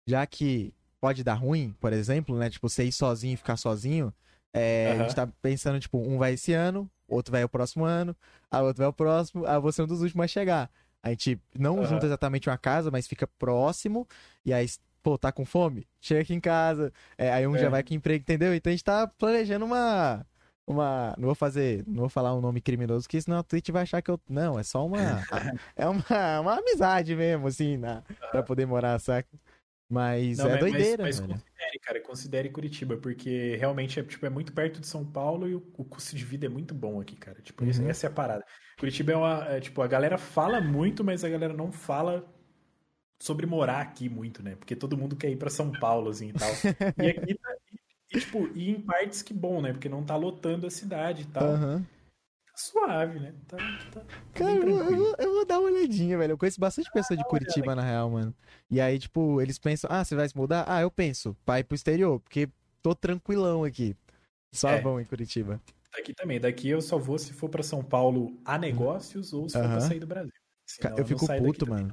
já 0.06 0.24
que 0.26 0.72
pode 1.01 1.22
dar 1.24 1.34
ruim, 1.34 1.74
por 1.80 1.92
exemplo, 1.92 2.36
né? 2.38 2.48
Tipo, 2.51 2.68
você 2.68 2.84
ir 2.84 2.92
sozinho 2.92 3.34
e 3.34 3.36
ficar 3.36 3.56
sozinho. 3.56 4.12
é, 4.52 4.92
A 4.92 5.02
gente 5.02 5.16
tá 5.16 5.26
pensando, 5.42 5.80
tipo, 5.80 5.98
um 5.98 6.16
vai 6.16 6.34
esse 6.34 6.52
ano, 6.52 6.88
outro 7.09 7.32
vai 7.32 7.42
o 7.42 7.48
próximo 7.48 7.84
ano, 7.84 8.16
a 8.48 8.62
outro 8.62 8.78
vai 8.78 8.86
o 8.88 8.92
próximo, 8.92 9.44
a 9.46 9.59
você 9.59 9.80
é 9.80 9.84
um 9.84 9.86
dos 9.88 10.01
últimos 10.01 10.24
a 10.24 10.28
chegar. 10.28 10.70
A 11.05 11.10
gente 11.10 11.39
não 11.59 11.76
Aham. 11.81 11.86
junta 11.86 12.06
exatamente 12.06 12.48
uma 12.48 12.56
casa, 12.56 12.90
mas 12.90 13.06
fica 13.06 13.26
próximo, 13.39 14.09
e 14.43 14.55
aí, 14.55 14.66
pô, 15.02 15.18
tá 15.18 15.31
com 15.31 15.44
fome? 15.44 15.86
Chega 16.01 16.22
aqui 16.22 16.32
em 16.32 16.40
casa, 16.40 16.90
é, 17.18 17.31
aí 17.31 17.47
um 17.47 17.55
É. 17.55 17.59
já 17.59 17.68
vai 17.68 17.82
com 17.82 17.93
emprego, 17.93 18.22
entendeu? 18.22 18.55
Então 18.55 18.70
a 18.70 18.72
gente 18.74 18.82
tá 18.85 19.06
planejando 19.06 19.66
uma. 19.66 20.24
Uma. 20.66 21.14
Não 21.18 21.26
vou 21.26 21.35
fazer. 21.35 21.85
Não 21.86 22.01
vou 22.01 22.09
falar 22.09 22.35
um 22.35 22.40
nome 22.40 22.59
criminoso, 22.59 23.02
porque 23.05 23.20
senão 23.20 23.36
a 23.36 23.43
Twitch 23.43 23.68
vai 23.68 23.82
achar 23.82 24.01
que 24.01 24.10
eu. 24.10 24.18
Não, 24.26 24.59
é 24.59 24.62
só 24.62 24.86
uma. 24.86 25.20
é 25.76 25.86
uma, 25.86 26.40
uma 26.40 26.59
amizade 26.59 27.14
mesmo, 27.14 27.47
assim, 27.48 27.76
na, 27.76 28.02
pra 28.31 28.43
poder 28.43 28.64
morar, 28.66 28.98
saca? 28.98 29.28
Mas 29.95 30.39
Não, 30.39 30.47
é 30.47 30.51
mas- 30.51 30.61
doideira, 30.61 31.03
mas, 31.05 31.21
mano. 31.21 31.35
considere, 31.35 31.79
cara, 31.79 32.01
considere 32.01 32.49
Curitiba, 32.51 32.97
porque 32.97 33.57
realmente 33.57 34.01
é, 34.01 34.03
tipo, 34.03 34.27
é 34.27 34.31
muito 34.31 34.53
perto 34.53 34.81
de 34.81 34.87
São 34.87 35.05
Paulo 35.05 35.49
e 35.49 35.55
o, 35.55 35.62
o 35.79 35.85
custo 35.85 36.15
de 36.16 36.25
vida 36.25 36.47
é 36.47 36.49
muito 36.49 36.75
bom 36.75 37.01
aqui, 37.01 37.15
cara. 37.16 37.41
Tipo, 37.41 37.65
essa- 37.65 37.83
Uhum. 37.83 37.89
essa 37.89 38.07
é 38.07 38.11
a 38.11 38.12
parada. 38.12 38.45
Curitiba 38.79 39.12
é 39.12 39.16
uma, 39.16 39.45
é, 39.49 39.61
tipo, 39.61 39.81
a 39.81 39.87
galera 39.87 40.19
fala 40.19 40.61
muito, 40.61 41.05
mas 41.05 41.23
a 41.25 41.29
galera 41.29 41.55
não 41.55 41.71
fala 41.73 42.27
sobre 43.21 43.47
morar 43.47 43.81
aqui 43.81 44.09
muito, 44.09 44.43
né? 44.43 44.57
Porque 44.57 44.75
todo 44.77 44.99
mundo 44.99 45.16
quer 45.16 45.31
ir 45.31 45.37
pra 45.37 45.49
São 45.49 45.71
Paulo, 45.73 46.11
assim, 46.11 46.29
e 46.31 46.33
tal. 46.33 46.51
E 46.99 47.09
aqui 47.09 47.35
tá, 47.35 47.55
e, 48.12 48.19
tipo, 48.19 48.51
e 48.55 48.71
em 48.71 48.81
partes 48.81 49.23
que 49.23 49.33
bom, 49.33 49.62
né? 49.62 49.73
Porque 49.73 49.89
não 49.89 50.03
tá 50.05 50.16
lotando 50.16 50.66
a 50.66 50.71
cidade 50.71 51.23
e 51.23 51.27
tal. 51.27 51.45
Aham. 51.45 51.87
Tá 52.55 52.59
suave, 52.59 53.18
né? 53.18 53.35
Tá, 53.48 53.56
tá 53.93 54.01
Cara, 54.32 54.52
bem 54.52 54.70
eu, 54.70 54.76
vou- 54.76 54.85
eu 54.85 54.97
vou, 54.97 55.14
eu 55.18 55.32
vou 55.35 55.44
dar 55.44 55.59
uma 55.59 55.68
olhadinha, 55.68 56.16
velho. 56.16 56.32
Eu 56.32 56.39
conheço 56.39 56.60
bastante 56.60 56.89
pessoa 56.93 57.16
de 57.16 57.24
Curitiba, 57.24 57.74
na 57.74 57.82
real, 57.82 58.09
mano. 58.10 58.32
E 58.70 58.81
aí, 58.81 58.97
tipo, 58.97 59.40
eles 59.40 59.59
pensam, 59.59 59.90
ah, 59.93 60.05
você 60.05 60.14
vai 60.14 60.28
se 60.28 60.36
mudar? 60.36 60.64
Ah, 60.68 60.81
eu 60.81 60.90
penso, 60.90 61.36
ir 61.59 61.64
pro 61.64 61.74
exterior, 61.74 62.20
porque 62.20 62.48
tô 62.81 62.94
tranquilão 62.94 63.64
aqui. 63.64 63.97
Só 64.52 64.70
É. 64.70 64.81
vão 64.81 65.01
em 65.01 65.05
Curitiba. 65.05 65.60
Daqui 65.93 66.14
também. 66.14 66.39
Daqui 66.40 66.68
eu 66.68 66.81
só 66.81 66.97
vou 66.97 67.18
se 67.18 67.32
for 67.32 67.48
pra 67.48 67.62
São 67.62 67.82
Paulo 67.82 68.39
a 68.44 68.56
negócios 68.56 69.32
ou 69.32 69.48
se 69.48 69.59
for 69.59 69.68
pra 69.68 69.81
sair 69.81 69.98
do 70.01 70.06
Brasil. 70.06 70.31
Cara, 70.81 70.94
Senão 70.94 70.97
eu 70.97 70.98
não 70.98 71.06
fico 71.06 71.26
puto, 71.43 71.66
mano. 71.68 71.93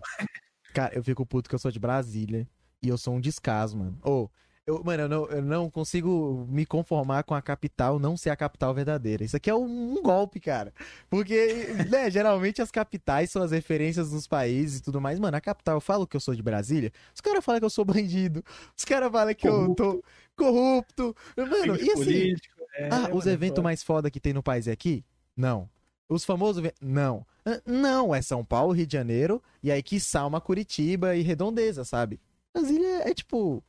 Cara, 0.74 0.94
eu 0.96 1.04
fico 1.04 1.26
puto 1.26 1.50
que 1.50 1.56
eu 1.56 1.60
sou 1.60 1.72
de 1.72 1.80
Brasília 1.80 2.48
e 2.84 2.88
eu 2.88 2.98
sou 3.00 3.16
um 3.16 3.20
descaso, 3.22 3.78
mano. 3.78 3.98
Ô, 4.04 4.30
eu, 4.66 4.84
mano, 4.84 5.04
eu 5.04 5.10
não, 5.10 5.26
eu 5.26 5.42
não 5.42 5.70
consigo 5.70 6.46
me 6.50 6.66
conformar 6.66 7.24
com 7.24 7.34
a 7.34 7.42
capital 7.42 7.98
não 7.98 8.16
ser 8.16 8.30
a 8.30 8.36
capital 8.36 8.74
verdadeira. 8.74 9.24
Isso 9.24 9.36
aqui 9.36 9.50
é 9.50 9.56
um, 9.56 9.98
um 9.98 10.02
golpe, 10.02 10.40
cara. 10.40 10.74
Porque, 11.10 11.68
né, 11.90 12.10
geralmente 12.12 12.62
as 12.62 12.70
capitais 12.70 13.32
são 13.32 13.42
as 13.42 13.52
referências 13.52 14.12
dos 14.12 14.28
países 14.28 14.80
e 14.80 14.84
tudo 14.84 15.02
mais. 15.02 15.20
Mano, 15.20 15.36
a 15.36 15.42
capital, 15.42 15.78
eu 15.78 15.82
falo 15.82 16.06
que 16.06 16.16
eu 16.16 16.22
sou 16.22 16.36
de 16.36 16.44
Brasília, 16.44 16.92
os 17.14 17.22
caras 17.22 17.44
falam 17.44 17.60
que 17.60 17.66
eu 17.66 17.70
sou 17.70 17.84
bandido, 17.84 18.44
os 18.78 18.86
caras 18.86 19.12
falam 19.12 19.34
que 19.34 19.48
eu 19.48 19.74
tô 19.74 20.04
corrupto. 20.36 21.16
Mano, 21.36 21.76
e 21.76 21.92
assim, 21.92 22.04
Político, 22.04 22.62
é, 22.76 22.90
ah, 22.92 23.10
os 23.14 23.26
é 23.28 23.32
eventos 23.32 23.58
foda. 23.58 23.64
mais 23.64 23.84
foda 23.84 24.12
que 24.12 24.20
tem 24.20 24.34
no 24.34 24.44
país 24.44 24.68
é 24.68 24.72
aqui? 24.72 25.04
Não. 25.36 25.68
Os 26.08 26.24
famosos. 26.24 26.64
Não. 26.80 27.26
Não, 27.66 28.14
é 28.14 28.22
São 28.22 28.46
Paulo, 28.46 28.74
Rio 28.74 28.86
de 28.86 28.94
Janeiro, 28.94 29.42
e 29.64 29.72
aí 29.72 29.82
que 29.82 29.98
uma 30.28 30.40
Curitiba 30.40 31.16
e 31.16 31.22
Redondeza, 31.22 31.84
sabe? 31.84 32.20
Brasília 32.54 33.10
é 33.10 33.14
tipo. 33.14 33.64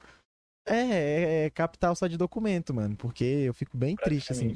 É, 0.67 0.75
é, 0.77 1.45
é 1.47 1.51
capital 1.51 1.95
só 1.97 2.07
de 2.07 2.17
documento, 2.17 2.73
mano. 2.75 2.97
Porque 2.97 3.25
eu 3.25 3.55
fico 3.55 3.77
bem 3.77 3.97
triste, 3.97 4.33
assim. 4.33 4.55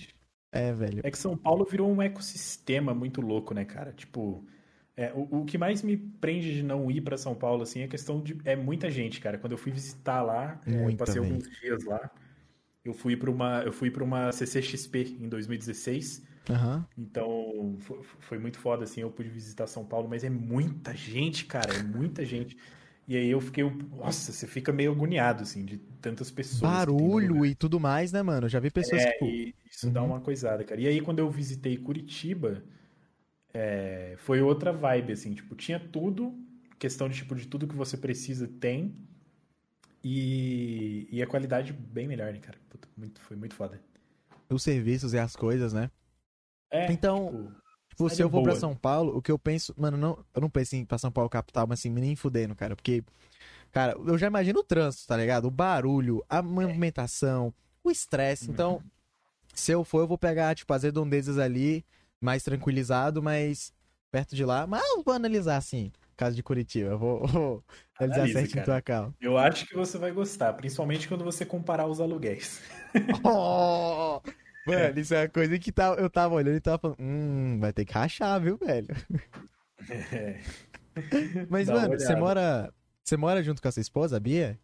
É, 0.53 0.73
velho. 0.73 1.03
É 1.05 1.11
que 1.11 1.19
São 1.19 1.37
Paulo 1.37 1.65
virou 1.65 1.91
um 1.91 2.01
ecossistema 2.03 2.95
muito 2.95 3.21
louco, 3.21 3.53
né, 3.55 3.65
cara? 3.65 3.93
Tipo, 3.93 4.45
é, 4.97 5.13
o, 5.13 5.43
o 5.43 5.45
que 5.45 5.59
mais 5.59 5.83
me 5.83 5.97
prende 5.97 6.55
de 6.55 6.63
não 6.63 6.91
ir 6.91 7.01
pra 7.01 7.17
São 7.17 7.35
Paulo, 7.35 7.63
assim, 7.63 7.81
é 7.81 7.85
a 7.85 7.89
questão 7.89 8.21
de. 8.23 8.37
É 8.45 8.57
muita 8.57 8.91
gente, 8.91 9.21
cara. 9.21 9.39
Quando 9.39 9.53
eu 9.53 9.59
fui 9.59 9.73
visitar 9.73 10.23
lá, 10.23 10.61
é, 10.67 10.79
eu 10.79 10.83
Muita, 10.83 11.05
passei 11.05 11.21
alguns 11.21 11.49
dias 11.61 11.85
lá. 11.85 12.11
Eu 12.85 12.95
fui 12.95 13.17
pra 13.17 13.31
uma, 13.31 13.63
eu 13.63 13.73
fui 13.73 13.91
para 13.91 14.05
uma 14.05 14.33
CCXP 14.33 15.03
em 15.21 15.29
2016. 15.29 16.23
Aham. 16.51 16.87
Então, 16.99 17.77
fo- 17.81 18.03
foi 18.21 18.39
muito 18.39 18.59
foda, 18.59 18.85
assim, 18.85 19.03
eu 19.03 19.11
pude 19.11 19.29
visitar 19.29 19.67
São 19.67 19.85
Paulo, 19.85 20.09
mas 20.09 20.25
é 20.25 20.31
muita 20.31 20.95
gente, 20.97 21.45
cara, 21.47 21.75
é 21.75 21.79
muita 21.79 22.25
gente. 22.25 22.57
E 23.09 23.17
aí 23.17 23.29
eu 23.31 23.41
fiquei, 23.41 23.65
nossa, 23.65 24.33
você 24.33 24.47
fica 24.47 24.73
meio 24.73 24.93
agoniado, 24.93 25.43
assim, 25.43 25.65
de 25.65 25.79
tantas 26.01 26.31
pessoas. 26.31 26.85
que 26.85 26.95
Barulho 26.99 27.47
e 27.47 27.55
tudo 27.55 27.79
mais, 27.79 28.11
né, 28.13 28.21
mano? 28.23 28.47
Eu 28.47 28.51
já 28.51 28.59
vi 28.61 28.69
pessoas, 28.71 29.03
É, 29.03 29.07
tipo. 29.07 29.37
e 29.49 29.55
isso 29.71 29.91
dá 29.91 30.03
Uhum. 30.03 30.09
uma 30.09 30.21
coisada, 30.21 30.65
cara. 30.65 30.81
E 30.81 30.87
aí 30.87 31.01
quando 31.01 31.19
eu 31.19 31.31
visitei 31.31 31.77
Curitiba, 31.77 32.63
é, 33.55 34.15
foi 34.19 34.41
outra 34.41 34.73
vibe, 34.73 35.13
assim, 35.13 35.35
tipo, 35.35 35.55
tinha 35.55 35.79
tudo, 35.81 36.35
questão 36.79 37.09
de, 37.09 37.17
tipo, 37.17 37.35
de 37.35 37.47
tudo 37.47 37.67
que 37.69 37.75
você 37.75 37.97
precisa 37.97 38.47
tem, 38.49 38.97
e, 40.03 41.09
e 41.11 41.23
a 41.23 41.27
qualidade 41.27 41.73
bem 41.73 42.07
melhor, 42.09 42.33
né, 42.33 42.39
cara? 42.41 42.59
Puta, 42.71 42.89
muito, 42.97 43.21
foi 43.21 43.37
muito 43.37 43.55
foda. 43.55 43.81
Os 44.51 44.63
serviços 44.63 45.13
e 45.15 45.19
as 45.19 45.37
coisas, 45.37 45.73
né? 45.73 45.91
É, 46.71 46.93
Então, 46.93 47.27
tipo, 47.27 47.53
Tipo, 47.97 48.11
se 48.11 48.23
eu 48.23 48.29
de 48.29 48.33
for 48.33 48.43
pra. 48.43 48.55
São 48.55 48.77
Paulo, 48.77 49.17
o 49.17 49.23
que 49.23 49.33
eu 49.33 49.39
penso. 49.39 49.75
Mano, 49.77 49.97
não, 49.97 50.19
eu 50.35 50.41
não 50.41 50.51
penso 50.51 50.77
em 50.77 50.81
ir 50.81 50.85
pra 50.85 50.99
São 50.99 51.11
Paulo 51.11 51.31
capital, 51.31 51.67
mas 51.67 51.81
assim, 51.81 51.89
nem 51.89 52.15
fudendo, 52.15 52.55
cara. 52.55 52.77
Porque, 52.77 53.03
cara, 53.73 53.97
eu 54.07 54.19
já 54.19 54.27
imagino 54.27 54.61
o 54.61 54.65
trânsito, 54.65 55.07
tá 55.07 55.17
ligado? 55.17 55.47
O 55.47 55.51
barulho, 55.51 56.23
a 56.29 56.43
movimentação, 56.43 57.55
o 57.83 57.91
estresse. 57.91 58.49
Uhum. 58.49 58.53
Então, 58.53 58.83
se 59.55 59.73
eu 59.73 59.83
for, 59.83 60.01
eu 60.01 60.07
vou 60.07 60.19
pegar, 60.19 60.55
tipo, 60.55 60.73
as 60.75 60.83
redondezas 60.83 61.39
ali, 61.39 61.85
mais 62.21 62.43
tranquilizado, 62.43 63.23
mas 63.23 63.73
perto 64.11 64.37
de 64.37 64.45
lá. 64.45 64.67
Mas 64.67 64.83
eu 64.91 65.03
vou 65.03 65.15
analisar, 65.15 65.57
assim, 65.57 65.91
caso 66.15 66.37
de 66.37 66.43
Curitiba. 66.43 66.91
Eu 66.91 66.99
vou, 66.99 67.25
vou 67.27 67.65
analisar 67.99 68.21
Analisa, 68.21 68.41
certinho 68.41 68.65
tua 68.65 68.83
cal. 68.83 69.15
eu 69.19 69.39
acho 69.39 69.67
que 69.67 69.75
você 69.75 69.97
vai 69.97 70.13
gostar, 70.13 70.53
principalmente 70.53 71.09
quando 71.09 71.25
você 71.25 71.47
comparar 71.47 71.87
os 71.87 71.99
aluguéis. 71.99 72.61
Oh! 73.25 74.21
Mano, 74.67 74.99
isso 75.01 75.15
é 75.15 75.23
uma 75.23 75.29
coisa 75.29 75.59
que 75.59 75.71
tá, 75.73 75.95
eu 75.95 76.11
tava 76.11 76.35
olhando 76.35 76.57
e 76.57 76.61
tava 76.61 76.79
falando, 76.79 76.97
hum, 77.01 77.59
vai 77.61 77.73
ter 77.73 77.85
que 77.85 77.93
rachar, 77.93 78.41
viu, 78.41 78.57
velho? 78.57 78.89
É. 80.13 80.41
Mas, 81.51 81.67
Dá 81.69 81.75
mano, 81.75 81.99
você 81.99 82.17
mora. 82.17 82.73
Você 83.05 83.17
mora 83.17 83.43
junto 83.43 83.63
com 83.63 83.69
a 83.69 83.73
sua 83.73 83.81
esposa, 83.83 84.17
a 84.17 84.21
Bia? 84.21 84.59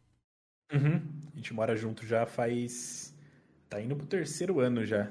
Uhum. 0.72 1.00
A 1.32 1.36
gente 1.36 1.52
mora 1.54 1.76
junto 1.76 2.06
já 2.06 2.26
faz. 2.26 3.14
Tá 3.68 3.80
indo 3.80 3.94
pro 3.94 4.06
terceiro 4.06 4.58
ano 4.58 4.84
já. 4.84 5.10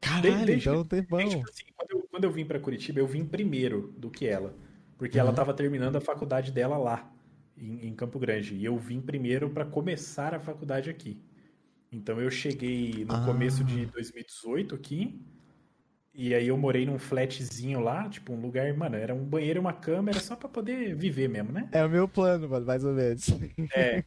Caralho, 0.00 0.46
desde- 0.46 0.68
então 0.68 0.80
um 0.80 0.84
tempão. 0.84 1.20
É, 1.20 1.28
tipo 1.28 1.48
assim, 1.50 1.64
quando, 1.74 1.90
eu, 1.90 2.08
quando 2.10 2.24
eu 2.24 2.30
vim 2.30 2.44
pra 2.46 2.60
Curitiba, 2.60 3.00
eu 3.00 3.06
vim 3.06 3.24
primeiro 3.24 3.92
do 3.98 4.08
que 4.10 4.26
ela. 4.26 4.54
Porque 4.96 5.18
ela 5.18 5.30
Uhum. 5.30 5.34
tava 5.36 5.52
terminando 5.52 5.96
a 5.96 6.00
faculdade 6.00 6.50
dela 6.52 6.78
lá, 6.78 7.12
em, 7.56 7.88
em 7.88 7.94
Campo 7.94 8.18
Grande. 8.18 8.54
E 8.54 8.64
eu 8.64 8.78
vim 8.78 9.00
primeiro 9.00 9.50
pra 9.50 9.64
começar 9.64 10.32
a 10.34 10.40
faculdade 10.40 10.88
aqui. 10.88 11.20
Então 11.92 12.20
eu 12.20 12.30
cheguei 12.30 13.04
no 13.04 13.16
Ah. 13.16 13.20
começo 13.20 13.64
de 13.64 13.86
2018 13.86 14.74
aqui. 14.74 15.24
E 16.14 16.34
aí 16.34 16.48
eu 16.48 16.58
morei 16.58 16.86
num 16.86 16.98
flatzinho 16.98 17.80
lá, 17.80 18.08
tipo 18.08 18.32
um 18.32 18.40
lugar, 18.40 18.72
mano, 18.76 18.96
era 18.96 19.14
um 19.14 19.24
banheiro 19.24 19.58
e 19.60 19.62
uma 19.62 19.72
cama, 19.74 20.10
era 20.10 20.20
só 20.20 20.36
pra 20.36 20.48
poder 20.48 20.96
viver 20.96 21.28
mesmo, 21.28 21.52
né? 21.52 21.72
É 21.72 21.84
o 21.84 21.88
meu 21.90 22.08
plano, 22.08 22.48
mano, 22.48 22.64
mais 22.66 22.84
ou 22.84 22.92
menos. 22.92 23.26
É. 23.74 24.02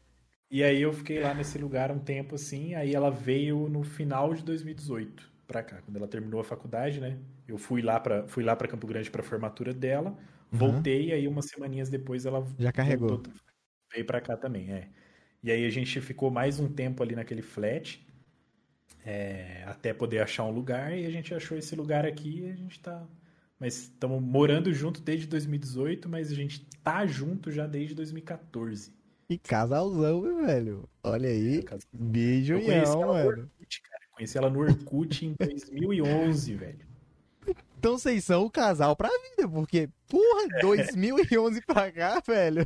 E 0.51 0.64
aí 0.64 0.81
eu 0.81 0.93
fiquei 0.93 1.19
lá 1.22 1.34
nesse 1.34 1.57
lugar 1.60 1.91
um 1.91 1.99
tempo 1.99 2.35
assim, 2.35 2.76
aí 2.76 2.95
ela 2.95 3.11
veio 3.11 3.69
no 3.69 3.84
final 3.84 4.34
de 4.34 4.43
2018 4.43 5.31
pra 5.47 5.64
cá, 5.64 5.81
quando 5.81 5.97
ela 5.97 6.07
terminou 6.07 6.41
a 6.41 6.43
faculdade, 6.45 6.99
né? 7.01 7.19
Eu 7.47 7.57
fui 7.57 7.81
lá 7.81 7.99
para 7.99 8.27
fui 8.27 8.43
lá 8.43 8.56
para 8.56 8.68
Campo 8.68 8.88
Grande 8.88 9.11
pra 9.11 9.23
formatura 9.23 9.73
dela, 9.73 10.18
voltei 10.51 11.11
aí 11.14 11.27
umas 11.27 11.47
semaninhas 11.47 11.89
depois 11.89 12.26
ela 12.26 12.41
Já 12.57 12.72
carregou. 12.72 13.19
voltou, 13.19 13.34
veio 13.93 14.06
pra 14.06 14.22
cá 14.22 14.38
também, 14.38 14.72
é. 14.73 14.91
E 15.44 15.52
aí 15.52 15.66
a 15.66 15.70
gente 15.70 15.99
ficou 16.02 16.30
mais 16.30 16.60
um 16.60 16.68
tempo 16.68 17.02
ali 17.02 17.16
naquele 17.16 17.41
flat, 17.41 18.06
é, 19.06 19.64
até 19.66 19.94
poder 19.94 20.20
achar 20.20 20.44
um 20.44 20.52
lugar 20.52 20.98
e 20.98 21.06
a 21.06 21.10
gente 21.10 21.34
achou 21.34 21.57
esse 21.57 21.76
lugar 21.76 22.06
aqui 22.06 22.41
e 22.41 22.49
a 22.49 22.56
gente 22.56 22.80
tá 22.80 23.07
mas 23.60 23.76
estamos 23.76 24.22
morando 24.22 24.74
junto 24.74 25.02
desde 25.02 25.28
2018, 25.28 26.07
mas 26.07 26.32
a 26.32 26.36
gente 26.36 26.66
tá 26.82 27.06
junto 27.06 27.52
já 27.52 27.68
desde 27.68 27.94
2014. 27.94 28.94
Que 29.28 29.38
casalzão, 29.38 30.45
velho. 30.45 30.90
Olha 31.03 31.30
aí. 31.30 31.61
Casal. 31.64 31.88
Beijo, 31.91 32.57
no 32.57 33.07
mano. 33.07 33.28
Orkut, 33.28 33.82
cara. 33.82 34.03
Conheci 34.11 34.38
ela 34.38 34.49
no 34.49 34.60
Orkut 34.60 35.26
em 35.26 35.36
2011, 35.38 36.56
velho. 36.56 36.88
Então 37.78 37.98
vocês 37.98 38.24
são 38.24 38.45
o 38.45 38.49
casal 38.49 38.95
pra 38.95 39.10
vida, 39.10 39.48
porque, 39.49 39.90
porra, 40.07 40.48
2011 40.61 41.61
pra 41.66 41.91
cá, 41.91 42.22
velho. 42.26 42.66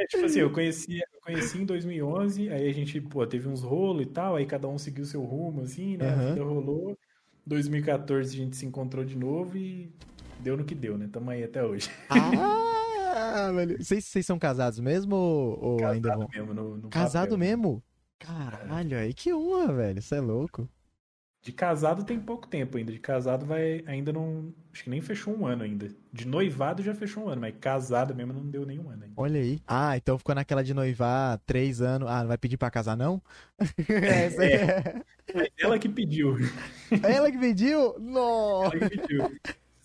É, 0.00 0.06
tipo 0.06 0.24
assim, 0.24 0.38
eu 0.40 0.50
conheci, 0.50 0.98
eu 0.98 1.20
conheci 1.22 1.58
em 1.58 1.66
2011, 1.66 2.48
aí 2.48 2.70
a 2.70 2.72
gente, 2.72 2.98
pô, 3.02 3.26
teve 3.26 3.46
uns 3.46 3.60
rolos 3.62 4.04
e 4.04 4.06
tal, 4.06 4.34
aí 4.34 4.46
cada 4.46 4.66
um 4.66 4.78
seguiu 4.78 5.04
seu 5.04 5.22
rumo, 5.22 5.60
assim, 5.60 5.98
né? 5.98 6.08
Aham. 6.08 6.26
A 6.26 6.28
vida 6.30 6.44
rolou. 6.44 6.98
2014 7.46 8.34
a 8.34 8.44
gente 8.44 8.56
se 8.56 8.64
encontrou 8.64 9.04
de 9.04 9.16
novo 9.16 9.58
e 9.58 9.92
deu 10.38 10.56
no 10.56 10.64
que 10.64 10.74
deu, 10.74 10.96
né? 10.96 11.06
Tamo 11.12 11.30
aí 11.30 11.44
até 11.44 11.62
hoje. 11.62 11.90
Ah, 12.08 13.52
velho. 13.52 13.76
Vocês, 13.82 14.06
vocês 14.06 14.24
são 14.24 14.38
casados 14.38 14.78
mesmo 14.80 15.14
ou, 15.14 15.64
ou 15.64 15.86
ainda 15.86 16.16
vão? 16.16 16.28
mesmo, 16.32 16.54
no, 16.54 16.76
no 16.78 16.88
Casado 16.88 17.30
papel. 17.30 17.38
mesmo? 17.38 17.82
Caralho, 18.18 18.96
aí 18.96 19.12
que 19.12 19.34
honra, 19.34 19.74
velho. 19.74 19.98
Isso 19.98 20.14
é 20.14 20.20
louco. 20.20 20.66
De 21.42 21.52
casado 21.52 22.04
tem 22.04 22.20
pouco 22.20 22.46
tempo 22.46 22.76
ainda. 22.76 22.92
De 22.92 22.98
casado 22.98 23.46
vai 23.46 23.82
ainda 23.86 24.12
não. 24.12 24.52
Acho 24.72 24.84
que 24.84 24.90
nem 24.90 25.00
fechou 25.00 25.34
um 25.34 25.46
ano 25.46 25.62
ainda. 25.62 25.88
De 26.12 26.26
noivado 26.26 26.82
já 26.82 26.94
fechou 26.94 27.24
um 27.24 27.28
ano, 27.28 27.40
mas 27.40 27.54
casado 27.58 28.14
mesmo 28.14 28.32
não 28.34 28.46
deu 28.46 28.66
nenhum 28.66 28.90
ano 28.90 29.04
ainda. 29.04 29.14
Olha 29.16 29.40
aí. 29.40 29.58
Ah, 29.66 29.96
então 29.96 30.18
ficou 30.18 30.34
naquela 30.34 30.62
de 30.62 30.74
noivar 30.74 31.38
três 31.46 31.80
anos. 31.80 32.08
Ah, 32.08 32.20
não 32.20 32.28
vai 32.28 32.36
pedir 32.36 32.58
pra 32.58 32.70
casar, 32.70 32.94
não? 32.96 33.22
Essa 33.88 34.42
aí 34.42 34.52
é. 34.52 35.02
Mas 35.34 35.48
ela 35.58 35.78
que 35.78 35.88
pediu. 35.88 36.36
Ela 37.02 37.32
que 37.32 37.38
pediu? 37.38 37.98
Nossa. 37.98 38.76
Ela 38.76 38.88
que 38.88 38.98
pediu. 38.98 39.40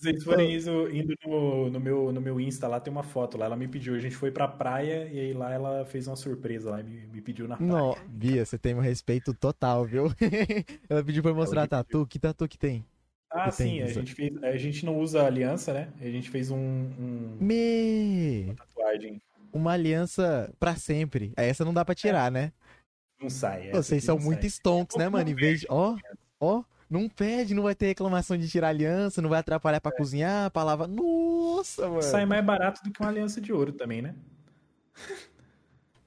Vocês 0.05 0.23
forem 0.23 0.53
isso, 0.53 0.69
indo 0.89 1.15
no, 1.25 1.69
no 1.69 1.79
meu, 1.79 2.11
no 2.11 2.21
meu 2.21 2.39
Insta 2.39 2.67
lá, 2.67 2.79
tem 2.79 2.91
uma 2.91 3.01
foto 3.01 3.37
lá. 3.37 3.45
Ela 3.45 3.55
me 3.55 3.67
pediu. 3.67 3.95
A 3.95 3.99
gente 3.99 4.15
foi 4.15 4.29
pra 4.29 4.47
praia 4.47 5.09
e 5.11 5.19
aí 5.19 5.33
lá 5.33 5.51
ela 5.51 5.85
fez 5.85 6.07
uma 6.07 6.15
surpresa 6.15 6.69
lá 6.69 6.79
e 6.79 6.83
me, 6.83 7.07
me 7.07 7.21
pediu 7.21 7.47
na 7.47 7.57
praia. 7.57 7.71
Não, 7.71 7.97
Bia, 8.07 8.45
você 8.45 8.57
tem 8.57 8.75
um 8.75 8.79
respeito 8.79 9.33
total, 9.33 9.83
viu? 9.83 10.05
Ela 10.87 11.03
pediu 11.03 11.23
pra 11.23 11.31
eu 11.31 11.35
mostrar 11.35 11.63
a 11.63 11.67
tatu. 11.67 12.05
Que 12.05 12.19
tatu 12.19 12.47
que 12.47 12.57
tem? 12.57 12.85
Ah, 13.31 13.49
que 13.49 13.57
tem 13.57 13.67
sim, 13.67 13.81
a 13.81 13.85
isso. 13.85 13.95
gente, 13.95 14.13
fez, 14.13 14.43
a 14.43 14.57
gente 14.57 14.85
não 14.85 14.99
usa 14.99 15.25
aliança, 15.25 15.73
né? 15.73 15.89
A 15.99 16.09
gente 16.09 16.29
fez 16.29 16.51
um, 16.51 16.57
um 16.57 17.37
Me... 17.41 18.53
tatuagem. 18.55 19.21
Uma 19.51 19.71
aliança 19.73 20.53
pra 20.59 20.75
sempre. 20.75 21.33
Essa 21.35 21.65
não 21.65 21.73
dá 21.73 21.83
pra 21.83 21.95
tirar, 21.95 22.31
né? 22.31 22.53
Não 23.19 23.29
sai. 23.29 23.69
essa 23.69 23.81
Vocês 23.81 24.03
são 24.03 24.19
muito 24.19 24.41
sai. 24.41 24.49
stonks, 24.49 24.97
né, 24.97 25.09
mano? 25.09 25.29
Em 25.29 25.35
vez 25.35 25.61
de. 25.61 25.67
Ó, 25.69 25.97
ó, 26.39 26.63
não 26.89 27.09
pede, 27.09 27.53
não 27.53 27.63
vai 27.63 27.75
ter 27.75 27.87
reclamação 27.87 28.37
de 28.37 28.47
tirar 28.47 28.69
aliança, 28.69 29.21
não 29.21 29.29
vai 29.29 29.39
atrapalhar 29.39 29.81
pra 29.81 29.91
cozinhar, 29.91 30.45
a 30.45 30.49
palavra. 30.49 30.87
Nossa, 30.87 31.87
mano. 31.87 32.01
Sai 32.01 32.25
mais 32.25 32.45
barato 32.45 32.83
do 32.83 32.91
que 32.91 32.99
uma 32.99 33.09
aliança 33.09 33.41
de 33.41 33.51
ouro 33.51 33.71
também, 33.71 34.01
né? 34.01 34.15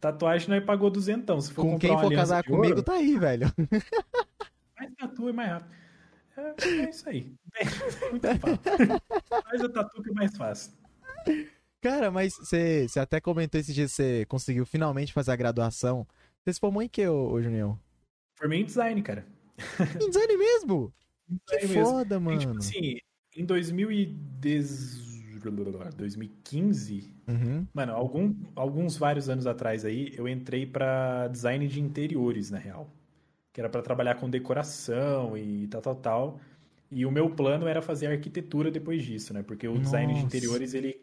Tatuagem 0.00 0.48
nós 0.48 0.64
pagou 0.64 0.90
duzentão. 0.90 1.40
Se 1.40 1.52
for 1.52 1.62
Com 1.62 1.78
quem 1.78 1.98
for 1.98 2.12
casar 2.12 2.44
comigo, 2.44 2.74
ouro, 2.74 2.82
tá 2.82 2.94
aí, 2.94 3.18
velho. 3.18 3.52
mais 4.78 4.94
tatu 4.94 5.28
é 5.28 5.32
mais 5.32 5.50
rápido. 5.50 5.74
É, 6.36 6.68
é 6.68 6.90
isso 6.90 7.08
aí. 7.08 7.34
É 7.56 7.64
muito 8.10 8.26
fácil. 8.38 9.42
Faz 9.42 9.64
a 9.64 9.68
tatu 9.68 10.02
que 10.02 10.10
é 10.10 10.12
mais 10.12 10.36
fácil. 10.36 10.72
Cara, 11.80 12.10
mas 12.10 12.34
você 12.34 12.86
você 12.88 13.00
até 13.00 13.20
comentou 13.20 13.60
esse 13.60 13.72
dia 13.72 13.86
que 13.86 13.90
você 13.90 14.24
conseguiu 14.26 14.64
finalmente 14.64 15.12
fazer 15.12 15.32
a 15.32 15.36
graduação. 15.36 16.06
Você 16.44 16.54
se 16.54 16.60
formou 16.60 16.82
em 16.82 16.88
que, 16.88 17.06
ô, 17.08 17.32
ô 17.32 17.42
Junião? 17.42 17.78
Formei 18.36 18.60
em 18.60 18.64
design, 18.64 19.02
cara. 19.02 19.26
Design 20.10 20.36
mesmo? 20.36 20.92
Que 21.46 21.56
mesmo. 21.66 21.84
foda, 21.84 22.16
E, 22.16 22.20
mano. 22.20 22.38
tipo 22.38 22.58
assim, 22.58 22.98
em 23.36 23.44
2010... 23.44 25.06
2015, 25.96 27.12
Uhum. 27.28 27.66
mano, 27.74 27.92
algum, 27.92 28.34
alguns 28.56 28.96
vários 28.96 29.28
anos 29.28 29.46
atrás 29.46 29.84
aí, 29.84 30.12
eu 30.16 30.26
entrei 30.26 30.66
pra 30.66 31.28
design 31.28 31.66
de 31.68 31.80
interiores, 31.80 32.50
na 32.50 32.58
real. 32.58 32.90
Que 33.52 33.60
era 33.60 33.68
pra 33.68 33.82
trabalhar 33.82 34.14
com 34.16 34.28
decoração 34.30 35.36
e 35.36 35.66
tal, 35.68 35.80
tal, 35.82 35.94
tal. 35.96 36.40
E 36.90 37.04
o 37.06 37.10
meu 37.12 37.30
plano 37.30 37.66
era 37.66 37.82
fazer 37.82 38.06
arquitetura 38.06 38.70
depois 38.70 39.02
disso, 39.04 39.32
né? 39.34 39.42
Porque 39.42 39.68
o 39.68 39.78
design 39.78 40.12
de 40.14 40.22
Nossa. 40.22 40.26
interiores, 40.36 40.74
ele, 40.74 41.00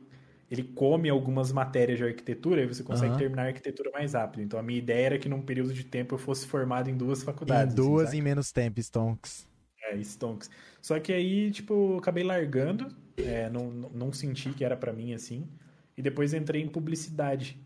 ele 0.49 0.63
come 0.63 1.09
algumas 1.09 1.51
matérias 1.51 1.97
de 1.97 2.03
arquitetura 2.05 2.61
e 2.63 2.67
você 2.67 2.83
consegue 2.83 3.15
Aham. 3.15 3.17
terminar 3.17 3.43
a 3.43 3.47
arquitetura 3.47 3.91
mais 3.91 4.13
rápido. 4.13 4.41
Então 4.43 4.59
a 4.59 4.63
minha 4.63 4.79
ideia 4.79 5.05
era 5.07 5.19
que 5.19 5.29
num 5.29 5.41
período 5.41 5.73
de 5.73 5.83
tempo 5.85 6.15
eu 6.15 6.19
fosse 6.19 6.47
formado 6.47 6.89
em 6.89 6.97
duas 6.97 7.23
faculdades. 7.23 7.73
Em 7.73 7.75
duas 7.75 8.09
assim, 8.09 8.17
em 8.17 8.21
menos 8.21 8.51
tempo, 8.51 8.79
Stonks. 8.79 9.47
é, 9.83 9.95
Stonks. 10.03 10.49
Só 10.81 10.99
que 10.99 11.13
aí, 11.13 11.51
tipo, 11.51 11.73
eu 11.93 11.97
acabei 11.97 12.23
largando, 12.23 12.95
é, 13.17 13.49
não, 13.49 13.71
não 13.71 14.13
senti 14.13 14.53
que 14.53 14.63
era 14.63 14.75
pra 14.77 14.93
mim 14.93 15.13
assim. 15.13 15.47
E 15.97 16.01
depois 16.01 16.33
entrei 16.33 16.61
em 16.61 16.67
publicidade, 16.67 17.59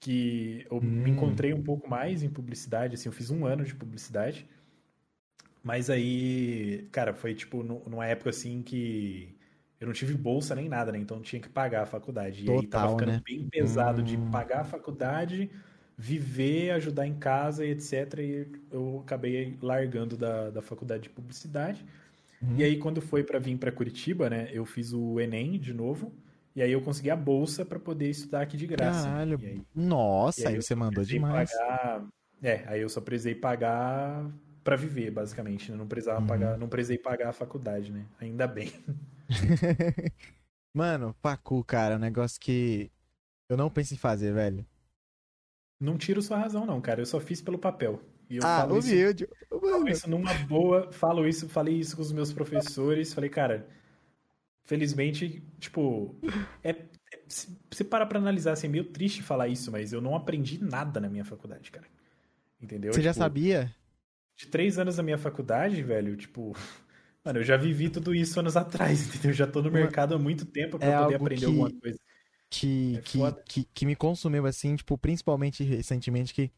que 0.00 0.66
eu 0.70 0.80
me 0.80 1.10
Hum. 1.10 1.10
encontrei 1.12 1.54
um 1.54 1.62
pouco 1.62 1.88
mais 1.88 2.22
em 2.22 2.30
publicidade, 2.30 2.94
assim, 2.94 3.08
eu 3.08 3.12
fiz 3.12 3.30
um 3.30 3.46
ano 3.46 3.64
de 3.64 3.74
publicidade. 3.74 4.48
Mas 5.62 5.88
aí, 5.90 6.86
cara, 6.92 7.14
foi 7.14 7.34
tipo 7.34 7.62
nu- 7.62 7.82
numa 7.88 8.06
época 8.06 8.30
assim 8.30 8.62
que 8.62 9.33
eu 9.84 9.86
não 9.86 9.92
tive 9.94 10.14
bolsa 10.14 10.54
nem 10.54 10.68
nada, 10.68 10.90
né? 10.90 10.98
Então 10.98 11.20
tinha 11.20 11.40
que 11.40 11.48
pagar 11.48 11.82
a 11.82 11.86
faculdade. 11.86 12.44
E 12.44 12.50
aí 12.50 12.66
tava 12.66 12.84
Total, 12.84 12.90
ficando 12.98 13.12
né? 13.12 13.22
bem 13.24 13.46
pesado 13.48 14.02
de 14.02 14.16
Hum. 14.16 14.30
pagar 14.30 14.60
a 14.60 14.64
faculdade, 14.64 15.50
viver, 15.96 16.70
ajudar 16.70 17.06
em 17.06 17.14
casa 17.14 17.64
e 17.64 17.70
etc. 17.70 18.18
E 18.20 18.46
eu 18.72 19.00
acabei 19.04 19.56
largando 19.60 20.16
da, 20.16 20.50
da 20.50 20.62
faculdade 20.62 21.04
de 21.04 21.10
publicidade. 21.10 21.84
Uhum. 22.42 22.56
E 22.56 22.64
aí, 22.64 22.78
quando 22.78 23.00
foi 23.00 23.22
para 23.22 23.38
vir 23.38 23.56
para 23.58 23.70
Curitiba, 23.70 24.28
né? 24.30 24.48
Eu 24.52 24.64
fiz 24.64 24.92
o 24.92 25.20
Enem 25.20 25.58
de 25.58 25.72
novo. 25.74 26.12
E 26.56 26.62
aí 26.62 26.72
eu 26.72 26.80
consegui 26.80 27.10
a 27.10 27.16
bolsa 27.16 27.64
para 27.64 27.78
poder 27.78 28.08
estudar 28.08 28.40
aqui 28.42 28.56
de 28.56 28.66
graça. 28.66 29.04
Caralho. 29.04 29.38
E 29.42 29.46
aí, 29.46 29.62
Nossa, 29.74 30.48
aí 30.48 30.54
eu 30.56 30.62
você 30.62 30.74
mandou 30.74 31.04
demais. 31.04 31.50
pagar- 31.52 32.06
É, 32.42 32.62
aí 32.66 32.80
eu 32.80 32.88
só 32.88 33.00
precisei 33.00 33.34
pagar 33.34 34.30
para 34.62 34.76
viver, 34.76 35.10
basicamente. 35.10 35.70
né? 35.70 35.76
Não 35.76 35.86
precisava 35.86 36.20
Uhum. 36.20 36.26
pagar, 36.26 36.56
não 36.58 36.68
precisei 36.68 36.96
pagar 36.96 37.28
a 37.28 37.32
faculdade, 37.32 37.92
né? 37.92 38.04
Ainda 38.20 38.46
bem. 38.46 38.72
Mano, 40.74 41.14
Pacu, 41.22 41.62
cara, 41.64 41.94
é 41.94 41.96
um 41.96 42.00
negócio 42.00 42.40
que 42.40 42.90
eu 43.48 43.56
não 43.56 43.70
penso 43.70 43.94
em 43.94 43.98
fazer, 43.98 44.32
velho. 44.32 44.66
Não 45.78 45.98
tiro 45.98 46.22
sua 46.22 46.38
razão, 46.38 46.64
não, 46.66 46.80
cara. 46.80 47.00
Eu 47.00 47.06
só 47.06 47.20
fiz 47.20 47.40
pelo 47.40 47.58
papel. 47.58 48.02
E 48.28 48.36
eu 48.36 48.42
ah, 48.44 48.60
falo 48.60 48.78
isso, 48.78 48.88
humilde. 48.88 49.28
falo 49.48 49.62
Mano, 49.62 49.88
isso 49.90 50.10
numa 50.10 50.34
boa, 50.34 50.90
falo 50.92 51.28
isso, 51.28 51.48
falei 51.48 51.78
isso 51.78 51.94
com 51.94 52.02
os 52.02 52.10
meus 52.12 52.32
professores, 52.32 53.12
falei, 53.12 53.28
cara, 53.28 53.68
felizmente, 54.64 55.42
tipo, 55.58 56.16
é, 56.62 56.70
é- 56.70 57.24
se 57.28 57.56
você 57.70 57.84
para 57.84 58.06
pra 58.06 58.18
analisar, 58.18 58.52
assim, 58.52 58.66
é 58.66 58.70
meio 58.70 58.84
triste 58.84 59.22
falar 59.22 59.48
isso, 59.48 59.70
mas 59.70 59.92
eu 59.92 60.00
não 60.00 60.16
aprendi 60.16 60.62
nada 60.62 61.00
na 61.00 61.08
minha 61.08 61.24
faculdade, 61.24 61.70
cara. 61.70 61.86
Entendeu? 62.60 62.92
você 62.92 63.02
já 63.02 63.12
Tipo, 63.12 63.24
sabia? 63.24 63.74
De 64.36 64.46
três 64.46 64.78
anos 64.78 64.96
da 64.96 65.02
minha 65.02 65.18
faculdade, 65.18 65.82
velho, 65.82 66.16
tipo, 66.16 66.56
mano, 67.24 67.38
eu 67.40 67.44
já 67.44 67.56
vivi 67.56 67.88
tudo 67.88 68.14
isso 68.14 68.38
anos 68.38 68.56
atrás, 68.56 69.00
entendeu? 69.08 69.30
Eu 69.30 69.34
já 69.34 69.46
tô 69.46 69.62
no 69.62 69.70
mercado 69.70 70.14
há 70.14 70.18
muito 70.18 70.44
tempo 70.46 70.78
pra 70.78 70.88
É 70.88 70.96
poder 71.04 71.14
aprender 71.14 71.40
que- 71.40 71.46
alguma 71.46 71.70
coisa. 71.70 71.98
que, 72.50 72.96
É 72.96 73.00
que, 73.02 73.32
que, 73.46 73.64
que 73.74 73.86
me 73.86 73.96
consumiu, 73.96 74.46
assim, 74.46 74.76
tipo, 74.76 74.96
principalmente 74.96 75.64
recentemente, 75.64 76.32
que, 76.32 76.50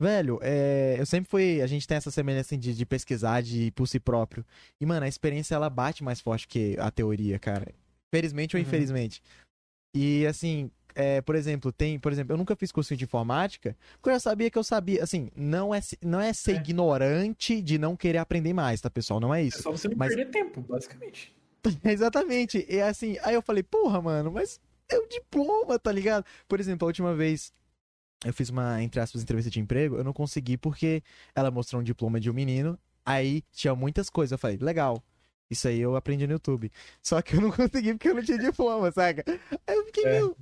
velho, 0.00 0.38
é, 0.42 0.96
eu 0.98 1.04
sempre 1.04 1.28
fui, 1.28 1.60
a 1.60 1.66
gente 1.66 1.86
tem 1.86 1.96
essa 1.98 2.10
semelhança 2.10 2.48
assim, 2.54 2.58
de, 2.58 2.72
de 2.74 2.86
pesquisar 2.86 3.42
de 3.42 3.70
por 3.72 3.86
si 3.86 4.00
próprio, 4.00 4.44
e, 4.80 4.86
mano, 4.86 5.04
a 5.04 5.08
experiência, 5.08 5.54
ela 5.54 5.68
bate 5.68 6.02
mais 6.02 6.20
forte 6.20 6.48
que 6.48 6.76
a 6.78 6.90
teoria, 6.90 7.38
cara, 7.38 7.66
felizmente 8.14 8.56
ou 8.56 8.60
Uhum. 8.60 8.66
infelizmente, 8.66 9.22
e, 9.94 10.24
assim, 10.26 10.70
é, 10.96 11.20
por 11.20 11.34
exemplo, 11.36 11.70
tem, 11.70 11.98
por 11.98 12.10
exemplo, 12.10 12.32
eu 12.32 12.38
nunca 12.38 12.56
fiz 12.56 12.72
curso 12.72 12.96
de 12.96 13.04
informática, 13.04 13.76
porque 13.92 14.08
eu 14.08 14.14
já 14.14 14.20
sabia 14.20 14.50
que 14.50 14.58
eu 14.58 14.64
sabia, 14.64 15.02
assim, 15.04 15.30
não 15.36 15.72
é, 15.74 15.80
não 16.02 16.20
é 16.20 16.32
ser 16.32 16.52
É. 16.52 16.56
ignorante 16.56 17.60
de 17.62 17.78
não 17.78 17.94
querer 17.94 18.18
aprender 18.18 18.52
mais, 18.52 18.80
tá, 18.80 18.90
pessoal, 18.90 19.20
não 19.20 19.32
é 19.34 19.42
É 19.42 19.44
isso. 19.44 19.62
só 19.62 19.70
você 19.70 19.86
não 19.88 19.96
Mas- 19.96 20.14
perder 20.14 20.30
tempo, 20.32 20.60
basicamente. 20.62 21.32
Exatamente. 21.84 22.64
E 22.68 22.80
assim, 22.80 23.16
aí 23.22 23.34
eu 23.34 23.42
falei, 23.42 23.62
porra, 23.62 24.00
mano, 24.00 24.32
mas 24.32 24.58
é 24.88 24.98
o 24.98 25.06
diploma, 25.06 25.78
tá 25.78 25.92
ligado? 25.92 26.24
Por 26.48 26.58
exemplo, 26.60 26.86
a 26.86 26.88
última 26.88 27.14
vez 27.14 27.52
eu 28.24 28.32
fiz 28.32 28.48
uma, 28.48 28.82
entre 28.82 28.98
aspas, 29.00 29.22
entrevista 29.22 29.50
de 29.50 29.60
emprego, 29.60 29.96
eu 29.96 30.04
não 30.04 30.12
consegui 30.12 30.56
porque 30.56 31.02
ela 31.34 31.50
mostrou 31.50 31.80
um 31.80 31.84
diploma 31.84 32.18
de 32.18 32.30
um 32.30 32.32
menino, 32.32 32.78
aí 33.04 33.42
tinha 33.52 33.74
muitas 33.74 34.08
coisas. 34.08 34.32
Eu 34.32 34.38
falei, 34.38 34.56
legal. 34.56 35.02
Isso 35.50 35.68
aí 35.68 35.78
eu 35.80 35.94
aprendi 35.94 36.26
no 36.26 36.32
YouTube. 36.32 36.72
Só 37.02 37.22
que 37.22 37.36
eu 37.36 37.40
não 37.40 37.50
consegui 37.52 37.92
porque 37.94 38.08
eu 38.08 38.14
não 38.14 38.22
tinha 38.24 38.38
diploma, 38.38 38.90
saca? 38.90 39.22
Aí 39.66 39.76
eu 39.76 39.84
fiquei 39.86 40.04
É. 40.04 40.10
meio. 40.12 40.36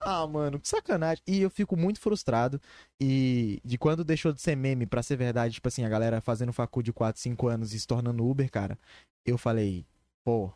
Ah, 0.00 0.26
mano, 0.26 0.58
que 0.58 0.68
sacanagem. 0.68 1.22
E 1.26 1.40
eu 1.42 1.50
fico 1.50 1.76
muito 1.76 2.00
frustrado. 2.00 2.60
E 3.00 3.60
de 3.64 3.76
quando 3.76 4.02
deixou 4.04 4.32
de 4.32 4.40
ser 4.40 4.56
meme 4.56 4.86
pra 4.86 5.02
ser 5.02 5.16
verdade, 5.16 5.54
tipo 5.54 5.68
assim, 5.68 5.84
a 5.84 5.88
galera 5.88 6.20
fazendo 6.20 6.52
facu 6.52 6.82
de 6.82 6.92
4, 6.92 7.20
5 7.20 7.48
anos 7.48 7.74
e 7.74 7.80
se 7.80 7.86
tornando 7.86 8.26
Uber, 8.26 8.50
cara, 8.50 8.78
eu 9.26 9.36
falei, 9.36 9.86
pô, 10.24 10.50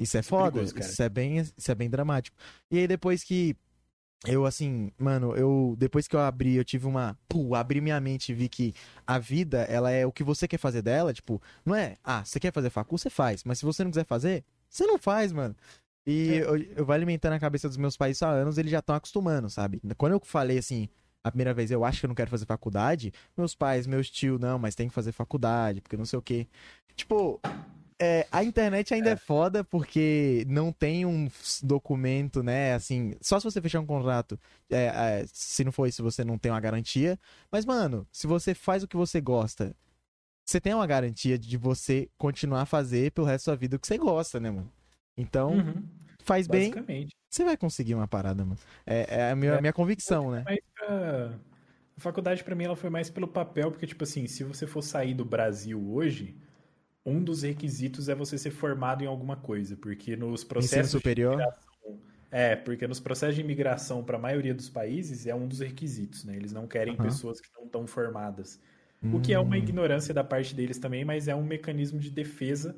isso 0.00 0.16
é 0.16 0.20
Isso 0.20 0.20
é 0.20 0.22
foda, 0.22 0.52
perigoso, 0.52 0.74
cara. 0.74 0.86
isso 0.90 1.02
é 1.02 1.08
bem, 1.08 1.36
isso 1.38 1.70
é 1.70 1.74
bem 1.74 1.88
dramático. 1.90 2.36
E 2.70 2.78
aí 2.78 2.88
depois 2.88 3.22
que 3.22 3.56
eu 4.26 4.46
assim, 4.46 4.92
mano, 4.98 5.34
eu 5.36 5.74
depois 5.78 6.08
que 6.08 6.16
eu 6.16 6.20
abri, 6.20 6.54
eu 6.56 6.64
tive 6.64 6.86
uma, 6.86 7.18
pô, 7.28 7.54
abri 7.54 7.80
minha 7.80 8.00
mente 8.00 8.30
e 8.32 8.34
vi 8.34 8.48
que 8.48 8.74
a 9.06 9.18
vida, 9.18 9.62
ela 9.64 9.90
é 9.90 10.06
o 10.06 10.12
que 10.12 10.24
você 10.24 10.46
quer 10.48 10.58
fazer 10.58 10.82
dela, 10.82 11.12
tipo, 11.12 11.42
não 11.64 11.74
é, 11.74 11.96
ah, 12.04 12.24
você 12.24 12.38
quer 12.40 12.52
fazer 12.52 12.70
facu, 12.70 12.98
você 12.98 13.10
faz, 13.10 13.44
mas 13.44 13.58
se 13.58 13.64
você 13.64 13.84
não 13.84 13.90
quiser 13.90 14.06
fazer, 14.06 14.44
Você 14.70 14.86
não 14.86 14.96
faz, 14.98 15.32
mano. 15.32 15.54
E 16.06 16.32
É. 16.32 16.44
eu, 16.44 16.56
eu 16.56 16.84
vou 16.84 16.94
alimentando 16.94 17.34
a 17.34 17.40
cabeça 17.40 17.68
dos 17.68 17.76
meus 17.76 17.96
pais 17.96 18.22
há 18.22 18.28
anos, 18.28 18.58
eles 18.58 18.70
já 18.70 18.80
estão 18.80 18.94
acostumando, 18.94 19.48
sabe? 19.48 19.80
Quando 19.96 20.12
eu 20.12 20.20
falei 20.24 20.58
assim, 20.58 20.88
a 21.22 21.30
primeira 21.30 21.54
vez, 21.54 21.70
eu 21.70 21.84
acho 21.84 22.00
que 22.00 22.06
eu 22.06 22.08
não 22.08 22.14
quero 22.14 22.30
fazer 22.30 22.46
faculdade, 22.46 23.12
meus 23.36 23.54
pais, 23.54 23.86
meus 23.86 24.10
tios, 24.10 24.40
não, 24.40 24.58
mas 24.58 24.74
tem 24.74 24.88
que 24.88 24.94
fazer 24.94 25.12
faculdade, 25.12 25.80
porque 25.80 25.96
não 25.96 26.04
sei 26.04 26.18
o 26.18 26.22
quê. 26.22 26.48
Tipo, 26.96 27.40
é, 28.00 28.26
a 28.32 28.42
internet 28.42 28.92
ainda 28.92 29.10
é. 29.10 29.12
É. 29.12 29.16
foda 29.16 29.62
porque 29.62 30.44
não 30.48 30.72
tem 30.72 31.06
um 31.06 31.30
documento, 31.62 32.42
né? 32.42 32.74
Assim, 32.74 33.14
só 33.20 33.38
se 33.38 33.44
você 33.44 33.60
fechar 33.60 33.78
um 33.78 33.86
contrato, 33.86 34.38
é, 34.68 34.86
é, 35.20 35.24
se 35.32 35.62
não 35.62 35.70
for 35.70 35.86
isso, 35.86 36.02
você 36.02 36.24
não 36.24 36.36
tem 36.36 36.50
uma 36.50 36.60
garantia. 36.60 37.16
Mas, 37.50 37.64
mano, 37.64 38.04
se 38.10 38.26
você 38.26 38.54
faz 38.54 38.82
o 38.82 38.88
que 38.88 38.96
você 38.96 39.20
gosta, 39.20 39.76
você 40.44 40.60
tem 40.60 40.74
uma 40.74 40.86
garantia 40.86 41.38
de 41.38 41.56
você 41.56 42.08
continuar 42.18 42.62
a 42.62 42.66
fazer 42.66 43.12
pelo 43.12 43.26
resto 43.28 43.44
da 43.44 43.52
sua 43.52 43.56
vida 43.56 43.76
o 43.76 43.78
que 43.78 43.86
você 43.86 43.96
gosta, 43.96 44.40
né, 44.40 44.50
mano? 44.50 44.70
Então, 45.16 45.64
Uhum, 45.64 45.88
faz 46.22 46.46
bem, 46.48 46.78
você 47.30 47.44
vai 47.44 47.56
conseguir 47.56 47.94
uma 47.94 48.08
parada, 48.08 48.44
mano. 48.44 48.60
É, 48.86 49.16
é 49.28 49.30
a 49.32 49.36
minha, 49.36 49.58
É. 49.58 49.60
minha 49.60 49.72
convicção, 49.72 50.30
né? 50.32 50.48
Pra- 50.74 51.38
a 51.96 52.00
faculdade 52.00 52.42
pra 52.44 52.54
mim 52.54 52.64
ela 52.64 52.76
foi 52.76 52.90
mais 52.90 53.10
pelo 53.10 53.28
papel, 53.28 53.70
porque 53.70 53.86
tipo 53.86 54.04
assim, 54.04 54.26
se 54.26 54.44
você 54.44 54.66
for 54.66 54.82
sair 54.82 55.14
do 55.14 55.24
Brasil 55.24 55.80
hoje, 55.92 56.36
um 57.06 57.22
dos 57.24 57.42
requisitos 57.42 58.08
é 58.08 58.14
você 58.14 58.38
ser 58.38 58.50
formado 58.52 59.04
em 59.04 59.06
alguma 59.08 59.36
coisa, 59.36 59.76
porque 59.76 60.16
nos 60.16 60.44
Ensino 60.56 60.88
processos 60.88 61.00
de 61.02 61.08
superior. 61.08 61.46
imigração, 61.46 62.00
é, 62.30 62.56
porque 62.56 62.86
nos 62.88 63.00
processos 63.00 63.36
de 63.36 63.42
imigração 63.42 64.04
para 64.04 64.16
a 64.18 64.20
maioria 64.20 64.54
dos 64.54 64.70
países 64.70 65.26
é 65.26 65.34
um 65.34 65.48
dos 65.48 65.60
requisitos, 65.60 66.24
né? 66.24 66.36
Eles 66.36 66.52
não 66.52 66.66
querem 66.68 66.96
Aham. 66.98 66.98
pessoas 66.98 67.40
que 67.40 67.48
não 67.56 67.66
estão 67.66 67.86
formadas. 67.86 68.60
O 69.10 69.20
que 69.20 69.32
é 69.34 69.38
uma 69.40 69.56
Hum, 69.56 69.58
ignorância 69.58 70.14
da 70.14 70.24
parte 70.24 70.54
deles 70.54 70.78
também, 70.78 71.04
mas 71.04 71.28
é 71.28 71.34
um 71.34 71.44
mecanismo 71.44 71.98
de 72.00 72.10
defesa 72.10 72.76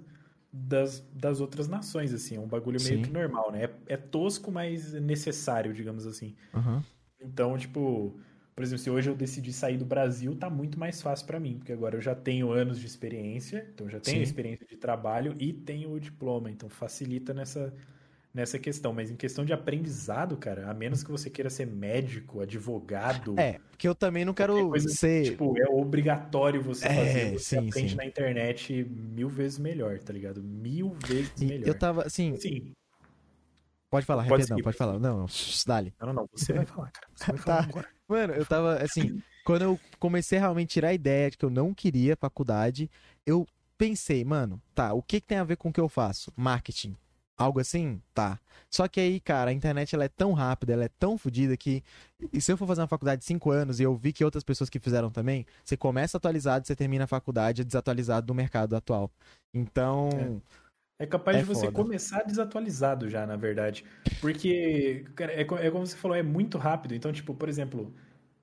das, 0.54 1.00
das 1.12 1.40
outras 1.40 1.68
nações, 1.68 2.12
assim, 2.14 2.36
é 2.36 2.40
um 2.40 2.48
bagulho 2.48 2.80
meio 2.80 2.98
Sim. 2.98 3.02
que 3.02 3.10
normal, 3.10 3.50
né? 3.52 3.64
É, 3.64 3.94
é 3.94 3.96
tosco, 3.96 4.52
mas 4.52 4.92
necessário, 4.94 5.72
digamos 5.74 6.06
assim. 6.06 6.36
aham. 6.52 6.86
Então, 7.20 7.56
tipo, 7.58 8.20
por 8.54 8.62
exemplo, 8.64 8.82
se 8.84 8.90
hoje 8.90 9.10
eu 9.10 9.16
decidir 9.16 9.52
sair 9.52 9.78
do 9.78 9.84
Brasil, 9.86 10.36
tá 10.38 10.50
muito 10.50 10.78
mais 10.78 11.00
fácil 11.02 11.26
pra 11.26 11.40
mim, 11.40 11.58
porque 11.58 11.72
agora 11.72 11.96
eu 11.96 12.00
já 12.02 12.14
tenho 12.14 12.50
anos 12.52 12.78
de 12.80 12.86
experiência, 12.86 13.68
então 13.74 13.88
já 13.88 14.00
tenho 14.00 14.22
Sim. 14.22 14.22
experiência 14.22 14.66
de 14.66 14.76
trabalho 14.76 15.36
e 15.40 15.52
tenho 15.52 15.92
o 15.92 16.00
diploma, 16.00 16.50
então 16.50 16.68
facilita 16.68 17.34
nessa, 17.34 17.74
nessa 18.34 18.58
questão. 18.58 18.92
Mas 18.92 19.10
em 19.10 19.16
questão 19.16 19.44
de 19.44 19.52
aprendizado, 19.52 20.36
cara, 20.36 20.68
a 20.68 20.74
menos 20.74 21.02
que 21.04 21.10
você 21.10 21.30
queira 21.30 21.48
ser 21.48 21.66
médico, 21.66 22.40
advogado, 22.40 23.38
É, 23.38 23.60
porque 23.70 23.86
eu 23.86 23.94
também 23.94 24.24
não 24.24 24.34
quero 24.34 24.68
coisa, 24.68 24.88
ser. 24.88 25.24
tipo, 25.24 25.56
é 25.56 25.66
obrigatório 25.68 26.60
você 26.60 26.86
É, 26.86 26.94
fazer. 26.94 27.32
Você 27.38 27.60
sim, 27.60 27.68
aprende 27.68 27.90
sim. 27.90 27.96
na 27.96 28.04
internet 28.04 28.84
mil 28.84 29.28
vezes 29.28 29.58
melhor, 29.58 29.98
tá 30.00 30.12
ligado? 30.12 30.42
Mil 30.42 30.90
vezes 31.06 31.40
E 31.40 31.46
melhor. 31.46 31.68
eu 31.68 31.78
tava, 31.78 32.02
assim, 32.02 32.36
Sim. 32.36 32.72
pode 33.90 34.04
falar, 34.04 34.26
Pode 34.26 34.44
seguir, 34.44 34.62
pode 34.62 34.76
falar. 34.76 34.98
Não, 34.98 35.18
não, 35.18 35.26
dale. 35.66 35.94
Não, 36.00 36.08
não, 36.08 36.14
não, 36.14 36.28
você 36.34 36.52
vai 36.52 36.66
falar, 36.66 36.90
cara. 36.90 37.06
Você 37.14 37.32
vai 37.32 37.36
Tá. 37.44 37.44
falar 37.44 37.64
agora. 37.64 37.88
Mano, 38.08 38.32
eu 38.34 38.44
tava, 38.44 38.76
assim, 38.82 39.22
quando 39.44 39.62
eu 39.62 39.80
comecei 39.98 40.38
a 40.38 40.40
realmente 40.42 40.70
tirar 40.70 40.88
a 40.88 40.94
ideia 40.94 41.30
de 41.30 41.38
que 41.38 41.44
eu 41.44 41.50
não 41.50 41.72
queria 41.72 42.16
faculdade, 42.16 42.90
eu 43.24 43.46
pensei, 43.78 44.24
mano, 44.24 44.60
tá, 44.74 44.92
o 44.92 45.02
que 45.02 45.20
que 45.20 45.26
tem 45.26 45.38
a 45.38 45.44
ver 45.44 45.56
com 45.56 45.68
o 45.68 45.72
que 45.72 45.80
eu 45.80 45.88
faço? 45.88 46.32
Marketing. 46.36 46.96
Algo 47.36 47.58
assim? 47.60 48.00
Tá. 48.14 48.38
Só 48.70 48.86
que 48.86 49.00
aí, 49.00 49.20
cara, 49.20 49.50
a 49.50 49.52
internet 49.52 49.94
ela 49.94 50.04
é 50.04 50.08
tão 50.08 50.32
rápida, 50.32 50.72
ela 50.72 50.84
é 50.84 50.88
tão 50.88 51.18
fodida 51.18 51.56
que. 51.56 51.82
E 52.32 52.40
se 52.40 52.52
eu 52.52 52.56
for 52.56 52.66
fazer 52.66 52.80
uma 52.82 52.88
faculdade 52.88 53.20
de 53.20 53.26
5 53.26 53.50
anos 53.50 53.80
e 53.80 53.82
eu 53.82 53.94
vi 53.96 54.12
que 54.12 54.24
outras 54.24 54.44
pessoas 54.44 54.70
que 54.70 54.78
fizeram 54.78 55.10
também, 55.10 55.44
você 55.64 55.76
começa 55.76 56.16
atualizado, 56.16 56.66
você 56.66 56.76
termina 56.76 57.04
a 57.04 57.06
faculdade 57.08 57.64
desatualizado 57.64 58.26
do 58.26 58.34
mercado 58.34 58.76
atual. 58.76 59.10
Então. 59.52 60.42
É 60.98 61.06
capaz 61.06 61.36
É 61.36 61.40
de 61.40 61.44
você 61.44 61.66
foda. 61.66 61.72
começar 61.72 62.22
desatualizado 62.22 63.08
já, 63.10 63.26
na 63.26 63.36
verdade. 63.36 63.84
Porque, 64.20 65.04
cara, 65.16 65.32
é, 65.32 65.40
é 65.40 65.70
como 65.70 65.86
você 65.86 65.96
falou, 65.96 66.16
é 66.16 66.22
muito 66.22 66.56
rápido. 66.56 66.94
Então, 66.94 67.12
tipo, 67.12 67.34
por 67.34 67.48
exemplo, 67.48 67.92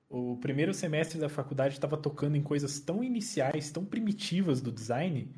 o 0.08 0.36
primeiro 0.38 0.74
semestre 0.74 1.18
da 1.18 1.28
faculdade 1.28 1.74
estava 1.74 1.96
tocando 1.96 2.36
em 2.36 2.42
coisas 2.42 2.80
tão 2.80 3.02
iniciais, 3.02 3.70
tão 3.72 3.84
primitivas 3.84 4.60
do 4.60 4.70
design, 4.72 5.34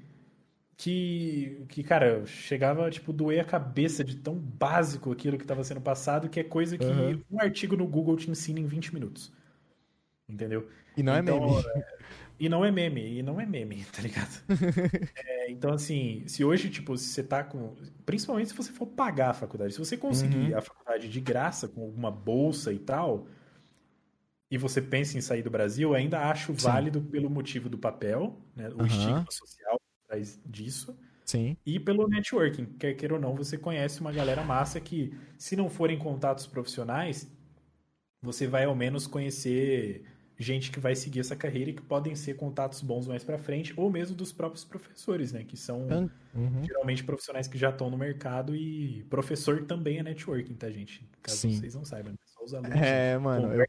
que, 0.77 1.67
que 1.69 1.83
cara, 1.85 2.27
chegava, 2.27 2.91
tipo, 2.91 3.13
doer 3.13 3.41
a 3.43 3.45
cabeça 3.45 4.05
de 4.05 4.17
tão 4.17 4.35
básico 4.39 5.13
aquilo 5.13 5.37
que 5.39 5.45
estava 5.45 5.65
sendo 5.65 5.81
passado, 5.81 6.29
que 6.29 6.41
é 6.41 6.45
coisa 6.45 6.79
que 6.79 7.15
Uhum. 7.15 7.25
um 7.31 7.41
artigo 7.41 7.77
no 7.77 7.87
Google 7.87 8.17
te 8.17 8.31
ensina 8.31 8.61
em 8.61 8.67
20 8.67 8.93
minutos. 8.95 9.33
Entendeu? 10.29 10.71
E 10.97 11.03
não 11.03 11.15
é 11.15 11.23
Então, 11.23 11.39
meme. 11.41 11.61
é, 11.61 11.85
E 12.41 12.49
não 12.49 12.65
é 12.65 12.71
meme, 12.73 13.19
e 13.19 13.23
não 13.23 13.41
é 13.41 13.47
meme, 13.47 13.85
tá 13.87 14.03
ligado? 14.03 14.45
É, 15.27 15.51
então, 15.51 15.73
assim, 15.73 16.27
se 16.27 16.45
hoje, 16.45 16.69
tipo, 16.71 16.97
se 16.97 17.09
você 17.09 17.23
tá 17.23 17.45
com. 17.45 17.75
Principalmente 18.05 18.49
se 18.51 18.55
você 18.57 18.73
for 18.73 18.87
pagar 18.87 19.31
a 19.31 19.35
faculdade. 19.35 19.73
Se 19.73 19.79
você 19.79 19.97
conseguir 19.97 20.53
Uhum. 20.53 20.55
a 20.55 20.61
faculdade 20.63 21.09
de 21.09 21.21
graça, 21.21 21.69
com 21.69 21.83
alguma 21.83 22.11
bolsa 22.11 22.73
e 22.73 22.79
tal, 22.79 23.27
e 24.51 24.59
você 24.59 24.81
pensa 24.83 25.17
em 25.19 25.21
sair 25.21 25.43
do 25.43 25.51
Brasil, 25.51 25.95
ainda 25.95 26.29
acho 26.31 26.53
Sim. 26.57 26.91
válido 26.93 27.03
pelo 27.03 27.31
motivo 27.31 27.69
do 27.69 27.79
papel, 27.79 28.41
né? 28.55 28.69
O 28.75 28.85
Aham. 28.85 28.87
estigma 28.87 29.31
social 29.31 29.81
atrás 30.15 30.41
disso. 30.47 30.97
Sim. 31.25 31.57
E 31.65 31.81
pelo 31.81 32.07
networking, 32.07 32.67
quer 32.79 32.95
queira 32.95 33.15
ou 33.15 33.21
não, 33.21 33.35
você 33.35 33.57
conhece 33.57 34.01
uma 34.01 34.13
galera 34.13 34.43
massa 34.45 34.81
que, 34.81 35.15
se 35.39 35.57
não 35.57 35.71
forem 35.71 35.99
contatos 35.99 36.47
profissionais, 36.47 37.31
você 38.23 38.47
vai 38.47 38.65
ao 38.65 38.75
menos 38.75 39.07
conhecer 39.07 40.05
gente 40.37 40.71
que 40.71 40.81
vai 40.81 40.95
seguir 40.97 41.21
essa 41.21 41.37
carreira 41.37 41.71
e 41.71 41.73
que 41.73 41.83
podem 41.83 42.15
ser 42.17 42.35
contatos 42.35 42.83
bons 42.83 43.07
mais 43.07 43.23
pra 43.23 43.39
frente, 43.39 43.73
ou 43.77 43.89
mesmo 43.91 44.17
dos 44.17 44.33
próprios 44.33 44.65
professores, 44.65 45.33
né? 45.33 45.45
Que 45.45 45.57
são 45.57 45.87
Uhum. 46.35 46.65
geralmente 46.65 47.05
profissionais 47.05 47.47
que 47.47 47.57
já 47.57 47.71
estão 47.71 47.89
no 47.89 47.97
mercado 47.97 48.55
e 48.57 49.05
professor 49.05 49.65
também 49.65 49.99
é 49.99 50.03
networking, 50.03 50.55
tá, 50.55 50.69
gente? 50.69 51.09
Caso 51.23 51.39
Sim. 51.39 51.53
vocês 51.57 51.75
não 51.75 51.85
saibam, 51.85 52.13
né? 52.13 52.19
só 52.27 52.45
os 52.45 52.53
alunos. 52.53 52.77
É, 52.77 53.17
mano, 53.17 53.55
eu 53.55 53.65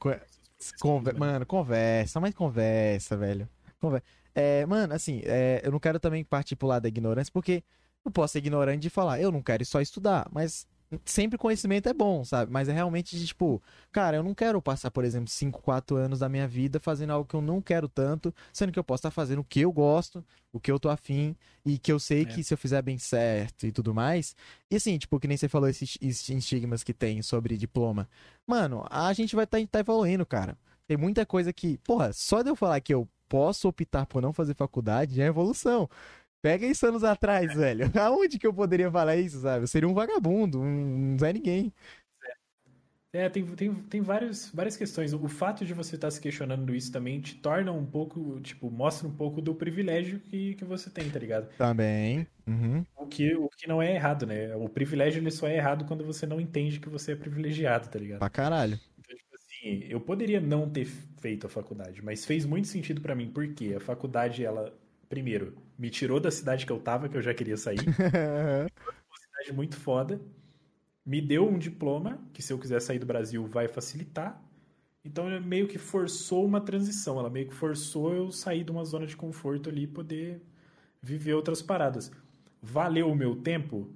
Conver... 0.80 1.14
né? 1.14 1.20
Mano, 1.20 1.46
conversa, 1.46 2.20
mas 2.20 2.34
conversa, 2.34 3.16
velho. 3.16 3.48
Conver... 3.80 4.02
É, 4.36 4.66
mano, 4.66 4.94
assim, 4.94 5.22
é, 5.24 5.62
eu 5.64 5.72
não 5.72 5.80
quero 5.80 6.00
também 6.00 6.24
partir 6.24 6.56
pro 6.58 6.68
lado 6.68 6.84
da 6.84 6.90
ignorância, 6.90 7.32
porque 7.34 7.64
eu 8.04 8.12
posso 8.12 8.34
ser 8.34 8.40
ignorante 8.40 8.82
de 8.82 8.90
falar, 8.90 9.20
eu 9.20 9.32
não 9.32 9.42
quero 9.42 9.66
só 9.66 9.80
estudar, 9.82 10.28
mas 10.32 10.68
sempre 11.04 11.38
conhecimento 11.38 11.90
é 11.90 11.94
bom, 11.94 12.24
sabe? 12.24 12.52
Mas 12.52 12.70
é 12.70 12.74
realmente 12.74 13.18
de, 13.18 13.26
tipo, 13.26 13.62
cara, 13.92 14.18
eu 14.18 14.24
não 14.24 14.36
quero 14.36 14.62
passar, 14.62 14.92
por 14.92 15.04
exemplo, 15.04 15.28
5, 15.30 15.62
4 15.62 15.96
anos 15.96 16.20
da 16.20 16.30
minha 16.30 16.48
vida 16.48 16.80
fazendo 16.80 17.12
algo 17.12 17.28
que 17.28 17.36
eu 17.36 17.42
não 17.42 17.62
quero 17.62 17.88
tanto, 17.88 18.34
sendo 18.54 18.72
que 18.72 18.80
eu 18.80 18.84
posso 18.84 19.00
estar 19.00 19.12
fazendo 19.12 19.40
o 19.40 19.44
que 19.44 19.62
eu 19.62 19.72
gosto, 19.72 20.24
o 20.54 20.60
que 20.60 20.72
eu 20.72 20.80
tô 20.80 20.90
afim, 20.90 21.36
e 21.66 21.78
que 21.80 21.92
eu 21.92 22.00
sei 22.00 22.22
É. 22.22 22.26
que 22.26 22.44
se 22.44 22.54
eu 22.54 22.58
fizer 22.58 22.82
bem 22.82 22.98
certo 22.98 23.66
e 23.66 23.72
tudo 23.72 23.94
mais. 23.94 24.36
E 24.70 24.76
assim, 24.76 24.98
tipo, 24.98 25.20
que 25.20 25.28
nem 25.28 25.38
você 25.38 25.50
falou 25.50 25.68
esses, 25.68 25.98
esses 26.02 26.30
estigmas 26.30 26.84
que 26.84 26.94
tem 26.94 27.22
sobre 27.22 27.58
diploma. 27.58 28.08
Mano, 28.46 28.86
a 28.90 29.12
gente 29.14 29.36
vai 29.36 29.46
estar 29.46 29.60
tá, 29.60 29.68
tá 29.72 29.80
evoluindo, 29.80 30.26
cara. 30.26 30.58
Tem 30.88 30.98
muita 30.98 31.26
coisa 31.26 31.52
que, 31.52 31.80
porra, 31.80 32.14
só 32.14 32.44
de 32.44 32.50
eu 32.50 32.56
falar 32.56 32.80
que 32.80 32.94
eu 32.94 33.08
posso 33.28 33.68
optar 33.68 34.06
por 34.06 34.22
não 34.22 34.34
fazer 34.34 34.56
faculdade 34.56 35.16
já 35.16 35.24
é 35.24 35.28
evolução. 35.28 35.90
Pega 36.42 36.68
isso 36.68 36.86
anos 36.86 37.04
atrás, 37.04 37.54
velho. 37.56 37.86
Aonde 38.00 38.38
que 38.38 38.46
eu 38.46 38.54
poderia 38.54 38.92
falar 38.92 39.16
isso, 39.16 39.42
sabe? 39.42 39.64
Eu 39.64 39.68
seria 39.68 39.90
um 39.90 39.94
vagabundo, 39.94 40.62
um, 40.62 41.16
não 41.20 41.28
é 41.28 41.34
ninguém. 41.34 41.74
É, 43.16 43.30
tem, 43.30 43.46
tem, 43.46 43.74
tem 43.74 44.02
vários, 44.02 44.52
várias 44.54 44.76
questões. 44.76 45.14
O 45.14 45.28
fato 45.30 45.66
de 45.66 45.74
você 45.74 45.96
estar 45.96 46.12
se 46.12 46.20
questionando 46.20 46.76
isso 46.76 46.92
também 46.92 47.22
te 47.22 47.36
torna 47.36 47.72
um 47.72 47.86
pouco, 47.86 48.42
tipo, 48.42 48.70
mostra 48.70 49.08
um 49.08 49.12
pouco 49.12 49.42
do 49.42 49.56
privilégio 49.56 50.20
que, 50.20 50.54
que 50.56 50.66
você 50.66 50.90
tem, 50.90 51.10
tá 51.10 51.18
ligado? 51.18 51.48
Também. 51.58 52.28
Uhum. 52.46 52.86
O 52.98 53.08
que, 53.08 53.34
o 53.34 53.48
que 53.48 53.70
não 53.70 53.82
é 53.82 53.96
errado, 53.96 54.26
né? 54.26 54.54
O 54.58 54.68
privilégio 54.68 55.22
ele 55.22 55.32
só 55.32 55.48
é 55.48 55.56
errado 55.56 55.86
quando 55.86 56.04
você 56.04 56.26
não 56.26 56.42
entende 56.42 56.80
que 56.80 56.90
você 56.90 57.14
é 57.14 57.16
privilegiado, 57.16 57.88
tá 57.88 57.98
ligado? 57.98 58.20
Pra 58.20 58.30
caralho. 58.30 58.78
Assim, 59.66 59.84
eu 59.90 60.00
poderia 60.00 60.40
não 60.40 60.70
ter 60.70 60.86
feito 60.86 61.48
a 61.48 61.50
faculdade, 61.50 62.04
mas 62.04 62.24
fez 62.24 62.46
muito 62.46 62.68
sentido 62.68 63.02
pra 63.02 63.16
mim, 63.16 63.32
porque 63.32 63.74
a 63.74 63.80
faculdade, 63.80 64.46
ela, 64.46 64.72
primeiro, 65.10 65.58
me 65.78 65.90
tirou 65.90 66.20
da 66.20 66.30
cidade 66.30 66.68
que 66.68 66.72
eu 66.72 66.80
tava, 66.80 67.10
que 67.10 67.18
eu 67.18 67.22
já 67.22 67.34
queria 67.34 67.58
sair. 67.58 67.80
uma 67.82 69.20
cidade 69.20 69.54
muito 69.54 69.76
foda. 69.76 70.22
Me 71.04 71.20
deu 71.20 71.48
um 71.50 71.58
diploma, 71.58 72.20
que 72.32 72.44
se 72.44 72.54
eu 72.54 72.60
quiser 72.60 72.80
sair 72.80 73.00
do 73.00 73.08
Brasil 73.08 73.48
vai 73.48 73.68
facilitar. 73.68 74.40
Então 75.04 75.28
ela 75.28 75.40
meio 75.40 75.68
que 75.68 75.80
forçou 75.80 76.46
uma 76.46 76.62
transição. 76.62 77.20
Ela 77.20 77.30
meio 77.30 77.48
que 77.48 77.54
forçou 77.54 78.14
eu 78.14 78.32
sair 78.32 78.64
de 78.64 78.72
uma 78.72 78.86
zona 78.86 79.08
de 79.08 79.18
conforto 79.18 79.70
ali 79.70 79.84
e 79.84 79.88
poder 79.88 80.42
viver 81.02 81.34
outras 81.34 81.62
paradas. 81.62 82.12
Valeu 82.62 83.10
o 83.12 83.16
meu 83.16 83.36
tempo? 83.36 83.90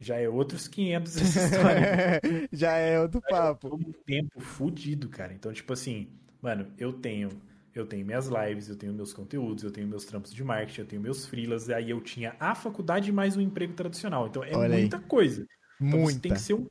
Já 0.00 0.16
é 0.16 0.28
outros 0.28 0.66
500 0.66 1.16
essa 1.16 1.44
história. 1.44 2.20
já 2.50 2.72
é 2.72 2.98
outro 2.98 3.20
papo. 3.20 3.76
um 3.76 3.92
tempo 4.06 4.40
fudido, 4.40 5.08
cara. 5.08 5.34
Então, 5.34 5.52
tipo 5.52 5.72
assim, 5.72 6.08
mano, 6.40 6.66
eu 6.78 6.92
tenho 6.92 7.28
eu 7.72 7.86
tenho 7.86 8.04
minhas 8.04 8.26
lives, 8.26 8.68
eu 8.68 8.76
tenho 8.76 8.92
meus 8.92 9.12
conteúdos, 9.12 9.62
eu 9.62 9.70
tenho 9.70 9.86
meus 9.86 10.04
trampos 10.04 10.34
de 10.34 10.42
marketing, 10.42 10.80
eu 10.80 10.86
tenho 10.86 11.02
meus 11.02 11.24
freelas, 11.24 11.70
aí 11.70 11.90
eu 11.90 12.00
tinha 12.00 12.34
a 12.40 12.54
faculdade 12.54 13.12
mais 13.12 13.36
um 13.36 13.40
emprego 13.40 13.74
tradicional. 13.74 14.26
Então 14.26 14.42
é 14.42 14.56
Olha 14.56 14.74
aí. 14.74 14.80
muita 14.80 14.98
coisa. 14.98 15.46
Então, 15.80 16.00
Muita. 16.00 16.20
tem 16.20 16.32
que 16.32 16.40
ser 16.40 16.54
um 16.54 16.66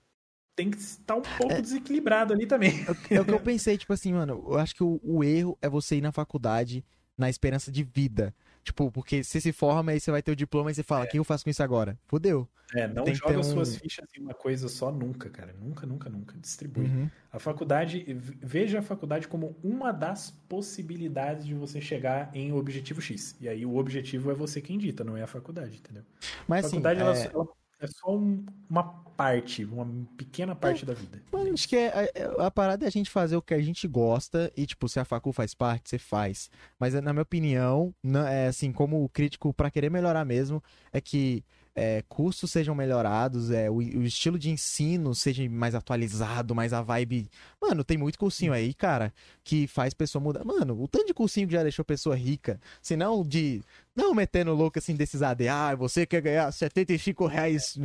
tem 0.56 0.69
que 0.69 0.77
estar 0.77 1.15
um 1.15 1.22
pouco 1.22 1.61
desequilibrado 1.61 2.34
ali 2.34 2.45
também. 2.45 2.84
É 3.10 3.22
o 3.22 3.23
que 3.23 3.31
eu 3.31 3.39
pensei, 3.39 3.77
tipo 3.77 3.93
assim, 3.93 4.11
mano, 4.11 4.43
eu 4.45 4.57
acho 4.57 4.76
que 4.76 4.84
o, 4.84 4.99
o 5.01 5.23
erro 5.23 5.57
é 5.61 5.69
você 5.69 5.95
ir 5.95 6.01
na 6.01 6.11
faculdade 6.11 6.84
na 7.18 7.30
esperança 7.30 7.72
de 7.72 7.81
vida. 7.81 8.35
Tipo, 8.64 8.91
porque 8.91 9.23
você 9.23 9.40
se 9.41 9.52
forma 9.52 9.91
aí 9.91 9.99
você 9.99 10.11
vai 10.11 10.22
ter 10.22 10.31
o 10.31 10.36
diploma 10.36 10.69
e 10.72 10.76
você 10.76 10.84
fala, 10.84 11.02
o 11.02 11.03
É. 11.06 11.07
que 11.07 11.18
eu 11.19 11.23
faço 11.23 11.44
com 11.44 11.49
isso 11.49 11.64
agora? 11.64 11.98
Fudeu. 12.07 12.48
É, 12.76 12.88
não 12.88 13.03
Tem 13.03 13.15
joga 13.15 13.40
um- 13.40 13.44
suas 13.44 13.76
fichas 13.77 14.06
em 14.15 14.22
uma 14.22 14.34
coisa 14.36 14.68
só 14.68 14.91
nunca, 14.91 15.27
cara. 15.27 15.56
Nunca, 15.60 15.88
nunca, 15.88 16.07
nunca. 16.07 16.38
Distribui. 16.38 16.86
Uhum. 16.86 17.10
A 17.31 17.40
faculdade, 17.40 18.06
veja 18.44 18.77
a 18.77 18.81
faculdade 18.84 19.27
como 19.27 19.57
uma 19.64 19.91
das 19.91 20.30
possibilidades 20.48 21.45
de 21.48 21.56
você 21.56 21.81
chegar 21.81 22.30
em 22.31 22.52
objetivo 22.53 23.02
X. 23.02 23.36
E 23.41 23.49
aí 23.49 23.65
o 23.65 23.76
objetivo 23.76 24.30
é 24.30 24.36
você 24.36 24.61
quem 24.61 24.77
dita, 24.77 25.03
não 25.03 25.18
é 25.18 25.23
a 25.23 25.27
faculdade, 25.27 25.77
entendeu? 25.77 26.03
Mas 26.48 26.65
a 26.65 26.68
assim, 26.68 26.76
faculdade 26.77 26.99
ela, 27.02 27.18
é, 27.18 27.31
ela 27.34 27.48
é 27.80 27.88
só 27.88 28.15
um- 28.15 28.45
uma 28.69 28.84
parte, 28.84 29.65
uma 29.65 29.85
pequena 30.15 30.56
parte 30.56 30.85
da 30.85 30.93
vida. 30.93 31.22
Acho 31.53 31.68
que 31.68 31.76
é, 31.76 32.11
é- 32.15 32.35
a 32.39 32.49
parada 32.51 32.85
é 32.85 32.88
a 32.88 32.91
gente 32.91 33.10
fazer 33.10 33.35
o 33.35 33.41
que 33.41 33.53
a 33.53 33.61
gente 33.61 33.88
gosta 33.88 34.51
e, 34.56 34.65
tipo, 34.65 34.88
se 34.88 34.99
a 34.99 35.06
facu 35.06 35.31
faz 35.34 35.53
parte, 35.53 35.89
você 35.89 35.97
faz. 35.97 36.49
Mas, 36.80 36.93
na 36.93 37.11
minha 37.14 37.23
opinião, 37.23 37.93
não- 38.03 38.26
é 38.27 38.47
assim, 38.47 38.72
como 38.72 39.07
crítico, 39.10 39.53
pra 39.53 39.69
querer 39.72 39.89
melhorar 39.89 40.23
mesmo, 40.26 40.64
é 40.91 41.01
que 41.01 41.43
é, 41.80 42.03
cursos 42.10 42.51
sejam 42.51 42.76
melhorados, 42.76 43.49
é, 43.51 43.69
o, 43.69 43.76
o 43.76 44.03
estilo 44.03 44.38
de 44.38 44.49
ensino 44.49 45.15
seja 45.15 45.47
mais 45.49 45.73
atualizado, 45.73 46.53
mais 46.53 46.73
a 46.73 46.81
vibe. 46.81 47.30
Mano, 47.61 47.84
tem 47.84 47.97
muito 47.97 48.19
cursinho 48.19 48.51
aí, 48.51 48.73
cara, 48.73 49.14
que 49.43 49.65
faz 49.68 49.93
pessoa 49.93 50.22
mudar. 50.22 50.43
Mano, 50.43 50.81
o 50.81 50.88
tanto 50.88 51.07
de 51.07 51.14
cursinho 51.14 51.47
que 51.47 51.53
já 51.53 51.64
deixou 51.64 51.85
pessoa 51.85 52.15
rica, 52.15 52.60
se 52.81 52.95
não 52.95 53.26
de. 53.26 53.61
Não 53.95 54.14
metendo 54.14 54.53
louco 54.53 54.80
assim 54.80 54.95
desses 54.95 55.22
AD, 55.22 55.47
ah, 55.49 55.76
você 55.76 56.06
quer 56.06 56.22
ganhar 56.22 56.51
75 56.51 57.26
reais, 57.27 57.77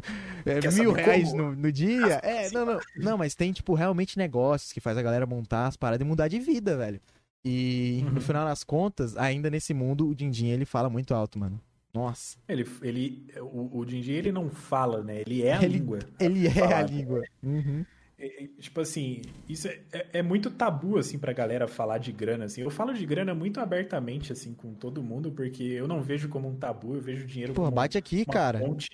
é, 0.46 0.60
Quer 0.60 0.72
mil 0.72 0.92
reais 0.92 1.32
no, 1.32 1.54
no 1.54 1.72
dia? 1.72 2.20
É, 2.22 2.50
não, 2.50 2.64
não. 2.64 2.80
Não, 2.96 3.18
mas 3.18 3.34
tem, 3.34 3.52
tipo, 3.52 3.74
realmente 3.74 4.16
negócios 4.16 4.72
que 4.72 4.80
faz 4.80 4.96
a 4.96 5.02
galera 5.02 5.26
montar 5.26 5.66
as 5.66 5.76
paradas 5.76 6.04
e 6.04 6.08
mudar 6.08 6.28
de 6.28 6.38
vida, 6.38 6.76
velho. 6.76 7.00
E 7.44 8.02
Uhum. 8.04 8.12
no 8.12 8.20
final 8.20 8.46
das 8.46 8.64
contas, 8.64 9.16
ainda 9.16 9.50
nesse 9.50 9.74
mundo, 9.74 10.08
o 10.08 10.14
Dindim 10.14 10.46
ele 10.46 10.64
fala 10.64 10.88
muito 10.88 11.14
alto, 11.14 11.38
mano. 11.38 11.60
Nossa. 11.94 12.36
Ele, 12.48 12.66
ele, 12.82 13.26
o, 13.40 13.78
o 13.78 13.84
Dindi, 13.84 14.12
ele 14.12 14.32
não 14.32 14.50
fala, 14.50 15.02
né? 15.02 15.20
Ele 15.20 15.42
é 15.42 15.52
a 15.54 15.62
Ele- 15.62 15.78
língua. 15.78 15.98
Ele 16.18 16.46
é 16.48 16.62
a 16.74 16.82
língua. 16.82 17.22
Uhum. 17.42 17.84
É, 18.18 18.44
é, 18.44 18.48
tipo 18.60 18.80
assim, 18.80 19.22
isso 19.48 19.68
é, 19.68 19.80
é- 19.92 20.06
é 20.14 20.22
muito 20.22 20.50
tabu, 20.50 20.98
assim, 20.98 21.18
pra 21.18 21.32
galera 21.32 21.66
falar 21.68 21.98
de 21.98 22.10
grana, 22.12 22.44
assim. 22.46 22.62
Eu 22.62 22.70
falo 22.70 22.92
de 22.92 23.04
grana 23.06 23.34
muito 23.34 23.60
abertamente, 23.60 24.32
assim, 24.32 24.54
com 24.54 24.74
todo 24.74 25.02
mundo, 25.02 25.30
porque 25.32 25.62
eu 25.62 25.86
não 25.86 26.02
vejo 26.02 26.28
como 26.28 26.48
um 26.48 26.56
tabu, 26.56 26.94
eu 26.94 27.00
vejo 27.00 27.26
dinheiro 27.26 27.52
Pô, 27.54 27.62
como 27.62 27.74
bate 27.74 27.96
aqui, 27.96 28.24
uma 28.26 28.32
cara. 28.32 28.58
ponte. 28.58 28.88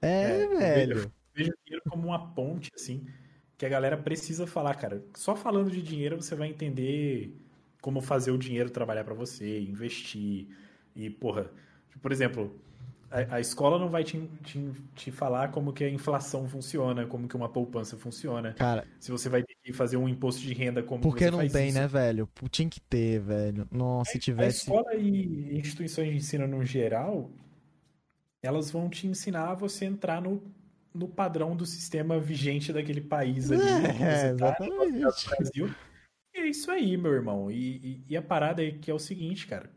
É, 0.00 0.44
eu 0.44 0.58
velho. 0.58 0.94
vejo- 0.96 1.12
vejo 1.34 1.52
dinheiro 1.64 1.82
como 1.88 2.08
uma 2.08 2.34
ponte, 2.34 2.70
assim, 2.74 3.06
que 3.56 3.64
a 3.64 3.68
galera 3.68 3.96
precisa 3.96 4.46
falar, 4.46 4.74
cara. 4.74 5.04
Só 5.14 5.36
falando 5.36 5.70
de 5.70 5.80
dinheiro 5.82 6.20
você 6.20 6.34
vai 6.34 6.48
entender 6.48 7.36
como 7.80 8.00
fazer 8.00 8.30
o 8.32 8.38
dinheiro 8.38 8.70
trabalhar 8.70 9.04
pra 9.04 9.14
você, 9.14 9.60
investir. 9.60 10.48
E, 10.94 11.08
porra, 11.10 11.50
por 12.00 12.10
exemplo, 12.12 12.54
a, 13.10 13.36
a 13.36 13.40
escola 13.40 13.78
não 13.78 13.88
vai 13.88 14.02
te, 14.04 14.18
te, 14.42 14.70
te 14.94 15.10
falar 15.10 15.50
como 15.50 15.72
que 15.72 15.84
a 15.84 15.88
inflação 15.90 16.48
funciona, 16.48 17.06
como 17.06 17.28
que 17.28 17.36
uma 17.36 17.48
poupança 17.48 17.96
funciona. 17.96 18.54
Cara, 18.54 18.86
Se 18.98 19.10
você 19.10 19.28
vai 19.28 19.42
ter 19.42 19.54
que 19.62 19.72
fazer 19.72 19.96
um 19.96 20.08
imposto 20.08 20.40
de 20.40 20.52
renda 20.54 20.82
como 20.82 21.02
porque 21.02 21.30
não 21.30 21.46
tem, 21.48 21.68
isso. 21.68 21.78
né, 21.78 21.86
velho? 21.86 22.28
Tinha 22.50 22.68
que 22.68 22.80
ter, 22.80 23.20
velho. 23.20 23.68
Nossa, 23.70 24.12
se 24.12 24.16
A 24.16 24.20
tivesse. 24.20 24.58
escola 24.60 24.94
e 24.94 25.58
instituições 25.58 26.08
de 26.10 26.16
ensino 26.16 26.46
no 26.46 26.64
geral, 26.64 27.30
elas 28.42 28.70
vão 28.70 28.88
te 28.88 29.06
ensinar 29.06 29.50
a 29.50 29.54
você 29.54 29.84
entrar 29.84 30.20
no, 30.20 30.42
no 30.92 31.06
padrão 31.08 31.54
do 31.54 31.64
sistema 31.66 32.18
vigente 32.18 32.72
daquele 32.72 33.00
país 33.00 33.50
ali. 33.52 33.62
É, 34.02 34.34
tá, 34.34 34.56
exatamente. 34.56 34.92
no 34.98 35.12
Brasil. 35.36 35.70
E 36.34 36.38
é 36.40 36.46
isso 36.46 36.70
aí, 36.70 36.96
meu 36.96 37.12
irmão. 37.12 37.50
E, 37.50 37.76
e- 37.76 38.04
e 38.08 38.16
a 38.16 38.22
parada 38.22 38.64
é 38.64 38.70
que 38.72 38.90
é 38.90 38.94
o 38.94 38.98
seguinte, 38.98 39.46
cara. 39.46 39.70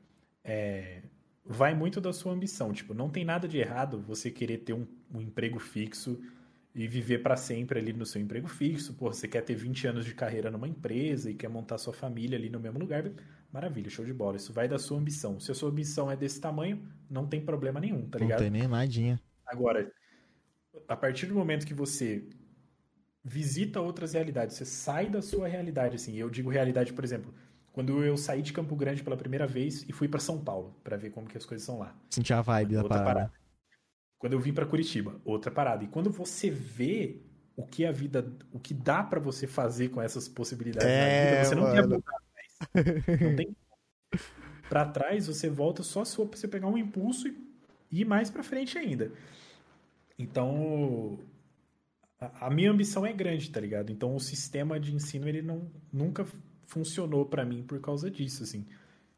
É, 0.44 1.02
vai 1.46 1.74
muito 1.76 2.02
da 2.02 2.12
sua 2.12 2.34
ambição. 2.34 2.74
Tipo, 2.74 2.94
não 2.94 3.10
tem 3.10 3.24
nada 3.24 3.48
de 3.48 3.58
errado 3.58 4.02
você 4.02 4.32
querer 4.32 4.60
ter 4.60 4.74
um, 4.74 4.88
um 5.14 5.22
emprego 5.22 5.60
fixo 5.60 6.20
e 6.74 6.88
viver 6.88 7.20
pra 7.20 7.38
sempre 7.38 7.80
ali 7.80 7.94
no 7.94 8.06
seu 8.06 8.22
emprego 8.22 8.48
fixo. 8.48 8.94
Pô, 8.96 9.12
você 9.14 9.28
quer 9.28 9.42
ter 9.42 9.56
20 9.56 9.88
anos 9.88 10.06
de 10.06 10.14
carreira 10.14 10.52
numa 10.52 10.68
empresa 10.68 11.30
e 11.32 11.36
quer 11.36 11.48
montar 11.48 11.78
sua 11.78 11.94
família 11.94 12.38
ali 12.38 12.50
no 12.50 12.60
mesmo 12.60 12.80
lugar. 12.80 13.10
Maravilha, 13.52 13.90
show 13.90 14.04
de 14.04 14.14
bola. 14.14 14.36
Isso 14.36 14.52
vai 14.52 14.68
da 14.68 14.78
sua 14.78 14.98
ambição. 14.98 15.40
Se 15.40 15.52
a 15.52 15.56
sua 15.56 15.70
ambição 15.70 16.12
é 16.12 16.18
desse 16.18 16.42
tamanho, 16.42 16.86
não 17.10 17.28
tem 17.28 17.40
problema 17.40 17.80
nenhum, 17.80 18.10
tá 18.10 18.20
Não 18.20 18.26
ligado? 18.26 18.40
tem 18.42 18.50
nem 18.50 18.68
nadinha. 18.68 19.22
Agora, 19.46 19.90
a 20.88 20.96
partir 20.98 21.28
do 21.28 21.36
momento 21.36 21.66
que 21.66 21.74
você 21.74 22.28
visita 23.24 23.82
outras 23.82 24.14
realidades, 24.14 24.56
você 24.56 24.66
sai 24.66 25.10
da 25.10 25.22
sua 25.22 25.48
realidade, 25.48 25.96
assim. 25.96 26.16
Eu 26.16 26.30
digo 26.30 26.50
realidade, 26.50 26.94
por 26.94 27.04
exemplo, 27.04 27.34
quando 27.76 28.02
eu 28.06 28.16
saí 28.16 28.42
de 28.42 28.54
Campo 28.54 28.74
Grande 28.74 29.04
pela 29.04 29.18
primeira 29.18 29.46
vez 29.46 29.84
e 29.88 29.92
fui 29.92 30.08
pra 30.08 30.18
São 30.22 30.40
Paulo 30.42 30.74
pra 30.82 30.96
ver 30.96 31.10
como 31.10 31.28
que 31.28 31.38
as 31.38 31.46
coisas 31.46 31.66
são 31.66 31.78
lá. 31.78 31.94
Sentir 32.10 32.32
a 32.32 32.42
vibe 32.42 32.76
da 32.76 32.84
Outra 32.84 32.98
parada. 33.00 33.14
parada. 33.14 33.34
Quando 34.18 34.32
eu 34.32 34.40
vim 34.40 34.54
pra 34.54 34.66
Curitiba, 34.66 35.20
outra 35.26 35.52
parada. 35.52 35.84
E 35.84 35.88
quando 35.90 36.10
você 36.10 36.50
vê 36.50 37.22
o 37.54 37.66
que 37.66 37.86
a 37.86 37.92
vida, 37.92 38.32
o 38.54 38.60
que 38.62 38.74
dá 38.74 39.04
pra 39.04 39.20
você 39.20 39.46
fazer 39.46 39.90
com 39.90 40.02
essas 40.02 40.26
possibilidades 40.30 40.88
É, 40.88 41.26
na 41.26 41.32
vida, 41.36 41.46
você 41.50 41.56
não 41.56 41.66
quer 41.74 41.82
mano. 41.82 41.96
mudar 41.96 42.22
mais. 42.74 43.22
Não 43.22 43.36
tem. 43.36 43.56
Pra 44.70 44.86
trás, 44.86 45.28
você 45.28 45.50
volta 45.50 45.84
só 45.84 46.06
se 46.06 46.16
você 46.16 46.48
pegar 46.48 46.68
um 46.68 46.78
impulso 46.78 47.28
e 47.28 47.36
ir 47.92 48.06
mais 48.06 48.30
pra 48.30 48.42
frente 48.42 48.78
ainda. 48.78 49.12
Então, 50.18 51.20
a, 52.20 52.48
a 52.48 52.50
minha 52.50 52.72
ambição 52.72 53.06
é 53.06 53.12
grande, 53.12 53.50
tá 53.52 53.60
ligado? 53.60 53.92
Então, 53.92 54.16
o 54.16 54.20
sistema 54.20 54.80
de 54.80 54.96
ensino 54.96 55.28
ele 55.28 55.42
não 55.42 55.70
nunca 55.92 56.26
funcionou 56.68 57.26
pra 57.26 57.46
mim 57.46 57.64
por 57.64 57.80
causa 57.82 58.10
disso, 58.12 58.44
assim. 58.44 58.66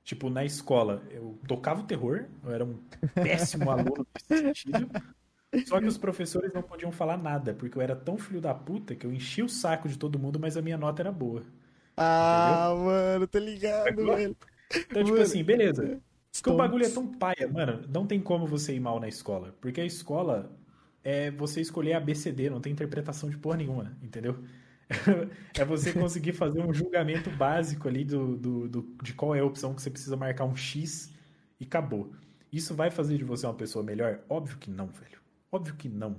Tipo, 0.04 0.30
na 0.30 0.46
escola, 0.46 1.04
eu 1.12 1.38
tocava 1.48 1.82
o 1.82 1.86
terror, 1.86 2.26
eu 2.44 2.52
era 2.52 2.66
um 2.66 2.80
péssimo 3.22 3.70
aluno 3.72 4.08
nesse 4.16 4.36
sentido. 4.42 4.92
Só 5.64 5.82
que 5.82 5.88
os 5.88 5.98
professores 5.98 6.54
não 6.54 6.64
podiam 6.64 6.92
falar 6.92 7.18
nada, 7.18 7.54
porque 7.54 7.78
eu 7.78 7.82
era 7.82 7.96
tão 7.96 8.18
filho 8.18 8.42
da 8.42 8.54
puta 8.56 8.96
que 8.96 9.06
eu 9.06 9.14
enchia 9.14 9.46
o 9.46 9.50
saco 9.50 9.90
de 9.90 9.98
todo 9.98 10.20
mundo, 10.20 10.40
mas 10.40 10.58
a 10.58 10.62
minha 10.62 10.78
nota 10.78 11.02
era 11.02 11.12
boa. 11.12 11.44
Ah, 11.96 12.74
mano, 12.76 13.28
tô 13.28 13.40
ligado, 13.40 13.86
Pegou? 13.96 14.06
velho. 14.06 14.38
Então, 14.90 15.04
tipo 15.04 15.20
Mano, 15.20 15.22
assim, 15.22 15.44
beleza. 15.44 16.02
Porque 16.36 16.50
o 16.50 16.54
bagulho 16.54 16.86
é 16.86 16.90
tão 16.90 17.08
paia, 17.08 17.48
mano, 17.52 17.84
não 17.90 18.06
tem 18.08 18.22
como 18.22 18.46
você 18.48 18.74
ir 18.76 18.80
mal 18.80 19.00
na 19.00 19.08
escola. 19.08 19.56
Porque 19.62 19.82
a 19.82 19.86
escola 19.86 20.52
é 21.04 21.32
você 21.32 21.62
escolher 21.62 21.94
ABCD, 21.94 22.50
não 22.50 22.62
tem 22.62 22.74
interpretação 22.74 23.30
de 23.30 23.38
porra 23.38 23.58
nenhuma, 23.58 23.98
entendeu? 24.02 24.44
É 25.58 25.66
você 25.66 25.92
conseguir 25.92 26.34
fazer 26.34 26.62
um 26.62 26.74
julgamento 26.74 27.30
básico 27.32 27.88
ali 27.88 28.06
do, 28.06 28.38
do, 28.38 28.70
do- 28.70 28.96
de 29.04 29.14
qual 29.14 29.36
é 29.36 29.40
a 29.40 29.46
opção 29.46 29.74
que 29.74 29.82
você 29.82 29.90
precisa 29.90 30.16
marcar 30.16 30.46
um 30.46 30.56
X 30.56 31.12
e 31.60 31.66
acabou. 31.66 32.12
Isso 32.52 32.74
vai 32.76 32.90
fazer 32.90 33.18
de 33.18 33.24
você 33.24 33.46
uma 33.46 33.54
pessoa 33.54 33.84
melhor? 33.84 34.20
Óbvio 34.30 34.58
que 34.58 34.70
não, 34.70 34.88
velho. 34.88 35.20
Óbvio 35.52 35.76
que 35.76 35.90
não. 35.90 36.16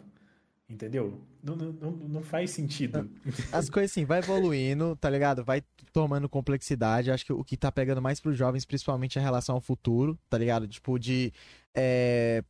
Entendeu? 0.69 1.19
Não, 1.43 1.57
não, 1.57 1.91
não, 1.93 2.23
faz 2.23 2.51
sentido. 2.51 3.11
As 3.51 3.71
coisas 3.71 3.91
assim, 3.91 4.05
vai 4.05 4.19
evoluindo, 4.19 4.95
tá 4.97 5.09
ligado? 5.09 5.43
Vai 5.43 5.63
tomando 5.95 6.29
complexidade. 6.29 7.11
Acho 7.11 7.25
que 7.25 7.33
o 7.33 7.43
que 7.43 7.57
tá 7.57 7.73
pegando 7.73 8.03
mais 8.03 8.21
pros 8.21 8.37
jovens, 8.37 8.67
principalmente, 8.67 9.17
é 9.19 9.21
a 9.23 9.25
relação 9.25 9.55
ao 9.55 9.63
futuro, 9.63 10.19
tá 10.29 10.37
ligado? 10.37 10.69
Tipo, 10.69 10.99
de. 10.99 11.33
É... 11.75 12.45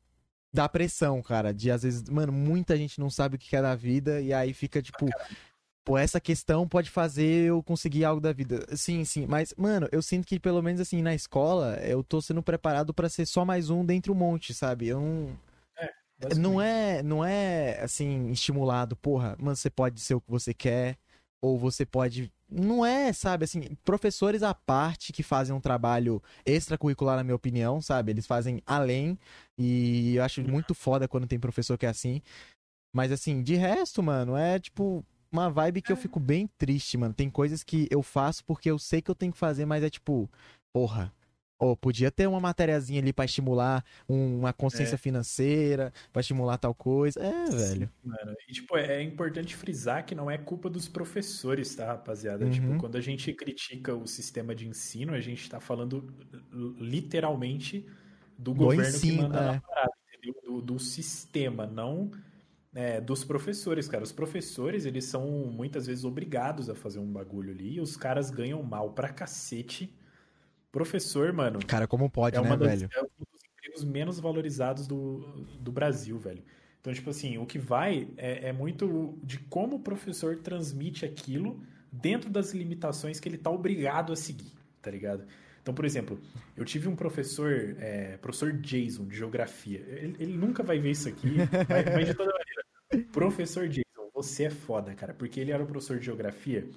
Da 0.53 0.69
pressão, 0.69 1.23
cara. 1.23 1.55
De 1.55 1.71
às 1.71 1.85
vezes, 1.85 2.09
mano, 2.09 2.33
muita 2.33 2.77
gente 2.77 2.99
não 2.99 3.09
sabe 3.09 3.37
o 3.37 3.39
que 3.39 3.55
é 3.55 3.63
da 3.63 3.77
vida 3.77 4.21
e 4.21 4.33
aí 4.33 4.53
fica 4.53 4.83
tipo. 4.83 5.07
Pô, 5.89 5.97
essa 5.97 6.21
questão 6.21 6.69
pode 6.69 6.91
fazer 6.91 7.47
eu 7.47 7.63
conseguir 7.63 8.05
algo 8.05 8.21
da 8.21 8.31
vida. 8.31 8.63
Sim, 8.77 9.07
sim. 9.07 9.27
Mas, 9.27 9.55
mano, 9.57 9.89
eu 9.91 10.03
sinto 10.03 10.27
que 10.27 10.39
pelo 10.39 10.63
menos 10.63 10.83
assim, 10.83 11.01
na 11.01 11.15
escola, 11.15 11.77
eu 11.77 12.05
tô 12.05 12.21
sendo 12.21 12.43
preparado 12.43 12.93
pra 12.93 13.09
ser 13.09 13.25
só 13.25 13.43
mais 13.43 13.71
um 13.71 13.83
dentre 13.83 14.13
um 14.13 14.15
monte, 14.15 14.53
sabe? 14.53 14.89
Eu 14.89 15.01
não. 15.01 15.39
Não 16.37 16.61
é, 16.61 17.03
não 17.03 17.25
é 17.25 17.81
assim, 17.81 18.31
estimulado, 18.31 18.97
porra, 18.97 19.35
mano, 19.39 19.57
você 19.57 19.71
pode 19.71 20.01
ser 20.01 20.15
o 20.15 20.21
que 20.21 20.31
você 20.31 20.53
quer, 20.53 20.99
ou 21.41 21.57
você 21.57 21.87
pode. 21.87 22.31
Não 22.51 22.85
é, 22.85 23.11
sabe, 23.13 23.45
assim, 23.45 23.63
professores 23.83 24.43
à 24.43 24.53
parte 24.53 25.11
que 25.11 25.23
fazem 25.23 25.55
um 25.55 25.61
trabalho 25.61 26.23
extracurricular, 26.45 27.17
na 27.17 27.25
minha 27.25 27.37
opinião, 27.37 27.81
sabe? 27.81 28.13
Eles 28.13 28.27
fazem 28.27 28.61
além, 28.67 29.19
e 29.57 30.17
eu 30.17 30.23
acho 30.25 30.43
muito 30.43 30.75
foda 30.75 31.09
quando 31.09 31.27
tem 31.27 31.39
professor 31.39 31.79
que 31.79 31.87
é 31.87 31.89
assim. 31.89 32.21
Mas 32.93 33.11
assim, 33.11 33.43
de 33.43 33.55
resto, 33.55 34.03
mano, 34.03 34.37
é 34.37 34.59
tipo 34.59 35.03
uma 35.31 35.51
vibe 35.51 35.83
que 35.83 35.93
eu 35.93 35.97
fico 35.97 36.19
bem 36.21 36.49
triste, 36.59 36.97
mano. 36.97 37.15
Tem 37.15 37.29
coisas 37.31 37.63
que 37.63 37.87
eu 37.91 38.03
faço 38.03 38.45
porque 38.45 38.71
eu 38.71 38.79
sei 38.79 39.03
que 39.03 39.11
eu 39.11 39.15
tenho 39.15 39.33
que 39.33 39.39
fazer, 39.39 39.65
mas 39.67 39.83
é 39.85 39.91
tipo, 39.91 40.29
porra. 40.73 41.13
Ou 41.61 41.77
podia 41.77 42.09
ter 42.09 42.29
uma 42.29 42.39
matériazinha 42.39 43.01
ali 43.01 43.13
pra 43.13 43.25
estimular 43.25 43.85
um- 44.09 44.39
uma 44.39 44.53
consciência 44.53 44.95
É. 44.95 44.99
financeira, 44.99 45.93
pra 46.13 46.21
estimular 46.21 46.57
tal 46.57 46.73
coisa. 46.73 47.19
É, 47.21 47.51
velho. 47.51 47.91
Mano, 48.05 48.33
e, 48.49 48.53
tipo, 48.53 48.77
é 48.77 48.99
é 48.99 49.03
importante 49.03 49.57
frisar 49.57 50.07
que 50.07 50.15
não 50.15 50.31
é 50.31 50.39
culpa 50.39 50.71
dos 50.71 50.87
professores, 50.89 51.75
tá, 51.75 51.85
rapaziada? 51.87 52.45
Uhum. 52.45 52.51
Tipo, 52.53 52.79
quando 52.79 52.95
a 52.97 53.01
gente 53.01 53.33
critica 53.33 53.93
o 53.93 54.07
sistema 54.07 54.55
de 54.55 54.69
ensino, 54.69 55.13
a 55.15 55.21
gente 55.21 55.51
tá 55.51 55.59
falando 55.59 56.15
literalmente 56.79 57.85
do, 58.37 58.53
Do 58.53 58.55
governo 58.55 58.85
ensino, 58.97 59.17
que 59.17 59.23
manda 59.23 59.39
é. 59.41 59.53
na 59.55 59.61
parada, 59.61 59.93
entendeu? 60.15 60.41
Do, 60.45 60.63
do 60.63 60.79
sistema, 60.79 61.67
não 61.67 62.11
é, 62.79 63.01
dos 63.01 63.25
professores, 63.25 63.89
cara. 63.89 64.05
Os 64.05 64.13
professores, 64.13 64.85
eles 64.85 65.05
são 65.05 65.27
muitas 65.51 65.85
vezes 65.85 66.05
obrigados 66.05 66.71
a 66.71 66.77
fazer 66.77 67.01
um 67.01 67.11
bagulho 67.11 67.51
ali 67.51 67.75
e 67.75 67.81
os 67.81 67.97
caras 67.97 68.31
ganham 68.31 68.63
mal 68.63 68.93
pra 68.93 69.09
cacete. 69.09 69.93
Professor, 70.71 71.33
mano, 71.33 71.59
Cara, 71.67 71.89
como 71.89 72.09
pode, 72.09 72.37
é 72.37 72.41
né, 72.41 72.57
das, 72.57 72.81
velho? 72.83 72.89
é 72.95 73.03
um 73.03 73.09
dos 73.19 73.45
empregos 73.45 73.85
menos 73.85 74.21
valorizados 74.21 74.87
do, 74.87 75.19
do 75.59 75.73
Brasil, 75.73 76.21
velho. 76.21 76.45
Então, 76.81 76.93
tipo 76.93 77.11
assim, 77.11 77.37
o 77.37 77.45
que 77.45 77.59
vai 77.59 78.07
é, 78.17 78.51
é 78.51 78.53
muito 78.53 79.19
de 79.25 79.39
como 79.41 79.77
o 79.77 79.81
professor 79.81 80.37
transmite 80.37 81.05
aquilo 81.05 81.61
dentro 81.91 82.31
das 82.31 82.55
limitações 82.55 83.19
que 83.19 83.29
ele 83.29 83.39
tá 83.39 83.51
obrigado 83.51 84.13
a 84.13 84.17
seguir, 84.17 84.53
tá 84.81 84.89
ligado? 84.89 85.25
Então, 85.61 85.75
por 85.75 85.85
exemplo, 85.85 86.19
eu 86.57 86.65
tive 86.65 86.89
um 86.89 86.97
professor, 86.97 87.77
é, 87.79 88.17
professor 88.19 88.53
Jason, 88.53 89.07
de 89.07 89.17
geografia. 89.17 89.81
Ele, 89.81 90.17
ele, 90.19 90.37
nunca 90.37 90.63
vai 90.63 90.79
ver 90.79 90.93
isso 90.93 91.09
aqui, 91.09 91.37
mas, 91.69 91.95
mas 91.95 92.07
de 92.07 92.15
toda. 92.15 92.33
Professor 93.13 93.69
Jason, 93.69 94.11
você 94.15 94.45
é 94.45 94.51
foda, 94.51 94.95
cara, 94.95 95.15
porque 95.15 95.41
ele 95.41 95.53
era 95.53 95.63
um 95.63 95.67
professor 95.67 95.99
de 95.99 96.07
geografia 96.07 96.69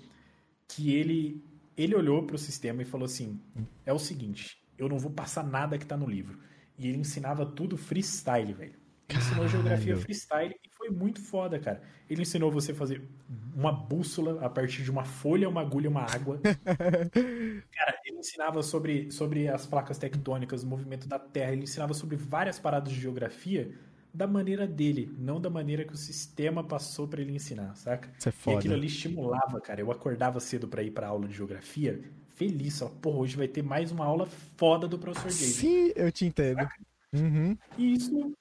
que 0.67 0.93
ele, 0.95 1.43
ele 1.75 1.95
olhou 1.95 2.23
para 2.23 2.35
o 2.35 2.39
sistema 2.39 2.81
e 2.81 2.85
falou 2.85 3.05
assim: 3.05 3.39
é 3.85 3.93
o 3.93 3.99
seguinte, 3.99 4.61
eu 4.77 4.87
não 4.87 4.97
vou 4.97 5.11
passar 5.11 5.43
nada 5.43 5.77
que 5.77 5.85
tá 5.85 5.97
no 5.97 6.09
livro. 6.09 6.39
E 6.77 6.87
ele 6.87 6.97
ensinava 6.97 7.45
tudo 7.45 7.77
freestyle, 7.77 8.53
velho. 8.53 8.81
Ele 9.09 9.19
ensinou 9.19 9.47
geografia 9.47 9.97
freestyle 9.97 10.55
e 10.63 10.69
foi 10.69 10.89
muito 10.89 11.19
foda, 11.21 11.59
cara. 11.59 11.81
Ele 12.09 12.21
ensinou 12.21 12.49
você 12.49 12.71
a 12.71 12.75
fazer 12.75 13.07
uma 13.53 13.71
bússola 13.71 14.43
a 14.43 14.49
partir 14.49 14.83
de 14.83 14.89
uma 14.89 15.03
folha, 15.03 15.49
uma 15.49 15.61
agulha, 15.61 15.89
uma 15.89 16.01
água. 16.01 16.39
cara, 16.41 17.99
ele 18.05 18.17
ensinava 18.17 18.63
sobre, 18.63 19.11
sobre 19.11 19.47
as 19.47 19.65
placas 19.65 19.97
tectônicas, 19.97 20.63
o 20.63 20.67
movimento 20.67 21.07
da 21.07 21.19
Terra. 21.19 21.51
Ele 21.51 21.63
ensinava 21.63 21.93
sobre 21.93 22.15
várias 22.15 22.57
paradas 22.57 22.91
de 22.91 22.99
geografia 22.99 23.71
da 24.13 24.27
maneira 24.27 24.67
dele, 24.67 25.13
não 25.17 25.39
da 25.39 25.49
maneira 25.49 25.85
que 25.85 25.93
o 25.93 25.97
sistema 25.97 26.63
passou 26.63 27.07
para 27.07 27.21
ele 27.21 27.33
ensinar, 27.33 27.75
saca? 27.75 28.09
Isso 28.17 28.29
é 28.29 28.31
foda. 28.31 28.55
E 28.55 28.59
aquilo 28.59 28.73
ali 28.73 28.87
estimulava, 28.87 29.61
cara. 29.61 29.79
Eu 29.79 29.91
acordava 29.91 30.39
cedo 30.39 30.67
para 30.67 30.83
ir 30.83 30.91
para 30.91 31.07
aula 31.07 31.27
de 31.27 31.33
geografia, 31.33 32.01
feliz, 32.35 32.81
ó. 32.81 32.89
Pô, 32.89 33.11
hoje 33.11 33.37
vai 33.37 33.47
ter 33.47 33.61
mais 33.61 33.91
uma 33.91 34.05
aula 34.05 34.27
foda 34.57 34.87
do 34.87 34.99
professor 34.99 35.29
Jason. 35.29 35.61
Sim, 35.61 35.91
eu 35.95 36.11
te 36.11 36.25
entendo. 36.25 36.67
Uhum. 37.13 37.57
E 37.77 37.93
isso 37.93 38.33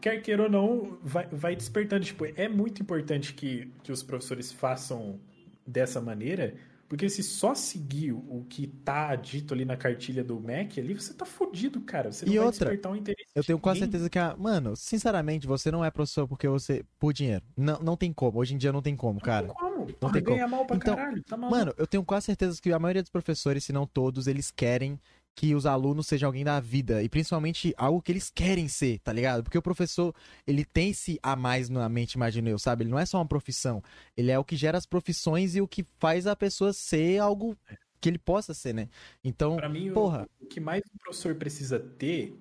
quer 0.00 0.20
queira 0.20 0.44
ou 0.44 0.50
não, 0.50 0.98
vai, 1.02 1.26
vai 1.28 1.54
despertando. 1.54 2.04
Tipo, 2.04 2.24
é 2.24 2.48
muito 2.48 2.82
importante 2.82 3.32
que, 3.32 3.72
que 3.82 3.92
os 3.92 4.02
professores 4.02 4.50
façam 4.50 5.20
dessa 5.66 6.00
maneira, 6.00 6.54
porque 6.92 7.08
se 7.08 7.22
só 7.22 7.54
seguir 7.54 8.12
o 8.12 8.44
que 8.50 8.66
tá 8.66 9.16
dito 9.16 9.54
ali 9.54 9.64
na 9.64 9.78
cartilha 9.78 10.22
do 10.22 10.38
MEC 10.38 10.78
ali, 10.78 10.92
você 10.92 11.14
tá 11.14 11.24
fodido, 11.24 11.80
cara. 11.80 12.12
Você 12.12 12.26
não 12.26 12.32
e 12.34 12.36
vai 12.36 12.44
outra, 12.44 12.66
despertar 12.66 12.92
um 12.92 12.96
interesse. 12.96 13.30
Eu 13.34 13.42
tenho 13.42 13.58
quase 13.58 13.78
certeza 13.80 14.10
que, 14.10 14.18
a... 14.18 14.36
mano, 14.36 14.76
sinceramente, 14.76 15.46
você 15.46 15.70
não 15.70 15.82
é 15.82 15.90
professor 15.90 16.28
porque 16.28 16.46
você. 16.46 16.84
por 16.98 17.14
dinheiro. 17.14 17.42
Não, 17.56 17.78
não 17.78 17.96
tem 17.96 18.12
como. 18.12 18.38
Hoje 18.38 18.52
em 18.52 18.58
dia 18.58 18.70
não 18.70 18.82
tem 18.82 18.94
como, 18.94 19.18
cara. 19.22 19.46
Não 19.46 19.54
tem 19.54 19.64
como. 19.64 19.86
Não 19.86 19.94
Porra, 19.94 20.12
tem 20.12 20.22
como. 20.22 20.48
mal 20.48 20.66
pra 20.66 20.76
Então, 20.76 20.94
caralho. 20.94 21.22
Tá 21.22 21.34
maluco. 21.34 21.58
Mano, 21.58 21.74
eu 21.78 21.86
tenho 21.86 22.04
quase 22.04 22.26
certeza 22.26 22.60
que 22.60 22.70
a 22.70 22.78
maioria 22.78 23.00
dos 23.00 23.10
professores, 23.10 23.64
se 23.64 23.72
não 23.72 23.86
todos, 23.86 24.26
eles 24.26 24.50
querem 24.50 25.00
que 25.34 25.54
os 25.54 25.64
alunos 25.66 26.06
sejam 26.06 26.28
alguém 26.28 26.44
da 26.44 26.60
vida. 26.60 27.02
E 27.02 27.08
principalmente 27.08 27.72
algo 27.76 28.02
que 28.02 28.12
eles 28.12 28.30
querem 28.30 28.68
ser, 28.68 28.98
tá 29.00 29.12
ligado? 29.12 29.42
Porque 29.42 29.56
o 29.58 29.62
professor, 29.62 30.14
ele 30.46 30.64
tem 30.64 30.90
esse 30.90 31.18
a 31.22 31.34
mais 31.34 31.68
na 31.68 31.88
mente, 31.88 32.14
imagino 32.14 32.48
eu, 32.48 32.58
sabe? 32.58 32.84
Ele 32.84 32.90
não 32.90 32.98
é 32.98 33.06
só 33.06 33.18
uma 33.18 33.26
profissão. 33.26 33.82
Ele 34.16 34.30
é 34.30 34.38
o 34.38 34.44
que 34.44 34.56
gera 34.56 34.76
as 34.76 34.86
profissões 34.86 35.56
e 35.56 35.60
o 35.60 35.66
que 35.68 35.86
faz 35.98 36.26
a 36.26 36.36
pessoa 36.36 36.72
ser 36.72 37.18
algo 37.18 37.56
que 38.00 38.08
ele 38.08 38.18
possa 38.18 38.52
ser, 38.52 38.74
né? 38.74 38.88
Então, 39.24 39.56
Pra 39.56 39.68
mim, 39.68 39.90
o- 39.90 39.94
porra. 39.94 40.28
o 40.40 40.46
que 40.46 40.60
mais 40.60 40.82
o 40.94 40.98
professor 40.98 41.34
precisa 41.36 41.78
ter 41.78 42.36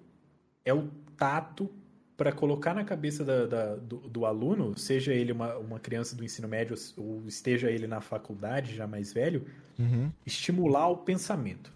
é 0.66 0.74
o 0.74 0.90
tato 1.16 1.72
para 2.18 2.32
colocar 2.32 2.74
na 2.74 2.84
cabeça 2.84 3.24
da- 3.24 3.46
da- 3.46 3.76
do, 3.78 3.98
do 3.98 4.26
aluno, 4.26 4.78
seja 4.78 5.14
ele 5.14 5.32
uma, 5.32 5.56
uma 5.58 5.80
criança 5.80 6.16
do 6.16 6.24
ensino 6.24 6.48
médio 6.48 6.76
ou 6.98 7.24
esteja 7.28 7.72
ele 7.72 7.88
na 7.88 8.02
faculdade, 8.02 8.76
já 8.76 8.86
mais 8.86 9.12
velho, 9.14 9.46
Uhum. 9.80 10.12
estimular 10.26 10.88
o 10.90 10.98
pensamento. 10.98 11.72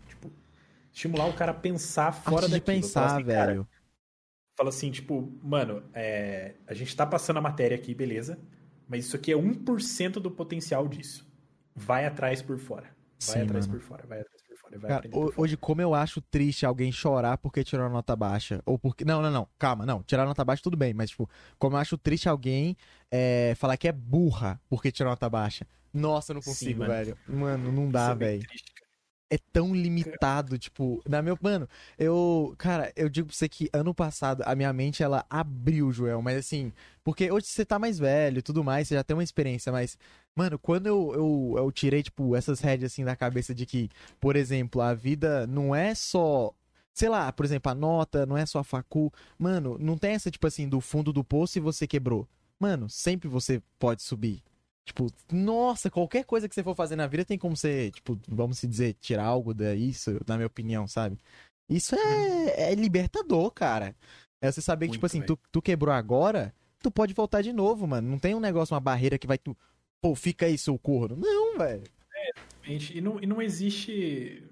Estimular 0.96 1.28
o 1.28 1.34
cara 1.34 1.52
a 1.52 1.56
pensar 1.56 2.12
fora 2.14 2.48
Antes 2.48 2.50
de 2.50 2.60
daquilo. 2.60 2.82
pensar, 2.82 3.06
assim, 3.18 3.24
velho. 3.24 3.68
fala 4.58 4.70
assim, 4.70 4.90
tipo, 4.92 5.38
mano, 5.44 5.84
é, 5.94 6.56
a 6.66 6.74
gente 6.74 6.96
tá 6.96 7.06
passando 7.06 7.38
a 7.38 7.42
matéria 7.42 7.76
aqui, 7.76 7.94
beleza, 7.94 8.40
mas 8.88 9.06
isso 9.06 9.16
aqui 9.16 9.32
é 9.32 9.36
1% 9.36 10.20
do 10.20 10.32
potencial 10.32 10.88
disso. 10.88 11.28
Vai 11.76 12.06
atrás 12.06 12.42
por 12.42 12.58
fora. 12.58 12.96
Vai 13.20 13.42
Sim, 13.42 13.42
atrás 13.42 13.66
mano. 13.66 13.80
por 13.80 13.88
fora, 13.88 14.08
vai 14.08 14.22
atrás 14.22 14.42
por 14.48 14.58
fora, 14.58 14.80
vai 14.80 14.90
Cara, 14.90 15.02
por 15.02 15.12
ho- 15.12 15.26
fora. 15.26 15.42
hoje, 15.42 15.58
como 15.58 15.82
eu 15.82 15.94
acho 15.94 16.22
triste 16.22 16.66
alguém 16.66 16.92
chorar 16.92 17.38
porque 17.38 17.64
tirou 17.64 17.90
nota 17.90 18.16
baixa. 18.16 18.62
Ou 18.66 18.78
porque. 18.80 19.04
Não, 19.04 19.22
não, 19.22 19.32
não. 19.32 19.48
Calma, 19.58 19.86
não. 19.86 20.04
Tirar 20.04 20.26
nota 20.26 20.46
baixa 20.46 20.64
tudo 20.64 20.78
bem, 20.78 20.94
mas, 20.94 21.10
tipo, 21.10 21.30
como 21.58 21.76
eu 21.76 21.80
acho 21.80 21.98
triste 21.98 22.30
alguém 22.30 22.78
é, 23.12 23.54
falar 23.58 23.76
que 23.78 23.88
é 23.88 23.92
burra 23.92 24.62
porque 24.70 24.92
tirou 24.92 25.10
nota 25.12 25.30
baixa. 25.30 25.68
Nossa, 25.94 26.32
eu 26.32 26.36
não 26.36 26.42
Sim, 26.42 26.52
consigo, 26.52 26.80
mano. 26.80 26.94
velho. 26.94 27.18
Mano, 27.28 27.72
não 27.72 27.90
dá, 27.92 28.12
é 28.12 28.16
velho. 28.16 28.40
triste. 28.48 28.75
É 29.30 29.38
tão 29.52 29.74
limitado, 29.74 30.58
tipo, 30.58 31.02
na 31.08 31.20
meu. 31.22 31.38
Mano, 31.42 31.68
eu. 31.98 32.54
Cara, 32.60 32.94
eu 32.96 33.10
digo 33.10 33.28
pra 33.28 33.36
você 33.36 33.50
que 33.50 33.70
ano 33.74 33.94
passado 33.94 34.44
a 34.46 34.54
minha 34.56 34.72
mente 34.72 35.02
ela 35.02 35.26
abriu, 35.30 35.92
Joel, 35.92 36.22
mas 36.22 36.38
assim. 36.38 36.72
Porque 37.04 37.32
hoje 37.32 37.48
você 37.48 37.66
tá 37.66 37.80
mais 37.80 37.98
velho 37.98 38.40
e 38.40 38.42
tudo 38.42 38.64
mais, 38.64 38.88
você 38.88 38.96
já 38.96 39.04
tem 39.04 39.16
uma 39.16 39.24
experiência, 39.24 39.72
mas. 39.72 39.98
Mano, 40.36 40.60
quando 40.60 40.88
eu, 40.88 41.12
eu, 41.16 41.56
eu 41.58 41.72
tirei, 41.72 42.04
tipo, 42.04 42.36
essas 42.36 42.60
rédeas 42.60 42.92
assim 42.92 43.04
da 43.04 43.16
cabeça 43.16 43.56
de 43.56 43.66
que, 43.66 43.90
por 44.20 44.36
exemplo, 44.36 44.82
a 44.82 44.94
vida 44.94 45.48
não 45.48 45.74
é 45.74 45.96
só. 45.96 46.54
Sei 46.94 47.10
lá, 47.10 47.32
por 47.32 47.46
exemplo, 47.46 47.72
a 47.72 47.76
nota 47.76 48.26
não 48.26 48.38
é 48.38 48.46
só 48.46 48.60
a 48.60 48.64
facu. 48.64 49.12
Mano, 49.40 49.78
não 49.80 49.98
tem 49.98 50.12
essa, 50.14 50.30
tipo 50.32 50.46
assim, 50.48 50.70
do 50.70 50.80
fundo 50.80 51.12
do 51.12 51.24
poço 51.24 51.58
e 51.58 51.62
você 51.62 51.88
quebrou. 51.88 52.28
Mano, 52.60 52.90
sempre 52.90 53.28
você 53.28 53.62
pode 53.80 54.04
subir. 54.04 54.44
Tipo, 54.86 55.12
nossa, 55.32 55.90
qualquer 55.90 56.24
coisa 56.26 56.48
que 56.48 56.54
você 56.54 56.64
for 56.64 56.76
fazer 56.76 56.96
na 56.96 57.08
vida 57.08 57.26
tem 57.26 57.40
como 57.40 57.58
você, 57.58 57.90
tipo, 57.92 58.20
vamos 58.28 58.60
se 58.60 58.68
dizer, 58.68 58.94
tirar 58.94 59.26
algo 59.26 59.54
disso, 59.54 60.20
na 60.28 60.36
minha 60.36 60.48
opinião, 60.48 60.88
sabe? 60.88 61.18
Isso 61.68 61.96
é, 61.96 62.72
é 62.72 62.76
libertador, 62.76 63.50
cara. 63.52 63.96
É 64.40 64.52
você 64.52 64.62
saber 64.62 64.86
que, 64.86 64.94
tipo 64.94 65.04
Muito, 65.04 65.12
assim, 65.12 65.20
velho. 65.22 65.36
tu, 65.36 65.40
tu 65.52 65.62
quebrou 65.62 65.94
agora, 65.94 66.54
tu 66.80 66.92
pode 66.92 67.16
voltar 67.16 67.42
de 67.42 67.52
novo, 67.52 67.88
mano. 67.88 68.08
Não 68.08 68.20
tem 68.20 68.36
um 68.36 68.40
negócio, 68.40 68.76
uma 68.76 68.80
barreira 68.80 69.18
que 69.18 69.26
vai 69.26 69.40
tu. 69.40 69.58
Pô, 70.00 70.14
fica 70.14 70.46
aí, 70.46 70.56
seu 70.56 70.78
corno. 70.78 71.16
Não, 71.16 71.58
velho. 71.58 71.84
Gente, 72.64 72.98
E 72.98 73.02
não, 73.02 73.20
e 73.22 73.26
não 73.26 73.42
existe. 73.42 74.44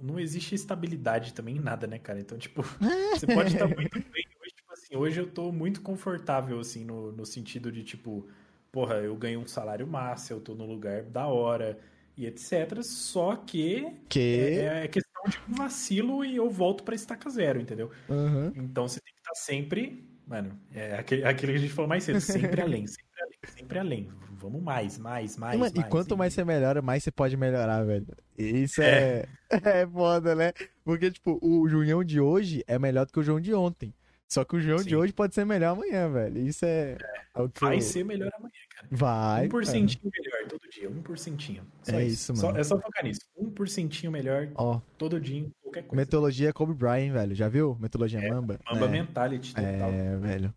Não 0.00 0.20
existe 0.20 0.54
estabilidade 0.54 1.32
também 1.32 1.56
em 1.56 1.60
nada, 1.60 1.86
né, 1.86 1.98
cara? 1.98 2.20
Então, 2.20 2.36
tipo, 2.38 2.62
você 3.16 3.26
pode 3.26 3.54
estar 3.54 3.66
muito 3.66 3.98
bem. 4.10 4.24
Hoje, 4.40 4.54
tipo 4.54 4.72
assim, 4.72 4.96
hoje 4.96 5.20
eu 5.20 5.26
tô 5.26 5.50
muito 5.50 5.80
confortável, 5.80 6.60
assim, 6.60 6.84
no, 6.84 7.10
no 7.10 7.26
sentido 7.26 7.72
de, 7.72 7.82
tipo, 7.82 8.28
porra, 8.72 8.96
eu 8.96 9.16
ganho 9.16 9.40
um 9.40 9.46
salário 9.46 9.86
massa, 9.86 10.32
eu 10.32 10.40
tô 10.40 10.54
no 10.54 10.66
lugar 10.66 11.02
da 11.04 11.26
hora 11.26 11.78
e 12.16 12.26
etc. 12.26 12.82
Só 12.82 13.36
que 13.36 13.86
Que. 14.08 14.58
é, 14.60 14.84
é 14.84 14.88
questão 14.88 15.22
de 15.28 15.38
um 15.48 15.54
vacilo 15.54 16.24
e 16.24 16.36
eu 16.36 16.50
volto 16.50 16.84
pra 16.84 16.94
estaca 16.94 17.28
zero, 17.30 17.60
entendeu? 17.60 17.90
Uhum. 18.08 18.52
Então 18.56 18.88
você 18.88 19.00
tem 19.00 19.12
que 19.12 19.20
estar 19.20 19.34
sempre. 19.34 20.04
Mano, 20.26 20.58
é 20.74 20.94
aquele, 20.96 21.24
aquele 21.24 21.52
que 21.52 21.58
a 21.58 21.60
gente 21.62 21.72
falou 21.72 21.88
mais 21.88 22.04
cedo, 22.04 22.20
sempre 22.20 22.60
além, 22.60 22.86
sempre 22.86 23.22
além, 23.22 23.38
sempre 23.46 23.78
além. 23.78 24.08
Vamos 24.38 24.62
mais, 24.62 24.98
mais, 24.98 25.36
mais. 25.36 25.56
E, 25.56 25.58
mano, 25.58 25.72
e 25.74 25.80
mais, 25.80 25.90
quanto 25.90 26.16
mais 26.16 26.32
você 26.32 26.44
melhora, 26.44 26.80
mais 26.80 27.02
você 27.02 27.10
pode 27.10 27.36
melhorar, 27.36 27.82
velho. 27.84 28.06
Isso 28.36 28.80
é... 28.80 29.24
é. 29.50 29.86
foda, 29.86 30.34
né? 30.34 30.52
Porque, 30.84 31.10
tipo, 31.10 31.38
o 31.42 31.68
Junhão 31.68 32.04
de 32.04 32.20
hoje 32.20 32.62
é 32.68 32.78
melhor 32.78 33.04
do 33.04 33.12
que 33.12 33.18
o 33.18 33.22
João 33.22 33.40
de 33.40 33.52
ontem. 33.52 33.92
Só 34.28 34.44
que 34.44 34.56
o 34.56 34.60
João 34.60 34.76
de 34.76 34.90
Sim. 34.90 34.94
hoje 34.96 35.12
pode 35.12 35.34
ser 35.34 35.46
melhor 35.46 35.72
amanhã, 35.72 36.10
velho. 36.12 36.38
Isso 36.46 36.64
é. 36.66 36.98
é 37.34 37.40
o 37.40 37.48
que 37.48 37.60
Vai 37.62 37.76
eu- 37.76 37.80
ser 37.80 38.04
melhor 38.04 38.30
amanhã, 38.36 38.52
cara. 38.68 38.86
Vai. 38.90 39.10
Um 39.10 39.36
cara. 39.36 39.48
porcentinho 39.48 40.12
melhor 40.14 40.48
todo 40.48 40.60
dia, 40.70 40.90
um 40.90 41.02
porcentinho. 41.02 41.62
Só 41.82 41.92
É 41.96 42.04
isso. 42.04 42.32
isso, 42.32 42.36
Só- 42.40 42.46
mano. 42.48 42.58
é 42.60 42.64
só 42.64 42.78
focar 42.78 43.04
nisso. 43.04 43.20
Um 43.36 43.50
porcentinho 43.50 44.12
melhor 44.12 44.48
Ó, 44.54 44.80
todo 44.98 45.18
dia, 45.18 45.38
em 45.40 45.50
qualquer 45.62 45.82
coisa. 45.84 45.96
metodologia 45.96 46.52
Kobe 46.52 46.74
Bryant, 46.74 47.12
velho. 47.12 47.34
Já 47.34 47.48
viu? 47.48 47.74
Metodologia 47.80 48.20
É, 48.20 48.28
Mamba? 48.30 48.60
Mamba 48.70 48.84
é. 48.86 48.88
mentality 48.90 49.54
total. 49.54 49.90
É, 49.90 50.16
velho. 50.18 50.54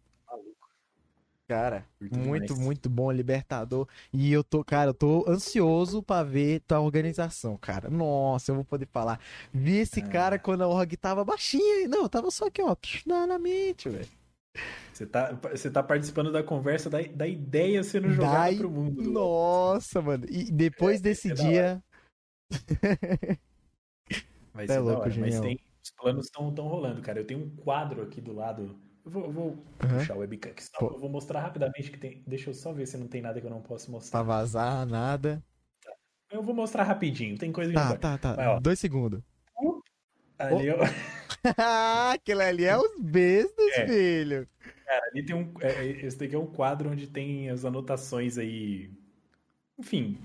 Cara, 1.52 1.86
muito, 2.00 2.46
demais. 2.46 2.66
muito 2.66 2.90
bom, 2.90 3.12
libertador. 3.12 3.86
E 4.14 4.32
eu 4.32 4.42
tô, 4.42 4.64
cara, 4.64 4.92
eu 4.92 4.94
tô 4.94 5.26
ansioso 5.28 6.02
pra 6.02 6.24
ver 6.24 6.62
tua 6.62 6.80
organização, 6.80 7.58
cara. 7.58 7.90
Nossa, 7.90 8.52
eu 8.52 8.56
vou 8.56 8.64
poder 8.64 8.88
falar. 8.90 9.20
Vi 9.54 9.80
esse 9.80 10.00
É. 10.00 10.08
cara 10.08 10.40
quando 10.40 10.62
a 10.62 10.68
org 10.70 10.96
tava 10.96 11.26
baixinha. 11.26 11.90
Não, 11.90 12.08
tava 12.08 12.32
só 12.32 12.46
aqui, 12.48 12.62
ó, 12.62 12.74
na, 13.06 13.28
na 13.28 13.38
mente, 13.38 13.90
velho. 13.90 14.08
Você 14.94 15.06
tá, 15.06 15.34
você 15.34 15.70
tá 15.70 15.84
participando 15.84 16.32
da 16.32 16.42
conversa 16.42 16.90
da, 16.90 17.02
da 17.02 17.28
ideia 17.28 17.84
sendo 17.84 18.10
jogada 18.14 18.34
Dai- 18.34 18.56
pro 18.56 18.72
mundo. 18.72 19.02
Nossa, 19.12 20.02
mano. 20.02 20.26
E 20.30 20.50
depois 20.50 21.02
desse 21.04 21.32
é 21.32 21.36
da 21.36 21.44
dia. 21.44 21.84
Vai 24.54 24.64
É 24.64 24.68
ser 24.68 24.74
da 24.76 24.80
louco, 24.80 25.02
hora, 25.02 25.14
mas 25.20 25.38
tem, 25.42 25.60
os 25.84 25.92
planos 25.92 26.26
estão 26.28 26.54
tão 26.54 26.68
rolando, 26.70 27.02
cara. 27.02 27.20
Eu 27.20 27.26
tenho 27.26 27.42
um 27.44 27.50
quadro 27.58 28.02
aqui 28.04 28.22
do 28.22 28.32
lado. 28.32 28.80
Eu 29.06 29.12
vou, 29.12 29.24
eu 29.26 29.32
vou 29.32 29.66
Aham. 29.84 29.98
puxar 29.98 30.16
o 30.16 30.20
webcam 30.20 30.52
aqui, 30.52 30.64
só, 30.64 30.70
eu 30.80 31.00
vou 31.00 31.10
mostrar 31.10 31.42
rapidamente 31.42 31.90
que 31.92 31.98
tem. 31.98 32.24
Deixa 32.28 32.50
eu 32.50 32.54
só 32.54 32.72
ver 32.72 32.86
se 32.86 32.98
não 32.98 33.08
tem 33.08 33.22
nada 33.22 33.40
que 33.42 33.46
eu 33.48 33.52
não 33.52 33.62
posso 33.62 33.86
Pra 33.88 33.94
mostrar. 33.94 34.24
vazar, 34.24 34.86
nada. 34.86 35.44
Eu 36.30 36.42
vou 36.42 36.54
mostrar 36.56 36.84
rapidinho, 36.84 37.38
tem 37.38 37.52
coisa 37.52 37.72
que 37.72 37.78
Tá, 37.78 37.90
não 37.90 37.98
tá, 37.98 38.18
tá. 38.18 38.36
Vai, 38.36 38.48
ó. 38.48 38.60
Dois 38.60 38.80
segundos. 38.80 39.22
Ali, 40.40 40.70
ó, 40.72 40.78
Aquele 42.14 42.44
ali 42.44 42.66
é 42.66 42.78
os 42.78 43.00
bestas, 43.00 43.74
É. 43.78 43.88
filho. 43.88 44.48
cara, 44.86 45.06
ali 45.12 45.26
tem 45.26 45.36
um. 45.36 45.54
é, 45.62 45.86
esse 46.06 46.18
daqui 46.18 46.36
é 46.36 46.40
um 46.40 46.48
quadro 46.48 46.90
onde 46.90 47.08
tem 47.08 47.50
as 47.50 47.66
anotações 47.66 48.38
aí. 48.38 48.92
Enfim, 49.78 50.18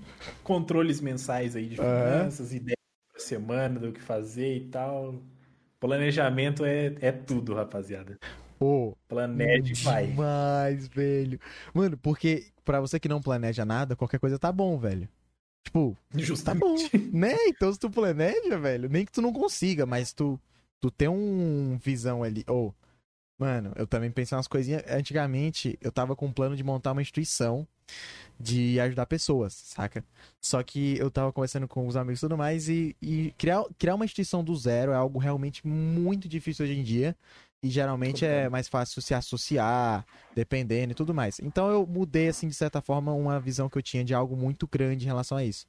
controles 0.43 1.01
mensais 1.01 1.55
aí 1.55 1.67
de 1.67 1.77
finanças, 1.77 2.53
ideias 2.53 2.77
pra 3.11 3.19
semana 3.19 3.79
do 3.79 3.91
que 3.91 4.01
fazer 4.01 4.55
e 4.57 4.69
tal. 4.69 5.21
Planejamento 5.79 6.63
é, 6.65 6.95
é 7.01 7.11
tudo, 7.11 7.53
rapaziada. 7.53 8.17
Pô, 8.57 8.97
Planeje 9.07 9.73
vai. 9.83 10.07
demais, 10.07 10.87
velho. 10.87 11.39
Mano, 11.73 11.97
porque 11.97 12.47
pra 12.65 12.81
você 12.81 12.99
que 12.99 13.07
não 13.09 13.21
planeja 13.21 13.63
nada, 13.65 13.95
qualquer 13.95 14.19
coisa 14.19 14.39
tá 14.39 14.51
bom, 14.51 14.77
velho. 14.77 15.07
Tipo, 15.63 15.95
tá 16.43 16.53
bom, 16.55 16.75
Justamente. 16.75 16.97
né? 17.11 17.35
Então 17.47 17.71
se 17.71 17.79
tu 17.79 17.89
planeja, 17.89 18.57
velho, 18.57 18.89
nem 18.89 19.05
que 19.05 19.11
tu 19.11 19.21
não 19.21 19.33
consiga, 19.33 19.85
mas 19.85 20.13
tu, 20.13 20.39
tu 20.79 20.89
tem 20.89 21.07
um 21.07 21.77
visão 21.77 22.23
ali. 22.23 22.43
Ou, 22.47 22.73
mano, 23.37 23.73
eu 23.75 23.85
também 23.85 24.09
pensei 24.09 24.35
umas 24.35 24.47
coisinhas. 24.47 24.83
Antigamente, 24.89 25.77
eu 25.81 25.91
tava 25.91 26.15
com 26.15 26.27
um 26.27 26.31
plano 26.33 26.55
de 26.55 26.63
montar 26.63 26.93
uma 26.93 27.01
instituição 27.01 27.67
de 28.39 28.79
ajudar 28.79 29.05
pessoas, 29.05 29.53
saca? 29.53 30.03
Só 30.41 30.61
que 30.61 30.97
eu 30.97 31.09
tava 31.09 31.33
conversando 31.33 31.67
com 31.67 31.87
os 31.87 31.95
amigos 31.95 32.19
e 32.19 32.21
tudo 32.21 32.37
mais, 32.37 32.69
e, 32.69 32.95
e 33.01 33.33
criar, 33.37 33.63
criar 33.77 33.95
uma 33.95 34.05
instituição 34.05 34.43
do 34.43 34.55
zero 34.55 34.91
é 34.91 34.95
algo 34.95 35.17
realmente 35.19 35.65
muito 35.65 36.27
difícil 36.27 36.65
hoje 36.65 36.77
em 36.77 36.83
dia. 36.83 37.15
E 37.63 37.69
geralmente 37.69 38.23
é 38.23 38.47
mais 38.49 38.67
fácil 38.67 39.01
se 39.01 39.13
associar, 39.13 40.05
dependendo 40.35 40.91
e 40.91 40.95
tudo 40.95 41.13
mais. 41.13 41.39
Então 41.39 41.69
eu 41.69 41.87
mudei, 41.87 42.27
assim, 42.27 42.47
de 42.47 42.53
certa 42.53 42.81
forma, 42.81 43.13
uma 43.13 43.39
visão 43.39 43.67
que 43.67 43.77
eu 43.77 43.81
tinha 43.81 44.03
de 44.03 44.13
algo 44.13 44.35
muito 44.35 44.67
grande 44.67 45.05
em 45.05 45.07
relação 45.07 45.37
a 45.37 45.43
isso. 45.43 45.65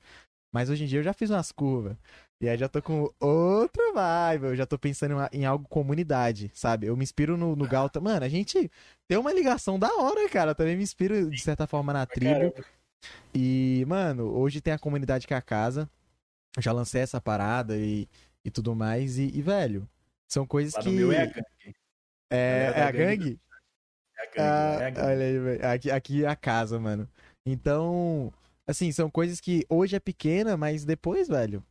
Mas 0.52 0.70
hoje 0.70 0.84
em 0.84 0.86
dia 0.86 0.98
eu 0.98 1.04
já 1.04 1.12
fiz 1.12 1.30
umas 1.30 1.52
curvas. 1.52 1.96
E 2.40 2.48
aí 2.48 2.56
já 2.56 2.68
tô 2.68 2.80
com 2.80 3.12
outra 3.20 3.92
vibe. 3.92 4.44
Eu 4.44 4.56
já 4.56 4.66
tô 4.66 4.78
pensando 4.78 5.14
em, 5.32 5.44
algo 5.44 5.68
comunidade, 5.68 6.50
sabe? 6.54 6.86
Eu 6.86 6.96
me 6.96 7.02
inspiro 7.02 7.36
no, 7.36 7.56
no 7.56 7.66
Galta. 7.66 8.00
Mano, 8.00 8.24
a 8.24 8.28
gente 8.28 8.70
tem 9.08 9.18
uma 9.18 9.32
ligação 9.32 9.78
da 9.78 9.92
hora, 9.94 10.28
cara. 10.28 10.52
Eu 10.52 10.54
também 10.54 10.76
me 10.76 10.82
inspiro, 10.82 11.30
de 11.30 11.40
certa 11.40 11.66
forma, 11.66 11.92
na 11.92 12.06
tribo. 12.06 12.54
E, 13.34 13.84
mano, 13.86 14.32
hoje 14.36 14.60
tem 14.60 14.72
a 14.72 14.78
comunidade 14.78 15.26
que 15.26 15.34
é 15.34 15.36
a 15.36 15.42
casa. 15.42 15.88
Eu 16.56 16.62
já 16.62 16.72
lancei 16.72 17.00
essa 17.00 17.20
parada 17.20 17.76
e, 17.76 18.08
e 18.44 18.50
tudo 18.50 18.74
mais. 18.74 19.18
E, 19.18 19.30
e, 19.34 19.42
velho, 19.42 19.88
são 20.28 20.46
coisas 20.46 20.74
Lá 20.74 20.82
que. 20.82 20.88
no 20.88 20.94
meu 20.94 21.12
é 21.12 21.22
a 21.22 21.26
gangue. 21.26 21.74
É, 22.30 22.36
Galera 22.66 22.72
é 22.72 22.74
da 22.74 22.86
a 22.86 22.90
gangue? 22.92 23.40
É 24.16 24.22
a 24.22 24.26
gangue, 24.26 24.38
Ah, 24.38 24.78
é 24.80 24.84
a 24.86 24.90
gangue. 24.90 25.00
olha 25.00 25.24
aí, 25.26 25.38
velho. 25.38 25.66
Aqui, 25.68 25.90
aqui 25.90 26.24
é 26.24 26.28
a 26.28 26.36
casa, 26.36 26.78
mano. 26.78 27.08
Então, 27.46 28.32
assim, 28.66 28.92
são 28.92 29.10
coisas 29.10 29.40
que 29.40 29.64
hoje 29.68 29.96
é 29.96 30.00
pequena, 30.00 30.56
mas 30.56 30.84
depois, 30.84 31.28
velho, 31.28 31.64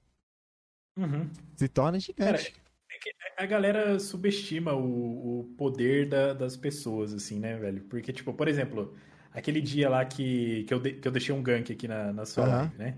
Uhum. 0.98 1.30
se 1.56 1.68
torna 1.68 2.00
Cara, 2.00 2.38
gigante. 2.38 2.56
é 2.90 2.98
que 3.00 3.12
a 3.38 3.46
galera 3.46 4.00
subestima 4.00 4.74
o, 4.74 5.42
o 5.42 5.44
poder 5.56 6.08
da- 6.10 6.34
das 6.34 6.58
pessoas, 6.58 7.14
assim, 7.14 7.40
né, 7.40 7.56
velho? 7.58 7.84
Porque, 7.84 8.12
tipo, 8.12 8.34
por 8.34 8.48
exemplo, 8.48 8.96
aquele 9.32 9.62
dia 9.62 9.90
lá 9.90 10.04
que, 10.06 10.64
que, 10.64 10.74
eu, 10.74 10.80
de- 10.80 10.94
que 10.94 11.08
eu 11.08 11.12
deixei 11.12 11.34
um 11.36 11.44
gank 11.44 11.72
aqui 11.72 11.88
na, 11.88 12.12
na 12.12 12.26
sua 12.26 12.46
Aham. 12.46 12.58
live, 12.64 12.78
né? 12.78 12.98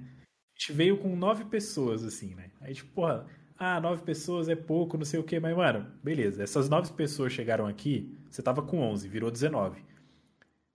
A 0.55 0.59
gente 0.59 0.73
veio 0.73 0.97
com 0.97 1.15
nove 1.15 1.45
pessoas, 1.45 2.03
assim, 2.03 2.35
né? 2.35 2.51
Aí, 2.61 2.73
tipo, 2.73 2.91
porra, 2.93 3.27
ah, 3.59 3.79
nove 3.81 4.03
pessoas 4.03 4.47
é 4.49 4.55
pouco, 4.55 4.97
não 4.97 5.05
sei 5.05 5.19
o 5.19 5.23
quê, 5.23 5.39
mas, 5.39 5.55
mano, 5.55 5.85
beleza. 6.03 6.41
Essas 6.43 6.69
nove 6.69 6.91
pessoas 6.93 7.33
chegaram 7.33 7.67
aqui, 7.67 8.17
você 8.29 8.41
tava 8.41 8.61
com 8.63 8.79
11, 8.81 9.07
virou 9.07 9.29
19. 9.31 9.83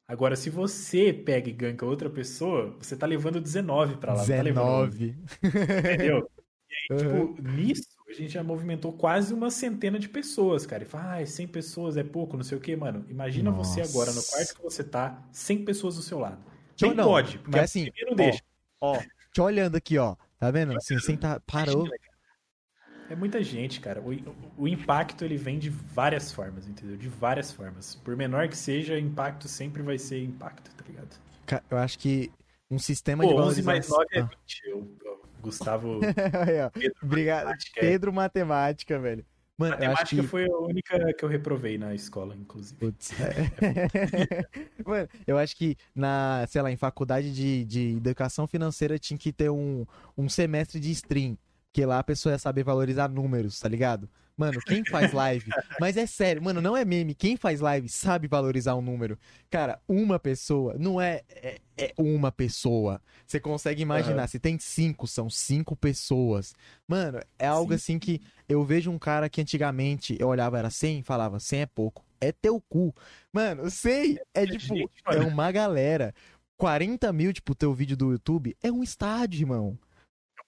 Agora, 0.07 0.37
se 0.37 0.51
você 0.51 1.13
pega 1.13 1.49
e 1.49 1.53
ganka 1.53 1.87
outra 1.87 2.11
pessoa, 2.11 2.77
você 2.79 2.95
tá 2.97 3.07
levando 3.07 3.41
19 3.41 3.97
pra 3.97 4.13
lá, 4.15 4.27
não 4.27 4.37
tá 4.37 4.43
levando 4.43 4.69
11, 4.69 5.17
19. 5.43 5.79
entendeu? 5.79 6.31
E 6.91 6.95
aí, 6.95 6.99
Uhum. 7.01 7.35
tipo, 7.37 7.43
nisso, 7.43 7.87
a 8.09 8.13
gente 8.13 8.31
já 8.33 8.43
movimentou 8.43 8.93
quase 8.93 9.33
uma 9.33 9.49
centena 9.49 9.97
de 9.99 10.09
pessoas, 10.09 10.67
cara. 10.67 10.83
E 10.83 10.87
fala, 10.87 11.19
ah, 11.21 11.27
100 11.27 11.47
pessoas 11.47 11.97
é 11.97 12.03
pouco, 12.03 12.37
não 12.37 12.43
sei 12.45 12.59
o 12.59 12.61
quê, 12.61 12.75
mano. 12.77 13.05
Imagina 13.09 13.51
você 13.53 13.81
Nossa. 13.81 13.91
agora, 13.93 14.13
no 14.13 14.23
quarto 14.23 14.55
que 14.57 14.63
você 14.63 14.83
tá, 14.83 15.23
100 15.33 15.65
pessoas 15.65 15.95
do 15.97 16.03
seu 16.03 16.19
lado. 16.19 16.43
Ou 16.83 16.89
Nem 16.89 16.97
não, 16.97 17.05
pode, 17.05 17.41
mas 17.47 17.63
assim, 17.63 17.91
não 18.07 18.15
deixa. 18.17 18.43
Ó, 18.81 19.01
te 19.33 19.41
olhando 19.41 19.77
aqui, 19.77 19.97
ó. 19.99 20.17
Tá 20.39 20.51
vendo? 20.51 20.77
Assim, 20.77 20.99
sem 20.99 21.17
tá. 21.17 21.41
Parou. 21.47 21.89
É 23.15 23.17
muita 23.17 23.41
gente, 23.45 23.81
cara. 23.81 24.01
O, 24.01 24.65
o 24.65 24.67
impacto, 24.67 25.25
ele 25.25 25.37
vem 25.37 25.57
de 25.57 25.71
várias 25.71 26.33
formas, 26.33 26.67
entendeu? 26.67 26.97
De 26.97 27.09
várias 27.09 27.53
formas. 27.53 27.95
Por 27.95 28.17
menor 28.17 28.49
que 28.49 28.57
seja, 28.57 28.99
impacto 28.99 29.47
sempre 29.47 29.85
vai 29.85 29.97
ser 29.99 30.21
impacto, 30.21 30.69
tá 30.75 30.85
ligado? 30.85 31.17
Eu 31.71 31.79
acho 31.79 31.97
que 31.97 32.33
um 32.69 32.77
sistema 32.77 33.25
de 33.25 33.33
Pô, 33.33 33.41
11 33.41 33.63
mais 33.63 33.89
valorização. 33.89 34.21
9 34.21 34.33
é 34.33 34.37
20. 34.37 34.63
Eu, 34.67 34.97
eu- 35.05 35.23
Gustavo. 35.41 36.01
Pedro 36.75 36.97
Obrigado. 37.05 37.45
Matemática, 37.45 37.81
é. 37.81 37.81
Pedro 37.81 38.13
Matemática, 38.13 38.99
velho. 38.99 39.25
Mano, 39.57 39.77
Matemática 39.77 40.23
que. 40.23 40.27
foi 40.27 40.47
a 40.47 40.57
única 40.57 41.13
que 41.13 41.25
eu 41.25 41.29
reprovei 41.29 41.79
na 41.79 41.95
escola, 41.95 42.35
inclusive. 42.35 42.81
Putz, 42.81 43.13
é. 43.21 44.43
Mano, 44.85 45.09
eu 45.25 45.39
acho 45.39 45.55
que 45.57 45.77
na, 45.95 46.45
sei 46.49 46.61
lá, 46.63 46.73
em 46.73 46.77
faculdade 46.77 47.33
de, 47.33 47.65
de 47.65 47.97
educação 47.97 48.49
financeira 48.49 48.99
tinha 48.99 49.17
que 49.17 49.33
ter 49.33 49.51
um, 49.51 49.87
um 50.19 50.29
semestre 50.29 50.81
de 50.81 50.91
stream. 50.91 51.39
Que 51.75 51.85
lá 51.85 51.99
a 51.99 52.05
pessoa 52.05 52.35
ia 52.35 52.39
saber 52.39 52.63
valorizar 52.63 53.09
números, 53.09 53.59
tá 53.59 53.69
ligado? 53.69 54.09
Mano, 54.37 54.61
quem 54.61 54.85
faz 54.85 55.13
live? 55.13 55.51
Mas 55.81 55.97
é 55.97 56.07
sério, 56.07 56.41
mano, 56.41 56.61
não 56.61 56.77
é 56.77 56.85
meme. 56.85 57.17
Quem 57.17 57.37
faz 57.37 57.61
live 57.61 57.89
sabe 57.89 58.29
valorizar 58.29 58.77
um 58.77 58.81
número. 58.81 59.19
Cara, 59.51 59.81
uma 59.89 60.17
pessoa 60.17 60.77
não 60.79 61.01
é, 61.01 61.23
é, 61.29 61.61
é 61.77 61.93
uma 61.99 62.31
pessoa. 62.31 63.03
Você 63.27 63.41
consegue 63.41 63.83
imaginar, 63.83 64.19
Aham. 64.21 64.27
se 64.29 64.39
tem 64.39 64.57
cinco, 64.57 65.09
são 65.09 65.29
cinco 65.29 65.75
pessoas. 65.75 66.55
Mano, 66.87 67.19
é 67.37 67.49
algo 67.49 67.73
Sim. 67.73 67.75
assim 67.75 67.99
que 67.99 68.21
eu 68.49 68.65
vejo 68.65 68.89
um 68.93 68.99
cara 68.99 69.29
que 69.29 69.41
antigamente 69.41 70.17
eu 70.21 70.29
olhava, 70.29 70.57
era 70.57 70.71
100 70.71 71.01
e 71.01 71.03
falava, 71.03 71.41
100 71.41 71.63
é 71.63 71.67
pouco. 71.67 72.05
É 72.21 72.31
teu 72.31 72.61
cu. 72.69 72.95
Mano, 73.33 73.69
100 73.69 74.19
é 74.33 74.47
muita 74.47 74.59
tipo, 74.59 74.91
é 75.09 75.19
uma 75.19 75.51
galera. 75.51 76.15
40 76.57 77.13
mil, 77.13 77.33
tipo, 77.33 77.53
teu 77.53 77.75
vídeo 77.75 77.97
do 77.97 78.13
YouTube 78.13 78.57
é 78.63 78.71
um 78.71 78.83
estádio, 78.83 79.43
irmão. 79.43 79.77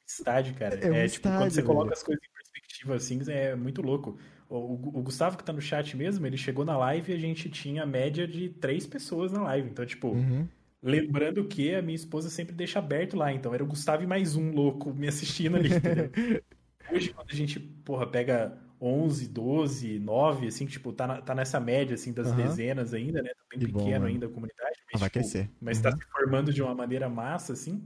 Estádio, 0.06 0.54
cara. 0.54 0.76
É 0.80 0.92
um 0.92 0.94
É, 0.94 1.08
tipo, 1.08 1.32
quando 1.32 1.50
estádio, 1.50 1.52
você 1.52 1.62
coloca 1.62 1.92
velho. 1.92 1.94
as 1.94 2.02
coisas 2.02 2.22
em 2.24 2.32
perspectiva 2.32 2.94
assim, 2.96 3.18
é 3.30 3.54
muito 3.56 3.82
louco. 3.82 4.18
O, 4.48 4.56
o- 4.98 5.02
Gustavo 5.02 5.36
que 5.36 5.44
tá 5.44 5.52
no 5.52 5.60
chat 5.60 5.96
mesmo, 5.96 6.26
ele 6.26 6.36
chegou 6.36 6.64
na 6.64 6.76
live 6.76 7.12
e 7.12 7.14
a 7.16 7.18
gente 7.18 7.50
tinha 7.50 7.82
a 7.82 7.86
média 7.86 8.26
de 8.26 8.48
três 8.50 8.86
pessoas 8.86 9.32
na 9.32 9.42
live. 9.42 9.68
Então, 9.70 9.84
tipo, 9.86 10.16
Uhum. 10.16 10.48
lembrando 10.82 11.46
que 11.48 11.74
a 11.74 11.82
minha 11.82 11.96
esposa 11.96 12.30
sempre 12.30 12.54
deixa 12.54 12.78
aberto 12.78 13.16
lá. 13.16 13.32
Então, 13.32 13.54
era 13.54 13.64
o 13.64 13.66
Gustavo 13.66 14.02
e 14.04 14.06
mais 14.06 14.36
um 14.36 14.52
louco 14.52 14.92
me 14.94 15.08
assistindo 15.08 15.56
ali, 15.56 15.70
entendeu? 15.70 16.12
Hoje, 16.86 17.12
quando 17.12 17.30
a 17.32 17.34
gente, 17.34 17.58
porra, 17.60 18.06
pega 18.06 18.58
11, 18.80 19.28
12, 19.28 19.98
9, 19.98 20.46
assim, 20.48 20.66
tipo, 20.66 20.92
tá, 20.92 21.06
na- 21.06 21.22
tá 21.22 21.34
nessa 21.34 21.58
média, 21.60 21.94
assim, 21.94 22.12
das 22.12 22.28
Aham. 22.28 22.34
dezenas 22.34 22.94
ainda, 22.94 23.22
né? 23.22 23.30
Tá 23.30 23.44
bem 23.50 23.58
Que 23.58 23.66
bom, 23.66 23.80
pequeno 23.80 24.04
mano. 24.04 24.06
ainda 24.06 24.26
a 24.26 24.30
comunidade. 24.30 24.78
Ah, 24.92 24.98
vai 24.98 25.08
tipo, 25.08 25.10
crescer. 25.10 25.50
Mas 25.60 25.80
tá 25.80 25.90
se 25.92 26.04
formando 26.12 26.52
de 26.52 26.62
uma 26.62 26.74
maneira 26.74 27.08
massa, 27.08 27.52
assim. 27.54 27.84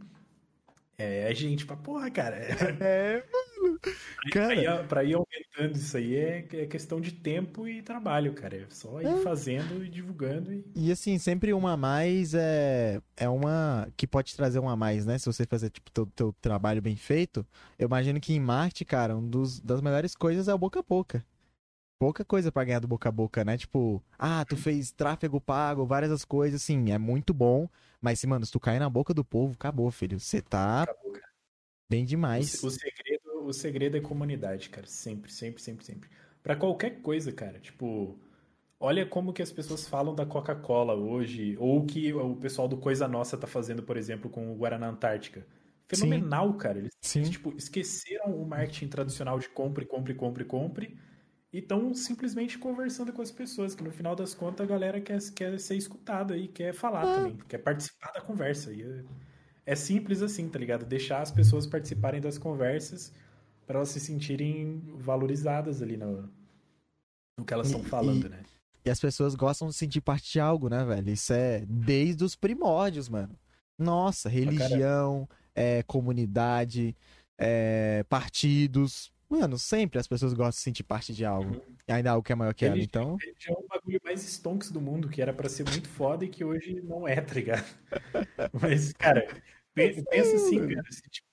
É, 1.00 1.30
é 1.30 1.34
gente 1.34 1.64
pra 1.64 1.76
porra, 1.76 2.10
cara. 2.10 2.36
É, 2.36 3.24
mano. 3.62 3.78
Pra 4.30 4.54
ir, 4.54 4.64
Cara, 4.64 4.84
pra 4.84 5.04
ir 5.04 5.14
aumentando 5.14 5.76
isso 5.76 5.96
aí 5.96 6.14
é, 6.16 6.46
é 6.52 6.66
questão 6.66 7.00
de 7.00 7.12
tempo 7.12 7.66
e 7.66 7.82
trabalho, 7.82 8.32
cara. 8.34 8.56
É 8.56 8.66
só 8.68 9.00
ir 9.00 9.06
É. 9.06 9.16
fazendo 9.22 9.82
e 9.84 9.88
divulgando. 9.88 10.52
E... 10.52 10.64
e 10.74 10.92
assim, 10.92 11.18
sempre 11.18 11.52
uma 11.52 11.72
a 11.72 11.76
mais 11.76 12.34
é, 12.34 13.00
é 13.16 13.28
uma 13.28 13.88
que 13.96 14.06
pode 14.06 14.34
trazer 14.36 14.58
uma 14.58 14.72
a 14.72 14.76
mais, 14.76 15.06
né? 15.06 15.16
Se 15.18 15.26
você 15.26 15.46
fazer, 15.46 15.70
tipo, 15.70 15.90
teu, 15.90 16.06
teu 16.06 16.34
trabalho 16.40 16.82
bem 16.82 16.96
feito. 16.96 17.46
Eu 17.78 17.86
imagino 17.86 18.20
que 18.20 18.34
em 18.34 18.40
Marte, 18.40 18.84
cara, 18.84 19.16
um 19.16 19.26
dos, 19.26 19.58
das 19.60 19.80
melhores 19.80 20.14
coisas 20.14 20.48
é 20.48 20.54
o 20.54 20.58
boca 20.58 20.80
a 20.80 20.82
boca. 20.82 21.24
Pouca 22.00 22.24
coisa 22.24 22.50
pra 22.50 22.64
ganhar 22.64 22.78
do 22.80 22.88
boca 22.88 23.10
a 23.10 23.12
boca, 23.12 23.44
né? 23.44 23.58
Tipo, 23.58 24.02
ah, 24.18 24.42
tu 24.46 24.56
fez 24.56 24.90
tráfego 24.90 25.38
pago, 25.38 25.84
várias 25.84 26.10
as 26.10 26.24
coisas, 26.24 26.62
assim, 26.62 26.90
é 26.90 26.96
muito 26.96 27.34
bom. 27.34 27.68
Mas, 28.00 28.24
mano, 28.24 28.46
se 28.46 28.50
tu 28.50 28.58
cair 28.58 28.78
na 28.78 28.88
boca 28.88 29.12
do 29.12 29.22
povo, 29.22 29.52
acabou, 29.52 29.90
filho. 29.90 30.18
Você 30.18 30.40
tá 30.40 30.84
Acabou, 30.84 31.12
bem 31.90 32.04
O, 32.04 32.06
demais. 32.06 32.52
se- 32.52 32.66
o 32.66 32.70
segredo, 32.70 33.44
o 33.44 33.52
segredo 33.52 33.98
é 33.98 34.00
comunidade, 34.00 34.70
cara. 34.70 34.86
Sempre, 34.86 35.30
sempre, 35.30 35.60
sempre, 35.60 35.84
sempre. 35.84 36.08
Pra 36.42 36.56
qualquer 36.56 37.02
coisa, 37.02 37.30
cara. 37.32 37.58
Tipo, 37.60 38.18
olha 38.80 39.04
como 39.04 39.34
que 39.34 39.42
as 39.42 39.52
pessoas 39.52 39.86
falam 39.86 40.14
da 40.14 40.24
Coca-Cola 40.24 40.94
hoje, 40.94 41.54
ou 41.58 41.80
o 41.80 41.84
que 41.86 42.14
o 42.14 42.34
pessoal 42.36 42.66
do 42.66 42.78
Coisa 42.78 43.06
Nossa 43.06 43.36
tá 43.36 43.46
fazendo, 43.46 43.82
por 43.82 43.98
exemplo, 43.98 44.30
com 44.30 44.50
o 44.50 44.56
Guaraná 44.56 44.88
Antártica. 44.88 45.46
Fenomenal, 45.86 46.54
cara. 46.54 46.78
Eles, 46.78 46.92
Sim. 47.02 47.24
tipo, 47.24 47.54
esqueceram 47.58 48.34
o 48.40 48.46
marketing 48.48 48.88
tradicional 48.88 49.38
de 49.38 49.50
compre, 49.50 49.84
compre, 49.84 50.14
compre, 50.14 50.44
compre. 50.46 50.96
E 51.52 51.58
estão 51.58 51.92
simplesmente 51.94 52.58
conversando 52.58 53.12
com 53.12 53.20
as 53.22 53.30
pessoas, 53.32 53.74
que 53.74 53.82
no 53.82 53.90
final 53.90 54.14
das 54.14 54.34
contas 54.34 54.64
a 54.64 54.68
galera 54.70 55.00
quer, 55.00 55.18
quer 55.34 55.58
ser 55.58 55.76
escutada 55.76 56.36
e 56.36 56.46
quer 56.46 56.72
falar 56.72 57.02
Ah. 57.02 57.14
também, 57.16 57.36
quer 57.48 57.58
participar 57.58 58.12
da 58.12 58.20
conversa. 58.20 58.72
E 58.72 58.82
é, 58.82 59.04
é 59.66 59.74
simples 59.74 60.22
assim, 60.22 60.48
tá 60.48 60.58
ligado? 60.58 60.86
Deixar 60.86 61.22
as 61.22 61.30
pessoas 61.32 61.66
participarem 61.66 62.20
das 62.20 62.38
conversas 62.38 63.12
para 63.66 63.78
elas 63.78 63.88
se 63.88 63.98
sentirem 64.00 64.80
valorizadas 64.96 65.82
ali 65.82 65.96
no, 65.96 66.28
no 67.38 67.44
que 67.44 67.52
elas 67.52 67.66
estão 67.68 67.82
falando, 67.82 68.26
e- 68.26 68.28
né? 68.28 68.42
E 68.84 68.88
as 68.88 68.98
pessoas 68.98 69.34
gostam 69.34 69.68
de 69.68 69.74
sentir 69.74 70.00
parte 70.00 70.32
de 70.32 70.40
algo, 70.40 70.68
né, 70.70 70.82
velho? 70.84 71.10
Isso 71.10 71.32
é 71.34 71.66
desde 71.68 72.24
os 72.24 72.34
primórdios, 72.34 73.08
mano. 73.10 73.38
Nossa, 73.78 74.28
religião, 74.28 75.28
é, 75.54 75.82
comunidade, 75.82 76.96
é, 77.38 78.02
partidos. 78.08 79.12
Mano, 79.30 79.56
sempre 79.56 80.00
as 80.00 80.08
pessoas 80.08 80.32
gostam 80.32 80.50
de 80.58 80.64
sentir 80.64 80.82
parte 80.82 81.14
de 81.14 81.24
algo. 81.24 81.54
Uhum. 81.54 81.60
E 81.86 81.92
ainda 81.92 82.10
algo 82.10 82.22
que 82.24 82.32
é 82.32 82.34
maior 82.34 82.52
que 82.52 82.64
ela. 82.64 82.76
Então, 82.76 83.16
Religião 83.16 83.54
é 83.54 83.64
o 83.64 83.68
bagulho 83.68 84.00
mais 84.04 84.24
stonks 84.24 84.72
do 84.72 84.80
mundo, 84.80 85.08
que 85.08 85.22
era 85.22 85.32
pra 85.32 85.48
ser 85.48 85.64
muito 85.70 85.88
foda 85.88 86.24
e 86.24 86.28
que 86.28 86.44
hoje 86.44 86.82
não 86.82 87.06
é, 87.06 87.20
tá 87.20 87.34
ligado? 87.34 87.64
Mas, 88.60 88.92
cara, 88.92 89.24
pe- 89.72 90.02
pensa 90.10 90.34
assim, 90.36 90.58
cara, 90.58 90.82
se, 90.90 91.02
tipo, 91.08 91.28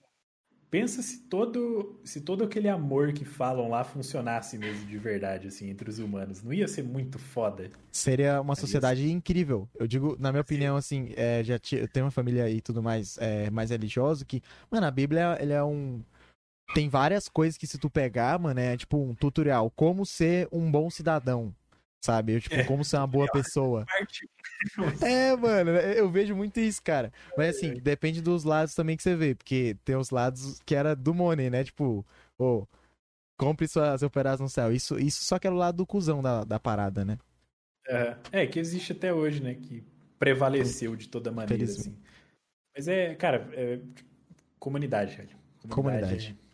pensa 0.69 1.01
se 1.01 1.23
todo, 1.23 1.99
se 2.03 2.21
todo 2.21 2.43
aquele 2.43 2.69
amor 2.69 3.13
que 3.13 3.25
falam 3.25 3.67
lá 3.67 3.83
funcionasse 3.83 4.59
mesmo 4.59 4.85
de 4.85 4.97
verdade, 4.99 5.47
assim, 5.47 5.67
entre 5.67 5.89
os 5.89 5.97
humanos. 5.97 6.43
Não 6.43 6.53
ia 6.53 6.67
ser 6.67 6.83
muito 6.83 7.17
foda? 7.17 7.71
Seria 7.91 8.39
uma 8.41 8.55
sociedade 8.55 9.09
incrível. 9.09 9.67
Eu 9.73 9.87
digo, 9.87 10.15
na 10.19 10.31
minha 10.31 10.41
opinião, 10.41 10.75
assim, 10.77 11.13
é, 11.15 11.43
já 11.43 11.55
eu 11.71 11.87
tenho 11.87 12.05
uma 12.05 12.11
família 12.11 12.47
e 12.47 12.61
tudo 12.61 12.83
mais, 12.83 13.17
é, 13.17 13.49
mais 13.49 13.71
religioso 13.71 14.23
que, 14.23 14.41
mano, 14.69 14.85
a 14.85 14.91
Bíblia, 14.91 15.35
ele 15.41 15.53
é 15.53 15.63
um 15.63 16.03
tem 16.73 16.89
várias 16.89 17.27
coisas 17.29 17.57
que 17.57 17.67
se 17.67 17.77
tu 17.77 17.89
pegar, 17.89 18.37
mano, 18.39 18.59
é 18.59 18.75
tipo 18.75 18.97
um 18.97 19.15
tutorial, 19.15 19.71
como 19.71 20.05
ser 20.05 20.47
um 20.51 20.69
bom 20.69 20.89
cidadão, 20.89 21.53
sabe? 22.01 22.33
Eu, 22.33 22.41
tipo, 22.41 22.55
é, 22.55 22.63
como 22.63 22.83
ser 22.83 22.97
uma 22.97 23.07
boa 23.07 23.27
pessoa. 23.31 23.85
É, 25.01 25.35
mano, 25.35 25.69
eu 25.69 26.09
vejo 26.09 26.35
muito 26.35 26.59
isso, 26.59 26.81
cara. 26.81 27.13
Mas 27.37 27.57
assim, 27.57 27.75
depende 27.75 28.21
dos 28.21 28.43
lados 28.43 28.73
também 28.73 28.97
que 28.97 29.03
você 29.03 29.15
vê, 29.15 29.35
porque 29.35 29.77
tem 29.85 29.95
os 29.95 30.09
lados 30.09 30.59
que 30.65 30.73
era 30.73 30.95
do 30.95 31.13
money, 31.13 31.49
né? 31.49 31.63
Tipo, 31.63 32.03
ô, 32.39 32.43
oh, 32.43 32.67
compre 33.37 33.67
suas 33.67 34.01
operações 34.01 34.39
no 34.39 34.49
céu. 34.49 34.73
Isso, 34.73 34.97
isso 34.99 35.23
só 35.23 35.37
que 35.37 35.45
era 35.45 35.55
o 35.55 35.59
lado 35.59 35.77
do 35.77 35.85
cuzão 35.85 36.21
da, 36.21 36.43
da 36.43 36.59
parada, 36.59 37.05
né? 37.05 37.19
É, 37.87 38.17
é, 38.31 38.47
que 38.47 38.59
existe 38.59 38.91
até 38.91 39.13
hoje, 39.13 39.41
né? 39.41 39.53
Que 39.53 39.83
prevaleceu 40.17 40.95
de 40.95 41.07
toda 41.07 41.31
maneira, 41.31 41.63
assim. 41.63 41.95
Mas 42.75 42.87
é, 42.87 43.15
cara, 43.15 43.47
é, 43.53 43.79
comunidade, 44.59 45.15
velho. 45.15 45.29
Comunidade. 45.69 45.75
comunidade. 45.75 46.46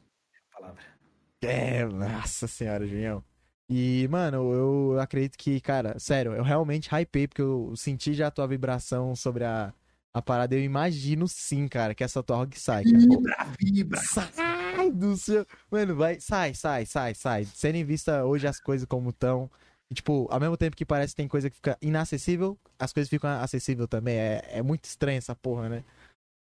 É, 1.46 1.86
nossa 1.86 2.48
senhora, 2.48 2.86
Julião. 2.86 3.24
E, 3.70 4.08
mano, 4.10 4.54
eu 4.54 5.00
acredito 5.00 5.38
que, 5.38 5.60
cara, 5.60 5.98
sério, 5.98 6.34
eu 6.34 6.44
realmente 6.44 6.90
hypei, 6.94 7.28
porque 7.28 7.42
eu 7.42 7.74
senti 7.76 8.14
já 8.14 8.28
a 8.28 8.32
tua 8.32 8.48
vibração 8.48 9.16
sobre 9.16 9.44
a, 9.46 9.74
a 10.14 10.22
parada. 10.22 10.56
Eu 10.56 10.62
imagino 10.64 11.28
sim, 11.28 11.68
cara, 11.68 11.96
que 11.96 12.04
essa 12.04 12.22
tua 12.22 12.38
rock 12.38 12.60
sai, 12.60 12.84
cara. 12.84 12.98
Vibra, 12.98 13.36
vibra. 13.60 14.02
Sai 14.02 14.92
do 14.92 15.16
céu. 15.16 15.46
Mano, 15.72 15.96
vai, 15.96 16.20
sai, 16.20 16.54
sai, 16.54 16.86
sai, 16.86 17.16
sai. 17.16 17.46
Sendo 17.46 17.76
em 17.76 17.84
vista 17.84 18.26
hoje 18.26 18.48
as 18.48 18.60
coisas 18.60 18.86
como 18.88 19.10
estão. 19.10 19.50
Tipo, 19.94 20.28
ao 20.32 20.40
mesmo 20.40 20.58
tempo 20.58 20.76
que 20.76 20.86
parece 20.86 21.14
que 21.14 21.18
tem 21.18 21.28
coisa 21.28 21.50
que 21.50 21.56
fica 21.56 21.78
inacessível, 21.82 22.58
as 22.80 22.92
coisas 22.92 23.10
ficam 23.10 23.30
acessíveis 23.30 23.88
também. 23.88 24.18
É, 24.18 24.44
é 24.50 24.62
muito 24.62 24.86
estranho 24.86 25.18
essa 25.18 25.36
porra, 25.36 25.70
né? 25.70 25.84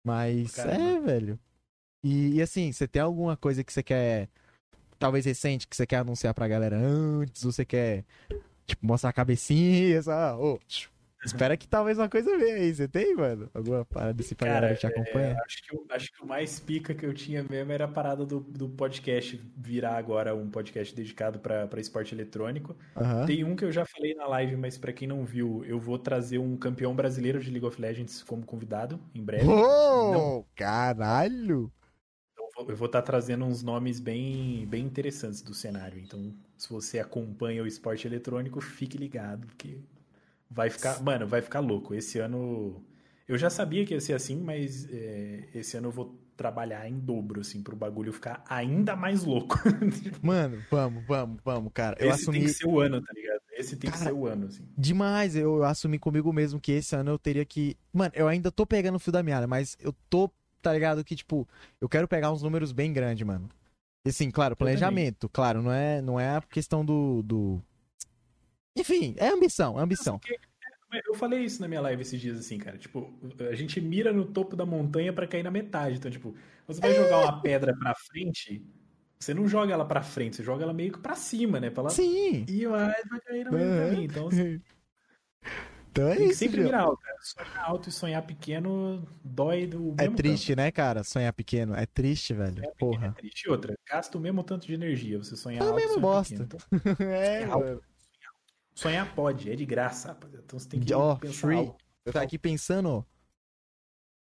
Mas, 0.05 0.55
Caramba. 0.55 0.83
é, 0.83 0.99
velho. 0.99 1.39
E, 2.03 2.35
e, 2.35 2.41
assim, 2.41 2.71
você 2.71 2.87
tem 2.87 3.01
alguma 3.01 3.37
coisa 3.37 3.63
que 3.63 3.71
você 3.71 3.81
quer, 3.81 4.29
talvez 5.03 5.25
recente, 5.25 5.67
que 5.67 5.75
você 5.75 5.85
quer 5.85 5.97
anunciar 5.97 6.33
pra 6.33 6.47
galera 6.47 6.77
antes, 6.77 7.43
ou 7.43 7.51
você 7.51 7.65
quer, 7.65 8.05
tipo, 8.65 8.87
mostrar 8.87 9.09
a 9.09 9.13
cabecinha, 9.13 10.01
sabe? 10.01 10.41
Oh, 10.41 10.57
espera 11.25 11.57
que 11.57 11.67
talvez 11.67 11.97
uma 11.97 12.07
coisa 12.07 12.37
venha 12.37 12.55
aí. 12.55 12.73
Você 12.73 12.87
tem, 12.87 13.13
mano? 13.13 13.49
Alguma 13.53 13.83
parada 13.83 14.13
desse 14.13 14.33
pra 14.33 14.47
galera 14.47 14.73
que 14.73 14.79
te 14.79 14.87
acompanha? 14.87 15.27
É, 15.27 15.37
acho, 15.45 15.61
que, 15.61 15.93
acho 15.93 16.13
que 16.13 16.23
o 16.23 16.25
mais 16.25 16.57
pica 16.57 16.93
que 16.93 17.05
eu 17.05 17.13
tinha 17.13 17.43
mesmo 17.43 17.69
era 17.73 17.83
a 17.83 17.87
parada 17.87 18.25
do, 18.25 18.39
do 18.39 18.69
podcast 18.69 19.41
virar 19.57 19.97
agora 19.97 20.33
um 20.33 20.49
podcast 20.49 20.95
dedicado 20.95 21.37
pra, 21.37 21.67
pra 21.67 21.81
esporte 21.81 22.15
eletrônico. 22.15 22.73
Uhum. 22.95 23.25
Tem 23.25 23.43
um 23.43 23.57
que 23.57 23.65
eu 23.65 23.73
já 23.73 23.85
falei 23.85 24.13
na 24.15 24.25
live, 24.25 24.55
mas 24.55 24.77
pra 24.77 24.93
quem 24.93 25.05
não 25.05 25.25
viu, 25.25 25.65
eu 25.65 25.81
vou 25.81 25.99
trazer 25.99 26.37
um 26.37 26.55
campeão 26.55 26.95
brasileiro 26.95 27.41
de 27.41 27.51
League 27.51 27.65
of 27.65 27.81
Legends 27.81 28.23
como 28.23 28.45
convidado 28.45 28.97
em 29.13 29.21
breve. 29.21 29.47
Oh, 29.49 30.11
não... 30.13 30.45
caralho! 30.55 31.69
Eu 32.69 32.75
vou 32.75 32.87
estar 32.87 33.01
tá 33.01 33.05
trazendo 33.05 33.45
uns 33.45 33.63
nomes 33.63 33.99
bem, 33.99 34.65
bem 34.67 34.85
interessantes 34.85 35.41
do 35.41 35.53
cenário. 35.53 35.99
Então, 35.99 36.33
se 36.57 36.69
você 36.69 36.99
acompanha 36.99 37.63
o 37.63 37.67
esporte 37.67 38.07
eletrônico, 38.07 38.61
fique 38.61 38.97
ligado, 38.97 39.47
porque 39.47 39.77
vai 40.49 40.69
ficar. 40.69 41.01
Mano, 41.01 41.27
vai 41.27 41.41
ficar 41.41 41.59
louco. 41.59 41.93
Esse 41.93 42.19
ano. 42.19 42.83
Eu 43.27 43.37
já 43.37 43.49
sabia 43.49 43.85
que 43.85 43.93
ia 43.93 44.01
ser 44.01 44.13
assim, 44.13 44.37
mas 44.37 44.87
é, 44.91 45.47
esse 45.53 45.77
ano 45.77 45.87
eu 45.87 45.91
vou 45.91 46.19
trabalhar 46.35 46.87
em 46.89 46.99
dobro, 46.99 47.41
assim, 47.41 47.61
pro 47.61 47.75
bagulho 47.75 48.11
ficar 48.11 48.43
ainda 48.49 48.95
mais 48.95 49.23
louco. 49.23 49.57
Mano, 50.21 50.61
vamos, 50.69 51.05
vamos, 51.05 51.39
vamos, 51.43 51.71
cara. 51.73 51.95
Eu 51.99 52.09
esse 52.09 52.23
assumi... 52.23 52.39
tem 52.39 52.47
que 52.47 52.53
ser 52.53 52.67
o 52.67 52.79
ano, 52.79 53.01
tá 53.01 53.13
ligado? 53.13 53.41
Esse 53.51 53.75
tem 53.77 53.89
cara, 53.89 54.03
que 54.03 54.09
ser 54.09 54.13
o 54.13 54.25
ano, 54.27 54.47
assim. 54.47 54.67
Demais, 54.77 55.35
eu, 55.35 55.57
eu 55.57 55.63
assumi 55.63 55.99
comigo 55.99 56.33
mesmo 56.33 56.59
que 56.59 56.71
esse 56.71 56.95
ano 56.95 57.11
eu 57.11 57.19
teria 57.19 57.45
que. 57.45 57.77
Mano, 57.93 58.11
eu 58.15 58.27
ainda 58.27 58.51
tô 58.51 58.65
pegando 58.65 58.95
o 58.95 58.99
fio 58.99 59.13
da 59.13 59.23
meada, 59.23 59.47
mas 59.47 59.77
eu 59.79 59.93
tô 60.09 60.29
tá 60.63 60.73
ligado? 60.73 61.03
Que, 61.03 61.15
tipo, 61.15 61.47
eu 61.79 61.87
quero 61.87 62.07
pegar 62.07 62.31
uns 62.31 62.41
números 62.41 62.71
bem 62.71 62.91
grandes, 62.91 63.25
mano. 63.25 63.49
E 64.05 64.09
assim, 64.09 64.31
claro, 64.31 64.55
planejamento, 64.55 65.29
claro, 65.29 65.61
não 65.61 65.71
é, 65.71 66.01
não 66.01 66.19
é 66.19 66.37
a 66.37 66.41
questão 66.41 66.83
do, 66.83 67.21
do. 67.23 67.61
Enfim, 68.75 69.13
é 69.17 69.27
ambição, 69.27 69.79
é 69.79 69.83
ambição. 69.83 70.19
Eu 71.07 71.15
falei 71.15 71.43
isso 71.43 71.59
na 71.59 71.67
minha 71.67 71.81
live 71.81 72.01
esses 72.01 72.19
dias, 72.19 72.37
assim, 72.37 72.57
cara. 72.57 72.77
Tipo, 72.77 73.11
a 73.49 73.55
gente 73.55 73.81
mira 73.81 74.13
no 74.13 74.25
topo 74.25 74.55
da 74.55 74.65
montanha 74.65 75.11
para 75.11 75.27
cair 75.27 75.43
na 75.43 75.49
metade. 75.49 75.97
Então, 75.97 76.11
tipo, 76.11 76.35
você 76.67 76.79
vai 76.79 76.91
é... 76.91 76.95
jogar 76.95 77.19
uma 77.19 77.41
pedra 77.41 77.75
pra 77.75 77.95
frente, 77.95 78.63
você 79.19 79.33
não 79.33 79.47
joga 79.47 79.73
ela 79.73 79.85
pra 79.85 80.03
frente, 80.03 80.35
você 80.35 80.43
joga 80.43 80.63
ela 80.63 80.73
meio 80.73 80.91
que 80.91 80.99
pra 80.99 81.15
cima, 81.15 81.59
né? 81.59 81.69
Pra 81.69 81.81
ela... 81.81 81.89
Sim. 81.89 82.45
E 82.47 82.67
vai 82.67 82.93
cair 83.25 83.45
do 83.45 83.51
caminho. 83.51 84.03
Então, 84.03 84.27
assim... 84.27 84.61
Então 85.93 86.07
é 86.07 86.23
isso, 86.23 86.39
sempre 86.39 86.63
mirar 86.63 86.81
alto, 86.81 87.03
cara. 87.03 87.17
Sonhar 87.21 87.69
alto 87.69 87.89
e 87.89 87.91
sonhar 87.91 88.21
pequeno 88.23 89.07
dói 89.23 89.67
do 89.67 89.93
É 89.99 90.09
triste, 90.09 90.47
tanto. 90.47 90.57
né, 90.57 90.71
cara? 90.71 91.03
Sonhar 91.03 91.31
pequeno. 91.31 91.75
É 91.75 91.85
triste, 91.85 92.33
velho. 92.33 92.55
Sonhar 92.55 92.71
Porra. 92.79 93.07
É 93.07 93.11
triste. 93.11 93.47
Outra, 93.47 93.77
gasta 93.87 94.17
o 94.17 94.21
mesmo 94.21 94.43
tanto 94.43 94.65
de 94.65 94.73
energia. 94.73 95.19
Você 95.19 95.35
sonhar 95.37 95.61
é 95.61 95.67
alto 95.67 95.75
mesmo 95.75 95.99
bosta. 96.01 96.47
Pequeno. 96.47 96.63
Então, 96.83 97.11
é, 97.11 97.45
mano. 97.45 97.81
Sonhar 98.73 99.13
pode, 99.13 99.51
é 99.51 99.55
de 99.55 99.67
graça, 99.67 100.07
rapaziada. 100.07 100.43
Então 100.43 100.57
você 100.57 100.67
tem 100.67 100.79
que 100.79 100.93
oh, 100.95 101.15
pensar 101.15 101.47
free. 101.47 101.57
Alto. 101.57 101.85
Eu 102.05 102.11
tava 102.11 102.25
aqui 102.25 102.39
pensando, 102.39 103.05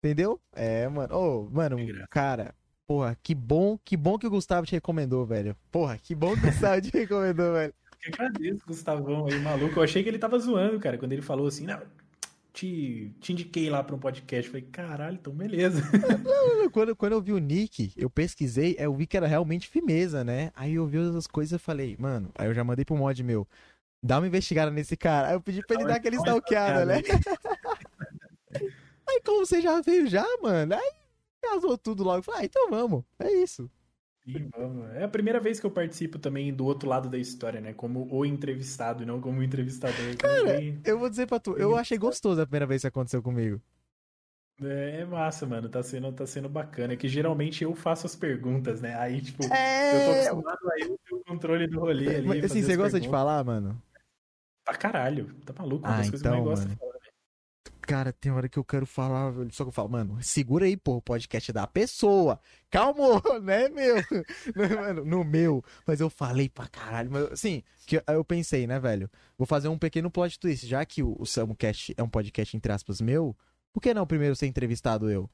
Entendeu? 0.02 0.40
É, 0.52 0.88
mano. 0.88 1.14
Ô, 1.14 1.46
oh, 1.46 1.50
mano, 1.50 1.76
cara, 2.10 2.52
porra, 2.84 3.16
que 3.22 3.32
bom, 3.32 3.78
que 3.84 3.96
bom 3.96 4.18
que 4.18 4.26
o 4.26 4.30
Gustavo 4.30 4.66
te 4.66 4.72
recomendou, 4.72 5.24
velho. 5.24 5.56
Porra, 5.70 5.96
que 5.98 6.16
bom 6.16 6.34
que 6.34 6.40
o 6.40 6.50
Gustavo 6.50 6.80
te 6.80 6.90
recomendou, 6.98 7.52
velho 7.52 7.72
que 8.00 8.08
agradeço, 8.08 8.64
Gustavão 8.66 9.26
aí, 9.26 9.38
maluco. 9.40 9.78
Eu 9.78 9.82
achei 9.82 10.02
que 10.02 10.08
ele 10.08 10.18
tava 10.18 10.38
zoando, 10.38 10.78
cara, 10.80 10.98
quando 10.98 11.12
ele 11.12 11.22
falou 11.22 11.46
assim, 11.46 11.66
não, 11.66 11.80
te, 12.52 13.14
te 13.20 13.32
indiquei 13.32 13.70
lá 13.70 13.82
pra 13.82 13.94
um 13.94 13.98
podcast. 13.98 14.46
Eu 14.46 14.52
falei, 14.52 14.68
caralho, 14.70 15.16
então 15.20 15.32
beleza. 15.32 15.82
quando, 16.72 16.96
quando 16.96 17.12
eu 17.12 17.20
vi 17.20 17.32
o 17.32 17.38
Nick, 17.38 17.92
eu 17.96 18.10
pesquisei, 18.10 18.76
eu 18.78 18.94
vi 18.94 19.06
que 19.06 19.16
era 19.16 19.26
realmente 19.26 19.68
firmeza, 19.68 20.24
né? 20.24 20.50
Aí 20.54 20.74
eu 20.74 20.86
vi 20.86 20.98
as 20.98 21.26
coisas 21.26 21.60
e 21.60 21.62
falei, 21.62 21.96
mano, 21.98 22.30
aí 22.34 22.48
eu 22.48 22.54
já 22.54 22.64
mandei 22.64 22.84
pro 22.84 22.96
mod 22.96 23.22
meu, 23.22 23.46
dá 24.02 24.18
uma 24.18 24.26
investigada 24.26 24.70
nesse 24.70 24.96
cara. 24.96 25.28
Aí 25.28 25.34
eu 25.34 25.40
pedi 25.40 25.64
pra 25.66 25.76
ele 25.76 25.86
dar 25.86 25.96
aquele 25.96 26.16
stalkeada, 26.16 26.84
né? 26.84 27.02
aí 29.08 29.20
como 29.24 29.46
você 29.46 29.60
já 29.60 29.80
veio 29.80 30.06
já, 30.06 30.26
mano, 30.42 30.74
aí 30.74 30.92
casou 31.40 31.78
tudo 31.78 32.02
logo. 32.02 32.18
Eu 32.18 32.22
falei, 32.22 32.42
ah, 32.42 32.44
então 32.44 32.70
vamos, 32.70 33.04
é 33.18 33.32
isso. 33.32 33.70
Sim, 34.24 34.50
vamos. 34.56 34.90
É 34.90 35.04
a 35.04 35.08
primeira 35.08 35.40
vez 35.40 35.58
que 35.58 35.66
eu 35.66 35.70
participo 35.70 36.18
também 36.18 36.52
do 36.52 36.64
outro 36.64 36.88
lado 36.88 37.08
da 37.08 37.18
história, 37.18 37.60
né? 37.60 37.72
Como 37.72 38.06
o 38.14 38.24
entrevistado 38.24 39.02
e 39.02 39.06
não 39.06 39.20
como 39.20 39.42
entrevistador. 39.42 40.16
Cara, 40.18 40.60
eu 40.84 40.98
vou 40.98 41.08
dizer 41.08 41.26
pra 41.26 41.40
tu, 41.40 41.56
eu 41.56 41.76
achei 41.76 41.96
gostoso 41.96 42.40
a 42.40 42.46
primeira 42.46 42.66
vez 42.66 42.82
que 42.82 42.88
aconteceu 42.88 43.22
comigo. 43.22 43.60
É, 44.62 45.00
é 45.00 45.04
massa, 45.04 45.46
mano. 45.46 45.68
Tá 45.68 45.82
sendo, 45.82 46.12
tá 46.12 46.26
sendo 46.26 46.48
bacana. 46.48 46.92
É 46.92 46.96
que 46.96 47.08
geralmente 47.08 47.64
eu 47.64 47.74
faço 47.74 48.06
as 48.06 48.14
perguntas, 48.14 48.80
né? 48.80 48.94
Aí, 48.98 49.20
tipo, 49.22 49.42
é... 49.52 49.96
eu 49.96 50.04
tô 50.04 50.12
acostumado 50.12 50.70
a 50.70 50.80
eu 50.80 50.98
ter 50.98 51.14
o 51.14 51.22
controle 51.26 51.66
do 51.66 51.80
rolê 51.80 52.16
ali. 52.16 52.26
Mas, 52.26 52.44
assim, 52.44 52.62
você 52.62 52.76
gosta 52.76 52.92
perguntas. 52.92 53.02
de 53.02 53.08
falar, 53.08 53.42
mano? 53.42 53.82
Pra 54.64 54.76
caralho. 54.76 55.34
Tá 55.46 55.54
maluco? 55.58 55.86
Uma 55.86 55.94
ah, 55.94 55.96
das 55.98 56.08
então, 56.08 56.10
coisas 56.10 56.22
que 56.22 56.28
eu 56.28 56.32
mais 56.32 56.44
gosto 56.44 56.68
de 56.68 56.76
falar. 56.76 56.99
Cara, 57.90 58.12
tem 58.12 58.30
hora 58.30 58.48
que 58.48 58.56
eu 58.56 58.62
quero 58.62 58.86
falar, 58.86 59.32
só 59.50 59.64
que 59.64 59.68
eu 59.70 59.72
falo, 59.72 59.88
mano, 59.88 60.22
segura 60.22 60.64
aí, 60.64 60.76
pô, 60.76 60.98
o 60.98 61.02
podcast 61.02 61.50
é 61.50 61.54
da 61.54 61.66
pessoa. 61.66 62.38
Calma, 62.70 63.20
né, 63.42 63.68
meu? 63.68 63.96
mano, 64.80 65.04
no 65.04 65.24
meu. 65.24 65.64
Mas 65.84 65.98
eu 65.98 66.08
falei 66.08 66.48
pra 66.48 66.68
caralho. 66.68 67.10
Mas, 67.10 67.32
assim, 67.32 67.64
que 67.88 68.00
eu 68.06 68.24
pensei, 68.24 68.64
né, 68.64 68.78
velho? 68.78 69.10
Vou 69.36 69.44
fazer 69.44 69.66
um 69.66 69.76
pequeno 69.76 70.08
plot 70.08 70.38
twist. 70.38 70.68
Já 70.68 70.84
que 70.84 71.02
o, 71.02 71.16
o 71.18 71.26
Samucast 71.26 71.92
é 71.96 72.00
um 72.00 72.08
podcast, 72.08 72.56
entre 72.56 72.70
aspas, 72.70 73.00
meu, 73.00 73.36
por 73.72 73.80
que 73.80 73.92
não 73.92 74.06
primeiro 74.06 74.36
ser 74.36 74.46
entrevistado 74.46 75.10
eu? 75.10 75.28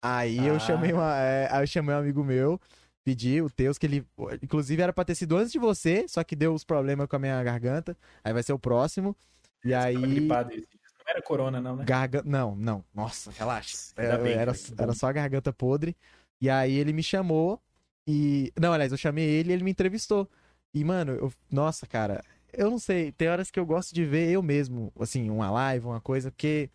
Aí 0.00 0.38
ah. 0.38 0.44
eu 0.44 0.60
chamei 0.60 0.92
uma, 0.92 1.18
é, 1.18 1.48
aí 1.50 1.64
eu 1.64 1.66
chamei 1.66 1.96
um 1.96 1.98
amigo 1.98 2.22
meu, 2.22 2.60
pedi 3.02 3.42
o 3.42 3.50
Teus, 3.50 3.76
que 3.76 3.86
ele, 3.86 4.06
inclusive, 4.40 4.80
era 4.80 4.92
pra 4.92 5.04
ter 5.04 5.16
sido 5.16 5.36
antes 5.36 5.50
de 5.50 5.58
você, 5.58 6.06
só 6.06 6.22
que 6.22 6.36
deu 6.36 6.54
os 6.54 6.62
problemas 6.62 7.08
com 7.08 7.16
a 7.16 7.18
minha 7.18 7.42
garganta. 7.42 7.96
Aí 8.22 8.32
vai 8.32 8.44
ser 8.44 8.52
o 8.52 8.58
próximo. 8.58 9.16
E 9.64 9.74
aí. 9.74 9.96
Gripado 9.96 10.52
esse 10.52 10.75
não 11.06 11.12
era 11.12 11.22
corona, 11.22 11.60
não, 11.60 11.76
né? 11.76 11.84
Garga... 11.84 12.22
Não, 12.24 12.56
não. 12.56 12.84
Nossa, 12.92 13.30
relaxa. 13.30 13.92
Era, 13.96 14.18
bem, 14.18 14.32
era, 14.32 14.52
era 14.76 14.92
só 14.92 15.06
a 15.06 15.12
garganta 15.12 15.52
podre. 15.52 15.96
E 16.40 16.50
aí 16.50 16.74
ele 16.74 16.92
me 16.92 17.02
chamou 17.02 17.62
e. 18.06 18.52
Não, 18.60 18.72
aliás, 18.72 18.90
eu 18.90 18.98
chamei 18.98 19.24
ele 19.24 19.50
e 19.50 19.52
ele 19.52 19.64
me 19.64 19.70
entrevistou. 19.70 20.28
E, 20.74 20.84
mano, 20.84 21.12
eu... 21.12 21.32
nossa, 21.50 21.86
cara, 21.86 22.22
eu 22.52 22.70
não 22.70 22.78
sei. 22.78 23.12
Tem 23.12 23.28
horas 23.28 23.50
que 23.50 23.58
eu 23.58 23.64
gosto 23.64 23.94
de 23.94 24.04
ver 24.04 24.30
eu 24.30 24.42
mesmo, 24.42 24.92
assim, 24.98 25.30
uma 25.30 25.50
live, 25.50 25.86
uma 25.86 26.00
coisa, 26.00 26.30
porque. 26.30 26.68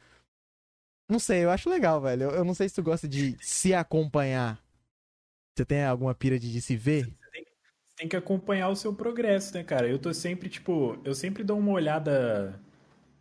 Não 1.10 1.19
sei, 1.19 1.43
eu 1.43 1.51
acho 1.51 1.69
legal, 1.69 2.00
velho. 2.00 2.24
Eu, 2.24 2.32
eu 2.32 2.45
não 2.45 2.53
sei 2.53 2.69
se 2.69 2.76
tu 2.76 2.84
gosta 2.84 3.08
de 3.08 3.35
se 3.42 3.74
acompanhar. 3.74 4.64
Você 5.53 5.66
tem 5.66 5.84
alguma 5.84 6.16
pira 6.16 6.40
de, 6.40 6.50
de 6.50 6.61
se 6.61 6.77
ver? 6.77 7.03
Você 7.03 7.32
tem, 7.32 7.43
você 7.43 7.95
tem 7.98 8.08
que 8.08 8.16
acompanhar 8.16 8.69
o 8.69 8.76
seu 8.77 8.93
progresso, 8.93 9.53
né, 9.53 9.61
cara? 9.61 9.90
Eu 9.90 10.00
tô 10.00 10.14
sempre, 10.14 10.48
tipo, 10.48 10.98
eu 11.03 11.14
sempre 11.14 11.43
dou 11.43 11.60
uma 11.60 11.74
olhada 11.74 12.58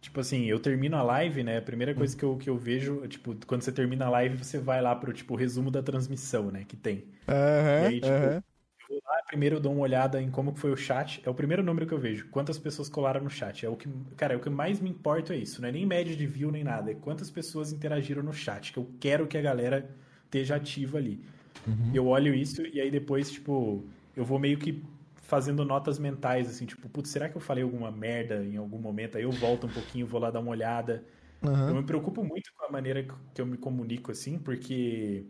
Tipo 0.01 0.21
assim, 0.21 0.47
eu 0.47 0.59
termino 0.61 0.97
a 0.97 1.03
live, 1.03 1.43
né? 1.45 1.59
A 1.59 1.63
primeira 1.63 1.95
coisa 1.95 2.17
que 2.17 2.25
eu, 2.25 2.37
que 2.39 2.49
eu 2.49 2.57
vejo, 2.57 3.07
tipo, 3.09 3.35
quando 3.47 3.63
você 3.63 3.71
termina 3.73 4.07
a 4.07 4.11
live, 4.11 4.37
você 4.39 4.59
vai 4.59 4.81
lá 4.81 4.97
pro, 4.97 5.13
tipo, 5.13 5.35
resumo 5.37 5.71
da 5.71 5.83
transmissão, 5.83 6.51
né? 6.51 6.65
Que 6.67 6.77
tem. 6.77 7.05
Aham, 7.29 7.77
E 7.77 7.85
aí, 7.87 8.01
tipo, 8.01 8.27
aham. 8.27 8.43
eu 8.91 8.97
vou 8.97 9.03
lá, 9.07 9.23
primeiro 9.25 9.57
eu 9.57 9.61
dou 9.61 9.73
uma 9.73 9.83
olhada 9.83 10.21
em 10.23 10.31
como 10.31 10.55
foi 10.57 10.73
o 10.73 10.77
chat. 10.77 11.23
É 11.25 11.31
o 11.31 11.35
primeiro 11.35 11.63
número 11.63 11.87
que 11.87 11.95
eu 11.95 11.99
vejo. 12.01 12.29
Quantas 12.31 12.59
pessoas 12.59 12.89
colaram 12.89 13.23
no 13.23 13.31
chat. 13.31 13.65
É 13.67 13.69
o 13.69 13.77
que, 13.77 13.89
cara, 14.17 14.35
é 14.35 14.37
o 14.37 14.41
que 14.41 14.51
mais 14.51 14.81
me 14.81 14.91
importa 14.91 15.35
é 15.35 15.39
isso. 15.39 15.61
Não 15.63 15.69
é 15.69 15.73
nem 15.73 15.87
média 15.87 16.17
de 16.17 16.27
view 16.27 16.51
nem 16.53 16.65
nada. 16.65 16.91
É 16.91 16.95
quantas 16.95 17.31
pessoas 17.31 17.73
interagiram 17.73 18.23
no 18.23 18.33
chat. 18.33 18.73
Que 18.73 18.79
eu 18.79 18.89
quero 19.01 19.27
que 19.27 19.39
a 19.39 19.43
galera 19.43 19.91
esteja 20.27 20.57
ativa 20.57 20.99
ali. 20.99 21.21
Uhum. 21.67 21.91
Eu 21.95 22.07
olho 22.09 22.35
isso 22.35 22.63
e 22.67 22.81
aí 22.81 22.91
depois, 22.91 23.31
tipo, 23.31 23.85
eu 24.17 24.25
vou 24.25 24.39
meio 24.39 24.59
que 24.59 24.83
fazendo 25.31 25.65
notas 25.65 25.99
mentais, 25.99 26.49
assim, 26.51 26.67
tipo, 26.67 26.89
putz, 26.89 27.11
será 27.11 27.29
que 27.29 27.37
eu 27.37 27.41
falei 27.41 27.63
alguma 27.63 27.91
merda 27.93 28.45
em 28.45 28.57
algum 28.57 28.79
momento? 28.79 29.17
Aí 29.17 29.23
eu 29.23 29.31
volto 29.33 29.67
um 29.69 29.71
pouquinho, 29.71 30.07
vou 30.07 30.21
lá 30.21 30.31
dar 30.31 30.41
uma 30.41 30.51
olhada. 30.51 31.07
Eu 31.43 31.49
Aham. 31.49 31.81
me 31.81 31.87
preocupo 31.87 32.25
muito 32.25 32.53
com 32.55 32.65
a 32.65 32.71
maneira 32.71 33.05
que 33.35 33.41
eu 33.41 33.47
me 33.47 33.57
comunico, 33.57 34.11
assim, 34.11 34.39
porque 34.41 35.25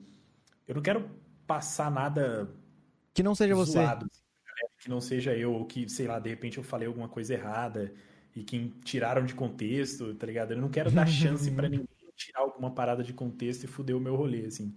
eu 0.66 0.74
não 0.74 0.82
quero 0.82 1.10
passar 1.46 1.90
nada 1.90 2.50
Que 3.12 3.22
não 3.22 3.34
seja 3.34 3.54
você. 3.54 3.72
zoado, 3.72 4.06
assim, 4.10 4.22
pra 4.42 4.54
galera, 4.54 4.74
que 4.78 4.88
não 4.90 5.00
seja 5.02 5.36
eu, 5.36 5.52
ou 5.52 5.66
que, 5.66 5.88
sei 5.88 6.06
lá, 6.06 6.18
de 6.18 6.30
repente 6.30 6.58
eu 6.58 6.64
falei 6.64 6.88
alguma 6.88 7.08
coisa 7.08 7.34
errada 7.34 7.92
e 8.34 8.42
que 8.42 8.70
tiraram 8.84 9.26
de 9.26 9.34
contexto, 9.34 10.14
tá 10.14 10.26
ligado? 10.26 10.52
Eu 10.52 10.60
não 10.60 10.70
quero 10.70 10.90
dar 10.90 11.06
chance 11.06 11.50
pra 11.50 11.68
ninguém 11.68 11.86
tirar 12.16 12.40
alguma 12.40 12.70
parada 12.74 13.02
de 13.02 13.12
contexto 13.14 13.64
e 13.64 13.66
fuder 13.66 13.96
o 13.96 14.00
meu 14.00 14.16
rolê, 14.16 14.46
assim. 14.46 14.74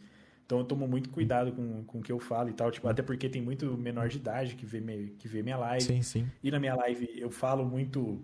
Então 0.53 0.59
eu 0.61 0.65
tomo 0.67 0.87
muito 0.87 1.09
cuidado 1.09 1.51
com, 1.51 1.83
com 1.83 1.97
o 1.97 2.01
que 2.03 2.11
eu 2.11 2.19
falo 2.19 2.47
e 2.47 2.53
tal, 2.53 2.69
tipo, 2.69 2.87
até 2.87 3.01
porque 3.01 3.27
tem 3.27 3.41
muito 3.41 3.75
menor 3.75 4.07
de 4.07 4.17
idade 4.17 4.53
que 4.53 4.67
vê, 4.67 4.79
me, 4.79 5.07
que 5.17 5.27
vê 5.27 5.41
minha 5.41 5.57
live. 5.57 5.83
Sim, 5.87 6.03
sim. 6.03 6.27
E 6.43 6.51
na 6.51 6.59
minha 6.59 6.75
live 6.75 7.09
eu 7.17 7.31
falo 7.31 7.65
muito. 7.65 8.21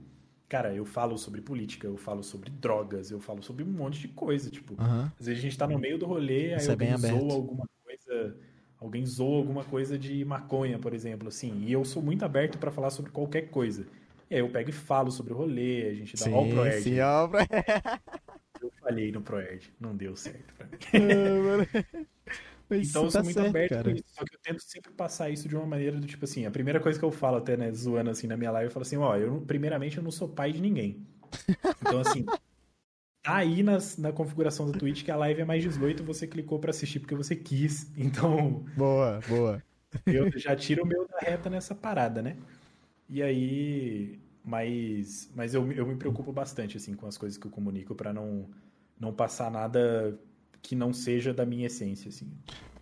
Cara, 0.48 0.72
eu 0.76 0.86
falo 0.86 1.18
sobre 1.18 1.42
política, 1.42 1.88
eu 1.88 1.98
falo 1.98 2.22
sobre 2.22 2.52
drogas, 2.52 3.10
eu 3.10 3.20
falo 3.20 3.42
sobre 3.42 3.64
um 3.64 3.68
monte 3.72 4.00
de 4.00 4.10
coisa. 4.10 4.52
Tipo, 4.52 4.76
Aham. 4.78 5.12
às 5.20 5.26
vezes 5.26 5.40
a 5.40 5.42
gente 5.44 5.58
tá 5.58 5.66
no 5.66 5.80
meio 5.80 5.98
do 5.98 6.06
rolê, 6.06 6.54
aí 6.54 6.62
Isso 6.62 6.72
é 6.72 6.76
bem 6.76 6.92
alguém 6.92 7.10
aberto. 7.10 7.20
zoa 7.20 7.34
alguma 7.34 7.66
coisa. 7.84 8.38
Alguém 8.80 9.06
zoa 9.08 9.38
alguma 9.38 9.64
coisa 9.64 9.98
de 9.98 10.24
maconha, 10.24 10.78
por 10.78 10.94
exemplo, 10.94 11.30
assim. 11.30 11.64
E 11.66 11.72
eu 11.72 11.84
sou 11.84 12.04
muito 12.04 12.24
aberto 12.24 12.60
pra 12.60 12.70
falar 12.70 12.92
sobre 12.92 13.10
qualquer 13.10 13.50
coisa. 13.50 13.88
E 14.30 14.36
aí 14.36 14.42
eu 14.42 14.50
pego 14.50 14.70
e 14.70 14.74
falo 14.74 15.10
sobre 15.10 15.34
o 15.34 15.36
rolê, 15.36 15.88
a 15.88 15.94
gente 15.96 16.16
dá 16.16 16.26
Sim, 16.26 16.34
ó 16.36 16.44
o 16.44 16.50
Proerd. 16.52 16.84
sim, 16.84 17.00
ó, 17.00 17.28
pro- 17.28 17.40
Eu 18.62 18.72
falhei 18.82 19.12
no 19.12 19.22
Proerd, 19.22 19.72
não 19.80 19.96
deu 19.96 20.16
certo 20.16 20.54
pra 20.56 20.66
mim. 20.68 20.78
Mas 22.70 22.90
Então 22.90 23.06
eu 23.06 23.12
tá 23.12 23.12
sou 23.12 23.24
muito 23.24 23.36
certo, 23.36 23.50
aberto 23.50 23.70
cara. 23.70 23.92
isso. 23.92 24.04
Só 24.08 24.24
que 24.24 24.36
eu 24.36 24.40
tento 24.40 24.62
sempre 24.62 24.92
passar 24.92 25.30
isso 25.30 25.48
de 25.48 25.56
uma 25.56 25.66
maneira 25.66 25.98
do 26.00 26.06
tipo 26.06 26.26
assim, 26.26 26.46
a 26.46 26.52
primeira 26.52 26.80
coisa 26.80 27.00
que 27.00 27.06
eu 27.06 27.12
falo 27.12 27.38
até, 27.38 27.58
né, 27.58 27.72
zoando 27.72 28.10
assim 28.12 28.28
na 28.28 28.38
minha 28.38 28.52
live, 28.52 28.68
eu 28.68 28.72
falo 28.72 28.84
assim, 28.86 28.98
ó, 28.98 29.16
eu 29.18 29.42
primeiramente 29.42 29.98
eu 29.98 30.04
não 30.04 30.12
sou 30.12 30.30
pai 30.30 30.52
de 30.52 30.62
ninguém. 30.62 31.08
Então 31.82 32.00
assim, 32.00 32.26
tá 33.24 33.38
aí 33.38 33.64
nas, 33.64 33.98
na 33.98 34.12
configuração 34.12 34.70
da 34.72 34.78
Twitch 34.78 35.04
que 35.04 35.12
a 35.12 35.16
live 35.16 35.42
é 35.42 35.46
mais 35.46 35.64
18, 35.64 36.04
você 36.04 36.28
clicou 36.28 36.60
pra 36.60 36.70
assistir 36.72 37.00
porque 37.00 37.16
você 37.16 37.36
quis. 37.36 37.92
Então, 37.98 38.66
Boa, 38.78 39.20
boa. 39.28 39.64
eu 40.06 40.32
já 40.38 40.56
tiro 40.56 40.84
o 40.84 40.88
meu 40.88 41.08
da 41.08 41.20
reta 41.20 41.50
nessa 41.50 41.74
parada, 41.76 42.22
né? 42.22 42.38
E 43.10 43.24
aí, 43.24 44.20
mas 44.44 45.30
mas 45.36 45.54
eu, 45.54 45.72
eu 45.72 45.86
me 45.86 45.96
preocupo 45.96 46.32
bastante 46.32 46.78
assim 46.78 46.94
com 46.94 47.08
as 47.08 47.18
coisas 47.18 47.38
que 47.38 47.46
eu 47.46 47.52
comunico 47.52 47.96
pra 47.96 48.14
não 48.14 48.50
não 49.00 49.14
passar 49.14 49.50
nada 49.52 50.18
que 50.62 50.76
não 50.76 50.94
seja 50.94 51.34
da 51.34 51.46
minha 51.46 51.68
essência 51.68 52.10
assim. 52.10 52.30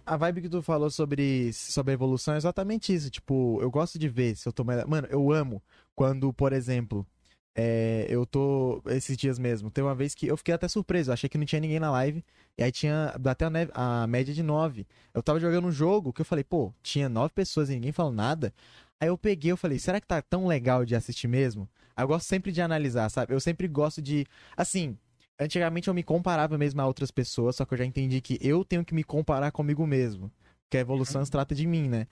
A 0.05 0.15
vibe 0.15 0.43
que 0.43 0.49
tu 0.49 0.61
falou 0.61 0.89
sobre, 0.89 1.51
sobre 1.51 1.91
a 1.91 1.93
evolução 1.93 2.33
é 2.33 2.37
exatamente 2.37 2.93
isso. 2.93 3.09
Tipo, 3.09 3.59
eu 3.61 3.69
gosto 3.69 3.99
de 3.99 4.07
ver 4.07 4.37
se 4.37 4.47
eu 4.47 4.53
tô 4.53 4.63
melhor. 4.63 4.87
Mano, 4.87 5.05
eu 5.11 5.31
amo 5.33 5.61
quando, 5.93 6.31
por 6.31 6.53
exemplo, 6.53 7.05
é, 7.53 8.05
eu 8.07 8.25
tô. 8.25 8.81
Esses 8.85 9.17
dias 9.17 9.37
mesmo. 9.37 9.69
Tem 9.69 9.83
uma 9.83 9.95
vez 9.95 10.15
que 10.15 10.27
eu 10.27 10.37
fiquei 10.37 10.53
até 10.53 10.67
surpreso. 10.67 11.09
Eu 11.09 11.13
achei 11.13 11.27
que 11.27 11.37
não 11.37 11.45
tinha 11.45 11.59
ninguém 11.59 11.79
na 11.79 11.91
live. 11.91 12.23
E 12.57 12.63
aí 12.63 12.71
tinha. 12.71 13.13
Bateu 13.19 13.49
a, 13.73 14.03
a 14.03 14.07
média 14.07 14.33
de 14.33 14.41
nove. 14.43 14.87
Eu 15.13 15.21
tava 15.21 15.39
jogando 15.39 15.67
um 15.67 15.71
jogo 15.71 16.13
que 16.13 16.21
eu 16.21 16.25
falei, 16.25 16.43
pô, 16.43 16.71
tinha 16.81 17.09
nove 17.09 17.33
pessoas 17.33 17.69
e 17.69 17.73
ninguém 17.73 17.91
falou 17.91 18.13
nada. 18.13 18.53
Aí 18.99 19.09
eu 19.09 19.17
peguei, 19.17 19.51
eu 19.51 19.57
falei, 19.57 19.77
será 19.77 20.01
que 20.01 20.07
tá 20.07 20.21
tão 20.21 20.47
legal 20.47 20.83
de 20.83 20.95
assistir 20.95 21.27
mesmo? 21.27 21.69
Aí 21.95 22.03
eu 22.03 22.07
gosto 22.07 22.27
sempre 22.27 22.51
de 22.51 22.61
analisar, 22.61 23.09
sabe? 23.09 23.33
Eu 23.33 23.39
sempre 23.39 23.67
gosto 23.67 24.01
de. 24.01 24.25
Assim, 24.55 24.97
antigamente 25.39 25.87
eu 25.87 25.93
me 25.93 26.03
comparava 26.03 26.57
mesmo 26.57 26.81
a 26.81 26.87
outras 26.87 27.11
pessoas, 27.11 27.55
só 27.55 27.65
que 27.65 27.73
eu 27.73 27.77
já 27.77 27.85
entendi 27.85 28.21
que 28.21 28.37
eu 28.41 28.65
tenho 28.65 28.83
que 28.83 28.93
me 28.93 29.03
comparar 29.03 29.51
comigo 29.51 29.85
mesmo. 29.85 30.31
Que 30.69 30.77
a 30.77 30.81
evolução 30.81 31.23
se 31.23 31.31
trata 31.31 31.55
de 31.55 31.65
mim, 31.65 31.87
né? 31.87 32.07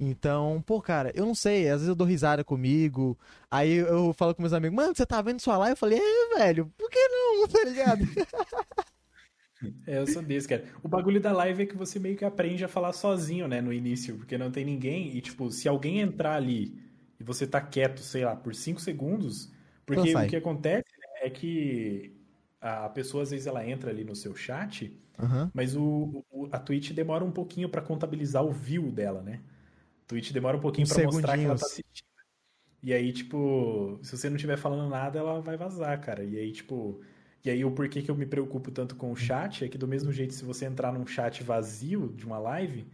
Então, 0.00 0.62
pô, 0.64 0.80
cara, 0.80 1.10
eu 1.14 1.26
não 1.26 1.34
sei, 1.34 1.68
às 1.68 1.78
vezes 1.80 1.88
eu 1.88 1.94
dou 1.94 2.06
risada 2.06 2.44
comigo, 2.44 3.18
aí 3.50 3.72
eu 3.72 4.12
falo 4.12 4.32
com 4.32 4.40
meus 4.40 4.52
amigos, 4.52 4.76
mano, 4.76 4.94
você 4.94 5.04
tá 5.04 5.20
vendo 5.20 5.40
sua 5.40 5.58
live? 5.58 5.72
Eu 5.72 5.76
falei, 5.76 5.98
é, 5.98 6.38
velho, 6.38 6.72
por 6.78 6.88
que 6.88 7.08
não, 7.08 7.48
tá 7.50 7.64
ligado? 7.64 8.04
É, 9.86 9.98
eu 9.98 10.06
sou 10.06 10.22
desse, 10.22 10.46
cara. 10.48 10.64
O 10.82 10.88
bagulho 10.88 11.20
da 11.20 11.32
live 11.32 11.62
é 11.62 11.66
que 11.66 11.76
você 11.76 11.98
meio 11.98 12.16
que 12.16 12.24
aprende 12.24 12.64
a 12.64 12.68
falar 12.68 12.92
sozinho, 12.92 13.48
né, 13.48 13.60
no 13.60 13.72
início, 13.72 14.16
porque 14.18 14.36
não 14.38 14.50
tem 14.50 14.64
ninguém. 14.64 15.16
E, 15.16 15.20
tipo, 15.20 15.50
se 15.50 15.68
alguém 15.68 16.00
entrar 16.00 16.34
ali 16.36 16.78
e 17.18 17.24
você 17.24 17.46
tá 17.46 17.60
quieto, 17.60 18.00
sei 18.00 18.24
lá, 18.24 18.36
por 18.36 18.54
5 18.54 18.80
segundos, 18.80 19.50
porque 19.86 20.14
o 20.14 20.26
que 20.26 20.36
acontece 20.36 20.84
né, 20.98 21.06
é 21.26 21.30
que 21.30 22.12
a 22.60 22.88
pessoa, 22.90 23.22
às 23.22 23.30
vezes, 23.30 23.46
ela 23.46 23.66
entra 23.66 23.90
ali 23.90 24.04
no 24.04 24.14
seu 24.14 24.34
chat, 24.36 24.96
Aham. 25.18 25.52
mas 25.52 25.76
o, 25.76 26.24
o- 26.30 26.48
a 26.52 26.58
Twitch 26.58 26.92
demora 26.92 27.24
um 27.24 27.32
pouquinho 27.32 27.68
pra 27.68 27.82
contabilizar 27.82 28.44
o 28.44 28.52
view 28.52 28.90
dela, 28.92 29.22
né? 29.22 29.40
A 30.04 30.08
Twitch 30.08 30.32
demora 30.32 30.56
um 30.56 30.60
pouquinho 30.60 30.88
pra 30.88 30.98
mostrar 31.00 31.38
que 31.38 31.46
ela 31.46 31.56
tá 31.58 31.66
assistindo. 31.66 32.06
E 32.82 32.92
aí, 32.92 33.12
tipo, 33.12 33.98
se 34.02 34.16
você 34.16 34.28
não 34.30 34.36
estiver 34.36 34.56
falando 34.56 34.88
nada, 34.88 35.18
ela 35.18 35.40
vai 35.40 35.56
vazar, 35.56 36.00
cara. 36.00 36.24
E 36.24 36.36
aí, 36.38 36.52
tipo. 36.52 37.00
E 37.44 37.50
aí, 37.50 37.64
o 37.64 37.70
porquê 37.70 38.02
que 38.02 38.10
eu 38.10 38.16
me 38.16 38.26
preocupo 38.26 38.70
tanto 38.70 38.96
com 38.96 39.12
o 39.12 39.16
chat 39.16 39.64
é 39.64 39.68
que, 39.68 39.78
do 39.78 39.88
mesmo 39.88 40.12
jeito, 40.12 40.34
se 40.34 40.44
você 40.44 40.66
entrar 40.66 40.92
num 40.92 41.06
chat 41.06 41.42
vazio 41.42 42.08
de 42.14 42.26
uma 42.26 42.38
live, 42.38 42.86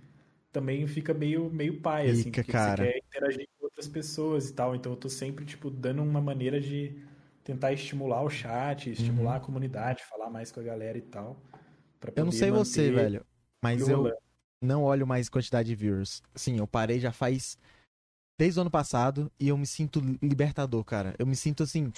também 0.53 0.87
fica 0.87 1.15
meio, 1.15 1.51
meio 1.51 1.81
pai, 1.81 2.11
assim, 2.11 2.33
porque 2.33 2.53
cara. 2.53 2.55
você 2.55 2.73
quer 2.73 2.99
interagir 2.99 3.49
com 3.59 3.65
outras 3.67 3.89
pessoas 3.89 4.51
e 4.51 4.55
tal. 4.55 4.75
Então, 4.77 4.93
eu 4.93 4.97
tô 4.97 5.09
sempre, 5.09 5.45
tipo, 5.47 5.71
dando 5.71 6.03
uma 6.03 6.21
maneira 6.21 6.61
de 6.61 7.03
tentar 7.45 7.73
estimular 7.73 8.23
o 8.23 8.31
chat, 8.31 8.91
estimular 8.91 9.37
Uhum. 9.37 9.39
a 9.39 9.41
comunidade, 9.41 10.05
falar 10.05 10.31
mais 10.31 10.53
com 10.53 10.61
a 10.61 10.63
galera 10.63 10.99
e 10.99 11.03
tal. 11.03 11.37
pra 12.01 12.13
Eu 12.15 12.25
não 12.25 12.33
sei 12.33 12.51
você, 12.51 12.91
velho, 12.91 13.27
mas 13.63 13.89
eu 13.89 13.97
rolando. 13.97 14.19
não 14.61 14.85
olho 14.85 15.07
mais 15.07 15.29
quantidade 15.29 15.69
de 15.69 15.75
viewers. 15.75 16.23
Sim, 16.35 16.59
eu 16.59 16.67
parei 16.67 17.01
já 17.01 17.13
faz 17.13 17.59
desde 18.37 18.59
o 18.59 18.63
ano 18.63 18.71
passado 18.71 19.31
e 19.39 19.49
eu 19.49 19.57
me 19.57 19.67
sinto 19.67 20.01
libertador, 20.23 20.85
cara. 20.85 21.15
Eu 21.19 21.27
me 21.27 21.37
sinto 21.37 21.63
assim, 21.63 21.93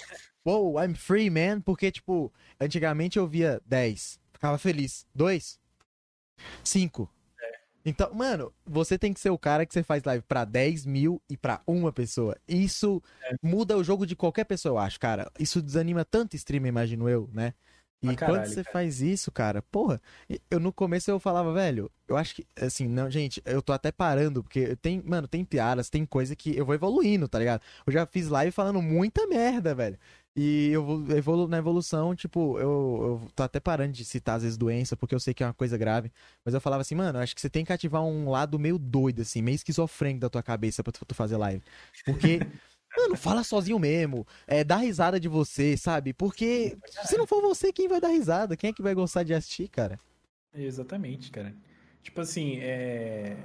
wow, 0.45 0.81
I'm 0.83 0.95
free, 0.95 1.29
man, 1.29 1.61
porque, 1.61 1.91
tipo, 1.91 2.31
antigamente 2.59 3.17
eu 3.17 3.27
via 3.27 3.61
10, 3.65 4.19
ficava 4.33 4.57
feliz. 4.57 5.05
2, 5.13 5.59
5. 6.63 7.09
Então, 7.85 8.13
mano, 8.13 8.53
você 8.65 8.99
tem 8.99 9.13
que 9.13 9.19
ser 9.19 9.29
o 9.29 9.37
cara 9.37 9.65
que 9.65 9.73
você 9.73 9.81
faz 9.81 10.03
live 10.03 10.21
pra 10.27 10.43
10 10.43 10.85
mil 10.85 11.21
e 11.29 11.37
pra 11.37 11.61
uma 11.65 11.93
pessoa. 11.93 12.35
Isso 12.45 13.01
muda 13.41 13.77
o 13.77 13.83
jogo 13.83 14.05
de 14.05 14.13
qualquer 14.13 14.43
pessoa, 14.43 14.73
eu 14.73 14.77
acho, 14.77 14.99
cara. 14.99 15.31
Isso 15.39 15.61
desanima 15.61 16.03
tanto 16.03 16.35
streamer, 16.35 16.67
imagino 16.67 17.07
eu, 17.07 17.29
né? 17.31 17.53
E 18.01 18.07
Pra 18.07 18.15
quando 18.15 18.45
caralho, 18.45 18.53
você 18.53 18.63
cara. 18.63 18.73
faz 18.73 19.01
isso, 19.01 19.31
cara, 19.31 19.59
porra, 19.63 19.99
eu 20.51 20.59
no 20.59 20.71
começo 20.71 21.09
eu 21.09 21.19
falava, 21.19 21.51
velho, 21.51 21.91
eu 22.07 22.15
acho 22.15 22.35
que, 22.35 22.45
assim, 22.55 22.87
não, 22.87 23.09
gente, 23.09 23.41
eu 23.43 23.59
tô 23.59 23.73
até 23.73 23.91
parando, 23.91 24.43
porque 24.43 24.75
tem, 24.75 25.01
mano, 25.03 25.27
tem 25.27 25.43
piadas, 25.43 25.89
tem 25.89 26.05
coisa 26.05 26.35
que 26.35 26.55
eu 26.55 26.63
vou 26.63 26.75
evoluindo, 26.75 27.27
tá 27.27 27.39
ligado? 27.39 27.61
Eu 27.87 27.91
já 27.91 28.05
fiz 28.05 28.27
live 28.29 28.51
falando 28.51 28.81
muita 28.83 29.25
merda, 29.25 29.73
velho. 29.73 29.97
E 30.35 30.69
eu 30.69 30.85
vou 30.85 31.17
evolu 31.17 31.47
na 31.47 31.57
evolução, 31.57 32.15
tipo, 32.15 32.59
eu, 32.59 33.19
eu 33.25 33.31
tô 33.35 33.41
até 33.41 33.59
parando 33.59 33.93
de 33.93 34.05
citar 34.05 34.35
às 34.37 34.43
vezes 34.43 34.55
doença, 34.57 34.95
porque 34.95 35.15
eu 35.15 35.19
sei 35.19 35.33
que 35.33 35.41
é 35.43 35.47
uma 35.47 35.53
coisa 35.53 35.75
grave. 35.75 36.11
Mas 36.45 36.53
eu 36.53 36.61
falava 36.61 36.81
assim, 36.81 36.93
mano, 36.93 37.17
eu 37.17 37.23
acho 37.23 37.33
que 37.33 37.41
você 37.41 37.49
tem 37.49 37.65
que 37.65 37.73
ativar 37.73 38.03
um 38.03 38.29
lado 38.29 38.59
meio 38.59 38.77
doido, 38.77 39.23
assim, 39.23 39.41
meio 39.41 39.55
esquizofrênico 39.55 40.19
da 40.21 40.29
tua 40.29 40.43
cabeça 40.43 40.83
pra 40.83 40.91
tu, 40.93 41.03
tu 41.03 41.15
fazer 41.15 41.37
live. 41.37 41.63
Porque, 42.05 42.45
mano, 42.97 43.15
fala 43.17 43.43
sozinho 43.43 43.79
mesmo. 43.79 44.25
É, 44.45 44.63
dá 44.63 44.77
risada 44.77 45.19
de 45.19 45.27
você, 45.27 45.77
sabe? 45.77 46.13
Porque 46.13 46.77
se 47.05 47.17
não 47.17 47.27
for 47.27 47.41
você, 47.41 47.71
quem 47.71 47.87
vai 47.87 47.99
dar 48.01 48.09
risada? 48.09 48.57
Quem 48.57 48.69
é 48.69 48.73
que 48.73 48.81
vai 48.81 48.93
gostar 48.93 49.23
de 49.23 49.33
assistir, 49.33 49.67
cara? 49.69 49.99
Exatamente, 50.53 51.31
cara. 51.31 51.55
Tipo 52.01 52.21
assim, 52.21 52.57
é. 52.59 53.37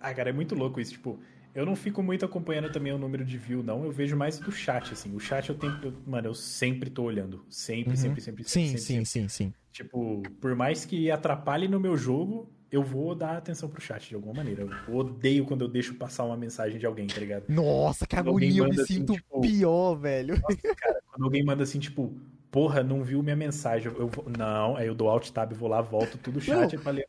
Ah, 0.00 0.12
cara, 0.12 0.30
é 0.30 0.32
muito 0.32 0.54
louco 0.54 0.80
isso. 0.80 0.92
Tipo, 0.92 1.18
eu 1.54 1.64
não 1.64 1.76
fico 1.76 2.02
muito 2.02 2.24
acompanhando 2.24 2.68
também 2.70 2.92
o 2.92 2.98
número 2.98 3.24
de 3.24 3.38
view, 3.38 3.62
não. 3.62 3.84
Eu 3.84 3.90
vejo 3.90 4.16
mais 4.16 4.38
do 4.38 4.52
chat, 4.52 4.92
assim. 4.92 5.14
O 5.14 5.20
chat 5.20 5.48
eu 5.48 5.54
tenho. 5.56 5.78
eu- 5.82 5.94
Mano, 6.06 6.28
eu 6.28 6.34
sempre 6.34 6.90
tô 6.90 7.02
olhando. 7.04 7.44
Sempre, 7.48 7.90
Uhum. 7.90 7.96
sempre, 7.96 8.20
sempre, 8.20 8.44
sempre. 8.44 8.44
Sim, 8.44 8.66
sempre, 8.66 8.80
sim, 8.80 9.04
sempre. 9.04 9.06
sim, 9.06 9.28
sim. 9.28 9.54
Tipo, 9.72 10.22
por 10.40 10.54
mais 10.54 10.84
que 10.84 11.10
atrapalhe 11.10 11.66
no 11.68 11.80
meu 11.80 11.96
jogo, 11.96 12.52
eu 12.74 12.82
vou 12.82 13.14
dar 13.14 13.36
atenção 13.36 13.68
pro 13.68 13.80
chat 13.80 14.08
de 14.08 14.14
alguma 14.14 14.34
maneira. 14.34 14.66
Eu 14.88 14.94
odeio 14.96 15.44
quando 15.44 15.62
eu 15.62 15.68
deixo 15.68 15.94
passar 15.94 16.24
uma 16.24 16.36
mensagem 16.36 16.78
de 16.78 16.86
alguém, 16.86 17.06
tá 17.06 17.18
ligado? 17.20 17.44
Nossa, 17.48 18.06
que 18.06 18.16
agonia, 18.16 18.60
eu 18.62 18.68
me 18.68 18.80
assim, 18.80 18.94
sinto 18.94 19.14
tipo, 19.14 19.40
pior, 19.40 19.94
velho. 19.94 20.40
Quando 20.42 21.24
alguém 21.24 21.44
manda 21.44 21.62
assim, 21.62 21.78
tipo, 21.78 22.12
porra, 22.50 22.82
não 22.82 23.02
viu 23.02 23.22
minha 23.22 23.36
mensagem. 23.36 23.92
Eu, 23.96 24.08
vou- 24.08 24.26
não, 24.36 24.76
aí 24.76 24.86
eu 24.86 24.94
dou 24.94 25.08
alt 25.08 25.30
tab, 25.30 25.52
vou 25.52 25.68
lá, 25.68 25.80
volto 25.80 26.18
tudo 26.18 26.38
o 26.38 26.40
chat 26.40 26.76
pra, 26.78 26.92
ler, 26.92 27.06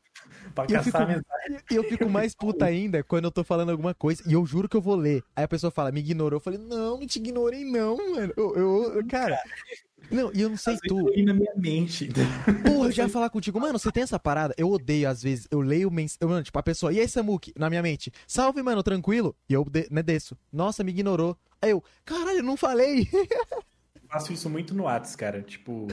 pra 0.54 0.66
caçar 0.68 0.84
fico- 0.84 0.98
a 0.98 1.06
mensagem. 1.08 1.66
E 1.72 1.76
eu 1.76 1.84
fico 1.84 2.10
mais 2.10 2.36
puta 2.36 2.66
ainda 2.66 3.04
quando 3.04 3.26
eu 3.26 3.32
tô 3.32 3.44
falando 3.44 3.72
alguma 3.72 3.94
coisa 3.94 4.24
e 4.28 4.34
eu 4.34 4.46
juro 4.46 4.70
que 4.70 4.78
eu 4.78 4.82
vou 4.82 4.96
ler. 4.96 5.24
Aí 5.36 5.44
a 5.44 5.48
pessoa 5.48 5.72
fala, 5.72 5.92
me 5.92 6.00
ignorou. 6.00 6.38
Eu 6.38 6.42
falei, 6.42 6.60
não, 6.60 7.00
não 7.00 7.08
te 7.08 7.18
ignorei, 7.20 7.64
não, 7.64 7.96
mano. 7.98 8.34
Eu- 8.38 8.56
eu- 8.56 9.08
cara, 9.08 9.40
Não, 10.12 10.32
e 10.34 10.42
eu 10.42 10.50
não 10.50 10.58
sei 10.58 10.76
Às 10.76 10.80
tu. 10.82 11.10
eu 11.14 11.26
na 11.26 11.34
minha 11.34 11.54
mente. 11.56 12.10
Porra, 12.64 12.88
eu 12.88 12.92
já 12.92 13.04
ia 13.04 13.10
falar 13.10 13.30
contigo, 13.30 13.60
mano, 13.60 13.78
você 13.80 13.92
tem 13.92 14.04
essa 14.04 14.20
parada? 14.20 14.54
Eu 14.58 14.70
odeio, 14.70 15.10
às 15.10 15.22
vezes, 15.22 15.48
eu 15.50 15.62
leio 15.62 15.90
mens... 15.92 16.18
eu, 16.20 16.30
mano, 16.30 16.44
tipo, 16.44 16.58
a 16.58 16.64
pessoa, 16.64 16.94
e 16.94 17.00
aí, 17.00 17.08
Samuki, 17.08 17.52
na 17.58 17.70
minha 17.70 17.82
mente, 17.82 18.12
salve, 18.28 18.62
mano, 18.62 18.84
tranquilo? 18.84 19.36
E 19.50 19.54
eu 19.54 19.64
de... 19.66 19.88
né, 19.90 20.04
desço. 20.04 20.38
Nossa, 20.52 20.84
me 20.84 20.92
ignorou. 20.92 21.38
Aí 21.62 21.72
eu, 21.72 21.84
caralho, 22.04 22.40
eu 22.40 22.44
não 22.44 22.58
falei. 22.58 23.08
Eu 23.12 24.10
faço 24.10 24.32
isso 24.32 24.50
muito 24.50 24.76
no 24.76 24.84
Whats, 24.84 25.16
cara. 25.16 25.42
Tipo, 25.42 25.88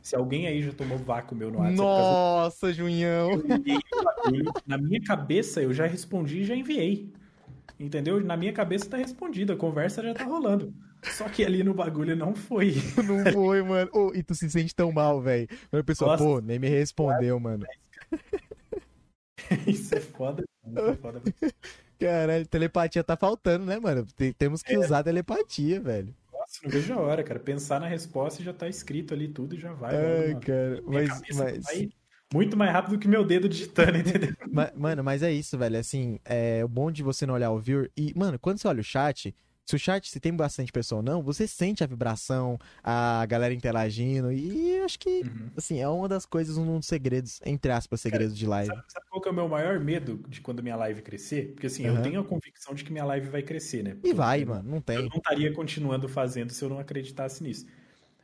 se 0.00 0.14
alguém 0.14 0.46
aí 0.46 0.62
já 0.62 0.72
tomou 0.72 0.96
vácuo 0.96 1.34
meu 1.34 1.50
no 1.50 1.58
Whats, 1.58 1.72
é 1.72 1.76
Nossa, 1.76 2.72
Junhão. 2.72 3.30
causa 3.30 3.42
que 3.42 3.52
eu 3.52 3.56
enviei 3.56 3.78
o 3.92 4.04
bagulho. 4.04 4.52
Na 4.66 4.78
minha 4.78 5.02
cabeça, 5.02 5.60
eu 5.60 5.74
já 5.74 5.86
respondi 5.86 6.40
e 6.40 6.44
já 6.44 6.54
enviei. 6.54 7.12
Entendeu? 7.78 8.24
Na 8.24 8.36
minha 8.36 8.52
cabeça 8.52 8.88
tá 8.88 8.96
respondido, 8.96 9.52
a 9.52 9.56
conversa 9.56 10.02
já 10.02 10.14
tá 10.14 10.24
rolando. 10.24 10.72
Só 11.10 11.28
que 11.28 11.44
ali 11.44 11.62
no 11.62 11.72
bagulho 11.74 12.14
não 12.16 12.34
foi. 12.34 12.74
Não 13.06 13.32
foi, 13.32 13.62
mano. 13.62 13.90
Ô, 13.92 14.12
e 14.14 14.22
tu 14.22 14.34
se 14.34 14.50
sente 14.50 14.74
tão 14.74 14.92
mal, 14.92 15.20
velho. 15.20 15.48
Aí 15.72 15.80
a 15.80 15.84
pessoa, 15.84 16.12
Nossa. 16.12 16.24
pô, 16.24 16.40
nem 16.40 16.58
me 16.58 16.68
respondeu, 16.68 17.38
mano. 17.40 17.64
Isso 19.66 19.94
é 19.94 20.00
foda. 20.00 20.44
Isso 20.66 20.78
é 20.80 20.94
foda. 20.96 21.22
Caralho, 21.98 22.46
telepatia 22.46 23.02
tá 23.04 23.16
faltando, 23.16 23.64
né, 23.64 23.78
mano? 23.78 24.04
Tem- 24.16 24.32
temos 24.32 24.62
que 24.62 24.76
usar 24.76 25.02
telepatia, 25.02 25.80
velho. 25.80 26.14
Nossa, 26.32 26.60
não 26.64 26.70
vejo 26.70 26.92
a 26.92 27.00
hora, 27.00 27.22
cara. 27.24 27.40
Pensar 27.40 27.80
na 27.80 27.86
resposta 27.86 28.42
e 28.42 28.44
já 28.44 28.52
tá 28.52 28.68
escrito 28.68 29.14
ali 29.14 29.28
tudo 29.28 29.54
e 29.54 29.58
já 29.58 29.72
vai. 29.72 29.94
Ai, 29.96 30.28
mano. 30.28 30.40
cara. 30.40 30.82
Minha 30.82 31.02
Mas, 31.08 31.22
mas, 31.34 31.64
vai 31.64 31.88
muito 32.34 32.56
mais 32.56 32.72
rápido 32.72 32.98
que 32.98 33.08
meu 33.08 33.24
dedo 33.24 33.48
digitando, 33.48 33.96
entendeu? 33.98 34.34
ma- 34.50 34.72
mano, 34.76 35.02
mas 35.04 35.22
é 35.22 35.32
isso, 35.32 35.56
velho. 35.56 35.78
Assim, 35.78 36.18
é 36.24 36.64
o 36.64 36.68
bom 36.68 36.90
de 36.90 37.02
você 37.02 37.24
não 37.24 37.34
olhar 37.34 37.50
o 37.50 37.58
viewer. 37.58 37.90
E, 37.96 38.12
mano, 38.16 38.38
quando 38.38 38.58
você 38.58 38.68
olha 38.68 38.80
o 38.80 38.84
chat, 38.84 39.34
se 39.66 39.74
o 39.76 39.78
chat, 39.78 40.08
se 40.08 40.20
tem 40.20 40.34
bastante 40.34 40.70
pessoa 40.72 40.98
ou 41.00 41.02
não, 41.02 41.22
você 41.22 41.46
sente 41.48 41.82
a 41.84 41.86
vibração, 41.86 42.58
a 42.82 43.26
galera 43.26 43.52
interagindo. 43.52 44.32
E 44.32 44.78
acho 44.80 44.98
que, 44.98 45.24
Uhum. 45.24 45.50
assim, 45.56 45.80
é 45.80 45.88
uma 45.88 46.08
das 46.08 46.24
coisas, 46.24 46.56
um 46.56 46.78
dos 46.78 46.86
segredos, 46.86 47.40
entre 47.44 47.72
aspas, 47.72 48.00
segredos 48.00 48.36
de 48.36 48.46
live. 48.46 48.68
Sabe, 48.74 48.82
sabe 48.88 49.06
qual 49.08 49.20
que 49.22 49.28
é 49.28 49.30
o 49.30 49.34
meu 49.34 49.48
maior 49.48 49.80
medo 49.80 50.18
de 50.28 50.40
quando 50.40 50.62
minha 50.62 50.76
live 50.76 51.02
crescer? 51.02 51.52
Porque 51.52 51.66
assim, 51.66 51.84
Aham. 51.84 51.96
eu 51.96 52.02
tenho 52.02 52.20
a 52.20 52.24
convicção 52.24 52.74
de 52.74 52.84
que 52.84 52.92
minha 52.92 53.04
live 53.04 53.28
vai 53.28 53.42
crescer, 53.42 53.82
né? 53.82 53.94
Porque 53.94 54.08
E 54.08 54.12
eu- 54.12 54.16
vai, 54.16 54.40
eu, 54.42 54.46
mano, 54.46 54.70
não 54.70 54.80
Eu 54.94 55.02
tem. 55.02 55.08
não 55.10 55.18
estaria 55.18 55.52
continuando 55.52 56.08
fazendo 56.08 56.52
se 56.52 56.64
eu 56.64 56.68
não 56.68 56.78
acreditasse 56.78 57.42
nisso. 57.42 57.66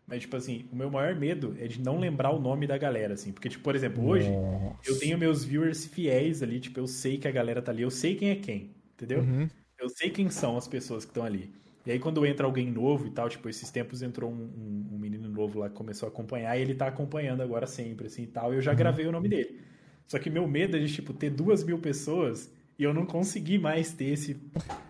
Mas, 0.07 0.23
tipo 0.23 0.37
assim, 0.37 0.69
o 0.73 0.77
meu 0.77 0.91
maior 0.91 1.15
medo 1.17 1.57
é 1.59 1.69
de 1.69 1.81
não 1.81 1.99
lembrar 1.99 2.31
o 2.33 2.41
nome 2.41 2.67
da 2.67 2.79
galera, 2.79 3.15
assim. 3.15 3.33
Porque, 3.33 3.49
tipo, 3.49 3.65
por 3.65 3.75
exemplo, 3.77 4.05
hoje 4.07 4.41
eu 4.85 4.99
tenho 4.99 5.19
meus 5.19 5.45
viewers 5.45 5.87
fiéis 5.87 6.43
ali, 6.43 6.61
tipo, 6.61 6.79
eu 6.81 6.87
sei 6.89 7.19
que 7.19 7.29
a 7.29 7.33
galera 7.33 7.63
tá 7.63 7.73
ali, 7.73 7.83
eu 7.83 7.91
sei 7.91 8.17
quem 8.17 8.31
é 8.31 8.37
quem, 8.37 8.77
entendeu? 8.95 9.21
Uhum. 9.21 9.49
Eu 9.83 9.89
sei 9.89 10.11
quem 10.11 10.31
são 10.31 10.57
as 10.57 10.69
pessoas 10.69 11.05
que 11.05 11.11
estão 11.11 11.25
ali. 11.25 11.53
E 11.85 11.91
aí, 11.91 11.99
quando 11.99 12.25
entra 12.25 12.47
alguém 12.47 12.71
novo 12.71 13.07
e 13.09 13.11
tal, 13.11 13.29
tipo, 13.29 13.49
esses 13.49 13.69
tempos 13.71 14.01
entrou 14.03 14.31
um, 14.31 14.35
um- 14.35 14.95
um 14.95 14.99
menino 14.99 15.29
novo 15.29 15.59
lá 15.59 15.69
que 15.69 15.75
começou 15.75 16.07
a 16.09 16.11
acompanhar 16.13 16.57
e 16.57 16.61
ele 16.63 16.75
tá 16.75 16.87
acompanhando 16.87 17.43
agora 17.43 17.67
sempre, 17.67 18.07
assim 18.07 18.23
e 18.23 18.27
tal. 18.29 18.53
E 18.53 18.57
eu 18.57 18.63
já 18.63 18.73
gravei 18.73 19.05
o 19.07 19.13
nome 19.13 19.29
dele. 19.29 19.61
Só 20.07 20.19
que 20.19 20.31
meu 20.31 20.47
medo 20.47 20.77
é 20.77 20.81
de, 20.81 20.93
tipo, 20.93 21.13
ter 21.13 21.31
duas 21.31 21.65
mil 21.65 21.79
pessoas 21.81 22.49
e 22.79 22.85
eu 22.85 22.95
não 22.95 23.05
conseguir 23.05 23.59
mais 23.59 23.93
ter 23.93 24.07
esse, 24.13 24.37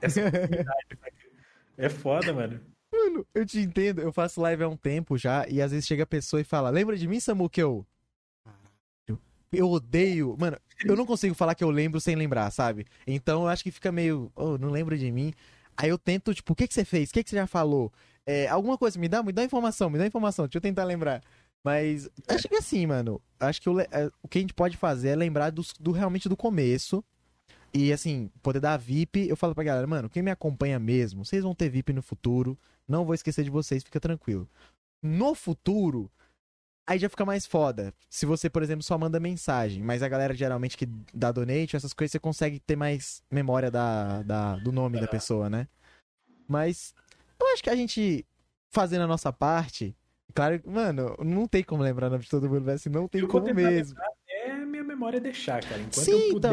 essa 0.02 0.20
oportunidade. 0.28 0.86
saca? 1.00 1.12
é 1.78 1.88
foda, 1.88 2.32
mano. 2.34 2.60
Mano, 2.92 3.26
eu 3.34 3.46
te 3.46 3.58
entendo. 3.58 4.02
Eu 4.02 4.12
faço 4.12 4.40
live 4.42 4.62
há 4.64 4.68
um 4.68 4.76
tempo 4.76 5.16
já 5.16 5.48
e 5.48 5.62
às 5.62 5.70
vezes 5.72 5.86
chega 5.86 6.02
a 6.02 6.06
pessoa 6.06 6.42
e 6.42 6.44
fala: 6.44 6.68
Lembra 6.68 6.94
de 6.96 7.08
mim, 7.08 7.18
Samu, 7.20 7.48
que 7.48 7.62
eu. 7.62 7.86
Eu 9.52 9.70
odeio. 9.70 10.36
Mano, 10.38 10.56
eu 10.84 10.96
não 10.96 11.04
consigo 11.06 11.34
falar 11.34 11.54
que 11.54 11.62
eu 11.62 11.70
lembro 11.70 12.00
sem 12.00 12.16
lembrar, 12.16 12.50
sabe? 12.50 12.86
Então 13.06 13.42
eu 13.42 13.48
acho 13.48 13.62
que 13.62 13.70
fica 13.70 13.92
meio. 13.92 14.32
Oh, 14.34 14.56
não 14.58 14.70
lembro 14.70 14.96
de 14.96 15.10
mim. 15.12 15.32
Aí 15.76 15.88
eu 15.88 15.98
tento, 15.98 16.34
tipo, 16.34 16.52
o 16.52 16.56
que, 16.56 16.66
que 16.66 16.74
você 16.74 16.84
fez? 16.84 17.10
O 17.10 17.12
que, 17.12 17.22
que 17.24 17.30
você 17.30 17.36
já 17.36 17.46
falou? 17.46 17.92
É, 18.26 18.46
alguma 18.48 18.78
coisa, 18.78 18.98
me 18.98 19.08
dá, 19.08 19.22
me 19.22 19.32
dá 19.32 19.44
informação, 19.44 19.90
me 19.90 19.98
dá 19.98 20.06
informação. 20.06 20.46
Deixa 20.46 20.58
eu 20.58 20.62
tentar 20.62 20.84
lembrar. 20.84 21.22
Mas 21.64 22.08
acho 22.28 22.48
que 22.48 22.56
assim, 22.56 22.86
mano. 22.86 23.20
Acho 23.38 23.60
que 23.60 23.68
o, 23.68 23.80
é, 23.80 23.88
o 24.22 24.28
que 24.28 24.38
a 24.38 24.40
gente 24.40 24.54
pode 24.54 24.76
fazer 24.76 25.10
é 25.10 25.16
lembrar 25.16 25.50
dos- 25.50 25.74
do, 25.78 25.92
realmente 25.92 26.28
do 26.28 26.36
começo. 26.36 27.04
E 27.74 27.92
assim, 27.92 28.30
poder 28.42 28.60
dar 28.60 28.76
VIP, 28.76 29.28
eu 29.28 29.36
falo 29.36 29.54
pra 29.54 29.64
galera, 29.64 29.86
mano, 29.86 30.10
quem 30.10 30.22
me 30.22 30.30
acompanha 30.30 30.78
mesmo, 30.78 31.24
vocês 31.24 31.42
vão 31.42 31.54
ter 31.54 31.70
VIP 31.70 31.92
no 31.92 32.02
futuro. 32.02 32.58
Não 32.86 33.04
vou 33.04 33.14
esquecer 33.14 33.44
de 33.44 33.50
vocês, 33.50 33.82
fica 33.82 33.98
tranquilo. 34.00 34.46
No 35.02 35.34
futuro, 35.34 36.10
aí 36.86 36.98
já 36.98 37.08
fica 37.08 37.24
mais 37.24 37.46
foda. 37.46 37.92
Se 38.08 38.26
você, 38.26 38.50
por 38.50 38.62
exemplo, 38.62 38.82
só 38.82 38.96
manda 38.98 39.18
mensagem, 39.20 39.82
mas 39.82 40.02
a 40.02 40.08
galera 40.08 40.34
geralmente 40.34 40.76
que 40.76 40.86
dá 41.12 41.30
donate, 41.32 41.76
essas 41.76 41.92
coisas, 41.92 42.12
você 42.12 42.18
consegue 42.18 42.60
ter 42.60 42.76
mais 42.76 43.22
memória 43.30 43.70
da, 43.70 44.22
da- 44.22 44.56
do 44.56 44.72
nome 44.72 44.98
da 45.00 45.06
pessoa, 45.08 45.48
né? 45.48 45.68
Mas 46.48 46.94
eu 47.40 47.46
acho 47.52 47.62
que 47.62 47.70
a 47.70 47.76
gente 47.76 48.26
fazendo 48.70 49.02
a 49.02 49.06
nossa 49.06 49.32
parte, 49.32 49.94
claro, 50.34 50.58
que, 50.60 50.68
mano, 50.68 51.16
não 51.20 51.46
tem 51.46 51.62
como 51.62 51.82
lembrar 51.82 52.06
o 52.08 52.10
nome 52.10 52.24
de 52.24 52.30
todo 52.30 52.48
mundo, 52.48 52.68
assim, 52.70 52.88
não 52.88 53.06
tem 53.06 53.20
Eu 53.22 53.28
como 53.28 53.52
mesmo. 53.54 53.98
É 54.28 54.56
minha 54.56 54.82
memória 54.82 55.20
deixar, 55.20 55.62
cara. 55.62 55.80
Enquanto 55.80 56.04
Sim, 56.04 56.12
eu 56.12 56.30
puder 56.30 56.52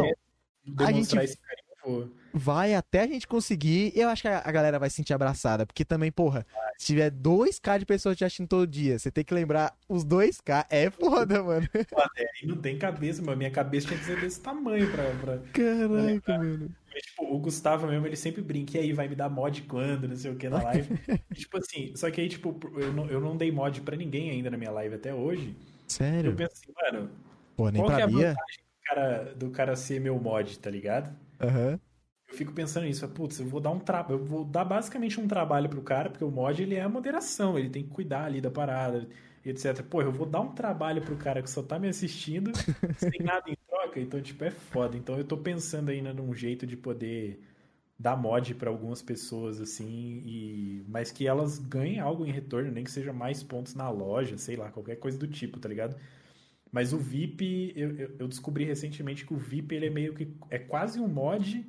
então, 0.65 0.85
a 0.85 0.91
demonstrar 0.91 1.23
gente- 1.23 1.33
esse 1.33 1.41
carinho, 1.41 1.65
eu 1.69 1.91
vou. 1.91 2.18
Vai 2.33 2.73
até 2.73 3.01
a 3.01 3.07
gente 3.07 3.27
conseguir. 3.27 3.91
Eu 3.95 4.09
acho 4.09 4.21
que 4.21 4.27
a 4.27 4.51
galera 4.51 4.79
vai 4.79 4.89
se 4.89 4.97
sentir 4.97 5.13
abraçada. 5.13 5.65
Porque 5.65 5.83
também, 5.83 6.11
porra, 6.11 6.45
se 6.77 6.87
tiver 6.87 7.11
2k 7.11 7.79
de 7.79 7.85
pessoas 7.85 8.17
te 8.17 8.23
assistindo 8.23 8.47
todo 8.47 8.67
dia, 8.67 8.97
você 8.97 9.11
tem 9.11 9.23
que 9.23 9.33
lembrar 9.33 9.75
os 9.87 10.05
2k. 10.05 10.65
É 10.69 10.89
foda, 10.89 11.43
mano. 11.43 11.67
E 12.41 12.45
não 12.45 12.57
tem 12.57 12.77
cabeça, 12.77 13.21
mano. 13.21 13.37
Minha 13.37 13.51
cabeça 13.51 13.87
tinha 13.87 13.99
que 13.99 14.05
ser 14.05 14.19
desse 14.19 14.39
tamanho 14.39 14.89
pra. 14.91 15.03
pra... 15.15 15.37
Caraca, 15.53 16.37
mano. 16.37 16.75
Mas, 16.91 17.03
tipo, 17.03 17.23
o 17.33 17.39
Gustavo 17.39 17.87
mesmo, 17.87 18.05
ele 18.07 18.15
sempre 18.15 18.41
brinca, 18.41 18.77
e 18.77 18.81
aí 18.81 18.93
vai 18.93 19.07
me 19.07 19.15
dar 19.15 19.29
mod 19.29 19.61
quando, 19.63 20.07
não 20.07 20.15
sei 20.15 20.31
o 20.31 20.35
que 20.35 20.49
na 20.49 20.61
live. 20.63 20.89
E, 21.31 21.35
tipo 21.39 21.57
assim, 21.57 21.95
só 21.95 22.09
que 22.09 22.19
aí, 22.19 22.27
tipo, 22.27 22.59
eu 22.75 22.91
não, 22.91 23.05
eu 23.07 23.21
não 23.21 23.37
dei 23.37 23.51
mod 23.51 23.81
pra 23.81 23.95
ninguém 23.95 24.31
ainda 24.31 24.49
na 24.49 24.57
minha 24.57 24.71
live 24.71 24.95
até 24.95 25.13
hoje. 25.13 25.55
Eu 25.59 25.85
Sério? 25.87 26.35
penso 26.35 26.53
assim, 26.53 26.73
mano, 26.75 27.11
Pô, 27.55 27.69
nem 27.69 27.81
qual 27.81 27.95
que 27.95 28.01
é 28.01 28.07
pra 28.07 28.07
a 28.07 28.09
vantagem 28.09 28.35
do 28.63 28.83
cara, 28.83 29.33
do 29.35 29.49
cara 29.51 29.75
ser 29.75 30.01
meu 30.01 30.19
mod, 30.19 30.57
tá 30.59 30.69
ligado? 30.69 31.15
Aham. 31.39 31.79
Eu 32.29 32.35
fico 32.37 32.53
pensando 32.53 32.85
nisso, 32.85 33.07
putz, 33.09 33.39
eu 33.39 33.47
vou 33.47 33.59
dar 33.59 33.71
um 33.71 33.79
trabalho, 33.79 34.19
eu 34.19 34.25
vou 34.25 34.45
dar 34.45 34.63
basicamente 34.63 35.19
um 35.19 35.27
trabalho 35.27 35.67
pro 35.67 35.81
cara, 35.81 36.09
porque 36.09 36.23
o 36.23 36.29
mod 36.31 36.61
ele 36.61 36.75
é 36.75 36.81
a 36.81 36.89
moderação, 36.89 37.57
ele 37.57 37.69
tem 37.69 37.83
que 37.83 37.89
cuidar 37.89 38.25
ali 38.25 38.39
da 38.39 38.51
parada, 38.51 39.07
etc. 39.43 39.87
Pô, 39.87 40.01
eu 40.01 40.11
vou 40.11 40.27
dar 40.27 40.41
um 40.41 40.53
trabalho 40.53 41.01
pro 41.01 41.17
cara 41.17 41.41
que 41.41 41.49
só 41.49 41.63
tá 41.63 41.79
me 41.79 41.87
assistindo, 41.87 42.51
sem 42.97 43.19
nada 43.23 43.49
em 43.49 43.55
troca, 43.67 43.99
então 43.99 44.21
tipo 44.21 44.43
é 44.43 44.51
foda. 44.51 44.95
Então 44.95 45.17
eu 45.17 45.23
tô 45.25 45.37
pensando 45.37 45.89
ainda 45.89 46.13
num 46.13 46.33
jeito 46.33 46.67
de 46.67 46.77
poder 46.77 47.41
dar 47.99 48.15
mod 48.17 48.55
pra 48.55 48.69
algumas 48.69 49.01
pessoas 49.01 49.61
assim, 49.61 50.21
e 50.25 50.85
mas 50.87 51.11
que 51.11 51.27
elas 51.27 51.59
ganhem 51.59 51.99
algo 51.99 52.25
em 52.25 52.31
retorno, 52.31 52.71
nem 52.71 52.83
que 52.83 52.91
seja 52.91 53.13
mais 53.13 53.43
pontos 53.43 53.75
na 53.75 53.89
loja, 53.89 54.37
sei 54.37 54.55
lá, 54.55 54.71
qualquer 54.71 54.97
coisa 54.97 55.17
do 55.17 55.27
tipo, 55.27 55.59
tá 55.59 55.69
ligado? 55.69 55.95
Mas 56.71 56.93
o 56.93 56.97
VIP, 56.97 57.73
eu, 57.75 57.95
eu- 57.97 58.15
eu 58.19 58.27
descobri 58.27 58.63
recentemente 58.63 59.25
que 59.25 59.33
o 59.33 59.37
VIP 59.37 59.75
ele 59.75 59.87
é 59.87 59.89
meio 59.89 60.13
que 60.13 60.27
é 60.49 60.59
quase 60.59 60.99
um 60.99 61.07
mod 61.07 61.65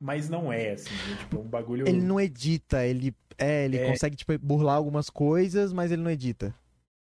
mas 0.00 0.28
não 0.28 0.52
é, 0.52 0.72
assim. 0.72 0.90
né? 0.94 1.16
Tipo, 1.18 1.36
é 1.36 1.40
um 1.40 1.48
bagulho. 1.48 1.88
Ele 1.88 2.00
não 2.00 2.20
edita, 2.20 2.84
ele. 2.86 3.14
É, 3.36 3.64
ele 3.64 3.78
É. 3.78 3.86
consegue, 3.86 4.16
tipo, 4.16 4.36
burlar 4.38 4.76
algumas 4.76 5.08
coisas, 5.10 5.72
mas 5.72 5.92
ele 5.92 6.02
não 6.02 6.10
edita. 6.10 6.54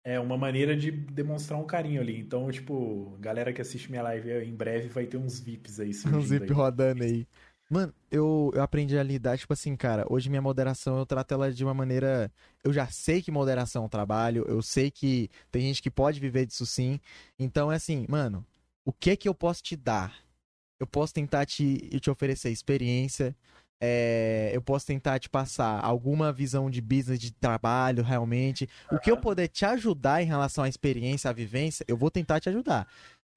É 0.03 0.19
uma 0.19 0.37
maneira 0.37 0.75
de 0.75 0.91
demonstrar 0.91 1.59
um 1.59 1.65
carinho 1.65 2.01
ali. 2.01 2.17
Então, 2.19 2.49
tipo, 2.51 3.17
galera 3.19 3.51
que 3.53 3.61
assiste 3.61 3.89
minha 3.89 4.01
live 4.03 4.31
em 4.45 4.55
breve 4.55 4.87
vai 4.89 5.05
ter 5.05 5.17
uns 5.17 5.39
VIPs 5.39 5.79
aí 5.79 5.93
surgindo 5.93 6.21
zip 6.21 6.43
aí. 6.45 6.51
rodando 6.51 7.03
aí. 7.03 7.27
Mano, 7.69 7.93
eu, 8.09 8.51
eu 8.55 8.63
aprendi 8.63 8.97
a 8.97 9.03
lidar, 9.03 9.37
tipo 9.37 9.53
assim, 9.53 9.75
cara, 9.75 10.03
hoje 10.09 10.27
minha 10.27 10.41
moderação 10.41 10.97
eu 10.97 11.05
trato 11.05 11.33
ela 11.35 11.51
de 11.53 11.63
uma 11.63 11.73
maneira. 11.73 12.31
Eu 12.63 12.73
já 12.73 12.87
sei 12.87 13.21
que 13.21 13.29
moderação 13.31 13.83
é 13.83 13.85
um 13.85 13.89
trabalho, 13.89 14.43
eu 14.47 14.59
sei 14.63 14.89
que 14.89 15.29
tem 15.51 15.61
gente 15.61 15.81
que 15.81 15.91
pode 15.91 16.19
viver 16.19 16.47
disso 16.47 16.65
sim. 16.65 16.99
Então 17.37 17.71
é 17.71 17.75
assim, 17.75 18.07
mano, 18.09 18.43
o 18.83 18.91
que 18.91 19.15
que 19.15 19.29
eu 19.29 19.35
posso 19.35 19.61
te 19.61 19.75
dar? 19.75 20.15
Eu 20.79 20.87
posso 20.87 21.13
tentar 21.13 21.45
te, 21.45 21.77
te 21.99 22.09
oferecer 22.09 22.49
experiência, 22.51 23.35
é, 23.81 24.51
eu 24.53 24.61
posso 24.61 24.85
tentar 24.85 25.19
te 25.19 25.29
passar 25.29 25.79
alguma 25.83 26.31
visão 26.33 26.69
de 26.69 26.81
business, 26.81 27.19
de 27.19 27.31
trabalho, 27.31 28.03
realmente. 28.03 28.67
O 28.91 28.99
que 28.99 29.09
eu 29.11 29.17
puder 29.17 29.47
te 29.47 29.65
ajudar 29.65 30.21
em 30.21 30.25
relação 30.25 30.63
à 30.63 30.69
experiência, 30.69 31.29
à 31.29 31.33
vivência, 31.33 31.85
eu 31.87 31.95
vou 31.97 32.11
tentar 32.11 32.39
te 32.39 32.49
ajudar. 32.49 32.87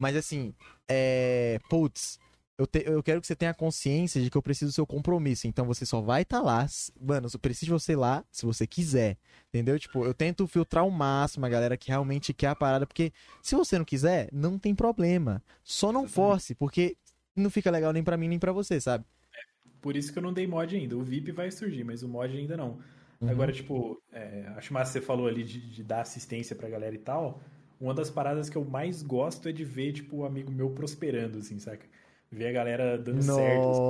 Mas 0.00 0.16
assim, 0.16 0.52
é. 0.88 1.58
Putz, 1.70 2.18
eu, 2.58 2.66
te- 2.66 2.82
eu 2.84 3.02
quero 3.02 3.20
que 3.20 3.26
você 3.26 3.36
tenha 3.36 3.54
consciência 3.54 4.20
de 4.20 4.28
que 4.30 4.36
eu 4.36 4.42
preciso 4.42 4.70
do 4.70 4.74
seu 4.74 4.86
compromisso. 4.86 5.46
Então 5.46 5.64
você 5.64 5.86
só 5.86 6.00
vai 6.00 6.22
estar 6.22 6.40
lá. 6.40 6.64
s- 6.64 6.92
Mano, 7.00 7.28
eu 7.32 7.38
preciso 7.38 7.66
de 7.66 7.70
você 7.72 7.94
lá 7.94 8.24
se 8.30 8.44
você 8.44 8.66
quiser. 8.66 9.16
Entendeu? 9.48 9.78
Tipo, 9.78 10.04
eu 10.04 10.12
tento 10.12 10.46
filtrar 10.48 10.84
o 10.84 10.90
máximo 10.90 11.46
a 11.46 11.48
galera 11.48 11.76
que 11.76 11.88
realmente 11.88 12.34
quer 12.34 12.48
a 12.48 12.56
parada. 12.56 12.84
Porque 12.86 13.12
se 13.40 13.54
você 13.54 13.78
não 13.78 13.84
quiser, 13.84 14.28
não 14.32 14.58
tem 14.58 14.74
problema. 14.74 15.40
Só 15.62 15.92
não 15.92 16.08
force, 16.08 16.52
porque 16.54 16.96
não 17.36 17.50
fica 17.50 17.70
legal 17.70 17.92
nem 17.92 18.02
pra 18.04 18.16
mim 18.16 18.28
nem 18.28 18.38
pra 18.38 18.52
você, 18.52 18.80
sabe? 18.80 19.04
Por 19.80 19.96
isso 19.96 20.12
que 20.12 20.18
eu 20.18 20.22
não 20.22 20.32
dei 20.32 20.46
mod 20.46 20.74
ainda. 20.76 20.96
O 20.96 21.02
VIP 21.02 21.32
vai 21.32 21.50
surgir, 21.50 21.84
mas 21.84 22.02
o 22.02 22.08
mod 22.08 22.36
ainda 22.36 22.56
não. 22.56 22.78
Uhum. 23.20 23.28
Agora, 23.30 23.52
tipo, 23.52 24.00
é, 24.12 24.46
acho 24.56 24.72
massa 24.72 24.92
você 24.92 25.00
falou 25.00 25.26
ali 25.26 25.42
de, 25.44 25.60
de 25.60 25.82
dar 25.84 26.00
assistência 26.02 26.54
pra 26.56 26.68
galera 26.68 26.94
e 26.94 26.98
tal. 26.98 27.40
Uma 27.80 27.94
das 27.94 28.10
paradas 28.10 28.48
que 28.48 28.56
eu 28.56 28.64
mais 28.64 29.02
gosto 29.02 29.48
é 29.48 29.52
de 29.52 29.64
ver, 29.64 29.92
tipo, 29.92 30.18
o 30.18 30.24
amigo 30.24 30.52
meu 30.52 30.70
prosperando, 30.70 31.38
assim, 31.38 31.58
saca? 31.58 31.86
Ver 32.30 32.48
a 32.48 32.52
galera 32.52 32.96
dando 32.98 33.20
certo. 33.22 33.70
assim. 33.70 33.82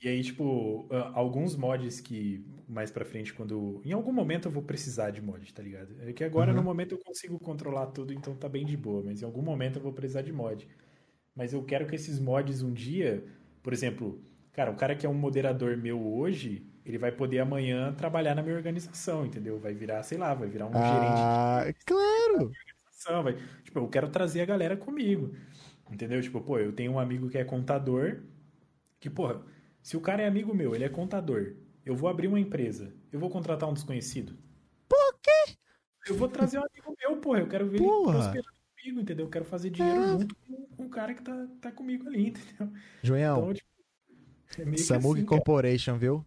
E 0.00 0.08
aí, 0.08 0.22
tipo, 0.22 0.86
alguns 1.14 1.56
mods 1.56 2.00
que. 2.00 2.44
mais 2.68 2.90
pra 2.90 3.04
frente 3.04 3.32
quando. 3.32 3.80
Em 3.84 3.92
algum 3.92 4.12
momento 4.12 4.48
eu 4.48 4.52
vou 4.52 4.62
precisar 4.62 5.10
de 5.10 5.22
mod, 5.22 5.52
tá 5.54 5.62
ligado? 5.62 5.96
É 6.02 6.12
que 6.12 6.22
agora 6.24 6.52
Uhum. 6.52 6.56
no 6.56 6.62
momento 6.62 6.92
eu 6.94 6.98
consigo 6.98 7.38
controlar 7.38 7.86
tudo, 7.88 8.12
então 8.12 8.34
tá 8.36 8.48
bem 8.48 8.66
de 8.66 8.76
boa, 8.76 9.02
mas 9.02 9.22
em 9.22 9.24
algum 9.24 9.40
momento 9.42 9.76
eu 9.78 9.82
vou 9.82 9.92
precisar 9.92 10.22
de 10.22 10.32
mod. 10.32 10.68
Mas 11.34 11.52
eu 11.52 11.62
quero 11.64 11.86
que 11.86 11.94
esses 11.94 12.18
mods 12.18 12.62
um 12.62 12.72
dia, 12.72 13.24
por 13.62 13.72
exemplo, 13.72 14.22
cara, 14.52 14.70
o 14.70 14.76
cara 14.76 14.94
que 14.94 15.04
é 15.04 15.08
um 15.08 15.14
moderador 15.14 15.76
meu 15.76 16.00
hoje, 16.00 16.66
ele 16.84 16.98
vai 16.98 17.10
poder 17.10 17.40
amanhã 17.40 17.92
trabalhar 17.92 18.34
na 18.34 18.42
minha 18.42 18.54
organização, 18.54 19.26
entendeu? 19.26 19.58
Vai 19.58 19.74
virar, 19.74 20.02
sei 20.02 20.18
lá, 20.18 20.32
vai 20.34 20.48
virar 20.48 20.66
um 20.66 20.72
gerente 20.72 21.20
Ah, 21.22 21.64
claro! 21.84 22.52
organização, 22.52 23.22
vai. 23.22 23.36
Tipo, 23.62 23.80
eu 23.80 23.88
quero 23.88 24.08
trazer 24.08 24.42
a 24.42 24.46
galera 24.46 24.76
comigo. 24.76 25.34
Entendeu? 25.90 26.20
Tipo, 26.22 26.40
pô, 26.40 26.58
eu 26.58 26.72
tenho 26.72 26.92
um 26.92 26.98
amigo 26.98 27.28
que 27.28 27.38
é 27.38 27.44
contador, 27.44 28.22
que, 28.98 29.10
porra, 29.10 29.42
se 29.82 29.96
o 29.96 30.00
cara 30.00 30.22
é 30.22 30.26
amigo 30.26 30.54
meu, 30.54 30.74
ele 30.74 30.84
é 30.84 30.88
contador, 30.88 31.54
eu 31.84 31.94
vou 31.94 32.08
abrir 32.08 32.26
uma 32.26 32.40
empresa, 32.40 32.94
eu 33.12 33.20
vou 33.20 33.28
contratar 33.28 33.68
um 33.68 33.74
desconhecido? 33.74 34.36
Por 34.88 35.20
quê? 35.20 35.56
Eu 36.06 36.14
vou 36.14 36.28
trazer 36.28 36.58
um 36.58 36.64
amigo 36.64 36.96
meu, 36.98 37.16
porra, 37.18 37.40
eu 37.40 37.48
quero 37.48 37.68
ver 37.68 37.78
ele 37.78 37.86
Porra. 37.86 38.32
Comigo, 38.84 39.00
entendeu? 39.00 39.26
Eu 39.26 39.30
quero 39.30 39.44
fazer 39.44 39.70
dinheiro 39.70 40.00
É. 40.02 40.08
junto 40.08 40.34
com, 40.36 40.66
com 40.76 40.84
o 40.84 40.88
cara 40.90 41.14
que 41.14 41.22
tá, 41.22 41.46
tá 41.60 41.72
comigo 41.72 42.06
ali, 42.08 42.28
entendeu? 42.58 42.72
Joelhão, 43.02 43.38
Então, 43.38 43.54
tipo, 43.54 43.68
é 44.58 44.62
assim, 44.96 45.14
cara. 45.14 45.26
Corporation, 45.26 45.96
viu? 45.98 46.24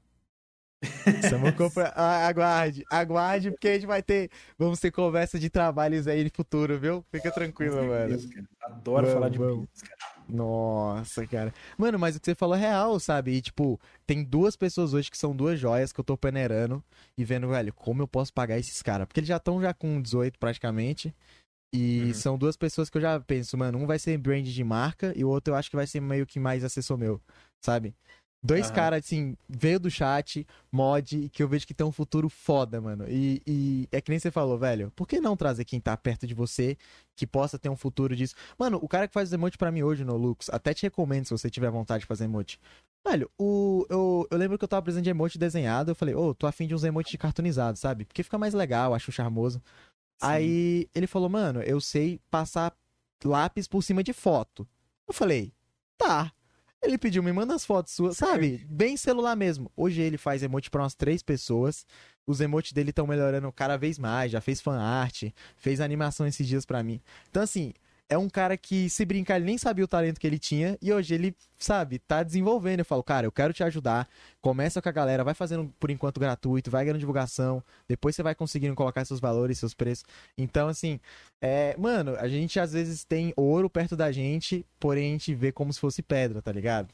Samug 1.29 1.53
Corporation. 1.57 1.93
Ah, 1.95 2.27
aguarde, 2.27 2.83
aguarde, 2.91 3.51
porque 3.51 3.67
a 3.67 3.73
gente 3.75 3.87
vai 3.87 4.03
ter. 4.03 4.29
Vamos 4.57 4.79
ter 4.79 4.91
conversa 4.91 5.39
de 5.39 5.49
trabalhos 5.49 6.07
aí 6.07 6.23
no 6.23 6.29
futuro, 6.31 6.77
viu? 6.79 7.03
Fica 7.11 7.31
tranquilo, 7.31 7.77
mano. 7.77 8.17
cara. 8.29 8.47
Adoro 8.61 9.01
Vamos, 9.07 9.13
falar 9.13 9.29
de 9.29 9.37
vamos. 9.37 9.55
business, 9.59 9.81
cara. 9.81 10.17
Nossa, 10.29 11.25
cara. 11.25 11.53
Mano, 11.77 11.97
mas 11.97 12.15
o 12.15 12.19
que 12.19 12.25
você 12.25 12.35
falou 12.35 12.55
é 12.55 12.59
real, 12.59 12.99
sabe? 12.99 13.31
E, 13.31 13.41
tipo, 13.41 13.79
tem 14.05 14.23
duas 14.23 14.55
pessoas 14.57 14.93
hoje 14.93 15.09
que 15.09 15.17
são 15.17 15.33
duas 15.35 15.57
joias 15.59 15.91
que 15.93 15.99
eu 15.99 16.03
tô 16.03 16.17
peneirando 16.17 16.83
e 17.17 17.23
vendo, 17.23 17.47
velho, 17.47 17.73
como 17.73 18.03
eu 18.03 18.07
posso 18.07 18.33
pagar 18.33 18.59
esses 18.59 18.81
caras. 18.83 19.07
Porque 19.07 19.21
eles 19.21 19.29
já 19.29 19.37
estão 19.37 19.61
já 19.61 19.73
com 19.73 20.01
18 20.01 20.37
praticamente. 20.37 21.15
E 21.73 22.07
Uhum. 22.07 22.13
são 22.13 22.37
duas 22.37 22.55
pessoas 22.55 22.89
que 22.89 22.97
eu 22.97 23.01
já 23.01 23.19
penso, 23.19 23.57
mano, 23.57 23.77
um 23.77 23.85
vai 23.85 23.99
ser 23.99 24.17
brand 24.17 24.45
de 24.45 24.63
marca 24.63 25.13
e 25.15 25.23
o 25.25 25.29
outro 25.29 25.53
eu 25.53 25.57
acho 25.57 25.69
que 25.69 25.75
vai 25.75 25.85
ser 25.85 25.99
meio 25.99 26.25
que 26.25 26.39
mais 26.39 26.63
assessor 26.63 26.97
meu, 26.97 27.21
sabe? 27.61 27.93
Dois 28.41 28.67
Aham. 28.67 28.75
caras, 28.75 29.05
assim, 29.05 29.35
veio 29.49 29.79
do 29.79 29.89
chat, 29.89 30.45
mod, 30.71 31.27
que 31.29 31.41
eu 31.41 31.47
vejo 31.47 31.65
que 31.65 31.73
tem 31.73 31.85
um 31.85 31.91
futuro 31.91 32.29
foda, 32.29 32.79
mano. 32.79 33.05
E, 33.09 33.41
e 33.45 33.87
é 33.91 33.99
que 33.99 34.09
nem 34.11 34.19
você 34.19 34.29
falou, 34.31 34.57
velho. 34.57 34.91
Por 34.95 35.07
que 35.07 35.19
não 35.19 35.35
trazer 35.35 35.65
quem 35.65 35.79
tá 35.81 35.97
perto 35.97 36.25
de 36.27 36.33
você, 36.35 36.77
que 37.15 37.25
possa 37.25 37.57
ter 37.57 37.67
um 37.67 37.75
futuro 37.75 38.15
disso? 38.15 38.35
Mano, 38.57 38.79
o 38.81 38.87
cara 38.87 39.07
que 39.07 39.13
faz 39.13 39.29
os 39.29 39.33
emotes 39.33 39.57
pra 39.57 39.71
mim 39.71 39.81
hoje 39.81 40.05
no 40.05 40.15
Lux, 40.15 40.49
até 40.51 40.73
te 40.73 40.83
recomendo 40.83 41.25
se 41.25 41.31
você 41.31 41.49
tiver 41.49 41.69
vontade 41.71 42.01
de 42.01 42.05
fazer 42.05 42.25
emote. 42.25 42.59
Velho, 43.05 43.29
o, 43.39 43.85
eu, 43.89 44.27
eu 44.29 44.37
lembro 44.37 44.57
que 44.57 44.63
eu 44.63 44.67
tava 44.67 44.81
precisando 44.83 45.03
de 45.03 45.09
emote 45.09 45.37
desenhado, 45.37 45.91
eu 45.91 45.95
falei, 45.95 46.13
ô, 46.13 46.33
tô 46.35 46.45
afim 46.45 46.67
de 46.67 46.75
uns 46.75 46.83
emotes 46.83 47.09
de 47.11 47.17
cartoonizado, 47.17 47.77
sabe? 47.77 48.05
Porque 48.05 48.21
fica 48.21 48.37
mais 48.37 48.53
legal, 48.53 48.93
acho 48.93 49.11
charmoso. 49.11 49.61
Aí 50.21 50.89
ele 50.93 51.07
falou, 51.07 51.29
mano, 51.29 51.61
eu 51.61 51.79
sei 51.79 52.19
passar 52.29 52.75
lápis 53.23 53.67
por 53.67 53.83
cima 53.83 54.03
de 54.03 54.13
foto. 54.13 54.67
Eu 55.07 55.13
falei, 55.13 55.53
tá. 55.97 56.31
Ele 56.81 56.97
pediu, 56.97 57.23
me 57.23 57.31
manda 57.31 57.55
as 57.55 57.65
fotos 57.65 57.93
suas, 57.93 58.17
sabe? 58.17 58.65
Bem 58.69 58.95
celular 58.95 59.35
mesmo. 59.35 59.71
Hoje 59.75 60.01
ele 60.01 60.17
faz 60.17 60.43
emote 60.43 60.69
pra 60.69 60.83
umas 60.83 60.93
três 60.93 61.23
pessoas. 61.23 61.85
Os 62.25 62.39
emotes 62.39 62.71
dele 62.71 62.91
estão 62.91 63.07
melhorando 63.07 63.51
cada 63.51 63.77
vez 63.77 63.97
mais. 63.97 64.31
Já 64.31 64.39
fez 64.39 64.61
fan 64.61 64.79
art, 64.79 65.23
fez 65.55 65.81
animação 65.81 66.27
esses 66.27 66.47
dias 66.47 66.65
pra 66.65 66.83
mim. 66.83 67.01
Então, 67.29 67.41
assim, 67.41 67.73
é 68.09 68.17
um 68.17 68.29
cara 68.29 68.55
que, 68.55 68.89
se 68.89 69.03
brincar, 69.03 69.35
ele 69.35 69.45
nem 69.45 69.57
sabia 69.57 69.83
o 69.83 69.87
talento 69.87 70.19
que 70.19 70.25
ele 70.25 70.39
tinha. 70.39 70.77
E 70.81 70.93
hoje 70.93 71.13
ele, 71.13 71.35
sabe, 71.57 71.99
tá 71.99 72.23
desenvolvendo. 72.23 72.79
Eu 72.79 72.85
falo, 72.85 73.03
cara, 73.03 73.27
eu 73.27 73.31
quero 73.31 73.53
te 73.53 73.63
ajudar. 73.63 74.07
Começa 74.41 74.81
com 74.81 74.87
a 74.87 74.91
galera, 74.91 75.23
vai 75.23 75.33
fazendo 75.33 75.73
por 75.79 75.91
enquanto 75.91 76.19
gratuito, 76.19 76.71
vai 76.71 76.85
ganhando 76.85 76.99
divulgação. 76.99 77.61
Depois 77.87 78.15
você 78.15 78.23
vai 78.23 78.33
conseguindo 78.33 78.75
colocar 78.75 79.03
seus 79.03 79.19
valores, 79.19 79.59
seus 79.59 79.73
preços. 79.73 80.05
Então, 80.37 80.69
assim, 80.69 80.99
é, 81.41 81.75
mano, 81.77 82.15
a 82.17 82.27
gente 82.27 82.59
às 82.59 82.71
vezes 82.71 83.03
tem 83.03 83.33
ouro 83.35 83.69
perto 83.69 83.95
da 83.95 84.11
gente, 84.11 84.65
porém 84.79 85.09
a 85.09 85.11
gente 85.13 85.35
vê 85.35 85.51
como 85.51 85.73
se 85.73 85.79
fosse 85.79 86.01
pedra, 86.01 86.41
tá 86.41 86.51
ligado? 86.51 86.93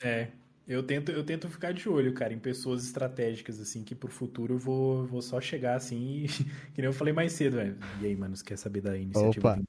É, 0.00 0.28
eu 0.66 0.82
tento, 0.82 1.10
eu 1.10 1.24
tento 1.24 1.48
ficar 1.48 1.72
de 1.72 1.88
olho, 1.88 2.12
cara, 2.14 2.32
em 2.32 2.38
pessoas 2.38 2.84
estratégicas, 2.84 3.60
assim, 3.60 3.82
que 3.82 3.96
pro 3.96 4.08
futuro 4.08 4.54
eu 4.54 4.58
vou, 4.58 5.06
vou 5.06 5.22
só 5.22 5.40
chegar 5.40 5.74
assim 5.74 6.24
e. 6.24 6.26
Que 6.72 6.80
nem 6.80 6.86
eu 6.86 6.92
falei 6.92 7.12
mais 7.12 7.32
cedo, 7.32 7.56
velho. 7.56 7.76
E 8.00 8.06
aí, 8.06 8.16
mano, 8.16 8.36
você 8.36 8.44
quer 8.44 8.56
saber 8.56 8.80
da 8.80 8.96
iniciativa? 8.96 9.52
Opa. 9.54 9.62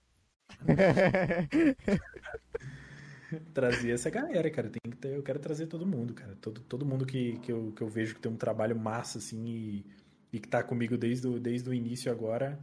Trazer 3.53 3.91
essa 3.91 4.09
galera, 4.09 4.49
cara. 4.49 4.69
Tem 4.69 4.91
que 4.91 4.97
ter, 4.97 5.15
eu 5.15 5.23
quero 5.23 5.39
trazer 5.39 5.67
todo 5.67 5.85
mundo, 5.85 6.13
cara. 6.13 6.35
Todo, 6.41 6.61
todo 6.61 6.85
mundo 6.85 7.05
que, 7.05 7.37
que, 7.39 7.51
eu, 7.51 7.71
que 7.75 7.81
eu 7.81 7.87
vejo 7.87 8.15
que 8.15 8.21
tem 8.21 8.31
um 8.31 8.37
trabalho 8.37 8.77
massa, 8.77 9.17
assim, 9.17 9.45
e, 9.45 9.85
e 10.31 10.39
que 10.39 10.47
tá 10.47 10.63
comigo 10.63 10.97
desde 10.97 11.27
o, 11.27 11.39
desde 11.39 11.69
o 11.69 11.73
início 11.73 12.11
agora. 12.11 12.59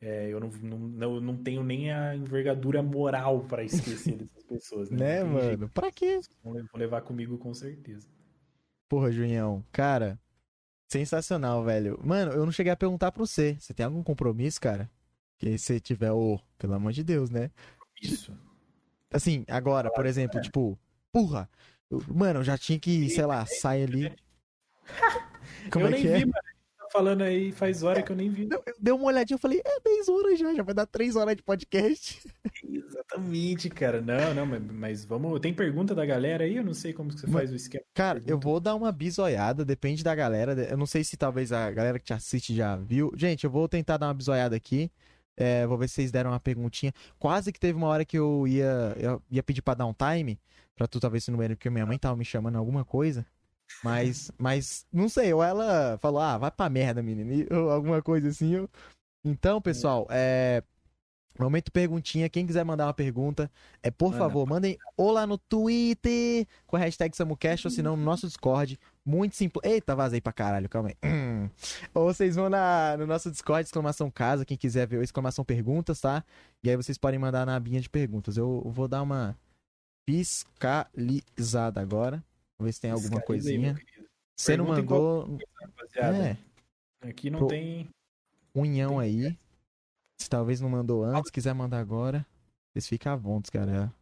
É, 0.00 0.28
eu 0.28 0.40
não, 0.40 0.48
não, 0.48 0.78
não, 0.78 1.20
não 1.20 1.36
tenho 1.36 1.62
nem 1.62 1.92
a 1.92 2.16
envergadura 2.16 2.82
moral 2.82 3.44
pra 3.44 3.62
esquecer 3.62 4.16
dessas 4.18 4.42
pessoas, 4.42 4.90
né? 4.90 4.98
né, 4.98 5.24
mano? 5.24 5.68
Pra 5.68 5.92
quê? 5.92 6.20
vão 6.42 6.66
levar 6.74 7.02
comigo 7.02 7.38
com 7.38 7.54
certeza. 7.54 8.08
Porra, 8.88 9.12
Junhão, 9.12 9.64
cara, 9.70 10.18
sensacional, 10.90 11.64
velho. 11.64 11.98
Mano, 12.04 12.32
eu 12.32 12.44
não 12.44 12.52
cheguei 12.52 12.72
a 12.72 12.76
perguntar 12.76 13.12
pra 13.12 13.24
você. 13.24 13.56
Você 13.58 13.72
tem 13.72 13.86
algum 13.86 14.02
compromisso, 14.02 14.60
cara? 14.60 14.90
Que 15.42 15.58
se 15.58 15.80
tiver, 15.80 16.12
ô, 16.12 16.38
pelo 16.56 16.74
amor 16.74 16.92
de 16.92 17.02
Deus, 17.02 17.28
né? 17.28 17.50
Isso. 18.00 18.32
Assim, 19.12 19.44
agora, 19.48 19.90
por 19.90 20.06
exemplo, 20.06 20.40
tipo, 20.40 20.78
porra, 21.10 21.50
mano, 22.06 22.38
eu 22.38 22.44
já 22.44 22.56
tinha 22.56 22.78
que, 22.78 23.10
sei 23.10 23.26
lá, 23.26 23.44
sair 23.44 23.82
ali. 23.82 24.16
Como 25.72 25.84
eu 25.86 25.88
é 25.88 25.90
nem 25.90 26.00
que 26.00 26.06
é? 26.08 26.18
vi, 26.18 26.26
mano. 26.26 26.32
Tá 26.78 26.86
falando 26.92 27.22
aí 27.22 27.50
faz 27.50 27.82
hora 27.82 28.02
que 28.02 28.12
eu 28.12 28.14
nem 28.14 28.30
vi. 28.30 28.48
Eu, 28.52 28.62
eu 28.64 28.74
dei 28.78 28.94
uma 28.94 29.06
olhadinha 29.06 29.34
e 29.36 29.40
falei, 29.40 29.60
é 29.64 29.80
10 29.80 30.08
horas 30.08 30.38
já, 30.38 30.54
já 30.54 30.62
vai 30.62 30.74
dar 30.74 30.86
3 30.86 31.16
horas 31.16 31.34
de 31.34 31.42
podcast. 31.42 32.20
Exatamente, 32.64 33.68
cara. 33.68 34.00
Não, 34.00 34.32
não, 34.34 34.46
mas, 34.46 34.62
mas 34.62 35.04
vamos. 35.04 35.40
Tem 35.40 35.52
pergunta 35.52 35.92
da 35.92 36.06
galera 36.06 36.44
aí? 36.44 36.56
Eu 36.56 36.64
não 36.64 36.74
sei 36.74 36.92
como 36.92 37.10
que 37.12 37.18
você 37.18 37.26
Mas- 37.26 37.34
faz 37.34 37.50
o 37.52 37.56
esquema. 37.56 37.82
Cara, 37.94 38.22
eu 38.28 38.38
vou 38.38 38.60
dar 38.60 38.76
uma 38.76 38.92
bisoiada, 38.92 39.64
depende 39.64 40.04
da 40.04 40.14
galera. 40.14 40.52
Eu 40.70 40.76
não 40.76 40.86
sei 40.86 41.02
se 41.02 41.16
talvez 41.16 41.50
a 41.50 41.68
galera 41.72 41.98
que 41.98 42.04
te 42.04 42.12
assiste 42.12 42.54
já 42.54 42.76
viu. 42.76 43.12
Gente, 43.16 43.42
eu 43.42 43.50
vou 43.50 43.66
tentar 43.68 43.96
dar 43.96 44.06
uma 44.06 44.14
bisoiada 44.14 44.54
aqui. 44.54 44.88
É, 45.36 45.66
vou 45.66 45.78
ver 45.78 45.88
se 45.88 45.94
vocês 45.94 46.10
deram 46.12 46.30
uma 46.30 46.40
perguntinha. 46.40 46.92
Quase 47.18 47.52
que 47.52 47.58
teve 47.60 47.76
uma 47.78 47.88
hora 47.88 48.04
que 48.04 48.18
eu 48.18 48.46
ia, 48.46 48.94
eu 48.98 49.22
ia 49.30 49.42
pedir 49.42 49.62
pra 49.62 49.74
dar 49.74 49.86
um 49.86 49.94
time. 49.94 50.38
Pra 50.74 50.86
tu 50.86 50.98
talvez 51.00 51.24
se 51.24 51.30
não 51.30 51.38
porque 51.38 51.70
minha 51.70 51.86
mãe 51.86 51.98
tava 51.98 52.16
me 52.16 52.24
chamando 52.24 52.56
alguma 52.56 52.84
coisa. 52.84 53.24
Mas, 53.82 54.30
mas 54.38 54.86
não 54.92 55.08
sei, 55.08 55.32
ou 55.32 55.42
ela 55.42 55.98
falou, 56.00 56.20
ah, 56.20 56.36
vai 56.38 56.50
pra 56.50 56.68
merda, 56.68 57.02
menino. 57.02 57.46
Ou 57.50 57.70
alguma 57.70 58.02
coisa 58.02 58.28
assim. 58.28 58.54
eu- 58.54 58.68
Então, 59.24 59.60
pessoal, 59.60 60.06
é. 60.10 60.62
Momento 61.38 61.72
perguntinha, 61.72 62.28
quem 62.28 62.46
quiser 62.46 62.62
mandar 62.62 62.86
uma 62.86 62.92
pergunta, 62.92 63.50
é 63.82 63.90
por 63.90 64.10
Manda. 64.10 64.18
favor, 64.18 64.46
mandem 64.46 64.76
ou 64.98 65.10
lá 65.10 65.26
no 65.26 65.38
Twitter 65.38 66.46
com 66.66 66.76
a 66.76 66.78
hashtag 66.78 67.16
SamuCast 67.16 67.66
ou 67.66 67.70
se 67.70 67.82
não 67.82 67.96
no 67.96 68.04
nosso 68.04 68.26
Discord. 68.26 68.78
Muito 69.04 69.34
simples. 69.34 69.64
Eita, 69.68 69.96
vazei 69.96 70.20
pra 70.20 70.32
caralho, 70.32 70.68
calma 70.68 70.90
aí. 70.90 70.96
Hum. 71.10 71.50
Ou 71.92 72.04
vocês 72.12 72.36
vão 72.36 72.48
na, 72.48 72.96
no 72.96 73.06
nosso 73.06 73.30
Discord, 73.30 73.64
exclamação 73.66 74.10
casa, 74.10 74.44
quem 74.44 74.56
quiser 74.56 74.86
ver, 74.86 75.02
exclamação 75.02 75.44
perguntas, 75.44 76.00
tá? 76.00 76.24
E 76.62 76.70
aí 76.70 76.76
vocês 76.76 76.96
podem 76.96 77.18
mandar 77.18 77.44
na 77.44 77.56
abinha 77.56 77.80
de 77.80 77.90
perguntas. 77.90 78.36
Eu 78.36 78.62
vou 78.66 78.86
dar 78.86 79.02
uma 79.02 79.36
fiscalizada 80.08 81.80
agora. 81.80 82.22
Vou 82.58 82.66
ver 82.66 82.72
se 82.72 82.80
tem 82.80 82.90
alguma 82.90 83.20
coisinha. 83.20 83.76
Você 84.38 84.56
não 84.56 84.66
mandou. 84.66 85.38
É, 85.96 86.36
aqui 87.08 87.28
não 87.28 87.40
Pro- 87.40 87.48
tem. 87.48 87.88
unhão 88.54 88.98
aí. 88.98 89.36
Se 90.20 90.30
talvez 90.30 90.60
não 90.60 90.68
mandou 90.68 91.04
antes, 91.04 91.30
quiser 91.30 91.54
mandar 91.54 91.80
agora. 91.80 92.24
Vocês 92.72 92.86
ficam 92.88 93.12
à 93.12 93.16
vontade, 93.16 93.50
cara. 93.50 93.92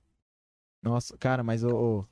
Nossa, 0.82 1.16
cara, 1.16 1.42
mas 1.42 1.64
o. 1.64 2.06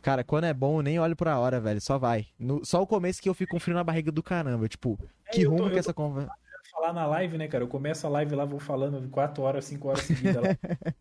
Cara, 0.00 0.24
quando 0.24 0.44
é 0.44 0.52
bom, 0.54 0.78
eu 0.78 0.82
nem 0.82 0.98
olho 0.98 1.14
pra 1.14 1.38
hora, 1.38 1.60
velho. 1.60 1.80
Só 1.80 1.98
vai. 1.98 2.26
No- 2.38 2.64
só 2.64 2.82
o 2.82 2.86
começo 2.86 3.22
que 3.22 3.28
eu 3.28 3.34
fico 3.34 3.52
com 3.52 3.60
frio 3.60 3.74
na 3.76 3.84
barriga 3.84 4.10
do 4.10 4.22
caramba. 4.22 4.68
Tipo, 4.68 4.98
É, 5.26 5.30
que 5.30 5.44
tô- 5.44 5.50
rumo 5.50 5.62
eu 5.64 5.68
que 5.68 5.74
tô 5.74 5.78
essa 5.78 5.94
conversa. 5.94 6.32
falar 6.70 6.92
na 6.92 7.06
live, 7.06 7.36
né, 7.38 7.46
cara? 7.48 7.62
Eu 7.64 7.68
começo 7.68 8.06
a 8.06 8.10
live 8.10 8.34
lá, 8.34 8.44
vou 8.44 8.58
falando 8.58 9.08
4 9.10 9.42
horas, 9.42 9.64
5 9.66 9.88
horas 9.88 10.02
seguidas 10.04 10.42
lá. 10.42 10.42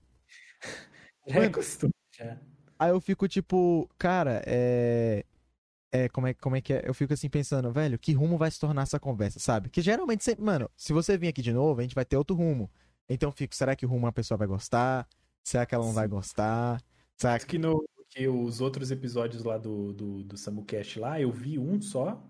já 1.27 1.39
é 1.43 1.49
costume, 1.49 1.93
já. 2.17 2.37
Aí 2.77 2.89
eu 2.91 2.99
fico 3.01 3.27
tipo, 3.27 3.89
cara, 3.97 4.41
é. 4.45 5.25
É, 5.93 6.07
como 6.07 6.25
é, 6.27 6.33
como 6.33 6.55
é 6.55 6.61
que 6.61 6.71
é? 6.73 6.83
Eu 6.87 6.93
fico 6.93 7.13
assim 7.13 7.29
pensando, 7.29 7.69
velho, 7.71 7.99
que 7.99 8.13
rumo 8.13 8.37
vai 8.37 8.49
se 8.49 8.57
tornar 8.59 8.83
essa 8.83 8.97
conversa, 8.99 9.39
sabe? 9.39 9.69
Que 9.69 9.81
geralmente, 9.81 10.23
sempre, 10.23 10.41
mano, 10.43 10.69
se 10.77 10.93
você 10.93 11.17
vir 11.17 11.27
aqui 11.27 11.41
de 11.41 11.51
novo, 11.51 11.79
a 11.79 11.83
gente 11.83 11.93
vai 11.95 12.05
ter 12.05 12.15
outro 12.15 12.33
rumo. 12.35 12.69
Então 13.09 13.27
eu 13.27 13.33
fico, 13.33 13.53
será 13.53 13.75
que 13.75 13.85
o 13.85 13.89
rumo 13.89 14.07
a 14.07 14.11
pessoa 14.11 14.37
vai 14.37 14.47
gostar? 14.47 15.05
Será 15.43 15.65
que 15.65 15.75
ela 15.75 15.85
não 15.85 15.91
vai 15.93 16.05
Sim. 16.05 16.11
gostar? 16.11 16.81
Será 17.17 17.33
Acho 17.33 17.45
que, 17.45 17.57
no, 17.59 17.83
que 18.11 18.27
os 18.27 18.61
outros 18.61 18.91
episódios 18.91 19.43
lá 19.43 19.57
do, 19.57 19.93
do, 19.93 20.23
do 20.23 20.37
SamuCast 20.37 20.99
lá, 20.99 21.19
eu 21.19 21.31
vi 21.31 21.57
um 21.57 21.81
só. 21.81 22.21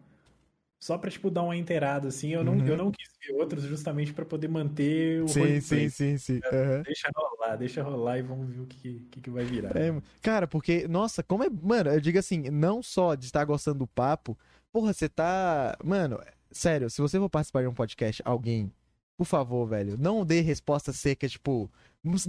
só 0.80 0.98
pra, 0.98 1.10
tipo, 1.12 1.30
dar 1.32 1.44
uma 1.44 1.56
inteirada, 1.58 2.08
assim. 2.08 2.30
Eu 2.34 2.44
não, 2.44 2.54
Uhum. 2.54 2.68
eu 2.68 2.78
não 2.78 2.92
quis 2.92 3.10
ver 3.20 3.34
outros 3.34 3.64
justamente 3.64 4.14
pra 4.14 4.26
poder 4.26 4.48
manter 4.48 5.24
o 5.24 5.28
Sim, 5.28 5.60
sim, 5.62 5.90
sim, 5.90 6.18
sim. 6.18 6.40
Aham. 6.46 6.84
Deixa 6.84 7.10
rolar, 7.16 7.56
deixa 7.56 7.84
rolar 7.84 8.18
e 8.20 8.22
vamos 8.22 8.50
ver 8.54 8.62
o 8.62 8.66
que, 8.68 9.00
que, 9.12 9.22
que 9.22 9.30
vai 9.30 9.44
virar. 9.44 9.76
É, 9.76 10.02
cara, 10.22 10.48
porque, 10.48 10.88
nossa, 10.88 11.24
como 11.24 11.44
é. 11.44 11.50
Mano, 11.50 11.90
eu 11.92 12.00
digo 12.02 12.20
assim, 12.20 12.50
não 12.52 12.82
só 12.84 13.16
de 13.16 13.26
estar 13.26 13.44
gostando 13.46 13.80
do 13.80 13.88
papo, 13.88 14.38
porra, 14.72 14.94
você 14.94 15.10
tá. 15.10 15.76
Mano, 15.84 16.20
sério, 16.52 16.90
se 16.90 17.02
você 17.02 17.18
for 17.20 17.30
participar 17.30 17.62
de 17.64 17.68
um 17.68 17.74
podcast, 17.74 18.22
alguém, 18.26 18.72
por 19.18 19.26
favor, 19.26 19.66
velho, 19.68 19.98
não 19.98 20.24
dê 20.26 20.42
resposta 20.42 20.94
seca, 20.94 21.28
tipo. 21.28 21.72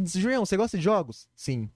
Julião, 0.06 0.44
você 0.44 0.56
gosta 0.56 0.76
de 0.78 0.84
jogos? 0.84 1.28
Sim. 1.34 1.70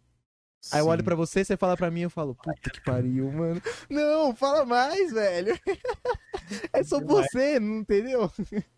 Aí 0.72 0.80
eu 0.80 0.86
olho 0.86 1.00
Sim. 1.00 1.04
pra 1.04 1.14
você, 1.14 1.44
você 1.44 1.56
fala 1.56 1.76
pra 1.76 1.90
mim, 1.90 2.00
eu 2.02 2.10
falo, 2.10 2.34
puta 2.34 2.70
que 2.70 2.80
pariu, 2.82 3.30
mano. 3.30 3.62
Não, 3.88 4.34
fala 4.34 4.64
mais, 4.64 5.12
velho. 5.12 5.58
É 6.72 6.84
só 6.84 7.00
você, 7.00 7.58
não 7.58 7.78
entendeu? 7.78 8.30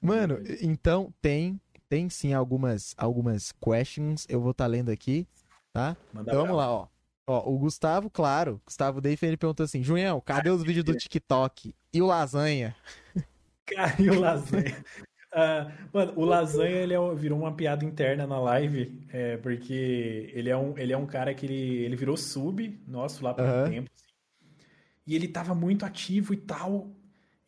Mano, 0.00 0.38
então 0.62 1.12
tem, 1.20 1.60
tem 1.86 2.08
sim 2.08 2.32
algumas, 2.32 2.94
algumas 2.96 3.52
questions. 3.52 4.24
Eu 4.26 4.40
vou 4.40 4.52
estar 4.52 4.66
lendo 4.66 4.90
aqui, 4.90 5.26
tá? 5.70 5.96
Manda 6.14 6.30
Então 6.30 6.42
vamos 6.42 6.56
lá, 6.56 6.70
ó. 6.70 6.88
Ó, 7.26 7.50
o 7.50 7.58
Gustavo, 7.58 8.08
claro, 8.08 8.58
Gustavo 8.64 9.02
Deife, 9.02 9.26
ele 9.26 9.36
perguntou 9.36 9.64
assim: 9.64 9.82
Junhão, 9.82 10.18
cadê 10.18 10.48
os 10.48 10.62
vídeos 10.62 10.84
do 10.84 10.94
TikTok? 10.94 11.74
E 11.92 12.00
o 12.00 12.06
lasanha? 12.06 12.74
Caiu 13.66 14.14
o 14.14 14.20
lasanha. 14.20 14.82
Ah, 15.32 15.70
mano, 15.92 16.12
o 16.16 16.24
lasanha 16.24 16.76
ele 16.76 16.94
é 16.94 16.98
um- 17.00 17.14
virou 17.14 17.38
uma 17.38 17.54
piada 17.54 17.84
interna 17.84 18.26
na 18.26 18.38
live, 18.40 19.06
é, 19.10 19.36
porque 19.36 20.30
ele 20.34 20.48
é 20.48 20.56
um, 20.56 20.76
ele 20.78 20.92
é 20.92 20.96
um 20.96 21.06
cara 21.06 21.34
que 21.34 21.44
ele, 21.44 21.54
ele 21.84 21.96
virou 21.96 22.16
sub 22.16 22.80
nosso 22.86 23.22
lá 23.22 23.34
por 23.34 23.44
um 23.44 23.48
Aham. 23.48 23.70
tempo. 23.70 23.90
assim. 23.94 24.06
E 25.06 25.14
ele 25.14 25.28
tava 25.28 25.54
muito 25.54 25.84
ativo 25.84 26.32
e 26.32 26.36
tal. 26.36 26.90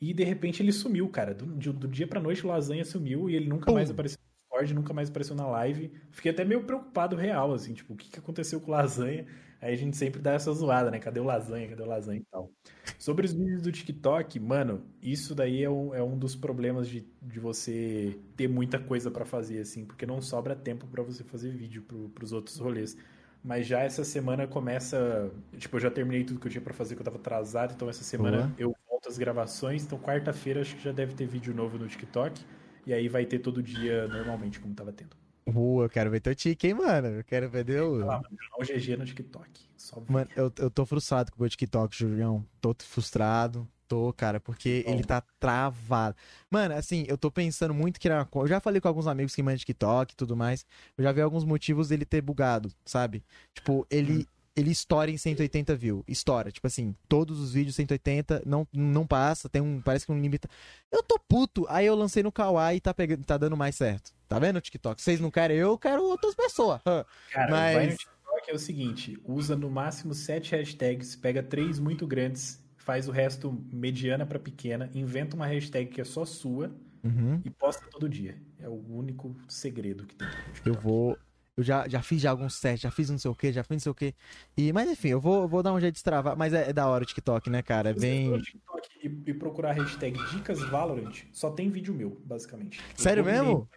E 0.00 0.14
de 0.14 0.24
repente 0.24 0.62
ele 0.62 0.72
sumiu, 0.72 1.08
cara. 1.08 1.34
Do, 1.34 1.46
do- 1.46 1.72
do 1.72 1.88
dia 1.88 2.06
pra 2.06 2.20
noite 2.20 2.44
o 2.44 2.48
lasanha 2.48 2.84
sumiu 2.84 3.28
e 3.30 3.36
ele 3.36 3.48
nunca 3.48 3.66
Pum. 3.66 3.74
mais 3.74 3.90
apareceu 3.90 4.18
Discord, 4.60 4.74
nunca 4.74 4.92
mais 4.92 5.08
apareceu 5.08 5.34
na 5.34 5.46
live. 5.46 5.92
Fiquei 6.10 6.30
até 6.30 6.44
meio 6.44 6.62
preocupado 6.64 7.16
real, 7.16 7.52
assim, 7.52 7.72
tipo, 7.72 7.94
o 7.94 7.96
que, 7.96 8.10
que 8.10 8.18
aconteceu 8.18 8.60
com 8.60 8.70
o 8.70 8.74
lasanha? 8.74 9.26
Aí 9.60 9.74
a 9.74 9.76
gente 9.76 9.96
sempre 9.96 10.20
dá 10.20 10.32
essa 10.32 10.50
zoada, 10.52 10.90
né? 10.90 10.98
Cadê 10.98 11.20
o 11.20 11.24
lasanha? 11.24 11.68
Cadê 11.68 11.82
o 11.82 11.86
lasanha 11.86 12.20
e 12.20 12.24
tal. 12.30 12.50
Sobre 12.98 13.26
os 13.26 13.32
vídeos 13.32 13.62
do 13.62 13.70
TikTok, 13.70 14.40
mano, 14.40 14.82
isso 15.02 15.34
daí 15.34 15.62
é 15.62 15.68
um, 15.68 15.94
é 15.94 16.02
um 16.02 16.18
dos 16.18 16.34
problemas 16.34 16.88
de, 16.88 17.06
de 17.20 17.38
você 17.38 18.18
ter 18.36 18.48
muita 18.48 18.78
coisa 18.78 19.10
pra 19.10 19.24
fazer, 19.24 19.60
assim, 19.60 19.84
porque 19.84 20.06
não 20.06 20.20
sobra 20.22 20.56
tempo 20.56 20.86
pra 20.86 21.02
você 21.02 21.22
fazer 21.22 21.50
vídeo 21.50 21.82
pro, 21.82 22.08
pros 22.08 22.32
outros 22.32 22.58
rolês. 22.58 22.96
Mas 23.42 23.66
já 23.66 23.80
essa 23.80 24.04
semana 24.04 24.46
começa. 24.46 25.30
Tipo, 25.56 25.76
eu 25.76 25.80
já 25.80 25.90
terminei 25.90 26.24
tudo 26.24 26.40
que 26.40 26.46
eu 26.46 26.50
tinha 26.50 26.62
pra 26.62 26.74
fazer, 26.74 26.94
que 26.94 27.00
eu 27.00 27.04
tava 27.04 27.16
atrasado, 27.16 27.72
então 27.74 27.88
essa 27.88 28.04
semana 28.04 28.54
eu 28.58 28.74
volto 28.88 29.08
às 29.08 29.18
gravações. 29.18 29.84
Então, 29.84 29.98
quarta-feira 29.98 30.60
acho 30.60 30.76
que 30.76 30.82
já 30.82 30.92
deve 30.92 31.14
ter 31.14 31.26
vídeo 31.26 31.54
novo 31.54 31.78
no 31.78 31.86
TikTok. 31.86 32.42
E 32.86 32.92
aí 32.92 33.08
vai 33.08 33.24
ter 33.26 33.38
todo 33.38 33.62
dia 33.62 34.08
normalmente, 34.08 34.58
como 34.58 34.74
tava 34.74 34.92
tendo. 34.92 35.16
Boa, 35.46 35.84
eu 35.84 35.90
quero 35.90 36.10
ver 36.10 36.20
teu 36.20 36.34
tique, 36.34 36.68
hein, 36.68 36.74
mano? 36.74 37.08
Eu 37.08 37.24
quero 37.24 37.48
ver 37.48 37.64
teu. 37.64 37.94
Olha 37.94 38.04
lá, 38.04 38.22
não 38.30 38.64
GG 38.64 38.96
no 38.96 39.04
TikTok. 39.04 39.48
Só 39.76 40.02
Mano, 40.08 40.30
eu, 40.36 40.52
eu 40.58 40.70
tô 40.70 40.84
frustrado 40.86 41.30
com 41.32 41.38
o 41.38 41.40
meu 41.40 41.50
TikTok, 41.50 41.96
Julião. 41.96 42.44
Tô 42.60 42.74
frustrado. 42.78 43.66
Tô, 43.88 44.12
cara, 44.12 44.38
porque 44.38 44.84
Bom. 44.86 44.92
ele 44.92 45.02
tá 45.02 45.20
travado. 45.40 46.14
Mano, 46.48 46.74
assim, 46.76 47.04
eu 47.08 47.18
tô 47.18 47.28
pensando 47.28 47.74
muito 47.74 47.98
que 47.98 48.06
era 48.06 48.28
uma 48.32 48.42
Eu 48.44 48.46
já 48.46 48.60
falei 48.60 48.80
com 48.80 48.86
alguns 48.86 49.08
amigos 49.08 49.34
que 49.34 49.42
mandam 49.42 49.58
TikTok 49.58 50.12
e 50.12 50.16
tudo 50.16 50.36
mais. 50.36 50.64
Eu 50.96 51.02
já 51.02 51.10
vi 51.10 51.20
alguns 51.20 51.44
motivos 51.44 51.88
dele 51.88 52.04
ter 52.04 52.20
bugado, 52.20 52.70
sabe? 52.84 53.24
Tipo, 53.52 53.84
ele. 53.90 54.28
Ele 54.60 54.70
estoura 54.70 55.10
em 55.10 55.16
180 55.16 55.74
views. 55.74 56.02
Estoura. 56.06 56.50
Tipo 56.52 56.66
assim, 56.66 56.94
todos 57.08 57.40
os 57.40 57.52
vídeos 57.52 57.74
180 57.76 58.42
não, 58.44 58.66
não 58.72 59.06
passa. 59.06 59.48
Tem 59.48 59.62
um. 59.62 59.80
Parece 59.80 60.04
que 60.06 60.12
um 60.12 60.20
limita. 60.20 60.48
Eu 60.92 61.02
tô 61.02 61.18
puto. 61.18 61.64
Aí 61.68 61.86
eu 61.86 61.94
lancei 61.94 62.22
no 62.22 62.30
Kawaii 62.30 62.76
e 62.76 62.80
tá, 62.80 62.92
pegando, 62.92 63.24
tá 63.24 63.36
dando 63.38 63.56
mais 63.56 63.74
certo. 63.76 64.12
Tá 64.28 64.38
vendo 64.38 64.56
o 64.56 64.60
TikTok? 64.60 65.00
Vocês 65.00 65.18
não 65.20 65.30
querem 65.30 65.56
eu, 65.56 65.70
eu 65.70 65.78
quero 65.78 66.02
outras 66.04 66.34
pessoas. 66.34 66.80
Cara, 67.32 67.50
Mas- 67.50 67.74
vai 67.74 67.86
no 67.86 67.96
TikTok 67.96 68.50
é 68.50 68.54
o 68.54 68.58
seguinte: 68.58 69.18
usa 69.24 69.56
no 69.56 69.70
máximo 69.70 70.14
sete 70.14 70.54
hashtags, 70.54 71.16
pega 71.16 71.42
três 71.42 71.78
muito 71.78 72.06
grandes, 72.06 72.62
faz 72.76 73.08
o 73.08 73.10
resto 73.12 73.52
mediana 73.72 74.24
pra 74.26 74.38
pequena, 74.38 74.90
inventa 74.94 75.34
uma 75.36 75.46
hashtag 75.46 75.90
que 75.90 76.00
é 76.00 76.04
só 76.04 76.24
sua 76.24 76.70
Uhum. 77.02 77.40
e 77.44 77.50
posta 77.50 77.86
todo 77.90 78.08
dia. 78.08 78.36
É 78.58 78.68
o 78.68 78.74
único 78.94 79.34
segredo 79.48 80.04
que 80.04 80.14
tem. 80.14 80.28
Eu 80.66 80.74
vou. 80.74 81.16
Eu 81.60 81.64
já, 81.64 81.86
já 81.86 82.02
fiz 82.02 82.22
já 82.22 82.30
alguns 82.30 82.58
testes, 82.58 82.80
já 82.80 82.90
fiz 82.90 83.10
não 83.10 83.18
sei 83.18 83.30
o 83.30 83.34
que, 83.34 83.52
já 83.52 83.62
fiz 83.62 83.70
não 83.70 83.80
sei 83.80 83.92
o 83.92 83.94
que. 83.94 84.14
E, 84.56 84.72
mas 84.72 84.90
enfim, 84.90 85.08
eu 85.08 85.20
vou, 85.20 85.46
vou 85.46 85.62
dar 85.62 85.72
um 85.72 85.80
jeito 85.80 85.92
de 85.92 85.98
destravar. 85.98 86.36
Mas 86.36 86.54
é, 86.54 86.70
é 86.70 86.72
da 86.72 86.88
hora 86.88 87.04
o 87.04 87.06
TikTok, 87.06 87.50
né, 87.50 87.62
cara? 87.62 87.90
É 87.90 87.94
bem. 87.94 88.40
TikTok 88.40 88.88
e, 89.02 89.30
e 89.30 89.34
procurar 89.34 89.70
a 89.70 89.74
hashtag 89.74 90.18
Dicas 90.30 90.60
Valorant, 90.70 91.24
só 91.32 91.50
tem 91.50 91.68
vídeo 91.68 91.94
meu, 91.94 92.18
basicamente. 92.24 92.80
Sério 92.96 93.24
mesmo? 93.24 93.68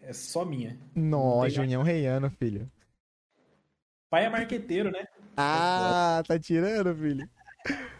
É 0.00 0.12
só 0.12 0.44
minha. 0.44 0.78
Nossa, 0.94 1.48
Junião 1.48 1.82
Reiano, 1.82 2.30
filho. 2.30 2.70
Pai 4.10 4.26
é 4.26 4.28
marqueteiro, 4.28 4.90
né? 4.90 5.06
Ah, 5.36 6.22
tá 6.26 6.38
tirando, 6.38 6.94
filho. 6.94 7.26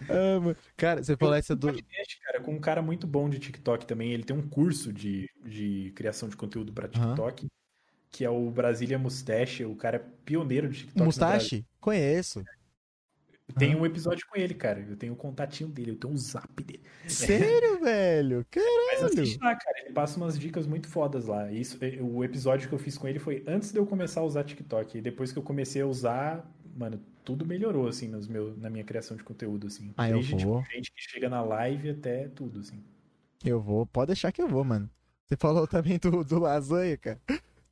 Mano. 0.09 0.57
Cara, 0.77 1.03
você 1.03 1.17
falou 1.17 1.35
essa 1.35 1.55
do. 1.55 1.69
podcast, 1.69 2.21
cara, 2.21 2.41
com 2.41 2.53
um 2.53 2.61
cara 2.61 2.83
muito 2.83 3.07
bom 3.07 3.31
de 3.31 3.39
TikTok 3.39 3.87
também. 3.87 4.13
Ele 4.13 4.25
tem 4.25 4.37
um 4.37 4.47
curso 4.47 4.93
de, 4.93 5.31
de 5.45 5.93
criação 5.95 6.29
de 6.29 6.37
conteúdo 6.37 6.73
pra 6.73 6.89
TikTok, 6.89 7.47
que 8.13 8.25
é 8.25 8.31
o 8.31 8.51
Brasília 8.51 8.99
Mustache. 8.99 9.65
O 9.65 9.75
cara 9.75 9.97
é 9.97 10.05
pioneiro 10.25 10.69
de 10.69 10.81
TikTok. 10.81 11.03
Mustache? 11.03 11.65
Conheço. 11.81 12.45
Tem 13.59 13.75
um 13.75 13.85
episódio 13.85 14.27
com 14.29 14.39
ele, 14.39 14.55
cara. 14.55 14.81
Eu 14.81 14.97
tenho 14.97 15.15
o 15.15 15.17
contatinho 15.17 15.69
dele, 15.69 15.91
eu 15.93 15.97
tenho 15.97 16.15
o 16.15 16.17
zap 16.17 16.63
dele. 16.63 16.83
Sério, 17.07 17.81
velho? 17.83 18.47
Mas 18.55 19.01
Caralho. 19.01 19.07
assiste 19.07 19.39
lá, 19.41 19.57
cara. 19.57 19.81
Ele 19.81 19.93
passa 19.93 20.17
umas 20.17 20.39
dicas 20.39 20.67
muito 20.67 20.89
fodas 20.89 21.27
lá. 21.27 21.51
Isso, 21.51 21.79
o 22.01 22.23
episódio 22.23 22.69
que 22.69 22.75
eu 22.75 22.79
fiz 22.79 22.97
com 22.97 23.09
ele 23.09 23.19
foi 23.19 23.43
antes 23.47 23.73
de 23.73 23.79
eu 23.79 23.87
começar 23.87 24.21
a 24.21 24.25
usar 24.25 24.45
TikTok. 24.45 24.99
E 24.99 25.01
depois 25.01 25.33
que 25.33 25.39
eu 25.39 25.43
comecei 25.43 25.83
a 25.83 25.87
usar, 25.87 26.49
mano, 26.77 27.01
tudo 27.25 27.45
melhorou, 27.45 27.89
assim, 27.89 28.09
nos 28.09 28.27
meu, 28.27 28.57
na 28.57 28.71
minha 28.71 28.85
criação 28.85 29.17
de 29.17 29.23
conteúdo, 29.23 29.67
assim. 29.67 29.93
Ah, 29.97 30.09
eu 30.09 30.15
Desde, 30.17 30.37
tipo, 30.37 30.51
vou. 30.51 30.65
gente 30.73 30.93
que 30.93 31.03
chega 31.03 31.29
na 31.29 31.43
live 31.43 31.91
até 31.91 32.29
tudo, 32.29 32.61
assim. 32.61 32.83
Eu 33.45 33.61
vou, 33.61 33.85
pode 33.87 34.09
deixar 34.09 34.33
que 34.33 34.41
eu 34.41 34.49
vou, 34.49 34.65
mano. 34.65 34.89
Você 35.27 35.37
falou 35.37 35.67
também 35.67 35.99
do, 35.99 36.25
do 36.25 36.39
lasanha, 36.39 36.97
cara. 36.97 37.21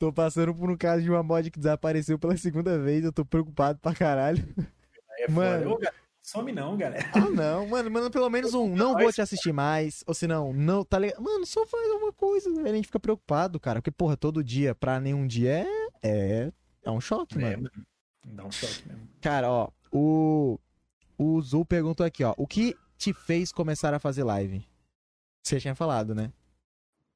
Tô 0.00 0.10
passando 0.10 0.54
por 0.54 0.70
um 0.70 0.76
caso 0.78 1.02
de 1.02 1.10
uma 1.10 1.22
mod 1.22 1.50
que 1.50 1.58
desapareceu 1.58 2.18
pela 2.18 2.34
segunda 2.34 2.78
vez, 2.78 3.04
eu 3.04 3.12
tô 3.12 3.22
preocupado 3.22 3.78
pra 3.80 3.94
caralho. 3.94 4.42
É 5.18 5.30
Mano. 5.30 5.72
foda. 5.74 5.92
Some 6.22 6.52
não, 6.52 6.74
galera. 6.74 7.04
Ah, 7.12 7.28
não, 7.28 7.66
mano, 7.66 7.90
mano, 7.90 8.10
pelo 8.10 8.30
menos 8.30 8.54
um, 8.54 8.74
não 8.74 8.96
vou 8.96 9.12
te 9.12 9.20
assistir 9.20 9.52
mais, 9.52 10.02
ou 10.06 10.14
se 10.14 10.26
não, 10.26 10.54
não, 10.54 10.82
tá 10.84 10.98
ligado? 10.98 11.20
Mano, 11.20 11.44
só 11.44 11.66
faz 11.66 11.90
alguma 11.90 12.12
coisa, 12.14 12.50
velho, 12.50 12.66
a 12.66 12.74
gente 12.74 12.86
fica 12.86 12.98
preocupado, 12.98 13.60
cara, 13.60 13.80
porque, 13.82 13.90
porra, 13.90 14.16
todo 14.16 14.42
dia 14.42 14.74
pra 14.74 14.98
nenhum 14.98 15.26
dia 15.26 15.66
é, 15.66 15.66
é, 16.02 16.52
é 16.82 16.90
um 16.90 17.00
choque, 17.00 17.36
É, 17.36 17.56
mano. 17.56 17.64
mano. 17.64 17.86
Dá 18.24 18.44
um 18.46 18.50
choque 18.50 18.88
mesmo. 18.88 19.06
Cara, 19.20 19.50
ó, 19.50 19.68
o, 19.92 20.58
o 21.18 21.40
Zul 21.42 21.66
perguntou 21.66 22.06
aqui, 22.06 22.24
ó, 22.24 22.32
o 22.38 22.46
que 22.46 22.74
te 22.96 23.12
fez 23.12 23.52
começar 23.52 23.92
a 23.92 23.98
fazer 23.98 24.24
live? 24.24 24.66
Você 25.42 25.60
tinha 25.60 25.74
falado, 25.74 26.14
né? 26.14 26.32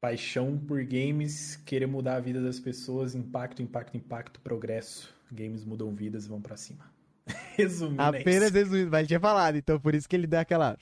Paixão 0.05 0.59
por 0.59 0.85
games, 0.85 1.57
querer 1.65 1.87
mudar 1.87 2.17
a 2.17 2.21
vida 2.21 2.39
das 2.43 2.61
pessoas, 2.61 3.15
impacto, 3.15 3.63
impacto, 3.63 3.97
impacto, 3.97 4.39
progresso. 4.39 5.15
Games 5.33 5.65
mudam 5.65 5.95
vidas 5.95 6.27
e 6.27 6.29
vão 6.29 6.43
pra 6.43 6.59
cima. 6.59 6.85
Resumindo, 7.57 8.03
é 8.03 8.09
Apenas 8.09 8.49
isso. 8.51 8.53
resumido, 8.53 8.91
mas 8.91 8.99
ele 8.99 9.09
tinha 9.09 9.21
falado, 9.21 9.57
então 9.57 9.81
por 9.81 9.95
isso 9.95 10.07
que 10.07 10.15
ele 10.15 10.27
dá 10.27 10.43
aquela 10.43 10.77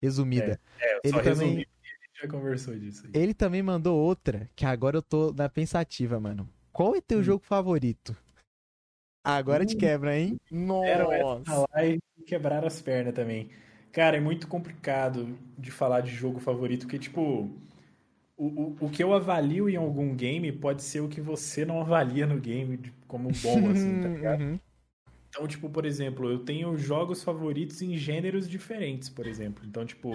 resumida. 0.00 0.58
É, 0.80 0.94
eu 0.94 1.00
ele 1.04 1.12
só 1.12 1.22
também- 1.22 1.48
resumi, 1.48 1.60
a 1.60 2.06
gente 2.06 2.22
já 2.22 2.26
conversou 2.28 2.78
disso 2.78 3.02
aí. 3.04 3.10
Ele 3.12 3.34
também 3.34 3.62
mandou 3.62 4.00
outra, 4.00 4.48
que 4.56 4.64
agora 4.64 4.96
eu 4.96 5.02
tô 5.02 5.30
na 5.34 5.46
pensativa, 5.46 6.18
mano. 6.18 6.48
Qual 6.72 6.96
é 6.96 7.02
teu 7.02 7.18
Hum. 7.18 7.22
jogo 7.22 7.44
favorito? 7.44 8.16
Agora 9.22 9.66
te 9.66 9.74
Hum. 9.74 9.78
quebra, 9.78 10.18
hein? 10.18 10.40
Nossa. 10.50 11.66
lá 11.70 11.84
e 11.84 12.00
quebraram 12.26 12.66
as 12.66 12.80
pernas 12.80 13.12
também. 13.14 13.50
Cara, 13.92 14.16
é 14.16 14.20
muito 14.20 14.48
complicado 14.48 15.38
de 15.58 15.70
falar 15.70 16.00
de 16.00 16.10
jogo 16.10 16.40
favorito, 16.40 16.86
porque, 16.86 16.98
tipo, 16.98 17.54
o, 18.36 18.46
o, 18.46 18.76
o 18.80 18.90
que 18.90 19.02
eu 19.02 19.12
avalio 19.12 19.68
em 19.68 19.76
algum 19.76 20.14
game 20.14 20.50
pode 20.52 20.82
ser 20.82 21.00
o 21.00 21.08
que 21.08 21.20
você 21.20 21.64
não 21.64 21.80
avalia 21.80 22.26
no 22.26 22.38
game 22.38 22.78
como 23.06 23.30
bom, 23.42 23.70
assim, 23.70 24.00
tá 24.00 24.08
ligado? 24.08 24.40
Uhum. 24.40 24.60
Então, 25.28 25.48
tipo, 25.48 25.68
por 25.68 25.84
exemplo, 25.84 26.30
eu 26.30 26.38
tenho 26.40 26.76
jogos 26.76 27.22
favoritos 27.22 27.82
em 27.82 27.96
gêneros 27.96 28.48
diferentes, 28.48 29.08
por 29.08 29.26
exemplo. 29.26 29.64
Então, 29.66 29.84
tipo, 29.84 30.12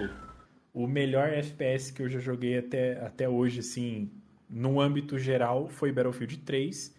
o 0.72 0.86
melhor 0.86 1.28
FPS 1.28 1.92
que 1.92 2.02
eu 2.02 2.08
já 2.08 2.18
joguei 2.18 2.58
até, 2.58 2.98
até 3.04 3.28
hoje, 3.28 3.60
assim, 3.60 4.10
no 4.48 4.80
âmbito 4.80 5.18
geral, 5.18 5.68
foi 5.68 5.92
Battlefield 5.92 6.38
3. 6.38 6.94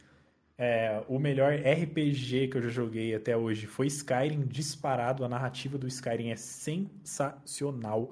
É, 0.57 1.03
o 1.07 1.17
melhor 1.17 1.53
RPG 1.55 2.49
que 2.49 2.57
eu 2.57 2.61
já 2.61 2.69
joguei 2.69 3.15
até 3.15 3.35
hoje 3.35 3.65
foi 3.65 3.87
Skyrim, 3.87 4.41
disparado. 4.41 5.25
A 5.25 5.29
narrativa 5.29 5.77
do 5.77 5.87
Skyrim 5.87 6.29
é 6.29 6.35
sensacional. 6.35 8.11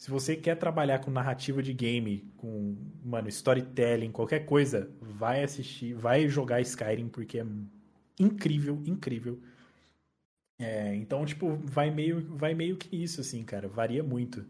Se 0.00 0.10
você 0.10 0.34
quer 0.34 0.56
trabalhar 0.56 1.00
com 1.00 1.10
narrativa 1.10 1.62
de 1.62 1.74
game, 1.74 2.32
com, 2.38 2.74
mano, 3.04 3.28
storytelling, 3.28 4.10
qualquer 4.10 4.46
coisa, 4.46 4.90
vai 4.98 5.44
assistir, 5.44 5.92
vai 5.92 6.26
jogar 6.26 6.62
Skyrim, 6.62 7.06
porque 7.06 7.38
é 7.38 7.46
incrível, 8.18 8.82
incrível. 8.86 9.38
É, 10.58 10.94
então, 10.94 11.26
tipo, 11.26 11.54
vai 11.64 11.90
meio, 11.90 12.34
vai 12.34 12.54
meio 12.54 12.78
que 12.78 12.96
isso, 12.96 13.20
assim, 13.20 13.44
cara. 13.44 13.68
Varia 13.68 14.02
muito. 14.02 14.46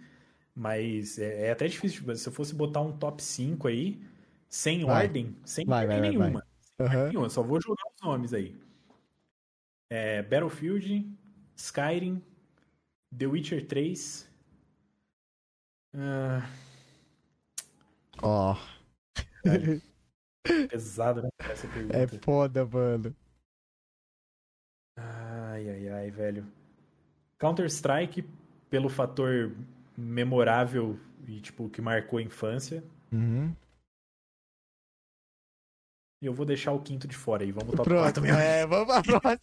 Mas 0.54 1.18
é, 1.18 1.48
é 1.48 1.50
até 1.50 1.66
difícil. 1.66 1.98
Tipo, 1.98 2.14
se 2.14 2.28
eu 2.28 2.32
fosse 2.32 2.54
botar 2.54 2.82
um 2.82 2.96
top 2.96 3.20
5 3.20 3.66
aí, 3.66 4.00
sem 4.48 4.84
Vai. 4.84 5.06
ordem, 5.06 5.34
sem 5.44 5.66
Vai, 5.66 5.84
ordem 5.84 6.00
vai, 6.00 6.10
nenhuma. 6.10 6.46
Sem 6.60 6.86
ordem 6.86 6.96
Aham. 6.96 7.08
nenhuma, 7.08 7.28
só 7.28 7.42
vou 7.42 7.60
jogar 7.60 7.82
os 7.92 8.00
nomes 8.06 8.32
aí. 8.32 8.54
É, 9.90 10.22
Battlefield, 10.22 11.12
Skyrim, 11.56 12.22
The 13.18 13.26
Witcher 13.26 13.66
3. 13.66 14.29
Ah, 15.94 16.48
Ó. 18.22 18.56
pesado, 20.68 21.22
né? 21.22 21.28
Essa 21.38 21.66
pergunta. 21.68 21.96
É 21.96 22.06
foda, 22.06 22.64
mano. 22.66 23.14
Ai, 24.96 25.68
ai, 25.68 25.88
ai, 25.88 26.10
velho. 26.10 26.46
Counter-Strike, 27.38 28.28
pelo 28.68 28.88
fator 28.88 29.56
memorável 29.96 30.98
e, 31.26 31.40
tipo, 31.40 31.68
que 31.70 31.80
marcou 31.80 32.18
a 32.18 32.22
infância. 32.22 32.84
Uhum. 33.10 33.54
E 36.22 36.26
eu 36.26 36.34
vou 36.34 36.44
deixar 36.44 36.72
o 36.72 36.82
quinto 36.82 37.08
de 37.08 37.16
fora 37.16 37.42
aí. 37.42 37.50
Vamos 37.50 37.74
top 37.74 37.88
Pronto, 37.88 38.02
4 38.02 38.22
mesmo. 38.22 38.38
é, 38.38 38.66
vamos 38.66 38.86
pra 38.86 39.02
próxima. 39.02 39.40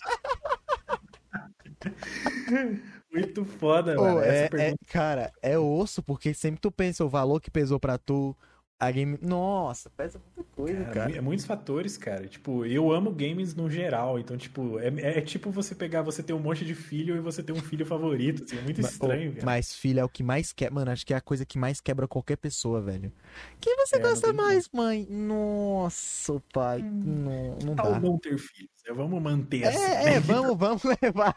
Muito 3.11 3.45
foda, 3.45 3.95
mano. 3.95 4.19
É, 4.21 4.45
é- 4.71 4.75
cara, 4.87 5.31
é 5.41 5.57
osso, 5.57 6.03
porque 6.03 6.33
sempre 6.33 6.59
tu 6.59 6.71
pensa 6.71 7.03
o 7.05 7.09
valor 7.09 7.39
que 7.39 7.49
pesou 7.49 7.79
pra 7.79 7.97
tu, 7.97 8.35
a 8.79 8.91
game... 8.91 9.17
Nossa, 9.21 9.89
pesa 9.89 10.19
muita 10.35 10.43
coisa, 10.55 10.83
Cara, 10.85 10.93
cara. 10.93 11.17
é 11.17 11.21
muitos 11.21 11.45
fatores, 11.45 11.97
cara. 11.97 12.27
Tipo, 12.27 12.65
eu 12.65 12.91
amo 12.91 13.11
games 13.11 13.55
no 13.55 13.69
geral. 13.69 14.19
Então, 14.19 14.37
tipo, 14.37 14.77
é, 14.79 14.87
é 15.19 15.21
tipo 15.21 15.49
você 15.49 15.73
pegar, 15.73 16.01
você 16.03 16.21
ter 16.21 16.33
um 16.33 16.39
monte 16.39 16.65
de 16.65 16.75
filho 16.75 17.15
e 17.15 17.19
você 17.19 17.41
ter 17.41 17.53
um 17.53 17.61
filho 17.61 17.85
favorito. 17.85 18.43
Assim, 18.43 18.57
é 18.57 18.61
muito 18.61 18.81
Ma- 18.81 18.87
estranho, 18.87 19.33
cara. 19.33 19.45
Mas 19.45 19.73
filho 19.75 19.99
é 19.99 20.03
o 20.03 20.09
que 20.09 20.21
mais 20.21 20.51
quebra. 20.53 20.75
Mano, 20.75 20.91
acho 20.91 21.05
que 21.05 21.13
é 21.13 21.17
a 21.17 21.21
coisa 21.21 21.45
que 21.45 21.57
mais 21.57 21.79
quebra 21.81 22.07
qualquer 22.07 22.35
pessoa, 22.37 22.81
velho. 22.81 23.11
Quem 23.59 23.75
você 23.77 23.95
É, 23.95 23.99
gosta 23.99 24.33
mais, 24.33 24.69
mãe? 24.73 25.07
Nossa, 25.09 26.39
pai. 26.53 26.83
Não, 26.83 27.57
não 27.65 27.75
Tal 27.75 27.91
dá. 27.93 27.99
não 27.99 28.17
ter 28.19 28.37
filhos. 28.37 28.69
né? 28.87 28.93
Vamos 28.93 29.21
manter 29.21 29.63
assim. 29.67 29.77
É, 29.77 30.03
né? 30.05 30.13
é, 30.15 30.19
vamos, 30.19 30.57
vamos 30.57 30.83
levar. 31.01 31.35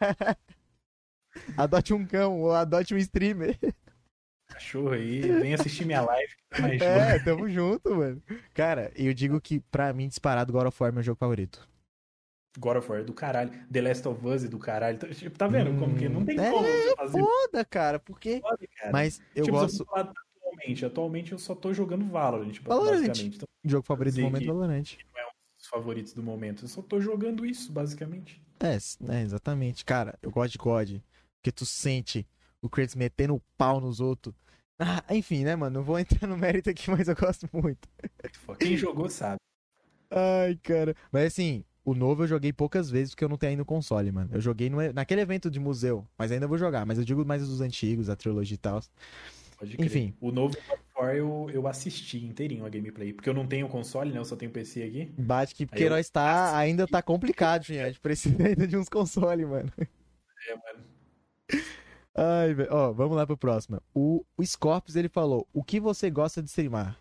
Adote 1.56 1.94
um 1.94 2.04
cão 2.06 2.40
ou 2.40 2.52
adote 2.52 2.94
um 2.94 2.98
streamer. 2.98 3.58
Cachorro 4.48 4.90
aí, 4.90 5.20
vem 5.20 5.54
assistir 5.54 5.84
minha 5.84 6.02
live. 6.02 6.32
mais 6.60 6.82
É, 6.82 7.18
tamo 7.20 7.48
junto, 7.48 7.94
mano. 7.94 8.20
Cara, 8.52 8.90
eu 8.96 9.14
digo 9.14 9.40
que 9.40 9.60
pra 9.60 9.92
mim, 9.92 10.08
disparado, 10.08 10.52
God 10.52 10.66
of 10.66 10.82
War 10.82 10.90
é 10.90 10.94
meu 10.94 11.02
jogo 11.02 11.18
favorito. 11.18 11.68
God 12.58 12.78
of 12.78 12.90
War 12.90 13.00
é 13.00 13.04
do 13.04 13.12
caralho. 13.12 13.52
The 13.72 13.80
Last 13.80 14.08
of 14.08 14.26
Us 14.26 14.44
é 14.44 14.48
do 14.48 14.58
caralho. 14.58 14.98
Tá- 14.98 15.06
Tipo, 15.08 15.38
tá 15.38 15.46
vendo 15.46 15.78
como 15.78 15.96
que 15.96 16.08
não 16.08 16.24
tem 16.24 16.38
Hum, 16.38 16.50
como 16.50 16.66
é 16.66 16.82
você 16.82 16.96
fazer 16.96 17.20
Foda, 17.20 17.64
cara, 17.64 17.98
porque. 18.00 18.40
foda, 18.40 18.66
cara. 18.76 18.90
Mas 18.92 19.22
eu 19.36 19.44
tipo, 19.44 19.56
gosto. 19.56 19.86
eu 19.88 19.96
atualmente, 19.96 20.84
atualmente 20.84 21.32
eu 21.32 21.38
só 21.38 21.54
tô 21.54 21.72
jogando 21.72 22.04
Valorant, 22.06 22.58
Valorant. 22.62 22.90
basicamente. 23.06 23.36
Então, 23.36 23.48
Jogo 23.64 23.86
favorito 23.86 24.14
do 24.16 24.22
momento 24.22 24.40
que- 24.40 24.46
Valorant. 24.48 24.96
os 25.60 25.66
favoritos 25.68 26.12
do 26.12 26.22
momento. 26.24 26.64
Eu 26.64 26.68
só 26.68 26.82
tô 26.82 27.00
jogando 27.00 27.46
isso, 27.46 27.70
basicamente. 27.70 28.42
É, 28.58 28.72
é, 29.14 29.22
exatamente. 29.22 29.84
Cara, 29.84 30.18
eu 30.20 30.30
gosto 30.32 30.52
de 30.52 30.58
God. 30.58 30.90
Porque 31.40 31.50
tu 31.52 31.64
sente 31.64 32.26
o 32.60 32.68
Kratos 32.68 32.94
metendo 32.94 33.34
o 33.34 33.42
pau 33.56 33.80
nos 33.80 33.98
outros. 34.00 34.34
Ah, 34.78 35.02
enfim, 35.10 35.44
né, 35.44 35.56
mano? 35.56 35.78
Não 35.80 35.84
vou 35.84 35.98
entrar 35.98 36.26
no 36.26 36.36
mérito 36.36 36.70
aqui, 36.70 36.90
mas 36.90 37.08
eu 37.08 37.14
gosto 37.16 37.48
muito. 37.52 37.88
Quem 38.58 38.76
jogou 38.76 39.08
sabe. 39.08 39.36
Ai, 40.10 40.56
cara. 40.62 40.94
Mas 41.12 41.26
assim, 41.26 41.64
o 41.84 41.94
novo 41.94 42.24
eu 42.24 42.26
joguei 42.26 42.52
poucas 42.52 42.90
vezes 42.90 43.10
porque 43.10 43.24
eu 43.24 43.28
não 43.28 43.36
tenho 43.36 43.50
ainda 43.50 43.62
o 43.62 43.66
console, 43.66 44.10
mano. 44.12 44.30
Eu 44.32 44.40
joguei 44.40 44.68
no- 44.68 44.92
naquele 44.92 45.20
evento 45.20 45.50
de 45.50 45.60
museu, 45.60 46.06
mas 46.16 46.32
ainda 46.32 46.46
vou 46.46 46.58
jogar. 46.58 46.84
Mas 46.84 46.98
eu 46.98 47.04
digo 47.04 47.24
mais 47.24 47.46
dos 47.46 47.60
antigos, 47.60 48.08
a 48.10 48.16
trilogia 48.16 48.54
e 48.54 48.58
tal. 48.58 48.82
Pode 49.58 49.76
crer. 49.76 49.86
Enfim. 49.86 50.14
O 50.20 50.30
novo 50.32 50.56
eu, 51.14 51.48
eu 51.52 51.66
assisti 51.66 52.24
inteirinho 52.24 52.64
a 52.66 52.68
gameplay. 52.68 53.12
Porque 53.12 53.28
eu 53.28 53.34
não 53.34 53.46
tenho 53.46 53.68
console, 53.68 54.12
né? 54.12 54.18
Eu 54.18 54.24
só 54.24 54.36
tenho 54.36 54.50
PC 54.50 54.82
aqui. 54.82 55.12
Bate 55.18 55.54
que 55.54 55.66
porque 55.66 55.88
nós 55.88 56.10
tá, 56.10 56.56
ainda 56.56 56.86
tá 56.86 57.00
complicado, 57.02 57.64
gente. 57.64 57.80
A 57.80 57.86
gente 57.88 58.00
precisa 58.00 58.46
ainda 58.46 58.66
de 58.66 58.76
uns 58.76 58.88
consoles, 58.88 59.46
mano. 59.46 59.70
É, 60.48 60.54
mano. 60.54 60.84
Ai, 62.14 62.52
velho. 62.54 62.68
Ó, 62.72 62.92
vamos 62.92 63.16
lá 63.16 63.26
pro 63.26 63.36
próximo. 63.36 63.80
O, 63.94 64.24
o 64.36 64.44
Scorpius, 64.44 64.96
ele 64.96 65.08
falou: 65.08 65.46
O 65.52 65.62
que 65.62 65.78
você 65.80 66.10
gosta 66.10 66.42
de 66.42 66.48
streamar? 66.48 66.98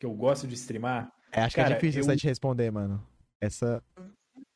Que 0.00 0.06
eu 0.06 0.12
gosto 0.14 0.46
de 0.46 0.54
streamar. 0.54 1.12
É, 1.32 1.42
acho 1.42 1.54
que 1.54 1.60
é 1.60 1.64
Cara, 1.64 1.74
difícil 1.74 2.00
eu- 2.02 2.04
essa 2.06 2.16
te 2.16 2.26
responder, 2.26 2.70
mano. 2.70 3.02
Essa. 3.40 3.82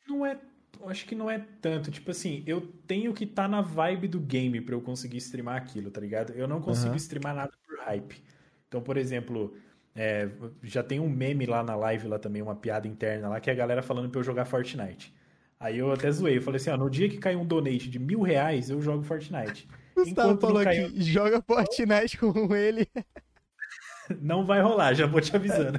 Não 0.09 0.25
é. 0.27 0.39
Acho 0.87 1.05
que 1.07 1.15
não 1.15 1.31
é 1.31 1.39
tanto. 1.61 1.91
Tipo 1.91 2.11
assim, 2.11 2.43
eu 2.47 2.61
tenho 2.87 3.13
que 3.13 3.25
estar 3.25 3.47
na 3.49 3.61
vibe 3.61 4.09
do 4.09 4.19
game 4.19 4.61
pra 4.61 4.75
eu 4.75 4.81
conseguir 4.81 5.19
streamar 5.19 5.57
aquilo, 5.57 5.91
tá 5.91 6.01
ligado? 6.01 6.33
Eu 6.33 6.49
não 6.49 6.61
consigo 6.61 6.89
Aham. 6.89 6.97
streamar 6.97 7.35
nada 7.35 7.53
por 7.67 7.79
hype. 7.81 8.23
Então, 8.67 8.81
por 8.83 8.97
exemplo, 8.97 9.55
é, 9.95 10.31
já 10.63 10.83
tem 10.83 10.99
um 10.99 11.09
meme 11.09 11.45
lá 11.45 11.63
na 11.63 11.77
live, 11.77 12.09
lá 12.09 12.19
também, 12.19 12.41
uma 12.41 12.57
piada 12.57 12.89
interna 12.89 13.29
lá, 13.29 13.41
que 13.41 13.51
é 13.51 13.53
a 13.53 13.57
galera 13.57 13.83
falando 13.83 14.09
pra 14.09 14.21
eu 14.21 14.25
jogar 14.25 14.47
Fortnite. 14.47 15.13
Aí 15.61 15.77
eu 15.77 15.93
até 15.93 16.11
zoei, 16.11 16.39
eu 16.39 16.43
falei 16.43 16.57
assim, 16.59 16.71
ó, 16.71 16.77
no 16.79 16.89
dia 16.89 17.07
que 17.07 17.19
cair 17.19 17.37
um 17.37 17.45
donate 17.45 17.91
de 17.91 17.99
mil 17.99 18.23
reais, 18.23 18.71
eu 18.71 18.81
jogo 18.81 19.05
Fortnite. 19.05 19.69
Gustavo 19.95 20.41
falou 20.41 20.65
caiu- 20.65 20.87
aqui: 20.87 21.03
joga 21.03 21.43
Fortnite 21.43 22.17
com 22.17 22.57
ele. 22.57 22.89
Não 24.21 24.45
vai 24.45 24.61
rolar, 24.61 24.95
já 24.95 25.07
vou 25.07 25.21
te 25.21 25.37
avisando. 25.37 25.79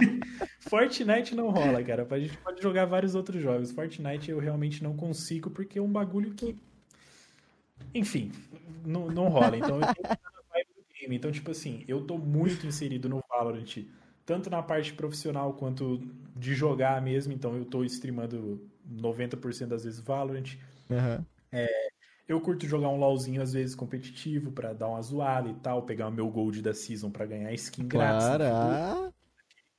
Fortnite 0.68 1.36
não 1.36 1.50
rola, 1.50 1.80
cara. 1.84 2.04
A 2.10 2.18
gente 2.18 2.36
pode 2.38 2.60
jogar 2.60 2.84
vários 2.84 3.14
outros 3.14 3.40
jogos. 3.40 3.70
Fortnite 3.70 4.28
eu 4.28 4.40
realmente 4.40 4.82
não 4.82 4.96
consigo 4.96 5.50
porque 5.50 5.78
é 5.78 5.82
um 5.82 5.86
bagulho 5.90 6.32
que. 6.34 6.56
Enfim, 7.94 8.32
não, 8.84 9.06
não 9.06 9.28
rola. 9.28 9.56
Então 9.56 9.76
eu 9.80 9.82
tenho 9.94 10.08
que. 10.98 11.14
Então, 11.14 11.30
tipo 11.30 11.52
assim, 11.52 11.84
eu 11.86 12.00
tô 12.02 12.18
muito 12.18 12.66
inserido 12.66 13.08
no 13.08 13.22
Valorant, 13.28 13.84
tanto 14.26 14.50
na 14.50 14.62
parte 14.62 14.92
profissional 14.92 15.52
quanto 15.52 16.00
de 16.36 16.54
jogar 16.54 17.00
mesmo. 17.00 17.32
Então 17.32 17.54
eu 17.56 17.64
tô 17.64 17.84
streamando 17.84 18.60
90% 18.90 19.68
das 19.68 19.84
vezes 19.84 20.00
Valorant. 20.00 20.56
Aham. 20.90 21.24
Eu 22.30 22.40
curto 22.40 22.64
jogar 22.64 22.88
um 22.88 22.96
LoLzinho, 22.96 23.42
às 23.42 23.52
vezes, 23.52 23.74
competitivo, 23.74 24.52
pra 24.52 24.72
dar 24.72 24.88
uma 24.88 25.02
zoada 25.02 25.48
e 25.48 25.54
tal, 25.54 25.82
pegar 25.82 26.06
o 26.06 26.12
meu 26.12 26.28
gold 26.30 26.62
da 26.62 26.72
season 26.72 27.10
pra 27.10 27.26
ganhar 27.26 27.52
skin 27.54 27.88
grátis. 27.88 28.24
Claro. 28.24 28.44
futuro. 28.44 28.56
ah, 28.56 29.12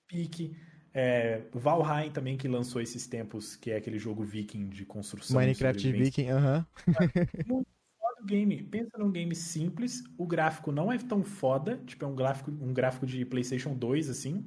Pique. 0.05 0.57
É, 0.93 1.43
Valheim 1.53 2.11
também, 2.11 2.35
que 2.35 2.49
lançou 2.49 2.81
esses 2.81 3.07
tempos, 3.07 3.55
que 3.55 3.71
é 3.71 3.77
aquele 3.77 3.97
jogo 3.97 4.25
viking 4.25 4.67
de 4.67 4.85
construção. 4.85 5.39
Minecraft. 5.39 5.91
Viking, 5.93 6.29
aham. 6.29 6.65
Foda 7.47 8.21
o 8.21 8.25
game. 8.25 8.63
Pensa 8.63 8.97
num 8.97 9.09
game 9.09 9.33
simples, 9.33 10.03
o 10.17 10.27
gráfico 10.27 10.73
não 10.73 10.91
é 10.91 10.97
tão 10.97 11.23
foda, 11.23 11.77
tipo, 11.85 12.03
é 12.03 12.07
um 12.09 12.15
gráfico, 12.15 12.51
um 12.51 12.73
gráfico 12.73 13.05
de 13.05 13.23
PlayStation 13.23 13.73
2, 13.73 14.09
assim. 14.09 14.45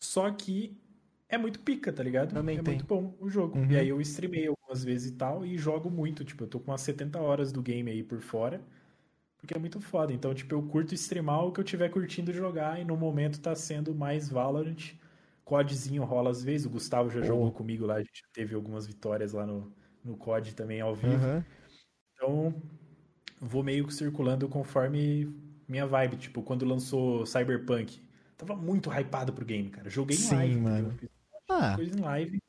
Só 0.00 0.30
que 0.30 0.80
é 1.32 1.38
muito 1.38 1.60
pica, 1.60 1.92
tá 1.92 2.02
ligado? 2.02 2.32
Também 2.34 2.58
é 2.58 2.62
tem. 2.62 2.74
muito 2.74 2.86
bom 2.86 3.14
o 3.20 3.28
jogo. 3.28 3.58
Uhum. 3.58 3.70
E 3.70 3.76
aí 3.76 3.88
eu 3.88 4.00
streamei 4.00 4.46
algumas 4.46 4.84
vezes 4.84 5.10
e 5.12 5.14
tal, 5.16 5.44
e 5.44 5.56
jogo 5.58 5.90
muito. 5.90 6.24
Tipo, 6.24 6.44
eu 6.44 6.48
tô 6.48 6.60
com 6.60 6.70
umas 6.70 6.80
70 6.82 7.18
horas 7.20 7.50
do 7.52 7.62
game 7.62 7.90
aí 7.90 8.02
por 8.02 8.20
fora. 8.20 8.60
Porque 9.38 9.54
é 9.54 9.58
muito 9.58 9.80
foda. 9.80 10.12
Então, 10.12 10.34
tipo, 10.34 10.54
eu 10.54 10.62
curto 10.62 10.94
streamar 10.94 11.44
o 11.46 11.52
que 11.52 11.60
eu 11.60 11.64
tiver 11.64 11.88
curtindo 11.90 12.32
jogar, 12.32 12.80
e 12.80 12.84
no 12.84 12.96
momento 12.96 13.40
tá 13.40 13.54
sendo 13.54 13.94
mais 13.94 14.28
Valorant. 14.28 14.94
CODzinho 15.44 16.04
rola 16.04 16.30
às 16.30 16.42
vezes. 16.44 16.66
O 16.66 16.70
Gustavo 16.70 17.10
já 17.10 17.20
Oh. 17.20 17.24
jogou 17.24 17.52
comigo 17.52 17.86
lá, 17.86 17.96
a 17.96 18.00
gente 18.02 18.20
já 18.22 18.28
teve 18.32 18.54
algumas 18.54 18.86
vitórias 18.86 19.32
lá 19.32 19.46
no, 19.46 19.72
no 20.04 20.16
COD 20.16 20.54
também 20.54 20.80
ao 20.80 20.94
vivo. 20.94 21.14
aham. 21.16 21.44
Então, 22.14 22.54
vou 23.40 23.62
meio 23.62 23.86
que 23.86 23.94
circulando 23.94 24.48
conforme 24.48 25.34
minha 25.68 25.86
vibe. 25.86 26.16
Tipo, 26.18 26.42
quando 26.42 26.64
lançou 26.64 27.26
Cyberpunk, 27.26 28.00
tava 28.36 28.56
muito 28.56 28.90
hypado 28.90 29.32
pro 29.32 29.44
game, 29.44 29.70
cara. 29.70 29.90
Joguei 29.90 30.16
Sim, 30.16 30.36
live, 30.36 30.60
mano. 30.60 30.92
entendeu? 30.92 31.10
Ah, 31.60 31.74
coisa 31.74 31.94
em 31.96 32.00
live. 32.00 32.40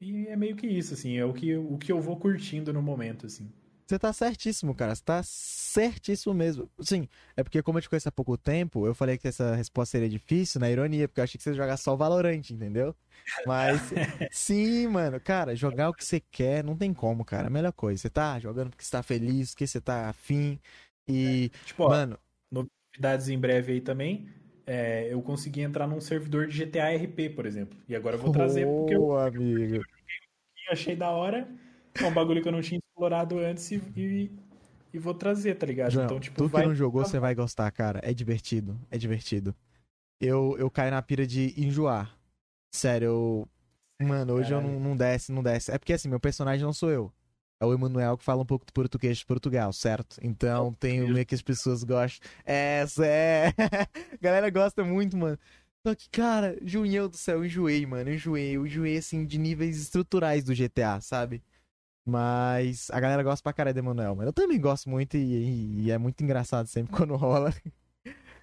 E 0.00 0.26
é 0.28 0.36
meio 0.36 0.54
que 0.54 0.66
isso, 0.66 0.92
assim. 0.94 1.16
É 1.16 1.24
o 1.24 1.32
que, 1.32 1.56
o 1.56 1.78
que 1.78 1.90
eu 1.92 1.98
vou 2.00 2.18
curtindo 2.18 2.72
no 2.74 2.82
momento, 2.82 3.24
assim. 3.26 3.50
você 3.86 3.98
tá 3.98 4.12
certíssimo, 4.12 4.74
cara. 4.74 4.94
Você 4.94 5.02
tá 5.04 5.22
certíssimo 5.22 6.32
mesmo. 6.34 6.70
Sim, 6.80 7.08
é 7.36 7.42
porque 7.42 7.62
como 7.62 7.78
eu 7.78 7.82
te 7.82 7.88
conheço 7.90 8.08
há 8.08 8.12
pouco 8.12 8.36
tempo, 8.38 8.86
eu 8.86 8.94
falei 8.94 9.18
que 9.18 9.28
essa 9.28 9.54
resposta 9.54 9.92
seria 9.92 10.08
difícil, 10.08 10.60
na 10.60 10.70
ironia, 10.70 11.08
porque 11.08 11.20
eu 11.20 11.24
achei 11.24 11.36
que 11.38 11.42
você 11.44 11.50
ia 11.50 11.56
jogar 11.56 11.76
só 11.76 11.94
Valorant, 11.96 12.50
entendeu? 12.50 12.96
Mas, 13.44 13.92
sim, 14.30 14.86
mano, 14.88 15.20
cara, 15.20 15.54
jogar 15.56 15.90
o 15.90 15.94
que 15.94 16.04
você 16.04 16.20
quer 16.20 16.64
não 16.64 16.76
tem 16.76 16.94
como, 16.94 17.24
cara. 17.24 17.48
A 17.48 17.50
melhor 17.50 17.72
coisa. 17.72 18.00
Você 18.00 18.10
tá 18.10 18.38
jogando 18.40 18.70
porque 18.70 18.84
você 18.84 18.90
tá 18.92 19.02
feliz, 19.02 19.50
porque 19.50 19.66
você 19.66 19.80
tá 19.80 20.08
afim. 20.08 20.58
E, 21.06 21.50
Tipo, 21.64 21.84
ó, 21.84 21.90
mano, 21.90 22.18
novidades 22.50 23.28
em 23.28 23.38
breve 23.38 23.72
aí 23.72 23.80
também. 23.80 24.28
É, 24.74 25.12
eu 25.12 25.20
consegui 25.20 25.60
entrar 25.60 25.86
num 25.86 26.00
servidor 26.00 26.46
de 26.46 26.64
GTA 26.64 26.96
RP, 26.96 27.28
por 27.36 27.44
exemplo. 27.44 27.78
E 27.86 27.94
agora 27.94 28.16
eu 28.16 28.20
vou 28.20 28.32
trazer 28.32 28.66
porque 28.66 28.94
eu 28.94 29.18
amigo. 29.18 29.84
achei 30.70 30.96
da 30.96 31.10
hora. 31.10 31.46
É 32.00 32.06
um 32.06 32.14
bagulho 32.14 32.40
que 32.40 32.48
eu 32.48 32.52
não 32.52 32.62
tinha 32.62 32.78
explorado 32.78 33.38
antes 33.38 33.70
e, 33.70 33.82
e, 33.94 34.32
e 34.94 34.98
vou 34.98 35.12
trazer, 35.12 35.56
tá 35.56 35.66
ligado? 35.66 35.90
João, 35.90 36.06
então, 36.06 36.18
tipo, 36.18 36.38
tu 36.38 36.46
que 36.46 36.52
vai. 36.52 36.64
não 36.64 36.74
jogou, 36.74 37.04
você 37.04 37.18
vai 37.18 37.34
gostar, 37.34 37.70
cara. 37.70 38.00
É 38.02 38.14
divertido, 38.14 38.80
é 38.90 38.96
divertido. 38.96 39.54
Eu, 40.18 40.56
eu 40.58 40.70
caio 40.70 40.90
na 40.90 41.02
pira 41.02 41.26
de 41.26 41.52
enjoar. 41.54 42.16
Sério, 42.74 43.06
eu. 43.06 43.48
Mano, 44.00 44.32
hoje 44.32 44.54
eu 44.54 44.58
Caralho. 44.58 44.80
não, 44.80 44.88
não 44.88 44.96
desce, 44.96 45.30
não 45.30 45.42
desce. 45.42 45.70
É 45.70 45.76
porque 45.76 45.92
assim, 45.92 46.08
meu 46.08 46.18
personagem 46.18 46.64
não 46.64 46.72
sou 46.72 46.90
eu. 46.90 47.12
É 47.62 47.64
o 47.64 47.72
Emanuel 47.72 48.18
que 48.18 48.24
fala 48.24 48.42
um 48.42 48.46
pouco 48.46 48.66
de 48.66 48.72
português 48.72 49.18
de 49.18 49.26
Portugal, 49.26 49.72
certo? 49.72 50.16
Então 50.20 50.74
tem 50.74 51.08
meio 51.08 51.24
que 51.24 51.34
as 51.34 51.42
pessoas 51.42 51.84
gostam. 51.84 52.28
Essa 52.44 53.06
é. 53.06 53.54
A 54.12 54.16
galera 54.20 54.50
gosta 54.50 54.82
muito, 54.82 55.16
mano. 55.16 55.38
Só 55.86 55.94
que, 55.94 56.08
cara, 56.10 56.58
Junhão 56.62 57.08
do 57.08 57.16
céu, 57.16 57.38
eu 57.38 57.44
enjoei, 57.44 57.86
mano. 57.86 58.10
Eu 58.10 58.14
enjoei. 58.14 58.56
Eu 58.56 58.66
enjoei, 58.66 58.96
assim, 58.96 59.24
de 59.24 59.38
níveis 59.38 59.80
estruturais 59.80 60.42
do 60.42 60.54
GTA, 60.54 61.00
sabe? 61.00 61.40
Mas 62.04 62.90
a 62.90 62.98
galera 62.98 63.22
gosta 63.22 63.42
pra 63.44 63.52
caralho 63.52 63.74
do 63.74 63.78
Emanuel, 63.78 64.16
mano. 64.16 64.28
Eu 64.28 64.32
também 64.32 64.60
gosto 64.60 64.90
muito 64.90 65.16
e, 65.16 65.84
e 65.84 65.90
é 65.92 65.98
muito 65.98 66.22
engraçado 66.22 66.66
sempre 66.66 66.90
quando 66.96 67.14
rola. 67.14 67.54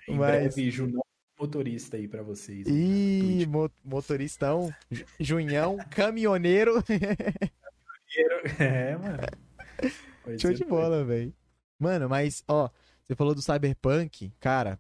Em 0.08 0.18
Mas... 0.18 0.56
breve, 0.56 0.72
Junão 0.72 1.02
motorista 1.38 1.96
aí 1.96 2.06
pra 2.08 2.22
vocês. 2.22 2.68
Ih, 2.68 3.46
mo 3.48 3.72
motoristão, 3.84 4.74
Junhão, 5.20 5.78
caminhoneiro. 5.90 6.84
caminhoneiro, 8.10 8.42
é, 8.60 8.98
mano. 8.98 10.40
Show 10.40 10.54
de 10.54 10.64
bola, 10.64 11.04
velho. 11.04 11.34
Mano, 11.80 12.10
mas, 12.10 12.44
ó, 12.48 12.70
você 13.04 13.16
falou 13.16 13.34
do 13.34 13.42
Cyberpunk, 13.42 14.32
cara, 14.40 14.80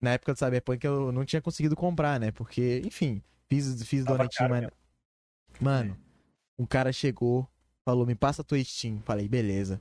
na 0.00 0.12
época 0.12 0.34
do 0.34 0.38
Cyberpunk 0.38 0.84
eu 0.84 1.10
não 1.10 1.24
tinha 1.24 1.40
conseguido 1.40 1.74
comprar, 1.74 2.20
né? 2.20 2.30
Porque, 2.30 2.82
enfim, 2.84 3.22
fiz, 3.48 3.82
fiz 3.84 4.04
donetinho, 4.04 4.50
mas... 4.50 4.68
Mano, 5.60 5.96
um 6.58 6.66
cara 6.66 6.92
chegou, 6.92 7.48
falou, 7.84 8.04
me 8.04 8.14
passa 8.14 8.42
a 8.42 8.44
tua 8.44 8.62
Steam. 8.62 9.00
Falei, 9.04 9.28
beleza. 9.28 9.80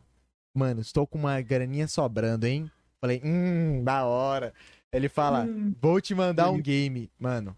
Mano, 0.54 0.82
estou 0.82 1.06
com 1.06 1.18
uma 1.18 1.42
graninha 1.42 1.88
sobrando, 1.88 2.46
hein? 2.46 2.72
Falei, 3.02 3.22
hum, 3.24 3.84
da 3.84 4.06
hora. 4.06 4.54
Ele 4.92 5.10
fala, 5.10 5.44
hum, 5.44 5.74
vou 5.82 6.00
te 6.00 6.14
mandar 6.14 6.52
um 6.52 6.62
game. 6.62 7.12
Mano, 7.20 7.58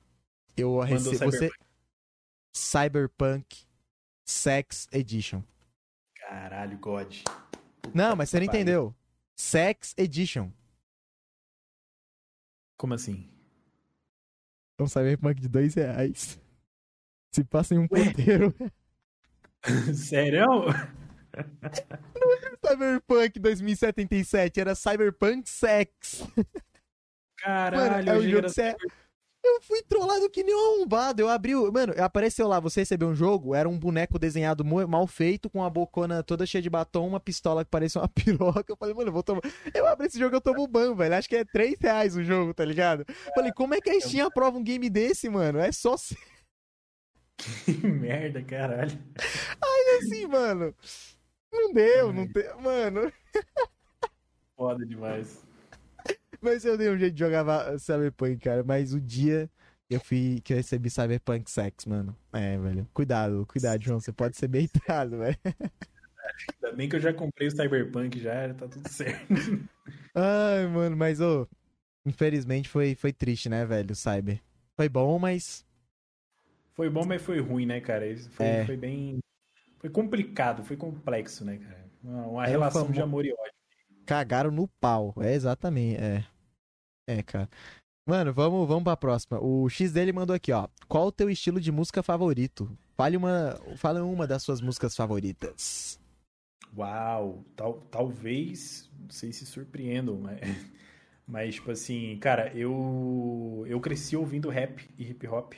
eu 0.55 0.79
recebo. 0.79 1.25
Você. 1.25 1.51
Cyberpunk 2.53 3.64
Sex 4.25 4.87
Edition. 4.91 5.43
Caralho, 6.15 6.77
God. 6.79 7.15
Não, 7.93 8.15
mas 8.15 8.29
você 8.29 8.39
não 8.39 8.45
entendeu. 8.47 8.93
Sex 9.35 9.93
Edition. 9.97 10.51
Como 12.77 12.93
assim? 12.95 13.29
É 14.77 14.83
um 14.83 14.87
Cyberpunk 14.87 15.39
de 15.39 15.47
dois 15.47 15.75
reais. 15.75 16.39
Se 17.31 17.43
passa 17.43 17.75
em 17.75 17.77
um 17.77 17.87
ponteiro. 17.87 18.53
Sério? 19.93 20.45
Não 22.15 22.37
era 22.37 22.57
Cyberpunk 22.65 23.39
2077, 23.39 24.59
era 24.59 24.75
Cyberpunk 24.75 25.49
Sex. 25.49 26.23
Caralho, 27.37 28.07
Mano, 28.07 28.09
é 28.09 28.17
o 28.17 28.29
jogo 28.29 28.47
que 28.47 28.53
você... 28.53 28.75
Eu 29.45 29.61
fui 29.61 29.83
trollado 29.83 30.27
que 30.29 30.43
nem 30.43 30.55
um 30.55 30.75
arrombado. 30.75 31.21
Eu 31.21 31.29
abri 31.29 31.55
o. 31.55 31.71
Mano, 31.71 31.93
apareceu 31.99 32.47
lá, 32.47 32.59
você 32.59 32.81
recebeu 32.81 33.07
um 33.07 33.15
jogo, 33.15 33.53
era 33.53 33.69
um 33.69 33.77
boneco 33.77 34.17
desenhado 34.17 34.65
mal 34.65 35.05
feito, 35.05 35.49
com 35.49 35.63
a 35.63 35.69
bocona 35.69 36.23
toda 36.23 36.45
cheia 36.47 36.61
de 36.61 36.69
batom, 36.69 37.07
uma 37.07 37.19
pistola 37.19 37.63
que 37.63 37.69
parecia 37.69 38.01
uma 38.01 38.07
piroca. 38.09 38.65
Eu 38.67 38.75
falei, 38.75 38.95
mano, 38.95 39.09
eu 39.09 39.13
vou 39.13 39.21
tomar. 39.21 39.41
Eu 39.73 39.85
abri 39.87 40.07
esse 40.07 40.17
jogo, 40.17 40.35
eu 40.35 40.41
tomo 40.41 40.67
ban, 40.67 40.95
velho. 40.95 41.15
Acho 41.15 41.29
que 41.29 41.35
é 41.35 41.45
3 41.45 41.79
reais 41.79 42.15
o 42.15 42.23
jogo, 42.23 42.53
tá 42.53 42.65
ligado? 42.65 43.05
Falei, 43.35 43.51
como 43.53 43.75
é 43.75 43.81
que 43.81 43.89
a 43.89 43.99
Steam 43.99 44.25
aprova 44.25 44.57
um 44.57 44.63
game 44.63 44.89
desse, 44.89 45.29
mano? 45.29 45.59
É 45.59 45.71
só. 45.71 45.95
Que 47.65 47.85
merda, 47.85 48.41
caralho. 48.41 48.97
Aí 49.61 49.99
assim, 49.99 50.25
mano. 50.25 50.73
Não 51.51 51.73
deu, 51.73 52.07
Ai. 52.07 52.13
não 52.13 52.27
tem. 52.31 52.61
Mano. 52.61 53.11
Foda 54.55 54.85
demais. 54.85 55.44
Mas 56.45 56.63
eu 56.63 56.77
dei 56.77 56.91
um 56.91 56.97
jeito 56.97 57.15
de 57.15 57.19
jogar 57.19 57.43
Cyberpunk, 57.79 58.37
cara. 58.37 58.63
Mas 58.63 58.93
o 58.93 59.01
dia 59.01 59.49
eu 59.89 59.99
fui 59.99 60.39
que 60.43 60.53
eu 60.53 60.57
recebi 60.57 60.91
Cyberpunk 60.91 61.49
Sex, 61.49 61.87
mano. 61.87 62.15
É, 62.31 62.55
velho. 62.55 62.87
Cuidado, 62.93 63.47
cuidado, 63.47 63.81
João. 63.83 63.99
Você 63.99 64.11
pode 64.11 64.37
ser 64.37 64.47
beitado, 64.47 65.17
velho. 65.17 65.37
Ainda 66.63 66.77
bem 66.77 66.87
que 66.87 66.97
eu 66.97 66.99
já 66.99 67.11
comprei 67.11 67.47
o 67.47 67.51
Cyberpunk, 67.51 68.19
já 68.19 68.53
tá 68.53 68.67
tudo 68.67 68.87
certo. 68.87 69.25
Ai, 70.13 70.67
mano, 70.67 70.95
mas, 70.95 71.19
ô. 71.19 71.47
Infelizmente 72.05 72.69
foi, 72.69 72.93
foi 72.93 73.11
triste, 73.11 73.49
né, 73.49 73.65
velho, 73.65 73.91
o 73.91 73.95
Cyber. 73.95 74.39
Foi 74.75 74.87
bom, 74.87 75.17
mas. 75.17 75.65
Foi 76.75 76.91
bom, 76.91 77.05
mas 77.07 77.23
foi 77.23 77.39
ruim, 77.39 77.65
né, 77.65 77.81
cara? 77.81 78.05
Foi, 78.29 78.45
é. 78.45 78.65
foi 78.67 78.77
bem. 78.77 79.17
Foi 79.79 79.89
complicado, 79.89 80.63
foi 80.63 80.77
complexo, 80.77 81.43
né, 81.43 81.57
cara? 81.57 81.85
Uma, 82.03 82.27
uma 82.27 82.45
é 82.45 82.49
relação 82.49 82.83
famo... 82.83 82.93
de 82.93 83.01
amor 83.01 83.25
e 83.25 83.33
ódio. 83.33 83.53
Cagaram 84.05 84.51
no 84.51 84.67
pau. 84.67 85.15
É 85.19 85.33
exatamente, 85.33 85.99
é. 85.99 86.23
É, 87.07 87.21
cara. 87.21 87.49
Mano, 88.07 88.31
vamos, 88.33 88.67
vamos 88.67 88.83
pra 88.83 88.95
próxima. 88.95 89.39
O 89.41 89.67
X 89.69 89.91
dele 89.91 90.13
mandou 90.13 90.35
aqui, 90.35 90.51
ó. 90.51 90.67
Qual 90.87 91.07
o 91.07 91.11
teu 91.11 91.29
estilo 91.29 91.59
de 91.59 91.71
música 91.71 92.03
favorito? 92.03 92.69
Fale 92.95 93.17
uma, 93.17 93.59
fale 93.77 93.99
uma 93.99 94.27
das 94.27 94.43
suas 94.43 94.61
músicas 94.61 94.95
favoritas. 94.95 95.99
Uau, 96.77 97.43
tal, 97.55 97.81
talvez 97.89 98.91
vocês 99.09 99.35
se 99.35 99.45
surpreendam, 99.45 100.17
mas, 100.17 100.39
mas 101.25 101.55
tipo 101.55 101.71
assim, 101.71 102.17
cara, 102.19 102.53
eu 102.55 103.63
eu 103.67 103.79
cresci 103.79 104.15
ouvindo 104.15 104.49
rap 104.49 104.87
e 104.97 105.09
hip 105.09 105.27
hop. 105.27 105.53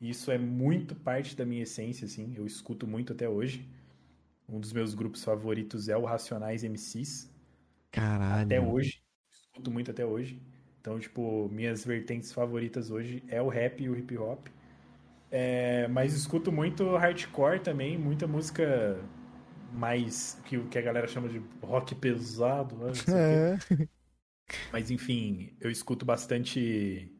Isso 0.00 0.30
é 0.30 0.38
muito 0.38 0.94
parte 0.94 1.36
da 1.36 1.44
minha 1.46 1.62
essência, 1.62 2.04
assim. 2.04 2.34
Eu 2.36 2.46
escuto 2.46 2.86
muito 2.86 3.12
até 3.12 3.28
hoje. 3.28 3.66
Um 4.48 4.60
dos 4.60 4.72
meus 4.72 4.94
grupos 4.94 5.24
favoritos 5.24 5.88
é 5.88 5.96
o 5.96 6.04
Racionais 6.04 6.62
MCs. 6.64 7.30
Caralho. 7.90 8.44
Até 8.44 8.60
hoje. 8.60 9.02
Escuto 9.32 9.70
muito 9.70 9.90
até 9.90 10.04
hoje. 10.04 10.40
Então, 10.86 11.00
tipo, 11.00 11.48
minhas 11.50 11.84
vertentes 11.84 12.32
favoritas 12.32 12.92
hoje 12.92 13.20
é 13.26 13.42
o 13.42 13.48
rap 13.48 13.82
e 13.82 13.88
o 13.88 13.98
hip 13.98 14.16
hop. 14.16 14.46
É, 15.32 15.88
mas 15.88 16.14
escuto 16.14 16.52
muito 16.52 16.94
hardcore 16.94 17.58
também, 17.58 17.98
muita 17.98 18.28
música 18.28 18.96
mais 19.72 20.40
que 20.44 20.56
o 20.56 20.68
que 20.68 20.78
a 20.78 20.80
galera 20.80 21.08
chama 21.08 21.28
de 21.28 21.42
rock 21.60 21.92
pesado, 21.96 22.76
né? 22.76 22.92
É. 23.12 23.88
Mas 24.70 24.92
enfim, 24.92 25.50
eu 25.60 25.72
escuto 25.72 26.06
bastante. 26.06 27.10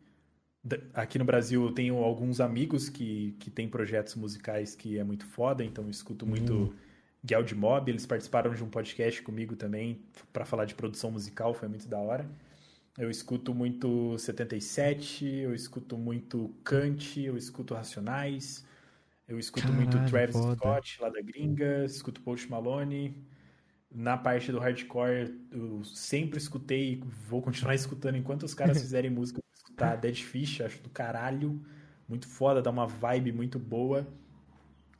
Aqui 0.94 1.18
no 1.18 1.24
Brasil 1.24 1.64
eu 1.64 1.72
tenho 1.72 1.96
alguns 1.96 2.40
amigos 2.40 2.88
que, 2.88 3.34
que 3.40 3.50
têm 3.50 3.68
projetos 3.68 4.14
musicais 4.14 4.76
que 4.76 4.96
é 4.96 5.02
muito 5.02 5.26
foda, 5.26 5.64
então 5.64 5.82
eu 5.82 5.90
escuto 5.90 6.24
muito 6.24 6.54
hum. 6.54 6.72
Guild 7.24 7.52
Mob, 7.56 7.90
eles 7.90 8.06
participaram 8.06 8.54
de 8.54 8.62
um 8.62 8.68
podcast 8.68 9.20
comigo 9.22 9.56
também 9.56 10.00
para 10.32 10.44
falar 10.44 10.66
de 10.66 10.74
produção 10.76 11.10
musical, 11.10 11.52
foi 11.52 11.66
muito 11.66 11.88
da 11.88 11.98
hora. 11.98 12.24
Eu 12.98 13.10
escuto 13.10 13.54
muito 13.54 14.18
77, 14.18 15.26
eu 15.26 15.54
escuto 15.54 15.98
muito 15.98 16.54
Kant, 16.64 17.20
eu 17.20 17.36
escuto 17.36 17.74
Racionais, 17.74 18.64
eu 19.28 19.38
escuto 19.38 19.66
Caralho, 19.66 19.82
muito 19.82 20.10
Travis 20.10 20.34
foda. 20.34 20.56
Scott, 20.56 21.02
lá 21.02 21.10
da 21.10 21.20
gringa, 21.20 21.84
escuto 21.84 22.22
Post 22.22 22.50
Malone. 22.50 23.22
Na 23.90 24.16
parte 24.16 24.50
do 24.50 24.58
hardcore, 24.58 25.38
eu 25.50 25.84
sempre 25.84 26.38
escutei 26.38 26.94
e 26.94 26.96
vou 27.28 27.42
continuar 27.42 27.74
escutando 27.76 28.16
enquanto 28.16 28.44
os 28.44 28.54
caras 28.54 28.80
fizerem 28.80 29.10
música. 29.10 29.40
Vou 29.42 29.54
escutar 29.54 29.96
Dead 29.96 30.16
Fish, 30.16 30.62
acho 30.62 30.82
do 30.82 30.88
caralho. 30.88 31.62
Muito 32.08 32.26
foda, 32.26 32.62
dá 32.62 32.70
uma 32.70 32.86
vibe 32.86 33.32
muito 33.32 33.58
boa. 33.58 34.06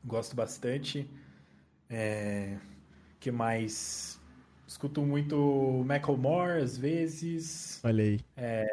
Gosto 0.05 0.35
bastante. 0.35 1.09
É... 1.89 2.57
que 3.19 3.31
mais? 3.31 4.16
Escuto 4.67 5.01
muito 5.01 5.83
Macklemore 5.85 6.61
às 6.61 6.77
vezes. 6.77 7.79
Olha 7.83 8.03
aí. 8.03 8.19
É... 8.35 8.67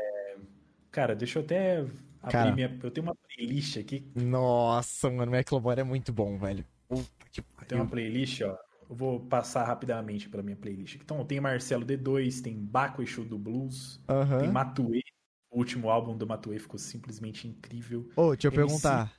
Cara, 0.91 1.15
deixa 1.15 1.39
eu 1.39 1.45
até 1.45 1.79
abrir 2.21 2.33
Cara, 2.33 2.55
minha. 2.55 2.79
Eu 2.83 2.91
tenho 2.91 3.07
uma 3.07 3.15
playlist 3.15 3.77
aqui. 3.79 4.05
Nossa, 4.15 5.09
mano, 5.11 5.31
Macklemore 5.31 5.81
é 5.81 5.85
muito 5.85 6.13
bom, 6.13 6.37
velho. 6.37 6.65
Tem 7.69 7.79
uma 7.79 7.87
playlist, 7.87 8.43
ó. 8.43 8.57
Eu 8.89 8.95
vou 8.95 9.21
passar 9.21 9.65
rapidamente 9.65 10.29
pela 10.29 10.43
minha 10.43 10.57
playlist. 10.57 10.97
Então, 10.97 11.25
tem 11.25 11.41
Marcelo 11.41 11.85
D2, 11.85 12.43
tem 12.43 12.57
Baco 12.57 13.03
Exu 13.03 13.25
do 13.25 13.39
Blues, 13.39 14.01
uhum. 14.09 14.41
tem 14.41 14.51
Matue. 14.51 15.03
O 15.51 15.59
último 15.59 15.89
álbum 15.89 16.17
do 16.17 16.27
Matue 16.27 16.59
ficou 16.59 16.79
simplesmente 16.79 17.49
incrível. 17.49 18.09
Ô, 18.17 18.33
deixa 18.33 18.49
eu 18.49 18.53
MC... 18.53 18.67
perguntar. 18.67 19.13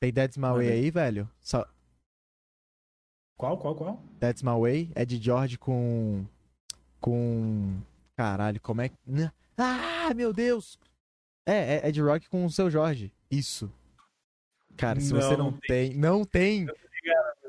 Tem 0.00 0.12
Dead's 0.12 0.36
My 0.36 0.48
Way 0.48 0.68
aí, 0.68 0.90
velho? 0.90 1.28
Só... 1.40 1.66
Qual, 3.38 3.56
qual, 3.56 3.74
qual? 3.76 4.02
That's 4.18 4.42
My 4.42 4.58
Way. 4.60 4.90
É 4.96 5.04
de 5.04 5.16
George 5.16 5.56
com. 5.56 6.26
Com. 7.00 7.80
Caralho, 8.16 8.60
como 8.60 8.80
é 8.80 8.88
que. 8.88 8.96
Ah, 9.56 10.12
meu 10.14 10.32
Deus! 10.32 10.76
É, 11.46 11.76
é, 11.76 11.88
é 11.88 11.92
de 11.92 12.02
rock 12.02 12.28
com 12.28 12.44
o 12.44 12.50
seu 12.50 12.68
Jorge. 12.68 13.12
Isso. 13.30 13.72
Cara, 14.76 15.00
se 15.00 15.14
não, 15.14 15.20
você 15.20 15.36
não, 15.36 15.52
tem. 15.52 15.90
tem. 15.90 15.98
Não 15.98 16.24
tem! 16.24 16.66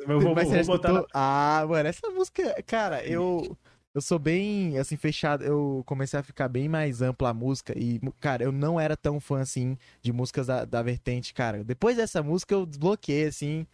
Eu 0.07 0.21
vou, 0.21 0.33
Mas 0.33 0.47
você 0.47 0.63
vou 0.63 0.77
botar... 0.77 1.05
Ah, 1.13 1.65
mano, 1.67 1.89
essa 1.89 2.07
música. 2.11 2.61
Cara, 2.63 3.03
eu. 3.03 3.57
Eu 3.91 4.01
sou 4.01 4.19
bem, 4.19 4.77
assim, 4.77 4.95
fechado. 4.95 5.43
Eu 5.43 5.81
comecei 5.87 6.19
a 6.19 6.23
ficar 6.23 6.47
bem 6.47 6.69
mais 6.69 7.01
ampla 7.01 7.29
a 7.29 7.33
música. 7.33 7.73
E, 7.75 7.99
cara, 8.19 8.43
eu 8.43 8.51
não 8.51 8.79
era 8.79 8.95
tão 8.95 9.19
fã, 9.19 9.41
assim, 9.41 9.75
de 10.03 10.13
músicas 10.13 10.45
da, 10.45 10.63
da 10.63 10.83
vertente, 10.83 11.33
cara. 11.33 11.63
Depois 11.63 11.97
dessa 11.97 12.21
música 12.21 12.53
eu 12.53 12.67
desbloqueei, 12.67 13.25
assim 13.25 13.65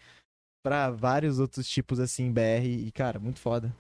para 0.66 0.90
vários 0.90 1.38
outros 1.38 1.70
tipos 1.70 2.00
assim, 2.00 2.32
BR, 2.32 2.66
e 2.66 2.92
cara, 2.92 3.20
muito 3.20 3.40
foda. 3.40 3.72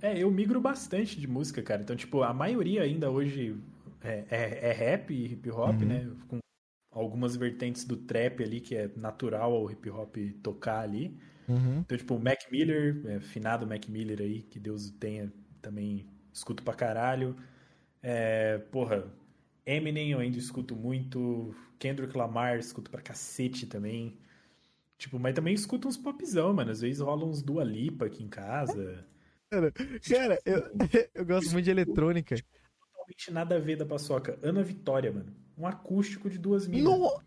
É, 0.00 0.18
eu 0.18 0.30
migro 0.30 0.58
bastante 0.58 1.20
de 1.20 1.28
música, 1.28 1.62
cara. 1.62 1.82
Então, 1.82 1.94
tipo, 1.94 2.22
a 2.22 2.32
maioria 2.32 2.84
ainda 2.84 3.10
hoje 3.10 3.54
é, 4.02 4.24
é, 4.30 4.70
é 4.70 4.72
rap 4.72 5.12
e 5.12 5.26
hip 5.26 5.50
hop, 5.50 5.82
uhum. 5.82 5.86
né? 5.86 6.10
Com 6.26 6.38
algumas 6.90 7.36
vertentes 7.36 7.84
do 7.84 7.98
trap 7.98 8.42
ali, 8.42 8.62
que 8.62 8.74
é 8.74 8.90
natural 8.96 9.52
ao 9.52 9.70
hip 9.70 9.90
hop 9.90 10.16
tocar 10.42 10.80
ali. 10.80 11.18
Uhum. 11.46 11.80
Então, 11.80 11.98
tipo, 11.98 12.14
o 12.14 12.18
Mac 12.18 12.38
Miller, 12.50 13.02
é, 13.04 13.20
finado 13.20 13.66
Mac 13.66 13.86
Miller 13.86 14.22
aí, 14.22 14.40
que 14.40 14.58
Deus 14.58 14.88
o 14.88 14.92
tenha, 14.92 15.30
também 15.60 16.06
escuto 16.32 16.62
pra 16.62 16.72
caralho. 16.72 17.36
É, 18.02 18.56
porra, 18.72 19.04
Eminem 19.66 20.12
eu 20.12 20.18
ainda 20.18 20.38
escuto 20.38 20.74
muito. 20.74 21.54
Kendrick 21.78 22.16
Lamar 22.16 22.58
escuto 22.58 22.90
pra 22.90 23.02
cacete 23.02 23.66
também. 23.66 24.16
Tipo, 25.04 25.18
mas 25.18 25.34
também 25.34 25.52
escuto 25.52 25.86
uns 25.86 25.98
popzão, 25.98 26.54
mano. 26.54 26.70
Às 26.70 26.80
vezes 26.80 26.98
rola 26.98 27.26
uns 27.26 27.42
Dua 27.42 27.62
Lipa 27.62 28.06
aqui 28.06 28.24
em 28.24 28.28
casa. 28.28 29.06
Cara, 29.50 29.70
cara 29.70 30.40
eu, 30.46 30.62
eu 31.14 31.26
gosto 31.26 31.52
muito 31.52 31.66
de 31.66 31.70
eletrônica. 31.70 32.34
Totalmente 32.34 33.30
nada 33.30 33.56
a 33.56 33.58
ver 33.58 33.76
da 33.76 33.84
paçoca. 33.84 34.38
Ana 34.42 34.62
Vitória, 34.62 35.12
mano. 35.12 35.30
Um 35.58 35.66
acústico 35.66 36.30
de 36.30 36.38
duas 36.38 36.66
minas. 36.66 36.84
No... 36.90 37.20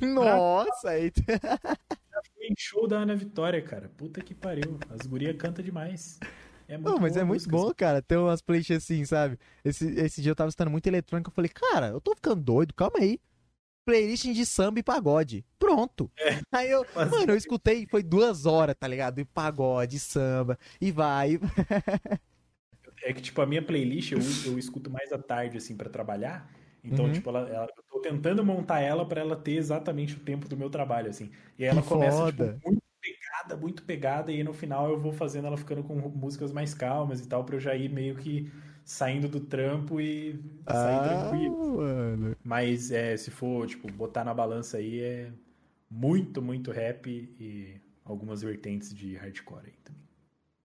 Nossa, 0.00 0.88
aí. 0.88 1.12
Show 2.56 2.88
da 2.88 3.00
Ana 3.00 3.14
Vitória, 3.14 3.60
cara. 3.60 3.90
Puta 3.98 4.22
que 4.22 4.34
pariu. 4.34 4.78
As 4.88 5.06
gurias 5.06 5.36
cantam 5.36 5.62
demais. 5.62 6.18
É 6.66 6.78
muito 6.78 6.88
Não, 6.88 6.98
mas 6.98 7.18
é 7.18 7.22
muito 7.22 7.46
bom, 7.50 7.70
cara, 7.74 8.00
ter 8.00 8.16
umas 8.16 8.40
playlists 8.40 8.78
assim, 8.78 9.04
sabe? 9.04 9.38
Esse, 9.62 9.86
esse 10.00 10.22
dia 10.22 10.30
eu 10.30 10.36
tava 10.36 10.48
escutando 10.48 10.70
muito 10.70 10.86
eletrônica, 10.86 11.28
eu 11.28 11.34
falei, 11.34 11.50
cara, 11.50 11.88
eu 11.88 12.00
tô 12.00 12.14
ficando 12.14 12.40
doido, 12.40 12.72
calma 12.72 12.98
aí. 12.98 13.20
Playlist 13.84 14.24
de 14.26 14.44
samba 14.46 14.78
e 14.80 14.82
pagode. 14.82 15.44
Pronto. 15.58 16.10
Aí 16.52 16.70
eu, 16.70 16.84
Mas- 16.94 17.10
mano, 17.10 17.32
eu 17.32 17.36
escutei, 17.36 17.86
foi 17.86 18.02
duas 18.02 18.46
horas, 18.46 18.76
tá 18.78 18.86
ligado? 18.86 19.18
E 19.20 19.24
pagode, 19.24 19.98
samba, 19.98 20.58
e 20.80 20.90
vai. 20.92 21.38
É 23.02 23.12
que, 23.12 23.22
tipo, 23.22 23.40
a 23.40 23.46
minha 23.46 23.62
playlist 23.62 24.12
eu, 24.12 24.18
eu 24.44 24.58
escuto 24.58 24.90
mais 24.90 25.10
à 25.12 25.18
tarde, 25.18 25.56
assim, 25.56 25.74
pra 25.76 25.88
trabalhar. 25.88 26.50
Então, 26.84 27.06
Uhum. 27.06 27.12
tipo, 27.12 27.28
ela, 27.30 27.48
ela- 27.48 27.66
eu 27.76 27.82
tô 27.90 28.00
tentando 28.00 28.44
montar 28.44 28.80
ela 28.80 29.06
pra 29.06 29.20
ela 29.20 29.36
ter 29.36 29.52
exatamente 29.56 30.16
o 30.16 30.20
tempo 30.20 30.48
do 30.48 30.56
meu 30.56 30.68
trabalho, 30.70 31.08
assim. 31.10 31.30
E 31.58 31.64
aí 31.64 31.70
ela 31.70 31.82
Que 31.82 31.88
começa, 31.88 32.26
tipo, 32.26 32.42
muito 32.64 32.82
pegada, 33.00 33.56
muito 33.56 33.82
pegada, 33.84 34.32
e 34.32 34.36
aí 34.36 34.44
no 34.44 34.52
final 34.52 34.90
eu 34.90 35.00
vou 35.00 35.12
fazendo 35.12 35.46
ela 35.46 35.56
ficando 35.56 35.82
com 35.82 35.94
músicas 36.10 36.52
mais 36.52 36.74
calmas 36.74 37.20
e 37.20 37.26
tal, 37.28 37.44
pra 37.44 37.56
eu 37.56 37.60
já 37.60 37.74
ir 37.74 37.88
meio 37.90 38.16
que 38.16 38.50
saindo 38.90 39.28
do 39.28 39.40
trampo 39.40 40.00
e 40.00 40.40
sair 40.72 41.00
Ah, 41.00 41.02
tranquilo. 41.02 41.56
mano. 41.76 42.36
Mas 42.44 42.90
é, 42.90 43.16
se 43.16 43.30
for, 43.30 43.66
tipo, 43.68 43.88
botar 43.92 44.24
na 44.24 44.34
balança 44.34 44.78
aí, 44.78 45.00
é 45.00 45.32
muito, 45.90 46.42
muito 46.42 46.70
rap 46.72 47.08
e 47.10 47.80
algumas 48.04 48.42
vertentes 48.42 48.94
de 48.94 49.16
hardcore 49.16 49.66
aí 49.68 49.76
também. 49.84 50.02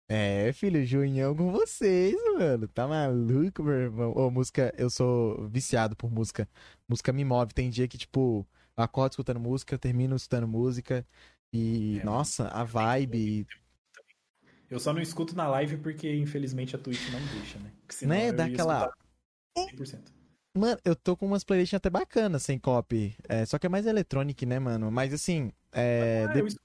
É, 0.08 0.52
filho, 0.52 0.84
Junhão 0.84 1.36
com 1.36 1.52
vocês, 1.52 2.16
mano. 2.34 2.66
Tá 2.68 2.86
maluco, 2.88 3.62
meu 3.62 3.74
irmão? 3.74 4.12
Ô, 4.16 4.28
música, 4.30 4.74
eu 4.76 4.90
sou 4.90 5.48
viciado 5.48 5.94
por 5.94 6.10
música. 6.10 6.48
Música 6.88 7.12
me 7.12 7.24
move. 7.24 7.54
Tem 7.54 7.70
dia 7.70 7.86
que, 7.86 7.96
tipo, 7.96 8.46
acordo 8.76 9.12
escutando 9.12 9.38
música, 9.38 9.78
termino 9.78 10.16
escutando 10.16 10.48
música. 10.48 11.06
E, 11.52 12.00
É, 12.00 12.04
nossa, 12.04 12.48
a 12.48 12.64
vibe. 12.64 13.46
Eu 14.70 14.78
só 14.78 14.92
não 14.92 15.00
escuto 15.02 15.34
na 15.34 15.48
live 15.48 15.76
porque, 15.78 16.14
infelizmente, 16.14 16.76
a 16.76 16.78
Twitch 16.78 17.10
não 17.10 17.18
deixa, 17.38 17.58
né? 17.58 17.70
Porque 17.82 17.94
senão 17.94 18.14
Né? 18.14 18.32
Dá 18.32 18.44
aquela- 18.44 18.84
escutar 19.56 19.68
100%. 19.70 20.12
Mano, 20.56 20.80
eu 20.84 20.94
tô 20.96 21.16
com 21.16 21.26
umas 21.26 21.42
playlists 21.44 21.76
até 21.76 21.90
bacanas 21.90 22.42
sem 22.42 22.58
copy. 22.58 23.16
É, 23.28 23.44
só 23.46 23.58
que 23.58 23.66
é 23.66 23.68
mais 23.68 23.86
eletrônico, 23.86 24.46
né, 24.46 24.58
mano? 24.58 24.90
Mas 24.90 25.12
assim, 25.12 25.52
é, 25.72 26.26
Ah, 26.28 26.32
de- 26.32 26.46
escuto. 26.46 26.64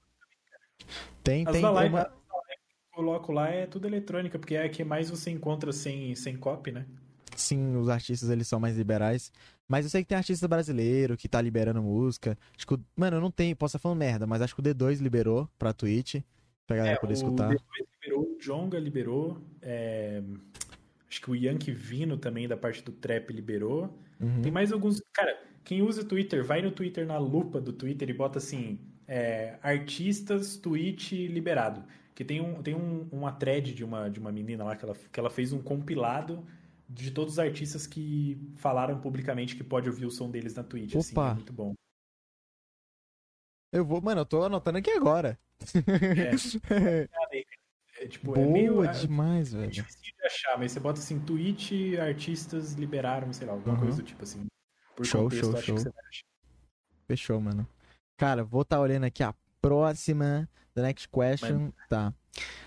tem, 1.22 1.44
As 1.46 1.52
tem 1.52 1.62
da 1.62 1.70
live, 1.70 1.94
uma. 1.94 2.00
live 2.02 2.12
que 2.12 2.74
eu 2.92 2.94
coloco 2.94 3.32
lá 3.32 3.48
é 3.48 3.66
tudo 3.66 3.86
eletrônica, 3.86 4.38
porque 4.38 4.54
é 4.54 4.64
a 4.64 4.68
que 4.68 4.84
mais 4.84 5.10
você 5.10 5.30
encontra 5.30 5.72
sem, 5.72 6.14
sem 6.14 6.36
copy, 6.36 6.72
né? 6.72 6.86
Sim, 7.36 7.76
os 7.76 7.88
artistas 7.88 8.30
eles 8.30 8.48
são 8.48 8.58
mais 8.58 8.76
liberais. 8.76 9.30
Mas 9.68 9.84
eu 9.84 9.90
sei 9.90 10.02
que 10.02 10.08
tem 10.08 10.16
artista 10.16 10.46
brasileiro 10.48 11.16
que 11.16 11.28
tá 11.28 11.40
liberando 11.40 11.82
música. 11.82 12.38
Acho 12.56 12.66
que, 12.66 12.78
mano, 12.96 13.16
eu 13.18 13.20
não 13.20 13.30
tenho, 13.30 13.54
posso 13.56 13.76
estar 13.76 13.82
falando 13.82 13.98
merda, 13.98 14.26
mas 14.26 14.40
acho 14.40 14.54
que 14.54 14.60
o 14.60 14.64
D2 14.64 15.00
liberou 15.00 15.48
pra 15.58 15.72
Twitch. 15.72 16.22
Pra 16.66 16.76
galera 16.76 16.96
É, 16.96 17.00
poder 17.00 17.12
o 17.12 17.16
escutar. 17.16 17.48
D2 17.48 17.60
liberou, 17.60 17.86
o 18.36 18.40
Jonga 18.40 18.78
liberou, 18.78 19.38
é, 19.62 20.22
acho 21.08 21.20
que 21.20 21.30
o 21.30 21.34
Yankee 21.34 21.72
Vino 21.72 22.16
também, 22.16 22.46
da 22.46 22.56
parte 22.56 22.82
do 22.82 22.92
trap, 22.92 23.32
liberou. 23.32 23.98
Uhum. 24.20 24.42
Tem 24.42 24.52
mais 24.52 24.72
alguns. 24.72 25.00
Cara, 25.12 25.38
quem 25.64 25.82
usa 25.82 26.04
Twitter, 26.04 26.44
vai 26.44 26.62
no 26.62 26.70
Twitter, 26.70 27.06
na 27.06 27.18
lupa 27.18 27.60
do 27.60 27.72
Twitter 27.72 28.08
e 28.10 28.12
bota 28.12 28.38
assim: 28.38 28.78
é, 29.06 29.58
artistas 29.62 30.56
Twitch 30.56 31.12
liberado. 31.12 31.84
Que 32.14 32.24
tem, 32.24 32.40
um, 32.40 32.62
tem 32.62 32.74
um, 32.74 33.06
uma 33.12 33.30
thread 33.30 33.74
de 33.74 33.84
uma, 33.84 34.08
de 34.08 34.18
uma 34.18 34.32
menina 34.32 34.64
lá 34.64 34.74
que 34.74 34.84
ela, 34.84 34.96
que 35.12 35.20
ela 35.20 35.28
fez 35.28 35.52
um 35.52 35.60
compilado 35.60 36.46
de 36.88 37.10
todos 37.10 37.34
os 37.34 37.38
artistas 37.38 37.86
que 37.86 38.40
falaram 38.56 38.98
publicamente 39.00 39.54
que 39.54 39.62
pode 39.62 39.88
ouvir 39.88 40.06
o 40.06 40.10
som 40.10 40.30
deles 40.30 40.54
na 40.54 40.62
Twitch. 40.62 40.94
Assim, 40.94 41.12
Opa. 41.12 41.32
é 41.32 41.34
muito 41.34 41.52
bom. 41.52 41.74
Eu 43.72 43.84
vou, 43.84 44.00
mano, 44.00 44.22
eu 44.22 44.24
tô 44.24 44.44
anotando 44.44 44.78
aqui 44.78 44.90
agora. 44.90 45.38
É, 45.86 46.30
é 48.36 48.46
meio. 48.46 48.74
Boa 48.74 48.86
É, 48.86 48.92
demais, 48.92 49.54
é 49.54 49.58
velho. 49.58 49.70
difícil 49.70 50.00
de 50.02 50.26
achar, 50.26 50.58
mas 50.58 50.72
você 50.72 50.80
bota 50.80 50.98
assim: 51.00 51.18
Twitch, 51.20 51.72
artistas 52.00 52.72
liberaram, 52.74 53.32
sei 53.32 53.46
lá, 53.46 53.52
alguma 53.54 53.74
Uhum. 53.74 53.80
coisa 53.80 53.96
do 53.98 54.02
tipo 54.02 54.22
assim. 54.22 54.46
Por 54.94 55.04
Show, 55.04 55.24
contexto, 55.24 55.60
show, 55.62 55.78
show. 55.78 55.92
Fechou, 57.06 57.40
mano. 57.40 57.66
Cara, 58.16 58.42
vou 58.42 58.62
estar 58.62 58.80
olhando 58.80 59.04
aqui 59.04 59.22
a 59.22 59.34
próxima. 59.60 60.48
The 60.74 60.82
next 60.82 61.08
question. 61.08 61.70
Tá. 61.88 62.12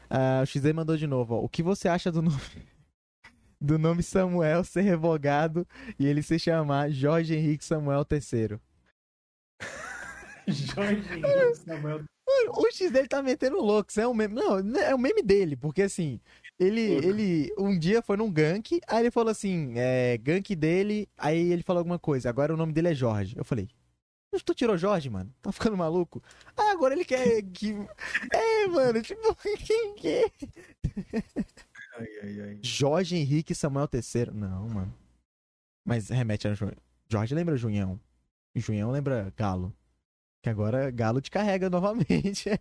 Ah, 0.09 0.41
o 0.43 0.45
XZ 0.45 0.73
mandou 0.73 0.95
de 0.97 1.05
novo, 1.07 1.35
ó. 1.35 1.39
O 1.43 1.49
que 1.49 1.61
você 1.63 1.87
acha 1.87 2.11
do 2.11 2.21
nome. 2.21 2.37
Do 3.61 3.77
nome 3.77 4.01
Samuel 4.01 4.63
ser 4.63 4.81
revogado 4.83 5.67
e 5.99 6.05
ele 6.07 6.23
se 6.23 6.39
chamar 6.39 6.89
Jorge 6.91 7.35
Henrique 7.35 7.65
Samuel 7.65 8.05
III. 8.09 8.57
Jorge 10.47 11.03
Henrique 11.13 11.55
Samuel 11.57 12.03
O 12.55 12.71
X 12.71 12.91
dele 12.91 13.07
tá 13.07 13.21
metendo 13.21 13.57
louco, 13.57 13.89
isso 13.89 14.01
é 14.01 14.07
um 14.07 14.13
meme. 14.13 14.33
Não, 14.35 14.59
é 14.79 14.93
um 14.93 14.97
meme 14.97 15.21
dele, 15.21 15.55
porque 15.55 15.81
assim, 15.83 16.19
ele, 16.59 16.89
Louco. 16.93 17.07
ele 17.07 17.53
um 17.57 17.77
dia 17.77 18.01
foi 18.01 18.17
num 18.17 18.31
gank, 18.31 18.79
aí 18.87 18.99
ele 19.03 19.11
falou 19.11 19.31
assim, 19.31 19.73
é, 19.75 20.17
gank 20.17 20.55
dele, 20.55 21.07
aí 21.17 21.51
ele 21.51 21.63
falou 21.63 21.79
alguma 21.79 21.99
coisa, 21.99 22.29
agora 22.29 22.53
o 22.53 22.57
nome 22.57 22.73
dele 22.73 22.89
é 22.89 22.93
Jorge. 22.93 23.37
Eu 23.37 23.45
falei, 23.45 23.69
"Mas 24.31 24.43
tu 24.43 24.53
tirou 24.53 24.77
Jorge, 24.77 25.09
mano? 25.09 25.33
Tá 25.41 25.51
ficando 25.51 25.77
maluco? 25.77 26.21
Ah, 26.57 26.71
agora 26.71 26.93
ele 26.93 27.05
quer 27.05 27.41
que... 27.43 27.73
É, 28.33 28.67
mano, 28.67 29.01
tipo, 29.01 29.35
quem 29.65 29.95
que 29.95 30.07
é? 30.07 30.31
Ai, 31.97 32.07
ai, 32.23 32.41
ai. 32.41 32.59
Jorge 32.61 33.15
Henrique 33.15 33.55
Samuel 33.55 33.89
III. 33.93 34.31
Não, 34.33 34.69
mano. 34.69 34.93
Mas 35.85 36.09
remete 36.09 36.47
a 36.47 36.53
Jorge 37.09 37.33
lembra 37.33 37.57
Junhão. 37.57 37.99
Junhão 38.55 38.91
lembra 38.91 39.33
Galo. 39.35 39.73
Que 40.41 40.49
agora 40.49 40.89
Galo 40.91 41.19
te 41.21 41.29
carrega 41.29 41.69
novamente. 41.69 42.49
É 42.49 42.57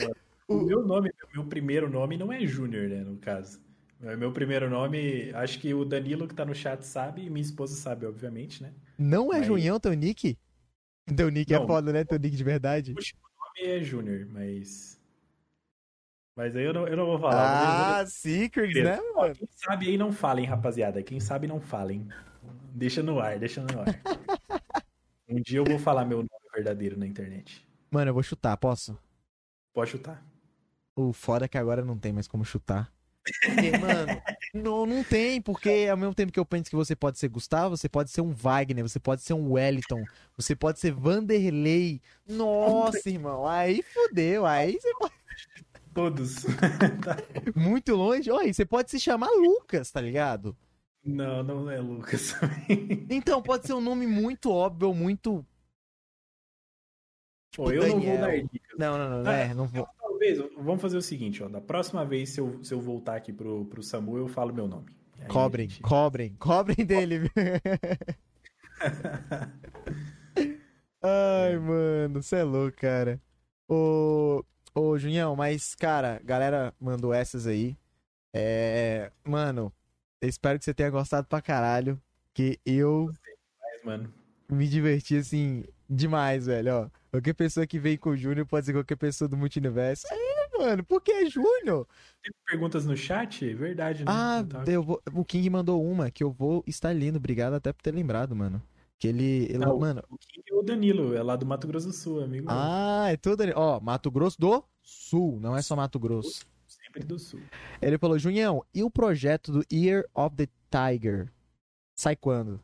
foda. 0.00 0.16
O 0.48 0.62
meu 0.62 0.82
nome, 0.82 1.10
meu 1.34 1.44
primeiro 1.44 1.90
nome 1.90 2.16
não 2.16 2.32
é 2.32 2.40
Júnior, 2.46 2.88
né, 2.88 3.04
no 3.04 3.18
caso. 3.18 3.60
Meu 4.00 4.32
primeiro 4.32 4.70
nome, 4.70 5.30
acho 5.34 5.58
que 5.60 5.74
o 5.74 5.84
Danilo 5.84 6.26
que 6.26 6.34
tá 6.34 6.42
no 6.42 6.54
chat 6.54 6.82
sabe, 6.86 7.26
e 7.26 7.28
minha 7.28 7.42
esposa 7.42 7.74
sabe, 7.74 8.06
obviamente, 8.06 8.62
né? 8.62 8.72
Não 8.96 9.30
é 9.30 9.38
Mas- 9.40 9.46
Junhão 9.46 9.78
teu 9.78 9.92
nick? 9.92 10.38
Teu 11.14 11.28
nick 11.28 11.52
é 11.52 11.58
Não. 11.58 11.66
foda, 11.66 11.92
né? 11.92 12.02
Teu 12.02 12.18
nick 12.18 12.34
de 12.34 12.42
verdade. 12.44 12.92
O 12.92 12.94
nome 12.94 13.76
é 13.76 13.84
Júnior, 13.84 14.26
mas. 14.30 14.98
Mas 16.34 16.56
aí 16.56 16.64
eu 16.64 16.72
não, 16.72 16.88
eu 16.88 16.96
não 16.96 17.04
vou 17.04 17.18
falar. 17.18 17.98
Ah, 18.00 18.06
Secrets, 18.06 18.72
Beleza. 18.72 19.02
né, 19.02 19.08
mano? 19.14 19.34
Quem 19.34 19.48
sabe 19.54 19.88
aí 19.88 19.98
não 19.98 20.12
falem, 20.12 20.46
rapaziada. 20.46 21.02
Quem 21.02 21.20
sabe 21.20 21.46
não 21.46 21.60
falem. 21.60 22.08
Deixa 22.72 23.02
no 23.02 23.20
ar, 23.20 23.38
deixa 23.38 23.60
no 23.60 23.80
ar. 23.80 23.86
Um 25.28 25.40
dia 25.40 25.58
eu 25.58 25.64
vou 25.64 25.78
falar 25.78 26.04
meu 26.04 26.18
nome 26.18 26.28
verdadeiro 26.54 26.98
na 26.98 27.06
internet. 27.06 27.66
Mano, 27.90 28.10
eu 28.10 28.14
vou 28.14 28.22
chutar, 28.22 28.56
posso? 28.56 28.98
Pode 29.72 29.90
chutar. 29.90 30.24
O 30.96 31.12
foda 31.12 31.44
é 31.44 31.48
que 31.48 31.58
agora 31.58 31.84
não 31.84 31.96
tem 31.96 32.12
mais 32.12 32.26
como 32.26 32.44
chutar. 32.44 32.92
Porque, 33.44 33.76
mano, 33.76 34.22
não, 34.54 34.86
não 34.86 35.04
tem, 35.04 35.40
porque 35.42 35.86
ao 35.90 35.98
mesmo 35.98 36.14
tempo 36.14 36.32
que 36.32 36.40
eu 36.40 36.46
penso 36.46 36.70
que 36.70 36.76
você 36.76 36.96
pode 36.96 37.18
ser 37.18 37.28
Gustavo, 37.28 37.76
você 37.76 37.86
pode 37.86 38.10
ser 38.10 38.22
um 38.22 38.32
Wagner, 38.32 38.82
você 38.82 38.98
pode 38.98 39.20
ser 39.20 39.34
um 39.34 39.52
Wellington, 39.52 40.02
você 40.34 40.56
pode 40.56 40.80
ser 40.80 40.92
Vanderlei. 40.92 42.00
Nossa, 42.26 43.10
irmão, 43.10 43.46
aí 43.46 43.82
fodeu, 43.82 44.46
aí 44.46 44.78
você 44.80 44.94
pode... 44.94 45.14
Todos. 45.92 46.46
Muito 47.54 47.94
longe, 47.94 48.30
olha, 48.30 48.50
você 48.50 48.64
pode 48.64 48.90
se 48.90 48.98
chamar 48.98 49.28
Lucas, 49.28 49.90
tá 49.90 50.00
ligado? 50.00 50.56
Não, 51.14 51.42
não 51.42 51.70
é 51.70 51.80
Lucas. 51.80 52.34
Então, 53.10 53.42
pode 53.42 53.66
ser 53.66 53.72
um 53.74 53.80
nome 53.80 54.06
muito 54.06 54.50
óbvio, 54.52 54.94
muito... 54.94 55.44
Pô, 57.56 57.72
eu 57.72 57.86
não 57.86 58.00
vou 58.00 58.18
Daniel. 58.18 58.18
dar 58.18 58.36
dicas. 58.42 58.78
Não, 58.78 58.98
não, 58.98 59.22
não, 59.22 59.30
é, 59.32 59.52
não 59.54 59.66
vou... 59.66 59.88
Talvez, 59.98 60.38
vamos 60.56 60.80
fazer 60.80 60.96
o 60.96 61.02
seguinte, 61.02 61.42
ó. 61.42 61.48
Da 61.48 61.60
próxima 61.60 62.04
vez, 62.04 62.30
se 62.30 62.40
eu, 62.40 62.62
se 62.62 62.72
eu 62.74 62.80
voltar 62.80 63.16
aqui 63.16 63.32
pro, 63.32 63.64
pro 63.66 63.82
Samu, 63.82 64.16
eu 64.16 64.28
falo 64.28 64.52
meu 64.52 64.68
nome. 64.68 64.86
Aí 65.18 65.26
Cobrem, 65.28 65.68
gente- 65.68 65.80
cobrem, 65.82 66.34
cobrem 66.36 66.84
dele. 66.86 67.30
Ai, 71.02 71.56
mano, 71.58 72.22
você 72.22 72.36
é 72.36 72.42
louco, 72.44 72.76
cara. 72.78 73.20
Ô, 73.68 74.44
ô, 74.74 74.98
Junhão, 74.98 75.34
mas, 75.36 75.74
cara, 75.74 76.20
galera 76.24 76.74
mandou 76.80 77.12
essas 77.12 77.46
aí. 77.46 77.76
É, 78.32 79.10
mano, 79.24 79.72
espero 80.22 80.58
que 80.58 80.64
você 80.64 80.74
tenha 80.74 80.90
gostado 80.90 81.26
pra 81.26 81.40
caralho. 81.42 82.00
Porque 82.32 82.58
eu 82.64 83.10
mano, 83.84 84.12
me 84.48 84.68
diverti, 84.68 85.16
assim, 85.16 85.64
demais, 85.88 86.46
velho, 86.46 86.74
ó. 86.74 86.88
Qualquer 87.10 87.34
pessoa 87.34 87.66
que 87.66 87.78
vem 87.78 87.96
com 87.96 88.10
o 88.10 88.16
Júnior 88.16 88.46
pode 88.46 88.66
ser 88.66 88.72
qualquer 88.72 88.96
pessoa 88.96 89.28
do 89.28 89.36
multiverso. 89.36 90.06
É, 90.10 90.58
mano, 90.58 90.84
por 90.84 91.00
que 91.00 91.10
é 91.10 91.26
Júnior? 91.26 91.86
tem 92.22 92.32
perguntas 92.46 92.84
no 92.84 92.96
chat? 92.96 93.54
Verdade, 93.54 94.04
né? 94.04 94.10
Ah, 94.10 94.44
Eu 94.66 94.82
vou... 94.82 95.02
o 95.14 95.24
King 95.24 95.48
mandou 95.50 95.82
uma 95.84 96.10
que 96.10 96.22
eu 96.22 96.30
vou 96.30 96.62
estar 96.66 96.94
lendo. 96.94 97.16
Obrigado 97.16 97.54
até 97.54 97.72
por 97.72 97.82
ter 97.82 97.92
lembrado, 97.92 98.36
mano. 98.36 98.62
Que 98.98 99.08
ele. 99.08 99.44
ele 99.44 99.58
Não, 99.58 99.78
mano. 99.78 100.02
O 100.10 100.18
King 100.18 100.42
é 100.50 100.54
o 100.54 100.62
Danilo, 100.62 101.14
é 101.14 101.22
lá 101.22 101.34
do 101.36 101.46
Mato 101.46 101.66
Grosso 101.66 101.86
do 101.86 101.92
Sul, 101.94 102.22
amigo 102.22 102.46
meu. 102.46 102.54
Ah, 102.56 103.06
é 103.10 103.16
tudo. 103.16 103.42
ali- 103.42 103.52
Ó, 103.56 103.80
Mato 103.80 104.10
Grosso 104.10 104.38
do 104.38 104.62
Sul, 104.82 105.38
não 105.40 105.56
é 105.56 105.62
só 105.62 105.74
Mato 105.74 105.98
Grosso. 105.98 106.44
Do 107.04 107.18
Sul. 107.18 107.40
Ele 107.80 107.98
falou, 107.98 108.18
Junhão, 108.18 108.64
e 108.74 108.82
o 108.82 108.90
projeto 108.90 109.52
do 109.52 109.64
Year 109.72 110.04
of 110.14 110.36
the 110.36 110.48
Tiger? 110.70 111.30
Sai 111.94 112.16
quando? 112.16 112.60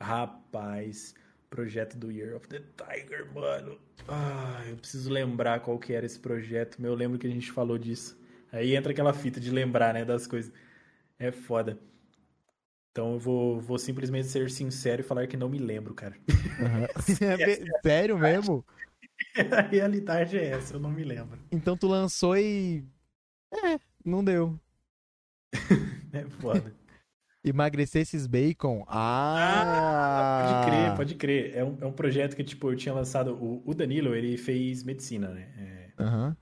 Rapaz, 0.00 1.14
projeto 1.48 1.96
do 1.96 2.10
Year 2.10 2.36
of 2.36 2.48
the 2.48 2.60
Tiger, 2.76 3.32
mano. 3.32 3.78
Ah, 4.08 4.62
eu 4.68 4.76
preciso 4.76 5.10
lembrar 5.10 5.60
qual 5.60 5.78
que 5.78 5.92
era 5.92 6.04
esse 6.04 6.18
projeto. 6.18 6.80
meu. 6.80 6.92
Eu 6.92 6.96
lembro 6.96 7.18
que 7.18 7.26
a 7.26 7.30
gente 7.30 7.50
falou 7.50 7.78
disso. 7.78 8.18
Aí 8.52 8.76
entra 8.76 8.92
aquela 8.92 9.12
fita 9.12 9.40
de 9.40 9.50
lembrar, 9.50 9.94
né, 9.94 10.04
das 10.04 10.26
coisas. 10.26 10.52
É 11.18 11.30
foda. 11.32 11.78
Então 12.90 13.14
eu 13.14 13.18
vou, 13.18 13.60
vou 13.60 13.78
simplesmente 13.78 14.28
ser 14.28 14.48
sincero 14.50 15.00
e 15.00 15.04
falar 15.04 15.26
que 15.26 15.36
não 15.36 15.48
me 15.48 15.58
lembro, 15.58 15.94
cara. 15.94 16.16
Sério 17.82 18.16
mesmo? 18.16 18.64
A 19.50 19.62
realidade 19.62 20.38
é 20.38 20.50
essa, 20.50 20.74
eu 20.74 20.80
não 20.80 20.90
me 20.90 21.02
lembro. 21.02 21.38
Então 21.50 21.76
tu 21.76 21.88
lançou 21.88 22.36
e. 22.36 22.84
É, 23.62 23.78
não 24.04 24.24
deu. 24.24 24.58
É 26.12 26.22
foda. 26.40 26.72
Emagrecer 27.44 28.02
esses 28.02 28.26
bacon? 28.26 28.84
Ah! 28.88 30.46
Pode 30.46 30.66
crer, 30.66 30.96
pode 30.96 31.14
crer. 31.16 31.56
É 31.56 31.64
um, 31.64 31.76
é 31.80 31.86
um 31.86 31.92
projeto 31.92 32.36
que, 32.36 32.44
tipo, 32.44 32.70
eu 32.70 32.76
tinha 32.76 32.94
lançado. 32.94 33.34
O, 33.34 33.62
o 33.66 33.74
Danilo, 33.74 34.14
ele 34.14 34.36
fez 34.38 34.84
medicina, 34.84 35.28
né? 35.28 35.48
É, 35.58 36.02
Aham. 36.02 36.36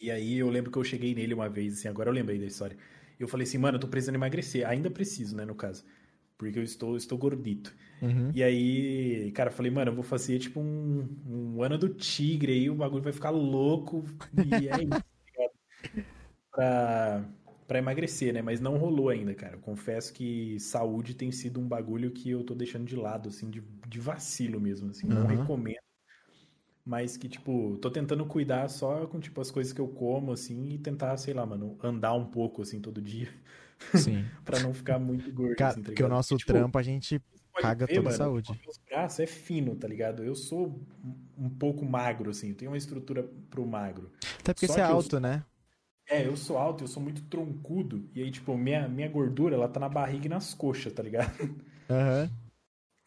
E 0.00 0.10
aí 0.10 0.38
eu 0.38 0.50
lembro 0.50 0.72
que 0.72 0.78
eu 0.78 0.82
cheguei 0.82 1.14
nele 1.14 1.32
uma 1.32 1.48
vez, 1.48 1.74
assim, 1.74 1.88
agora 1.88 2.10
eu 2.10 2.14
lembrei 2.14 2.38
da 2.38 2.46
história. 2.46 2.76
Eu 3.20 3.28
falei 3.28 3.46
assim, 3.46 3.58
mano, 3.58 3.76
eu 3.76 3.80
tô 3.80 3.86
precisando 3.86 4.16
emagrecer. 4.16 4.66
Ainda 4.66 4.90
preciso, 4.90 5.36
né, 5.36 5.44
no 5.44 5.54
caso. 5.54 5.84
Porque 6.36 6.58
eu 6.58 6.62
estou, 6.64 6.96
estou 6.96 7.16
gordito. 7.16 7.72
Uhum. 8.00 8.32
E 8.34 8.42
aí, 8.42 9.30
cara, 9.30 9.50
eu 9.50 9.54
falei, 9.54 9.70
mano, 9.70 9.92
eu 9.92 9.94
vou 9.94 10.02
fazer 10.02 10.40
tipo 10.40 10.58
um, 10.58 11.08
um 11.24 11.62
ano 11.62 11.78
do 11.78 11.88
tigre 11.88 12.52
aí, 12.52 12.68
o 12.68 12.74
bagulho 12.74 13.04
vai 13.04 13.12
ficar 13.12 13.30
louco. 13.30 14.04
E 14.36 14.66
é 14.68 14.82
isso? 14.82 15.04
Pra, 16.52 17.24
pra 17.66 17.78
emagrecer, 17.78 18.32
né? 18.34 18.42
Mas 18.42 18.60
não 18.60 18.76
rolou 18.76 19.08
ainda, 19.08 19.34
cara. 19.34 19.56
Eu 19.56 19.60
confesso 19.60 20.12
que 20.12 20.58
saúde 20.60 21.14
tem 21.14 21.32
sido 21.32 21.58
um 21.60 21.66
bagulho 21.66 22.10
que 22.10 22.30
eu 22.30 22.44
tô 22.44 22.54
deixando 22.54 22.84
de 22.84 22.94
lado, 22.96 23.28
assim, 23.30 23.48
de, 23.50 23.60
de 23.88 23.98
vacilo 23.98 24.60
mesmo, 24.60 24.90
assim. 24.90 25.08
Não 25.08 25.22
Uhum. 25.22 25.26
recomendo. 25.26 25.80
Mas 26.84 27.16
que, 27.16 27.28
tipo, 27.28 27.78
tô 27.80 27.90
tentando 27.90 28.26
cuidar 28.26 28.68
só 28.68 29.06
com, 29.06 29.20
tipo, 29.20 29.40
as 29.40 29.50
coisas 29.52 29.72
que 29.72 29.80
eu 29.80 29.86
como, 29.86 30.32
assim, 30.32 30.70
e 30.70 30.78
tentar, 30.78 31.16
sei 31.16 31.32
lá, 31.32 31.46
mano, 31.46 31.78
andar 31.82 32.12
um 32.12 32.24
pouco, 32.26 32.60
assim, 32.60 32.80
todo 32.80 33.00
dia, 33.00 33.28
Sim. 33.94 34.24
pra 34.44 34.58
não 34.58 34.74
ficar 34.74 34.98
muito 34.98 35.32
gordo, 35.32 35.54
Cara, 35.56 35.70
assim, 35.70 35.80
tá 35.80 35.86
porque 35.86 36.02
o 36.02 36.08
nosso 36.08 36.36
tipo, 36.36 36.52
trampo 36.52 36.76
a 36.76 36.82
gente 36.82 37.22
caga 37.54 37.86
ver, 37.86 37.94
toda 37.94 38.08
a 38.08 38.12
mano, 38.12 38.24
saúde. 38.24 38.60
Meus 38.64 38.78
braços 38.78 39.20
é 39.20 39.26
fino, 39.26 39.76
tá 39.76 39.86
ligado? 39.86 40.24
Eu 40.24 40.34
sou 40.34 40.80
um- 41.38 41.48
pouco 41.50 41.84
magro, 41.84 42.30
assim, 42.30 42.48
eu 42.48 42.56
tenho 42.56 42.72
uma 42.72 42.76
estrutura 42.76 43.22
pro 43.48 43.64
magro. 43.64 44.10
Até 44.40 44.52
porque 44.52 44.66
Só 44.66 44.72
você 44.74 44.80
é 44.80 44.84
que 44.84 44.90
eu- 44.90 44.96
alto, 44.96 45.20
né? 45.20 45.44
É, 46.12 46.26
eu 46.26 46.36
sou 46.36 46.58
alto, 46.58 46.84
eu 46.84 46.88
sou 46.88 47.02
muito 47.02 47.22
troncudo, 47.22 48.06
e 48.14 48.22
aí, 48.22 48.30
tipo, 48.30 48.54
minha, 48.54 48.86
minha 48.86 49.08
gordura, 49.08 49.54
ela 49.56 49.66
tá 49.66 49.80
na 49.80 49.88
barriga 49.88 50.26
e 50.26 50.28
nas 50.28 50.52
coxas, 50.52 50.92
tá 50.92 51.02
ligado? 51.02 51.32
Aham. 51.88 52.30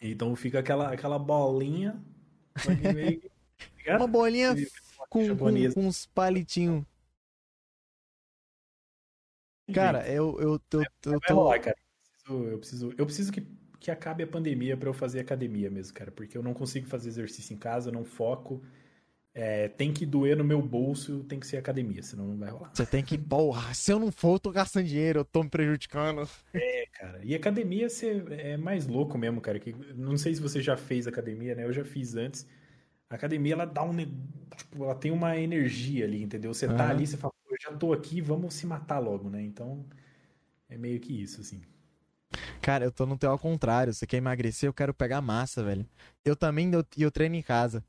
Então 0.01 0.35
fica 0.35 0.57
aquela, 0.57 0.91
aquela 0.91 1.19
bolinha, 1.19 2.03
meio 2.81 3.21
tá? 3.85 3.97
Uma 3.97 4.07
bolinha 4.07 4.55
com, 5.07 5.37
com, 5.37 5.71
com 5.71 5.87
uns 5.87 6.07
palitinhos. 6.07 6.83
Cara, 9.71 10.11
eu, 10.11 10.35
eu, 10.39 10.61
eu, 10.71 10.81
eu 10.81 11.19
Vai 11.19 11.29
tô. 11.29 11.35
rolar, 11.35 11.59
cara. 11.59 11.77
Eu 11.77 12.09
preciso, 12.09 12.49
eu 12.49 12.57
preciso, 12.57 12.93
eu 12.97 13.05
preciso 13.05 13.31
que, 13.31 13.47
que 13.79 13.91
acabe 13.91 14.23
a 14.23 14.27
pandemia 14.27 14.75
pra 14.75 14.89
eu 14.89 14.95
fazer 14.95 15.19
academia 15.19 15.69
mesmo, 15.69 15.93
cara. 15.93 16.11
Porque 16.11 16.35
eu 16.35 16.41
não 16.41 16.55
consigo 16.55 16.87
fazer 16.87 17.09
exercício 17.09 17.53
em 17.53 17.57
casa, 17.57 17.89
eu 17.89 17.93
não 17.93 18.03
foco. 18.03 18.63
É, 19.37 19.67
tem 19.67 19.91
que 19.91 20.05
doer 20.05 20.37
no 20.37 20.45
meu 20.45 20.61
bolso, 20.61 21.21
tem 21.25 21.37
que 21.37 21.45
ser 21.45 21.57
academia, 21.57 22.01
senão 22.01 22.25
não 22.25 22.37
vai 22.37 22.49
rolar. 22.49 22.71
Você 22.73 22.85
tem 22.85 23.03
que. 23.03 23.17
Porra, 23.17 23.73
se 23.73 23.91
eu 23.91 23.99
não 23.99 24.09
for, 24.09 24.35
eu 24.35 24.39
tô 24.39 24.49
gastando 24.49 24.85
dinheiro, 24.85 25.19
eu 25.19 25.25
tô 25.25 25.43
me 25.43 25.49
prejudicando. 25.49 26.25
É, 26.53 26.85
cara. 26.93 27.19
E 27.21 27.35
academia 27.35 27.89
você 27.89 28.23
é 28.29 28.55
mais 28.55 28.87
louco 28.87 29.17
mesmo, 29.17 29.41
cara. 29.41 29.59
Que, 29.59 29.73
não 29.93 30.17
sei 30.17 30.33
se 30.33 30.41
você 30.41 30.61
já 30.61 30.77
fez 30.77 31.05
academia, 31.05 31.53
né? 31.53 31.65
Eu 31.65 31.73
já 31.73 31.83
fiz 31.83 32.15
antes. 32.15 32.47
A 33.09 33.15
academia, 33.15 33.53
ela 33.53 33.65
dá 33.65 33.83
um. 33.83 33.93
Tipo, 34.55 34.85
ela 34.85 34.95
tem 34.95 35.11
uma 35.11 35.37
energia 35.37 36.05
ali, 36.05 36.23
entendeu? 36.23 36.53
Você 36.53 36.67
tá 36.67 36.89
ali, 36.89 37.05
você 37.05 37.17
fala, 37.17 37.33
"Pô, 37.33 37.53
eu 37.53 37.57
já 37.61 37.77
tô 37.77 37.91
aqui, 37.91 38.21
vamos 38.21 38.53
se 38.53 38.65
matar 38.65 38.99
logo, 38.99 39.29
né? 39.29 39.41
Então, 39.41 39.85
é 40.69 40.77
meio 40.77 40.99
que 41.01 41.21
isso, 41.21 41.41
assim. 41.41 41.61
Cara, 42.61 42.85
eu 42.85 42.91
tô 42.91 43.05
no 43.05 43.17
teu 43.17 43.31
ao 43.31 43.39
contrário. 43.39 43.93
Você 43.93 44.07
quer 44.07 44.17
emagrecer, 44.17 44.67
eu 44.67 44.73
quero 44.73 44.93
pegar 44.93 45.21
massa, 45.21 45.63
velho. 45.63 45.85
Eu 46.23 46.35
também 46.35 46.71
eu, 46.73 46.83
eu 46.97 47.11
treino 47.11 47.35
em 47.35 47.41
casa. 47.41 47.83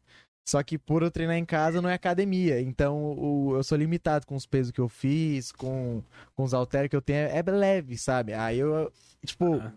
Só 0.48 0.62
que 0.62 0.78
por 0.78 1.02
eu 1.02 1.10
treinar 1.10 1.36
em 1.36 1.44
casa 1.44 1.82
não 1.82 1.88
é 1.90 1.94
academia. 1.94 2.60
Então 2.60 2.96
o, 3.18 3.56
eu 3.56 3.64
sou 3.64 3.76
limitado 3.76 4.26
com 4.26 4.36
os 4.36 4.46
pesos 4.46 4.70
que 4.72 4.80
eu 4.80 4.88
fiz, 4.88 5.50
com, 5.50 6.02
com 6.36 6.44
os 6.44 6.54
halteres 6.54 6.88
que 6.88 6.94
eu 6.96 7.02
tenho. 7.02 7.18
É 7.28 7.42
leve, 7.42 7.98
sabe? 7.98 8.32
Aí 8.32 8.58
eu, 8.58 8.92
tipo, 9.24 9.54
Ah. 9.56 9.72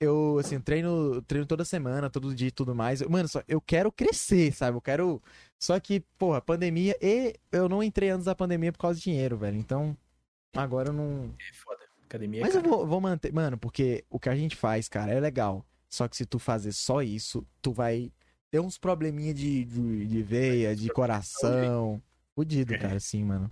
eu 0.00 0.38
assim, 0.40 0.60
treino, 0.60 1.22
treino 1.22 1.46
toda 1.46 1.64
semana, 1.64 2.10
todo 2.10 2.34
dia 2.34 2.48
e 2.48 2.50
tudo 2.50 2.74
mais. 2.74 3.00
Mano, 3.02 3.28
só, 3.28 3.42
eu 3.46 3.60
quero 3.60 3.92
crescer, 3.92 4.52
sabe? 4.52 4.76
Eu 4.76 4.80
quero. 4.80 5.22
Só 5.58 5.78
que, 5.78 6.00
porra, 6.18 6.40
pandemia. 6.40 6.96
E 7.00 7.34
eu 7.52 7.68
não 7.68 7.80
entrei 7.82 8.10
antes 8.10 8.24
da 8.26 8.34
pandemia 8.34 8.72
por 8.72 8.78
causa 8.80 8.98
de 8.98 9.04
dinheiro, 9.04 9.36
velho. 9.36 9.56
Então, 9.56 9.96
agora 10.56 10.88
eu 10.88 10.92
não. 10.92 11.32
É 11.38 11.54
foda. 11.54 11.78
Academia 12.06 12.40
é 12.40 12.42
Mas 12.44 12.54
eu 12.56 12.62
caro. 12.62 12.74
vou, 12.76 12.86
vou 12.86 13.00
manter. 13.00 13.32
Mano, 13.32 13.56
porque 13.58 14.04
o 14.10 14.18
que 14.18 14.28
a 14.28 14.34
gente 14.34 14.56
faz, 14.56 14.88
cara, 14.88 15.12
é 15.12 15.20
legal. 15.20 15.64
Só 15.88 16.08
que 16.08 16.16
se 16.16 16.26
tu 16.26 16.38
fazer 16.38 16.72
só 16.72 17.02
isso, 17.02 17.46
tu 17.62 17.72
vai 17.72 18.10
ter 18.50 18.60
uns 18.60 18.78
probleminha 18.78 19.32
de, 19.34 19.64
de, 19.64 20.06
de 20.06 20.22
veia, 20.22 20.74
de 20.74 20.88
coração. 20.90 22.02
Fudido, 22.34 22.74
É. 22.74 22.78
cara, 22.78 23.00
sim, 23.00 23.24
mano. 23.24 23.50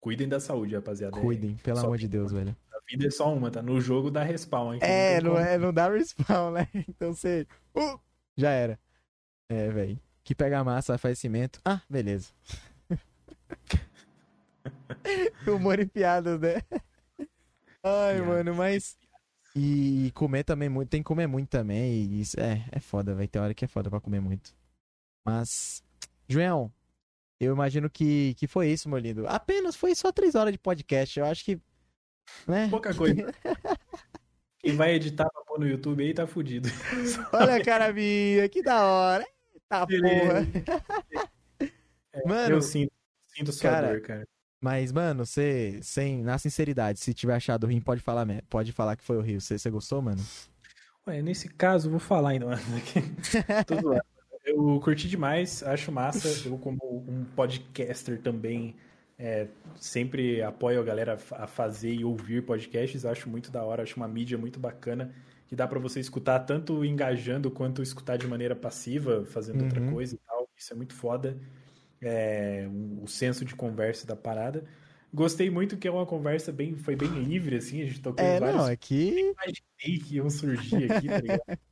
Cuidem 0.00 0.28
da 0.28 0.40
saúde, 0.40 0.74
rapaziada. 0.74 1.18
Cuidem, 1.20 1.56
pelo 1.56 1.76
só 1.78 1.86
amor 1.86 1.98
de 1.98 2.08
tem 2.08 2.18
Deus, 2.18 2.32
velho. 2.32 2.56
A 2.72 2.78
vida 2.90 3.06
é 3.06 3.10
só 3.10 3.32
uma, 3.32 3.50
tá? 3.50 3.60
No 3.62 3.80
jogo 3.80 4.10
dá 4.10 4.22
respawn. 4.22 4.74
hein? 4.74 4.80
É, 4.82 5.16
tem 5.16 5.24
não, 5.24 5.32
como. 5.34 5.44
é, 5.44 5.58
não 5.58 5.72
dá 5.72 5.88
respawn, 5.88 6.52
né? 6.52 6.68
Então 6.88 7.12
você. 7.12 7.46
Uh, 7.76 7.98
já 8.36 8.50
era. 8.50 8.78
É, 9.50 9.68
velho. 9.70 10.00
Que 10.24 10.34
pega 10.34 10.62
massa, 10.64 10.96
faz 10.98 11.18
cimento. 11.18 11.60
Ah, 11.64 11.82
beleza. 11.88 12.28
Humor 15.46 15.78
e 15.80 15.86
piadas, 15.86 16.40
né? 16.40 16.62
Ai, 17.82 18.20
Piadas. 18.20 18.26
mano, 18.26 18.54
mas. 18.54 18.96
E 19.54 20.12
comer 20.14 20.44
também 20.44 20.68
muito. 20.68 20.88
Tem 20.88 21.02
que 21.02 21.06
comer 21.06 21.26
muito 21.26 21.48
também. 21.48 21.92
E 21.92 22.20
isso 22.20 22.38
é, 22.38 22.64
é 22.70 22.80
foda, 22.80 23.14
vai 23.14 23.26
Tem 23.26 23.40
hora 23.40 23.54
que 23.54 23.64
é 23.64 23.68
foda 23.68 23.90
pra 23.90 24.00
comer 24.00 24.20
muito. 24.20 24.54
Mas. 25.24 25.82
João, 26.28 26.72
eu 27.40 27.52
imagino 27.52 27.90
que, 27.90 28.34
que 28.34 28.46
foi 28.46 28.68
isso, 28.68 28.88
meu 28.88 28.98
lindo. 28.98 29.26
Apenas 29.26 29.74
foi 29.74 29.94
só 29.94 30.12
três 30.12 30.34
horas 30.34 30.52
de 30.52 30.58
podcast. 30.58 31.18
Eu 31.18 31.26
acho 31.26 31.44
que. 31.44 31.58
Né? 32.46 32.68
Pouca 32.68 32.94
coisa. 32.94 33.34
Quem 34.60 34.76
vai 34.76 34.92
editar 34.92 35.28
pra 35.30 35.42
pôr 35.42 35.58
no 35.58 35.66
YouTube 35.66 36.04
aí 36.04 36.12
tá 36.12 36.26
fudido. 36.26 36.68
Olha 37.32 37.56
a 37.56 37.64
cara 37.64 37.92
minha, 37.92 38.46
que 38.48 38.62
da 38.62 38.84
hora. 38.84 39.26
Eita 39.54 39.86
porra. 39.86 40.46
Mano, 42.26 42.56
eu 42.56 42.60
sinto, 42.60 42.92
sinto 43.28 43.52
sua 43.52 43.70
cara, 43.70 43.88
dor, 43.88 44.02
cara. 44.02 44.28
Mas, 44.60 44.92
mano, 44.92 45.24
você, 45.26 45.80
sem, 45.82 46.22
na 46.22 46.38
sinceridade, 46.38 47.00
se 47.00 47.14
tiver 47.14 47.34
achado 47.34 47.66
ruim, 47.66 47.80
pode 47.80 48.00
falar, 48.02 48.26
pode 48.48 48.72
falar 48.72 48.96
que 48.96 49.04
foi 49.04 49.16
horrível. 49.16 49.40
Você, 49.40 49.58
você 49.58 49.70
gostou, 49.70 50.02
mano? 50.02 50.28
Ué, 51.06 51.22
nesse 51.22 51.48
caso, 51.48 51.90
vou 51.90 52.00
falar 52.00 52.30
ainda. 52.32 52.46
Tô 53.66 53.76
zoando. 53.76 54.02
Eu 54.44 54.80
curti 54.80 55.08
demais, 55.08 55.62
acho 55.62 55.92
massa. 55.92 56.40
Eu, 56.46 56.58
como 56.58 56.78
um 57.08 57.24
podcaster 57.24 58.20
também, 58.20 58.76
é, 59.18 59.48
sempre 59.76 60.42
apoio 60.42 60.80
a 60.80 60.84
galera 60.84 61.18
a 61.32 61.46
fazer 61.46 61.92
e 61.92 62.04
ouvir 62.04 62.44
podcasts. 62.44 63.04
Acho 63.04 63.28
muito 63.28 63.50
da 63.50 63.62
hora, 63.64 63.82
acho 63.82 63.96
uma 63.96 64.08
mídia 64.08 64.38
muito 64.38 64.58
bacana. 64.58 65.14
Que 65.46 65.56
dá 65.56 65.66
pra 65.66 65.78
você 65.80 65.98
escutar 66.00 66.40
tanto 66.40 66.84
engajando 66.84 67.50
quanto 67.50 67.82
escutar 67.82 68.16
de 68.16 68.26
maneira 68.26 68.54
passiva, 68.56 69.24
fazendo 69.26 69.62
outra 69.62 69.80
Uhum. 69.80 69.90
coisa 69.92 70.14
e 70.14 70.18
tal. 70.18 70.48
Isso 70.56 70.72
é 70.72 70.76
muito 70.76 70.94
foda. 70.94 71.38
É, 72.02 72.66
o 73.02 73.06
senso 73.06 73.44
de 73.44 73.54
conversa 73.54 74.06
da 74.06 74.16
parada. 74.16 74.64
Gostei 75.12 75.50
muito 75.50 75.76
que 75.76 75.88
é 75.88 75.90
uma 75.90 76.06
conversa 76.06 76.52
bem, 76.52 76.76
foi 76.76 76.96
bem 76.96 77.08
livre, 77.24 77.56
assim, 77.56 77.82
a 77.82 77.86
gente 77.86 78.00
tocou 78.00 78.24
É, 78.24 78.36
em 78.36 78.38
vários 78.38 78.62
não, 78.62 78.68
é 78.68 78.76
que. 78.76 79.34
imaginei 79.36 79.98
que 80.00 80.16
iam 80.16 80.30
surgir 80.30 80.84
aqui, 80.92 81.08
tá 81.10 81.20
ligado? 81.20 81.42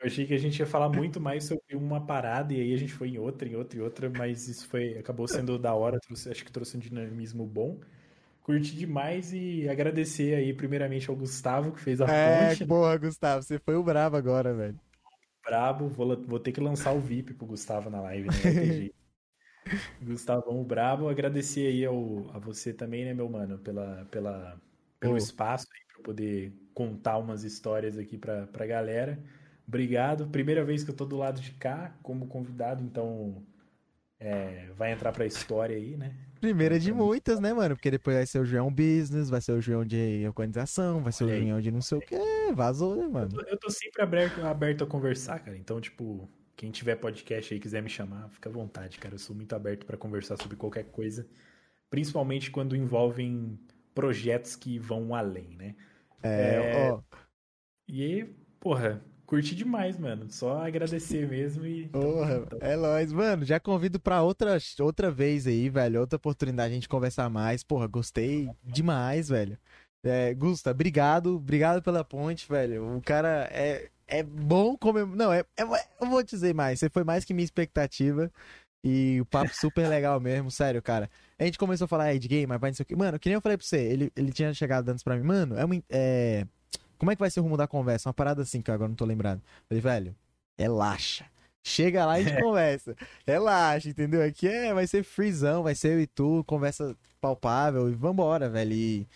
Eu 0.00 0.06
achei 0.08 0.26
que 0.26 0.34
a 0.34 0.38
gente 0.38 0.58
ia 0.58 0.66
falar 0.66 0.88
muito 0.88 1.20
mais 1.20 1.44
sobre 1.44 1.76
uma 1.76 2.04
parada 2.04 2.52
e 2.52 2.60
aí 2.60 2.74
a 2.74 2.76
gente 2.76 2.92
foi 2.92 3.08
em 3.10 3.18
outra, 3.18 3.48
em 3.48 3.54
outra, 3.56 3.78
em 3.78 3.82
outra, 3.82 4.10
mas 4.10 4.48
isso 4.48 4.66
foi 4.68 4.98
acabou 4.98 5.28
sendo 5.28 5.58
da 5.58 5.74
hora, 5.74 6.00
trouxe, 6.00 6.28
acho 6.30 6.44
que 6.44 6.50
trouxe 6.52 6.76
um 6.76 6.80
dinamismo 6.80 7.46
bom. 7.46 7.80
Curti 8.42 8.76
demais 8.76 9.32
e 9.34 9.68
agradecer 9.68 10.34
aí, 10.36 10.54
primeiramente, 10.54 11.10
ao 11.10 11.16
Gustavo, 11.16 11.72
que 11.72 11.80
fez 11.80 12.00
a 12.00 12.08
É, 12.08 12.08
ponte. 12.08 12.66
né? 12.66 12.74
porra, 12.76 12.96
Gustavo, 12.98 13.42
você 13.42 13.58
foi 13.58 13.76
o 13.76 13.82
brabo 13.84 14.16
agora, 14.16 14.54
velho. 14.54 14.80
Brabo, 15.44 15.88
vou, 15.88 16.16
vou 16.26 16.40
ter 16.40 16.52
que 16.52 16.60
lançar 16.60 16.92
o 16.92 17.00
VIP 17.00 17.34
pro 17.34 17.46
Gustavo 17.46 17.90
na 17.90 18.00
live, 18.00 18.30
né? 18.30 18.42
Gustavão 20.02 20.62
Brabo, 20.64 21.08
agradecer 21.08 21.66
aí 21.66 21.84
ao, 21.84 22.30
a 22.32 22.38
você 22.38 22.72
também, 22.72 23.04
né, 23.04 23.14
meu 23.14 23.28
mano, 23.28 23.58
pela, 23.58 24.06
pela, 24.10 24.60
pelo 24.98 25.14
Ô. 25.14 25.16
espaço 25.16 25.66
eu 25.96 26.02
poder 26.02 26.52
contar 26.74 27.18
umas 27.18 27.44
histórias 27.44 27.96
aqui 27.96 28.18
pra, 28.18 28.46
pra 28.46 28.66
galera. 28.66 29.18
Obrigado. 29.66 30.26
Primeira 30.26 30.64
vez 30.64 30.82
que 30.82 30.90
eu 30.90 30.96
tô 30.96 31.04
do 31.04 31.16
lado 31.16 31.40
de 31.40 31.52
cá 31.52 31.94
como 32.02 32.26
convidado, 32.26 32.82
então 32.82 33.42
é, 34.18 34.68
vai 34.76 34.92
entrar 34.92 35.12
pra 35.12 35.24
história 35.24 35.76
aí, 35.76 35.96
né? 35.96 36.14
Primeira 36.40 36.78
de 36.78 36.92
muitas, 36.92 37.38
né, 37.38 37.52
mano? 37.54 37.76
Porque 37.76 37.90
depois 37.90 38.16
vai 38.16 38.26
ser 38.26 38.40
o 38.40 38.44
João 38.44 38.68
Business, 38.68 39.30
vai 39.30 39.40
ser 39.40 39.52
o 39.52 39.60
João 39.60 39.84
de 39.84 40.24
organização, 40.26 41.00
vai 41.00 41.12
ser 41.12 41.24
o 41.24 41.28
Olha. 41.28 41.40
João 41.40 41.60
de 41.60 41.70
não 41.70 41.80
sei 41.80 41.98
o 41.98 42.00
que. 42.00 42.16
Vazou, 42.52 42.96
né, 42.96 43.06
mano? 43.06 43.30
Eu 43.46 43.56
tô 43.56 43.70
sempre 43.70 44.02
aberto, 44.02 44.44
aberto 44.44 44.82
a 44.82 44.86
conversar, 44.86 45.38
cara. 45.38 45.56
Então, 45.56 45.80
tipo, 45.80 46.28
quem 46.56 46.70
tiver 46.70 46.96
podcast 46.96 47.52
aí 47.52 47.58
e 47.58 47.62
quiser 47.62 47.82
me 47.82 47.88
chamar, 47.88 48.28
fica 48.30 48.48
à 48.48 48.52
vontade, 48.52 48.98
cara. 48.98 49.14
Eu 49.14 49.18
sou 49.18 49.34
muito 49.34 49.54
aberto 49.54 49.86
pra 49.86 49.96
conversar 49.96 50.36
sobre 50.36 50.56
qualquer 50.56 50.84
coisa, 50.84 51.26
principalmente 51.90 52.50
quando 52.50 52.76
envolvem 52.76 53.58
projetos 53.94 54.56
que 54.56 54.78
vão 54.78 55.14
além, 55.14 55.56
né? 55.56 55.74
É, 56.22 56.54
É, 56.54 56.92
ó. 56.92 57.00
E 57.88 58.02
aí, 58.02 58.24
porra, 58.60 59.02
curti 59.26 59.54
demais, 59.54 59.98
mano. 59.98 60.30
Só 60.30 60.64
agradecer 60.64 61.28
mesmo 61.28 61.66
e. 61.66 61.88
Porra, 61.88 62.46
é 62.60 62.76
nóis, 62.76 63.12
mano. 63.12 63.44
Já 63.44 63.58
convido 63.58 63.98
pra 63.98 64.22
outra, 64.22 64.58
outra 64.80 65.10
vez 65.10 65.46
aí, 65.46 65.68
velho. 65.68 66.00
Outra 66.00 66.16
oportunidade 66.16 66.68
de 66.68 66.72
a 66.72 66.76
gente 66.76 66.88
conversar 66.88 67.28
mais. 67.28 67.64
Porra, 67.64 67.86
gostei 67.86 68.50
demais, 68.62 69.28
velho. 69.28 69.58
É, 70.04 70.34
Gusta, 70.34 70.70
obrigado. 70.70 71.36
Obrigado 71.36 71.82
pela 71.82 72.04
ponte, 72.04 72.48
velho. 72.48 72.96
O 72.96 73.02
cara 73.02 73.48
é, 73.52 73.90
é 74.12 74.22
bom 74.22 74.76
como. 74.76 75.04
Não, 75.06 75.32
é, 75.32 75.40
é- 75.56 75.62
eu 76.00 76.08
vou 76.08 76.22
dizer 76.22 76.54
mais. 76.54 76.78
Você 76.78 76.90
foi 76.90 77.04
mais 77.04 77.24
que 77.24 77.32
minha 77.34 77.44
expectativa. 77.44 78.30
E 78.84 79.20
o 79.20 79.26
papo 79.26 79.54
super 79.54 79.88
legal 79.88 80.20
mesmo, 80.20 80.50
sério, 80.50 80.82
cara. 80.82 81.08
A 81.38 81.44
gente 81.44 81.58
começou 81.58 81.84
a 81.84 81.88
falar 81.88 82.04
aí 82.04 82.18
de 82.18 82.26
game, 82.28 82.46
mas 82.46 82.60
vai 82.60 82.70
não 82.70 82.74
sei 82.74 82.82
o 82.82 82.86
que. 82.86 82.96
Mano, 82.96 83.18
que 83.18 83.28
nem 83.28 83.34
eu 83.34 83.40
falei 83.40 83.56
pra 83.56 83.64
você, 83.64 83.78
ele, 83.78 84.12
ele 84.16 84.32
tinha 84.32 84.52
chegado 84.52 84.88
antes 84.88 85.04
pra 85.04 85.16
mim, 85.16 85.22
mano, 85.22 85.56
é 85.56 85.64
uma. 85.64 85.82
É... 85.88 86.46
Como 86.98 87.10
é 87.10 87.16
que 87.16 87.20
vai 87.20 87.30
ser 87.30 87.40
o 87.40 87.42
rumo 87.44 87.56
da 87.56 87.66
conversa? 87.66 88.08
Uma 88.08 88.14
parada 88.14 88.42
assim 88.42 88.60
que 88.60 88.70
eu 88.70 88.74
agora 88.74 88.88
não 88.88 88.96
tô 88.96 89.04
lembrado. 89.04 89.40
Falei, 89.68 89.80
velho, 89.80 90.16
relaxa. 90.58 91.24
Chega 91.64 92.04
lá 92.04 92.18
e 92.20 92.24
a 92.26 92.28
gente 92.28 92.42
conversa. 92.42 92.96
Relaxa, 93.26 93.88
entendeu? 93.88 94.22
Aqui 94.22 94.48
é, 94.48 94.74
vai 94.74 94.86
ser 94.86 95.04
freezão, 95.04 95.62
vai 95.62 95.74
ser 95.74 95.92
eu 95.94 96.00
e 96.00 96.06
tu, 96.06 96.44
conversa 96.44 96.96
palpável 97.20 97.88
e 97.88 97.94
vambora, 97.94 98.48
velho. 98.50 98.72
E, 98.72 99.06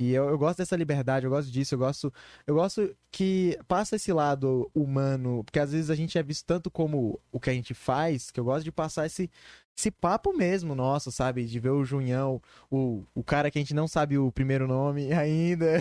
e 0.00 0.12
eu, 0.12 0.28
eu 0.28 0.36
gosto 0.36 0.58
dessa 0.58 0.76
liberdade, 0.76 1.24
eu 1.24 1.30
gosto 1.30 1.50
disso, 1.50 1.74
eu 1.74 1.78
gosto, 1.78 2.12
eu 2.46 2.54
gosto 2.56 2.96
que 3.12 3.56
passa 3.68 3.94
esse 3.94 4.12
lado 4.12 4.68
humano, 4.74 5.44
porque 5.44 5.60
às 5.60 5.70
vezes 5.70 5.88
a 5.88 5.94
gente 5.94 6.18
é 6.18 6.22
visto 6.22 6.44
tanto 6.44 6.68
como 6.70 7.20
o 7.30 7.38
que 7.38 7.48
a 7.50 7.52
gente 7.52 7.74
faz, 7.74 8.30
que 8.30 8.40
eu 8.40 8.44
gosto 8.44 8.64
de 8.64 8.72
passar 8.72 9.06
esse, 9.06 9.30
esse 9.76 9.92
papo 9.92 10.32
mesmo 10.32 10.74
nosso, 10.74 11.12
sabe? 11.12 11.44
De 11.44 11.60
ver 11.60 11.70
o 11.70 11.84
Junhão, 11.84 12.42
o, 12.68 13.04
o 13.14 13.22
cara 13.22 13.50
que 13.52 13.58
a 13.58 13.60
gente 13.60 13.74
não 13.74 13.86
sabe 13.86 14.18
o 14.18 14.32
primeiro 14.32 14.66
nome 14.66 15.10
ainda, 15.14 15.80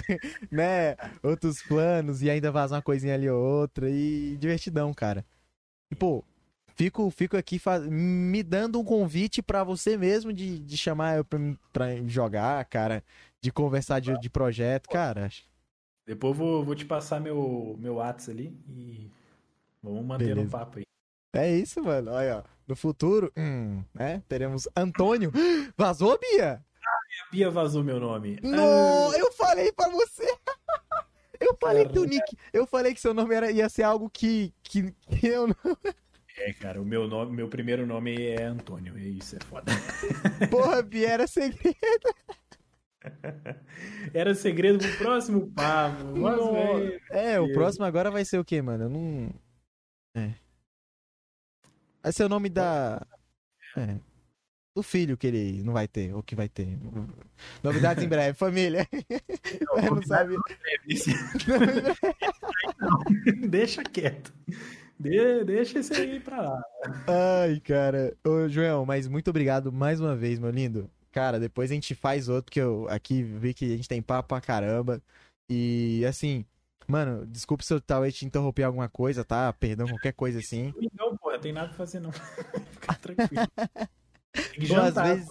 né? 0.51 0.95
Outros 1.23 1.63
planos 1.63 2.21
e 2.21 2.29
ainda 2.29 2.51
vazar 2.51 2.77
uma 2.77 2.83
coisinha 2.83 3.15
ali 3.15 3.27
ou 3.27 3.41
outra 3.41 3.89
e 3.89 4.37
divertidão, 4.37 4.93
cara. 4.93 5.25
E, 5.91 5.95
pô, 5.95 6.23
fico, 6.75 7.09
fico 7.09 7.37
aqui 7.37 7.59
me 7.89 8.43
dando 8.43 8.79
um 8.79 8.83
convite 8.83 9.41
pra 9.41 9.63
você 9.63 9.97
mesmo 9.97 10.33
de, 10.33 10.59
de 10.59 10.77
chamar 10.77 11.17
eu 11.17 11.25
pra, 11.25 11.39
pra 11.71 11.95
jogar, 12.07 12.63
cara, 12.65 13.03
de 13.43 13.51
conversar 13.51 13.99
de, 13.99 14.17
de 14.21 14.29
projeto, 14.29 14.87
cara. 14.87 15.29
Depois 16.07 16.31
eu 16.31 16.37
vou, 16.37 16.63
vou 16.63 16.73
te 16.73 16.85
passar 16.85 17.19
meu, 17.19 17.75
meu 17.77 17.95
WhatsApp 17.95 18.31
ali 18.31 18.57
e 18.69 19.11
vamos 19.81 20.05
manter 20.05 20.33
no 20.33 20.49
papo 20.49 20.79
aí. 20.79 20.85
É 21.35 21.51
isso, 21.51 21.83
mano. 21.83 22.11
Olha, 22.11 22.37
ó. 22.37 22.43
No 22.65 22.73
futuro, 22.73 23.29
hum, 23.35 23.83
né? 23.93 24.23
Teremos 24.29 24.69
Antônio. 24.73 25.29
Vazou, 25.75 26.17
Bia? 26.17 26.63
A 26.85 27.31
Bia 27.31 27.51
vazou 27.51 27.83
meu 27.83 27.99
nome. 27.99 28.39
Não, 28.41 29.13
eu 29.13 29.31
falei 29.33 29.71
pra 29.73 29.89
você. 29.89 30.23
Eu 31.39 31.57
falei 31.59 31.85
que 31.85 31.99
o. 31.99 32.05
Nick, 32.05 32.37
eu 32.53 32.65
falei 32.65 32.93
que 32.93 33.01
seu 33.01 33.13
nome 33.13 33.35
era, 33.35 33.51
ia 33.51 33.67
ser 33.67 33.83
algo 33.83 34.09
que, 34.09 34.53
que, 34.63 34.93
que 35.09 35.27
eu 35.27 35.47
não. 35.47 35.55
É, 36.37 36.53
cara, 36.53 36.81
o 36.81 36.85
meu 36.85 37.07
nome, 37.07 37.31
meu 37.31 37.47
primeiro 37.47 37.85
nome 37.85 38.27
é 38.27 38.43
Antônio. 38.43 38.97
E 38.97 39.17
isso 39.19 39.35
é 39.35 39.39
foda. 39.43 39.71
Porra, 40.49 40.81
Bia, 40.81 41.09
era 41.09 41.27
segredo. 41.27 41.75
Era 44.13 44.33
segredo 44.35 44.79
pro 44.79 44.97
próximo 44.97 45.51
papo. 45.51 46.03
Mas, 46.17 46.37
Não. 46.37 46.57
É, 47.11 47.39
o 47.39 47.51
próximo 47.53 47.85
agora 47.85 48.09
vai 48.11 48.23
ser 48.25 48.39
o 48.39 48.45
quê, 48.45 48.61
mano? 48.61 48.85
Eu 48.85 48.89
não. 48.89 49.29
É. 50.15 50.33
Vai 52.01 52.11
ser 52.11 52.25
o 52.25 52.29
nome 52.29 52.49
da. 52.49 53.05
É. 53.77 53.97
Do 54.75 54.81
filho 54.81 55.15
que 55.15 55.27
ele 55.27 55.61
não 55.63 55.71
vai 55.71 55.87
ter, 55.87 56.15
ou 56.15 56.23
que 56.23 56.35
vai 56.35 56.49
ter. 56.49 56.79
Novidades 57.61 58.03
em 58.03 58.07
breve, 58.07 58.35
família. 58.35 58.87
Eu 59.83 59.95
não 59.95 60.01
sabe. 60.01 60.35
Deixa 63.47 63.83
quieto. 63.83 64.33
De- 64.99 65.43
deixa 65.43 65.79
esse 65.79 65.93
aí 65.93 66.19
pra 66.19 66.41
lá. 66.41 66.63
Ai, 67.07 67.59
cara. 67.59 68.15
Ô, 68.25 68.47
Joel, 68.47 68.85
mas 68.85 69.07
muito 69.07 69.29
obrigado 69.29 69.71
mais 69.71 69.99
uma 69.99 70.15
vez, 70.15 70.39
meu 70.39 70.49
lindo. 70.49 70.89
Cara, 71.13 71.39
depois 71.39 71.69
a 71.69 71.75
gente 71.75 71.93
faz 71.93 72.27
outro, 72.27 72.45
porque 72.45 72.59
eu 72.59 72.87
aqui 72.89 73.21
vi 73.21 73.53
que 73.53 73.65
a 73.65 73.77
gente 73.77 73.87
tem 73.87 74.01
papo 74.01 74.29
pra 74.29 74.41
caramba. 74.41 74.99
E 75.47 76.03
assim, 76.09 76.43
mano, 76.87 77.23
desculpe 77.27 77.63
se 77.63 77.71
eu 77.71 77.79
talvez 77.79 78.15
te 78.15 78.25
interromper 78.25 78.63
alguma 78.63 78.89
coisa, 78.89 79.23
tá? 79.23 79.53
Perdão, 79.53 79.87
qualquer 79.87 80.13
coisa 80.13 80.39
assim. 80.39 80.73
Não, 80.97 81.15
porra, 81.15 81.37
tem 81.37 81.53
nada 81.53 81.67
pra 81.67 81.77
fazer, 81.77 81.99
não. 81.99 82.11
Fica 82.73 82.95
tranquilo. 82.95 83.47
Ou 84.71 84.81
às 84.81 84.95
vezes, 84.95 85.27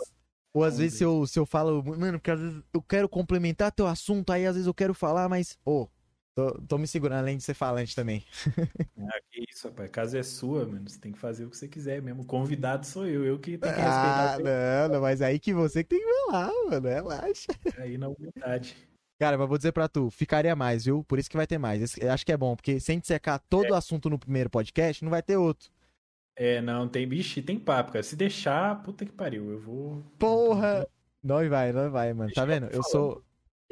ou 0.55 0.65
às 0.65 0.79
vezes 0.79 0.99
se 0.99 1.05
eu, 1.05 1.27
se 1.27 1.39
eu 1.39 1.45
falo, 1.45 1.83
mano, 1.83 2.19
porque 2.19 2.31
às 2.31 2.41
vezes 2.41 2.63
eu 2.73 2.81
quero 2.81 3.09
complementar 3.09 3.73
teu 3.73 3.89
assunto, 3.89 4.31
aí 4.31 4.47
às 4.47 4.55
vezes 4.55 4.69
eu 4.69 4.75
quero 4.75 4.95
falar, 4.95 5.29
mas, 5.29 5.59
ô, 5.65 5.89
tô, 6.35 6.53
tô 6.63 6.79
me 6.79 6.87
segurando, 6.87 7.21
além 7.21 7.37
de 7.37 7.43
ser 7.43 7.55
falante 7.55 7.95
também. 7.95 8.25
Ah, 9.05 9.21
que 9.31 9.45
isso, 9.51 9.67
rapaz. 9.69 9.91
Casa 9.91 10.19
é 10.19 10.23
sua, 10.23 10.65
mano. 10.67 10.89
Você 10.89 10.99
tem 11.01 11.13
que 11.13 11.19
fazer 11.19 11.45
o 11.45 11.51
que 11.51 11.57
você 11.57 11.67
quiser 11.67 12.01
mesmo. 12.01 12.23
O 12.23 12.27
convidado 12.27 12.87
sou 12.87 13.07
eu. 13.07 13.25
Eu 13.25 13.39
que 13.39 13.59
tenho 13.59 13.75
que 13.75 13.81
Ah, 13.81 14.37
respeitar 14.37 14.39
não, 14.89 14.95
não, 14.95 15.01
mas 15.01 15.21
aí 15.21 15.39
que 15.41 15.53
você 15.53 15.83
que 15.83 15.91
tem 15.91 15.99
que 16.01 16.27
falar, 16.27 16.53
mano, 16.71 16.89
relaxa. 16.89 17.47
você 17.65 17.81
aí 17.81 17.99
na 17.99 18.09
humildade. 18.09 18.77
Cara, 19.19 19.39
mas 19.39 19.49
vou 19.49 19.57
dizer 19.57 19.73
pra 19.73 19.89
tu, 19.89 20.11
ficaria 20.11 20.55
mais, 20.57 20.85
viu? 20.85 21.05
Por 21.05 21.19
isso 21.19 21.31
que 21.31 21.37
vai 21.37 21.47
ter 21.47 21.59
mais. 21.59 21.81
Esse- 21.83 22.07
acho 22.09 22.25
que 22.27 22.33
é 22.33 22.37
bom, 22.37 22.57
porque 22.57 22.81
sem 22.81 22.99
dissecar 22.99 23.41
todo 23.49 23.71
o 23.71 23.75
assunto 23.75 24.11
no 24.11 24.19
primeiro 24.19 24.51
podcast, 24.51 25.03
não 25.05 25.11
vai 25.11 25.23
ter 25.23 25.37
outro. 25.37 25.71
É, 26.35 26.61
não, 26.61 26.89
tem 26.89 27.07
bicho, 27.07 27.43
tem 27.43 27.59
papo, 27.59 27.93
cara. 27.93 28.03
Se 28.03 28.17
deixar, 28.17 28.83
puta 28.83 29.05
que 29.05 29.13
pariu. 29.13 29.51
Eu 29.51 29.61
vou. 29.61 30.03
Porra! 30.19 30.87
Não 31.23 31.49
vai, 31.49 31.73
não 31.73 31.91
vai, 31.91 32.13
mano. 32.13 32.33
Tá 32.33 32.45
Deixa 32.45 32.59
eu 32.59 32.61
vendo? 32.69 32.75
Eu 32.77 32.83
sou 32.83 33.23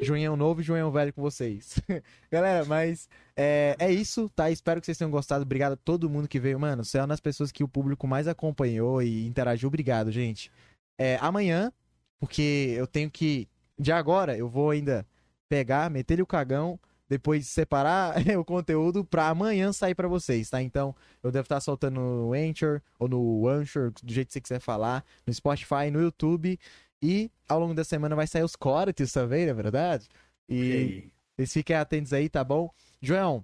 Junhão 0.01 0.35
novo 0.35 0.61
e 0.61 0.63
Junhão 0.63 0.91
velho 0.91 1.13
com 1.13 1.21
vocês. 1.21 1.79
Galera, 2.31 2.65
mas 2.65 3.07
é, 3.35 3.75
é 3.79 3.91
isso, 3.91 4.29
tá? 4.29 4.49
Espero 4.49 4.79
que 4.79 4.85
vocês 4.85 4.97
tenham 4.97 5.11
gostado. 5.11 5.43
Obrigado 5.43 5.73
a 5.73 5.77
todo 5.77 6.09
mundo 6.09 6.27
que 6.27 6.39
veio. 6.39 6.59
Mano, 6.59 6.83
uma 6.95 7.07
das 7.07 7.19
pessoas 7.19 7.51
que 7.51 7.63
o 7.63 7.67
público 7.67 8.07
mais 8.07 8.27
acompanhou 8.27 9.01
e 9.01 9.27
interagiu. 9.27 9.67
Obrigado, 9.67 10.11
gente. 10.11 10.51
É, 10.99 11.17
amanhã, 11.21 11.71
porque 12.19 12.73
eu 12.77 12.87
tenho 12.87 13.09
que. 13.09 13.47
De 13.77 13.91
agora, 13.91 14.37
eu 14.37 14.47
vou 14.47 14.71
ainda 14.71 15.05
pegar, 15.49 15.89
meter-lhe 15.89 16.21
o 16.21 16.27
cagão, 16.27 16.79
depois 17.09 17.45
separar 17.47 18.15
o 18.39 18.45
conteúdo 18.45 19.03
pra 19.03 19.27
amanhã 19.27 19.73
sair 19.73 19.93
pra 19.93 20.07
vocês, 20.07 20.49
tá? 20.49 20.61
Então, 20.61 20.95
eu 21.21 21.31
devo 21.31 21.43
estar 21.43 21.59
soltando 21.59 21.99
no 21.99 22.33
Anchor 22.33 22.81
ou 22.97 23.09
no 23.09 23.47
Anchor, 23.49 23.91
do 24.01 24.13
jeito 24.13 24.27
que 24.27 24.33
você 24.33 24.41
quiser 24.41 24.59
falar, 24.59 25.03
no 25.27 25.33
Spotify, 25.33 25.91
no 25.91 26.01
YouTube. 26.01 26.57
E 27.01 27.31
ao 27.47 27.59
longo 27.59 27.73
da 27.73 27.83
semana 27.83 28.15
vai 28.15 28.27
sair 28.27 28.43
os 28.43 28.55
cortes 28.55 29.11
também, 29.11 29.45
não 29.45 29.51
é 29.51 29.55
verdade? 29.55 30.07
E 30.47 31.09
vocês 31.35 31.53
fiquem 31.53 31.75
atentos 31.75 32.13
aí, 32.13 32.29
tá 32.29 32.43
bom? 32.43 32.69
João, 33.01 33.43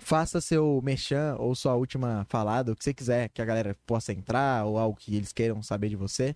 faça 0.00 0.40
seu 0.40 0.80
merchan 0.82 1.36
ou 1.38 1.54
sua 1.54 1.74
última 1.74 2.24
falada, 2.28 2.72
o 2.72 2.76
que 2.76 2.82
você 2.84 2.94
quiser, 2.94 3.28
que 3.28 3.42
a 3.42 3.44
galera 3.44 3.76
possa 3.86 4.12
entrar 4.12 4.64
ou 4.64 4.78
algo 4.78 4.98
que 4.98 5.14
eles 5.14 5.32
queiram 5.32 5.62
saber 5.62 5.88
de 5.90 5.96
você. 5.96 6.34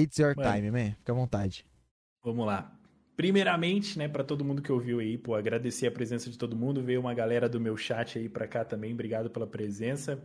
It's 0.00 0.18
your 0.18 0.34
Mano. 0.36 0.52
time, 0.52 0.70
man. 0.70 0.92
Fica 0.96 1.12
à 1.12 1.14
vontade. 1.14 1.64
Vamos 2.22 2.46
lá. 2.46 2.72
Primeiramente, 3.16 3.96
né, 3.96 4.08
pra 4.08 4.24
todo 4.24 4.44
mundo 4.44 4.60
que 4.60 4.72
ouviu 4.72 4.98
aí, 4.98 5.16
pô, 5.16 5.34
agradecer 5.36 5.86
a 5.86 5.90
presença 5.92 6.28
de 6.30 6.36
todo 6.36 6.56
mundo. 6.56 6.82
Veio 6.82 7.00
uma 7.00 7.14
galera 7.14 7.48
do 7.48 7.60
meu 7.60 7.76
chat 7.76 8.18
aí 8.18 8.28
pra 8.28 8.46
cá 8.48 8.64
também. 8.64 8.92
Obrigado 8.92 9.30
pela 9.30 9.46
presença. 9.46 10.20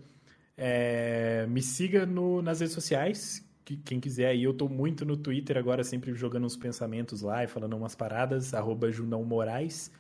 É, 0.58 1.46
me 1.48 1.62
siga 1.62 2.06
no- 2.06 2.42
nas 2.42 2.60
redes 2.60 2.74
sociais. 2.74 3.48
Que- 3.76 3.78
Quem 3.78 4.00
quiser 4.00 4.28
aí, 4.28 4.44
eu 4.44 4.54
tô 4.54 4.68
muito 4.68 5.06
no 5.06 5.16
Twitter 5.18 5.58
agora, 5.58 5.84
sempre 5.84 6.14
jogando 6.14 6.46
uns 6.46 6.56
pensamentos 6.58 7.22
lá 7.22 7.44
e 7.44 7.48
falando 7.48 7.76
umas 7.76 7.96
paradas, 7.96 8.54
arroba 8.54 8.92
Junão 8.92 9.24
Moraes. 9.24 9.92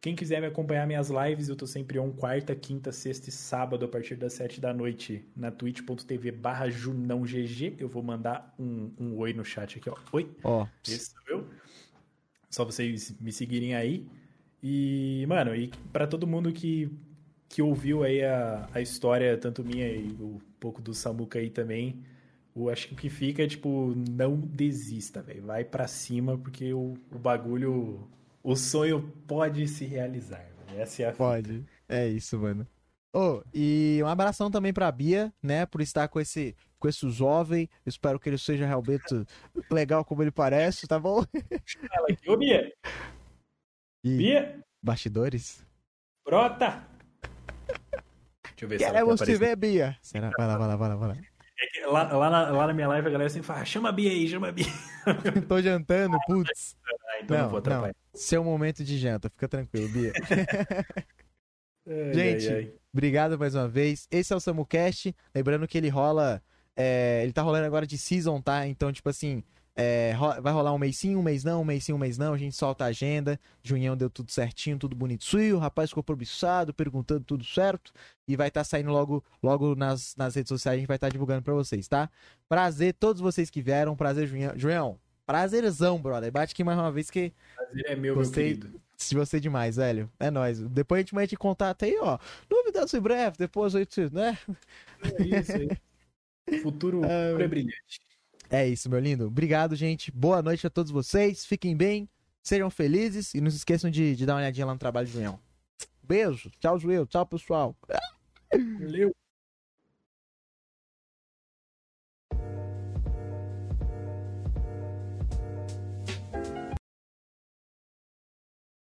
Quem 0.00 0.14
quiser 0.14 0.40
me 0.40 0.46
acompanhar 0.48 0.86
minhas 0.86 1.08
lives, 1.08 1.48
eu 1.48 1.56
tô 1.56 1.66
sempre 1.66 1.98
on 1.98 2.12
quarta, 2.12 2.54
quinta, 2.54 2.92
sexta 2.92 3.30
e 3.30 3.32
sábado, 3.32 3.84
a 3.86 3.88
partir 3.88 4.16
das 4.16 4.34
sete 4.34 4.60
da 4.60 4.74
noite, 4.74 5.24
na 5.34 5.50
twitch.tv 5.50 6.30
barra 6.32 6.68
junãogg. 6.68 7.74
Eu 7.78 7.88
vou 7.88 8.02
mandar 8.02 8.54
um, 8.58 8.90
um 8.98 9.16
oi 9.16 9.32
no 9.32 9.44
chat 9.44 9.78
aqui, 9.78 9.88
ó. 9.88 9.96
Oi, 10.12 10.30
Ó, 10.42 10.66
esse 10.86 11.12
sou 11.12 11.22
eu. 11.28 11.48
Só 12.50 12.64
vocês 12.64 13.14
me 13.20 13.32
seguirem 13.32 13.74
aí. 13.74 14.06
E, 14.62 15.24
mano, 15.28 15.54
e 15.54 15.68
para 15.92 16.06
todo 16.06 16.26
mundo 16.26 16.52
que, 16.52 16.90
que 17.48 17.62
ouviu 17.62 18.02
aí 18.02 18.22
a, 18.22 18.68
a 18.74 18.80
história, 18.82 19.36
tanto 19.38 19.64
minha 19.64 19.88
e 19.90 20.08
um 20.20 20.38
pouco 20.60 20.82
do 20.82 20.92
Samuca 20.94 21.38
aí 21.38 21.48
também, 21.50 22.02
eu 22.56 22.68
acho 22.70 22.88
que 22.88 22.94
o 22.94 22.96
que 22.96 23.10
fica 23.10 23.42
é, 23.42 23.46
tipo, 23.46 23.94
não 24.08 24.36
desista, 24.36 25.20
velho. 25.20 25.42
Vai 25.42 25.64
para 25.64 25.88
cima, 25.88 26.38
porque 26.38 26.72
o, 26.72 26.94
o 27.10 27.18
bagulho, 27.18 28.08
o 28.42 28.54
sonho 28.54 29.12
pode 29.26 29.66
se 29.66 29.84
realizar. 29.84 30.46
Véio. 30.68 30.80
Essa 30.80 31.02
é 31.02 31.08
a 31.08 31.12
Pode. 31.12 31.52
Fita. 31.52 31.72
É 31.88 32.08
isso, 32.08 32.38
mano. 32.38 32.66
Oh, 33.12 33.42
e 33.52 34.00
um 34.02 34.08
abração 34.08 34.50
também 34.50 34.72
pra 34.72 34.90
Bia, 34.90 35.32
né, 35.40 35.64
por 35.66 35.80
estar 35.80 36.08
com 36.08 36.18
esse, 36.18 36.56
com 36.80 36.88
esse 36.88 37.08
jovem. 37.10 37.70
espero 37.86 38.18
que 38.18 38.28
ele 38.28 38.38
seja 38.38 38.66
realmente 38.66 39.24
legal 39.70 40.04
como 40.04 40.20
ele 40.20 40.32
parece, 40.32 40.88
tá 40.88 40.98
bom? 40.98 41.22
Fala 41.94 42.08
aqui, 42.10 42.28
ô 42.28 42.36
Bia. 42.36 42.72
E... 44.02 44.16
Bia? 44.16 44.60
Bastidores? 44.82 45.64
Brota! 46.26 46.84
Deixa 48.42 48.64
eu 48.64 48.68
ver 48.68 48.78
Queremos 48.78 49.20
se 49.20 49.24
ela 49.24 49.32
te 49.32 49.38
ver, 49.38 49.56
Bia. 49.56 49.96
Será? 50.02 50.30
Vai 50.36 50.46
lá, 50.48 50.58
vai 50.58 50.68
lá, 50.68 50.76
vai 50.76 50.88
lá, 50.88 50.96
vai 50.96 51.08
lá. 51.10 51.33
É 51.76 51.86
lá, 51.86 52.02
lá, 52.12 52.30
na, 52.30 52.50
lá, 52.50 52.66
na, 52.66 52.72
minha 52.74 52.88
live 52.88 53.08
a 53.08 53.10
galera 53.10 53.30
sempre 53.30 53.46
fala, 53.46 53.64
chama 53.64 53.88
a 53.88 53.92
Bia 53.92 54.10
aí, 54.10 54.28
chama 54.28 54.48
a 54.48 54.52
Bia. 54.52 54.66
Tô 55.48 55.60
jantando, 55.60 56.16
putz. 56.26 56.76
Ah, 56.86 57.20
então 57.22 57.36
não, 57.36 57.44
não 57.44 57.50
vou 57.50 57.58
atrapalhar. 57.58 57.94
Não. 58.12 58.20
Seu 58.20 58.42
momento 58.44 58.84
de 58.84 58.98
janta, 58.98 59.30
fica 59.30 59.48
tranquilo, 59.48 59.88
Bia. 59.88 60.12
Ai, 61.86 62.14
Gente, 62.14 62.48
ai, 62.48 62.54
ai. 62.54 62.72
obrigado 62.92 63.38
mais 63.38 63.54
uma 63.54 63.68
vez. 63.68 64.08
Esse 64.10 64.32
é 64.32 64.36
o 64.36 64.40
SamuCast. 64.40 65.14
Lembrando 65.34 65.68
que 65.68 65.76
ele 65.76 65.90
rola. 65.90 66.42
É, 66.74 67.20
ele 67.22 67.32
tá 67.32 67.42
rolando 67.42 67.66
agora 67.66 67.86
de 67.86 67.98
season, 67.98 68.40
tá? 68.40 68.66
Então, 68.66 68.90
tipo 68.90 69.08
assim, 69.08 69.44
é, 69.76 70.14
vai 70.40 70.52
rolar 70.52 70.72
um 70.72 70.78
mês 70.78 70.96
sim, 70.96 71.16
um 71.16 71.22
mês 71.22 71.42
não, 71.42 71.62
um 71.62 71.64
mês 71.64 71.84
sim, 71.84 71.92
um 71.92 71.98
mês 71.98 72.16
não. 72.16 72.32
A 72.32 72.38
gente 72.38 72.54
solta 72.54 72.84
a 72.84 72.88
agenda. 72.88 73.40
Junhão 73.62 73.96
deu 73.96 74.08
tudo 74.08 74.30
certinho, 74.30 74.78
tudo 74.78 74.94
bonito. 74.94 75.24
O 75.54 75.58
rapaz 75.58 75.90
ficou 75.90 76.02
probiçado, 76.02 76.72
perguntando 76.72 77.24
tudo 77.24 77.44
certo. 77.44 77.92
E 78.28 78.36
vai 78.36 78.48
estar 78.48 78.60
tá 78.60 78.64
saindo 78.64 78.90
logo, 78.90 79.24
logo 79.42 79.74
nas, 79.74 80.14
nas 80.16 80.34
redes 80.34 80.48
sociais. 80.48 80.76
A 80.76 80.78
gente 80.78 80.86
vai 80.86 80.96
estar 80.96 81.08
tá 81.08 81.12
divulgando 81.12 81.42
pra 81.42 81.54
vocês, 81.54 81.88
tá? 81.88 82.08
Prazer, 82.48 82.94
todos 82.94 83.20
vocês 83.20 83.50
que 83.50 83.60
vieram. 83.60 83.96
Prazer, 83.96 84.28
Junhão. 84.28 84.52
Junhão, 84.56 84.98
prazerzão, 85.26 86.00
brother. 86.00 86.30
Bate 86.30 86.52
aqui 86.52 86.62
mais 86.62 86.78
uma 86.78 86.92
vez 86.92 87.10
que. 87.10 87.32
Prazer 87.56 87.84
é 87.86 87.96
meu, 87.96 88.14
Gostei. 88.14 88.50
meu 88.50 88.58
querido 88.58 88.84
de 88.96 89.16
você 89.16 89.40
demais, 89.40 89.76
velho. 89.76 90.10
É 90.18 90.30
nóis. 90.30 90.60
Depois 90.60 90.98
a 90.98 91.02
gente 91.02 91.14
mete 91.14 91.36
contato 91.36 91.84
aí, 91.84 91.98
ó. 92.00 92.18
Novidades 92.48 92.94
em 92.94 93.00
breve, 93.00 93.36
depois 93.36 93.74
a 93.74 93.80
gente, 93.80 94.08
né? 94.12 94.38
É 95.02 95.40
isso 95.40 95.52
aí. 95.52 95.68
Futuro 96.62 97.04
é 97.04 97.48
brilhante. 97.48 98.00
É 98.50 98.66
isso, 98.66 98.88
meu 98.88 99.00
lindo. 99.00 99.26
Obrigado, 99.26 99.74
gente. 99.74 100.10
Boa 100.10 100.42
noite 100.42 100.66
a 100.66 100.70
todos 100.70 100.92
vocês. 100.92 101.44
Fiquem 101.44 101.76
bem, 101.76 102.08
sejam 102.42 102.70
felizes 102.70 103.34
e 103.34 103.40
não 103.40 103.50
se 103.50 103.56
esqueçam 103.56 103.90
de, 103.90 104.14
de 104.14 104.26
dar 104.26 104.34
uma 104.34 104.40
olhadinha 104.40 104.66
lá 104.66 104.72
no 104.72 104.78
trabalho 104.78 105.06
de 105.06 105.16
União. 105.16 105.38
Beijo. 106.02 106.50
Tchau, 106.60 106.78
Joel. 106.78 107.06
Tchau, 107.06 107.26
pessoal. 107.26 107.76
Valeu. 108.80 109.14